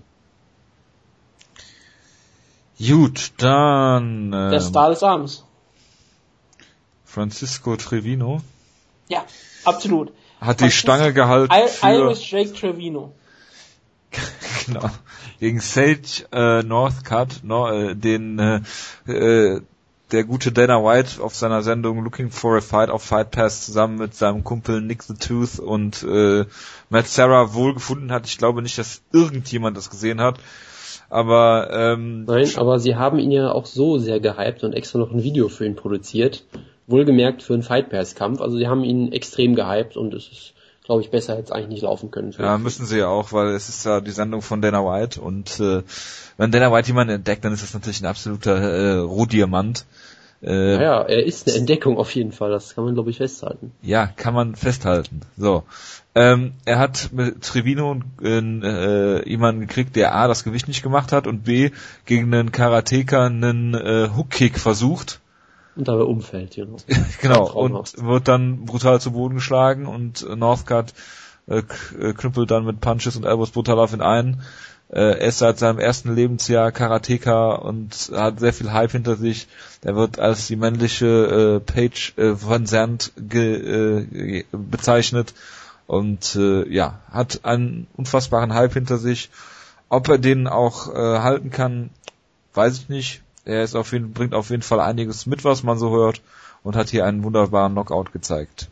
Gut, 2.79 3.33
dann 3.39 4.33
ähm, 4.33 4.51
der 4.51 4.61
Star 4.61 4.91
des 4.91 5.03
Abends. 5.03 5.45
Francisco 7.05 7.77
Trevino. 7.77 8.41
Ja, 9.09 9.25
absolut. 9.65 10.13
Hat 10.41 10.61
die 10.61 10.71
Stange 10.71 11.13
gehalten. 11.13 11.53
I 11.55 11.69
für 11.69 11.87
Iris 11.87 12.31
Jake 12.31 12.53
Trevino. 12.53 13.13
genau. 14.67 14.91
Gegen 15.39 15.61
Sage 15.61 16.27
äh, 16.33 16.63
Northcutt, 16.63 17.41
no, 17.45 17.71
äh, 17.71 17.95
den 17.95 18.39
äh, 18.39 18.61
äh 19.07 19.61
der 20.15 20.25
gute 20.25 20.53
Dana 20.53 20.83
White 20.83 21.21
auf 21.23 21.35
seiner 21.35 21.63
Sendung 21.63 22.05
Looking 22.05 22.31
for 22.31 22.57
a 22.57 22.61
Fight 22.61 22.89
auf 22.89 23.03
Fight 23.03 23.33
Pass 23.33 23.67
zusammen 23.67 23.99
mit 23.99 24.15
seinem 24.15 24.45
Kumpel 24.45 24.81
Nick 24.81 25.03
the 25.03 25.15
Tooth 25.15 25.59
und 25.59 26.05
äh, 26.05 26.45
Matt 26.89 27.09
Sarah 27.09 27.53
wohl 27.53 27.75
gefunden 27.75 28.13
hat. 28.13 28.27
Ich 28.27 28.39
glaube 28.39 28.63
nicht, 28.63 28.79
dass 28.79 29.03
irgendjemand 29.13 29.77
das 29.77 29.91
gesehen 29.91 30.21
hat. 30.21 30.39
Aber 31.11 31.69
ähm, 31.73 32.25
Nein, 32.25 32.49
aber 32.57 32.79
sie 32.79 32.95
haben 32.95 33.19
ihn 33.19 33.33
ja 33.33 33.51
auch 33.51 33.67
so 33.67 33.99
sehr 33.99 34.21
gehypt 34.21 34.63
und 34.63 34.73
extra 34.73 35.01
noch 35.01 35.11
ein 35.11 35.23
Video 35.23 35.49
für 35.49 35.67
ihn 35.67 35.77
produziert. 35.77 36.45
Wohlgemerkt 36.87 37.43
für 37.43 37.55
einen 37.55 37.63
Fight 37.63 37.91
Pass 37.91 38.15
Kampf. 38.15 38.41
Also 38.41 38.57
sie 38.57 38.69
haben 38.69 38.85
ihn 38.85 39.13
extrem 39.13 39.57
gehypt 39.57 39.97
und 39.97 40.15
es 40.15 40.29
ist 40.29 40.54
glaube 40.85 41.01
ich, 41.01 41.11
besser 41.11 41.37
jetzt 41.37 41.53
eigentlich 41.53 41.69
nicht 41.69 41.83
laufen 41.83 42.11
können. 42.11 42.33
Ja, 42.39 42.59
müssen 42.59 42.87
sie 42.87 42.99
ja 42.99 43.09
auch, 43.09 43.33
weil 43.33 43.49
es 43.49 43.69
ist 43.69 43.85
ja 43.85 44.01
die 44.01 44.11
Sendung 44.11 44.43
von 44.43 44.61
Dana 44.61 44.85
White 44.85 45.21
und 45.21 45.59
äh, 45.59 45.83
wenn 46.37 46.53
Dana 46.53 46.71
White 46.71 46.89
jemanden 46.89 47.15
entdeckt, 47.15 47.45
dann 47.45 47.55
ist 47.55 47.63
das 47.63 47.75
natürlich 47.75 48.03
ein 48.03 48.07
absoluter 48.07 48.57
äh, 48.57 48.99
Rohdiamant. 48.99 49.87
Äh, 50.43 50.77
naja, 50.77 51.03
er 51.03 51.25
ist 51.25 51.49
eine 51.49 51.57
Entdeckung 51.57 51.97
auf 51.97 52.15
jeden 52.15 52.33
Fall, 52.33 52.51
das 52.51 52.75
kann 52.75 52.85
man 52.85 52.93
glaube 52.93 53.09
ich 53.09 53.17
festhalten. 53.17 53.73
Ja, 53.81 54.07
kann 54.07 54.35
man 54.35 54.57
festhalten. 54.57 55.23
So. 55.39 55.65
Ähm, 56.15 56.53
er 56.67 56.79
hat 56.79 57.11
mit 57.13 57.43
Trevino 57.43 57.99
äh, 58.23 59.29
jemanden 59.29 59.63
gekriegt, 59.63 59.97
der 59.97 60.15
A, 60.15 60.29
das 60.29 60.45
Gewicht 60.45 60.69
nicht 60.69 60.83
gemacht 60.83 61.13
hat 61.13 61.27
und 61.27 61.45
B, 61.45 61.71
gegen 62.05 62.33
einen 62.33 62.53
Karateka 62.53 63.25
einen 63.25 63.73
äh, 63.73 64.11
Hookkick 64.15 64.59
versucht. 64.59 65.21
Und 65.77 65.89
dabei 65.89 66.05
umfällt, 66.05 66.57
you 66.57 66.67
know. 66.67 66.77
genau, 67.21 67.51
und 67.51 68.05
wird 68.05 68.29
dann 68.29 68.65
brutal 68.65 69.01
zu 69.01 69.13
Boden 69.13 69.35
geschlagen 69.35 69.87
und 69.87 70.27
Northcutt 70.37 70.95
äh, 71.47 71.59
äh, 71.59 72.13
knüppelt 72.15 72.51
dann 72.51 72.65
mit 72.65 72.81
Punches 72.81 73.17
und 73.17 73.25
Elbows 73.25 73.51
brutal 73.51 73.79
auf 73.79 73.93
ihn 73.93 74.01
ein. 74.01 74.43
Äh, 74.89 75.01
er 75.01 75.21
ist 75.21 75.39
seit 75.39 75.59
seinem 75.59 75.79
ersten 75.79 76.15
Lebensjahr 76.15 76.73
Karateka 76.73 77.55
und 77.55 78.13
hat 78.15 78.41
sehr 78.41 78.53
viel 78.53 78.73
Hype 78.73 78.93
hinter 78.93 79.17
sich. 79.17 79.49
Er 79.83 79.97
wird 79.97 80.19
als 80.19 80.47
die 80.47 80.57
männliche 80.57 81.07
äh, 81.07 81.61
Page 81.61 82.15
äh, 82.17 82.33
Van 82.41 82.67
Zandt 82.67 83.13
äh, 83.33 84.45
bezeichnet 84.53 85.35
und 85.87 86.37
äh, 86.37 86.69
ja, 86.69 87.01
hat 87.11 87.45
einen 87.45 87.89
unfassbaren 87.97 88.55
Hype 88.55 88.75
hinter 88.75 88.99
sich. 88.99 89.31
Ob 89.89 90.09
er 90.09 90.19
den 90.19 90.47
auch 90.47 90.95
äh, 90.95 91.19
halten 91.19 91.51
kann, 91.51 91.91
weiß 92.55 92.79
ich 92.79 92.89
nicht. 92.89 93.24
Er 93.45 93.63
ist 93.63 93.75
auf 93.75 93.93
jeden, 93.93 94.13
bringt 94.13 94.35
auf 94.35 94.51
jeden 94.51 94.63
Fall 94.63 94.81
einiges 94.81 95.27
mit, 95.27 95.45
was 95.45 95.63
man 95.63 95.79
so 95.79 95.91
hört 95.91 96.23
und 96.63 96.77
hat 96.77 96.89
hier 96.89 97.05
einen 97.05 97.25
wunderbaren 97.25 97.73
Knockout 97.73 98.13
gezeigt. 98.13 98.69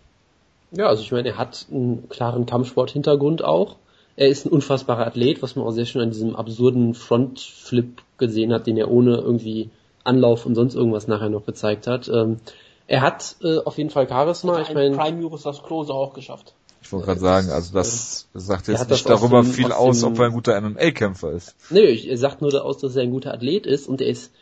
Ja, 0.70 0.86
also 0.86 1.02
ich 1.02 1.12
meine, 1.12 1.28
er 1.28 1.38
hat 1.38 1.66
einen 1.70 2.08
klaren 2.08 2.46
Kampfsport-Hintergrund 2.46 3.44
auch. 3.44 3.76
Er 4.16 4.28
ist 4.28 4.46
ein 4.46 4.50
unfassbarer 4.50 5.06
Athlet, 5.06 5.42
was 5.42 5.56
man 5.56 5.66
auch 5.66 5.72
sehr 5.72 5.84
schön 5.84 6.02
an 6.02 6.10
diesem 6.10 6.34
absurden 6.34 6.94
Frontflip 6.94 8.02
gesehen 8.18 8.52
hat, 8.52 8.66
den 8.66 8.76
er 8.76 8.90
ohne 8.90 9.16
irgendwie 9.16 9.70
Anlauf 10.04 10.46
und 10.46 10.54
sonst 10.54 10.74
irgendwas 10.74 11.08
nachher 11.08 11.28
noch 11.28 11.46
gezeigt 11.46 11.86
hat. 11.86 12.08
Ähm, 12.08 12.40
er 12.86 13.02
hat 13.02 13.36
äh, 13.42 13.58
auf 13.58 13.78
jeden 13.78 13.90
Fall 13.90 14.08
Charisma. 14.08 14.60
Ich 14.60 14.74
meine, 14.74 14.96
Prime 14.96 15.30
das 15.42 15.62
Klose 15.62 15.92
auch 15.92 16.14
geschafft. 16.14 16.54
Ich 16.82 16.92
wollte 16.92 17.06
gerade 17.06 17.20
sagen, 17.20 17.50
also 17.50 17.72
das 17.72 18.26
sagt 18.34 18.68
jetzt 18.68 18.90
nicht 18.90 19.08
darüber 19.08 19.42
dem, 19.42 19.50
viel 19.50 19.72
aus, 19.72 20.00
dem, 20.00 20.12
ob 20.12 20.18
er 20.18 20.26
ein 20.26 20.32
guter 20.32 20.60
MMA-Kämpfer 20.60 21.30
ist. 21.30 21.54
Nö, 21.70 21.80
er 21.80 22.18
sagt 22.18 22.42
nur 22.42 22.64
aus, 22.64 22.78
dass 22.78 22.96
er 22.96 23.02
ein 23.02 23.12
guter 23.12 23.32
Athlet 23.32 23.66
ist 23.66 23.88
und 23.88 24.00
er 24.00 24.08
ist 24.08 24.32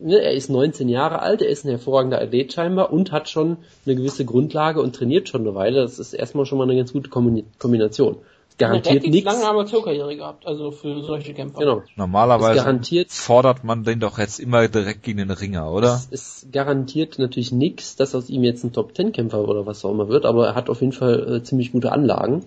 ne, 0.00 0.20
er 0.20 0.32
ist 0.32 0.50
19 0.50 0.88
Jahre 0.88 1.20
alt, 1.20 1.42
er 1.42 1.48
ist 1.48 1.64
ein 1.64 1.70
hervorragender 1.70 2.20
Athlet 2.20 2.52
scheinbar 2.52 2.92
und 2.92 3.12
hat 3.12 3.28
schon 3.28 3.58
eine 3.84 3.96
gewisse 3.96 4.24
Grundlage 4.24 4.80
und 4.80 4.94
trainiert 4.94 5.28
schon 5.28 5.42
eine 5.42 5.54
Weile. 5.54 5.82
Das 5.82 5.98
ist 5.98 6.12
erstmal 6.12 6.46
schon 6.46 6.58
mal 6.58 6.64
eine 6.64 6.76
ganz 6.76 6.92
gute 6.92 7.10
Kombination. 7.10 8.16
Garantiert 8.58 9.06
nichts. 9.06 9.30
lange 9.30 9.46
Amateurkarriere 9.46 10.16
gehabt, 10.16 10.46
also 10.46 10.70
für 10.70 11.02
solche 11.02 11.34
Kämpfer. 11.34 11.58
Genau. 11.58 11.82
Normalerweise 11.94 12.56
garantiert, 12.56 13.12
fordert 13.12 13.64
man 13.64 13.84
den 13.84 14.00
doch 14.00 14.18
jetzt 14.18 14.40
immer 14.40 14.66
direkt 14.66 15.02
gegen 15.02 15.18
den 15.18 15.30
Ringer, 15.30 15.70
oder? 15.70 15.94
Es, 15.94 16.08
es 16.10 16.46
garantiert 16.50 17.18
natürlich 17.18 17.52
nichts, 17.52 17.96
dass 17.96 18.14
aus 18.14 18.30
ihm 18.30 18.44
jetzt 18.44 18.64
ein 18.64 18.72
Top 18.72 18.94
Ten 18.94 19.12
Kämpfer 19.12 19.46
oder 19.46 19.66
was 19.66 19.84
auch 19.84 19.90
immer 19.90 20.08
wird, 20.08 20.24
aber 20.24 20.46
er 20.48 20.54
hat 20.54 20.70
auf 20.70 20.80
jeden 20.80 20.94
Fall 20.94 21.36
äh, 21.36 21.42
ziemlich 21.42 21.72
gute 21.72 21.92
Anlagen. 21.92 22.46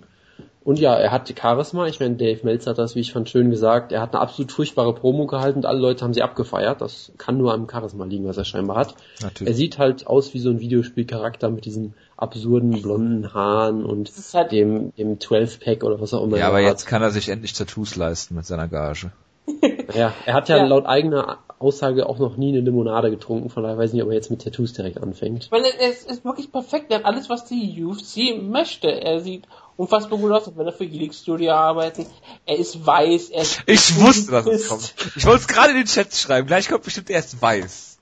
Und 0.62 0.78
ja, 0.78 0.94
er 0.94 1.10
hat 1.10 1.32
Charisma. 1.40 1.86
Ich 1.86 2.00
meine, 2.00 2.16
Dave 2.16 2.40
Meltzer 2.42 2.72
hat 2.72 2.78
das, 2.78 2.94
wie 2.94 3.00
ich 3.00 3.12
fand, 3.12 3.30
schön 3.30 3.50
gesagt. 3.50 3.92
Er 3.92 4.02
hat 4.02 4.14
eine 4.14 4.20
absolut 4.20 4.52
furchtbare 4.52 4.94
Promo 4.94 5.26
gehalten 5.26 5.60
und 5.60 5.66
alle 5.66 5.80
Leute 5.80 6.04
haben 6.04 6.12
sie 6.12 6.22
abgefeiert. 6.22 6.82
Das 6.82 7.12
kann 7.16 7.38
nur 7.38 7.54
am 7.54 7.66
Charisma 7.68 8.04
liegen, 8.04 8.26
was 8.26 8.36
er 8.36 8.44
scheinbar 8.44 8.76
hat. 8.76 8.94
Natürlich. 9.22 9.48
Er 9.48 9.56
sieht 9.56 9.78
halt 9.78 10.06
aus 10.06 10.34
wie 10.34 10.38
so 10.38 10.50
ein 10.50 10.60
Videospielcharakter 10.60 11.48
mit 11.48 11.64
diesen 11.64 11.94
absurden 12.18 12.82
blonden 12.82 13.32
Haaren 13.32 13.86
und 13.86 14.12
halt 14.34 14.52
dem, 14.52 14.94
dem 14.96 15.18
12-Pack 15.18 15.82
oder 15.82 15.98
was 15.98 16.12
auch 16.12 16.24
immer. 16.24 16.36
Ja, 16.36 16.48
aber 16.48 16.58
hat. 16.58 16.64
jetzt 16.64 16.84
kann 16.84 17.00
er 17.00 17.10
sich 17.10 17.30
endlich 17.30 17.54
Tattoos 17.54 17.96
leisten 17.96 18.34
mit 18.34 18.44
seiner 18.44 18.68
Gage. 18.68 19.12
ja, 19.94 20.12
er 20.26 20.34
hat 20.34 20.48
ja, 20.50 20.58
ja, 20.58 20.64
laut 20.64 20.84
eigener 20.86 21.38
Aussage 21.58 22.08
auch 22.08 22.18
noch 22.18 22.36
nie 22.36 22.50
eine 22.50 22.60
Limonade 22.60 23.10
getrunken, 23.10 23.50
von 23.50 23.62
daher 23.62 23.78
weiß 23.78 23.90
ich 23.90 23.94
nicht, 23.94 24.02
ob 24.02 24.08
er 24.10 24.14
jetzt 24.14 24.30
mit 24.30 24.42
Tattoos 24.42 24.72
direkt 24.72 25.02
anfängt. 25.02 25.50
Meine, 25.50 25.66
es 25.80 26.04
ist 26.04 26.24
wirklich 26.24 26.52
perfekt. 26.52 26.90
Er 26.90 26.98
hat 26.98 27.04
alles, 27.04 27.28
was 27.28 27.44
die 27.44 27.84
UFC 27.84 28.42
möchte. 28.42 28.88
Er 28.88 29.20
sieht 29.20 29.44
unfassbar 29.80 30.18
gut 30.18 30.30
aus, 30.30 30.50
wenn 30.54 30.66
er 30.66 30.72
für 30.72 30.84
Helix 30.84 31.22
Studio 31.22 31.52
arbeiten. 31.52 32.06
Er 32.44 32.58
ist 32.58 32.84
weiß, 32.84 33.30
er 33.30 33.42
ist 33.42 33.62
Ich 33.66 33.98
wusste, 33.98 34.30
dass 34.32 34.46
es 34.46 34.68
kommt. 34.68 34.94
Ich 35.16 35.24
wollte 35.24 35.40
es 35.40 35.48
gerade 35.48 35.70
in 35.70 35.78
den 35.78 35.86
Chat 35.86 36.14
schreiben. 36.14 36.46
Gleich 36.46 36.68
kommt 36.68 36.84
bestimmt 36.84 37.08
erst 37.08 37.40
weiß. 37.40 37.98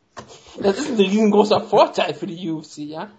Das 0.60 0.78
ist 0.78 0.90
ein 0.90 0.96
riesengroßer 0.96 1.60
Vorteil 1.60 2.14
für 2.14 2.26
die 2.26 2.50
UFC, 2.50 2.78
ja. 2.78 3.10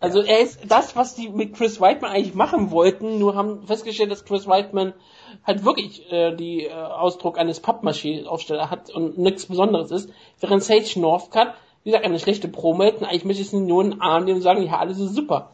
Also 0.00 0.20
er 0.20 0.40
ist 0.40 0.60
das, 0.68 0.96
was 0.96 1.14
die 1.14 1.30
mit 1.30 1.54
Chris 1.54 1.80
Whiteman 1.80 2.12
eigentlich 2.12 2.34
machen 2.34 2.70
wollten, 2.70 3.18
nur 3.18 3.34
haben 3.34 3.66
festgestellt, 3.66 4.12
dass 4.12 4.24
Chris 4.24 4.46
Whiteman 4.46 4.92
halt 5.44 5.64
wirklich 5.64 6.12
äh, 6.12 6.36
die 6.36 6.66
äh, 6.66 6.72
Ausdruck 6.72 7.38
eines 7.38 7.58
Pappmaschine-Aufsteller 7.60 8.70
hat 8.70 8.90
und 8.90 9.18
nichts 9.18 9.46
Besonderes 9.46 9.90
ist, 9.90 10.10
während 10.40 10.62
Sage 10.62 11.00
Northcutt, 11.00 11.48
wie 11.82 11.90
gesagt, 11.90 12.04
eine 12.04 12.18
schlechte 12.20 12.48
Promo 12.48 12.84
hätten, 12.84 13.06
eigentlich 13.06 13.24
möchte 13.24 13.42
ich 13.42 13.48
es 13.48 13.54
nur 13.54 13.82
in 13.82 13.92
den 13.92 14.00
Arm 14.02 14.24
nehmen 14.24 14.36
und 14.36 14.42
sagen, 14.42 14.62
ja, 14.62 14.78
alles 14.78 15.00
ist 15.00 15.14
super. 15.14 15.50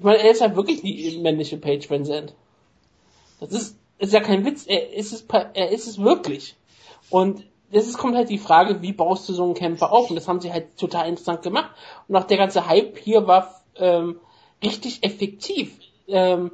Ich 0.00 0.04
meine, 0.04 0.22
er 0.22 0.30
ist 0.30 0.40
halt 0.40 0.56
wirklich 0.56 0.80
die 0.80 1.18
männliche 1.18 1.58
Page 1.58 1.90
Van 1.90 2.06
Zandt. 2.06 2.32
Das 3.38 3.52
ist, 3.52 3.76
ist 3.98 4.14
ja 4.14 4.20
kein 4.20 4.46
Witz, 4.46 4.64
er 4.66 4.94
ist 4.94 5.12
es, 5.12 5.26
er 5.52 5.72
ist 5.72 5.86
es 5.86 5.98
wirklich. 5.98 6.56
Und 7.10 7.44
das 7.70 7.92
kommt 7.98 8.16
halt 8.16 8.30
die 8.30 8.38
Frage, 8.38 8.80
wie 8.80 8.94
baust 8.94 9.28
du 9.28 9.34
so 9.34 9.44
einen 9.44 9.52
Kämpfer 9.52 9.92
auf? 9.92 10.08
Und 10.08 10.16
das 10.16 10.26
haben 10.26 10.40
sie 10.40 10.54
halt 10.54 10.78
total 10.78 11.06
interessant 11.06 11.42
gemacht. 11.42 11.72
Und 12.08 12.16
auch 12.16 12.24
der 12.24 12.38
ganze 12.38 12.66
Hype 12.66 12.96
hier 12.96 13.26
war 13.26 13.60
ähm, 13.76 14.18
richtig 14.64 15.04
effektiv. 15.04 15.78
Ähm, 16.08 16.50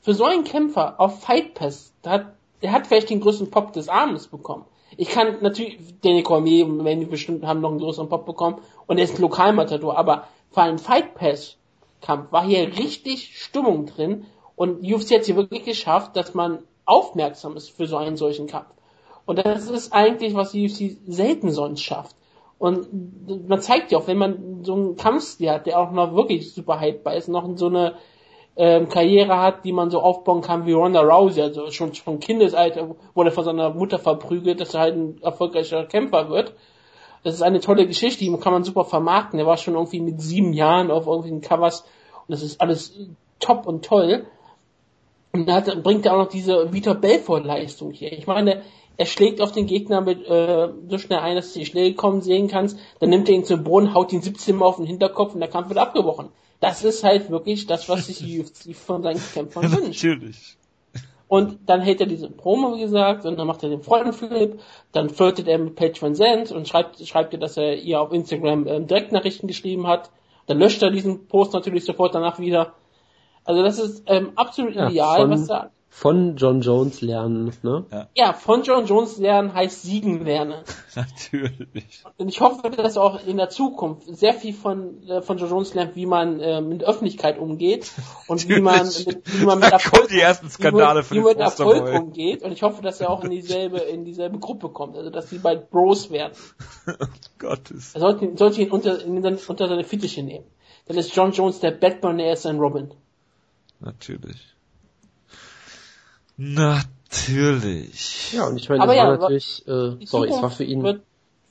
für 0.00 0.14
so 0.14 0.24
einen 0.24 0.42
Kämpfer 0.42 0.98
auf 0.98 1.22
Fight 1.22 1.54
Pass, 1.54 1.92
der 2.04 2.10
hat, 2.10 2.26
der 2.62 2.72
hat 2.72 2.88
vielleicht 2.88 3.10
den 3.10 3.20
größten 3.20 3.48
Pop 3.52 3.72
des 3.74 3.88
Abends 3.88 4.26
bekommen. 4.26 4.64
Ich 4.96 5.10
kann 5.10 5.36
natürlich, 5.40 5.78
Danny 6.02 6.24
Cormier, 6.24 6.66
wenn 6.82 6.98
die 6.98 7.06
bestimmt 7.06 7.46
haben 7.46 7.60
noch 7.60 7.70
einen 7.70 7.78
größeren 7.78 8.08
Pop 8.08 8.26
bekommen 8.26 8.58
und 8.88 8.98
er 8.98 9.04
ist 9.04 9.14
ein 9.14 9.22
Lokalmatador, 9.22 9.96
aber 9.96 10.26
für 10.50 10.62
einen 10.62 10.80
Fight 10.80 11.14
Pass 11.14 11.58
Kampf 12.00 12.32
war 12.32 12.44
hier 12.44 12.76
richtig 12.78 13.36
Stimmung 13.38 13.86
drin 13.86 14.26
und 14.56 14.80
UFC 14.82 15.12
hat 15.12 15.24
hier 15.24 15.36
wirklich 15.36 15.64
geschafft, 15.64 16.16
dass 16.16 16.34
man 16.34 16.60
aufmerksam 16.84 17.56
ist 17.56 17.70
für 17.70 17.86
so 17.86 17.96
einen 17.96 18.16
solchen 18.16 18.46
Kampf. 18.46 18.68
Und 19.26 19.38
das 19.38 19.68
ist 19.68 19.92
eigentlich, 19.92 20.34
was 20.34 20.54
UFC 20.54 20.96
selten 21.06 21.50
sonst 21.50 21.82
schafft. 21.82 22.16
Und 22.58 23.48
man 23.48 23.60
zeigt 23.60 23.92
ja 23.92 23.98
auch, 23.98 24.06
wenn 24.06 24.18
man 24.18 24.64
so 24.64 24.74
einen 24.74 24.96
Kampfstil 24.96 25.50
hat, 25.50 25.66
der 25.66 25.78
auch 25.78 25.92
noch 25.92 26.14
wirklich 26.14 26.52
super 26.52 26.80
hypebar 26.80 27.14
ist, 27.14 27.28
noch 27.28 27.48
so 27.56 27.66
eine 27.66 27.94
ähm, 28.56 28.88
Karriere 28.88 29.38
hat, 29.38 29.64
die 29.64 29.72
man 29.72 29.90
so 29.90 30.00
aufbauen 30.00 30.40
kann 30.40 30.66
wie 30.66 30.72
Ronda 30.72 31.02
Rousey, 31.02 31.42
also 31.42 31.70
schon 31.70 31.94
von 31.94 32.18
Kindesalter 32.18 32.96
wurde 33.14 33.30
von 33.30 33.44
seiner 33.44 33.70
Mutter 33.70 33.98
verprügelt, 34.00 34.60
dass 34.60 34.74
er 34.74 34.80
halt 34.80 34.96
ein 34.96 35.22
erfolgreicher 35.22 35.84
Kämpfer 35.84 36.30
wird 36.30 36.54
das 37.24 37.34
ist 37.34 37.42
eine 37.42 37.60
tolle 37.60 37.86
Geschichte, 37.86 38.24
die 38.24 38.36
kann 38.38 38.52
man 38.52 38.64
super 38.64 38.84
vermarkten. 38.84 39.38
Er 39.38 39.46
war 39.46 39.56
schon 39.56 39.74
irgendwie 39.74 40.00
mit 40.00 40.20
sieben 40.20 40.52
Jahren 40.52 40.90
auf 40.90 41.06
irgendwelchen 41.06 41.40
Covers 41.40 41.82
und 42.26 42.32
das 42.32 42.42
ist 42.42 42.60
alles 42.60 42.94
top 43.40 43.66
und 43.66 43.84
toll. 43.84 44.26
Und 45.32 45.46
dann 45.46 45.82
bringt 45.82 46.06
er 46.06 46.14
auch 46.14 46.24
noch 46.24 46.28
diese 46.28 46.72
Vitor 46.72 46.94
Belfort-Leistung 46.94 47.92
hier. 47.92 48.12
Ich 48.12 48.26
meine, 48.26 48.62
er 48.96 49.06
schlägt 49.06 49.40
auf 49.40 49.52
den 49.52 49.66
Gegner 49.66 50.00
mit 50.00 50.26
äh, 50.26 50.68
so 50.88 50.98
schnell 50.98 51.20
ein, 51.20 51.36
dass 51.36 51.52
du 51.52 51.60
die 51.60 51.66
Schläge 51.66 51.94
kommen 51.94 52.20
sehen 52.20 52.48
kannst. 52.48 52.78
Dann 52.98 53.10
nimmt 53.10 53.28
er 53.28 53.36
ihn 53.36 53.44
zum 53.44 53.62
Boden, 53.62 53.94
haut 53.94 54.12
ihn 54.12 54.22
17 54.22 54.56
Mal 54.56 54.66
auf 54.66 54.76
den 54.76 54.86
Hinterkopf 54.86 55.34
und 55.34 55.40
der 55.40 55.48
Kampf 55.48 55.68
wird 55.68 55.78
abgebrochen. 55.78 56.30
Das 56.60 56.82
ist 56.82 57.04
halt 57.04 57.30
wirklich 57.30 57.66
das, 57.66 57.88
was 57.88 58.06
sich 58.06 58.18
die 58.18 58.40
UFC 58.40 58.74
von 58.74 59.02
seinen 59.02 59.20
Kämpfern 59.32 59.70
wünscht. 59.70 60.02
Natürlich. 60.02 60.57
Und 61.28 61.58
dann 61.66 61.82
hält 61.82 62.00
er 62.00 62.06
diese 62.06 62.30
Promo, 62.30 62.74
wie 62.74 62.80
gesagt, 62.80 63.26
und 63.26 63.38
dann 63.38 63.46
macht 63.46 63.62
er 63.62 63.68
den 63.68 63.82
Freudenflip, 63.82 64.60
dann 64.92 65.10
flirtet 65.10 65.46
er 65.46 65.58
mit 65.58 65.76
Paige 65.76 66.00
Van 66.00 66.14
Zandt 66.14 66.50
und 66.50 66.66
schreibt, 66.66 67.06
schreibt 67.06 67.34
ihr, 67.34 67.38
dass 67.38 67.58
er 67.58 67.76
ihr 67.76 68.00
auf 68.00 68.12
Instagram 68.12 68.66
ähm, 68.66 68.86
Direktnachrichten 68.86 69.46
geschrieben 69.46 69.86
hat. 69.86 70.10
Dann 70.46 70.58
löscht 70.58 70.82
er 70.82 70.90
diesen 70.90 71.28
Post 71.28 71.52
natürlich 71.52 71.84
sofort 71.84 72.14
danach 72.14 72.38
wieder. 72.38 72.72
Also 73.44 73.62
das 73.62 73.78
ist 73.78 74.04
ähm, 74.06 74.32
absolut 74.36 74.74
ja, 74.74 74.88
ideal, 74.88 75.28
was 75.28 75.50
er 75.50 75.70
von 75.90 76.36
John 76.36 76.60
Jones 76.60 77.00
lernen, 77.00 77.52
ne? 77.62 77.86
Ja. 77.90 78.08
ja, 78.14 78.32
von 78.32 78.62
John 78.62 78.86
Jones 78.86 79.18
lernen 79.18 79.52
heißt 79.52 79.82
siegen 79.82 80.24
lernen. 80.24 80.62
Natürlich. 80.94 82.04
Und 82.18 82.28
ich 82.28 82.40
hoffe, 82.40 82.70
dass 82.70 82.96
auch 82.96 83.26
in 83.26 83.36
der 83.36 83.48
Zukunft 83.48 84.04
sehr 84.06 84.34
viel 84.34 84.52
von, 84.52 85.02
äh, 85.08 85.22
von 85.22 85.38
John 85.38 85.50
Jones 85.50 85.74
lernt, 85.74 85.96
wie 85.96 86.06
man 86.06 86.40
äh, 86.40 86.60
mit 86.60 86.84
Öffentlichkeit 86.84 87.38
umgeht 87.38 87.90
und 88.28 88.48
wie 88.48 88.60
man 88.60 88.86
mit, 88.86 89.40
wie 89.40 89.44
man 89.44 89.58
mit 89.58 89.72
Erfolg, 89.72 90.08
die 90.08 90.20
ersten 90.20 90.50
Skandale 90.50 91.02
wie, 91.10 91.16
wie 91.16 91.20
mit 91.20 91.38
Erfolg 91.38 91.88
umgeht. 91.92 92.42
Und 92.42 92.52
ich 92.52 92.62
hoffe, 92.62 92.82
dass 92.82 93.00
er 93.00 93.10
auch 93.10 93.24
in 93.24 93.30
dieselbe, 93.30 93.78
in 93.78 94.04
dieselbe 94.04 94.38
Gruppe 94.38 94.68
kommt, 94.68 94.96
also 94.96 95.10
dass 95.10 95.30
die 95.30 95.38
bald 95.38 95.70
Bros 95.70 96.10
werden. 96.10 96.34
oh 96.86 97.06
Gottes. 97.38 97.94
Er 97.94 98.00
sollte, 98.00 98.36
sollte 98.36 98.62
ihn 98.62 98.70
unter, 98.70 98.98
unter 99.04 99.68
seine 99.68 99.84
Fittiche 99.84 100.22
nehmen. 100.22 100.44
Dann 100.86 100.96
ist 100.96 101.14
John 101.14 101.32
Jones 101.32 101.60
der 101.60 101.72
Batman, 101.72 102.18
er 102.18 102.34
ist 102.34 102.46
ein 102.46 102.58
Robin. 102.58 102.92
Natürlich. 103.80 104.57
Natürlich. 106.38 108.32
Ja, 108.32 108.46
und 108.46 108.56
ich 108.56 108.68
meine, 108.68 108.86
das 108.86 108.96
ja, 108.96 109.04
war 109.04 109.18
natürlich, 109.18 109.66
äh, 109.66 110.06
sorry, 110.06 110.30
es 110.30 110.40
war 110.40 110.50
für 110.50 110.64
ihn. 110.64 110.82
Wird 110.82 111.02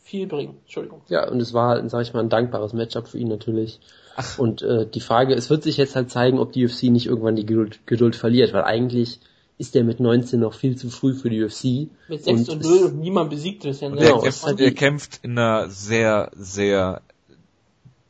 viel 0.01 0.25
bringen, 0.25 0.55
Entschuldigung. 0.63 1.01
Ja, 1.09 1.29
und 1.29 1.41
es 1.41 1.53
war, 1.53 1.69
halt, 1.69 1.91
sag 1.91 2.01
ich 2.01 2.13
mal, 2.13 2.21
ein 2.21 2.29
dankbares 2.29 2.71
Matchup 2.71 3.07
für 3.09 3.17
ihn 3.17 3.27
natürlich. 3.27 3.81
Ach. 4.15 4.39
Und 4.39 4.61
äh, 4.61 4.87
die 4.87 5.01
Frage, 5.01 5.35
es 5.35 5.49
wird 5.49 5.63
sich 5.63 5.75
jetzt 5.75 5.95
halt 5.95 6.09
zeigen, 6.09 6.39
ob 6.39 6.53
die 6.53 6.65
UFC 6.65 6.83
nicht 6.83 7.05
irgendwann 7.05 7.35
die 7.35 7.45
Geduld, 7.45 7.85
Geduld 7.85 8.15
verliert, 8.15 8.53
weil 8.53 8.63
eigentlich 8.63 9.19
ist 9.57 9.75
der 9.75 9.83
mit 9.83 9.99
19 9.99 10.39
noch 10.39 10.53
viel 10.53 10.77
zu 10.77 10.89
früh 10.89 11.13
für 11.13 11.29
die 11.29 11.43
UFC. 11.43 11.89
Mit 12.07 12.23
6 12.23 12.27
und, 12.27 12.49
und 12.49 12.63
0 12.63 12.77
und 12.85 12.99
niemand 12.99 13.29
besiegt 13.29 13.65
ist 13.65 13.81
ja. 13.81 13.89
Genau, 13.89 14.21
der, 14.21 14.31
kämpft, 14.31 14.59
der 14.59 14.71
kämpft 14.71 15.19
in 15.23 15.31
einer 15.37 15.69
sehr, 15.69 16.31
sehr 16.35 17.01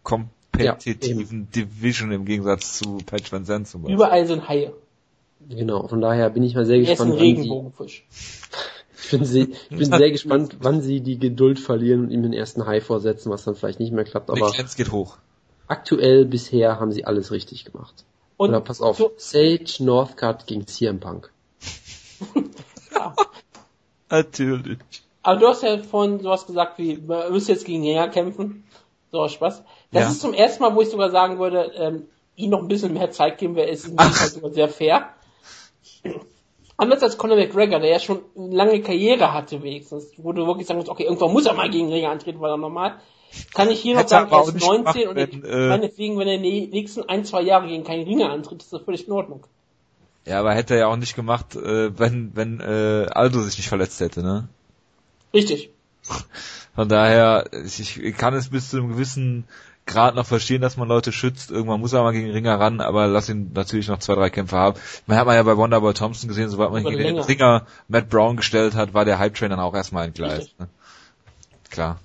kompetitiven 0.04 1.48
ja, 1.54 1.64
Division 1.64 2.12
im 2.12 2.26
Gegensatz 2.26 2.78
zu 2.78 2.99
Patch 3.06 3.32
Van 3.32 3.45
Zandt 3.45 3.68
zum 3.68 3.82
Beispiel. 3.82 3.95
Überall 3.95 4.28
sind 4.28 4.48
Haie. 4.48 4.74
Genau, 5.49 5.88
von 5.88 6.01
daher 6.01 6.30
bin 6.30 6.43
ich 6.43 6.55
mal 6.55 6.65
sehr 6.65 6.80
gespannt. 6.80 6.99
Ist 6.99 7.15
ein 7.15 7.19
Regenbogenfisch. 7.19 8.05
ich 9.03 9.11
bin, 9.11 9.26
sehr, 9.26 9.47
ich 9.47 9.77
bin 9.77 9.91
sehr 9.91 10.11
gespannt, 10.11 10.57
wann 10.59 10.81
sie 10.81 11.01
die 11.01 11.18
Geduld 11.18 11.59
verlieren 11.59 12.05
und 12.05 12.11
ihm 12.11 12.23
den 12.23 12.34
ersten 12.34 12.65
High 12.65 12.84
vorsetzen, 12.84 13.31
was 13.31 13.43
dann 13.43 13.55
vielleicht 13.55 13.80
nicht 13.80 13.93
mehr 13.93 14.03
klappt. 14.03 14.30
Aber 14.30 14.51
es 14.57 14.76
geht 14.76 14.91
hoch. 14.91 15.18
Aktuell 15.68 16.26
bisher 16.26 16.80
haben 16.80 16.91
sie 16.91 17.05
alles 17.05 17.31
richtig 17.31 17.65
gemacht. 17.65 18.05
Und 18.38 18.49
Oder 18.49 18.61
pass 18.61 18.81
auf, 18.81 18.97
so 18.97 19.11
Sage 19.18 19.65
Northcutt 19.80 20.45
gegen 20.45 20.68
CM 20.68 20.99
Punk. 20.99 21.31
ja. 22.93 23.15
Natürlich. 24.09 24.77
Aber 25.23 25.39
du 25.39 25.47
hast 25.47 25.64
ja 25.64 25.77
vorhin 25.80 26.19
sowas 26.19 26.45
gesagt 26.45 26.77
wie, 26.77 26.97
man 26.97 27.31
müsste 27.31 27.51
jetzt 27.51 27.65
gegen 27.65 27.84
Jäger 27.84 28.07
kämpfen. 28.07 28.64
So, 29.11 29.27
Spaß. 29.27 29.64
Das 29.91 30.03
ja. 30.03 30.09
ist 30.09 30.22
zum 30.22 30.34
ersten 30.34 30.64
Mal, 30.64 30.76
wo 30.76 30.81
ich 30.81 30.89
sogar 30.89 31.09
sagen 31.11 31.39
würde, 31.39 31.72
ähm, 31.76 32.07
ihm 32.35 32.51
noch 32.51 32.59
ein 32.59 32.68
bisschen 32.68 32.93
mehr 32.93 33.11
Zeit 33.11 33.38
geben, 33.38 33.55
wäre 33.55 33.69
ist 33.69 33.91
halt 33.97 34.31
sogar 34.31 34.51
sehr 34.51 34.69
fair. 34.69 35.09
Anders 36.78 37.02
als 37.02 37.18
Conor 37.18 37.38
McGregor, 37.38 37.80
der 37.80 37.90
ja 37.90 37.99
schon 37.99 38.19
eine 38.38 38.56
lange 38.56 38.82
Karriere 38.82 39.34
hatte 39.34 39.64
wenigstens, 39.64 40.11
wo 40.18 40.32
du 40.32 40.45
wirklich 40.45 40.68
sagen 40.68 40.78
musst, 40.78 40.90
okay, 40.90 41.03
irgendwann 41.03 41.34
muss 41.34 41.48
er 41.48 41.53
mal 41.53 41.69
gegen 41.72 41.91
Ringer 41.91 42.11
antreten, 42.11 42.40
weil 42.40 42.52
er 42.52 42.57
normal, 42.57 42.99
kann 43.53 43.69
ich 43.69 43.80
hier 43.82 43.95
noch 43.95 44.07
sagen, 44.07 44.32
er 44.32 44.44
ist 44.44 44.60
19 44.60 44.76
gemacht, 44.76 44.98
und 45.07 45.15
wenn, 45.15 45.44
äh, 45.44 45.69
meinetwegen, 45.69 46.19
wenn 46.19 46.28
er 46.28 46.36
in 46.36 46.44
den 46.44 46.69
nächsten 46.69 47.03
ein, 47.10 47.26
zwei 47.26 47.41
Jahre 47.41 47.68
gegen 47.68 47.84
keinen 47.84 48.03
Ringer 48.03 48.30
antritt, 48.30 48.61
ist 48.61 48.72
das 48.72 48.84
völlig 48.84 49.07
in 49.07 49.14
Ordnung. 49.14 49.44
Ja, 50.26 50.40
aber 50.40 50.53
hätte 50.53 50.76
er 50.76 50.82
ja 50.82 50.88
auch 50.88 50.98
nicht 50.98 51.15
gemacht, 51.15 51.56
äh, 51.56 51.98
wenn, 51.98 52.36
wenn 52.36 52.60
äh, 52.60 53.07
Aldo 53.10 53.41
sich 53.41 53.57
nicht 53.57 53.69
verletzt 53.69 53.99
hätte, 53.99 54.22
ne? 54.22 54.48
Richtig. 55.34 55.72
Von 56.76 56.90
daher, 56.90 57.49
ich 57.65 58.15
kann 58.18 58.34
es 58.34 58.49
bis 58.49 58.69
zu 58.69 58.78
einem 58.78 58.90
gewissen 58.90 59.45
gerade 59.88 60.15
noch 60.15 60.26
verstehen, 60.26 60.61
dass 60.61 60.77
man 60.77 60.88
Leute 60.88 61.11
schützt. 61.11 61.49
Irgendwann 61.49 61.80
muss 61.80 61.93
er 61.93 62.03
mal 62.03 62.11
gegen 62.11 62.30
Ringer 62.30 62.59
ran, 62.59 62.81
aber 62.81 63.07
lass 63.07 63.30
ihn 63.30 63.51
natürlich 63.55 63.88
noch 63.88 63.99
zwei, 63.99 64.14
drei 64.14 64.30
Kämpfe 64.30 64.57
haben. 64.57 64.80
Man 65.07 65.18
hat 65.18 65.26
man 65.26 65.35
ja 65.35 65.43
bei 65.43 65.57
Wonderboy 65.57 65.93
Thompson 65.93 66.27
gesehen, 66.27 66.49
sobald 66.49 66.72
man 66.72 66.84
gegen 66.84 66.97
den 66.97 67.19
Ringer 67.19 67.65
Matt 67.88 68.09
Brown 68.09 68.38
gestellt 68.38 68.76
hat, 68.76 68.93
war 68.93 69.05
der 69.05 69.18
Hype-Train 69.18 69.49
dann 69.49 69.59
auch 69.59 69.73
erstmal 69.73 70.05
entgleist. 70.05 70.59
Ne? 70.59 70.68
Klar. 71.72 71.99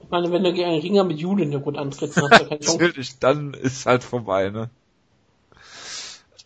Ich 0.00 0.08
meine, 0.08 0.30
wenn 0.30 0.44
du 0.44 0.52
gegen 0.52 0.68
einen 0.68 0.80
Ringer 0.80 1.04
mit 1.04 1.18
Jude 1.18 1.46
der 1.46 1.58
gut 1.58 1.76
antrittst, 1.76 2.16
hast 2.16 2.24
du 2.24 2.48
keine 2.48 2.48
Chance. 2.60 2.78
Natürlich, 2.78 3.18
dann 3.18 3.54
ist 3.54 3.86
halt 3.86 4.04
vorbei, 4.04 4.50
ne? 4.50 4.70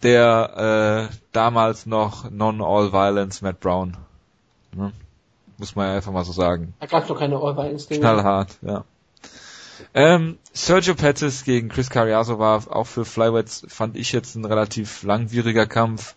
Der 0.02 1.10
äh, 1.10 1.14
damals 1.32 1.84
noch 1.84 2.30
Non-All-Violence 2.30 3.42
Matt 3.42 3.60
Brown. 3.60 3.98
Ne? 4.74 4.92
Muss 5.58 5.76
man 5.76 5.88
ja 5.88 5.96
einfach 5.96 6.10
mal 6.10 6.24
so 6.24 6.32
sagen. 6.32 6.72
Da 6.80 6.86
gab's 6.86 7.08
doch 7.08 7.18
keine 7.18 7.36
All-Violence-Dinge. 7.36 8.00
Knallhart, 8.00 8.56
ja. 8.62 8.84
Ähm, 9.94 10.38
Sergio 10.52 10.94
Pettis 10.94 11.44
gegen 11.44 11.68
Chris 11.68 11.90
Carriazo 11.90 12.38
war 12.38 12.74
auch 12.74 12.86
für 12.86 13.04
Flyweights, 13.04 13.64
fand 13.68 13.96
ich 13.96 14.12
jetzt 14.12 14.36
ein 14.36 14.44
relativ 14.44 15.02
langwieriger 15.02 15.66
Kampf. 15.66 16.14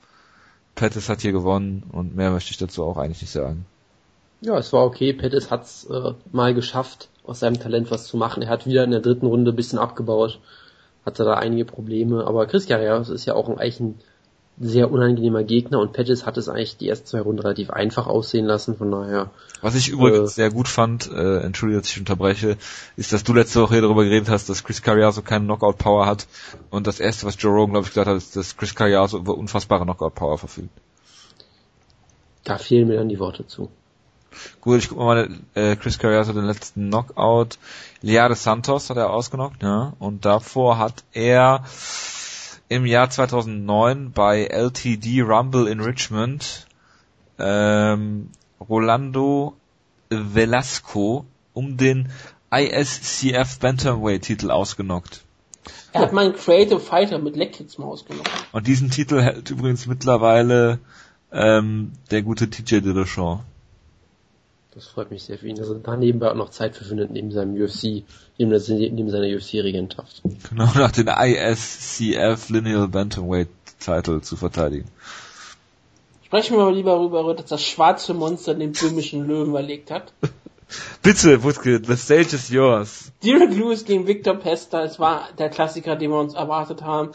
Pettis 0.76 1.10
hat 1.10 1.22
hier 1.22 1.31
gewonnen 1.31 1.84
und 1.91 2.15
mehr 2.15 2.31
möchte 2.31 2.52
ich 2.52 2.57
dazu 2.57 2.84
auch 2.84 2.98
eigentlich 2.98 3.22
nicht 3.22 3.31
sagen. 3.31 3.65
Ja, 4.41 4.57
es 4.57 4.73
war 4.73 4.84
okay. 4.85 5.14
Pettis 5.14 5.52
hat's 5.52 5.85
äh, 5.85 6.14
mal 6.31 6.53
geschafft, 6.53 7.10
aus 7.23 7.40
seinem 7.40 7.60
Talent 7.60 7.91
was 7.91 8.07
zu 8.07 8.18
machen. 8.18 8.44
Er 8.44 8.49
hat 8.49 8.65
wieder 8.65 8.84
in 8.84 8.91
der 8.91 8.99
dritten 8.99 9.26
Runde 9.26 9.52
ein 9.52 9.56
bisschen 9.56 9.80
abgebaut, 9.80 10.40
hatte 11.06 11.23
da 11.23 11.35
einige 11.35 11.65
Probleme, 11.65 12.26
aber 12.26 12.45
Chris 12.48 12.68
Carriazo 12.68 13.14
ist 13.14 13.26
ja 13.26 13.35
auch 13.35 13.48
ein 13.48 13.60
Eichen 13.60 13.99
sehr 14.60 14.92
unangenehmer 14.92 15.44
Gegner 15.44 15.80
und 15.80 15.94
Patches 15.94 16.26
hat 16.26 16.38
es 16.38 16.48
eigentlich 16.48 16.78
die 16.78 16.88
ersten 16.88 17.08
zwei 17.08 17.22
Runden 17.22 17.42
relativ 17.42 17.72
einfach 17.72 18.06
aussehen 18.06 18.46
lassen, 18.46 18.78
von 18.78 18.92
daher. 18.92 19.32
Was 19.62 19.76
ich 19.76 19.90
übrigens 19.90 20.32
äh, 20.32 20.34
sehr 20.34 20.52
gut 20.52 20.68
fand, 20.68 21.10
äh, 21.12 21.40
entschuldige, 21.40 21.82
dass 21.82 21.90
ich 21.90 22.00
unterbreche, 22.00 22.58
ist, 22.96 23.14
dass 23.14 23.24
du 23.24 23.34
letzte 23.34 23.62
Woche 23.62 23.82
darüber 23.82 24.04
geredet 24.04 24.30
hast, 24.30 24.50
dass 24.50 24.64
Chris 24.64 24.82
Carriazo 24.82 25.22
keine 25.22 25.46
Knockout-Power 25.46 26.06
hat 26.06 26.28
und 26.70 26.86
das 26.86 27.00
erste, 27.00 27.26
was 27.26 27.36
Joe 27.40 27.54
Rogan, 27.54 27.72
glaube 27.72 27.86
ich, 27.86 27.94
gesagt 27.94 28.08
hat, 28.08 28.16
ist, 28.16 28.36
dass 28.36 28.56
Chris 28.56 28.76
Carriazo 28.76 29.18
über 29.18 29.36
unfassbare 29.38 29.86
Knockout-Power 29.86 30.38
verfügt. 30.38 30.70
Da 32.44 32.58
fehlen 32.58 32.88
mir 32.88 32.98
dann 32.98 33.10
die 33.10 33.20
Worte 33.20 33.48
zu. 33.48 33.70
Gut, 34.62 34.80
ich 34.80 34.90
guck 34.90 34.98
mal, 34.98 35.30
äh, 35.54 35.76
Chris 35.76 35.98
Carriazo 35.98 36.34
den 36.34 36.46
letzten 36.46 36.90
Knockout. 36.90 37.58
Liade 38.02 38.36
Santos 38.36 38.90
hat 38.90 38.98
er 38.98 39.12
ausgenockt, 39.12 39.64
ja, 39.64 39.94
und 40.00 40.26
davor 40.26 40.78
hat 40.78 41.04
er 41.14 41.64
im 42.74 42.88
Jahr 42.88 43.10
2009 43.10 44.12
bei 44.12 44.45
LTD 44.45 45.22
Rumble 45.22 45.68
in 45.68 45.80
Richmond 45.80 46.66
ähm, 47.38 48.32
Rolando 48.60 49.56
Velasco 50.10 51.26
um 51.54 51.78
den 51.78 52.10
ISCF 52.52 53.60
Bantamweight 53.60 54.24
Titel 54.24 54.50
ausgenockt. 54.50 55.24
Er 55.91 56.02
hat 56.02 56.14
meinen 56.14 56.34
Creative 56.34 56.80
Fighter 56.80 57.20
mit 57.20 57.36
Leckkits 57.36 57.78
mal 57.78 57.86
ausgenockt. 57.86 58.32
Und 58.52 58.66
diesen 58.66 58.90
Titel 58.90 59.22
hält 59.22 59.52
übrigens 59.52 59.86
mittlerweile 59.86 60.80
ähm, 61.32 61.94
der 62.10 62.24
gute 62.24 62.50
TJ 62.50 62.80
Dillashaw. 62.80 63.41
Das 64.76 64.88
freut 64.88 65.12
mich 65.12 65.24
sehr 65.24 65.38
für 65.38 65.48
ihn, 65.48 65.56
dass 65.56 65.70
er 65.70 65.76
da 65.76 65.95
nebenbei 65.95 66.32
auch 66.32 66.36
noch 66.36 66.50
Zeit 66.50 66.76
für 66.76 66.84
findet, 66.84 67.12
neben 67.12 67.32
seinem 67.32 67.54
UFC, 67.62 68.04
neben, 68.40 68.50
neben 68.50 69.10
seiner 69.10 69.28
UFC-Regentschaft. 69.28 70.24
Genau, 70.50 70.66
nach 70.76 70.91
den 70.91 71.08
ISCF 71.08 72.50
Lineal 72.50 72.88
Bantamweight 72.88 73.50
Title 73.80 74.22
zu 74.22 74.36
verteidigen. 74.36 74.90
Sprechen 76.26 76.58
wir 76.58 76.64
mal 76.64 76.74
lieber 76.74 76.91
darüber, 76.91 77.36
dass 77.36 77.45
das 77.45 77.64
schwarze 77.64 78.16
Monster 78.16 78.56
den 78.56 78.72
böhmischen 78.72 79.28
Löwen 79.28 79.54
erlegt 79.54 79.91
hat. 79.91 80.14
Bitte, 81.04 81.44
Wutke, 81.44 81.80
the 81.86 81.95
stage 81.95 82.34
is 82.34 82.50
yours. 82.50 83.12
Derek 83.24 83.52
Lewis 83.52 83.86
gegen 83.86 84.08
Victor 84.08 84.34
Pesta, 84.34 84.84
es 84.84 85.00
war 85.00 85.28
der 85.38 85.50
Klassiker, 85.50 85.95
den 85.95 86.10
wir 86.10 86.20
uns 86.20 86.34
erwartet 86.34 86.82
haben. 86.82 87.12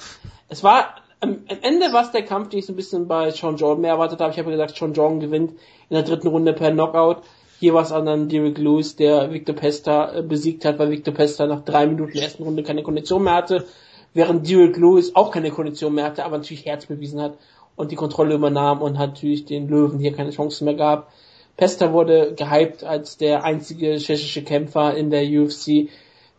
Es 0.49 0.63
war, 0.63 0.95
am, 1.19 1.39
Ende 1.63 1.93
war 1.93 2.05
es 2.05 2.13
der 2.13 2.25
Kampf, 2.25 2.51
den 2.51 2.61
ich 2.61 2.67
so 2.67 2.73
ein 2.73 2.77
bisschen 2.77 3.09
bei 3.09 3.33
Sean 3.33 3.57
Jordan 3.57 3.81
mehr 3.81 3.93
erwartet 3.93 4.21
habe. 4.21 4.31
Ich 4.31 4.39
habe 4.39 4.53
gesagt, 4.53 4.77
Sean 4.77 4.93
Jordan 4.93 5.19
gewinnt 5.19 5.53
in 5.89 5.95
der 5.95 6.05
dritten 6.05 6.29
Runde 6.29 6.53
per 6.53 6.71
Knockout. 6.71 7.23
Hier 7.61 7.75
war 7.75 7.83
es 7.83 7.89
dann 7.89 8.29
Derek 8.29 8.57
Lewis, 8.59 8.95
der 8.95 9.33
Victor 9.33 9.55
Pesta 9.55 10.19
äh, 10.19 10.23
besiegt 10.23 10.65
hat, 10.65 10.79
weil 10.79 10.91
Victor 10.91 11.13
Pesta 11.13 11.47
nach 11.47 11.65
drei 11.65 11.87
Minuten 11.87 12.13
der 12.13 12.23
ersten 12.23 12.45
Runde 12.45 12.63
keine 12.63 12.85
Kondition 12.85 13.25
mehr 13.25 13.35
hatte, 13.35 13.67
während 14.15 14.49
Derek 14.49 14.77
Lewis 14.77 15.15
auch 15.17 15.33
keine 15.33 15.51
Kondition 15.51 15.95
mehr 15.95 16.05
hatte, 16.05 16.25
aber 16.25 16.39
natürlich 16.39 16.67
Herz 16.67 16.87
bewiesen 16.87 17.21
hat 17.21 17.37
und 17.75 17.91
die 17.91 17.97
Kontrolle 17.97 18.35
übernahm 18.35 18.81
und 18.81 18.99
hat 18.99 19.11
natürlich 19.11 19.45
den 19.45 19.69
Löwen 19.69 19.99
hier 19.99 20.13
keine 20.13 20.31
Chance 20.31 20.65
mehr 20.65 20.75
gab. 20.75 21.13
Pesta 21.57 21.93
wurde 21.93 22.35
gehypt 22.37 22.85
als 22.85 23.17
der 23.17 23.43
einzige 23.43 23.97
tschechische 23.97 24.45
Kämpfer 24.45 24.97
in 24.97 25.11
der 25.11 25.25
UFC. 25.25 25.89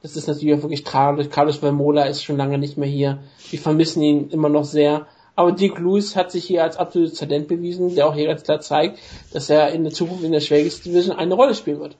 Das 0.01 0.15
ist 0.15 0.29
natürlich 0.29 0.57
auch 0.57 0.63
wirklich 0.63 0.85
tragisch. 0.85 1.29
Carlos 1.29 1.57
Vermola 1.57 2.05
ist 2.05 2.23
schon 2.23 2.37
lange 2.37 2.57
nicht 2.57 2.77
mehr 2.77 2.87
hier. 2.87 3.19
Wir 3.49 3.59
vermissen 3.59 4.01
ihn 4.01 4.29
immer 4.29 4.47
noch 4.47 4.63
sehr. 4.63 5.07
Aber 5.39 5.53
Dick 5.53 5.79
Lewis 5.79 6.17
hat 6.17 6.33
sich 6.33 6.43
hier 6.43 6.63
als 6.63 6.75
absolutes 6.75 7.17
Talent 7.17 7.47
bewiesen, 7.47 7.95
der 7.95 8.07
auch 8.07 8.13
hier 8.13 8.27
ganz 8.27 8.43
klar 8.43 8.59
zeigt, 8.59 8.99
dass 9.31 9.49
er 9.49 9.71
in 9.71 9.85
der 9.85 9.93
Zukunft 9.93 10.25
in 10.25 10.33
der 10.33 10.41
Schwächsten 10.41 10.89
Division 10.89 11.15
eine 11.15 11.33
Rolle 11.33 11.55
spielen 11.55 11.79
wird. 11.79 11.95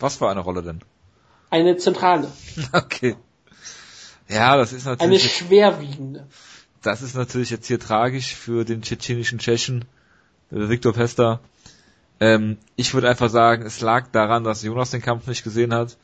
Was 0.00 0.16
für 0.16 0.28
eine 0.28 0.40
Rolle 0.40 0.62
denn? 0.62 0.80
Eine 1.48 1.78
zentrale. 1.78 2.30
Okay. 2.74 3.16
Ja, 4.28 4.58
das 4.58 4.74
ist 4.74 4.84
natürlich. 4.84 5.22
Eine 5.22 5.30
schwerwiegende. 5.30 6.26
Das 6.82 7.00
ist 7.00 7.14
natürlich 7.14 7.48
jetzt 7.48 7.66
hier 7.68 7.80
tragisch 7.80 8.34
für 8.34 8.66
den 8.66 8.82
tschetschenischen 8.82 9.38
Tschechen, 9.38 9.86
äh, 10.52 10.68
Viktor 10.68 10.92
Pester. 10.92 11.40
Ähm, 12.20 12.58
ich 12.76 12.92
würde 12.92 13.08
einfach 13.08 13.30
sagen, 13.30 13.64
es 13.64 13.80
lag 13.80 14.08
daran, 14.12 14.44
dass 14.44 14.62
Jonas 14.62 14.90
den 14.90 15.00
Kampf 15.00 15.26
nicht 15.26 15.42
gesehen 15.42 15.72
hat 15.72 15.96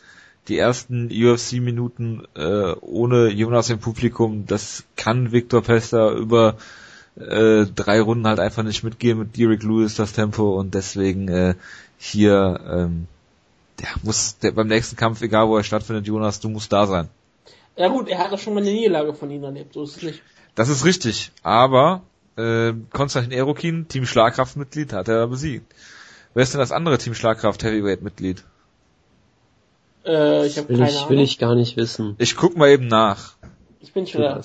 die 0.48 0.58
ersten 0.58 1.10
UFC-Minuten 1.10 2.26
äh, 2.34 2.72
ohne 2.80 3.28
Jonas 3.28 3.70
im 3.70 3.78
Publikum, 3.78 4.46
das 4.46 4.84
kann 4.96 5.32
Victor 5.32 5.62
Pester 5.62 6.12
über 6.12 6.56
äh, 7.16 7.66
drei 7.66 8.00
Runden 8.00 8.26
halt 8.26 8.40
einfach 8.40 8.62
nicht 8.62 8.84
mitgehen 8.84 9.18
mit 9.18 9.36
Derek 9.36 9.62
Lewis 9.62 9.96
das 9.96 10.12
Tempo 10.12 10.58
und 10.58 10.74
deswegen 10.74 11.28
äh, 11.28 11.54
hier 11.98 12.60
ähm, 12.70 13.06
der 13.80 13.88
muss 14.02 14.38
der, 14.38 14.52
beim 14.52 14.68
nächsten 14.68 14.96
Kampf, 14.96 15.22
egal 15.22 15.48
wo 15.48 15.56
er 15.56 15.64
stattfindet, 15.64 16.06
Jonas, 16.06 16.40
du 16.40 16.48
musst 16.48 16.72
da 16.72 16.86
sein. 16.86 17.08
Ja 17.76 17.88
gut, 17.88 18.08
er 18.08 18.18
hat 18.18 18.38
schon 18.40 18.54
mal 18.54 18.60
eine 18.60 18.72
Niederlage 18.72 19.12
von 19.12 19.30
ihnen 19.30 19.44
erlebt, 19.44 19.74
so 19.74 19.82
ist 19.82 19.98
es 19.98 20.02
nicht. 20.02 20.22
Das 20.54 20.68
ist 20.68 20.84
richtig, 20.84 21.30
aber 21.42 22.02
äh, 22.36 22.72
Konstantin 22.90 23.32
Erokin, 23.32 23.88
Team 23.88 24.06
Schlagkraft-Mitglied, 24.06 24.92
hat 24.92 25.08
er 25.08 25.26
besiegt. 25.26 25.74
Wer 26.32 26.42
ist 26.42 26.54
denn 26.54 26.60
das 26.60 26.72
andere 26.72 26.98
Team 26.98 27.14
Schlagkraft 27.14 27.62
Heavyweight-Mitglied? 27.62 28.44
Äh, 30.06 30.46
ich 30.46 30.56
habe 30.58 30.72
keine 30.72 30.88
ich, 30.88 30.96
Ahnung. 30.96 31.10
Will 31.10 31.20
ich 31.20 31.38
gar 31.38 31.54
nicht 31.54 31.76
wissen. 31.76 32.14
Ich 32.18 32.36
guck 32.36 32.56
mal 32.56 32.68
eben 32.68 32.86
nach. 32.86 33.34
Ich 33.80 33.92
bin 33.92 34.06
schon 34.06 34.22
da. 34.22 34.40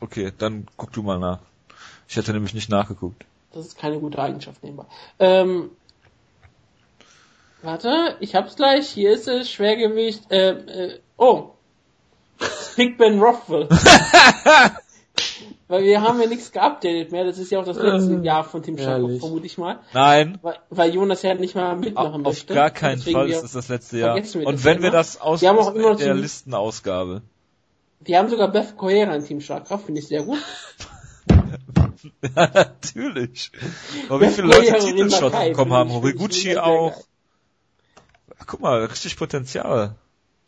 Okay, 0.00 0.32
dann 0.36 0.66
guck 0.76 0.92
du 0.92 1.02
mal 1.02 1.18
nach. 1.18 1.40
Ich 2.08 2.16
hätte 2.16 2.32
nämlich 2.32 2.54
nicht 2.54 2.70
nachgeguckt. 2.70 3.24
Das 3.52 3.66
ist 3.66 3.78
keine 3.78 3.98
gute 4.00 4.18
Eigenschaft 4.18 4.62
nebenbei. 4.62 4.86
Ähm, 5.18 5.70
warte, 7.62 8.16
ich 8.20 8.34
hab's 8.34 8.56
gleich. 8.56 8.88
Hier 8.88 9.12
ist 9.12 9.28
es. 9.28 9.50
Schwergewicht. 9.50 10.30
Äh, 10.30 10.50
äh, 10.50 11.00
oh. 11.18 11.50
Big 12.76 12.96
Ben 12.96 13.20
Rothwell. 13.20 13.68
Weil 15.72 15.84
wir 15.84 16.02
haben 16.02 16.20
ja 16.20 16.26
nichts 16.26 16.52
geupdatet 16.52 17.12
mehr. 17.12 17.24
Das 17.24 17.38
ist 17.38 17.50
ja 17.50 17.58
auch 17.58 17.64
das 17.64 17.78
letzte 17.78 18.12
ähm, 18.12 18.24
Jahr 18.24 18.44
von 18.44 18.62
Team 18.62 18.76
Schaff, 18.76 19.00
vermute 19.20 19.46
ich 19.46 19.56
mal. 19.56 19.78
Nein. 19.94 20.38
Weil, 20.42 20.58
weil 20.68 20.94
Jonas 20.94 21.22
ja 21.22 21.32
nicht 21.32 21.54
mal 21.54 21.74
mitmachen 21.76 22.26
auf, 22.26 22.34
möchte. 22.34 22.52
Auf 22.52 22.56
gar 22.56 22.70
keinen 22.70 23.00
Fall 23.00 23.30
ist 23.30 23.40
das 23.40 23.52
das 23.52 23.68
letzte 23.70 23.96
Jahr. 23.96 24.14
Und 24.14 24.64
wenn 24.66 24.82
wir 24.82 24.90
das 24.90 25.18
aus 25.18 25.40
wir 25.40 25.48
haben 25.48 25.56
auch 25.56 25.74
immer 25.74 25.96
der 25.96 26.12
Listenausgabe. 26.12 27.22
Die 28.00 28.14
haben 28.14 28.28
sogar 28.28 28.48
Beth 28.48 28.76
Cohera 28.76 29.14
in 29.14 29.24
Team 29.24 29.40
Schlagkraft, 29.40 29.86
finde 29.86 30.02
ich 30.02 30.08
sehr 30.08 30.24
gut. 30.24 30.40
ja, 32.36 32.50
natürlich. 32.52 33.50
Aber 34.10 34.20
wie 34.20 34.28
viele 34.28 34.48
Leute 34.48 34.78
Titelshots 34.78 35.38
bekommen 35.38 35.72
haben, 35.72 35.90
Horiguchi 35.90 36.58
auch. 36.58 37.02
Guck 38.46 38.60
mal, 38.60 38.84
richtig 38.84 39.16
Potenzial. 39.16 39.94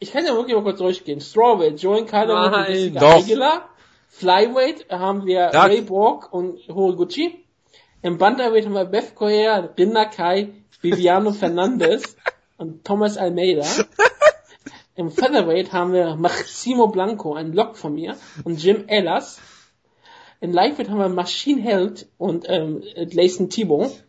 Ich 0.01 0.13
kann 0.13 0.27
ja 0.27 0.35
wirklich 0.35 0.55
mal 0.55 0.65
kurz 0.65 0.81
durchgehen. 0.81 1.23
Strawweight, 1.23 1.81
Joan 1.81 2.05
Kyler 2.05 2.45
und 2.45 2.55
Aguilar. 2.55 3.71
Flyweight 4.17 4.89
haben 4.91 5.27
wir 5.27 5.51
ja. 5.53 5.65
Ray 5.65 5.81
Borg 5.81 6.33
und 6.33 6.61
Horiguchi. 6.69 7.45
Im 8.01 8.17
Bantamweight 8.17 8.65
haben 8.65 8.75
wir 8.75 8.85
Beth 8.85 9.17
Correa, 9.17 9.71
Rinda 9.77 10.05
Kai, 10.05 10.53
Viviano 10.81 11.33
Fernandez 11.41 12.17
und 12.57 12.85
Thomas 12.85 13.17
Almeida. 13.17 13.67
Im 14.95 15.11
Featherweight 15.11 15.73
haben 15.73 15.93
wir 15.93 16.15
Maximo 16.15 16.87
Blanco, 16.87 17.35
ein 17.35 17.53
Lock 17.53 17.77
von 17.77 17.95
mir, 17.95 18.17
und 18.45 18.63
Jim 18.63 18.85
Ellis. 18.87 19.41
In 20.41 20.53
Lightweight 20.53 20.91
haben 20.91 20.99
wir 20.99 21.09
Machine 21.09 21.61
Held 21.61 22.07
und 22.17 22.45
ähm, 22.49 22.85
Gleison 23.11 23.51
Thibault. 23.51 24.05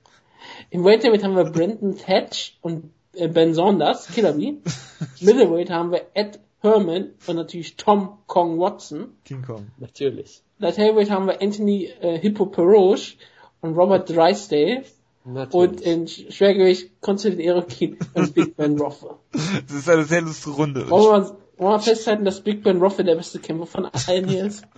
Im 0.70 0.86
Welterweight 0.86 1.24
haben 1.24 1.36
wir 1.36 1.46
Brenton 1.46 1.98
Thatch 1.98 2.60
und 2.62 2.94
äh, 3.14 3.28
Ben 3.28 3.56
Saunders, 3.56 4.08
Killer 4.14 4.34
Bee. 4.34 4.58
Middleweight 5.20 5.72
haben 5.72 5.92
wir 5.92 6.06
Ed 6.14 6.40
Herman 6.66 7.12
und 7.28 7.36
natürlich 7.36 7.76
Tom 7.78 8.18
Kong 8.28 8.60
Watson. 8.60 9.16
King 9.24 9.42
Kong. 9.42 9.68
Natürlich. 9.78 10.42
Light 10.60 10.78
Heavyweight 10.78 11.10
haben 11.10 11.28
wir 11.28 11.42
Anthony 11.42 11.86
äh, 12.02 12.18
Hippo 12.20 12.46
Peroche 12.48 13.16
und 13.62 13.76
Robert 13.76 14.10
Drysdale. 14.10 14.84
Natürlich. 15.24 15.54
Und 15.54 15.82
in 15.82 16.08
Schwergewicht 16.08 17.02
Konstantin 17.02 17.40
Erokin 17.40 17.98
und 18.14 18.34
Big 18.36 18.56
Ben 18.56 18.78
Rothwell. 18.78 19.16
Das 19.32 19.76
ist 19.76 19.90
eine 19.90 20.04
sehr 20.06 20.22
lustige 20.22 20.56
Runde. 20.56 20.90
Wollen 20.90 21.24
wir, 21.24 21.38
wollen 21.58 21.74
wir 21.74 21.80
festhalten, 21.80 22.26
dass 22.26 22.42
Big 22.42 22.64
Ben 22.64 22.80
Rothwell 22.80 23.06
der 23.06 23.16
beste 23.16 23.40
Kämpfer 23.40 23.66
von 23.66 23.86
allen 23.86 24.28
hier 24.28 24.46
ist? 24.46 24.64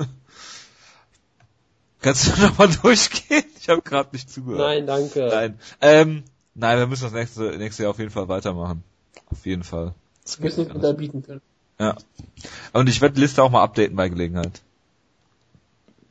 Kannst 2.02 2.28
du 2.28 2.42
nochmal 2.42 2.70
durchgehen? 2.82 3.44
Ich 3.60 3.68
habe 3.70 3.82
gerade 3.82 4.10
nicht 4.14 4.30
zugehört. 4.30 4.60
Nein, 4.60 4.88
danke. 4.88 5.28
Nein. 5.28 5.60
Ähm, 5.82 6.24
nein, 6.54 6.78
wir 6.80 6.88
müssen 6.88 7.04
das 7.04 7.14
nächste, 7.14 7.58
nächste 7.58 7.84
Jahr 7.84 7.90
auf 7.90 8.00
jeden 8.00 8.12
Fall 8.12 8.30
weitermachen. 8.30 8.84
Auf 9.30 9.46
jeden 9.46 9.64
Fall. 9.64 9.94
Das 10.24 10.40
müssen 10.40 10.68
wir 10.68 10.80
da 10.80 10.94
bieten 10.94 11.24
können. 11.24 11.42
Ja. 11.80 11.95
Und 12.74 12.90
ich 12.90 13.02
werde 13.02 13.16
die 13.16 13.22
Liste 13.22 13.44
auch 13.44 13.52
mal 13.52 13.64
updaten 13.64 13.95
bei 13.95 14.10
Gelegenheit. 14.10 14.62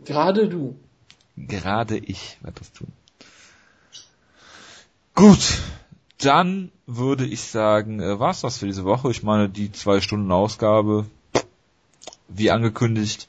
Gerade 0.05 0.49
du. 0.49 0.77
Gerade 1.37 1.99
ich 1.99 2.39
werde 2.41 2.61
das 2.61 2.73
tun. 2.73 2.93
Gut, 5.15 5.59
dann 6.19 6.71
würde 6.87 7.27
ich 7.27 7.43
sagen, 7.43 8.01
äh, 8.01 8.19
war's 8.19 8.43
das 8.43 8.59
für 8.59 8.67
diese 8.67 8.85
Woche. 8.85 9.11
Ich 9.11 9.23
meine, 9.23 9.49
die 9.49 9.73
zwei 9.73 10.01
Stunden 10.01 10.31
Ausgabe, 10.31 11.07
wie 12.29 12.51
angekündigt. 12.51 13.29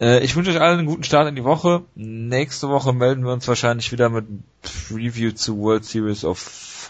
Äh, 0.00 0.24
ich 0.24 0.36
wünsche 0.36 0.50
euch 0.50 0.60
allen 0.60 0.78
einen 0.78 0.88
guten 0.88 1.04
Start 1.04 1.28
in 1.28 1.36
die 1.36 1.44
Woche. 1.44 1.84
Nächste 1.94 2.68
Woche 2.68 2.92
melden 2.92 3.24
wir 3.24 3.32
uns 3.32 3.48
wahrscheinlich 3.48 3.92
wieder 3.92 4.08
mit 4.08 4.26
Preview 4.62 5.32
zu 5.32 5.58
World 5.58 5.84
Series 5.84 6.24
of 6.24 6.38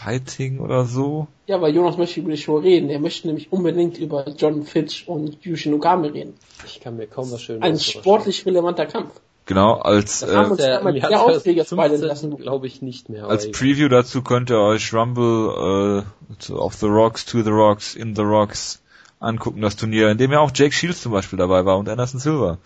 Fighting 0.02 0.60
oder 0.60 0.85
so. 0.86 1.27
Ja, 1.47 1.60
weil 1.60 1.74
Jonas 1.74 1.98
möchte 1.98 2.20
über 2.20 2.31
die 2.31 2.39
Show 2.39 2.56
reden. 2.56 2.89
Er 2.89 3.01
möchte 3.01 3.27
nämlich 3.27 3.52
unbedingt 3.52 3.98
über 3.98 4.27
John 4.36 4.62
Fitch 4.64 5.06
und 5.06 5.44
Yushin 5.44 5.74
Okami 5.74 6.09
reden. 6.09 6.35
Ich 6.64 6.81
kann 6.81 6.97
mir 6.97 7.06
kaum 7.06 7.31
was 7.31 7.43
Schönes 7.43 7.62
Ein 7.62 7.78
sportlich 7.78 8.47
relevanter 8.47 8.86
Kampf. 8.86 9.12
Genau, 9.47 9.74
als 9.74 10.22
äh, 10.22 10.35
haben 10.35 10.52
uns 10.52 10.60
der, 10.60 10.81
der, 10.81 11.09
der 11.09 11.22
Ausleger 11.22 11.64
lassen, 11.98 12.36
glaube 12.36 12.66
ich 12.66 12.82
nicht 12.82 13.09
mehr. 13.09 13.27
Als 13.27 13.51
Preview 13.51 13.89
dazu 13.89 14.22
könnt 14.22 14.48
ihr 14.48 14.60
euch 14.60 14.94
Rumble 14.94 16.05
äh, 16.48 16.52
of 16.52 16.74
the 16.74 16.86
Rocks, 16.86 17.27
to 17.27 17.43
the 17.43 17.51
Rocks, 17.51 17.94
in 17.94 18.14
the 18.14 18.22
Rocks 18.22 18.81
angucken, 19.18 19.60
das 19.60 19.77
Turnier, 19.77 20.09
in 20.10 20.18
dem 20.18 20.32
ja 20.32 20.40
auch 20.40 20.52
Jake 20.55 20.72
Shields 20.72 21.02
zum 21.02 21.12
Beispiel 21.12 21.39
dabei 21.39 21.64
war 21.64 21.78
und 21.78 21.89
Anderson 21.89 22.20
Silver. 22.20 22.59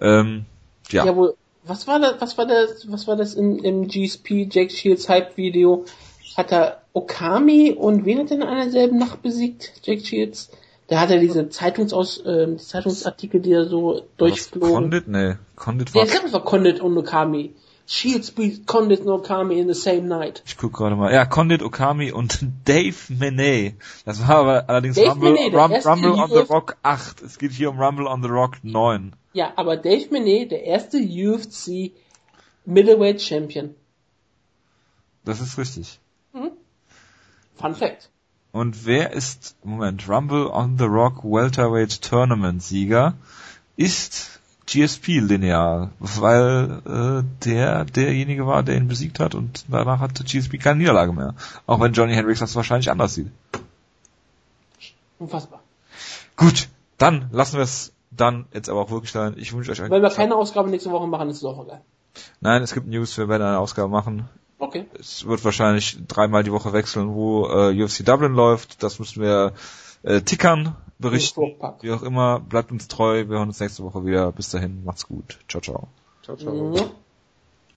Ähm, 0.00 0.46
ja. 0.90 1.04
Jawohl. 1.04 1.34
Was 1.64 1.86
war 1.86 2.00
das, 2.00 2.20
was 2.20 2.38
war 2.38 2.46
das, 2.46 2.90
was 2.90 3.06
war 3.06 3.16
das 3.16 3.34
im, 3.34 3.58
im 3.58 3.86
GSP 3.86 4.48
Jake 4.50 4.70
Shields 4.70 5.08
Hype 5.08 5.36
Video? 5.36 5.84
Hat 6.36 6.52
er 6.52 6.82
Okami 6.92 7.72
und 7.72 8.04
wen 8.04 8.18
hat 8.18 8.30
er 8.30 8.36
in 8.36 8.42
einer 8.42 8.70
selben 8.70 8.98
Nacht 8.98 9.22
besiegt? 9.22 9.72
Jake 9.82 10.04
Shields? 10.04 10.50
Da 10.88 11.00
hat 11.00 11.10
er 11.10 11.20
diese 11.20 11.48
Zeitungsaus, 11.48 12.18
äh, 12.24 12.56
Zeitungsartikel, 12.56 13.40
die 13.40 13.52
er 13.52 13.66
so 13.66 14.02
durchflogen. 14.18 14.74
Condit? 14.74 15.08
Nee, 15.08 15.36
Condit 15.56 15.94
war... 15.94 16.02
Ja, 16.02 16.06
ich 16.06 16.12
glaube, 16.12 16.26
es 16.26 16.32
war 16.32 16.44
Condit 16.44 16.80
und 16.80 16.96
Okami. 16.98 17.54
Shields 17.86 18.30
beat 18.30 18.66
Condit 18.66 19.00
und 19.00 19.08
Okami 19.08 19.58
in 19.58 19.68
the 19.68 19.74
same 19.74 20.02
night. 20.02 20.42
Ich 20.46 20.56
guck 20.56 20.72
gerade 20.72 20.96
mal. 20.96 21.12
Ja, 21.12 21.24
Condit, 21.24 21.62
Okami 21.62 22.12
und 22.12 22.38
Dave 22.64 22.94
Menet. 23.08 23.74
Das 24.04 24.26
war 24.26 24.36
aber 24.36 24.68
allerdings 24.68 24.96
Dave 24.96 25.10
Rumble, 25.10 25.32
Menet, 25.32 25.54
Rum, 25.54 25.72
Rumble 25.72 26.12
on 26.12 26.30
the 26.30 26.52
Rock 26.52 26.76
8. 26.82 27.22
Es 27.22 27.38
geht 27.38 27.52
hier 27.52 27.70
um 27.70 27.80
Rumble 27.80 28.06
on 28.06 28.22
the 28.22 28.28
Rock 28.28 28.58
9. 28.62 29.14
Ja, 29.32 29.52
aber 29.56 29.76
Dave 29.76 30.08
Menet, 30.10 30.52
der 30.52 30.64
erste 30.64 30.98
UFC 30.98 31.92
Middleweight 32.64 33.20
Champion. 33.20 33.74
Das 35.24 35.40
ist 35.40 35.58
richtig. 35.58 36.00
Fun 37.62 37.74
Fact. 37.76 38.10
Und 38.50 38.84
wer 38.84 39.12
ist, 39.12 39.56
Moment, 39.64 40.08
Rumble 40.08 40.50
on 40.50 40.76
the 40.78 40.84
Rock 40.84 41.22
Welterweight 41.22 42.02
Tournament 42.02 42.62
Sieger? 42.62 43.14
Ist 43.76 44.40
GSP 44.66 45.20
lineal, 45.20 45.90
weil 46.00 46.82
äh, 46.84 47.44
der 47.44 47.84
derjenige 47.84 48.46
war, 48.46 48.62
der 48.62 48.76
ihn 48.76 48.88
besiegt 48.88 49.20
hat 49.20 49.34
und 49.34 49.64
danach 49.68 50.00
hatte 50.00 50.24
GSP 50.24 50.58
keine 50.58 50.78
Niederlage 50.78 51.12
mehr. 51.12 51.34
Auch 51.66 51.80
wenn 51.80 51.92
Johnny 51.92 52.14
Hendricks 52.14 52.40
das 52.40 52.54
wahrscheinlich 52.56 52.90
anders 52.90 53.14
sieht. 53.14 53.30
Unfassbar. 55.18 55.60
Gut, 56.36 56.68
dann 56.98 57.28
lassen 57.30 57.56
wir 57.56 57.62
es 57.62 57.92
dann 58.10 58.46
jetzt 58.52 58.68
aber 58.68 58.80
auch 58.80 58.90
wirklich 58.90 59.12
sein. 59.12 59.34
Ich 59.36 59.52
wünsche 59.52 59.70
euch 59.70 59.80
einen 59.80 59.90
Wenn 59.90 60.02
wir 60.02 60.10
keine 60.10 60.34
Ausgabe 60.34 60.68
nächste 60.68 60.90
Woche 60.90 61.06
machen, 61.06 61.30
ist 61.30 61.38
es 61.38 61.44
auch 61.44 61.64
egal. 61.64 61.80
Nein, 62.40 62.62
es 62.62 62.74
gibt 62.74 62.88
News, 62.88 63.16
wir 63.16 63.28
werden 63.28 63.42
eine 63.42 63.58
Ausgabe 63.58 63.88
machen. 63.88 64.28
Okay. 64.62 64.86
Es 64.96 65.26
wird 65.26 65.44
wahrscheinlich 65.44 65.98
dreimal 66.06 66.44
die 66.44 66.52
Woche 66.52 66.72
wechseln, 66.72 67.14
wo 67.14 67.48
äh, 67.48 67.82
UFC 67.82 68.06
Dublin 68.06 68.32
läuft. 68.32 68.84
Das 68.84 69.00
müssen 69.00 69.20
wir 69.20 69.54
äh, 70.04 70.20
tickern, 70.20 70.76
berichten. 71.00 71.56
Wie 71.80 71.90
auch 71.90 72.04
immer, 72.04 72.38
bleibt 72.38 72.70
uns 72.70 72.86
treu. 72.86 73.28
Wir 73.28 73.38
hören 73.38 73.48
uns 73.48 73.58
nächste 73.58 73.82
Woche 73.82 74.06
wieder. 74.06 74.30
Bis 74.30 74.50
dahin, 74.50 74.84
macht's 74.84 75.08
gut. 75.08 75.40
Ciao, 75.48 75.60
ciao. 75.60 75.88
Ciao, 76.22 76.36
ciao. 76.36 76.54
Mhm. 76.54 76.90